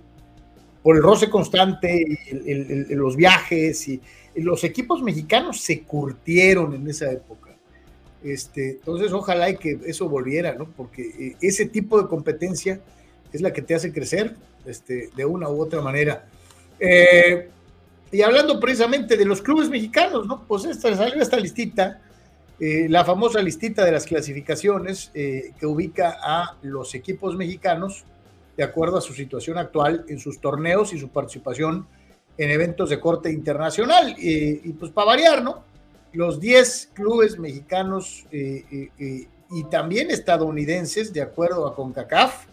por 0.84 0.96
el 0.96 1.02
roce 1.02 1.28
constante, 1.28 2.20
el, 2.30 2.48
el, 2.48 2.88
el, 2.92 2.98
los 2.98 3.16
viajes 3.16 3.88
y 3.88 4.00
los 4.36 4.64
equipos 4.64 5.02
mexicanos 5.02 5.60
se 5.60 5.82
curtieron 5.82 6.76
en 6.76 6.88
esa 6.88 7.12
época 7.12 7.51
este, 8.24 8.72
entonces, 8.72 9.12
ojalá 9.14 9.50
y 9.50 9.58
que 9.58 9.80
eso 9.86 10.08
volviera, 10.08 10.54
¿no? 10.54 10.66
Porque 10.66 11.02
eh, 11.02 11.36
ese 11.42 11.66
tipo 11.66 12.02
de 12.02 12.08
competencia 12.08 12.80
es 13.34 13.42
la 13.42 13.52
que 13.52 13.62
te 13.62 13.74
hace 13.74 13.92
crecer 13.92 14.36
este, 14.66 15.10
de 15.16 15.26
una 15.26 15.50
u 15.50 15.60
otra 15.60 15.82
manera. 15.82 16.26
Eh, 16.80 17.50
y 18.12 18.22
hablando 18.22 18.60
precisamente 18.60 19.18
de 19.18 19.26
los 19.26 19.42
clubes 19.42 19.70
mexicanos, 19.70 20.28
¿no? 20.28 20.44
Pues 20.48 20.66
esta, 20.66 20.96
salió 20.96 21.22
esta 21.22 21.38
listita, 21.38 22.02
eh, 22.60 22.88
la 22.90 23.04
famosa 23.04 23.42
listita 23.42 23.84
de 23.84 23.92
las 23.92 24.06
clasificaciones 24.06 25.10
que 25.14 25.66
ubica 25.66 26.18
a 26.22 26.58
los 26.62 26.94
equipos 26.94 27.36
mexicanos 27.36 28.04
de 28.56 28.64
acuerdo 28.64 28.98
a 28.98 29.02
su 29.02 29.14
situación 29.14 29.58
actual 29.58 30.06
en 30.10 30.20
sus 30.20 30.40
torneos 30.40 30.94
y 30.94 31.00
su 31.00 31.10
participación 31.10 31.88
en 32.38 32.52
eventos 32.52 32.90
de 32.90 33.00
corte 33.00 33.32
internacional. 33.32 34.16
y 34.20 34.74
pues 34.74 34.92
para 34.92 35.08
variar, 35.08 35.42
¿no? 35.42 35.71
Los 36.14 36.40
10 36.40 36.92
clubes 36.94 37.40
mexicanos 37.40 38.26
eh, 38.32 38.66
eh, 38.72 38.90
eh, 39.00 39.28
y 39.50 39.64
también 39.66 40.12
estadounidenses, 40.12 41.14
de 41.14 41.22
acuerdo 41.22 41.68
a 41.68 41.76
CONCACAF, 41.76 42.46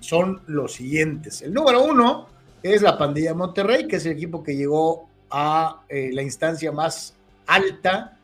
son 0.00 0.40
los 0.46 0.72
siguientes. 0.72 1.42
El 1.42 1.52
número 1.52 1.84
uno 1.84 2.28
es 2.62 2.82
la 2.82 2.96
Pandilla 2.98 3.34
Monterrey, 3.34 3.86
que 3.86 3.96
es 3.96 4.06
el 4.06 4.12
equipo 4.12 4.42
que 4.42 4.56
llegó 4.56 5.08
a 5.30 5.82
la 5.90 6.22
instancia 6.22 6.72
más 6.72 7.14
alta 7.46 8.18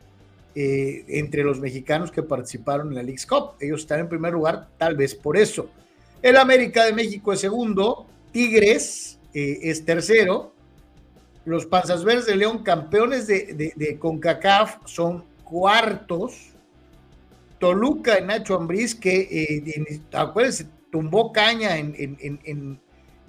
entre 0.55 1.45
los 1.45 1.61
mexicanos 1.61 2.11
que 2.11 2.23
participaron 2.23 2.89
en 2.89 2.95
la 2.95 3.03
League's 3.03 3.27
Cup. 3.27 3.53
Ellos 3.61 3.83
están 3.83 4.01
en 4.01 4.09
primer 4.09 4.33
lugar, 4.33 4.69
tal 4.79 4.97
vez 4.97 5.15
por 5.15 5.37
eso. 5.37 5.69
El 6.23 6.39
América 6.39 6.87
de 6.87 6.95
México 6.95 7.35
es 7.35 7.41
segundo, 7.41 8.07
Tigres 8.33 9.19
es 9.35 9.85
tercero, 9.85 10.54
los 11.45 11.67
Panzas 11.67 12.05
Verdes 12.05 12.27
de 12.27 12.37
León, 12.37 12.63
campeones 12.63 13.27
de, 13.27 13.97
CONCACAF, 13.99 14.79
son 14.87 15.25
cuartos. 15.45 16.51
Toluca 17.59 18.17
en 18.17 18.27
Nacho 18.27 18.57
Ambriz, 18.57 18.95
que, 18.95 19.29
eh, 19.31 20.01
acuérdense, 20.13 20.67
tumbó 20.91 21.33
caña 21.33 21.77
en, 21.79 21.95
en, 21.99 22.39
en, 22.45 22.81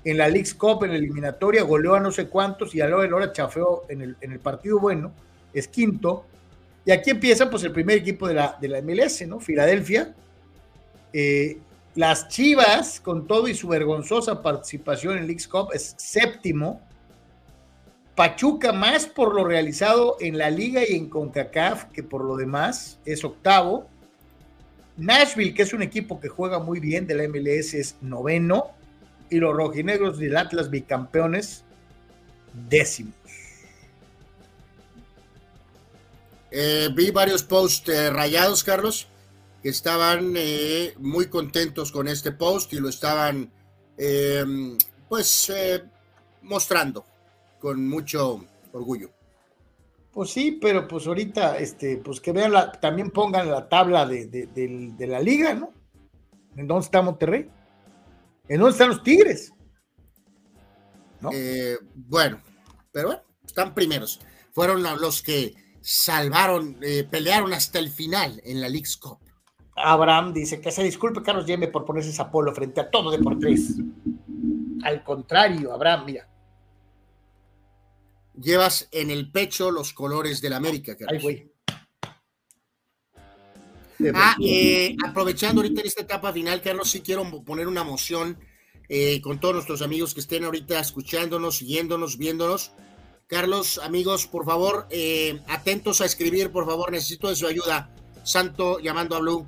en, 0.03 0.18
la 0.18 0.27
League's 0.27 0.53
Cup, 0.53 0.84
en 0.84 0.92
la 0.92 0.98
eliminatoria, 0.98 1.64
goleó 1.64 1.95
a 1.95 2.00
no 2.00 2.11
sé 2.11 2.27
cuántos 2.27 2.76
y 2.76 2.82
a 2.82 2.88
la 2.88 2.98
hora 2.98 3.32
chafeó 3.32 3.84
en 3.90 4.02
el, 4.02 4.18
en 4.22 4.32
el 4.32 4.40
partido 4.40 4.80
bueno, 4.80 5.11
es 5.53 5.68
quinto. 5.68 6.26
Y 6.85 6.92
aquí 6.92 7.10
empieza 7.11 7.50
pues 7.50 7.64
el 7.64 7.72
primer 7.72 7.98
equipo 7.98 8.27
de 8.27 8.35
la, 8.35 8.58
de 8.60 8.68
la 8.68 8.82
MLS, 8.82 9.27
¿no? 9.27 9.40
Filadelfia. 9.40 10.14
Eh, 11.11 11.58
las 11.95 12.27
Chivas, 12.27 13.00
con 13.00 13.26
todo 13.26 13.48
y 13.48 13.56
su 13.56 13.68
vergonzosa 13.68 14.42
participación 14.42 15.18
en 15.18 15.26
League's 15.26 15.48
Cup, 15.48 15.69
es 15.74 15.95
séptimo 15.98 16.82
Pachuca 18.16 18.72
más 18.72 19.08
por 19.08 19.35
lo 19.35 19.44
realizado 19.44 20.16
en 20.22 20.38
la 20.38 20.50
liga 20.50 20.82
y 20.88 20.95
en 20.95 21.10
CONCACAF 21.10 21.92
que 21.92 22.02
por 22.02 22.24
lo 22.24 22.38
demás 22.38 22.98
es 23.03 23.26
octavo. 23.26 23.90
Nashville, 24.95 25.53
que 25.53 25.64
es 25.64 25.74
un 25.74 25.82
equipo 25.82 26.22
que 26.22 26.30
juega 26.30 26.60
muy 26.60 26.80
bien 26.80 27.08
de 27.08 27.16
la 27.16 27.27
MLS, 27.27 27.74
es 27.74 27.98
noveno. 28.00 28.72
Y 29.30 29.40
los 29.40 29.53
rojinegros 29.53 30.18
del 30.18 30.38
Atlas 30.38 30.69
bicampeones, 30.69 31.66
décimos. 32.69 33.16
Eh, 36.52 36.88
vi 36.94 37.11
varios 37.11 37.44
posts 37.44 37.90
eh, 37.90 38.10
rayados, 38.11 38.64
Carlos, 38.64 39.08
que 39.61 39.68
estaban 39.68 40.35
eh, 40.38 40.94
muy 41.00 41.27
contentos 41.27 41.92
con 41.92 42.08
este 42.08 42.32
post 42.32 42.72
y 42.72 42.80
lo 42.80 42.88
estaban, 42.88 43.52
pues, 45.10 45.52
mostrando 46.44 47.06
con 47.66 47.90
mucho 47.90 48.45
orgullo. 48.74 49.10
Pues 50.11 50.30
sí, 50.30 50.60
pero 50.61 50.88
pues 50.88 51.08
ahorita, 51.08 51.58
este, 51.58 51.98
pues 51.98 52.22
que 52.22 52.32
vean 52.32 52.52
la, 52.52 52.72
también 52.72 53.10
pongan 53.10 53.50
la 53.50 53.68
tabla 53.68 54.06
de, 54.06 54.27
de, 54.27 54.45
de, 54.45 54.94
de 54.95 55.08
la 55.08 55.19
liga, 55.19 55.56
¿no? 55.56 55.72
¿En 56.56 56.68
dónde 56.68 56.85
está 56.85 57.02
Monterrey? 57.02 57.50
¿En 58.48 58.60
dónde 58.60 58.74
están 58.74 58.90
los 58.90 59.02
Tigres? 59.02 59.52
¿No? 61.22 61.32
Eh, 61.34 61.80
bueno, 61.95 62.40
pero 62.92 63.08
bueno, 63.08 63.24
están 63.44 63.74
primeros. 63.74 64.19
Fueron 64.52 64.84
los 64.84 65.24
que 65.24 65.56
salvaron, 65.82 66.77
eh, 66.84 67.08
pelearon 67.10 67.52
hasta 67.52 67.80
el 67.80 67.90
final 67.90 68.40
en 68.45 68.61
la 68.61 68.69
League's 68.69 68.95
Cup. 68.95 69.18
Abraham 69.76 70.34
dice 70.34 70.61
que 70.61 70.69
se 70.69 70.84
disculpe 70.84 71.24
Carlos 71.24 71.48
Yeme 71.48 71.69
por 71.69 71.84
ponerse 71.84 72.11
esa 72.11 72.30
polo 72.30 72.53
frente 72.53 72.82
a 72.82 72.92
todo 72.92 73.10
Deportes. 73.10 73.80
Al 74.84 75.03
contrario, 75.03 75.74
Abraham, 75.74 76.06
mira, 76.06 76.30
llevas 78.42 78.88
en 78.92 79.12
el 79.12 79.32
pecho 79.32 79.72
los 79.72 79.94
colores 79.94 80.42
del 80.42 80.54
América. 80.54 80.96
Carlos. 80.96 81.18
Ay, 81.18 81.22
güey. 81.22 81.56
Ah, 84.14 84.36
eh, 84.44 84.96
aprovechando 85.08 85.62
ahorita 85.62 85.82
en 85.82 85.88
esta 85.88 86.02
etapa 86.02 86.34
final, 86.34 86.62
Carlos, 86.62 86.92
sí 86.92 87.02
quiero 87.02 87.24
poner 87.44 87.68
una 87.68 87.84
moción 87.84 88.38
eh, 88.90 89.22
con 89.22 89.40
todos 89.40 89.56
nuestros 89.56 89.82
amigos 89.82 90.14
que 90.14 90.20
estén 90.20 90.44
ahorita 90.44 90.80
escuchándonos, 90.80 91.58
siguiéndonos, 91.58 92.18
viéndonos. 92.18 92.72
Carlos, 93.28 93.80
amigos, 93.80 94.28
por 94.28 94.46
favor, 94.46 94.86
eh, 94.92 95.40
atentos 95.48 96.02
a 96.02 96.06
escribir, 96.06 96.52
por 96.52 96.66
favor, 96.66 96.92
necesito 96.92 97.30
de 97.30 97.36
su 97.36 97.48
ayuda. 97.48 97.90
Santo 98.24 98.80
llamando 98.80 99.16
a 99.16 99.20
Blue, 99.20 99.48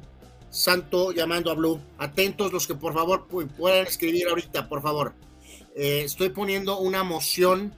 Santo 0.49 1.11
llamando 1.11 1.51
a 1.51 1.53
Blue. 1.53 1.79
Atentos 1.97 2.51
los 2.51 2.65
que 2.65 2.75
por 2.75 2.93
favor 2.93 3.27
puedan 3.27 3.85
escribir 3.85 4.27
ahorita, 4.29 4.67
por 4.67 4.81
favor. 4.81 5.13
Eh, 5.75 6.01
estoy 6.05 6.29
poniendo 6.29 6.79
una 6.79 7.03
moción 7.03 7.73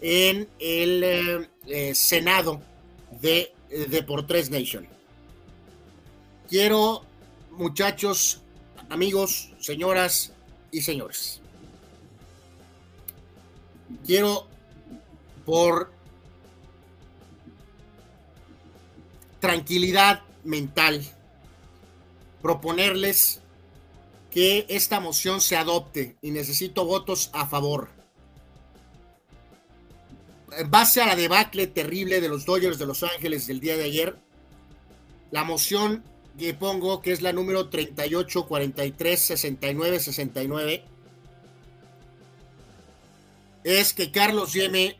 en 0.00 0.48
el 0.58 1.04
eh, 1.04 1.48
eh, 1.66 1.94
Senado 1.94 2.60
de 3.20 3.52
Deportes 3.88 4.50
Nation. 4.50 4.86
Quiero, 6.48 7.04
muchachos, 7.50 8.40
amigos, 8.88 9.52
señoras 9.60 10.32
y 10.70 10.80
señores, 10.80 11.40
quiero 14.06 14.46
por 15.44 15.92
tranquilidad 19.40 20.22
mental 20.44 21.02
proponerles 22.42 23.40
que 24.30 24.66
esta 24.68 25.00
moción 25.00 25.40
se 25.40 25.56
adopte 25.56 26.16
y 26.22 26.30
necesito 26.30 26.84
votos 26.84 27.30
a 27.32 27.46
favor. 27.46 27.97
En 30.58 30.72
base 30.72 31.00
a 31.00 31.06
la 31.06 31.14
debacle 31.14 31.68
terrible 31.68 32.20
de 32.20 32.28
los 32.28 32.44
Dodgers 32.44 32.80
de 32.80 32.86
Los 32.86 33.04
Ángeles 33.04 33.46
del 33.46 33.60
día 33.60 33.76
de 33.76 33.84
ayer, 33.84 34.16
la 35.30 35.44
moción 35.44 36.02
que 36.36 36.52
pongo, 36.52 37.00
que 37.00 37.12
es 37.12 37.22
la 37.22 37.32
número 37.32 37.68
38 37.68 38.44
43 38.44 39.20
69 39.20 40.00
69, 40.00 40.84
es 43.62 43.94
que 43.94 44.10
Carlos 44.10 44.52
Yeme 44.52 44.98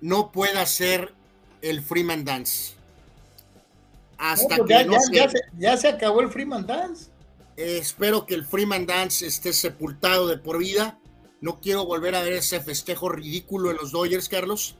no 0.00 0.30
pueda 0.30 0.62
hacer 0.62 1.12
el 1.60 1.82
Freeman 1.82 2.24
Dance. 2.24 2.74
Hasta 4.16 4.58
pues 4.58 4.68
que 4.68 5.16
ya, 5.16 5.28
ya, 5.58 5.76
se, 5.76 5.88
acabó 5.88 6.20
el 6.20 6.30
Freeman 6.30 6.68
Dance. 6.68 7.10
espero 7.56 8.26
que 8.26 8.34
el 8.34 8.44
Freeman 8.44 8.86
Dance 8.86 9.26
esté 9.26 9.52
sepultado 9.52 10.28
de 10.28 10.38
por 10.38 10.58
vida. 10.58 11.00
No 11.42 11.60
quiero 11.60 11.84
volver 11.84 12.14
a 12.14 12.22
ver 12.22 12.34
ese 12.34 12.60
festejo 12.60 13.08
ridículo 13.08 13.70
en 13.70 13.76
los 13.76 13.90
Dodgers, 13.90 14.28
Carlos. 14.28 14.76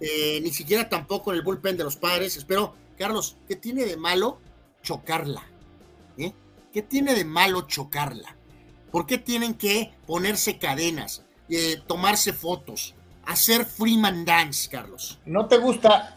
Eh, 0.00 0.40
ni 0.42 0.52
siquiera 0.52 0.88
tampoco 0.88 1.32
en 1.32 1.38
el 1.38 1.42
bullpen 1.42 1.76
de 1.76 1.82
los 1.82 1.96
padres. 1.96 2.36
Espero, 2.36 2.76
Carlos, 2.96 3.36
¿qué 3.48 3.56
tiene 3.56 3.84
de 3.84 3.96
malo 3.96 4.38
chocarla? 4.80 5.44
¿Eh? 6.16 6.32
¿Qué 6.72 6.82
tiene 6.82 7.16
de 7.16 7.24
malo 7.24 7.62
chocarla? 7.62 8.36
¿Por 8.92 9.06
qué 9.06 9.18
tienen 9.18 9.54
que 9.54 9.92
ponerse 10.06 10.58
cadenas, 10.58 11.24
eh, 11.48 11.82
tomarse 11.88 12.32
fotos, 12.32 12.94
hacer 13.26 13.66
Freeman 13.66 14.24
Dance, 14.24 14.70
Carlos? 14.70 15.18
¿No 15.26 15.46
te 15.46 15.58
gusta? 15.58 16.14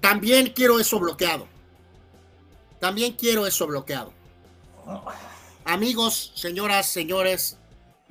también 0.00 0.52
quiero 0.52 0.80
eso 0.80 0.98
bloqueado. 0.98 1.46
También 2.80 3.12
quiero 3.12 3.46
eso 3.46 3.68
bloqueado. 3.68 4.12
Amigos, 5.64 6.32
señoras, 6.34 6.86
señores, 6.86 7.59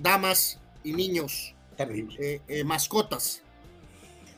damas 0.02 0.60
y 0.84 0.94
niños, 0.94 1.54
Terrible. 1.78 2.42
Eh, 2.48 2.64
mascotas, 2.66 3.42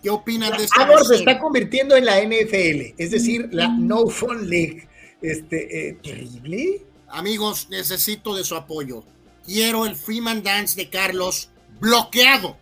¿Qué 0.02 0.10
opinan 0.10 0.58
de 0.58 0.64
esto? 0.64 1.04
Se 1.06 1.16
está 1.16 1.38
convirtiendo 1.40 1.96
en 1.96 2.06
la 2.06 2.20
NFL, 2.22 2.96
es 2.98 3.12
decir, 3.12 3.50
la 3.52 3.68
No 3.68 4.08
Fun 4.08 4.50
League. 4.50 4.88
Este, 5.22 5.90
eh, 5.90 5.94
terrible. 6.02 6.84
Amigos, 7.10 7.68
necesito 7.70 8.36
de 8.36 8.44
su 8.44 8.56
apoyo. 8.56 9.04
Quiero 9.46 9.86
el 9.86 9.96
Freeman 9.96 10.42
Dance 10.42 10.76
de 10.76 10.90
Carlos 10.90 11.50
bloqueado. 11.80 12.58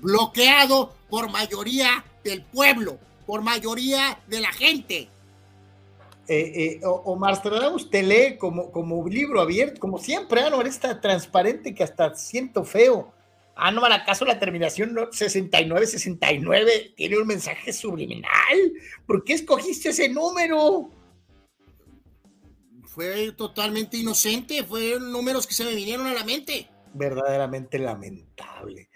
Bloqueado 0.00 0.94
por 1.08 1.30
mayoría 1.30 2.04
del 2.22 2.42
pueblo, 2.42 2.98
por 3.26 3.42
mayoría 3.42 4.20
de 4.28 4.40
la 4.40 4.52
gente. 4.52 5.08
Eh, 6.28 6.78
eh, 6.78 6.80
Omar 6.84 7.40
usted 7.74 8.04
lee 8.04 8.36
como, 8.36 8.72
como 8.72 9.06
libro 9.08 9.40
abierto, 9.40 9.80
como 9.80 9.98
siempre, 9.98 10.40
ah, 10.40 10.50
no, 10.50 10.60
está 10.62 11.00
transparente 11.00 11.74
que 11.74 11.84
hasta 11.84 12.14
siento 12.14 12.64
feo. 12.64 13.12
Ah, 13.54 13.70
no, 13.70 13.84
¿acaso 13.86 14.24
la 14.24 14.38
terminación 14.38 14.94
69-69 14.94 16.94
tiene 16.94 17.18
un 17.18 17.26
mensaje 17.26 17.72
subliminal? 17.72 18.72
¿Por 19.06 19.24
qué 19.24 19.34
escogiste 19.34 19.90
ese 19.90 20.08
número? 20.08 20.90
Fue 22.84 23.32
totalmente 23.32 23.96
inocente, 23.96 24.64
fueron 24.64 25.12
números 25.12 25.46
que 25.46 25.54
se 25.54 25.64
me 25.64 25.74
vinieron 25.74 26.06
a 26.06 26.12
la 26.12 26.24
mente. 26.24 26.68
Verdaderamente 26.92 27.78
lamentable. 27.78 28.90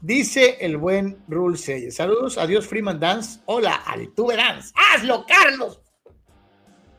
Dice 0.00 0.58
el 0.60 0.76
buen 0.76 1.24
Rule 1.28 1.56
Saludos, 1.90 2.36
adiós 2.36 2.66
Freeman 2.66 3.00
Dance. 3.00 3.40
Hola, 3.46 3.76
Altuve 3.86 4.36
Dance. 4.36 4.72
¡Hazlo, 4.74 5.24
Carlos! 5.26 5.83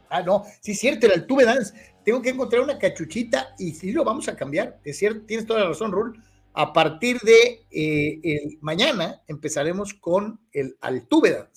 Ah, 0.10 0.22
no, 0.22 0.46
sí 0.62 0.72
es 0.72 0.80
cierto, 0.80 1.06
el 1.08 1.14
Altuve 1.14 1.46
Dance. 1.46 1.74
Tengo 2.04 2.22
que 2.22 2.30
encontrar 2.30 2.62
una 2.62 2.78
cachuchita 2.78 3.56
y 3.58 3.72
sí 3.72 3.92
lo 3.92 4.04
vamos 4.04 4.28
a 4.28 4.36
cambiar. 4.36 4.80
Es 4.84 4.98
cierto, 5.00 5.26
tienes 5.26 5.46
toda 5.46 5.62
la 5.62 5.68
razón, 5.70 5.92
Rule 5.92 6.20
a 6.56 6.72
partir 6.72 7.20
de 7.20 7.66
eh, 7.70 8.58
mañana 8.62 9.22
empezaremos 9.28 9.94
con 9.94 10.40
el 10.54 10.78
Altuve 10.80 11.48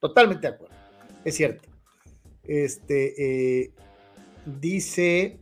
Totalmente 0.00 0.48
de 0.48 0.54
acuerdo. 0.54 0.76
Es 1.24 1.36
cierto. 1.36 1.68
Este 2.42 3.62
eh, 3.62 3.72
dice. 4.44 5.40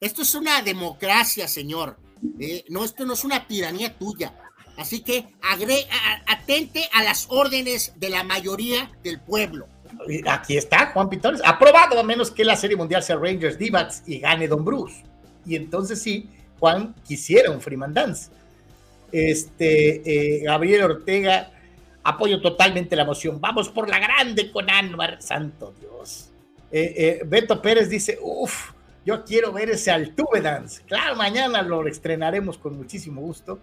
esto 0.00 0.22
es 0.22 0.34
una 0.34 0.60
democracia, 0.62 1.48
señor. 1.48 1.98
Eh, 2.38 2.64
no, 2.68 2.84
esto 2.84 3.06
no 3.06 3.14
es 3.14 3.24
una 3.24 3.46
tiranía 3.46 3.96
tuya. 3.96 4.34
Así 4.76 5.00
que 5.00 5.26
atente 6.26 6.86
a 6.92 7.02
las 7.02 7.26
órdenes 7.30 7.94
de 7.96 8.10
la 8.10 8.24
mayoría 8.24 8.92
del 9.02 9.20
pueblo. 9.20 9.68
Aquí 10.26 10.56
está 10.56 10.86
Juan 10.92 11.08
Pitones, 11.08 11.40
aprobado 11.44 11.98
a 11.98 12.02
menos 12.02 12.30
que 12.30 12.44
la 12.44 12.56
Serie 12.56 12.76
Mundial 12.76 13.02
sea 13.02 13.16
Rangers 13.16 13.58
d 13.58 13.72
y 14.06 14.18
gane 14.18 14.48
Don 14.48 14.64
Bruce. 14.64 15.04
Y 15.44 15.56
entonces 15.56 16.02
sí, 16.02 16.28
Juan 16.58 16.94
quisiera 17.04 17.50
un 17.50 17.60
Freeman 17.60 17.94
Dance. 17.94 18.30
Este, 19.12 20.38
eh, 20.38 20.42
Gabriel 20.44 20.82
Ortega, 20.82 21.50
apoyo 22.02 22.40
totalmente 22.40 22.96
la 22.96 23.04
moción. 23.04 23.40
Vamos 23.40 23.68
por 23.68 23.88
la 23.88 23.98
grande 23.98 24.50
con 24.50 24.68
Anwar, 24.68 25.22
santo 25.22 25.74
Dios. 25.80 26.30
Eh, 26.70 26.94
eh, 26.96 27.22
Beto 27.24 27.62
Pérez 27.62 27.88
dice, 27.88 28.18
uff, 28.20 28.72
yo 29.04 29.24
quiero 29.24 29.52
ver 29.52 29.70
ese 29.70 29.90
Altuve 29.90 30.40
Dance. 30.40 30.82
Claro, 30.84 31.14
mañana 31.16 31.62
lo 31.62 31.86
estrenaremos 31.86 32.58
con 32.58 32.76
muchísimo 32.76 33.20
gusto. 33.20 33.60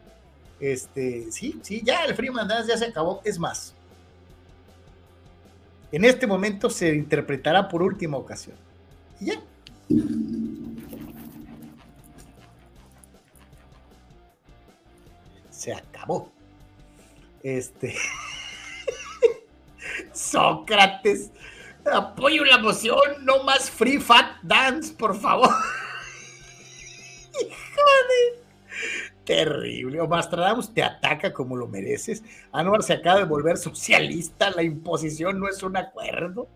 Este, 0.60 1.32
sí, 1.32 1.60
sí, 1.62 1.82
ya 1.84 2.06
el 2.06 2.16
Freeman 2.16 2.48
Dance 2.48 2.70
ya 2.70 2.78
se 2.78 2.86
acabó. 2.86 3.22
Es 3.26 3.38
más, 3.38 3.76
en 5.94 6.06
este 6.06 6.28
momento 6.28 6.70
se 6.70 6.94
interpretará 6.94 7.70
por 7.70 7.82
última 7.82 8.18
ocasión. 8.18 8.58
Y 9.22 9.28
ya. 9.28 9.42
se 15.64 15.74
acabó. 15.74 16.30
Este. 17.42 17.96
Sócrates, 20.12 21.32
apoyo 21.86 22.44
la 22.44 22.58
moción, 22.58 23.00
no 23.22 23.44
más 23.44 23.70
free 23.70 24.00
fat 24.00 24.42
dance, 24.42 24.94
por 24.94 25.18
favor. 25.18 25.50
Joder. 27.34 28.44
Terrible. 29.26 30.02
O 30.02 30.08
Mastradamus 30.08 30.74
te 30.74 30.84
ataca 30.84 31.32
como 31.32 31.56
lo 31.56 31.68
mereces. 31.68 32.24
Anuar 32.52 32.84
se 32.84 32.94
acaba 32.94 33.20
de 33.20 33.26
volver 33.26 33.58
socialista. 33.58 34.50
La 34.52 34.64
imposición 34.64 35.40
no 35.40 35.48
es 35.48 35.64
un 35.64 35.78
acuerdo. 35.78 36.48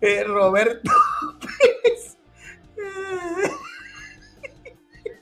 Eh, 0.00 0.24
Roberto 0.24 0.90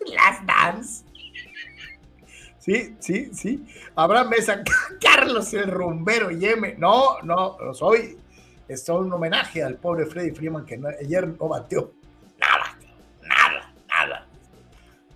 Las 0.07 0.47
dance. 0.47 1.05
Sí, 2.59 2.95
sí, 3.01 3.31
sí. 3.33 3.67
Abraham 3.97 4.29
Mesa, 4.29 4.63
Carlos 5.01 5.53
el 5.55 5.71
rumbero 5.71 6.31
Yeme. 6.31 6.75
No, 6.79 7.21
no, 7.23 7.57
soy. 7.75 8.19
Es 8.69 8.89
un 8.91 9.13
homenaje 9.13 9.63
al 9.63 9.77
pobre 9.77 10.07
Freddy 10.07 10.31
Freeman 10.31 10.67
que 10.67 10.79
ayer 11.01 11.27
no 11.27 11.49
batió 11.49 11.95
nada, 12.39 12.79
nada, 13.23 13.73
nada. 13.89 14.27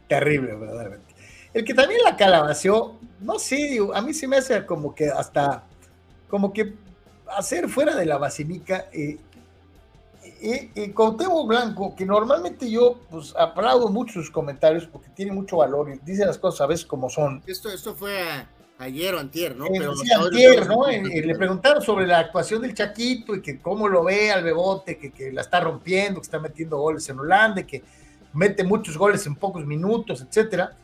Terrible, 0.09 0.55
verdaderamente. 0.55 1.12
El 1.55 1.65
que 1.65 1.75
también 1.75 2.01
la 2.05 2.17
calabació, 2.17 2.97
no 3.21 3.39
sé, 3.39 3.79
a 3.95 4.01
mí 4.01 4.15
sí 4.15 4.27
me 4.27 4.37
hace 4.37 4.65
como 4.65 4.95
que 4.95 5.09
hasta, 5.09 5.65
como 6.29 6.53
que 6.53 6.75
hacer 7.37 7.69
fuera 7.69 7.95
de 7.95 8.07
la 8.07 8.19
basílica 8.19 8.87
eh, 8.93 9.19
y, 10.41 10.89
con 10.91 11.17
Tebo 11.17 11.47
Blanco, 11.47 11.95
que 11.95 12.05
normalmente 12.05 12.71
yo 12.71 12.99
pues 13.11 13.35
aplaudo 13.37 13.89
mucho 13.89 14.15
sus 14.15 14.31
comentarios 14.31 14.87
porque 14.87 15.09
tiene 15.11 15.33
mucho 15.33 15.59
valor 15.59 15.91
y 15.91 15.99
dice 16.05 16.25
las 16.25 16.39
cosas 16.39 16.63
a 16.63 16.67
veces 16.67 16.87
como 16.87 17.11
son. 17.11 17.43
Esto, 17.47 17.71
esto 17.71 17.95
fue 17.95 18.25
ayer 18.79 19.15
o 19.15 19.21
antier, 19.21 19.55
¿no? 19.57 19.67
Eh, 19.67 19.73
Pero 19.79 19.95
sí, 19.95 20.11
antier, 20.13 20.67
¿no? 20.67 20.87
le 20.87 21.35
preguntaron 21.37 21.83
sobre 21.83 22.07
la 22.07 22.19
actuación 22.19 22.63
del 22.63 22.75
Chaquito 22.75 23.37
y 23.37 23.43
que 23.43 23.61
cómo 23.61 23.89
lo 23.89 24.05
ve 24.05 24.33
al 24.33 24.43
Bebote, 24.43 24.99
que, 24.99 25.13
que 25.13 25.31
la 25.33 25.43
está 25.43 25.61
rompiendo, 25.61 26.21
que 26.21 26.25
está 26.25 26.41
metiendo 26.41 26.79
goles 26.79 27.09
en 27.09 27.21
Holanda, 27.21 27.63
que 27.65 27.83
mete 28.33 28.65
muchos 28.65 28.97
goles 28.97 29.25
en 29.27 29.37
pocos 29.37 29.65
minutos, 29.65 30.25
etcétera. 30.27 30.77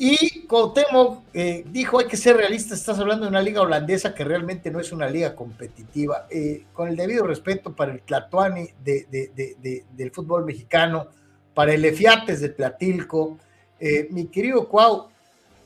Y 0.00 0.46
Cuauhtémoc 0.46 1.24
eh, 1.34 1.64
dijo, 1.68 1.98
hay 1.98 2.06
que 2.06 2.16
ser 2.16 2.36
realistas, 2.36 2.78
estás 2.78 3.00
hablando 3.00 3.24
de 3.24 3.30
una 3.30 3.42
liga 3.42 3.60
holandesa 3.60 4.14
que 4.14 4.22
realmente 4.22 4.70
no 4.70 4.78
es 4.78 4.92
una 4.92 5.08
liga 5.08 5.34
competitiva. 5.34 6.28
Eh, 6.30 6.66
con 6.72 6.88
el 6.88 6.94
debido 6.96 7.26
respeto 7.26 7.74
para 7.74 7.92
el 7.92 8.02
Tlatuani 8.02 8.70
del 8.84 10.10
fútbol 10.12 10.44
mexicano, 10.44 11.08
para 11.52 11.74
el 11.74 11.84
Efiates 11.84 12.40
de 12.40 12.50
Tlatilco, 12.50 13.38
eh, 13.80 14.06
mi 14.12 14.26
querido 14.26 14.68
Cuau, 14.68 15.08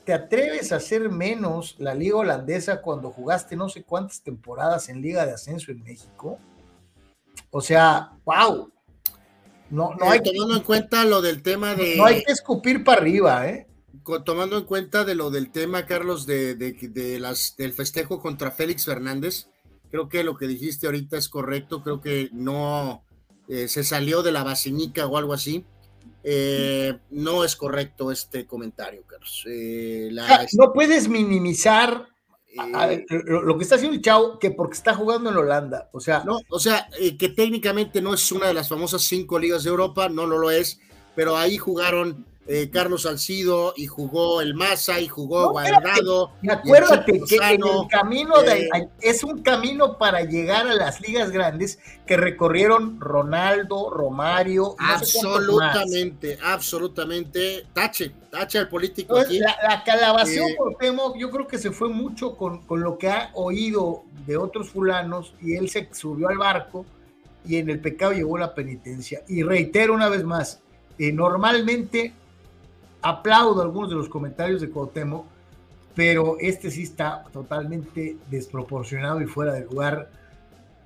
¿te 0.06 0.14
atreves 0.14 0.72
a 0.72 0.76
hacer 0.76 1.10
menos 1.10 1.76
la 1.78 1.94
liga 1.94 2.16
holandesa 2.16 2.80
cuando 2.80 3.10
jugaste 3.10 3.54
no 3.54 3.68
sé 3.68 3.82
cuántas 3.82 4.22
temporadas 4.22 4.88
en 4.88 5.02
liga 5.02 5.26
de 5.26 5.32
ascenso 5.32 5.70
en 5.70 5.82
México? 5.82 6.38
O 7.50 7.60
sea, 7.60 8.12
wow. 8.24 8.72
No, 9.68 9.94
no 9.94 10.10
hay 10.10 10.22
tomando 10.22 10.56
en 10.56 10.62
cuenta 10.62 11.04
lo 11.04 11.20
del 11.20 11.42
tema 11.42 11.74
de. 11.74 11.96
No 11.96 12.06
hay 12.06 12.24
que 12.24 12.32
escupir 12.32 12.82
para 12.82 13.00
arriba, 13.02 13.46
¿eh? 13.48 13.66
Tomando 14.24 14.58
en 14.58 14.64
cuenta 14.64 15.04
de 15.04 15.14
lo 15.14 15.30
del 15.30 15.50
tema, 15.50 15.86
Carlos, 15.86 16.26
de, 16.26 16.54
de, 16.54 17.20
las, 17.20 17.56
del 17.56 17.72
festejo 17.72 18.20
contra 18.20 18.50
Félix 18.50 18.86
Fernández, 18.86 19.48
creo 19.90 20.08
que 20.08 20.24
lo 20.24 20.36
que 20.36 20.48
dijiste 20.48 20.86
ahorita 20.86 21.16
es 21.18 21.28
correcto. 21.28 21.82
Creo 21.82 22.00
que 22.00 22.30
no 22.32 23.04
eh, 23.48 23.68
se 23.68 23.84
salió 23.84 24.22
de 24.22 24.32
la 24.32 24.42
basinica 24.42 25.06
o 25.06 25.16
algo 25.18 25.34
así. 25.34 25.64
Eh, 26.24 26.98
no 27.10 27.44
es 27.44 27.54
correcto 27.54 28.10
este 28.10 28.46
comentario, 28.46 29.04
Carlos. 29.06 29.44
Eh, 29.46 30.10
no 30.54 30.72
puedes 30.72 31.08
minimizar 31.08 32.08
lo, 32.54 33.56
que 33.56 33.62
está 33.62 33.76
haciendo 33.76 33.96
el 33.96 34.02
Chao 34.02 34.38
que 34.38 34.50
porque 34.50 34.74
está 34.74 34.94
jugando 34.94 35.30
en 35.30 35.36
Holanda. 35.36 35.90
O 35.92 36.00
sea, 36.00 36.24
no, 36.24 36.38
o 36.48 36.58
sea, 36.58 36.88
que 37.18 37.28
técnicamente 37.28 38.00
no 38.00 38.14
es 38.14 38.32
una 38.32 38.46
de 38.46 38.54
las 38.54 38.68
famosas 38.68 39.02
cinco 39.02 39.38
ligas 39.38 39.64
de 39.64 39.70
Europa, 39.70 40.08
no, 40.08 40.26
no 40.26 40.38
lo 40.38 40.50
es, 40.50 40.80
pero 41.14 41.36
ahí 41.36 41.58
jugaron 41.58 42.26
eh, 42.44 42.70
Carlos 42.72 43.02
Salcido 43.02 43.72
y 43.76 43.86
jugó 43.86 44.40
el 44.40 44.54
Massa 44.54 44.98
y 45.00 45.06
jugó 45.06 45.52
Guardado. 45.52 46.32
Y 46.42 46.50
acuérdate 46.50 47.22
que 47.28 47.36
en 47.36 47.62
el 47.62 47.86
camino 47.88 48.42
de, 48.42 48.62
eh, 48.62 48.88
es 49.00 49.22
un 49.22 49.42
camino 49.42 49.96
para 49.96 50.22
llegar 50.22 50.66
a 50.66 50.74
las 50.74 51.00
ligas 51.00 51.30
grandes 51.30 51.78
que 52.04 52.16
recorrieron 52.16 53.00
Ronaldo, 53.00 53.90
Romario. 53.90 54.74
absolutamente, 54.78 56.36
absolutamente. 56.42 57.64
Tache, 57.72 58.10
tache 58.28 58.58
al 58.58 58.68
político 58.68 59.16
aquí. 59.18 59.38
La, 59.38 59.56
la 59.62 59.84
calabación 59.84 60.48
eh, 60.48 60.54
por 60.58 60.74
Temo, 60.74 61.14
yo 61.16 61.30
creo 61.30 61.46
que 61.46 61.58
se 61.58 61.70
fue 61.70 61.90
mucho 61.90 62.36
con, 62.36 62.66
con 62.66 62.80
lo 62.80 62.98
que 62.98 63.08
ha 63.08 63.30
oído 63.34 64.02
de 64.26 64.36
otros 64.36 64.70
fulanos 64.70 65.32
y 65.40 65.54
él 65.54 65.70
se 65.70 65.88
subió 65.92 66.28
al 66.28 66.38
barco 66.38 66.84
y 67.46 67.58
en 67.58 67.70
el 67.70 67.80
pecado 67.80 68.12
llegó 68.12 68.36
la 68.36 68.52
penitencia. 68.52 69.22
Y 69.28 69.44
reitero 69.44 69.94
una 69.94 70.08
vez 70.08 70.24
más, 70.24 70.60
normalmente 70.98 72.14
aplaudo 73.02 73.60
algunos 73.60 73.90
de 73.90 73.96
los 73.96 74.08
comentarios 74.08 74.60
de 74.60 74.70
Cuauhtémoc, 74.70 75.26
pero 75.94 76.36
este 76.40 76.70
sí 76.70 76.84
está 76.84 77.24
totalmente 77.32 78.16
desproporcionado 78.30 79.20
y 79.20 79.26
fuera 79.26 79.52
de 79.52 79.64
lugar, 79.64 80.10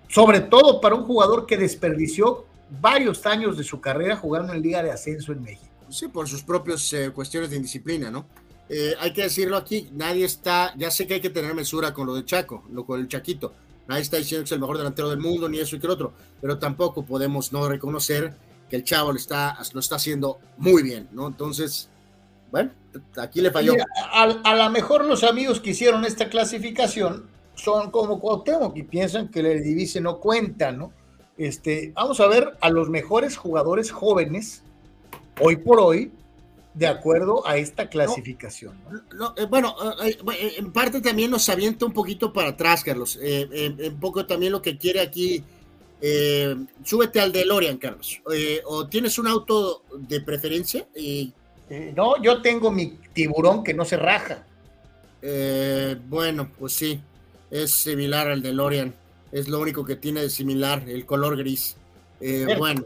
sobre 0.08 0.40
todo 0.40 0.80
para 0.80 0.94
un 0.94 1.04
jugador 1.04 1.46
que 1.46 1.56
desperdició 1.56 2.46
varios 2.80 3.24
años 3.26 3.56
de 3.56 3.62
su 3.62 3.80
carrera 3.80 4.16
jugando 4.16 4.52
en 4.52 4.62
Liga 4.62 4.82
de 4.82 4.90
Ascenso 4.90 5.32
en 5.32 5.42
México. 5.42 5.70
Sí, 5.88 6.08
por 6.08 6.26
sus 6.26 6.42
propias 6.42 6.92
eh, 6.92 7.10
cuestiones 7.14 7.50
de 7.50 7.56
indisciplina, 7.56 8.10
¿no? 8.10 8.26
Eh, 8.68 8.94
hay 8.98 9.12
que 9.12 9.22
decirlo 9.22 9.56
aquí, 9.56 9.88
nadie 9.92 10.24
está, 10.24 10.74
ya 10.76 10.90
sé 10.90 11.06
que 11.06 11.14
hay 11.14 11.20
que 11.20 11.30
tener 11.30 11.54
mesura 11.54 11.94
con 11.94 12.06
lo 12.08 12.14
de 12.16 12.24
Chaco, 12.24 12.64
lo 12.72 12.84
con 12.84 12.98
el 12.98 13.06
Chaquito, 13.06 13.52
nadie 13.86 14.02
está 14.02 14.16
diciendo 14.16 14.42
que 14.42 14.46
es 14.46 14.52
el 14.52 14.60
mejor 14.60 14.78
delantero 14.78 15.08
del 15.08 15.20
mundo, 15.20 15.48
ni 15.48 15.58
eso 15.58 15.76
y 15.76 15.78
que 15.78 15.86
el 15.86 15.92
otro, 15.92 16.12
pero 16.40 16.58
tampoco 16.58 17.04
podemos 17.04 17.52
no 17.52 17.68
reconocer 17.68 18.34
que 18.68 18.74
el 18.74 18.82
chavo 18.82 19.12
lo 19.12 19.18
está, 19.18 19.56
lo 19.72 19.78
está 19.78 19.94
haciendo 19.94 20.40
muy 20.56 20.82
bien, 20.82 21.08
¿no? 21.12 21.28
Entonces, 21.28 21.88
bueno, 22.50 22.70
aquí 23.16 23.40
le 23.40 23.50
falló. 23.50 23.74
a, 24.12 24.54
lo 24.54 24.70
mejor 24.70 25.04
los 25.04 25.24
amigos 25.24 25.60
que 25.60 25.70
hicieron 25.70 26.04
esta 26.04 26.28
clasificación 26.28 27.28
son 27.54 27.90
como 27.90 28.20
Cuauhtémoc 28.20 28.76
y 28.76 28.82
piensan 28.82 29.28
que 29.28 29.40
el 29.40 29.62
divise 29.62 30.00
no 30.00 30.18
cuenta, 30.18 30.72
¿no? 30.72 30.92
Este, 31.38 31.92
vamos 31.94 32.20
a 32.20 32.26
ver 32.28 32.56
a 32.60 32.70
los 32.70 32.88
mejores 32.88 33.36
jugadores 33.36 33.90
jóvenes 33.90 34.62
hoy 35.40 35.56
por 35.56 35.80
hoy 35.80 36.10
de 36.72 36.86
acuerdo 36.86 37.46
a 37.46 37.56
esta 37.56 37.88
clasificación. 37.88 38.74
Eh, 39.36 39.46
bueno, 39.48 39.74
eh, 40.04 40.18
eh, 40.38 40.52
en 40.58 40.72
parte 40.72 41.00
también 41.00 41.30
nos 41.30 41.48
avienta 41.48 41.86
un 41.86 41.92
poquito 41.92 42.32
para 42.32 42.50
atrás, 42.50 42.84
Carlos. 42.84 43.18
un 43.18 44.00
poco 44.00 44.26
también 44.26 44.52
lo 44.52 44.60
que 44.60 44.76
quiere 44.76 45.00
aquí. 45.00 45.42
súbete 46.84 47.20
al 47.20 47.32
DeLorean, 47.32 47.78
Carlos. 47.78 48.20
o 48.64 48.86
tienes 48.86 49.18
un 49.18 49.26
auto 49.26 49.82
de 49.98 50.20
preferencia 50.20 50.86
y 50.94 51.32
eh, 51.68 51.92
no, 51.96 52.20
yo 52.22 52.42
tengo 52.42 52.70
mi 52.70 52.98
tiburón 53.12 53.64
que 53.64 53.74
no 53.74 53.84
se 53.84 53.96
raja. 53.96 54.44
Eh, 55.22 55.96
bueno, 56.08 56.50
pues 56.58 56.74
sí, 56.74 57.00
es 57.50 57.72
similar 57.72 58.28
al 58.28 58.42
de 58.42 58.52
Lorian. 58.52 58.94
Es 59.32 59.48
lo 59.48 59.60
único 59.60 59.84
que 59.84 59.96
tiene 59.96 60.22
de 60.22 60.30
similar, 60.30 60.88
el 60.88 61.04
color 61.04 61.36
gris. 61.36 61.76
Eh, 62.20 62.54
bueno, 62.56 62.84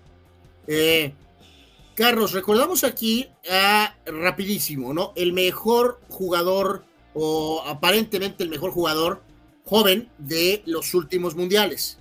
Carlos, 1.94 2.32
recordamos 2.32 2.82
aquí 2.82 3.28
a 3.50 3.94
rapidísimo, 4.06 4.94
¿no? 4.94 5.12
El 5.16 5.32
mejor 5.32 6.00
jugador, 6.08 6.84
o 7.12 7.62
aparentemente 7.66 8.42
el 8.42 8.48
mejor 8.48 8.70
jugador 8.70 9.22
joven 9.64 10.08
de 10.18 10.62
los 10.66 10.94
últimos 10.94 11.36
mundiales. 11.36 11.98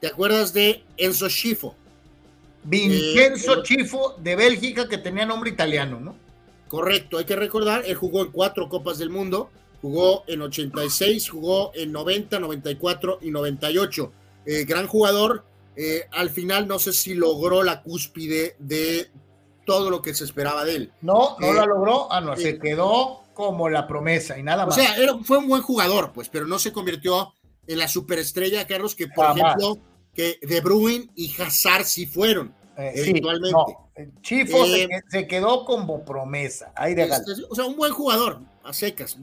¿Te 0.00 0.08
acuerdas 0.08 0.52
de 0.52 0.84
Enzo 0.96 1.28
Schifo? 1.28 1.74
Vincenzo 2.68 3.62
Chifo 3.62 4.14
de 4.18 4.36
Bélgica, 4.36 4.88
que 4.88 4.98
tenía 4.98 5.24
nombre 5.24 5.50
italiano, 5.50 6.00
¿no? 6.00 6.16
Correcto, 6.68 7.18
hay 7.18 7.24
que 7.24 7.36
recordar, 7.36 7.82
él 7.86 7.94
jugó 7.94 8.22
en 8.22 8.30
cuatro 8.30 8.68
Copas 8.68 8.98
del 8.98 9.08
Mundo, 9.08 9.50
jugó 9.80 10.24
en 10.26 10.42
86, 10.42 11.30
jugó 11.30 11.72
en 11.74 11.92
90, 11.92 12.38
94 12.38 13.20
y 13.22 13.30
98. 13.30 14.12
Eh, 14.44 14.64
gran 14.64 14.86
jugador, 14.86 15.44
eh, 15.76 16.06
al 16.12 16.30
final 16.30 16.68
no 16.68 16.78
sé 16.78 16.92
si 16.92 17.14
logró 17.14 17.62
la 17.62 17.82
cúspide 17.82 18.56
de 18.58 19.10
todo 19.64 19.90
lo 19.90 20.02
que 20.02 20.14
se 20.14 20.24
esperaba 20.24 20.64
de 20.64 20.76
él. 20.76 20.92
No, 21.00 21.36
no 21.38 21.52
la 21.52 21.64
eh, 21.64 21.66
logró, 21.66 22.12
ah, 22.12 22.20
no, 22.20 22.36
se 22.36 22.58
quedó 22.58 23.22
como 23.32 23.68
la 23.68 23.86
promesa 23.86 24.38
y 24.38 24.42
nada 24.42 24.66
más. 24.66 24.76
O 24.76 24.80
sea, 24.80 24.94
fue 25.24 25.38
un 25.38 25.48
buen 25.48 25.62
jugador, 25.62 26.12
pues, 26.12 26.28
pero 26.28 26.46
no 26.46 26.58
se 26.58 26.72
convirtió 26.72 27.32
en 27.66 27.78
la 27.78 27.88
superestrella, 27.88 28.66
Carlos, 28.66 28.94
que 28.94 29.08
por 29.08 29.26
ejemplo, 29.26 29.78
que 30.14 30.38
De 30.42 30.60
Bruyne 30.60 31.08
y 31.14 31.32
Hazard 31.40 31.84
sí 31.84 32.06
fueron. 32.06 32.52
Eh, 32.78 32.92
eventualmente. 32.94 33.76
Chifo 34.22 34.64
eh, 34.66 34.88
se, 35.08 35.26
quedó 35.26 35.64
como 35.64 36.04
promesa. 36.04 36.72
o 37.50 37.54
sea, 37.54 37.64
un 37.64 37.76
buen 37.76 37.92
jugador, 37.92 38.40
a 38.62 38.72
secas, 38.72 39.18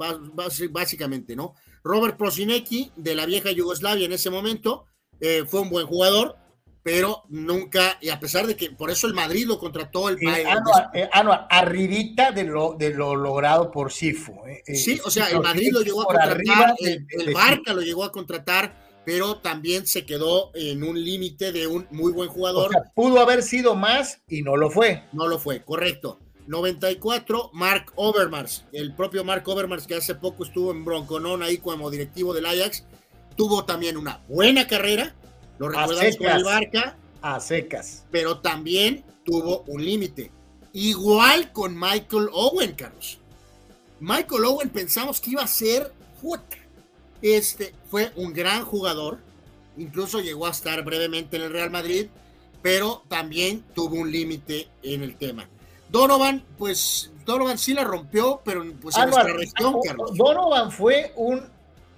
básicamente, 0.71 1.37
¿no? 1.37 1.55
Robert 1.81 2.17
Prosinecki, 2.17 2.91
de 2.97 3.15
la 3.15 3.25
vieja 3.25 3.51
Yugoslavia 3.51 4.05
en 4.05 4.11
ese 4.11 4.29
momento, 4.29 4.87
eh, 5.21 5.43
fue 5.47 5.61
un 5.61 5.69
buen 5.69 5.87
jugador, 5.87 6.35
pero 6.83 7.23
nunca, 7.29 7.97
y 8.01 8.09
a 8.09 8.19
pesar 8.19 8.45
de 8.45 8.57
que 8.57 8.71
por 8.71 8.91
eso 8.91 9.07
el 9.07 9.13
Madrid 9.13 9.45
lo 9.47 9.57
contrató 9.57 10.09
el 10.09 10.17
país. 10.17 10.45
arribita 11.49 12.31
de 12.33 12.43
lo, 12.43 12.73
de 12.73 12.89
lo 12.89 13.15
logrado 13.15 13.71
por 13.71 13.89
Chifo. 13.89 14.43
sí, 14.65 14.99
o 15.05 15.09
sea, 15.09 15.27
el 15.27 15.39
Madrid 15.39 15.69
lo 15.71 15.81
llegó 15.81 16.01
a 16.01 16.05
contratar, 16.07 16.75
el, 16.79 17.07
el 17.09 17.33
Barca 17.33 17.73
lo 17.73 17.81
llegó 17.81 18.03
a 18.03 18.11
contratar 18.11 18.84
pero 19.05 19.37
también 19.37 19.85
se 19.85 20.05
quedó 20.05 20.51
en 20.55 20.83
un 20.83 21.01
límite 21.03 21.51
de 21.51 21.67
un 21.67 21.87
muy 21.91 22.11
buen 22.11 22.29
jugador. 22.29 22.71
pudo 22.95 23.19
haber 23.19 23.43
sido 23.43 23.75
más 23.75 24.21
y 24.27 24.41
no 24.41 24.57
lo 24.57 24.69
fue. 24.69 25.03
No 25.13 25.27
lo 25.27 25.39
fue, 25.39 25.63
correcto. 25.63 26.19
94, 26.47 27.51
Mark 27.53 27.91
Overmars, 27.95 28.65
el 28.71 28.93
propio 28.93 29.23
Mark 29.23 29.47
Overmars 29.47 29.87
que 29.87 29.95
hace 29.95 30.15
poco 30.15 30.43
estuvo 30.43 30.71
en 30.71 30.85
Bronconón 30.85 31.41
ahí 31.41 31.57
como 31.57 31.89
directivo 31.89 32.33
del 32.33 32.45
Ajax, 32.45 32.83
tuvo 33.35 33.65
también 33.65 33.97
una 33.97 34.21
buena 34.27 34.67
carrera, 34.67 35.15
lo 35.57 35.69
recordamos 35.69 36.17
con 36.17 36.27
el 36.27 36.43
Barca. 36.43 36.97
A 37.21 37.39
secas. 37.39 38.05
Pero 38.11 38.39
también 38.39 39.03
tuvo 39.23 39.63
un 39.67 39.83
límite. 39.83 40.31
Igual 40.73 41.51
con 41.51 41.73
Michael 41.79 42.29
Owen, 42.31 42.73
Carlos. 42.73 43.19
Michael 43.99 44.45
Owen 44.45 44.69
pensamos 44.69 45.19
que 45.19 45.31
iba 45.31 45.41
a 45.41 45.47
ser 45.47 45.91
puta, 46.21 46.57
este 47.33 47.73
fue 47.89 48.11
un 48.15 48.33
gran 48.33 48.63
jugador, 48.63 49.19
incluso 49.77 50.19
llegó 50.19 50.47
a 50.47 50.51
estar 50.51 50.83
brevemente 50.83 51.37
en 51.37 51.43
el 51.43 51.51
Real 51.51 51.71
Madrid, 51.71 52.07
pero 52.61 53.03
también 53.07 53.63
tuvo 53.73 53.95
un 53.95 54.11
límite 54.11 54.67
en 54.83 55.03
el 55.03 55.17
tema. 55.17 55.49
Donovan, 55.89 56.43
pues 56.57 57.11
Donovan 57.25 57.57
sí 57.57 57.73
la 57.73 57.83
rompió, 57.83 58.41
pero 58.43 58.63
pues 58.81 58.97
en 58.97 59.09
nuestra 59.09 59.33
región, 59.33 59.75
Carlos. 59.83 60.15
Donovan 60.15 60.71
fue 60.71 61.13
un 61.15 61.41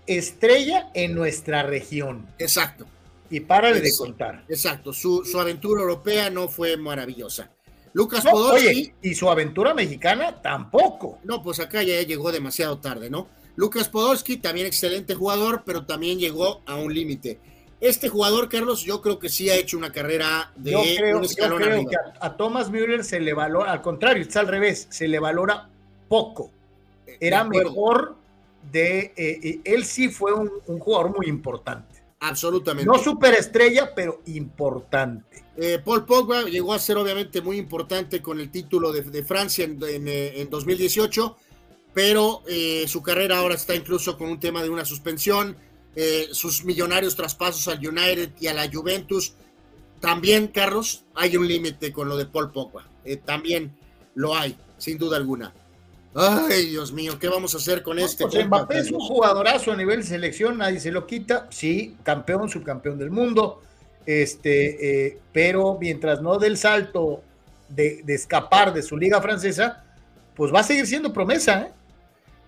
estrella 0.05 0.89
en 0.93 1.13
nuestra 1.13 1.63
región. 1.63 2.25
Exacto. 2.39 2.85
Y 3.29 3.41
párale 3.41 3.81
de 3.81 3.91
contar. 3.95 4.45
Exacto, 4.47 4.93
su, 4.93 5.23
aventura 5.37 5.81
europea 5.81 6.29
no 6.29 6.47
fue 6.47 6.77
maravillosa. 6.77 7.51
Lucas 7.93 8.23
Podolski. 8.23 8.93
y 9.01 9.15
su 9.15 9.29
aventura 9.29 9.73
mexicana 9.73 10.41
tampoco. 10.41 11.19
No, 11.23 11.41
pues 11.41 11.59
acá 11.59 11.83
ya 11.83 12.01
llegó 12.03 12.31
demasiado 12.31 12.77
tarde, 12.77 13.09
¿no? 13.09 13.27
Lucas 13.57 13.89
Podolski, 13.89 14.37
también 14.37 14.67
excelente 14.67 15.15
jugador, 15.15 15.63
pero 15.65 15.83
también 15.83 16.19
llegó 16.19 16.61
a 16.67 16.75
un 16.75 16.93
límite. 16.93 17.39
Este 17.81 18.07
jugador, 18.07 18.49
Carlos, 18.49 18.83
yo 18.83 19.01
creo 19.01 19.17
que 19.17 19.29
sí 19.29 19.49
ha 19.49 19.55
hecho 19.55 19.77
una 19.79 19.91
carrera 19.91 20.51
de 20.55 20.71
yo 20.71 20.81
creo, 20.95 21.21
que 21.21 21.95
a, 22.21 22.37
Thomas 22.37 22.69
Müller 22.69 23.03
se 23.03 23.19
le 23.19 23.33
valora, 23.33 23.71
al 23.71 23.81
contrario, 23.81 24.21
está 24.21 24.41
al 24.41 24.47
revés, 24.47 24.85
se 24.91 25.07
le 25.07 25.17
valora 25.17 25.69
poco. 26.07 26.51
Era 27.19 27.43
mejor 27.43 28.15
de. 28.71 29.13
Eh, 29.17 29.39
eh, 29.43 29.61
él 29.63 29.85
sí 29.85 30.09
fue 30.09 30.33
un, 30.33 30.49
jugador 30.79 31.15
muy 31.15 31.25
importante. 31.25 32.03
Absolutamente. 32.19 32.85
No 32.85 32.99
superestrella, 32.99 33.93
pero 33.95 34.21
importante. 34.27 35.45
Eh, 35.55 35.79
Paul 35.83 36.05
Pogba 36.05 36.43
llegó 36.43 36.73
a 36.73 36.79
ser 36.79 36.97
obviamente 36.97 37.41
muy 37.41 37.57
importante 37.57 38.21
con 38.21 38.39
el 38.39 38.51
título 38.51 38.91
de, 38.91 39.23
Francia 39.23 39.65
en, 39.65 39.79
en 39.81 40.49
2018 40.49 41.37
pero 41.97 42.43
eh, 42.47 42.85
su 42.87 43.01
carrera 43.01 43.39
ahora 43.39 43.55
está 43.55 43.73
incluso 43.73 44.19
con 44.19 44.29
un 44.29 44.39
tema 44.39 44.61
de 44.61 44.69
una 44.69 44.85
suspensión. 44.85 45.57
Eh, 45.95 46.27
sus 46.31 46.63
millonarios 46.63 47.15
traspasos 47.15 47.67
al 47.67 47.79
United 47.79 48.33
y 48.39 48.45
a 48.45 48.53
la 48.53 48.69
Juventus. 48.71 49.33
También, 49.99 50.49
Carlos, 50.49 51.05
hay 51.15 51.35
un 51.37 51.47
límite 51.47 51.91
con 51.91 52.07
lo 52.07 52.15
de 52.15 52.27
Paul 52.27 52.51
Pogba. 52.51 52.85
Eh, 53.03 53.17
también 53.17 53.75
lo 54.13 54.35
hay, 54.35 54.55
sin 54.77 54.99
duda 54.99 55.17
alguna. 55.17 55.51
Ay, 56.13 56.67
Dios 56.67 56.93
mío, 56.93 57.17
¿qué 57.17 57.29
vamos 57.29 57.55
a 57.55 57.57
hacer 57.57 57.81
con 57.81 57.97
este? 57.97 58.27
Pues 58.27 58.45
Mbappé 58.45 58.77
es 58.77 58.91
un 58.91 58.99
jugadorazo 58.99 59.71
a 59.71 59.75
nivel 59.75 60.03
selección, 60.03 60.59
nadie 60.59 60.79
se 60.79 60.91
lo 60.91 61.07
quita. 61.07 61.47
Sí, 61.49 61.97
campeón, 62.03 62.47
subcampeón 62.47 62.99
del 62.99 63.09
mundo. 63.09 63.63
Este, 64.05 65.19
pero 65.33 65.79
mientras 65.81 66.21
no 66.21 66.37
dé 66.37 66.45
el 66.45 66.57
salto 66.57 67.23
de, 67.69 68.03
de, 68.03 68.13
escapar 68.13 68.71
de 68.71 68.83
su 68.83 68.95
liga 68.95 69.19
francesa, 69.19 69.83
pues 70.35 70.53
va 70.53 70.59
a 70.59 70.63
seguir 70.63 70.85
siendo 70.85 71.11
promesa. 71.11 71.61
¿eh? 71.63 71.77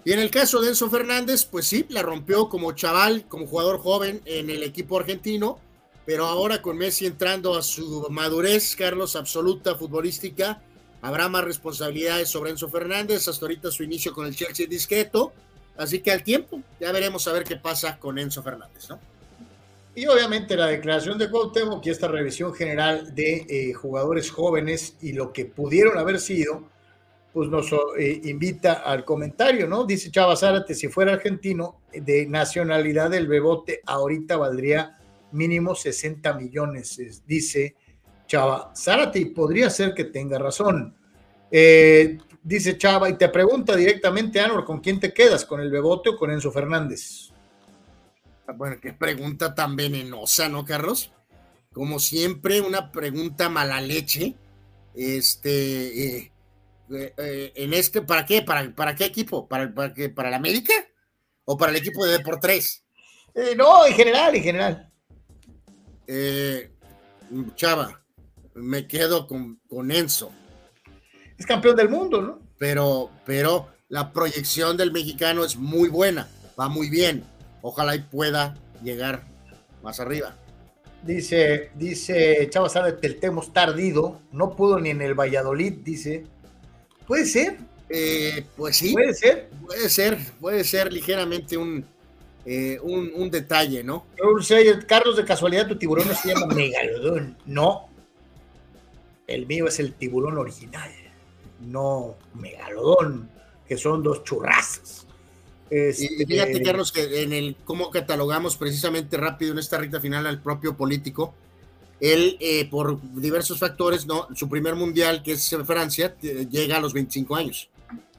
Y 0.05 0.13
en 0.13 0.19
el 0.19 0.31
caso 0.31 0.61
de 0.61 0.69
Enzo 0.69 0.89
Fernández, 0.89 1.45
pues 1.45 1.67
sí, 1.67 1.85
la 1.89 2.01
rompió 2.01 2.47
como 2.49 2.71
chaval, 2.71 3.25
como 3.27 3.47
jugador 3.47 3.79
joven 3.79 4.21
en 4.25 4.49
el 4.49 4.63
equipo 4.63 4.97
argentino, 4.97 5.59
pero 6.05 6.25
ahora 6.25 6.61
con 6.61 6.77
Messi 6.77 7.05
entrando 7.05 7.55
a 7.55 7.61
su 7.61 8.07
madurez, 8.09 8.75
Carlos, 8.75 9.15
absoluta 9.15 9.75
futbolística, 9.75 10.61
habrá 11.01 11.29
más 11.29 11.43
responsabilidades 11.43 12.29
sobre 12.29 12.51
Enzo 12.51 12.69
Fernández, 12.69 13.27
hasta 13.27 13.45
ahorita 13.45 13.71
su 13.71 13.83
inicio 13.83 14.13
con 14.13 14.25
el 14.25 14.35
Chelsea 14.35 14.67
discreto, 14.67 15.33
así 15.77 15.99
que 15.99 16.11
al 16.11 16.23
tiempo 16.23 16.61
ya 16.79 16.91
veremos 16.91 17.27
a 17.27 17.33
ver 17.33 17.43
qué 17.43 17.57
pasa 17.57 17.99
con 17.99 18.17
Enzo 18.17 18.41
Fernández, 18.41 18.89
¿no? 18.89 18.99
Y 19.95 20.05
obviamente 20.07 20.55
la 20.55 20.67
declaración 20.67 21.17
de 21.17 21.29
Cuauhtémoc 21.29 21.85
y 21.85 21.89
esta 21.89 22.07
revisión 22.07 22.53
general 22.53 23.13
de 23.15 23.45
eh, 23.49 23.73
jugadores 23.73 24.31
jóvenes 24.31 24.95
y 25.01 25.11
lo 25.11 25.33
que 25.33 25.45
pudieron 25.45 25.97
haber 25.97 26.19
sido, 26.19 26.69
pues 27.33 27.49
nos 27.49 27.71
eh, 27.97 28.21
invita 28.23 28.73
al 28.85 29.05
comentario, 29.05 29.67
¿no? 29.67 29.85
Dice 29.85 30.11
Chava 30.11 30.35
Zárate, 30.35 30.73
si 30.73 30.87
fuera 30.87 31.13
argentino 31.13 31.81
de 31.93 32.25
nacionalidad 32.25 33.09
del 33.09 33.27
Bebote, 33.27 33.81
ahorita 33.85 34.37
valdría 34.37 34.97
mínimo 35.31 35.75
60 35.75 36.33
millones, 36.33 37.23
dice 37.25 37.75
Chava 38.27 38.71
Zárate, 38.75 39.19
y 39.19 39.25
podría 39.25 39.69
ser 39.69 39.93
que 39.93 40.05
tenga 40.05 40.39
razón. 40.39 40.95
Eh, 41.51 42.17
dice 42.41 42.77
Chava, 42.77 43.09
y 43.09 43.13
te 43.17 43.29
pregunta 43.29 43.75
directamente, 43.75 44.39
Anor, 44.39 44.65
¿con 44.65 44.79
quién 44.79 44.99
te 44.99 45.13
quedas? 45.13 45.45
¿Con 45.45 45.61
el 45.61 45.69
Bebote 45.69 46.09
o 46.09 46.17
con 46.17 46.31
Enzo 46.31 46.51
Fernández? 46.51 47.31
Bueno, 48.55 48.77
qué 48.81 48.93
pregunta 48.93 49.53
tan 49.53 49.75
venenosa, 49.75 50.49
¿no, 50.49 50.65
Carlos? 50.65 51.11
Como 51.71 51.99
siempre, 51.99 52.61
una 52.61 52.91
pregunta 52.91 53.49
mala 53.49 53.79
leche. 53.79 54.35
Este, 54.95 56.17
eh, 56.17 56.31
eh, 56.91 57.51
en 57.55 57.73
este, 57.73 58.01
¿para 58.01 58.25
qué? 58.25 58.41
¿Para, 58.41 58.73
para 58.73 58.95
qué 58.95 59.05
equipo? 59.05 59.47
¿Para, 59.47 59.73
para, 59.73 59.93
qué? 59.93 60.09
¿Para 60.09 60.29
la 60.29 60.37
América? 60.37 60.73
¿O 61.45 61.57
para 61.57 61.71
el 61.71 61.77
equipo 61.77 62.05
de 62.05 62.17
Deportes? 62.17 62.83
Eh, 63.35 63.55
no, 63.55 63.85
en 63.85 63.93
general, 63.93 64.35
en 64.35 64.43
general. 64.43 64.91
Eh, 66.07 66.71
Chava, 67.55 68.01
me 68.55 68.87
quedo 68.87 69.27
con, 69.27 69.59
con 69.67 69.91
Enzo. 69.91 70.31
Es 71.37 71.45
campeón 71.45 71.75
del 71.75 71.89
mundo, 71.89 72.21
¿no? 72.21 72.39
Pero, 72.57 73.11
pero 73.25 73.69
la 73.87 74.11
proyección 74.11 74.75
del 74.75 74.91
mexicano 74.91 75.45
es 75.45 75.55
muy 75.55 75.89
buena, 75.89 76.27
va 76.59 76.67
muy 76.67 76.89
bien. 76.89 77.23
Ojalá 77.61 77.95
y 77.95 77.99
pueda 77.99 78.55
llegar 78.83 79.27
más 79.83 79.99
arriba. 79.99 80.35
Dice, 81.03 81.71
dice 81.75 82.49
Chava 82.49 82.67
Sárez, 82.67 82.95
el 83.01 83.19
Temos 83.19 83.53
tardido, 83.53 84.21
no 84.31 84.55
pudo 84.55 84.79
ni 84.79 84.89
en 84.89 85.01
el 85.01 85.13
Valladolid, 85.13 85.73
dice. 85.83 86.25
¿Puede 87.09 87.25
ser? 87.25 87.57
Eh, 87.89 88.45
pues 88.55 88.77
sí. 88.77 88.93
¿Puede 88.93 89.15
ser? 89.15 89.49
Puede 89.65 89.89
ser, 89.89 90.19
puede 90.39 90.63
ser 90.63 90.93
ligeramente 90.93 91.57
un, 91.57 91.83
eh, 92.45 92.77
un, 92.83 93.11
un, 93.15 93.31
detalle, 93.31 93.83
¿no? 93.83 94.05
Carlos, 94.87 95.17
de 95.17 95.25
casualidad, 95.25 95.67
tu 95.67 95.75
tiburón 95.75 96.07
no 96.07 96.13
se 96.13 96.29
llama 96.29 96.45
Megalodón. 96.55 97.35
No. 97.47 97.89
El 99.25 99.47
mío 99.47 99.67
es 99.67 99.79
el 99.79 99.93
tiburón 99.93 100.37
original, 100.37 100.91
no 101.61 102.15
Megalodón, 102.35 103.27
que 103.67 103.75
son 103.75 104.03
dos 104.03 104.23
churrazos. 104.23 105.07
Este... 105.71 106.09
Y 106.13 106.25
fíjate, 106.27 106.61
Carlos, 106.61 106.91
que 106.91 107.23
en 107.23 107.33
el 107.33 107.55
cómo 107.65 107.89
catalogamos 107.89 108.55
precisamente 108.55 109.17
rápido 109.17 109.53
en 109.53 109.57
esta 109.57 109.79
recta 109.79 109.99
final 109.99 110.27
al 110.27 110.43
propio 110.43 110.77
político, 110.77 111.33
él, 111.99 112.37
eh, 112.39 112.67
por 112.69 112.99
diversos 113.13 113.59
factores, 113.59 114.05
no, 114.05 114.27
su 114.35 114.47
primer 114.47 114.75
mundial, 114.75 115.21
que 115.21 115.33
es 115.33 115.53
en 115.53 115.65
Francia, 115.65 116.15
llega 116.21 116.77
a 116.77 116.79
los 116.79 116.93
25 116.93 117.35
años. 117.35 117.69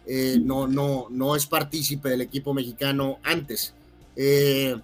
Eh, 0.06 0.38
no, 0.42 0.66
no, 0.66 1.06
no 1.10 1.36
es 1.36 1.46
partícipe 1.46 2.08
del 2.08 2.22
equipo 2.22 2.52
mexicano 2.52 3.18
antes. 3.22 3.74
Eh, 4.16 4.76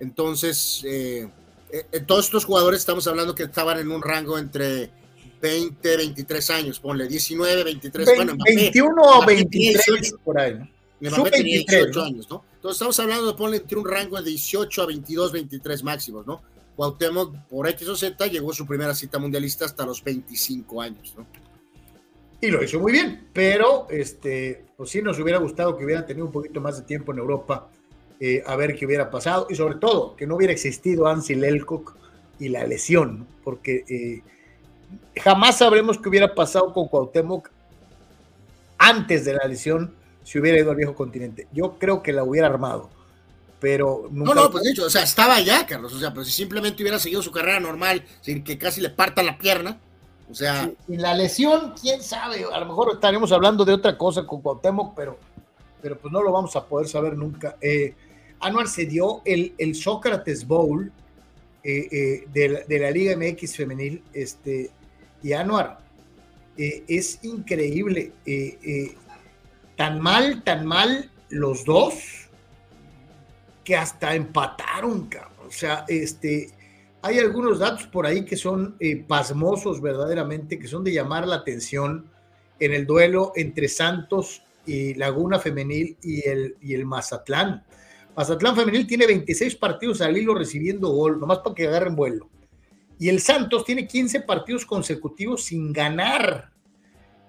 entonces, 0.00 0.82
eh, 0.84 1.28
todos 2.06 2.26
estos 2.26 2.44
jugadores 2.44 2.80
estamos 2.80 3.06
hablando 3.06 3.34
que 3.34 3.44
estaban 3.44 3.78
en 3.78 3.90
un 3.90 4.02
rango 4.02 4.38
entre 4.38 4.90
20, 5.40 5.96
23 5.96 6.50
años, 6.50 6.80
ponle 6.80 7.06
19, 7.06 7.64
23, 7.64 8.06
20, 8.06 8.16
bueno, 8.16 8.34
Mbappé, 8.34 8.54
21 8.56 9.02
o 9.02 9.26
23 9.26 9.86
18, 9.86 10.18
por 10.24 10.40
ahí. 10.40 10.54
Mbappé 11.00 11.30
tenía 11.30 11.58
18 11.58 12.02
años, 12.02 12.28
¿no? 12.30 12.44
Entonces 12.56 12.76
estamos 12.76 12.98
hablando 12.98 13.26
de 13.28 13.34
ponle 13.34 13.56
entre 13.58 13.78
un 13.78 13.88
rango 13.88 14.20
de 14.20 14.30
18 14.30 14.82
a 14.82 14.86
22, 14.86 15.32
23 15.32 15.82
máximos, 15.84 16.26
¿no? 16.26 16.42
Cuauhtémoc, 16.78 17.34
por 17.48 17.66
X 17.66 17.88
o 17.88 17.96
Z, 17.96 18.24
llegó 18.28 18.52
su 18.52 18.64
primera 18.64 18.94
cita 18.94 19.18
mundialista 19.18 19.64
hasta 19.64 19.84
los 19.84 20.04
25 20.04 20.80
años, 20.80 21.12
¿no? 21.18 21.26
Y 22.40 22.52
lo 22.52 22.62
hizo 22.62 22.78
muy 22.78 22.92
bien, 22.92 23.30
pero 23.32 23.88
este, 23.90 24.64
pues 24.76 24.90
sí 24.90 25.02
nos 25.02 25.18
hubiera 25.18 25.40
gustado 25.40 25.76
que 25.76 25.84
hubieran 25.84 26.06
tenido 26.06 26.26
un 26.26 26.30
poquito 26.30 26.60
más 26.60 26.76
de 26.76 26.84
tiempo 26.84 27.10
en 27.10 27.18
Europa, 27.18 27.68
eh, 28.20 28.44
a 28.46 28.54
ver 28.54 28.76
qué 28.76 28.86
hubiera 28.86 29.10
pasado, 29.10 29.48
y 29.50 29.56
sobre 29.56 29.74
todo 29.74 30.14
que 30.14 30.24
no 30.24 30.36
hubiera 30.36 30.52
existido 30.52 31.08
Ansi 31.08 31.34
Lelcock 31.34 31.96
y 32.38 32.48
la 32.48 32.64
lesión, 32.64 33.26
porque 33.42 33.84
eh, 33.88 34.22
jamás 35.20 35.58
sabremos 35.58 35.98
qué 35.98 36.08
hubiera 36.08 36.32
pasado 36.32 36.72
con 36.72 36.86
Cuauhtémoc 36.86 37.50
antes 38.78 39.24
de 39.24 39.34
la 39.34 39.48
lesión 39.48 39.96
si 40.22 40.38
hubiera 40.38 40.60
ido 40.60 40.70
al 40.70 40.76
viejo 40.76 40.94
continente. 40.94 41.48
Yo 41.52 41.76
creo 41.76 42.04
que 42.04 42.12
la 42.12 42.22
hubiera 42.22 42.46
armado 42.46 42.88
pero 43.60 44.08
nunca... 44.10 44.34
No, 44.34 44.42
no, 44.42 44.50
pues 44.50 44.64
dicho, 44.64 44.84
o 44.84 44.90
sea, 44.90 45.02
estaba 45.02 45.36
allá, 45.36 45.66
Carlos, 45.66 45.92
o 45.92 45.98
sea, 45.98 46.12
pero 46.12 46.24
si 46.24 46.32
simplemente 46.32 46.82
hubiera 46.82 46.98
seguido 46.98 47.22
su 47.22 47.32
carrera 47.32 47.60
normal, 47.60 48.04
sin 48.20 48.44
que 48.44 48.58
casi 48.58 48.80
le 48.80 48.90
parta 48.90 49.22
la 49.22 49.38
pierna, 49.38 49.78
o 50.30 50.34
sea... 50.34 50.70
Y 50.86 50.96
la 50.96 51.14
lesión, 51.14 51.74
quién 51.80 52.02
sabe, 52.02 52.44
a 52.50 52.60
lo 52.60 52.66
mejor 52.66 52.92
estaremos 52.94 53.32
hablando 53.32 53.64
de 53.64 53.72
otra 53.72 53.96
cosa 53.96 54.26
con 54.26 54.40
Cuauhtémoc, 54.42 54.94
pero, 54.94 55.18
pero 55.82 55.98
pues 55.98 56.12
no 56.12 56.22
lo 56.22 56.32
vamos 56.32 56.54
a 56.56 56.66
poder 56.66 56.88
saber 56.88 57.16
nunca. 57.16 57.56
Eh, 57.60 57.94
Anuar 58.40 58.68
se 58.68 58.86
dio 58.86 59.22
el, 59.24 59.54
el 59.58 59.74
Sócrates 59.74 60.46
Bowl 60.46 60.92
eh, 61.64 61.88
eh, 61.90 62.24
de, 62.32 62.48
la, 62.48 62.60
de, 62.60 62.78
la, 62.78 62.90
Liga 62.90 63.16
MX 63.16 63.56
femenil, 63.56 64.02
este, 64.12 64.70
y 65.22 65.32
Anuar, 65.32 65.80
eh, 66.56 66.84
es 66.86 67.18
increíble, 67.24 68.12
tan 69.76 70.00
mal, 70.00 70.42
tan 70.44 70.64
mal 70.64 71.10
los 71.30 71.64
dos, 71.64 72.27
que 73.68 73.76
hasta 73.76 74.14
empataron, 74.14 75.08
cabrón. 75.08 75.46
O 75.46 75.50
sea, 75.50 75.84
este, 75.88 76.48
hay 77.02 77.18
algunos 77.18 77.58
datos 77.58 77.86
por 77.86 78.06
ahí 78.06 78.24
que 78.24 78.34
son 78.34 78.76
eh, 78.80 78.96
pasmosos 78.96 79.82
verdaderamente, 79.82 80.58
que 80.58 80.66
son 80.66 80.82
de 80.82 80.94
llamar 80.94 81.28
la 81.28 81.34
atención 81.34 82.10
en 82.58 82.72
el 82.72 82.86
duelo 82.86 83.32
entre 83.36 83.68
Santos 83.68 84.42
y 84.64 84.94
Laguna 84.94 85.38
Femenil 85.38 85.98
y 86.02 86.26
el, 86.26 86.56
y 86.62 86.72
el 86.72 86.86
Mazatlán. 86.86 87.62
Mazatlán 88.16 88.56
Femenil 88.56 88.86
tiene 88.86 89.06
26 89.06 89.56
partidos 89.56 90.00
al 90.00 90.16
hilo 90.16 90.34
recibiendo 90.34 90.88
gol, 90.88 91.20
nomás 91.20 91.40
para 91.40 91.54
que 91.54 91.66
agarren 91.66 91.94
vuelo. 91.94 92.30
Y 92.98 93.10
el 93.10 93.20
Santos 93.20 93.66
tiene 93.66 93.86
15 93.86 94.22
partidos 94.22 94.64
consecutivos 94.64 95.44
sin 95.44 95.74
ganar. 95.74 96.52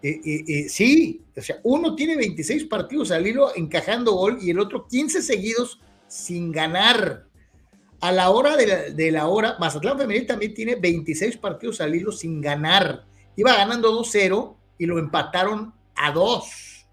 Eh, 0.02 0.22
eh, 0.24 0.70
sí, 0.70 1.22
o 1.36 1.42
sea, 1.42 1.60
uno 1.64 1.98
tiene 1.98 2.16
26 2.16 2.64
partidos 2.64 3.12
al 3.12 3.28
hilo 3.28 3.54
encajando 3.58 4.14
gol 4.14 4.38
y 4.42 4.52
el 4.52 4.60
otro 4.60 4.88
15 4.88 5.22
seguidos 5.22 5.82
sin 6.10 6.52
ganar. 6.52 7.26
A 8.02 8.12
la 8.12 8.30
hora 8.30 8.58
de 8.58 8.68
la, 8.68 8.76
de 8.90 9.12
la 9.12 9.28
hora, 9.28 9.56
Mazatlán 9.60 9.98
Femenil 9.98 10.26
también 10.26 10.54
tiene 10.54 10.76
26 10.76 11.38
partidos 11.38 11.80
al 11.80 11.96
hilo 11.96 12.12
sin 12.12 12.42
ganar. 12.42 13.06
Iba 13.36 13.56
ganando 13.56 13.98
2-0 13.98 14.56
y 14.78 14.86
lo 14.86 15.00
empataron 15.00 15.74
a 15.96 16.12
2. 16.12 16.88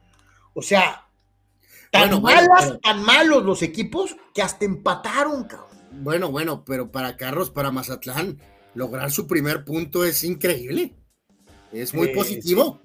O 0.55 0.63
sea, 0.63 1.07
tan 1.91 2.11
bueno, 2.11 2.21
malas, 2.21 2.49
bueno, 2.49 2.67
pero... 2.67 2.79
tan 2.81 3.03
malos 3.05 3.45
los 3.45 3.63
equipos 3.63 4.17
que 4.35 4.43
hasta 4.43 4.65
empataron, 4.65 5.45
cabrón. 5.45 5.67
Bueno, 5.93 6.31
bueno, 6.31 6.65
pero 6.65 6.91
para 6.91 7.17
Carlos, 7.17 7.51
para 7.51 7.71
Mazatlán, 7.71 8.39
lograr 8.75 9.11
su 9.11 9.27
primer 9.27 9.65
punto 9.65 10.05
es 10.05 10.25
increíble. 10.25 10.95
Es 11.73 11.95
muy 11.95 12.09
eh, 12.09 12.15
positivo. 12.15 12.81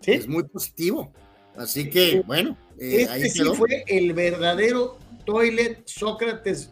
¿Sí? 0.00 0.12
Es 0.12 0.28
muy 0.28 0.44
positivo. 0.44 1.12
Así 1.56 1.90
que, 1.90 2.22
bueno, 2.26 2.56
eh, 2.78 3.02
este 3.02 3.12
ahí 3.12 3.30
sí 3.30 3.42
fue 3.54 3.84
el 3.86 4.12
verdadero 4.12 4.98
Toilet, 5.26 5.82
Sócrates, 5.86 6.70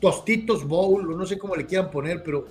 Tostitos 0.00 0.64
Bowl, 0.64 1.16
no 1.16 1.26
sé 1.26 1.38
cómo 1.38 1.56
le 1.56 1.66
quieran 1.66 1.90
poner, 1.90 2.22
pero 2.22 2.46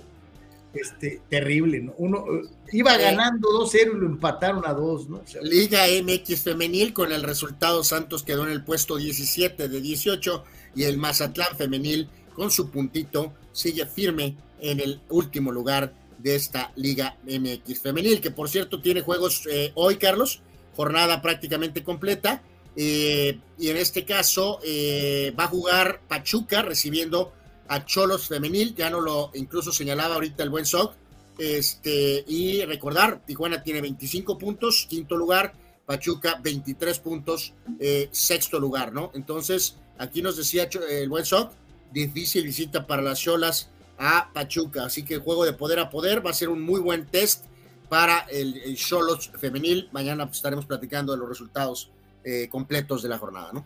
este, 0.74 1.20
terrible, 1.28 1.80
¿no? 1.80 1.94
Uno 1.98 2.24
eh, 2.32 2.48
iba 2.72 2.96
ganando 2.96 3.48
2-0 3.48 3.96
y 3.96 4.00
lo 4.00 4.06
empataron 4.06 4.66
a 4.66 4.72
2, 4.72 5.08
¿no? 5.08 5.16
O 5.18 5.26
sea, 5.26 5.42
Liga 5.42 5.84
MX 6.02 6.42
femenil 6.42 6.92
con 6.92 7.12
el 7.12 7.22
resultado 7.22 7.84
Santos 7.84 8.22
quedó 8.22 8.44
en 8.44 8.52
el 8.52 8.64
puesto 8.64 8.96
17 8.96 9.68
de 9.68 9.80
18 9.80 10.44
y 10.74 10.84
el 10.84 10.98
Mazatlán 10.98 11.56
femenil 11.56 12.08
con 12.34 12.50
su 12.50 12.70
puntito 12.70 13.34
sigue 13.52 13.86
firme 13.86 14.36
en 14.60 14.80
el 14.80 15.00
último 15.10 15.52
lugar 15.52 15.92
de 16.18 16.36
esta 16.36 16.72
Liga 16.76 17.16
MX 17.24 17.80
femenil, 17.80 18.20
que 18.20 18.30
por 18.30 18.48
cierto 18.48 18.80
tiene 18.80 19.02
juegos 19.02 19.46
eh, 19.50 19.72
hoy, 19.74 19.96
Carlos, 19.96 20.40
jornada 20.74 21.20
prácticamente 21.20 21.82
completa. 21.82 22.42
Eh, 22.76 23.38
y 23.58 23.68
en 23.68 23.76
este 23.76 24.04
caso 24.04 24.60
eh, 24.64 25.34
va 25.38 25.44
a 25.44 25.48
jugar 25.48 26.00
Pachuca 26.08 26.62
recibiendo 26.62 27.32
a 27.68 27.84
Cholos 27.84 28.28
femenil, 28.28 28.74
ya 28.74 28.90
no 28.90 29.00
lo 29.00 29.30
incluso 29.34 29.72
señalaba 29.72 30.14
ahorita 30.14 30.42
el 30.42 30.50
buen 30.50 30.66
Soc. 30.66 30.94
Este, 31.38 32.24
y 32.28 32.62
recordar, 32.64 33.24
Tijuana 33.24 33.62
tiene 33.62 33.80
25 33.80 34.36
puntos, 34.36 34.86
quinto 34.88 35.16
lugar, 35.16 35.54
Pachuca 35.86 36.38
23 36.42 36.98
puntos, 36.98 37.54
eh, 37.80 38.08
sexto 38.12 38.60
lugar, 38.60 38.92
¿no? 38.92 39.10
Entonces, 39.14 39.76
aquí 39.98 40.22
nos 40.22 40.36
decía 40.36 40.68
el 40.90 41.08
buen 41.08 41.24
Soc, 41.24 41.52
difícil 41.92 42.44
visita 42.44 42.86
para 42.86 43.02
las 43.02 43.20
Cholas 43.20 43.70
a 43.98 44.30
Pachuca, 44.32 44.84
así 44.84 45.04
que 45.04 45.14
el 45.14 45.20
juego 45.20 45.44
de 45.44 45.52
poder 45.52 45.78
a 45.78 45.90
poder 45.90 46.24
va 46.24 46.30
a 46.30 46.34
ser 46.34 46.48
un 46.48 46.62
muy 46.62 46.80
buen 46.80 47.06
test 47.06 47.46
para 47.88 48.20
el 48.30 48.56
el 48.58 48.76
Cholos 48.76 49.30
femenil. 49.38 49.88
Mañana 49.92 50.26
pues, 50.26 50.38
estaremos 50.38 50.66
platicando 50.66 51.12
de 51.12 51.18
los 51.18 51.28
resultados 51.28 51.90
eh, 52.24 52.48
completos 52.48 53.02
de 53.02 53.08
la 53.08 53.18
jornada, 53.18 53.50
¿no? 53.52 53.64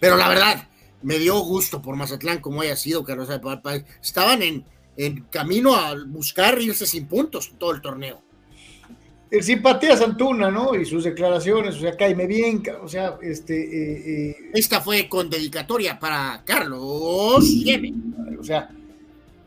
Pero 0.00 0.16
la 0.16 0.28
verdad, 0.28 0.68
me 1.02 1.18
dio 1.18 1.38
gusto 1.40 1.80
por 1.82 1.96
Mazatlán 1.96 2.40
como 2.40 2.60
haya 2.60 2.76
sido, 2.76 3.04
pa- 3.04 3.82
Estaban 4.02 4.42
en, 4.42 4.64
en 4.96 5.24
camino 5.24 5.74
a 5.74 5.94
buscar 6.06 6.60
irse 6.60 6.86
sin 6.86 7.06
puntos 7.06 7.52
todo 7.58 7.72
el 7.72 7.80
torneo. 7.80 8.20
el 9.30 9.42
simpatía 9.42 9.96
Santuna, 9.96 10.50
¿no? 10.50 10.74
Y 10.74 10.84
sus 10.84 11.04
declaraciones, 11.04 11.74
o 11.76 11.80
sea, 11.80 11.96
cáeme 11.96 12.26
bien, 12.26 12.62
o 12.82 12.88
sea, 12.88 13.18
este, 13.22 13.54
eh, 13.60 14.30
eh, 14.30 14.36
Esta 14.54 14.80
fue 14.80 15.08
con 15.08 15.28
dedicatoria 15.28 15.98
para 15.98 16.42
Carlos 16.44 17.44
Yeme. 17.62 17.92
o 18.40 18.42
sea, 18.44 18.70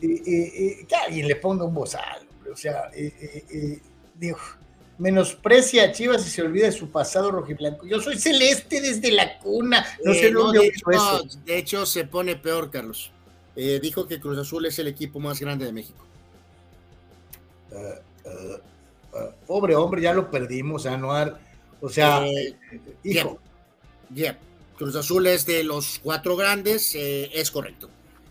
eh, 0.02 0.86
que 0.88 0.96
alguien 0.96 1.28
le 1.28 1.36
ponga 1.36 1.64
un 1.66 1.74
bozal, 1.74 2.28
o 2.52 2.56
sea, 2.56 2.92
digo, 4.16 4.38
menosprecia 5.02 5.86
a 5.86 5.92
Chivas 5.92 6.26
y 6.28 6.30
se 6.30 6.44
olvida 6.44 6.68
de 6.68 6.72
su 6.72 6.92
pasado 6.92 7.32
rojiblanco. 7.32 7.88
Yo 7.88 8.00
soy 8.00 8.20
celeste 8.20 8.80
desde 8.82 9.12
la 9.12 9.40
cuna, 9.40 9.84
no 10.06 10.14
sé 10.14 10.28
Eh, 10.28 10.32
no, 10.32 10.44
dónde 10.44 10.60
de, 10.60 10.66
oí 10.66 10.72
eso. 10.94 11.22
hecho, 11.24 11.38
de 11.44 11.58
hecho, 11.58 11.86
se 11.88 12.06
pone 12.06 12.36
peor, 12.36 12.70
Carlos. 12.70 13.12
Eh, 13.56 13.80
dijo 13.82 14.08
que 14.08 14.20
Cruz 14.20 14.38
Azul 14.38 14.64
es 14.68 14.78
el 14.78 14.88
equipo 14.88 15.20
más 15.20 15.40
grande 15.40 15.66
de 15.66 15.74
México. 15.74 16.06
Eh, 17.72 18.00
pobre 19.48 19.76
hombre, 19.76 20.04
ya 20.04 20.14
lo 20.14 20.30
perdimos, 20.30 20.86
Anuar. 20.86 21.40
O 21.82 21.90
sea, 21.90 22.24
Eh, 22.28 22.56
hijo, 23.04 23.40
Yeah. 24.14 24.38
Cruz 24.78 24.96
Azul 24.96 25.26
es 25.26 25.46
de 25.48 25.64
los 25.64 26.00
cuatro 26.04 26.36
grandes, 26.36 26.94
es 26.96 27.50
correcto. 27.50 27.90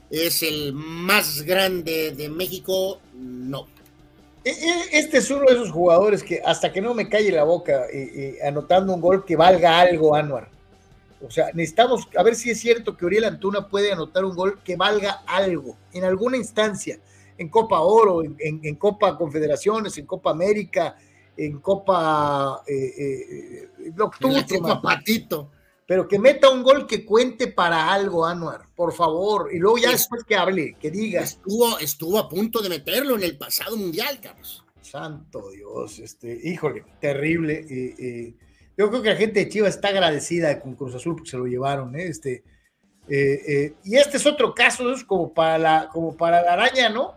Es 0.08 0.42
el 0.44 0.72
más 0.72 1.42
grande 1.42 2.12
de 2.12 2.28
México, 2.28 3.00
no. 3.14 3.66
E- 4.44 4.50
e- 4.50 4.98
Este 4.98 5.18
es 5.18 5.30
uno 5.30 5.44
de 5.46 5.52
esos 5.54 5.70
jugadores 5.70 6.22
que 6.22 6.40
hasta 6.44 6.72
que 6.72 6.80
no 6.80 6.94
me 6.94 7.08
calle 7.08 7.30
la 7.32 7.44
boca 7.44 7.86
eh, 7.92 8.10
eh, 8.14 8.38
anotando 8.46 8.94
un 8.94 9.00
gol 9.00 9.24
que 9.24 9.36
valga 9.36 9.78
algo, 9.80 10.14
Anuar. 10.14 10.48
O 11.22 11.30
sea, 11.30 11.50
necesitamos 11.52 12.08
a 12.16 12.22
ver 12.22 12.34
si 12.34 12.50
es 12.50 12.58
cierto 12.60 12.96
que 12.96 13.04
Uriel 13.04 13.24
Antuna 13.24 13.68
puede 13.68 13.92
anotar 13.92 14.24
un 14.24 14.34
gol 14.34 14.58
que 14.64 14.76
valga 14.76 15.22
algo 15.26 15.76
en 15.92 16.04
alguna 16.04 16.38
instancia, 16.38 16.98
en 17.36 17.48
Copa 17.50 17.80
Oro, 17.80 18.22
en, 18.24 18.36
en- 18.40 18.60
en 18.62 18.74
Copa 18.76 19.16
Confederaciones, 19.18 19.98
en 19.98 20.06
Copa 20.06 20.30
América, 20.30 20.96
en 21.36 21.58
Copa 21.60 22.62
eh, 22.66 22.72
eh, 22.74 23.68
eh, 23.78 23.92
lo 23.94 24.10
que 24.10 24.18
tú 24.18 24.28
En 24.28 24.34
la 24.34 24.46
Copa. 24.74 24.80
Patito. 24.80 25.50
Pero 25.90 26.06
que 26.06 26.20
meta 26.20 26.48
un 26.50 26.62
gol 26.62 26.86
que 26.86 27.04
cuente 27.04 27.48
para 27.48 27.92
algo, 27.92 28.24
Anuar, 28.24 28.60
por 28.76 28.92
favor, 28.92 29.50
y 29.52 29.58
luego 29.58 29.76
ya 29.76 29.88
Es- 29.88 29.94
después 30.02 30.22
que 30.22 30.36
hable, 30.36 30.76
que 30.78 30.88
diga. 30.88 31.22
Estuvo, 31.22 31.80
estuvo 31.80 32.16
a 32.16 32.28
punto 32.28 32.62
de 32.62 32.68
meterlo 32.68 33.16
en 33.16 33.24
el 33.24 33.36
pasado 33.36 33.76
mundial, 33.76 34.20
Carlos. 34.22 34.64
Santo 34.82 35.50
Dios, 35.50 35.98
este, 35.98 36.38
híjole, 36.44 36.84
terrible. 37.00 37.66
eh, 37.68 37.94
eh, 37.98 38.34
yo 38.78 38.88
creo 38.88 39.02
que 39.02 39.08
la 39.08 39.16
gente 39.16 39.40
de 39.40 39.48
Chivas 39.48 39.74
está 39.74 39.88
agradecida 39.88 40.60
con 40.60 40.76
Cruz 40.76 40.94
Azul 40.94 41.16
porque 41.16 41.30
se 41.32 41.36
lo 41.38 41.46
llevaron, 41.46 41.96
¿eh? 41.96 42.06
Este, 42.06 42.44
eh, 43.08 43.40
eh, 43.48 43.74
y 43.82 43.96
este 43.96 44.18
es 44.18 44.26
otro 44.26 44.54
caso, 44.54 44.92
es 44.92 45.02
como 45.02 45.34
para 45.34 45.58
la, 45.58 45.88
como 45.92 46.16
para 46.16 46.40
la 46.40 46.52
araña, 46.52 46.88
¿no? 46.88 47.14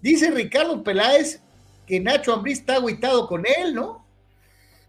Dice 0.00 0.30
Ricardo 0.30 0.82
Peláez 0.82 1.42
que 1.86 2.00
Nacho 2.00 2.32
Ambriz 2.32 2.60
está 2.60 2.76
agüitado 2.76 3.26
con 3.28 3.44
él, 3.44 3.74
¿no? 3.74 4.03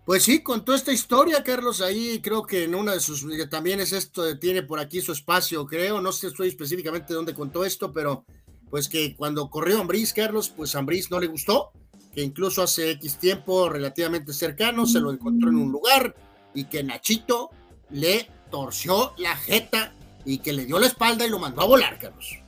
Pues 0.05 0.21
sí, 0.21 0.43
contó 0.43 0.75
esta 0.75 0.93
historia, 0.93 1.43
Carlos, 1.43 1.81
ahí 1.81 2.21
creo 2.21 2.43
que 2.43 2.65
en 2.65 2.75
una 2.75 2.93
de 2.93 2.99
sus, 2.99 3.25
también 3.49 3.79
es 3.79 3.91
esto, 3.91 4.37
tiene 4.37 4.61
por 4.61 4.79
aquí 4.79 5.01
su 5.01 5.11
espacio, 5.11 5.65
creo, 5.65 5.99
no 5.99 6.11
sé 6.11 6.27
estoy 6.27 6.47
específicamente 6.47 7.11
dónde 7.11 7.33
contó 7.33 7.65
esto, 7.65 7.91
pero 7.91 8.23
pues 8.69 8.87
que 8.87 9.15
cuando 9.15 9.49
corrió 9.49 9.81
Ambriz, 9.81 10.13
Carlos, 10.13 10.49
pues 10.55 10.75
Ambriz 10.75 11.09
no 11.09 11.19
le 11.19 11.25
gustó, 11.25 11.71
que 12.13 12.21
incluso 12.21 12.61
hace 12.61 12.91
X 12.91 13.17
tiempo 13.17 13.67
relativamente 13.67 14.31
cercano 14.31 14.85
se 14.85 14.99
lo 14.99 15.11
encontró 15.11 15.49
en 15.49 15.55
un 15.55 15.71
lugar 15.71 16.15
y 16.53 16.65
que 16.65 16.83
Nachito 16.83 17.49
le 17.89 18.29
torció 18.51 19.13
la 19.17 19.35
jeta 19.35 19.95
y 20.23 20.37
que 20.37 20.53
le 20.53 20.65
dio 20.65 20.77
la 20.77 20.85
espalda 20.85 21.25
y 21.25 21.29
lo 21.29 21.39
mandó 21.39 21.61
a 21.61 21.65
volar, 21.65 21.97
Carlos. 21.97 22.44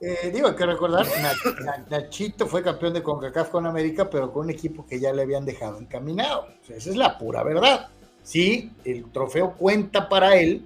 Eh, 0.00 0.30
digo, 0.34 0.48
hay 0.48 0.54
que 0.54 0.66
recordar, 0.66 1.06
Nach- 1.06 1.60
Nach- 1.64 1.88
Nachito 1.88 2.46
fue 2.46 2.62
campeón 2.62 2.92
de 2.92 3.02
CONCACAF 3.02 3.48
con 3.48 3.66
América, 3.66 4.10
pero 4.10 4.32
con 4.32 4.44
un 4.46 4.50
equipo 4.50 4.84
que 4.86 5.00
ya 5.00 5.12
le 5.12 5.22
habían 5.22 5.44
dejado 5.46 5.78
encaminado. 5.78 6.48
O 6.62 6.66
sea, 6.66 6.76
esa 6.76 6.90
es 6.90 6.96
la 6.96 7.16
pura 7.16 7.42
verdad. 7.42 7.88
Sí, 8.22 8.70
el 8.84 9.10
trofeo 9.12 9.52
cuenta 9.52 10.08
para 10.08 10.36
él, 10.36 10.64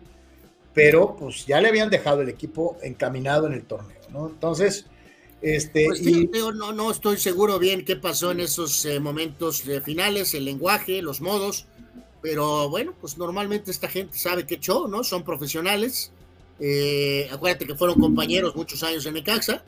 pero 0.74 1.14
pues 1.16 1.46
ya 1.46 1.60
le 1.60 1.68
habían 1.68 1.90
dejado 1.90 2.22
el 2.22 2.28
equipo 2.28 2.76
encaminado 2.82 3.46
en 3.46 3.52
el 3.52 3.64
torneo, 3.64 3.98
¿no? 4.10 4.28
Entonces, 4.28 4.86
este, 5.42 5.86
Pues 5.86 5.98
sí, 6.00 6.22
y- 6.22 6.26
digo, 6.26 6.50
no, 6.52 6.72
no 6.72 6.90
estoy 6.90 7.16
seguro 7.18 7.58
bien 7.60 7.84
qué 7.84 7.94
pasó 7.96 8.32
en 8.32 8.40
esos 8.40 8.84
eh, 8.86 8.98
momentos 8.98 9.66
eh, 9.68 9.80
finales, 9.80 10.34
el 10.34 10.44
lenguaje, 10.44 11.00
los 11.02 11.20
modos, 11.20 11.66
pero 12.22 12.68
bueno, 12.68 12.92
pues 13.00 13.16
normalmente 13.18 13.70
esta 13.70 13.88
gente 13.88 14.18
sabe 14.18 14.46
qué 14.46 14.58
show, 14.58 14.88
¿no? 14.88 15.04
Son 15.04 15.22
profesionales. 15.22 16.10
Eh, 16.60 17.28
acuérdate 17.30 17.66
que 17.66 17.74
fueron 17.74 18.00
compañeros 18.00 18.54
muchos 18.56 18.82
años 18.82 19.06
en 19.06 19.14
Necaxa, 19.14 19.62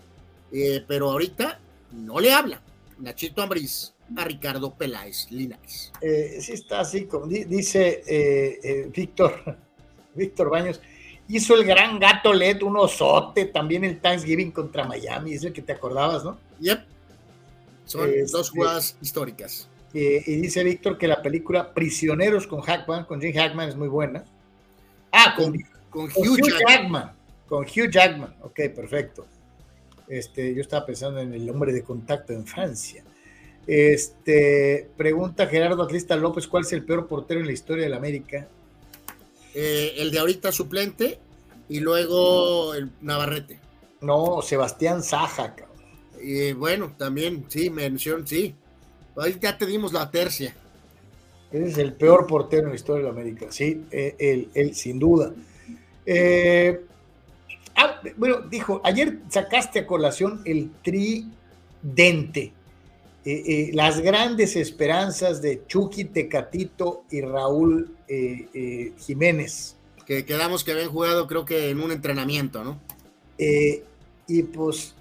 eh, 0.53 0.85
pero 0.89 1.11
ahorita 1.11 1.61
no 1.93 2.19
le 2.19 2.33
habla 2.33 2.61
Nachito 2.99 3.43
Ambriz 3.43 3.93
a 4.17 4.25
Ricardo 4.25 4.75
Peláez 4.75 5.31
Linares. 5.31 5.93
eh, 6.01 6.39
sí 6.41 6.53
está 6.53 6.81
así, 6.81 7.05
como 7.05 7.27
di- 7.27 7.45
dice 7.45 8.03
eh, 8.07 8.91
Víctor, 8.95 9.57
Víctor 10.15 10.51
Baños, 10.51 10.81
hizo 11.29 11.55
el 11.55 11.65
gran 11.65 12.01
gato 12.01 12.33
LED, 12.33 12.63
un 12.63 12.77
osote, 12.77 13.45
también 13.47 13.85
el 13.85 14.01
Thanksgiving 14.01 14.51
contra 14.51 14.85
Miami, 14.85 15.35
es 15.35 15.45
el 15.45 15.53
que 15.53 15.63
te 15.63 15.73
acordabas, 15.73 16.25
¿no? 16.25 16.39
Yep. 16.59 16.81
Son 17.85 18.09
Este- 18.09 18.33
dos 18.33 18.51
jugadas 18.51 18.97
históricas. 19.01 19.69
Y 19.93 20.19
dice 20.41 20.63
Víctor 20.65 20.99
que 20.99 21.09
la 21.09 21.21
película 21.23 21.73
Prisioneros 21.75 22.47
con 22.47 22.61
Hackman, 22.61 23.05
con 23.07 23.21
Jim 23.21 23.33
Hackman, 23.35 23.69
es 23.69 23.77
muy 23.77 23.89
buena. 23.89 24.25
Ah, 25.13 25.35
con, 25.37 25.53
Con 25.53 25.65
con 25.91 26.05
Hugh 26.05 26.17
Hugh 26.17 26.39
Jackman. 26.39 26.67
Jackman. 26.69 27.13
Con 27.47 27.65
Hugh 27.65 27.91
Jackman. 27.91 28.35
Ok, 28.43 28.61
perfecto. 28.75 29.27
Este, 30.09 30.55
yo 30.55 30.61
estaba 30.61 30.87
pensando 30.87 31.21
en 31.21 31.35
el 31.35 31.49
hombre 31.51 31.73
de 31.73 31.83
contacto 31.83 32.33
en 32.33 32.47
Francia. 32.47 33.05
Este, 33.67 34.89
pregunta 34.97 35.47
Gerardo 35.47 35.83
Atlista 35.83 36.17
López, 36.17 36.49
¿cuál 36.49 36.65
es 36.65 36.73
el 36.73 36.85
peor 36.85 37.07
portero 37.07 37.41
en 37.41 37.47
la 37.47 37.53
historia 37.53 37.85
del 37.85 37.95
América? 37.95 38.49
Eh, 39.55 39.95
el 39.99 40.11
de 40.11 40.19
ahorita 40.19 40.51
suplente 40.51 41.19
y 41.69 41.81
luego 41.81 42.75
el 42.75 42.91
Navarrete. 43.01 43.61
No, 44.01 44.43
Sebastián 44.43 45.03
Saja, 45.03 45.55
cabrón. 45.55 45.77
Y 46.23 46.53
bueno, 46.53 46.95
también, 46.97 47.45
sí, 47.49 47.71
mención, 47.71 48.27
sí. 48.27 48.55
Ahí 49.17 49.37
ya 49.41 49.57
te 49.57 49.67
dimos 49.67 49.93
la 49.93 50.11
tercia. 50.11 50.55
Ese 51.53 51.69
es 51.69 51.79
el 51.79 51.93
peor 51.95 52.27
portero 52.27 52.65
en 52.65 52.71
la 52.71 52.77
historia 52.77 53.05
de 53.05 53.13
la 53.13 53.21
América, 53.21 53.47
sí, 53.51 53.85
eh, 53.91 54.15
él, 54.19 54.49
él, 54.55 54.75
sin 54.75 54.99
duda. 54.99 55.33
Eh, 56.07 56.81
ah, 57.77 58.01
bueno, 58.17 58.41
dijo, 58.43 58.81
ayer 58.85 59.19
sacaste 59.29 59.81
a 59.81 59.87
colación 59.87 60.43
el 60.45 60.71
tridente, 60.83 62.53
eh, 63.25 63.43
eh, 63.47 63.71
las 63.75 64.01
grandes 64.01 64.57
esperanzas 64.57 65.43
de 65.43 65.63
Chucky, 65.67 66.05
Tecatito 66.05 67.05
y 67.11 67.21
Raúl 67.21 67.95
eh, 68.09 68.93
Jiménez. 68.99 69.77
Que 70.07 70.25
quedamos 70.25 70.65
que 70.65 70.73
habían 70.73 70.91
jugado, 70.91 71.27
creo 71.27 71.45
que 71.45 71.71
en 71.71 71.81
un 71.81 71.93
entrenamiento, 71.93 72.65
¿no? 72.65 72.81
Y 73.39 74.43
pues, 74.43 74.95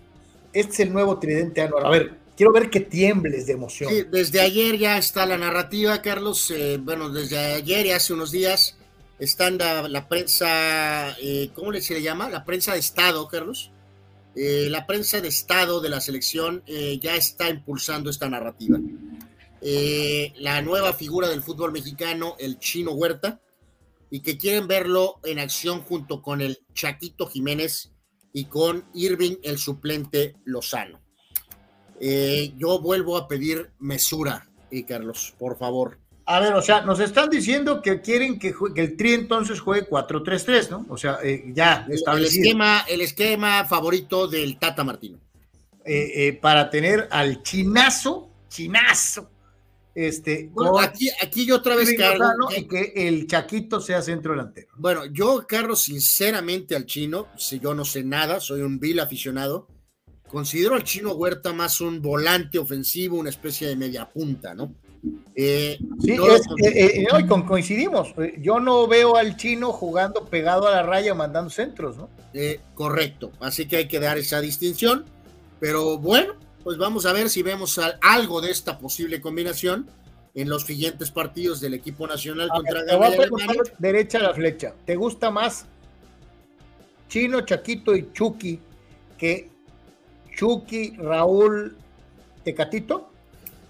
este 0.53 0.73
es 0.73 0.79
el 0.81 0.93
nuevo 0.93 1.17
tridente 1.19 1.61
anual. 1.61 1.85
A 1.85 1.89
ver, 1.89 2.13
quiero 2.37 2.51
ver 2.51 2.69
que 2.69 2.79
tiembles 2.79 3.47
de 3.47 3.53
emoción. 3.53 3.91
Sí, 3.91 4.03
desde 4.09 4.39
ayer 4.39 4.77
ya 4.77 4.97
está 4.97 5.25
la 5.25 5.37
narrativa, 5.37 6.01
Carlos. 6.01 6.53
bueno, 6.81 7.09
desde 7.09 7.37
ayer 7.37 7.87
y 7.87 7.91
hace 7.91 8.13
unos 8.13 8.31
días 8.31 8.78
están 9.19 9.57
la, 9.57 9.87
la 9.87 10.07
prensa, 10.07 11.15
eh, 11.21 11.51
¿cómo 11.53 11.73
se 11.73 11.93
le 11.93 12.01
llama? 12.01 12.29
La 12.29 12.45
prensa 12.45 12.73
de 12.73 12.79
Estado, 12.79 13.27
Carlos. 13.27 13.71
eh, 14.35 14.67
la 14.69 14.87
prensa 14.87 15.19
de 15.19 15.27
Estado 15.27 15.81
de 15.81 15.89
la 15.89 15.99
selección 15.99 16.63
eh, 16.65 16.97
ya 17.01 17.15
está 17.15 17.49
impulsando 17.49 18.09
esta 18.09 18.29
narrativa. 18.29 18.79
Eh, 19.61 20.33
la 20.37 20.61
nueva 20.61 20.93
figura 20.93 21.27
del 21.27 21.43
fútbol 21.43 21.73
mexicano, 21.73 22.35
el 22.39 22.59
chino 22.59 22.91
Huerta, 22.91 23.41
y 24.09 24.21
que 24.21 24.37
quieren 24.37 24.67
verlo 24.67 25.19
en 25.23 25.39
acción 25.39 25.81
junto 25.81 26.21
con 26.21 26.41
el 26.41 26.59
Chaquito 26.73 27.27
Jiménez 27.27 27.91
y 28.31 28.45
con 28.45 28.85
Irving, 28.93 29.35
el 29.43 29.57
suplente 29.57 30.35
Lozano. 30.45 31.01
yo 31.99 32.79
vuelvo 32.79 33.17
a 33.17 33.27
pedir 33.27 33.71
mesura, 33.79 34.49
Carlos, 34.87 35.35
por 35.37 35.57
favor. 35.57 35.98
A 36.31 36.39
ver, 36.39 36.53
o 36.53 36.61
sea, 36.61 36.81
nos 36.81 36.99
están 36.99 37.27
diciendo 37.27 37.81
que 37.81 38.01
quieren 38.01 38.37
que, 38.37 38.53
el 38.75 38.95
Tri 38.95 39.13
entonces 39.13 39.59
juegue 39.59 39.89
4-3-3, 39.89 40.69
¿no? 40.69 40.85
O 40.87 40.95
sea, 40.95 41.17
eh, 41.23 41.45
ya 41.55 41.87
el, 41.89 42.23
esquema, 42.23 42.81
el 42.87 43.01
esquema 43.01 43.65
favorito 43.65 44.27
del 44.27 44.59
Tata 44.59 44.83
Martino. 44.83 45.17
Eh, 45.83 46.27
eh, 46.27 46.33
para 46.33 46.69
tener 46.69 47.07
al 47.09 47.41
chinazo, 47.41 48.29
chinazo. 48.47 49.31
Este, 49.95 50.51
aquí, 50.79 51.09
aquí 51.19 51.47
yo 51.47 51.55
otra 51.55 51.75
vez, 51.75 51.95
Carlos. 51.97 52.29
Y 52.55 52.67
que 52.67 52.93
el 52.95 53.25
Chaquito 53.25 53.81
sea 53.81 54.03
centro 54.03 54.33
delantero. 54.33 54.67
Bueno, 54.77 55.05
yo, 55.07 55.47
Carlos, 55.47 55.81
sinceramente 55.81 56.75
al 56.75 56.85
chino, 56.85 57.29
si 57.37 57.59
yo 57.59 57.73
no 57.73 57.83
sé 57.83 58.03
nada, 58.03 58.39
soy 58.39 58.61
un 58.61 58.79
vil 58.79 58.99
aficionado. 58.99 59.67
Considero 60.27 60.75
al 60.75 60.83
chino 60.83 61.13
Huerta 61.13 61.53
más 61.53 61.81
un 61.81 62.03
volante 62.03 62.59
ofensivo, 62.59 63.17
una 63.17 63.31
especie 63.31 63.67
de 63.67 63.75
media 63.75 64.07
punta, 64.07 64.53
¿no? 64.53 64.75
Eh, 65.35 65.79
sí, 65.99 66.11
eh, 66.11 67.03
eh, 67.03 67.07
hoy 67.13 67.25
coincidimos. 67.25 68.13
Yo 68.39 68.59
no 68.59 68.87
veo 68.87 69.15
al 69.15 69.37
chino 69.37 69.71
jugando 69.71 70.25
pegado 70.25 70.67
a 70.67 70.71
la 70.71 70.83
raya 70.83 71.13
mandando 71.13 71.49
centros, 71.49 71.97
¿no? 71.97 72.09
correcto, 72.75 73.31
así 73.39 73.67
que 73.67 73.77
hay 73.77 73.87
que 73.87 73.99
dar 73.99 74.17
esa 74.17 74.41
distinción. 74.41 75.05
Pero 75.59 75.97
bueno, 75.97 76.33
pues 76.63 76.77
vamos 76.77 77.05
a 77.05 77.13
ver 77.13 77.29
si 77.29 77.41
vemos 77.41 77.79
algo 78.01 78.41
de 78.41 78.51
esta 78.51 78.77
posible 78.77 79.19
combinación 79.21 79.89
en 80.35 80.49
los 80.49 80.63
siguientes 80.63 81.11
partidos 81.11 81.59
del 81.59 81.73
equipo 81.73 82.07
nacional 82.07 82.49
contra 82.49 82.83
ver, 82.83 83.29
Derecha 83.77 84.19
a 84.19 84.23
la 84.23 84.33
flecha. 84.33 84.73
¿Te 84.85 84.95
gusta 84.95 85.31
más 85.31 85.65
Chino, 87.07 87.41
Chaquito 87.41 87.95
y 87.95 88.11
Chucky 88.13 88.59
que 89.17 89.49
Chucky, 90.35 90.95
Raúl, 90.97 91.75
Tecatito? 92.43 93.08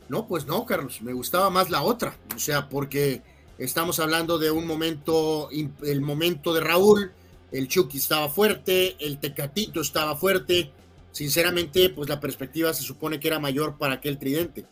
No, 0.09 0.27
pues 0.27 0.47
no, 0.47 0.65
Carlos, 0.65 1.01
me 1.01 1.13
gustaba 1.13 1.49
más 1.51 1.69
la 1.69 1.83
otra, 1.83 2.17
o 2.35 2.39
sea, 2.39 2.67
porque 2.67 3.21
estamos 3.59 3.99
hablando 3.99 4.39
de 4.39 4.49
un 4.49 4.65
momento, 4.65 5.49
el 5.51 6.01
momento 6.01 6.51
de 6.53 6.61
Raúl, 6.61 7.11
el 7.51 7.67
Chucky 7.67 7.99
estaba 7.99 8.27
fuerte, 8.27 8.95
el 8.99 9.19
Tecatito 9.19 9.81
estaba 9.81 10.15
fuerte, 10.15 10.71
sinceramente, 11.11 11.91
pues 11.91 12.09
la 12.09 12.19
perspectiva 12.19 12.73
se 12.73 12.81
supone 12.81 13.19
que 13.19 13.27
era 13.27 13.39
mayor 13.39 13.77
para 13.77 13.95
aquel 13.95 14.17
tridente, 14.17 14.65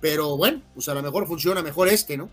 pero 0.00 0.36
bueno, 0.36 0.62
pues 0.72 0.88
a 0.88 0.94
lo 0.94 1.02
mejor 1.02 1.26
funciona 1.26 1.62
mejor 1.62 1.88
este, 1.88 2.16
¿no? 2.16 2.30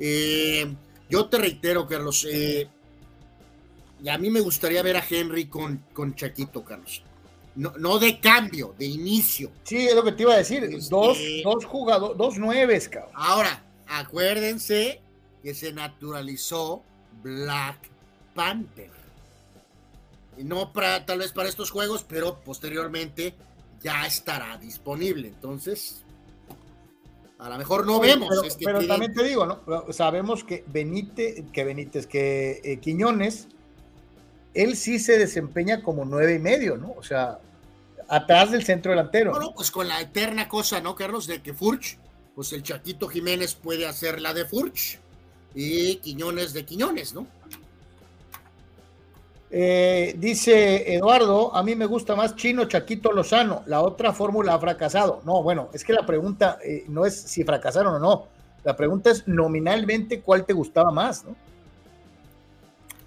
Eh, 0.00 0.74
yo 1.08 1.26
te 1.26 1.38
reitero, 1.38 1.86
Carlos, 1.86 2.26
eh, 2.28 2.68
y 4.02 4.08
a 4.08 4.18
mí 4.18 4.30
me 4.30 4.40
gustaría 4.40 4.82
ver 4.82 4.96
a 4.96 5.04
Henry 5.08 5.46
con, 5.46 5.84
con 5.92 6.16
Chaquito, 6.16 6.64
Carlos. 6.64 7.02
No, 7.56 7.98
de 7.98 8.18
cambio, 8.18 8.74
de 8.78 8.86
inicio. 8.86 9.50
Sí, 9.62 9.86
es 9.86 9.94
lo 9.94 10.02
que 10.02 10.12
te 10.12 10.22
iba 10.22 10.34
a 10.34 10.38
decir. 10.38 10.64
Este, 10.64 10.90
dos, 10.90 11.18
dos 11.44 11.64
jugadores, 11.64 12.18
dos 12.18 12.36
nueves, 12.36 12.88
cabrón. 12.88 13.12
Ahora, 13.14 13.62
acuérdense 13.86 15.00
que 15.42 15.54
se 15.54 15.72
naturalizó 15.72 16.82
Black 17.22 17.78
Panther. 18.34 18.90
No 20.38 20.72
para, 20.72 21.06
tal 21.06 21.18
vez 21.18 21.32
para 21.32 21.48
estos 21.48 21.70
juegos, 21.70 22.04
pero 22.08 22.40
posteriormente 22.40 23.34
ya 23.80 24.04
estará 24.04 24.56
disponible. 24.56 25.28
Entonces, 25.28 26.02
a 27.38 27.50
lo 27.50 27.58
mejor 27.58 27.86
no 27.86 28.00
vemos. 28.00 28.30
Pero, 28.58 28.78
este 28.78 28.88
también 28.88 29.12
te 29.12 29.22
digo, 29.22 29.46
¿no? 29.46 29.92
Sabemos 29.92 30.42
que 30.42 30.64
Benítez, 30.66 31.44
que 31.52 31.62
Benítez, 31.62 32.06
que 32.06 32.60
eh, 32.64 32.78
Quiñones 32.80 33.48
él 34.54 34.76
sí 34.76 34.98
se 34.98 35.18
desempeña 35.18 35.82
como 35.82 36.04
nueve 36.04 36.34
y 36.34 36.38
medio, 36.38 36.76
¿no? 36.76 36.94
O 36.96 37.02
sea, 37.02 37.38
atrás 38.08 38.52
del 38.52 38.64
centro 38.64 38.92
delantero. 38.92 39.32
Bueno, 39.32 39.52
pues 39.54 39.70
con 39.70 39.88
la 39.88 40.00
eterna 40.00 40.48
cosa, 40.48 40.80
¿no, 40.80 40.94
Carlos? 40.94 41.26
De 41.26 41.42
que 41.42 41.52
Furch, 41.52 41.98
pues 42.34 42.52
el 42.52 42.62
Chaquito 42.62 43.08
Jiménez 43.08 43.54
puede 43.54 43.86
hacer 43.86 44.20
la 44.20 44.32
de 44.32 44.44
Furch 44.44 44.98
y 45.54 45.96
Quiñones 45.96 46.52
de 46.52 46.64
Quiñones, 46.64 47.14
¿no? 47.14 47.26
Eh, 49.56 50.16
dice 50.18 50.94
Eduardo, 50.94 51.54
a 51.54 51.62
mí 51.62 51.76
me 51.76 51.86
gusta 51.86 52.16
más 52.16 52.34
Chino 52.34 52.64
Chaquito 52.64 53.12
Lozano, 53.12 53.62
la 53.66 53.82
otra 53.82 54.12
fórmula 54.12 54.54
ha 54.54 54.58
fracasado. 54.58 55.22
No, 55.24 55.44
bueno, 55.44 55.68
es 55.72 55.84
que 55.84 55.92
la 55.92 56.04
pregunta 56.04 56.58
eh, 56.64 56.84
no 56.88 57.06
es 57.06 57.14
si 57.14 57.44
fracasaron 57.44 57.94
o 57.94 57.98
no, 58.00 58.26
la 58.64 58.74
pregunta 58.74 59.12
es 59.12 59.28
nominalmente 59.28 60.22
cuál 60.22 60.44
te 60.44 60.54
gustaba 60.54 60.90
más, 60.90 61.24
¿no? 61.24 61.36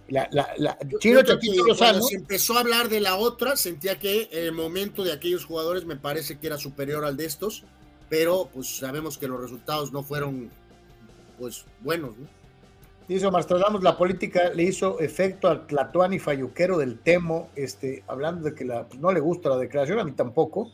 La, 0.10 0.30
la, 0.32 0.78
Chino 1.00 1.22
Cuando 1.78 2.02
se 2.02 2.16
empezó 2.16 2.56
a 2.56 2.62
hablar 2.62 2.88
de 2.88 3.02
la 3.02 3.18
otra, 3.18 3.58
sentía 3.58 4.00
que 4.00 4.30
el 4.32 4.54
momento 4.54 5.04
de 5.04 5.12
aquellos 5.12 5.46
jugadores 5.46 5.86
me 5.86 5.98
parece 5.98 6.40
que 6.40 6.48
era 6.48 6.58
superior 6.58 7.04
al 7.04 7.18
de 7.18 7.26
estos, 7.26 7.64
pero 8.10 8.50
pues 8.54 8.78
sabemos 8.78 9.18
que 9.18 9.28
los 9.28 9.42
resultados 9.42 9.92
no 9.92 10.04
fueron 10.04 10.50
pues 11.38 11.66
buenos. 11.82 12.18
¿no? 12.18 12.28
Dice 13.08 13.26
Omar 13.26 13.46
la 13.82 13.98
política 13.98 14.50
le 14.54 14.64
hizo 14.64 15.00
efecto 15.00 15.48
al 15.48 15.66
Tlatuani 15.66 16.20
Fayuquero 16.20 16.78
del 16.78 17.00
Temo, 17.00 17.50
este, 17.56 18.04
hablando 18.08 18.50
de 18.50 18.54
que 18.54 18.66
la, 18.66 18.88
pues, 18.88 19.00
no 19.00 19.14
le 19.14 19.22
gusta 19.22 19.50
la 19.50 19.58
declaración, 19.58 20.00
a 20.00 20.04
mí 20.04 20.12
tampoco. 20.12 20.72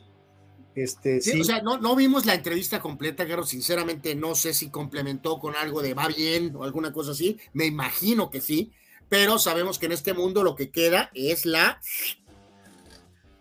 Este, 0.74 1.22
sí, 1.22 1.40
O 1.40 1.44
sea, 1.44 1.62
no, 1.62 1.78
no 1.78 1.96
vimos 1.96 2.26
la 2.26 2.34
entrevista 2.34 2.80
completa, 2.80 3.28
Carlos. 3.28 3.50
Sinceramente, 3.50 4.16
no 4.16 4.34
sé 4.34 4.56
si 4.56 4.70
complementó 4.70 5.38
con 5.38 5.56
algo 5.56 5.84
de 5.84 5.94
va 5.94 6.08
bien 6.08 6.56
o 6.56 6.64
alguna 6.64 6.92
cosa 6.92 7.12
así. 7.12 7.38
Me 7.54 7.66
imagino 7.66 8.32
que 8.32 8.42
sí, 8.42 8.72
pero 9.14 9.38
sabemos 9.38 9.78
que 9.78 9.86
en 9.86 9.92
este 9.92 10.16
mundo 10.16 10.42
lo 10.42 10.56
que 10.56 10.72
queda 10.72 11.12
es 11.14 11.46
la... 11.46 11.80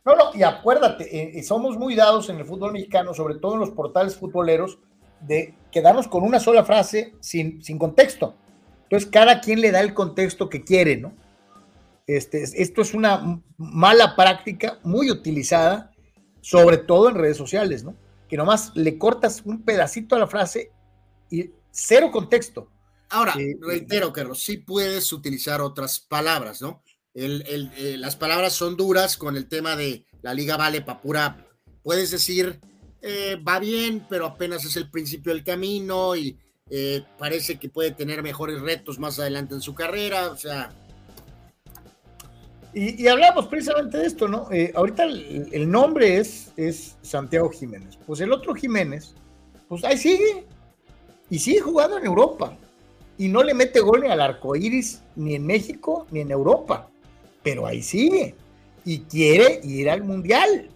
No, 0.05 0.15
no, 0.15 0.25
y 0.35 0.43
acuérdate, 0.43 1.39
eh, 1.39 1.43
somos 1.43 1.79
muy 1.79 1.95
dados 1.95 2.29
en 2.29 2.37
el 2.37 2.45
fútbol 2.45 2.73
mexicano, 2.73 3.15
sobre 3.15 3.37
todo 3.37 3.55
en 3.55 3.61
los 3.61 3.71
portales 3.71 4.15
futboleros, 4.15 4.79
de 5.23 5.55
quedarnos 5.71 6.09
con 6.09 6.25
una 6.25 6.41
sola 6.41 6.63
frase 6.63 7.15
sin, 7.21 7.65
sin 7.65 7.79
contexto. 7.79 8.35
Entonces, 8.83 9.09
cada 9.09 9.41
quien 9.41 9.63
le 9.63 9.71
da 9.71 9.81
el 9.81 9.95
contexto 9.95 10.51
que 10.51 10.63
quiere, 10.63 10.99
¿no? 10.99 11.15
Este, 12.07 12.43
esto 12.43 12.83
es 12.83 12.93
una 12.93 13.41
mala 13.57 14.15
práctica 14.15 14.79
muy 14.83 15.11
utilizada, 15.11 15.91
sobre 16.43 16.77
todo 16.77 17.09
en 17.09 17.15
redes 17.15 17.39
sociales, 17.39 17.83
¿no? 17.83 17.97
Que 18.29 18.37
nomás 18.37 18.73
le 18.75 18.99
cortas 18.99 19.41
un 19.47 19.63
pedacito 19.63 20.17
a 20.17 20.19
la 20.19 20.27
frase 20.27 20.71
y 21.31 21.51
cero 21.71 22.11
contexto. 22.13 22.69
Ahora, 23.13 23.35
reitero, 23.61 24.11
Carlos, 24.11 24.43
sí 24.43 24.57
puedes 24.57 25.13
utilizar 25.13 25.61
otras 25.61 26.01
palabras, 26.01 26.63
¿no? 26.63 26.83
Eh, 27.13 27.97
las 27.99 28.17
palabras 28.17 28.55
son 28.55 28.75
duras 28.75 29.19
con 29.19 29.37
el 29.37 29.49
tema 29.49 29.77
de 29.77 30.07
la 30.23 30.33
liga 30.33 30.57
vale 30.57 30.81
para 30.81 31.03
pura. 31.03 31.47
Puedes 31.83 32.11
decir, 32.11 32.59
eh, 33.03 33.37
va 33.37 33.59
bien, 33.59 34.07
pero 34.09 34.25
apenas 34.25 34.65
es 34.65 34.77
el 34.77 34.91
principio 34.91 35.35
del 35.35 35.45
camino 35.45 36.17
y 36.17 36.39
eh, 36.71 37.05
parece 37.19 37.59
que 37.59 37.69
puede 37.69 37.91
tener 37.91 38.23
mejores 38.23 38.63
retos 38.63 38.99
más 38.99 39.19
adelante 39.19 39.55
en 39.55 39.61
su 39.61 39.75
carrera, 39.75 40.31
o 40.31 40.37
sea. 40.39 40.71
Y, 42.73 43.07
hablamos 43.09 43.47
precisamente 43.49 43.99
de 43.99 44.07
esto, 44.07 44.27
¿no? 44.27 44.49
ahorita 44.75 45.05
el, 45.05 45.51
el, 45.53 45.71
nombre 45.71 46.17
es, 46.17 46.51
es 46.57 46.97
Santiago 47.03 47.51
Jiménez. 47.51 47.99
Pues 48.07 48.21
el 48.23 48.33
otro 48.33 48.55
Jiménez, 48.55 49.15
pues 49.69 49.85
ahí 49.85 49.99
sigue. 49.99 50.47
Y 51.29 51.39
sigue 51.39 51.61
jugando 51.61 51.99
en 51.99 52.07
Europa 52.07 52.57
y 53.23 53.29
no 53.29 53.45
le 53.45 53.55
mete 53.55 53.79
gol 53.79 54.01
ni 54.01 54.09
al 54.09 54.21
arco 54.21 54.57
iris, 54.57 55.01
ni 55.15 55.37
en 55.37 55.47
México, 55.47 56.09
ni 56.11 56.23
en 56.23 56.33
Europa. 56.33 56.89
Pero 57.45 57.69
ahí 57.69 57.81
sigue. 57.81 58.35
Y 58.85 59.03
quiere 59.03 59.61
ir 59.63 59.89
al 59.91 60.03
mundial. 60.03 60.69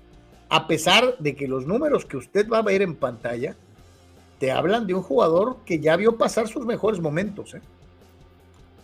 A 0.49 0.68
pesar 0.68 1.18
de 1.18 1.34
que 1.34 1.49
los 1.49 1.66
números 1.66 2.05
que 2.05 2.16
usted 2.16 2.49
va 2.49 2.58
a 2.58 2.62
ver 2.62 2.83
en 2.83 2.94
pantalla 2.94 3.57
te 4.39 4.52
hablan 4.52 4.86
de 4.86 4.94
un 4.94 5.02
jugador 5.02 5.57
que 5.66 5.81
ya 5.81 5.97
vio 5.97 6.18
pasar 6.18 6.47
sus 6.47 6.65
mejores 6.65 7.00
momentos. 7.00 7.55
¿eh? 7.55 7.62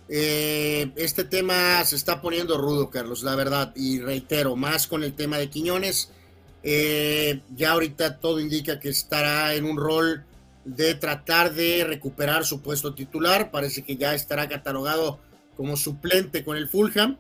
Eh, 0.08 0.90
este 0.96 1.22
tema 1.22 1.84
se 1.84 1.94
está 1.94 2.20
poniendo 2.20 2.58
rudo, 2.58 2.90
Carlos, 2.90 3.22
la 3.22 3.36
verdad. 3.36 3.72
Y 3.76 4.00
reitero, 4.00 4.56
más 4.56 4.88
con 4.88 5.04
el 5.04 5.14
tema 5.14 5.38
de 5.38 5.50
Quiñones. 5.50 6.10
Eh, 6.64 7.42
ya 7.54 7.70
ahorita 7.70 8.18
todo 8.18 8.40
indica 8.40 8.80
que 8.80 8.88
estará 8.88 9.54
en 9.54 9.66
un 9.66 9.76
rol 9.76 10.24
de 10.64 10.94
tratar 10.94 11.54
de 11.54 11.84
recuperar 11.84 12.44
su 12.44 12.60
puesto 12.60 12.94
titular. 12.94 13.50
Parece 13.50 13.82
que 13.82 13.96
ya 13.96 14.14
estará 14.14 14.48
catalogado 14.48 15.18
como 15.56 15.76
suplente 15.76 16.44
con 16.44 16.56
el 16.56 16.68
Fulham. 16.68 17.16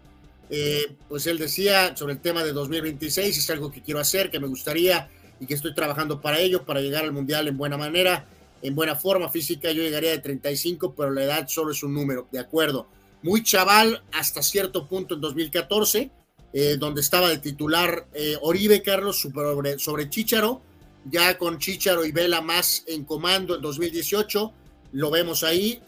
Eh, 0.50 0.96
pues 1.08 1.26
él 1.26 1.38
decía 1.38 1.96
sobre 1.96 2.14
el 2.14 2.20
tema 2.20 2.44
de 2.44 2.52
2026, 2.52 3.38
es 3.38 3.50
algo 3.50 3.70
que 3.70 3.80
quiero 3.80 4.00
hacer, 4.00 4.30
que 4.30 4.38
me 4.38 4.46
gustaría 4.46 5.08
y 5.40 5.46
que 5.46 5.54
estoy 5.54 5.74
trabajando 5.74 6.20
para 6.20 6.40
ello, 6.40 6.64
para 6.64 6.80
llegar 6.80 7.04
al 7.04 7.12
Mundial 7.12 7.48
en 7.48 7.56
buena 7.56 7.76
manera, 7.76 8.26
en 8.60 8.74
buena 8.74 8.94
forma 8.94 9.28
física. 9.28 9.72
Yo 9.72 9.82
llegaría 9.82 10.10
de 10.10 10.18
35, 10.18 10.94
pero 10.94 11.10
la 11.10 11.24
edad 11.24 11.48
solo 11.48 11.72
es 11.72 11.82
un 11.82 11.94
número, 11.94 12.28
de 12.30 12.38
acuerdo. 12.38 12.86
Muy 13.22 13.42
chaval 13.42 14.02
hasta 14.12 14.42
cierto 14.42 14.86
punto 14.86 15.14
en 15.14 15.20
2014, 15.20 16.10
eh, 16.52 16.76
donde 16.78 17.00
estaba 17.00 17.28
de 17.28 17.38
titular 17.38 18.06
eh, 18.12 18.36
Oribe, 18.42 18.82
Carlos, 18.82 19.20
sobre, 19.20 19.78
sobre 19.78 20.10
Chicharo, 20.10 20.60
ya 21.04 21.36
con 21.38 21.58
Chicharo 21.58 22.04
y 22.04 22.12
Vela 22.12 22.40
más 22.40 22.84
en 22.86 23.04
comando 23.04 23.56
en 23.56 23.62
2018, 23.62 24.52
lo 24.92 25.10
vemos 25.10 25.42
ahí, 25.42 25.82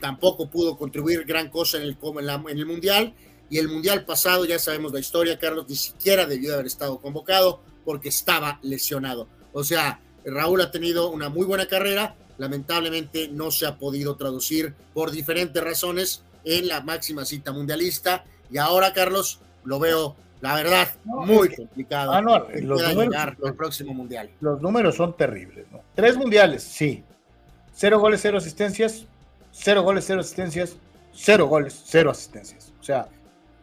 tampoco 0.00 0.48
pudo 0.50 0.76
contribuir 0.76 1.24
gran 1.24 1.48
cosa 1.48 1.78
en 1.78 1.84
el, 1.84 1.96
en 2.48 2.58
el 2.58 2.66
Mundial, 2.66 3.14
y 3.48 3.58
el 3.58 3.68
Mundial 3.68 4.04
pasado, 4.04 4.44
ya 4.44 4.58
sabemos 4.58 4.92
la 4.92 5.00
historia, 5.00 5.38
Carlos, 5.38 5.66
ni 5.68 5.76
siquiera 5.76 6.26
debió 6.26 6.54
haber 6.54 6.66
estado 6.66 6.98
convocado 6.98 7.60
porque 7.84 8.08
estaba 8.08 8.58
lesionado. 8.62 9.28
O 9.52 9.64
sea, 9.64 10.00
Raúl 10.24 10.60
ha 10.60 10.70
tenido 10.70 11.10
una 11.10 11.28
muy 11.28 11.44
buena 11.44 11.66
carrera, 11.66 12.16
lamentablemente 12.38 13.28
no 13.28 13.50
se 13.50 13.66
ha 13.66 13.76
podido 13.78 14.16
traducir 14.16 14.74
por 14.94 15.10
diferentes 15.10 15.62
razones 15.62 16.22
en 16.44 16.68
la 16.68 16.80
máxima 16.80 17.24
cita 17.24 17.52
mundialista, 17.52 18.24
y 18.50 18.58
ahora, 18.58 18.92
Carlos, 18.92 19.40
lo 19.64 19.78
veo, 19.78 20.16
la 20.42 20.56
verdad, 20.56 20.88
muy 21.04 21.54
complicado. 21.54 22.12
Ah, 22.12 22.20
no, 22.20 22.36
los 22.60 22.82
números, 22.94 23.14
al 23.44 23.54
próximo 23.54 23.94
mundial. 23.94 24.28
Los 24.40 24.60
números 24.60 24.96
son 24.96 25.16
terribles, 25.16 25.66
¿no? 25.70 25.80
Tres 25.94 26.16
mundiales, 26.16 26.64
sí. 26.64 27.04
Cero 27.72 28.00
goles, 28.00 28.20
cero 28.20 28.38
asistencias, 28.38 29.06
cero 29.52 29.82
goles, 29.82 30.04
cero 30.04 30.20
asistencias, 30.20 30.74
cero 31.12 31.46
goles, 31.46 31.80
cero 31.86 32.10
asistencias. 32.10 32.72
O 32.80 32.82
sea. 32.82 33.06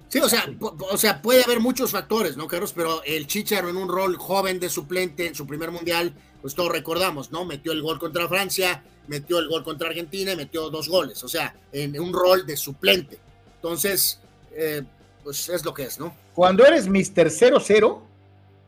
Sí, 0.08 0.20
o 0.20 0.30
sea, 0.30 0.46
o 0.62 0.98
sea, 0.98 1.22
puede 1.22 1.44
haber 1.44 1.60
muchos 1.60 1.92
factores, 1.92 2.38
¿no, 2.38 2.48
Carlos? 2.48 2.72
Pero 2.74 3.04
el 3.04 3.28
Chicharo 3.28 3.68
en 3.68 3.76
un 3.76 3.90
rol 3.90 4.16
joven 4.16 4.58
de 4.62 4.70
suplente 4.70 5.28
en 5.28 5.36
su 5.36 5.46
primer 5.46 5.72
mundial, 5.72 6.14
pues 6.42 6.56
todos 6.56 6.72
recordamos, 6.72 7.30
¿no? 7.30 7.44
Metió 7.44 7.74
el 7.74 7.82
gol 7.82 8.00
contra 8.00 8.26
Francia, 8.30 8.84
metió 9.08 9.38
el 9.40 9.50
gol 9.50 9.66
contra 9.66 9.90
Argentina 9.90 10.32
y 10.32 10.38
metió 10.38 10.70
dos 10.70 10.88
goles. 10.88 11.22
O 11.26 11.28
sea, 11.28 11.54
en 11.74 12.00
un 12.00 12.14
rol 12.14 12.46
de 12.46 12.56
suplente. 12.56 13.20
Entonces, 13.56 14.22
eh, 14.54 14.82
pues 15.30 15.48
es 15.48 15.64
lo 15.64 15.76
que 15.76 15.84
es, 15.84 16.00
¿no? 16.00 16.12
Cuando 16.34 16.66
eres 16.66 16.88
Mr. 16.88 17.30
0-0, 17.30 18.02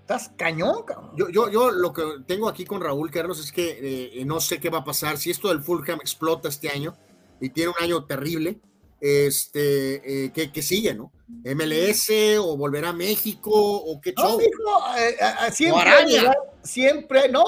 estás 0.02 0.32
cañón, 0.38 0.84
cabrón. 0.84 1.10
Yo, 1.18 1.28
yo, 1.30 1.50
yo 1.50 1.72
lo 1.72 1.92
que 1.92 2.04
tengo 2.28 2.48
aquí 2.48 2.66
con 2.66 2.82
Raúl 2.82 3.10
Carlos 3.10 3.40
es 3.40 3.52
que 3.52 3.80
eh, 4.20 4.26
no 4.26 4.40
sé 4.40 4.60
qué 4.60 4.70
va 4.70 4.78
a 4.78 4.84
pasar. 4.84 5.18
Si 5.18 5.32
esto 5.32 5.48
del 5.48 5.64
Fulham 5.64 5.98
explota 6.02 6.50
este 6.50 6.70
año 6.70 6.96
y 7.40 7.50
tiene 7.50 7.70
un 7.70 7.84
año 7.84 8.06
terrible, 8.06 8.60
este, 9.00 10.26
eh, 10.26 10.32
¿qué, 10.32 10.62
sigue, 10.62 10.94
no? 10.94 11.12
¿MLS 11.28 12.12
o 12.38 12.56
volverá 12.56 12.90
a 12.90 12.94
México 12.94 13.50
o 13.52 14.00
qué 14.00 14.14
no, 14.16 14.40
eh, 14.40 15.18
siempre, 15.52 15.90
hay 15.90 16.16
lugar, 16.16 16.38
siempre, 16.62 17.30
no, 17.30 17.44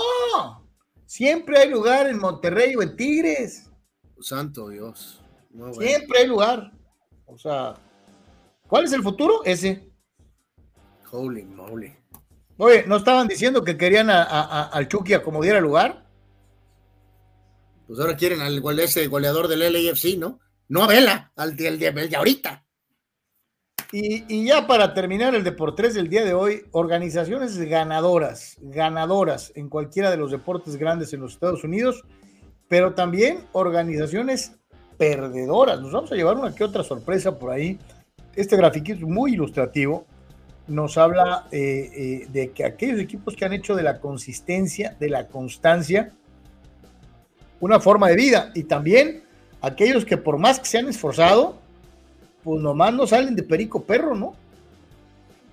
siempre 1.06 1.60
hay 1.60 1.70
lugar 1.70 2.10
en 2.10 2.18
Monterrey 2.18 2.76
o 2.76 2.82
en 2.82 2.96
Tigres. 2.96 3.70
Santo 4.20 4.70
Dios. 4.70 5.22
Siempre 5.78 6.18
hay 6.18 6.26
lugar. 6.26 6.72
O 7.28 7.38
sea, 7.38 7.76
¿Cuál 8.74 8.86
es 8.86 8.94
el 8.94 9.04
futuro? 9.04 9.42
Ese. 9.46 9.88
Holy 11.12 11.44
moly. 11.44 11.96
Oye, 12.58 12.86
¿no 12.88 12.96
estaban 12.96 13.28
diciendo 13.28 13.64
que 13.64 13.78
querían 13.78 14.10
a, 14.10 14.64
al 14.64 14.88
Chucky 14.88 15.14
acomodiar 15.14 15.58
el 15.58 15.62
lugar? 15.62 16.08
Pues 17.86 18.00
ahora 18.00 18.18
quieren 18.18 18.42
al 18.42 18.80
ese 18.80 19.06
goleador 19.06 19.48
del 19.48 19.60
LAFC, 19.60 20.18
¿no? 20.18 20.40
No 20.70 20.82
a 20.82 20.88
Vela, 20.88 21.32
al 21.36 21.56
de, 21.56 21.78
de, 21.78 22.16
ahorita. 22.16 22.66
Y, 23.92 24.26
y, 24.28 24.48
ya 24.48 24.66
para 24.66 24.96
terminar 24.96 25.36
el 25.36 25.44
Deportes 25.44 25.94
del 25.94 26.10
día 26.10 26.26
de 26.26 26.34
hoy, 26.34 26.64
organizaciones 26.72 27.56
ganadoras, 27.60 28.58
ganadoras 28.60 29.52
en 29.54 29.70
cualquiera 29.70 30.10
de 30.10 30.18
los 30.18 30.32
deportes 30.32 30.78
grandes 30.78 31.14
en 31.14 31.22
los 31.22 31.34
Estados 31.34 31.64
Unidos, 31.64 32.04
pero 32.70 32.96
también 32.96 33.46
organizaciones 33.52 34.54
perdedoras. 34.98 35.80
Nos 35.80 35.92
vamos 35.92 36.12
a 36.12 36.16
llevar 36.16 36.38
una 36.38 36.56
que 36.56 36.64
otra 36.64 36.84
sorpresa 36.84 37.38
por 37.38 37.52
ahí 37.52 37.78
este 38.36 38.58
grafiquito 38.58 39.00
es 39.00 39.06
muy 39.06 39.34
ilustrativo, 39.34 40.06
nos 40.68 40.98
habla 40.98 41.48
eh, 41.52 41.92
eh, 41.96 42.28
de 42.32 42.52
que 42.52 42.64
aquellos 42.64 43.00
equipos 43.00 43.36
que 43.36 43.46
han 43.46 43.54
hecho 43.54 43.76
de 43.76 43.84
la 43.84 44.00
consistencia, 44.00 44.96
de 45.00 45.10
la 45.10 45.28
constancia, 45.28 46.14
una 47.60 47.80
forma 47.80 48.10
de 48.10 48.16
vida, 48.16 48.52
y 48.56 48.64
también 48.64 49.24
aquellos 49.62 50.06
que 50.06 50.18
por 50.18 50.38
más 50.38 50.60
que 50.60 50.66
se 50.66 50.78
han 50.78 50.88
esforzado, 50.88 51.60
pues 52.44 52.62
nomás 52.62 52.94
no 52.94 53.08
salen 53.08 53.36
de 53.36 53.44
perico 53.44 53.84
perro, 53.84 54.16
¿no? 54.16 54.36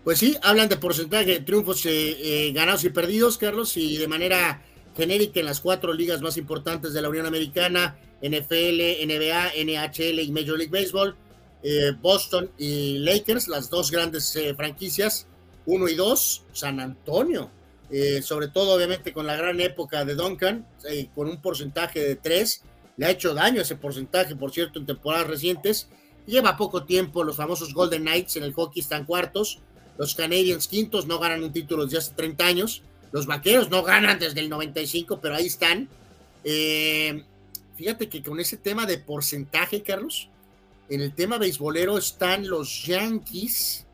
Pues 0.05 0.19
sí, 0.19 0.37
hablan 0.43 0.69
de 0.69 0.77
porcentaje 0.77 1.27
de 1.27 1.41
triunfos 1.41 1.85
eh, 1.87 2.51
ganados 2.55 2.85
y 2.85 2.91
perdidos, 2.91 3.37
Carlos, 3.37 3.77
y 3.77 3.99
de 3.99 4.09
manera 4.09 4.63
genérica 4.97 5.41
en 5.41 5.47
las 5.47 5.61
cuatro 5.61 5.93
ligas 5.93 6.21
más 6.21 6.37
importantes 6.37 6.93
de 6.93 7.03
la 7.03 7.09
Unión 7.09 7.27
Americana, 7.27 7.97
NFL, 8.23 9.07
NBA, 9.07 9.53
NHL 9.65 10.21
y 10.21 10.33
Major 10.33 10.59
League 10.59 10.71
Baseball 10.73 11.17
eh, 11.63 11.93
Boston 12.01 12.51
y 12.57 12.99
Lakers, 12.99 13.49
las 13.49 13.69
dos 13.69 13.91
grandes 13.91 14.35
eh, 14.37 14.55
franquicias, 14.55 15.27
uno 15.67 15.89
y 15.89 15.95
dos, 15.95 16.45
San 16.53 16.81
Antonio, 16.81 17.51
eh, 17.91 18.23
sobre 18.23 18.49
todo 18.49 18.75
obviamente 18.75 19.13
con 19.13 19.27
la 19.27 19.37
gran 19.37 19.61
época 19.61 20.05
de 20.05 20.15
Duncan, 20.15 20.67
con 21.15 21.29
un 21.29 21.41
porcentaje 21.43 22.01
de 22.01 22.17
tres, 22.17 22.63
le 22.97 23.07
ha 23.07 23.11
hecho 23.11 23.35
daño 23.35 23.61
ese 23.61 23.77
porcentaje, 23.77 24.35
por 24.37 24.53
cierto, 24.53 24.79
en 24.79 24.87
temporadas 24.87 25.27
recientes, 25.27 25.89
lleva 26.27 26.57
poco 26.57 26.85
tiempo, 26.85 27.25
los 27.25 27.37
famosos 27.37 27.75
Golden 27.75 28.03
Knights 28.03 28.37
en 28.37 28.45
el 28.45 28.55
hockey 28.55 28.81
están 28.81 29.05
cuartos, 29.05 29.61
los 29.99 30.15
Canadiens 30.15 30.67
quintos 30.67 31.07
no 31.07 31.19
ganan 31.19 31.43
un 31.43 31.53
título 31.53 31.85
desde 31.85 31.99
hace 31.99 32.15
30 32.15 32.47
años, 32.47 32.83
los 33.13 33.27
Vaqueros 33.27 33.69
no 33.69 33.83
ganan 33.83 34.19
desde 34.19 34.41
el 34.41 34.49
95, 34.49 35.21
pero 35.21 35.35
ahí 35.35 35.47
están. 35.47 35.89
fíjate 37.77 38.09
que 38.09 38.23
con 38.23 38.41
ese 38.41 38.57
tema 38.57 38.87
de 38.87 38.99
porcentaje, 38.99 39.83
Carlos, 39.83 40.31
en 40.91 41.01
el 41.01 41.15
tema 41.15 41.39
beisbolero 41.39 41.97
están 41.97 42.47
los 42.49 42.85
Yankees 42.85 43.87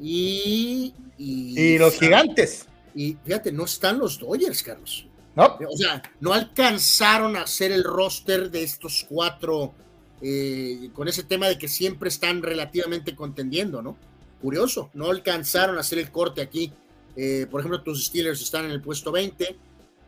y. 0.00 0.94
Y, 1.18 1.78
los 1.78 1.98
gigantes. 1.98 2.66
Y 2.94 3.16
fíjate, 3.24 3.52
no 3.52 3.64
están 3.64 3.98
los 3.98 4.18
Dodgers, 4.18 4.62
Carlos. 4.62 5.06
No. 5.36 5.58
O 5.68 5.76
sea, 5.76 6.02
no 6.20 6.32
alcanzaron 6.32 7.36
a 7.36 7.42
hacer 7.42 7.70
el 7.70 7.84
roster 7.84 8.50
de 8.50 8.64
estos 8.64 9.06
cuatro 9.08 9.72
eh, 10.20 10.90
con 10.94 11.08
ese 11.08 11.22
tema 11.22 11.48
de 11.48 11.58
que 11.58 11.68
siempre 11.68 12.08
están 12.08 12.42
relativamente 12.42 13.14
contendiendo, 13.14 13.80
¿no? 13.82 13.96
Curioso, 14.40 14.90
no 14.94 15.10
alcanzaron 15.10 15.76
a 15.76 15.80
hacer 15.80 15.98
el 15.98 16.10
corte 16.10 16.42
aquí. 16.42 16.72
Eh, 17.16 17.46
por 17.50 17.60
ejemplo, 17.60 17.82
tus 17.82 18.06
Steelers 18.06 18.42
están 18.42 18.64
en 18.64 18.72
el 18.72 18.82
puesto 18.82 19.12
20, 19.12 19.56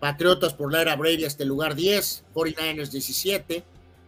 Patriotas 0.00 0.52
por 0.52 0.70
la 0.72 0.82
era 0.82 0.96
Brady 0.96 1.24
hasta 1.24 1.44
el 1.44 1.48
lugar 1.48 1.74
10, 1.74 2.24
49ers 2.34 2.90
17, 2.90 3.64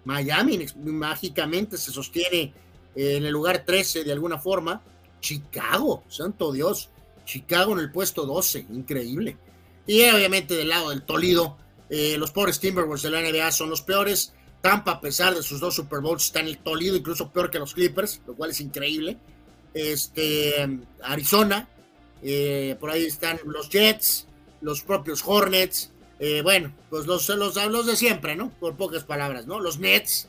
Miami 0.07 0.65
mágicamente 0.85 1.77
se 1.77 1.91
sostiene 1.91 2.55
eh, 2.95 3.17
en 3.17 3.27
el 3.27 3.33
lugar 3.33 3.65
13 3.67 4.05
de 4.05 4.13
alguna 4.13 4.39
forma. 4.39 4.83
Chicago, 5.21 6.05
santo 6.09 6.53
Dios, 6.53 6.91
Chicago 7.25 7.73
en 7.73 7.81
el 7.81 7.91
puesto 7.91 8.25
12, 8.25 8.67
increíble. 8.73 9.37
Y 9.85 10.03
obviamente 10.09 10.55
del 10.55 10.69
lado 10.69 10.91
del 10.91 11.03
Tolido, 11.03 11.59
eh, 11.91 12.17
los 12.19 12.31
pobres 12.31 12.61
Timberwolves 12.61 13.03
de 13.03 13.11
la 13.11 13.21
NBA 13.21 13.51
son 13.51 13.69
los 13.69 13.83
peores. 13.83 14.33
Tampa, 14.61 14.93
a 14.93 15.01
pesar 15.01 15.35
de 15.35 15.43
sus 15.43 15.61
dos 15.61 15.75
Super 15.75 16.01
Bowls, 16.01 16.27
está 16.27 16.41
en 16.41 16.49
el 16.49 16.59
Tolido, 16.59 16.97
incluso 16.97 17.31
peor 17.31 17.51
que 17.51 17.59
los 17.59 17.75
Clippers, 17.75 18.23
lo 18.27 18.35
cual 18.35 18.51
es 18.51 18.61
increíble. 18.61 19.19
Este, 19.75 20.81
Arizona, 21.03 21.69
eh, 22.23 22.77
por 22.79 22.91
ahí 22.91 23.05
están 23.05 23.41
los 23.45 23.69
Jets, 23.69 24.29
los 24.61 24.83
propios 24.83 25.23
Hornets, 25.27 25.93
eh, 26.19 26.41
bueno, 26.43 26.73
pues 26.89 27.07
los, 27.07 27.29
los, 27.29 27.57
los 27.57 27.87
de 27.87 27.97
siempre, 27.97 28.37
¿no? 28.37 28.51
Por 28.59 28.77
pocas 28.77 29.05
palabras, 29.05 29.47
¿no? 29.47 29.61
Los 29.61 29.79
Nets, 29.79 30.29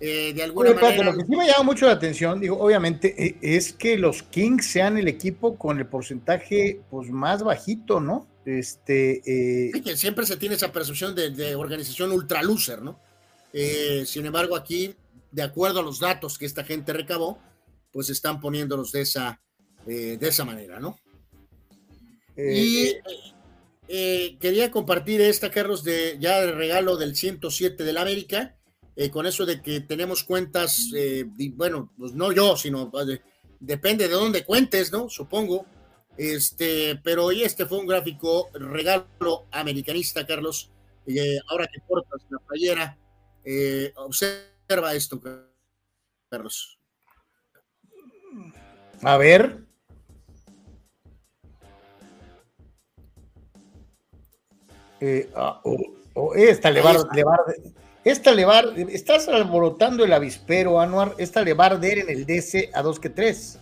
eh, 0.00 0.32
de 0.34 0.42
alguna 0.42 0.74
manera. 0.74 1.04
Lo 1.04 1.16
que 1.16 1.24
sí 1.24 1.36
me 1.36 1.46
llama 1.46 1.62
mucho 1.62 1.86
la 1.86 1.92
atención, 1.92 2.40
digo, 2.40 2.58
obviamente, 2.58 3.14
e, 3.16 3.38
es 3.40 3.72
que 3.72 3.96
los 3.96 4.22
Kings 4.22 4.66
sean 4.66 4.98
el 4.98 5.08
equipo 5.08 5.56
con 5.56 5.78
el 5.78 5.86
porcentaje 5.86 6.80
pues 6.90 7.08
más 7.10 7.42
bajito, 7.42 8.00
¿no? 8.00 8.26
Este. 8.44 9.22
Eh... 9.24 9.72
que 9.82 9.96
siempre 9.96 10.26
se 10.26 10.36
tiene 10.36 10.56
esa 10.56 10.72
percepción 10.72 11.14
de, 11.14 11.54
organización 11.54 12.12
ultra 12.12 12.42
loser, 12.42 12.82
¿no? 12.82 12.98
Sin 14.04 14.26
embargo, 14.26 14.56
aquí, 14.56 14.94
de 15.30 15.42
acuerdo 15.42 15.80
a 15.80 15.82
los 15.82 16.00
datos 16.00 16.38
que 16.38 16.46
esta 16.46 16.64
gente 16.64 16.92
recabó, 16.92 17.38
pues 17.92 18.10
están 18.10 18.40
poniéndolos 18.40 18.92
de 18.92 19.02
esa, 19.02 19.40
de 19.86 20.18
esa 20.20 20.44
manera, 20.44 20.80
¿no? 20.80 20.98
y 22.34 22.96
eh, 23.94 24.38
quería 24.40 24.70
compartir 24.70 25.20
esta, 25.20 25.50
Carlos, 25.50 25.84
de 25.84 26.16
ya 26.18 26.40
de 26.40 26.52
regalo 26.52 26.96
del 26.96 27.14
107 27.14 27.84
del 27.84 27.98
América, 27.98 28.56
eh, 28.96 29.10
con 29.10 29.26
eso 29.26 29.44
de 29.44 29.60
que 29.60 29.82
tenemos 29.82 30.24
cuentas, 30.24 30.88
eh, 30.96 31.26
bueno, 31.52 31.92
pues 31.98 32.14
no 32.14 32.32
yo, 32.32 32.56
sino 32.56 32.90
pues, 32.90 33.20
depende 33.60 34.08
de 34.08 34.14
dónde 34.14 34.46
cuentes, 34.46 34.90
¿no? 34.92 35.10
Supongo. 35.10 35.66
Este, 36.16 37.00
pero 37.04 37.26
hoy 37.26 37.42
este 37.42 37.66
fue 37.66 37.80
un 37.80 37.86
gráfico 37.86 38.48
regalo 38.54 39.46
americanista, 39.50 40.26
Carlos. 40.26 40.70
ahora 41.50 41.66
que 41.66 41.80
portas 41.86 42.22
la 42.30 42.38
playera, 42.38 42.98
observa 43.96 44.94
esto, 44.94 45.20
Carlos. 46.30 46.78
A 49.02 49.18
ver. 49.18 49.71
Eh, 55.04 55.28
ah, 55.34 55.60
esta 56.36 56.70
le 56.70 56.80
va, 56.80 56.94
esta 58.04 58.32
le 58.32 58.44
va, 58.44 58.62
estás 58.76 59.26
alborotando 59.26 60.04
el 60.04 60.12
avispero, 60.12 60.80
Anuar, 60.80 61.16
esta 61.18 61.42
le 61.42 61.54
va 61.54 61.64
a 61.64 61.66
arder 61.70 61.98
en 61.98 62.08
el 62.08 62.24
DC 62.24 62.70
a 62.72 62.82
dos 62.82 63.00
que 63.00 63.10
tres. 63.10 63.58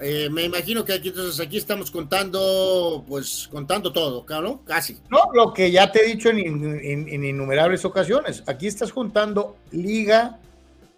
Eh, 0.00 0.28
me 0.28 0.42
imagino 0.42 0.84
que 0.84 0.94
aquí 0.94 1.10
entonces 1.10 1.38
aquí 1.38 1.56
estamos 1.56 1.92
contando, 1.92 3.04
pues 3.06 3.48
contando 3.48 3.92
todo, 3.92 4.26
¿no? 4.40 4.64
Casi. 4.64 4.98
No, 5.08 5.20
lo 5.32 5.52
que 5.52 5.70
ya 5.70 5.92
te 5.92 6.00
he 6.00 6.08
dicho 6.08 6.28
en, 6.30 6.40
en, 6.40 7.08
en 7.08 7.24
innumerables 7.24 7.84
ocasiones. 7.84 8.42
Aquí 8.48 8.66
estás 8.66 8.90
juntando 8.90 9.56
liga, 9.70 10.40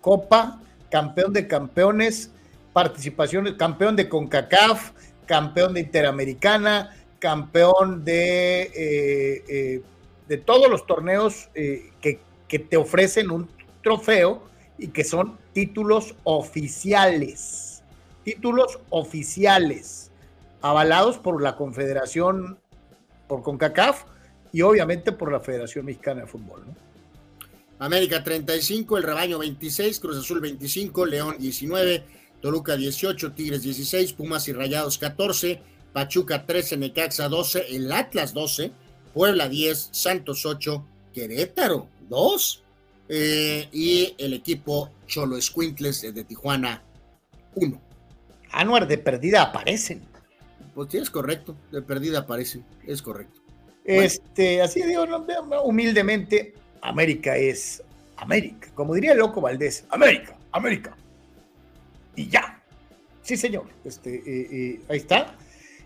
copa, 0.01 0.63
campeón 0.89 1.35
de 1.35 1.47
campeones, 1.47 2.31
participaciones, 2.73 3.53
campeón 3.59 3.97
de 3.97 4.09
CONCACAF, 4.09 4.93
campeón 5.27 5.75
de 5.75 5.81
Interamericana, 5.81 6.97
campeón 7.25 8.05
de, 8.05 8.65
eh, 8.65 9.45
eh, 9.49 9.83
de 10.29 10.37
todos 10.37 10.71
los 10.71 10.87
torneos 10.87 11.49
eh, 11.55 11.91
que, 12.03 12.21
que 12.47 12.59
te 12.59 12.77
ofrecen 12.77 13.31
un 13.31 13.49
trofeo 13.83 14.43
y 14.77 14.89
que 14.89 15.05
son 15.05 15.39
títulos 15.55 16.17
oficiales. 16.25 17.83
Títulos 18.25 18.79
oficiales, 18.91 20.11
avalados 20.61 21.17
por 21.17 21.43
la 21.43 21.57
Confederación, 21.57 22.59
por 23.27 23.43
CONCACAF 23.43 24.05
y 24.53 24.61
obviamente 24.61 25.11
por 25.11 25.33
la 25.33 25.41
Federación 25.41 25.87
Mexicana 25.87 26.21
de 26.21 26.27
Fútbol. 26.27 26.63
¿no? 26.67 26.75
América 27.79 28.23
35, 28.23 28.99
el 28.99 29.03
rebaño 29.03 29.39
26, 29.39 29.99
Cruz 29.99 30.19
Azul 30.19 30.41
25, 30.41 31.07
León 31.07 31.37
19, 31.39 32.05
Toluca 32.43 32.77
18, 32.77 33.33
Tigres 33.33 33.63
16, 33.63 34.13
Pumas 34.13 34.47
y 34.49 34.53
Rayados 34.53 34.99
14, 34.99 35.63
Pachuca 35.95 36.45
13, 36.45 36.77
Necaxa 36.77 37.29
12, 37.29 37.77
el 37.77 37.91
Atlas 37.93 38.35
12, 38.35 38.73
Puebla 39.15 39.49
10, 39.49 39.91
Santos 39.93 40.45
8, 40.45 40.85
Querétaro 41.15 41.87
2 42.09 42.65
eh, 43.09 43.69
y 43.73 44.13
el 44.19 44.35
equipo 44.35 44.91
Cholo 45.07 45.37
Escuintles 45.37 46.03
de 46.03 46.25
Tijuana 46.25 46.83
1. 47.55 47.81
Anuar 48.51 48.89
de 48.89 48.99
perdida 48.99 49.43
aparecen. 49.43 50.03
Pues 50.75 50.91
sí, 50.91 50.99
es 50.99 51.11
correcto, 51.11 51.55
de 51.71 51.81
perdida 51.81 52.19
aparecen, 52.19 52.65
es 52.85 53.01
correcto. 53.01 53.41
Este, 53.85 54.55
bueno. 54.55 54.65
así 54.65 54.83
digo, 54.83 55.07
humildemente, 55.63 56.55
América 56.83 57.37
es 57.37 57.85
América. 58.17 58.69
Como 58.75 58.95
diría 58.95 59.13
el 59.13 59.19
loco 59.19 59.41
Valdés, 59.41 59.85
América, 59.91 60.37
América. 60.51 60.97
Y 62.17 62.29
ya. 62.29 62.61
Sí, 63.23 63.37
señor. 63.37 63.67
Este, 63.85 64.17
eh, 64.17 64.49
eh, 64.51 64.81
ahí 64.89 64.99
está. 64.99 65.37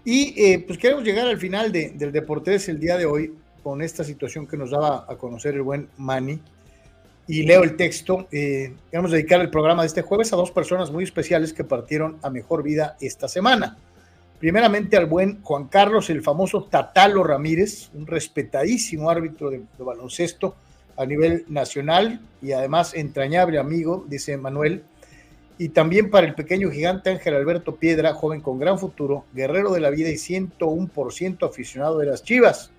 Y 0.04 0.34
eh, 0.42 0.64
pues 0.66 0.78
queremos 0.78 1.04
llegar 1.04 1.26
al 1.26 1.38
final 1.38 1.72
de, 1.72 1.90
del 1.90 2.12
Deportes 2.12 2.68
el 2.68 2.80
día 2.80 2.96
de 2.96 3.06
hoy 3.06 3.34
con 3.62 3.82
esta 3.82 4.04
situación 4.04 4.46
que 4.46 4.56
nos 4.56 4.70
daba 4.70 5.04
a 5.08 5.16
conocer 5.16 5.54
el 5.54 5.62
buen 5.62 5.88
Manny. 5.96 6.40
Y 7.26 7.42
leo 7.42 7.62
el 7.62 7.76
texto. 7.76 8.26
Eh, 8.32 8.72
queremos 8.90 9.10
dedicar 9.10 9.40
el 9.40 9.50
programa 9.50 9.82
de 9.82 9.88
este 9.88 10.02
jueves 10.02 10.32
a 10.32 10.36
dos 10.36 10.50
personas 10.50 10.90
muy 10.90 11.04
especiales 11.04 11.52
que 11.52 11.64
partieron 11.64 12.16
a 12.22 12.30
mejor 12.30 12.62
vida 12.62 12.96
esta 13.00 13.28
semana. 13.28 13.76
Primeramente 14.38 14.96
al 14.96 15.06
buen 15.06 15.42
Juan 15.42 15.66
Carlos, 15.66 16.08
el 16.10 16.22
famoso 16.22 16.64
Tatalo 16.64 17.24
Ramírez, 17.24 17.90
un 17.92 18.06
respetadísimo 18.06 19.10
árbitro 19.10 19.50
de 19.50 19.62
baloncesto 19.78 20.54
a 20.96 21.06
nivel 21.06 21.44
nacional 21.48 22.20
y 22.42 22.52
además 22.52 22.92
entrañable 22.94 23.58
amigo, 23.58 24.04
dice 24.08 24.36
Manuel. 24.36 24.82
Y 25.58 25.70
también 25.70 26.08
para 26.08 26.26
el 26.26 26.36
pequeño 26.36 26.70
gigante 26.70 27.10
Ángel 27.10 27.34
Alberto 27.34 27.74
Piedra, 27.74 28.14
joven 28.14 28.40
con 28.40 28.60
gran 28.60 28.78
futuro, 28.78 29.24
guerrero 29.34 29.72
de 29.72 29.80
la 29.80 29.90
vida 29.90 30.08
y 30.08 30.14
101% 30.14 31.44
aficionado 31.48 31.98
de 31.98 32.06
las 32.06 32.22
Chivas. 32.22 32.70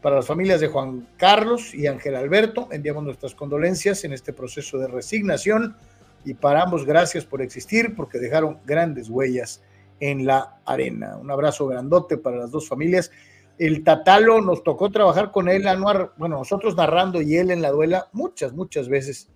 Para 0.00 0.16
las 0.16 0.26
familias 0.26 0.60
de 0.60 0.68
Juan 0.68 1.06
Carlos 1.18 1.74
y 1.74 1.86
Ángel 1.86 2.16
Alberto, 2.16 2.68
enviamos 2.70 3.04
nuestras 3.04 3.34
condolencias 3.34 4.04
en 4.04 4.14
este 4.14 4.32
proceso 4.32 4.78
de 4.78 4.86
resignación 4.86 5.76
y 6.24 6.32
para 6.32 6.62
ambos 6.62 6.86
gracias 6.86 7.26
por 7.26 7.42
existir 7.42 7.94
porque 7.94 8.18
dejaron 8.18 8.58
grandes 8.64 9.10
huellas 9.10 9.62
en 10.00 10.24
la 10.24 10.56
arena. 10.64 11.18
Un 11.18 11.30
abrazo 11.30 11.66
grandote 11.66 12.16
para 12.16 12.38
las 12.38 12.50
dos 12.50 12.68
familias. 12.68 13.10
El 13.58 13.84
Tatalo 13.84 14.40
nos 14.40 14.64
tocó 14.64 14.90
trabajar 14.90 15.30
con 15.30 15.48
él, 15.48 15.68
Anuar, 15.68 16.12
bueno, 16.16 16.38
nosotros 16.38 16.74
narrando 16.74 17.20
y 17.20 17.36
él 17.36 17.50
en 17.50 17.62
la 17.62 17.70
duela 17.70 18.08
muchas, 18.12 18.52
muchas 18.52 18.88
veces 18.88 19.28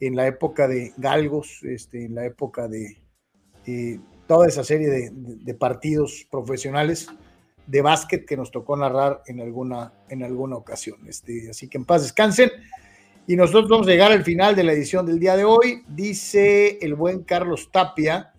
en 0.00 0.16
la 0.16 0.26
época 0.26 0.68
de 0.68 0.92
Galgos, 0.96 1.60
este, 1.62 2.04
en 2.04 2.14
la 2.14 2.24
época 2.26 2.68
de 2.68 2.98
toda 4.26 4.46
esa 4.46 4.62
serie 4.62 4.88
de, 4.88 5.10
de, 5.10 5.36
de, 5.36 5.54
partidos 5.54 6.26
profesionales 6.30 7.08
de 7.66 7.82
básquet 7.82 8.24
que 8.24 8.36
nos 8.36 8.50
tocó 8.50 8.76
narrar 8.76 9.22
en 9.26 9.40
alguna, 9.40 9.92
en 10.08 10.22
alguna 10.22 10.56
ocasión. 10.56 11.00
Este, 11.08 11.50
así 11.50 11.68
que 11.68 11.78
en 11.78 11.84
paz 11.84 12.02
descansen. 12.02 12.50
Y 13.26 13.34
nosotros 13.34 13.68
vamos 13.68 13.88
a 13.88 13.90
llegar 13.90 14.12
al 14.12 14.22
final 14.22 14.54
de 14.54 14.62
la 14.62 14.72
edición 14.72 15.04
del 15.04 15.18
día 15.18 15.36
de 15.36 15.44
hoy. 15.44 15.82
Dice 15.88 16.78
el 16.80 16.94
buen 16.94 17.24
Carlos 17.24 17.70
Tapia, 17.72 18.32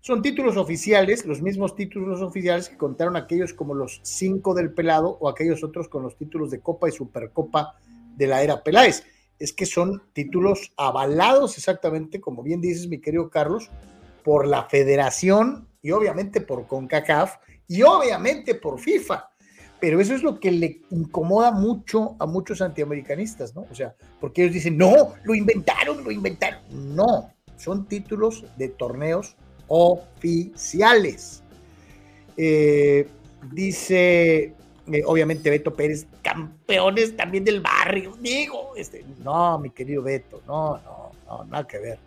son 0.00 0.22
títulos 0.22 0.56
oficiales, 0.56 1.26
los 1.26 1.42
mismos 1.42 1.76
títulos 1.76 2.22
oficiales 2.22 2.70
que 2.70 2.78
contaron 2.78 3.16
aquellos 3.16 3.52
como 3.52 3.74
los 3.74 4.00
cinco 4.02 4.54
del 4.54 4.72
pelado 4.72 5.18
o 5.20 5.28
aquellos 5.28 5.62
otros 5.62 5.88
con 5.88 6.02
los 6.02 6.16
títulos 6.16 6.50
de 6.50 6.60
Copa 6.60 6.88
y 6.88 6.92
Supercopa 6.92 7.74
de 8.16 8.26
la 8.26 8.42
era 8.42 8.62
Peláez 8.62 9.04
es 9.40 9.54
que 9.54 9.66
son 9.66 10.02
títulos 10.12 10.72
avalados 10.76 11.56
exactamente, 11.56 12.20
como 12.20 12.42
bien 12.42 12.60
dices, 12.60 12.86
mi 12.86 13.00
querido 13.00 13.30
Carlos, 13.30 13.70
por 14.22 14.46
la 14.46 14.64
federación 14.64 15.66
y 15.82 15.90
obviamente 15.90 16.42
por 16.42 16.66
CONCACAF 16.66 17.36
y 17.66 17.82
obviamente 17.82 18.54
por 18.54 18.78
FIFA. 18.78 19.30
Pero 19.80 19.98
eso 19.98 20.14
es 20.14 20.22
lo 20.22 20.38
que 20.38 20.50
le 20.50 20.82
incomoda 20.90 21.52
mucho 21.52 22.16
a 22.18 22.26
muchos 22.26 22.60
antiamericanistas, 22.60 23.54
¿no? 23.54 23.66
O 23.70 23.74
sea, 23.74 23.94
porque 24.20 24.42
ellos 24.42 24.54
dicen, 24.54 24.76
no, 24.76 25.14
lo 25.24 25.34
inventaron, 25.34 26.04
lo 26.04 26.10
inventaron. 26.10 26.60
No, 26.94 27.32
son 27.56 27.88
títulos 27.88 28.44
de 28.58 28.68
torneos 28.68 29.36
oficiales. 29.68 31.42
Eh, 32.36 33.08
dice 33.52 34.54
eh, 34.92 35.02
obviamente 35.06 35.50
Beto 35.50 35.74
Pérez, 35.74 36.06
campeones 36.22 37.16
también 37.16 37.44
del 37.44 37.60
barrio, 37.60 38.16
digo, 38.20 38.72
este, 38.76 39.04
no, 39.22 39.58
mi 39.58 39.70
querido 39.70 40.02
Beto, 40.02 40.42
no, 40.46 40.78
no, 40.78 41.12
no, 41.26 41.44
nada 41.44 41.66
que 41.66 41.78
ver. 41.78 41.98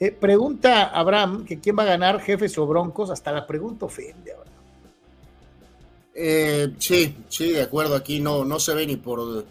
Eh, 0.00 0.12
pregunta 0.12 0.84
Abraham 0.84 1.44
que 1.44 1.58
quién 1.58 1.76
va 1.76 1.82
a 1.82 1.86
ganar, 1.86 2.20
jefes 2.20 2.56
o 2.58 2.66
broncos, 2.66 3.10
hasta 3.10 3.32
la 3.32 3.46
pregunta 3.46 3.86
ofende, 3.86 4.32
Abraham. 4.32 4.48
Eh, 6.14 6.74
sí, 6.78 7.16
sí, 7.28 7.52
de 7.52 7.62
acuerdo, 7.62 7.94
aquí 7.94 8.20
no, 8.20 8.44
no 8.44 8.58
se 8.58 8.74
ve 8.74 8.86
ni 8.86 8.96
por 8.96 9.44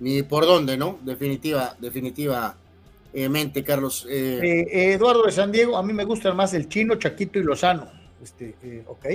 ni 0.00 0.22
por 0.22 0.44
dónde, 0.46 0.76
¿no? 0.76 0.98
Definitiva, 1.02 1.76
definitivamente, 1.78 3.62
Carlos. 3.64 4.06
Eh, 4.10 4.92
Eduardo 4.92 5.22
de 5.24 5.32
San 5.32 5.52
Diego, 5.52 5.76
a 5.76 5.82
mí 5.82 5.92
me 5.92 6.04
gustan 6.04 6.36
más 6.36 6.54
el 6.54 6.68
chino, 6.68 6.96
Chaquito 6.96 7.38
y 7.38 7.44
Lozano. 7.44 7.88
Este, 8.20 8.84
ok. 8.88 9.06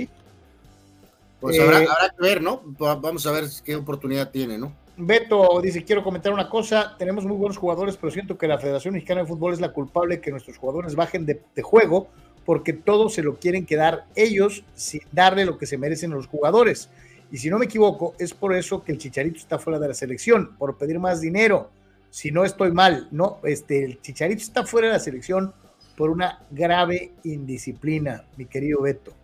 Pues 1.40 1.56
eh, 1.56 1.62
habrá, 1.62 1.78
habrá, 1.78 2.14
que 2.16 2.22
ver, 2.22 2.42
¿no? 2.42 2.62
Vamos 2.78 3.26
a 3.26 3.32
ver 3.32 3.44
qué 3.64 3.76
oportunidad 3.76 4.30
tiene, 4.30 4.58
¿no? 4.58 4.72
Beto 4.96 5.60
dice, 5.62 5.84
quiero 5.84 6.02
comentar 6.02 6.32
una 6.32 6.48
cosa, 6.48 6.96
tenemos 6.98 7.24
muy 7.24 7.36
buenos 7.36 7.56
jugadores, 7.56 7.96
pero 7.96 8.10
siento 8.10 8.36
que 8.36 8.48
la 8.48 8.58
Federación 8.58 8.94
Mexicana 8.94 9.20
de 9.20 9.28
Fútbol 9.28 9.52
es 9.52 9.60
la 9.60 9.72
culpable 9.72 10.20
que 10.20 10.32
nuestros 10.32 10.58
jugadores 10.58 10.96
bajen 10.96 11.24
de, 11.24 11.40
de 11.54 11.62
juego 11.62 12.08
porque 12.44 12.72
todos 12.72 13.14
se 13.14 13.22
lo 13.22 13.36
quieren 13.38 13.66
quedar 13.66 14.06
ellos 14.16 14.64
sin 14.74 15.02
darle 15.12 15.44
lo 15.44 15.58
que 15.58 15.66
se 15.66 15.78
merecen 15.78 16.12
a 16.12 16.16
los 16.16 16.26
jugadores. 16.26 16.88
Y 17.30 17.36
si 17.36 17.50
no 17.50 17.58
me 17.58 17.66
equivoco, 17.66 18.14
es 18.18 18.32
por 18.32 18.54
eso 18.54 18.82
que 18.82 18.90
el 18.90 18.98
Chicharito 18.98 19.36
está 19.36 19.58
fuera 19.58 19.78
de 19.78 19.88
la 19.88 19.94
selección, 19.94 20.56
por 20.56 20.78
pedir 20.78 20.98
más 20.98 21.20
dinero. 21.20 21.70
Si 22.10 22.30
no 22.30 22.44
estoy 22.46 22.72
mal, 22.72 23.06
no, 23.10 23.38
este, 23.44 23.84
el 23.84 24.00
Chicharito 24.00 24.42
está 24.42 24.64
fuera 24.64 24.88
de 24.88 24.94
la 24.94 24.98
selección 24.98 25.52
por 25.94 26.08
una 26.08 26.42
grave 26.50 27.12
indisciplina, 27.22 28.24
mi 28.38 28.46
querido 28.46 28.80
Beto 28.80 29.17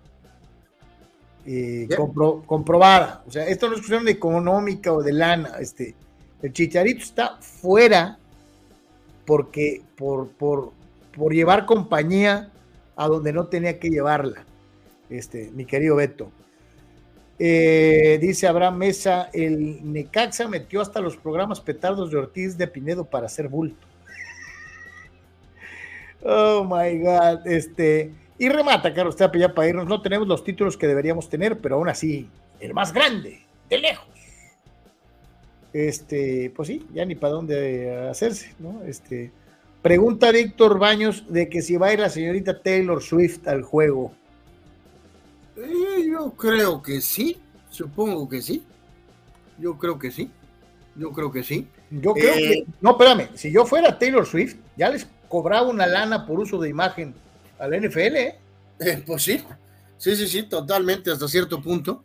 eh, 1.47 1.89
compro, 1.97 2.43
comprobada. 2.47 3.23
O 3.27 3.31
sea, 3.31 3.47
esto 3.47 3.69
no 3.69 3.75
es 3.75 3.81
cuestión 3.81 4.05
de 4.05 4.13
económica 4.13 4.93
o 4.93 5.03
de 5.03 5.13
lana. 5.13 5.57
Este, 5.61 5.95
el 6.43 6.53
Chicharito 6.53 7.03
está 7.03 7.37
fuera 7.41 8.19
porque 9.27 9.83
por, 9.97 10.29
por, 10.29 10.73
por 11.17 11.33
llevar 11.33 11.67
compañía 11.67 12.51
a 12.97 13.09
donde 13.09 13.33
no 13.33 13.47
tenía 13.47 13.79
que 13.79 13.91
llevarla. 13.91 14.45
Este, 15.11 15.51
mi 15.55 15.65
querido 15.65 15.97
Beto. 15.97 16.31
Eh, 17.39 18.19
dice 18.21 18.47
Abraham 18.47 18.77
Mesa, 18.77 19.29
el 19.33 19.93
Necaxa 19.93 20.49
metió 20.49 20.81
hasta 20.81 21.01
los 21.01 21.17
programas 21.17 21.61
petardos 21.61 22.11
de 22.11 22.19
Ortiz 22.19 22.57
de 22.57 22.69
Pinedo 22.69 23.05
para 23.05 23.27
hacer 23.27 23.49
bulto. 23.49 23.87
oh 26.23 26.65
my 26.65 26.99
God, 27.01 27.47
este, 27.47 28.13
y 28.39 28.49
remata, 28.49 28.93
Carlos 28.93 29.17
Tapia, 29.17 29.49
ya 29.49 29.55
para 29.55 29.69
irnos. 29.69 29.87
No 29.87 30.03
tenemos 30.03 30.27
los 30.27 30.43
títulos 30.43 30.77
que 30.77 30.87
deberíamos 30.87 31.29
tener, 31.29 31.59
pero 31.59 31.77
aún 31.77 31.89
así, 31.89 32.29
el 32.61 32.75
más 32.75 32.93
grande, 32.93 33.43
de 33.69 33.79
lejos. 33.79 34.07
Este, 35.73 36.53
pues 36.55 36.69
sí, 36.69 36.87
ya 36.93 37.05
ni 37.05 37.15
para 37.15 37.35
dónde 37.35 38.09
hacerse, 38.09 38.55
¿no? 38.59 38.83
Este, 38.85 39.33
pregunta 39.83 40.31
Víctor 40.31 40.79
Baños 40.79 41.25
de 41.29 41.49
que 41.49 41.63
si 41.63 41.77
va 41.77 41.89
a 41.89 41.93
ir 41.93 42.01
la 42.01 42.11
señorita 42.11 42.61
Taylor 42.61 43.03
Swift 43.03 43.47
al 43.47 43.63
juego. 43.63 44.13
Eh, 45.57 46.07
yo 46.11 46.33
creo 46.33 46.83
que 46.83 47.01
sí, 47.01 47.41
supongo 47.71 48.29
que 48.29 48.43
sí. 48.43 48.65
Yo 49.59 49.79
creo 49.79 49.99
que 49.99 50.11
sí. 50.11 50.31
Yo 50.97 51.13
creo 51.13 51.31
que 51.31 51.43
sí. 51.43 51.69
Yo 51.91 52.15
creo 52.15 52.35
eh, 52.35 52.39
que. 52.39 52.67
No, 52.81 52.93
espérame, 52.93 53.29
si 53.35 53.53
yo 53.53 53.65
fuera 53.65 53.99
Taylor 53.99 54.27
Swift, 54.27 54.57
ya 54.77 54.91
les 54.91 55.09
cobraba 55.29 55.69
una 55.69 55.87
lana 55.87 56.27
por 56.27 56.41
uso 56.41 56.59
de 56.59 56.69
imagen 56.69 57.15
a 57.59 57.69
la 57.69 57.79
NFL, 57.79 58.17
¿eh? 58.17 58.39
eh 58.81 59.03
pues 59.07 59.23
sí, 59.23 59.43
Sí, 60.05 60.17
sí, 60.17 60.27
sí, 60.29 60.43
totalmente, 60.43 61.11
hasta 61.11 61.29
cierto 61.29 61.63
punto. 61.63 62.05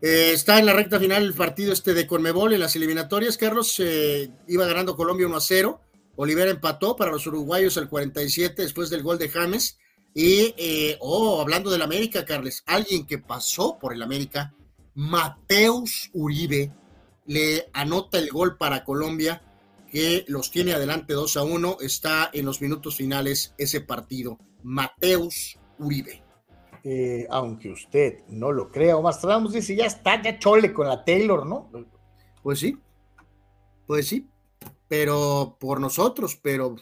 Eh, 0.00 0.30
está 0.32 0.58
en 0.58 0.66
la 0.66 0.72
recta 0.72 0.98
final 1.00 1.24
el 1.24 1.34
partido 1.34 1.72
este 1.72 1.92
de 1.92 2.06
Conmebol 2.06 2.52
en 2.52 2.60
las 2.60 2.76
eliminatorias. 2.76 3.36
Carlos 3.36 3.74
eh, 3.80 4.30
iba 4.46 4.66
ganando 4.66 4.96
Colombia 4.96 5.26
1 5.26 5.36
a 5.36 5.40
0. 5.40 5.80
Olivera 6.16 6.50
empató 6.50 6.96
para 6.96 7.10
los 7.10 7.26
uruguayos 7.26 7.76
al 7.76 7.88
47 7.88 8.62
después 8.62 8.90
del 8.90 9.02
gol 9.02 9.18
de 9.18 9.28
James. 9.28 9.78
Y, 10.14 10.54
eh, 10.56 10.96
oh, 11.00 11.40
hablando 11.40 11.70
del 11.70 11.82
América, 11.82 12.24
Carles, 12.24 12.62
alguien 12.66 13.06
que 13.06 13.18
pasó 13.18 13.78
por 13.78 13.92
el 13.92 14.02
América, 14.02 14.54
Mateus 14.94 16.10
Uribe, 16.14 16.72
le 17.26 17.68
anota 17.72 18.18
el 18.18 18.30
gol 18.30 18.56
para 18.56 18.84
Colombia, 18.84 19.42
que 19.90 20.24
los 20.28 20.50
tiene 20.50 20.72
adelante 20.72 21.14
2 21.14 21.36
a 21.36 21.42
1. 21.42 21.78
Está 21.80 22.30
en 22.32 22.46
los 22.46 22.60
minutos 22.60 22.96
finales 22.96 23.54
ese 23.58 23.80
partido. 23.80 24.38
Mateus 24.62 25.58
Uribe. 25.78 26.22
Eh, 26.84 27.26
aunque 27.30 27.70
usted 27.70 28.20
no 28.28 28.52
lo 28.52 28.70
crea, 28.70 28.96
o 28.96 29.02
más 29.02 29.20
dice, 29.52 29.74
ya 29.74 29.86
está, 29.86 30.22
ya 30.22 30.38
chole 30.38 30.72
con 30.72 30.86
la 30.86 31.04
Taylor, 31.04 31.44
¿no? 31.44 31.70
Pues 32.42 32.60
sí, 32.60 32.78
pues 33.86 34.06
sí, 34.06 34.28
pero 34.86 35.56
por 35.58 35.80
nosotros, 35.80 36.38
pero 36.40 36.76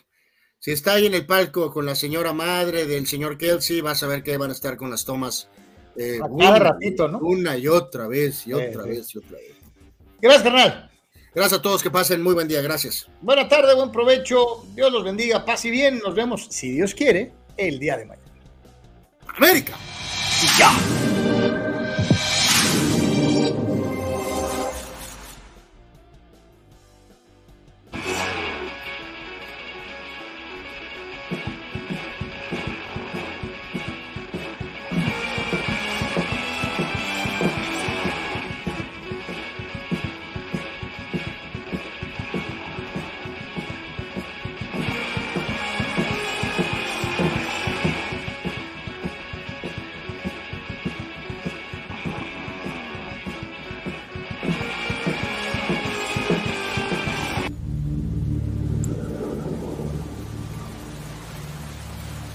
si 0.58 0.70
está 0.70 0.94
ahí 0.94 1.06
en 1.06 1.14
el 1.14 1.26
palco 1.26 1.72
con 1.72 1.86
la 1.86 1.94
señora 1.94 2.32
madre 2.32 2.86
del 2.86 3.06
señor 3.06 3.38
Kelsey, 3.38 3.80
vas 3.80 4.02
a 4.02 4.06
ver 4.06 4.22
que 4.22 4.36
van 4.36 4.50
a 4.50 4.52
estar 4.52 4.76
con 4.76 4.90
las 4.90 5.04
tomas 5.04 5.48
eh, 5.96 6.20
una, 6.28 6.58
ratito, 6.58 7.08
¿no? 7.08 7.18
Una 7.18 7.56
y 7.56 7.66
otra 7.66 8.06
vez, 8.06 8.46
y 8.46 8.52
otra 8.52 8.82
vez, 8.82 9.14
y 9.14 9.18
otra 9.18 9.38
vez. 9.38 9.56
Gracias, 10.20 10.42
carnal. 10.42 10.90
Gracias 11.36 11.58
a 11.58 11.62
todos, 11.62 11.82
que 11.82 11.90
pasen 11.90 12.22
muy 12.22 12.32
buen 12.32 12.48
día, 12.48 12.62
gracias. 12.62 13.06
Buena 13.20 13.46
tarde, 13.46 13.74
buen 13.74 13.92
provecho, 13.92 14.64
Dios 14.74 14.90
los 14.90 15.04
bendiga, 15.04 15.44
paz 15.44 15.66
y 15.66 15.70
bien, 15.70 15.98
nos 15.98 16.14
vemos, 16.14 16.46
si 16.48 16.70
Dios 16.70 16.94
quiere, 16.94 17.30
el 17.58 17.78
día 17.78 17.98
de 17.98 18.06
mañana. 18.06 18.32
América. 19.36 19.74
Ya. 20.58 20.72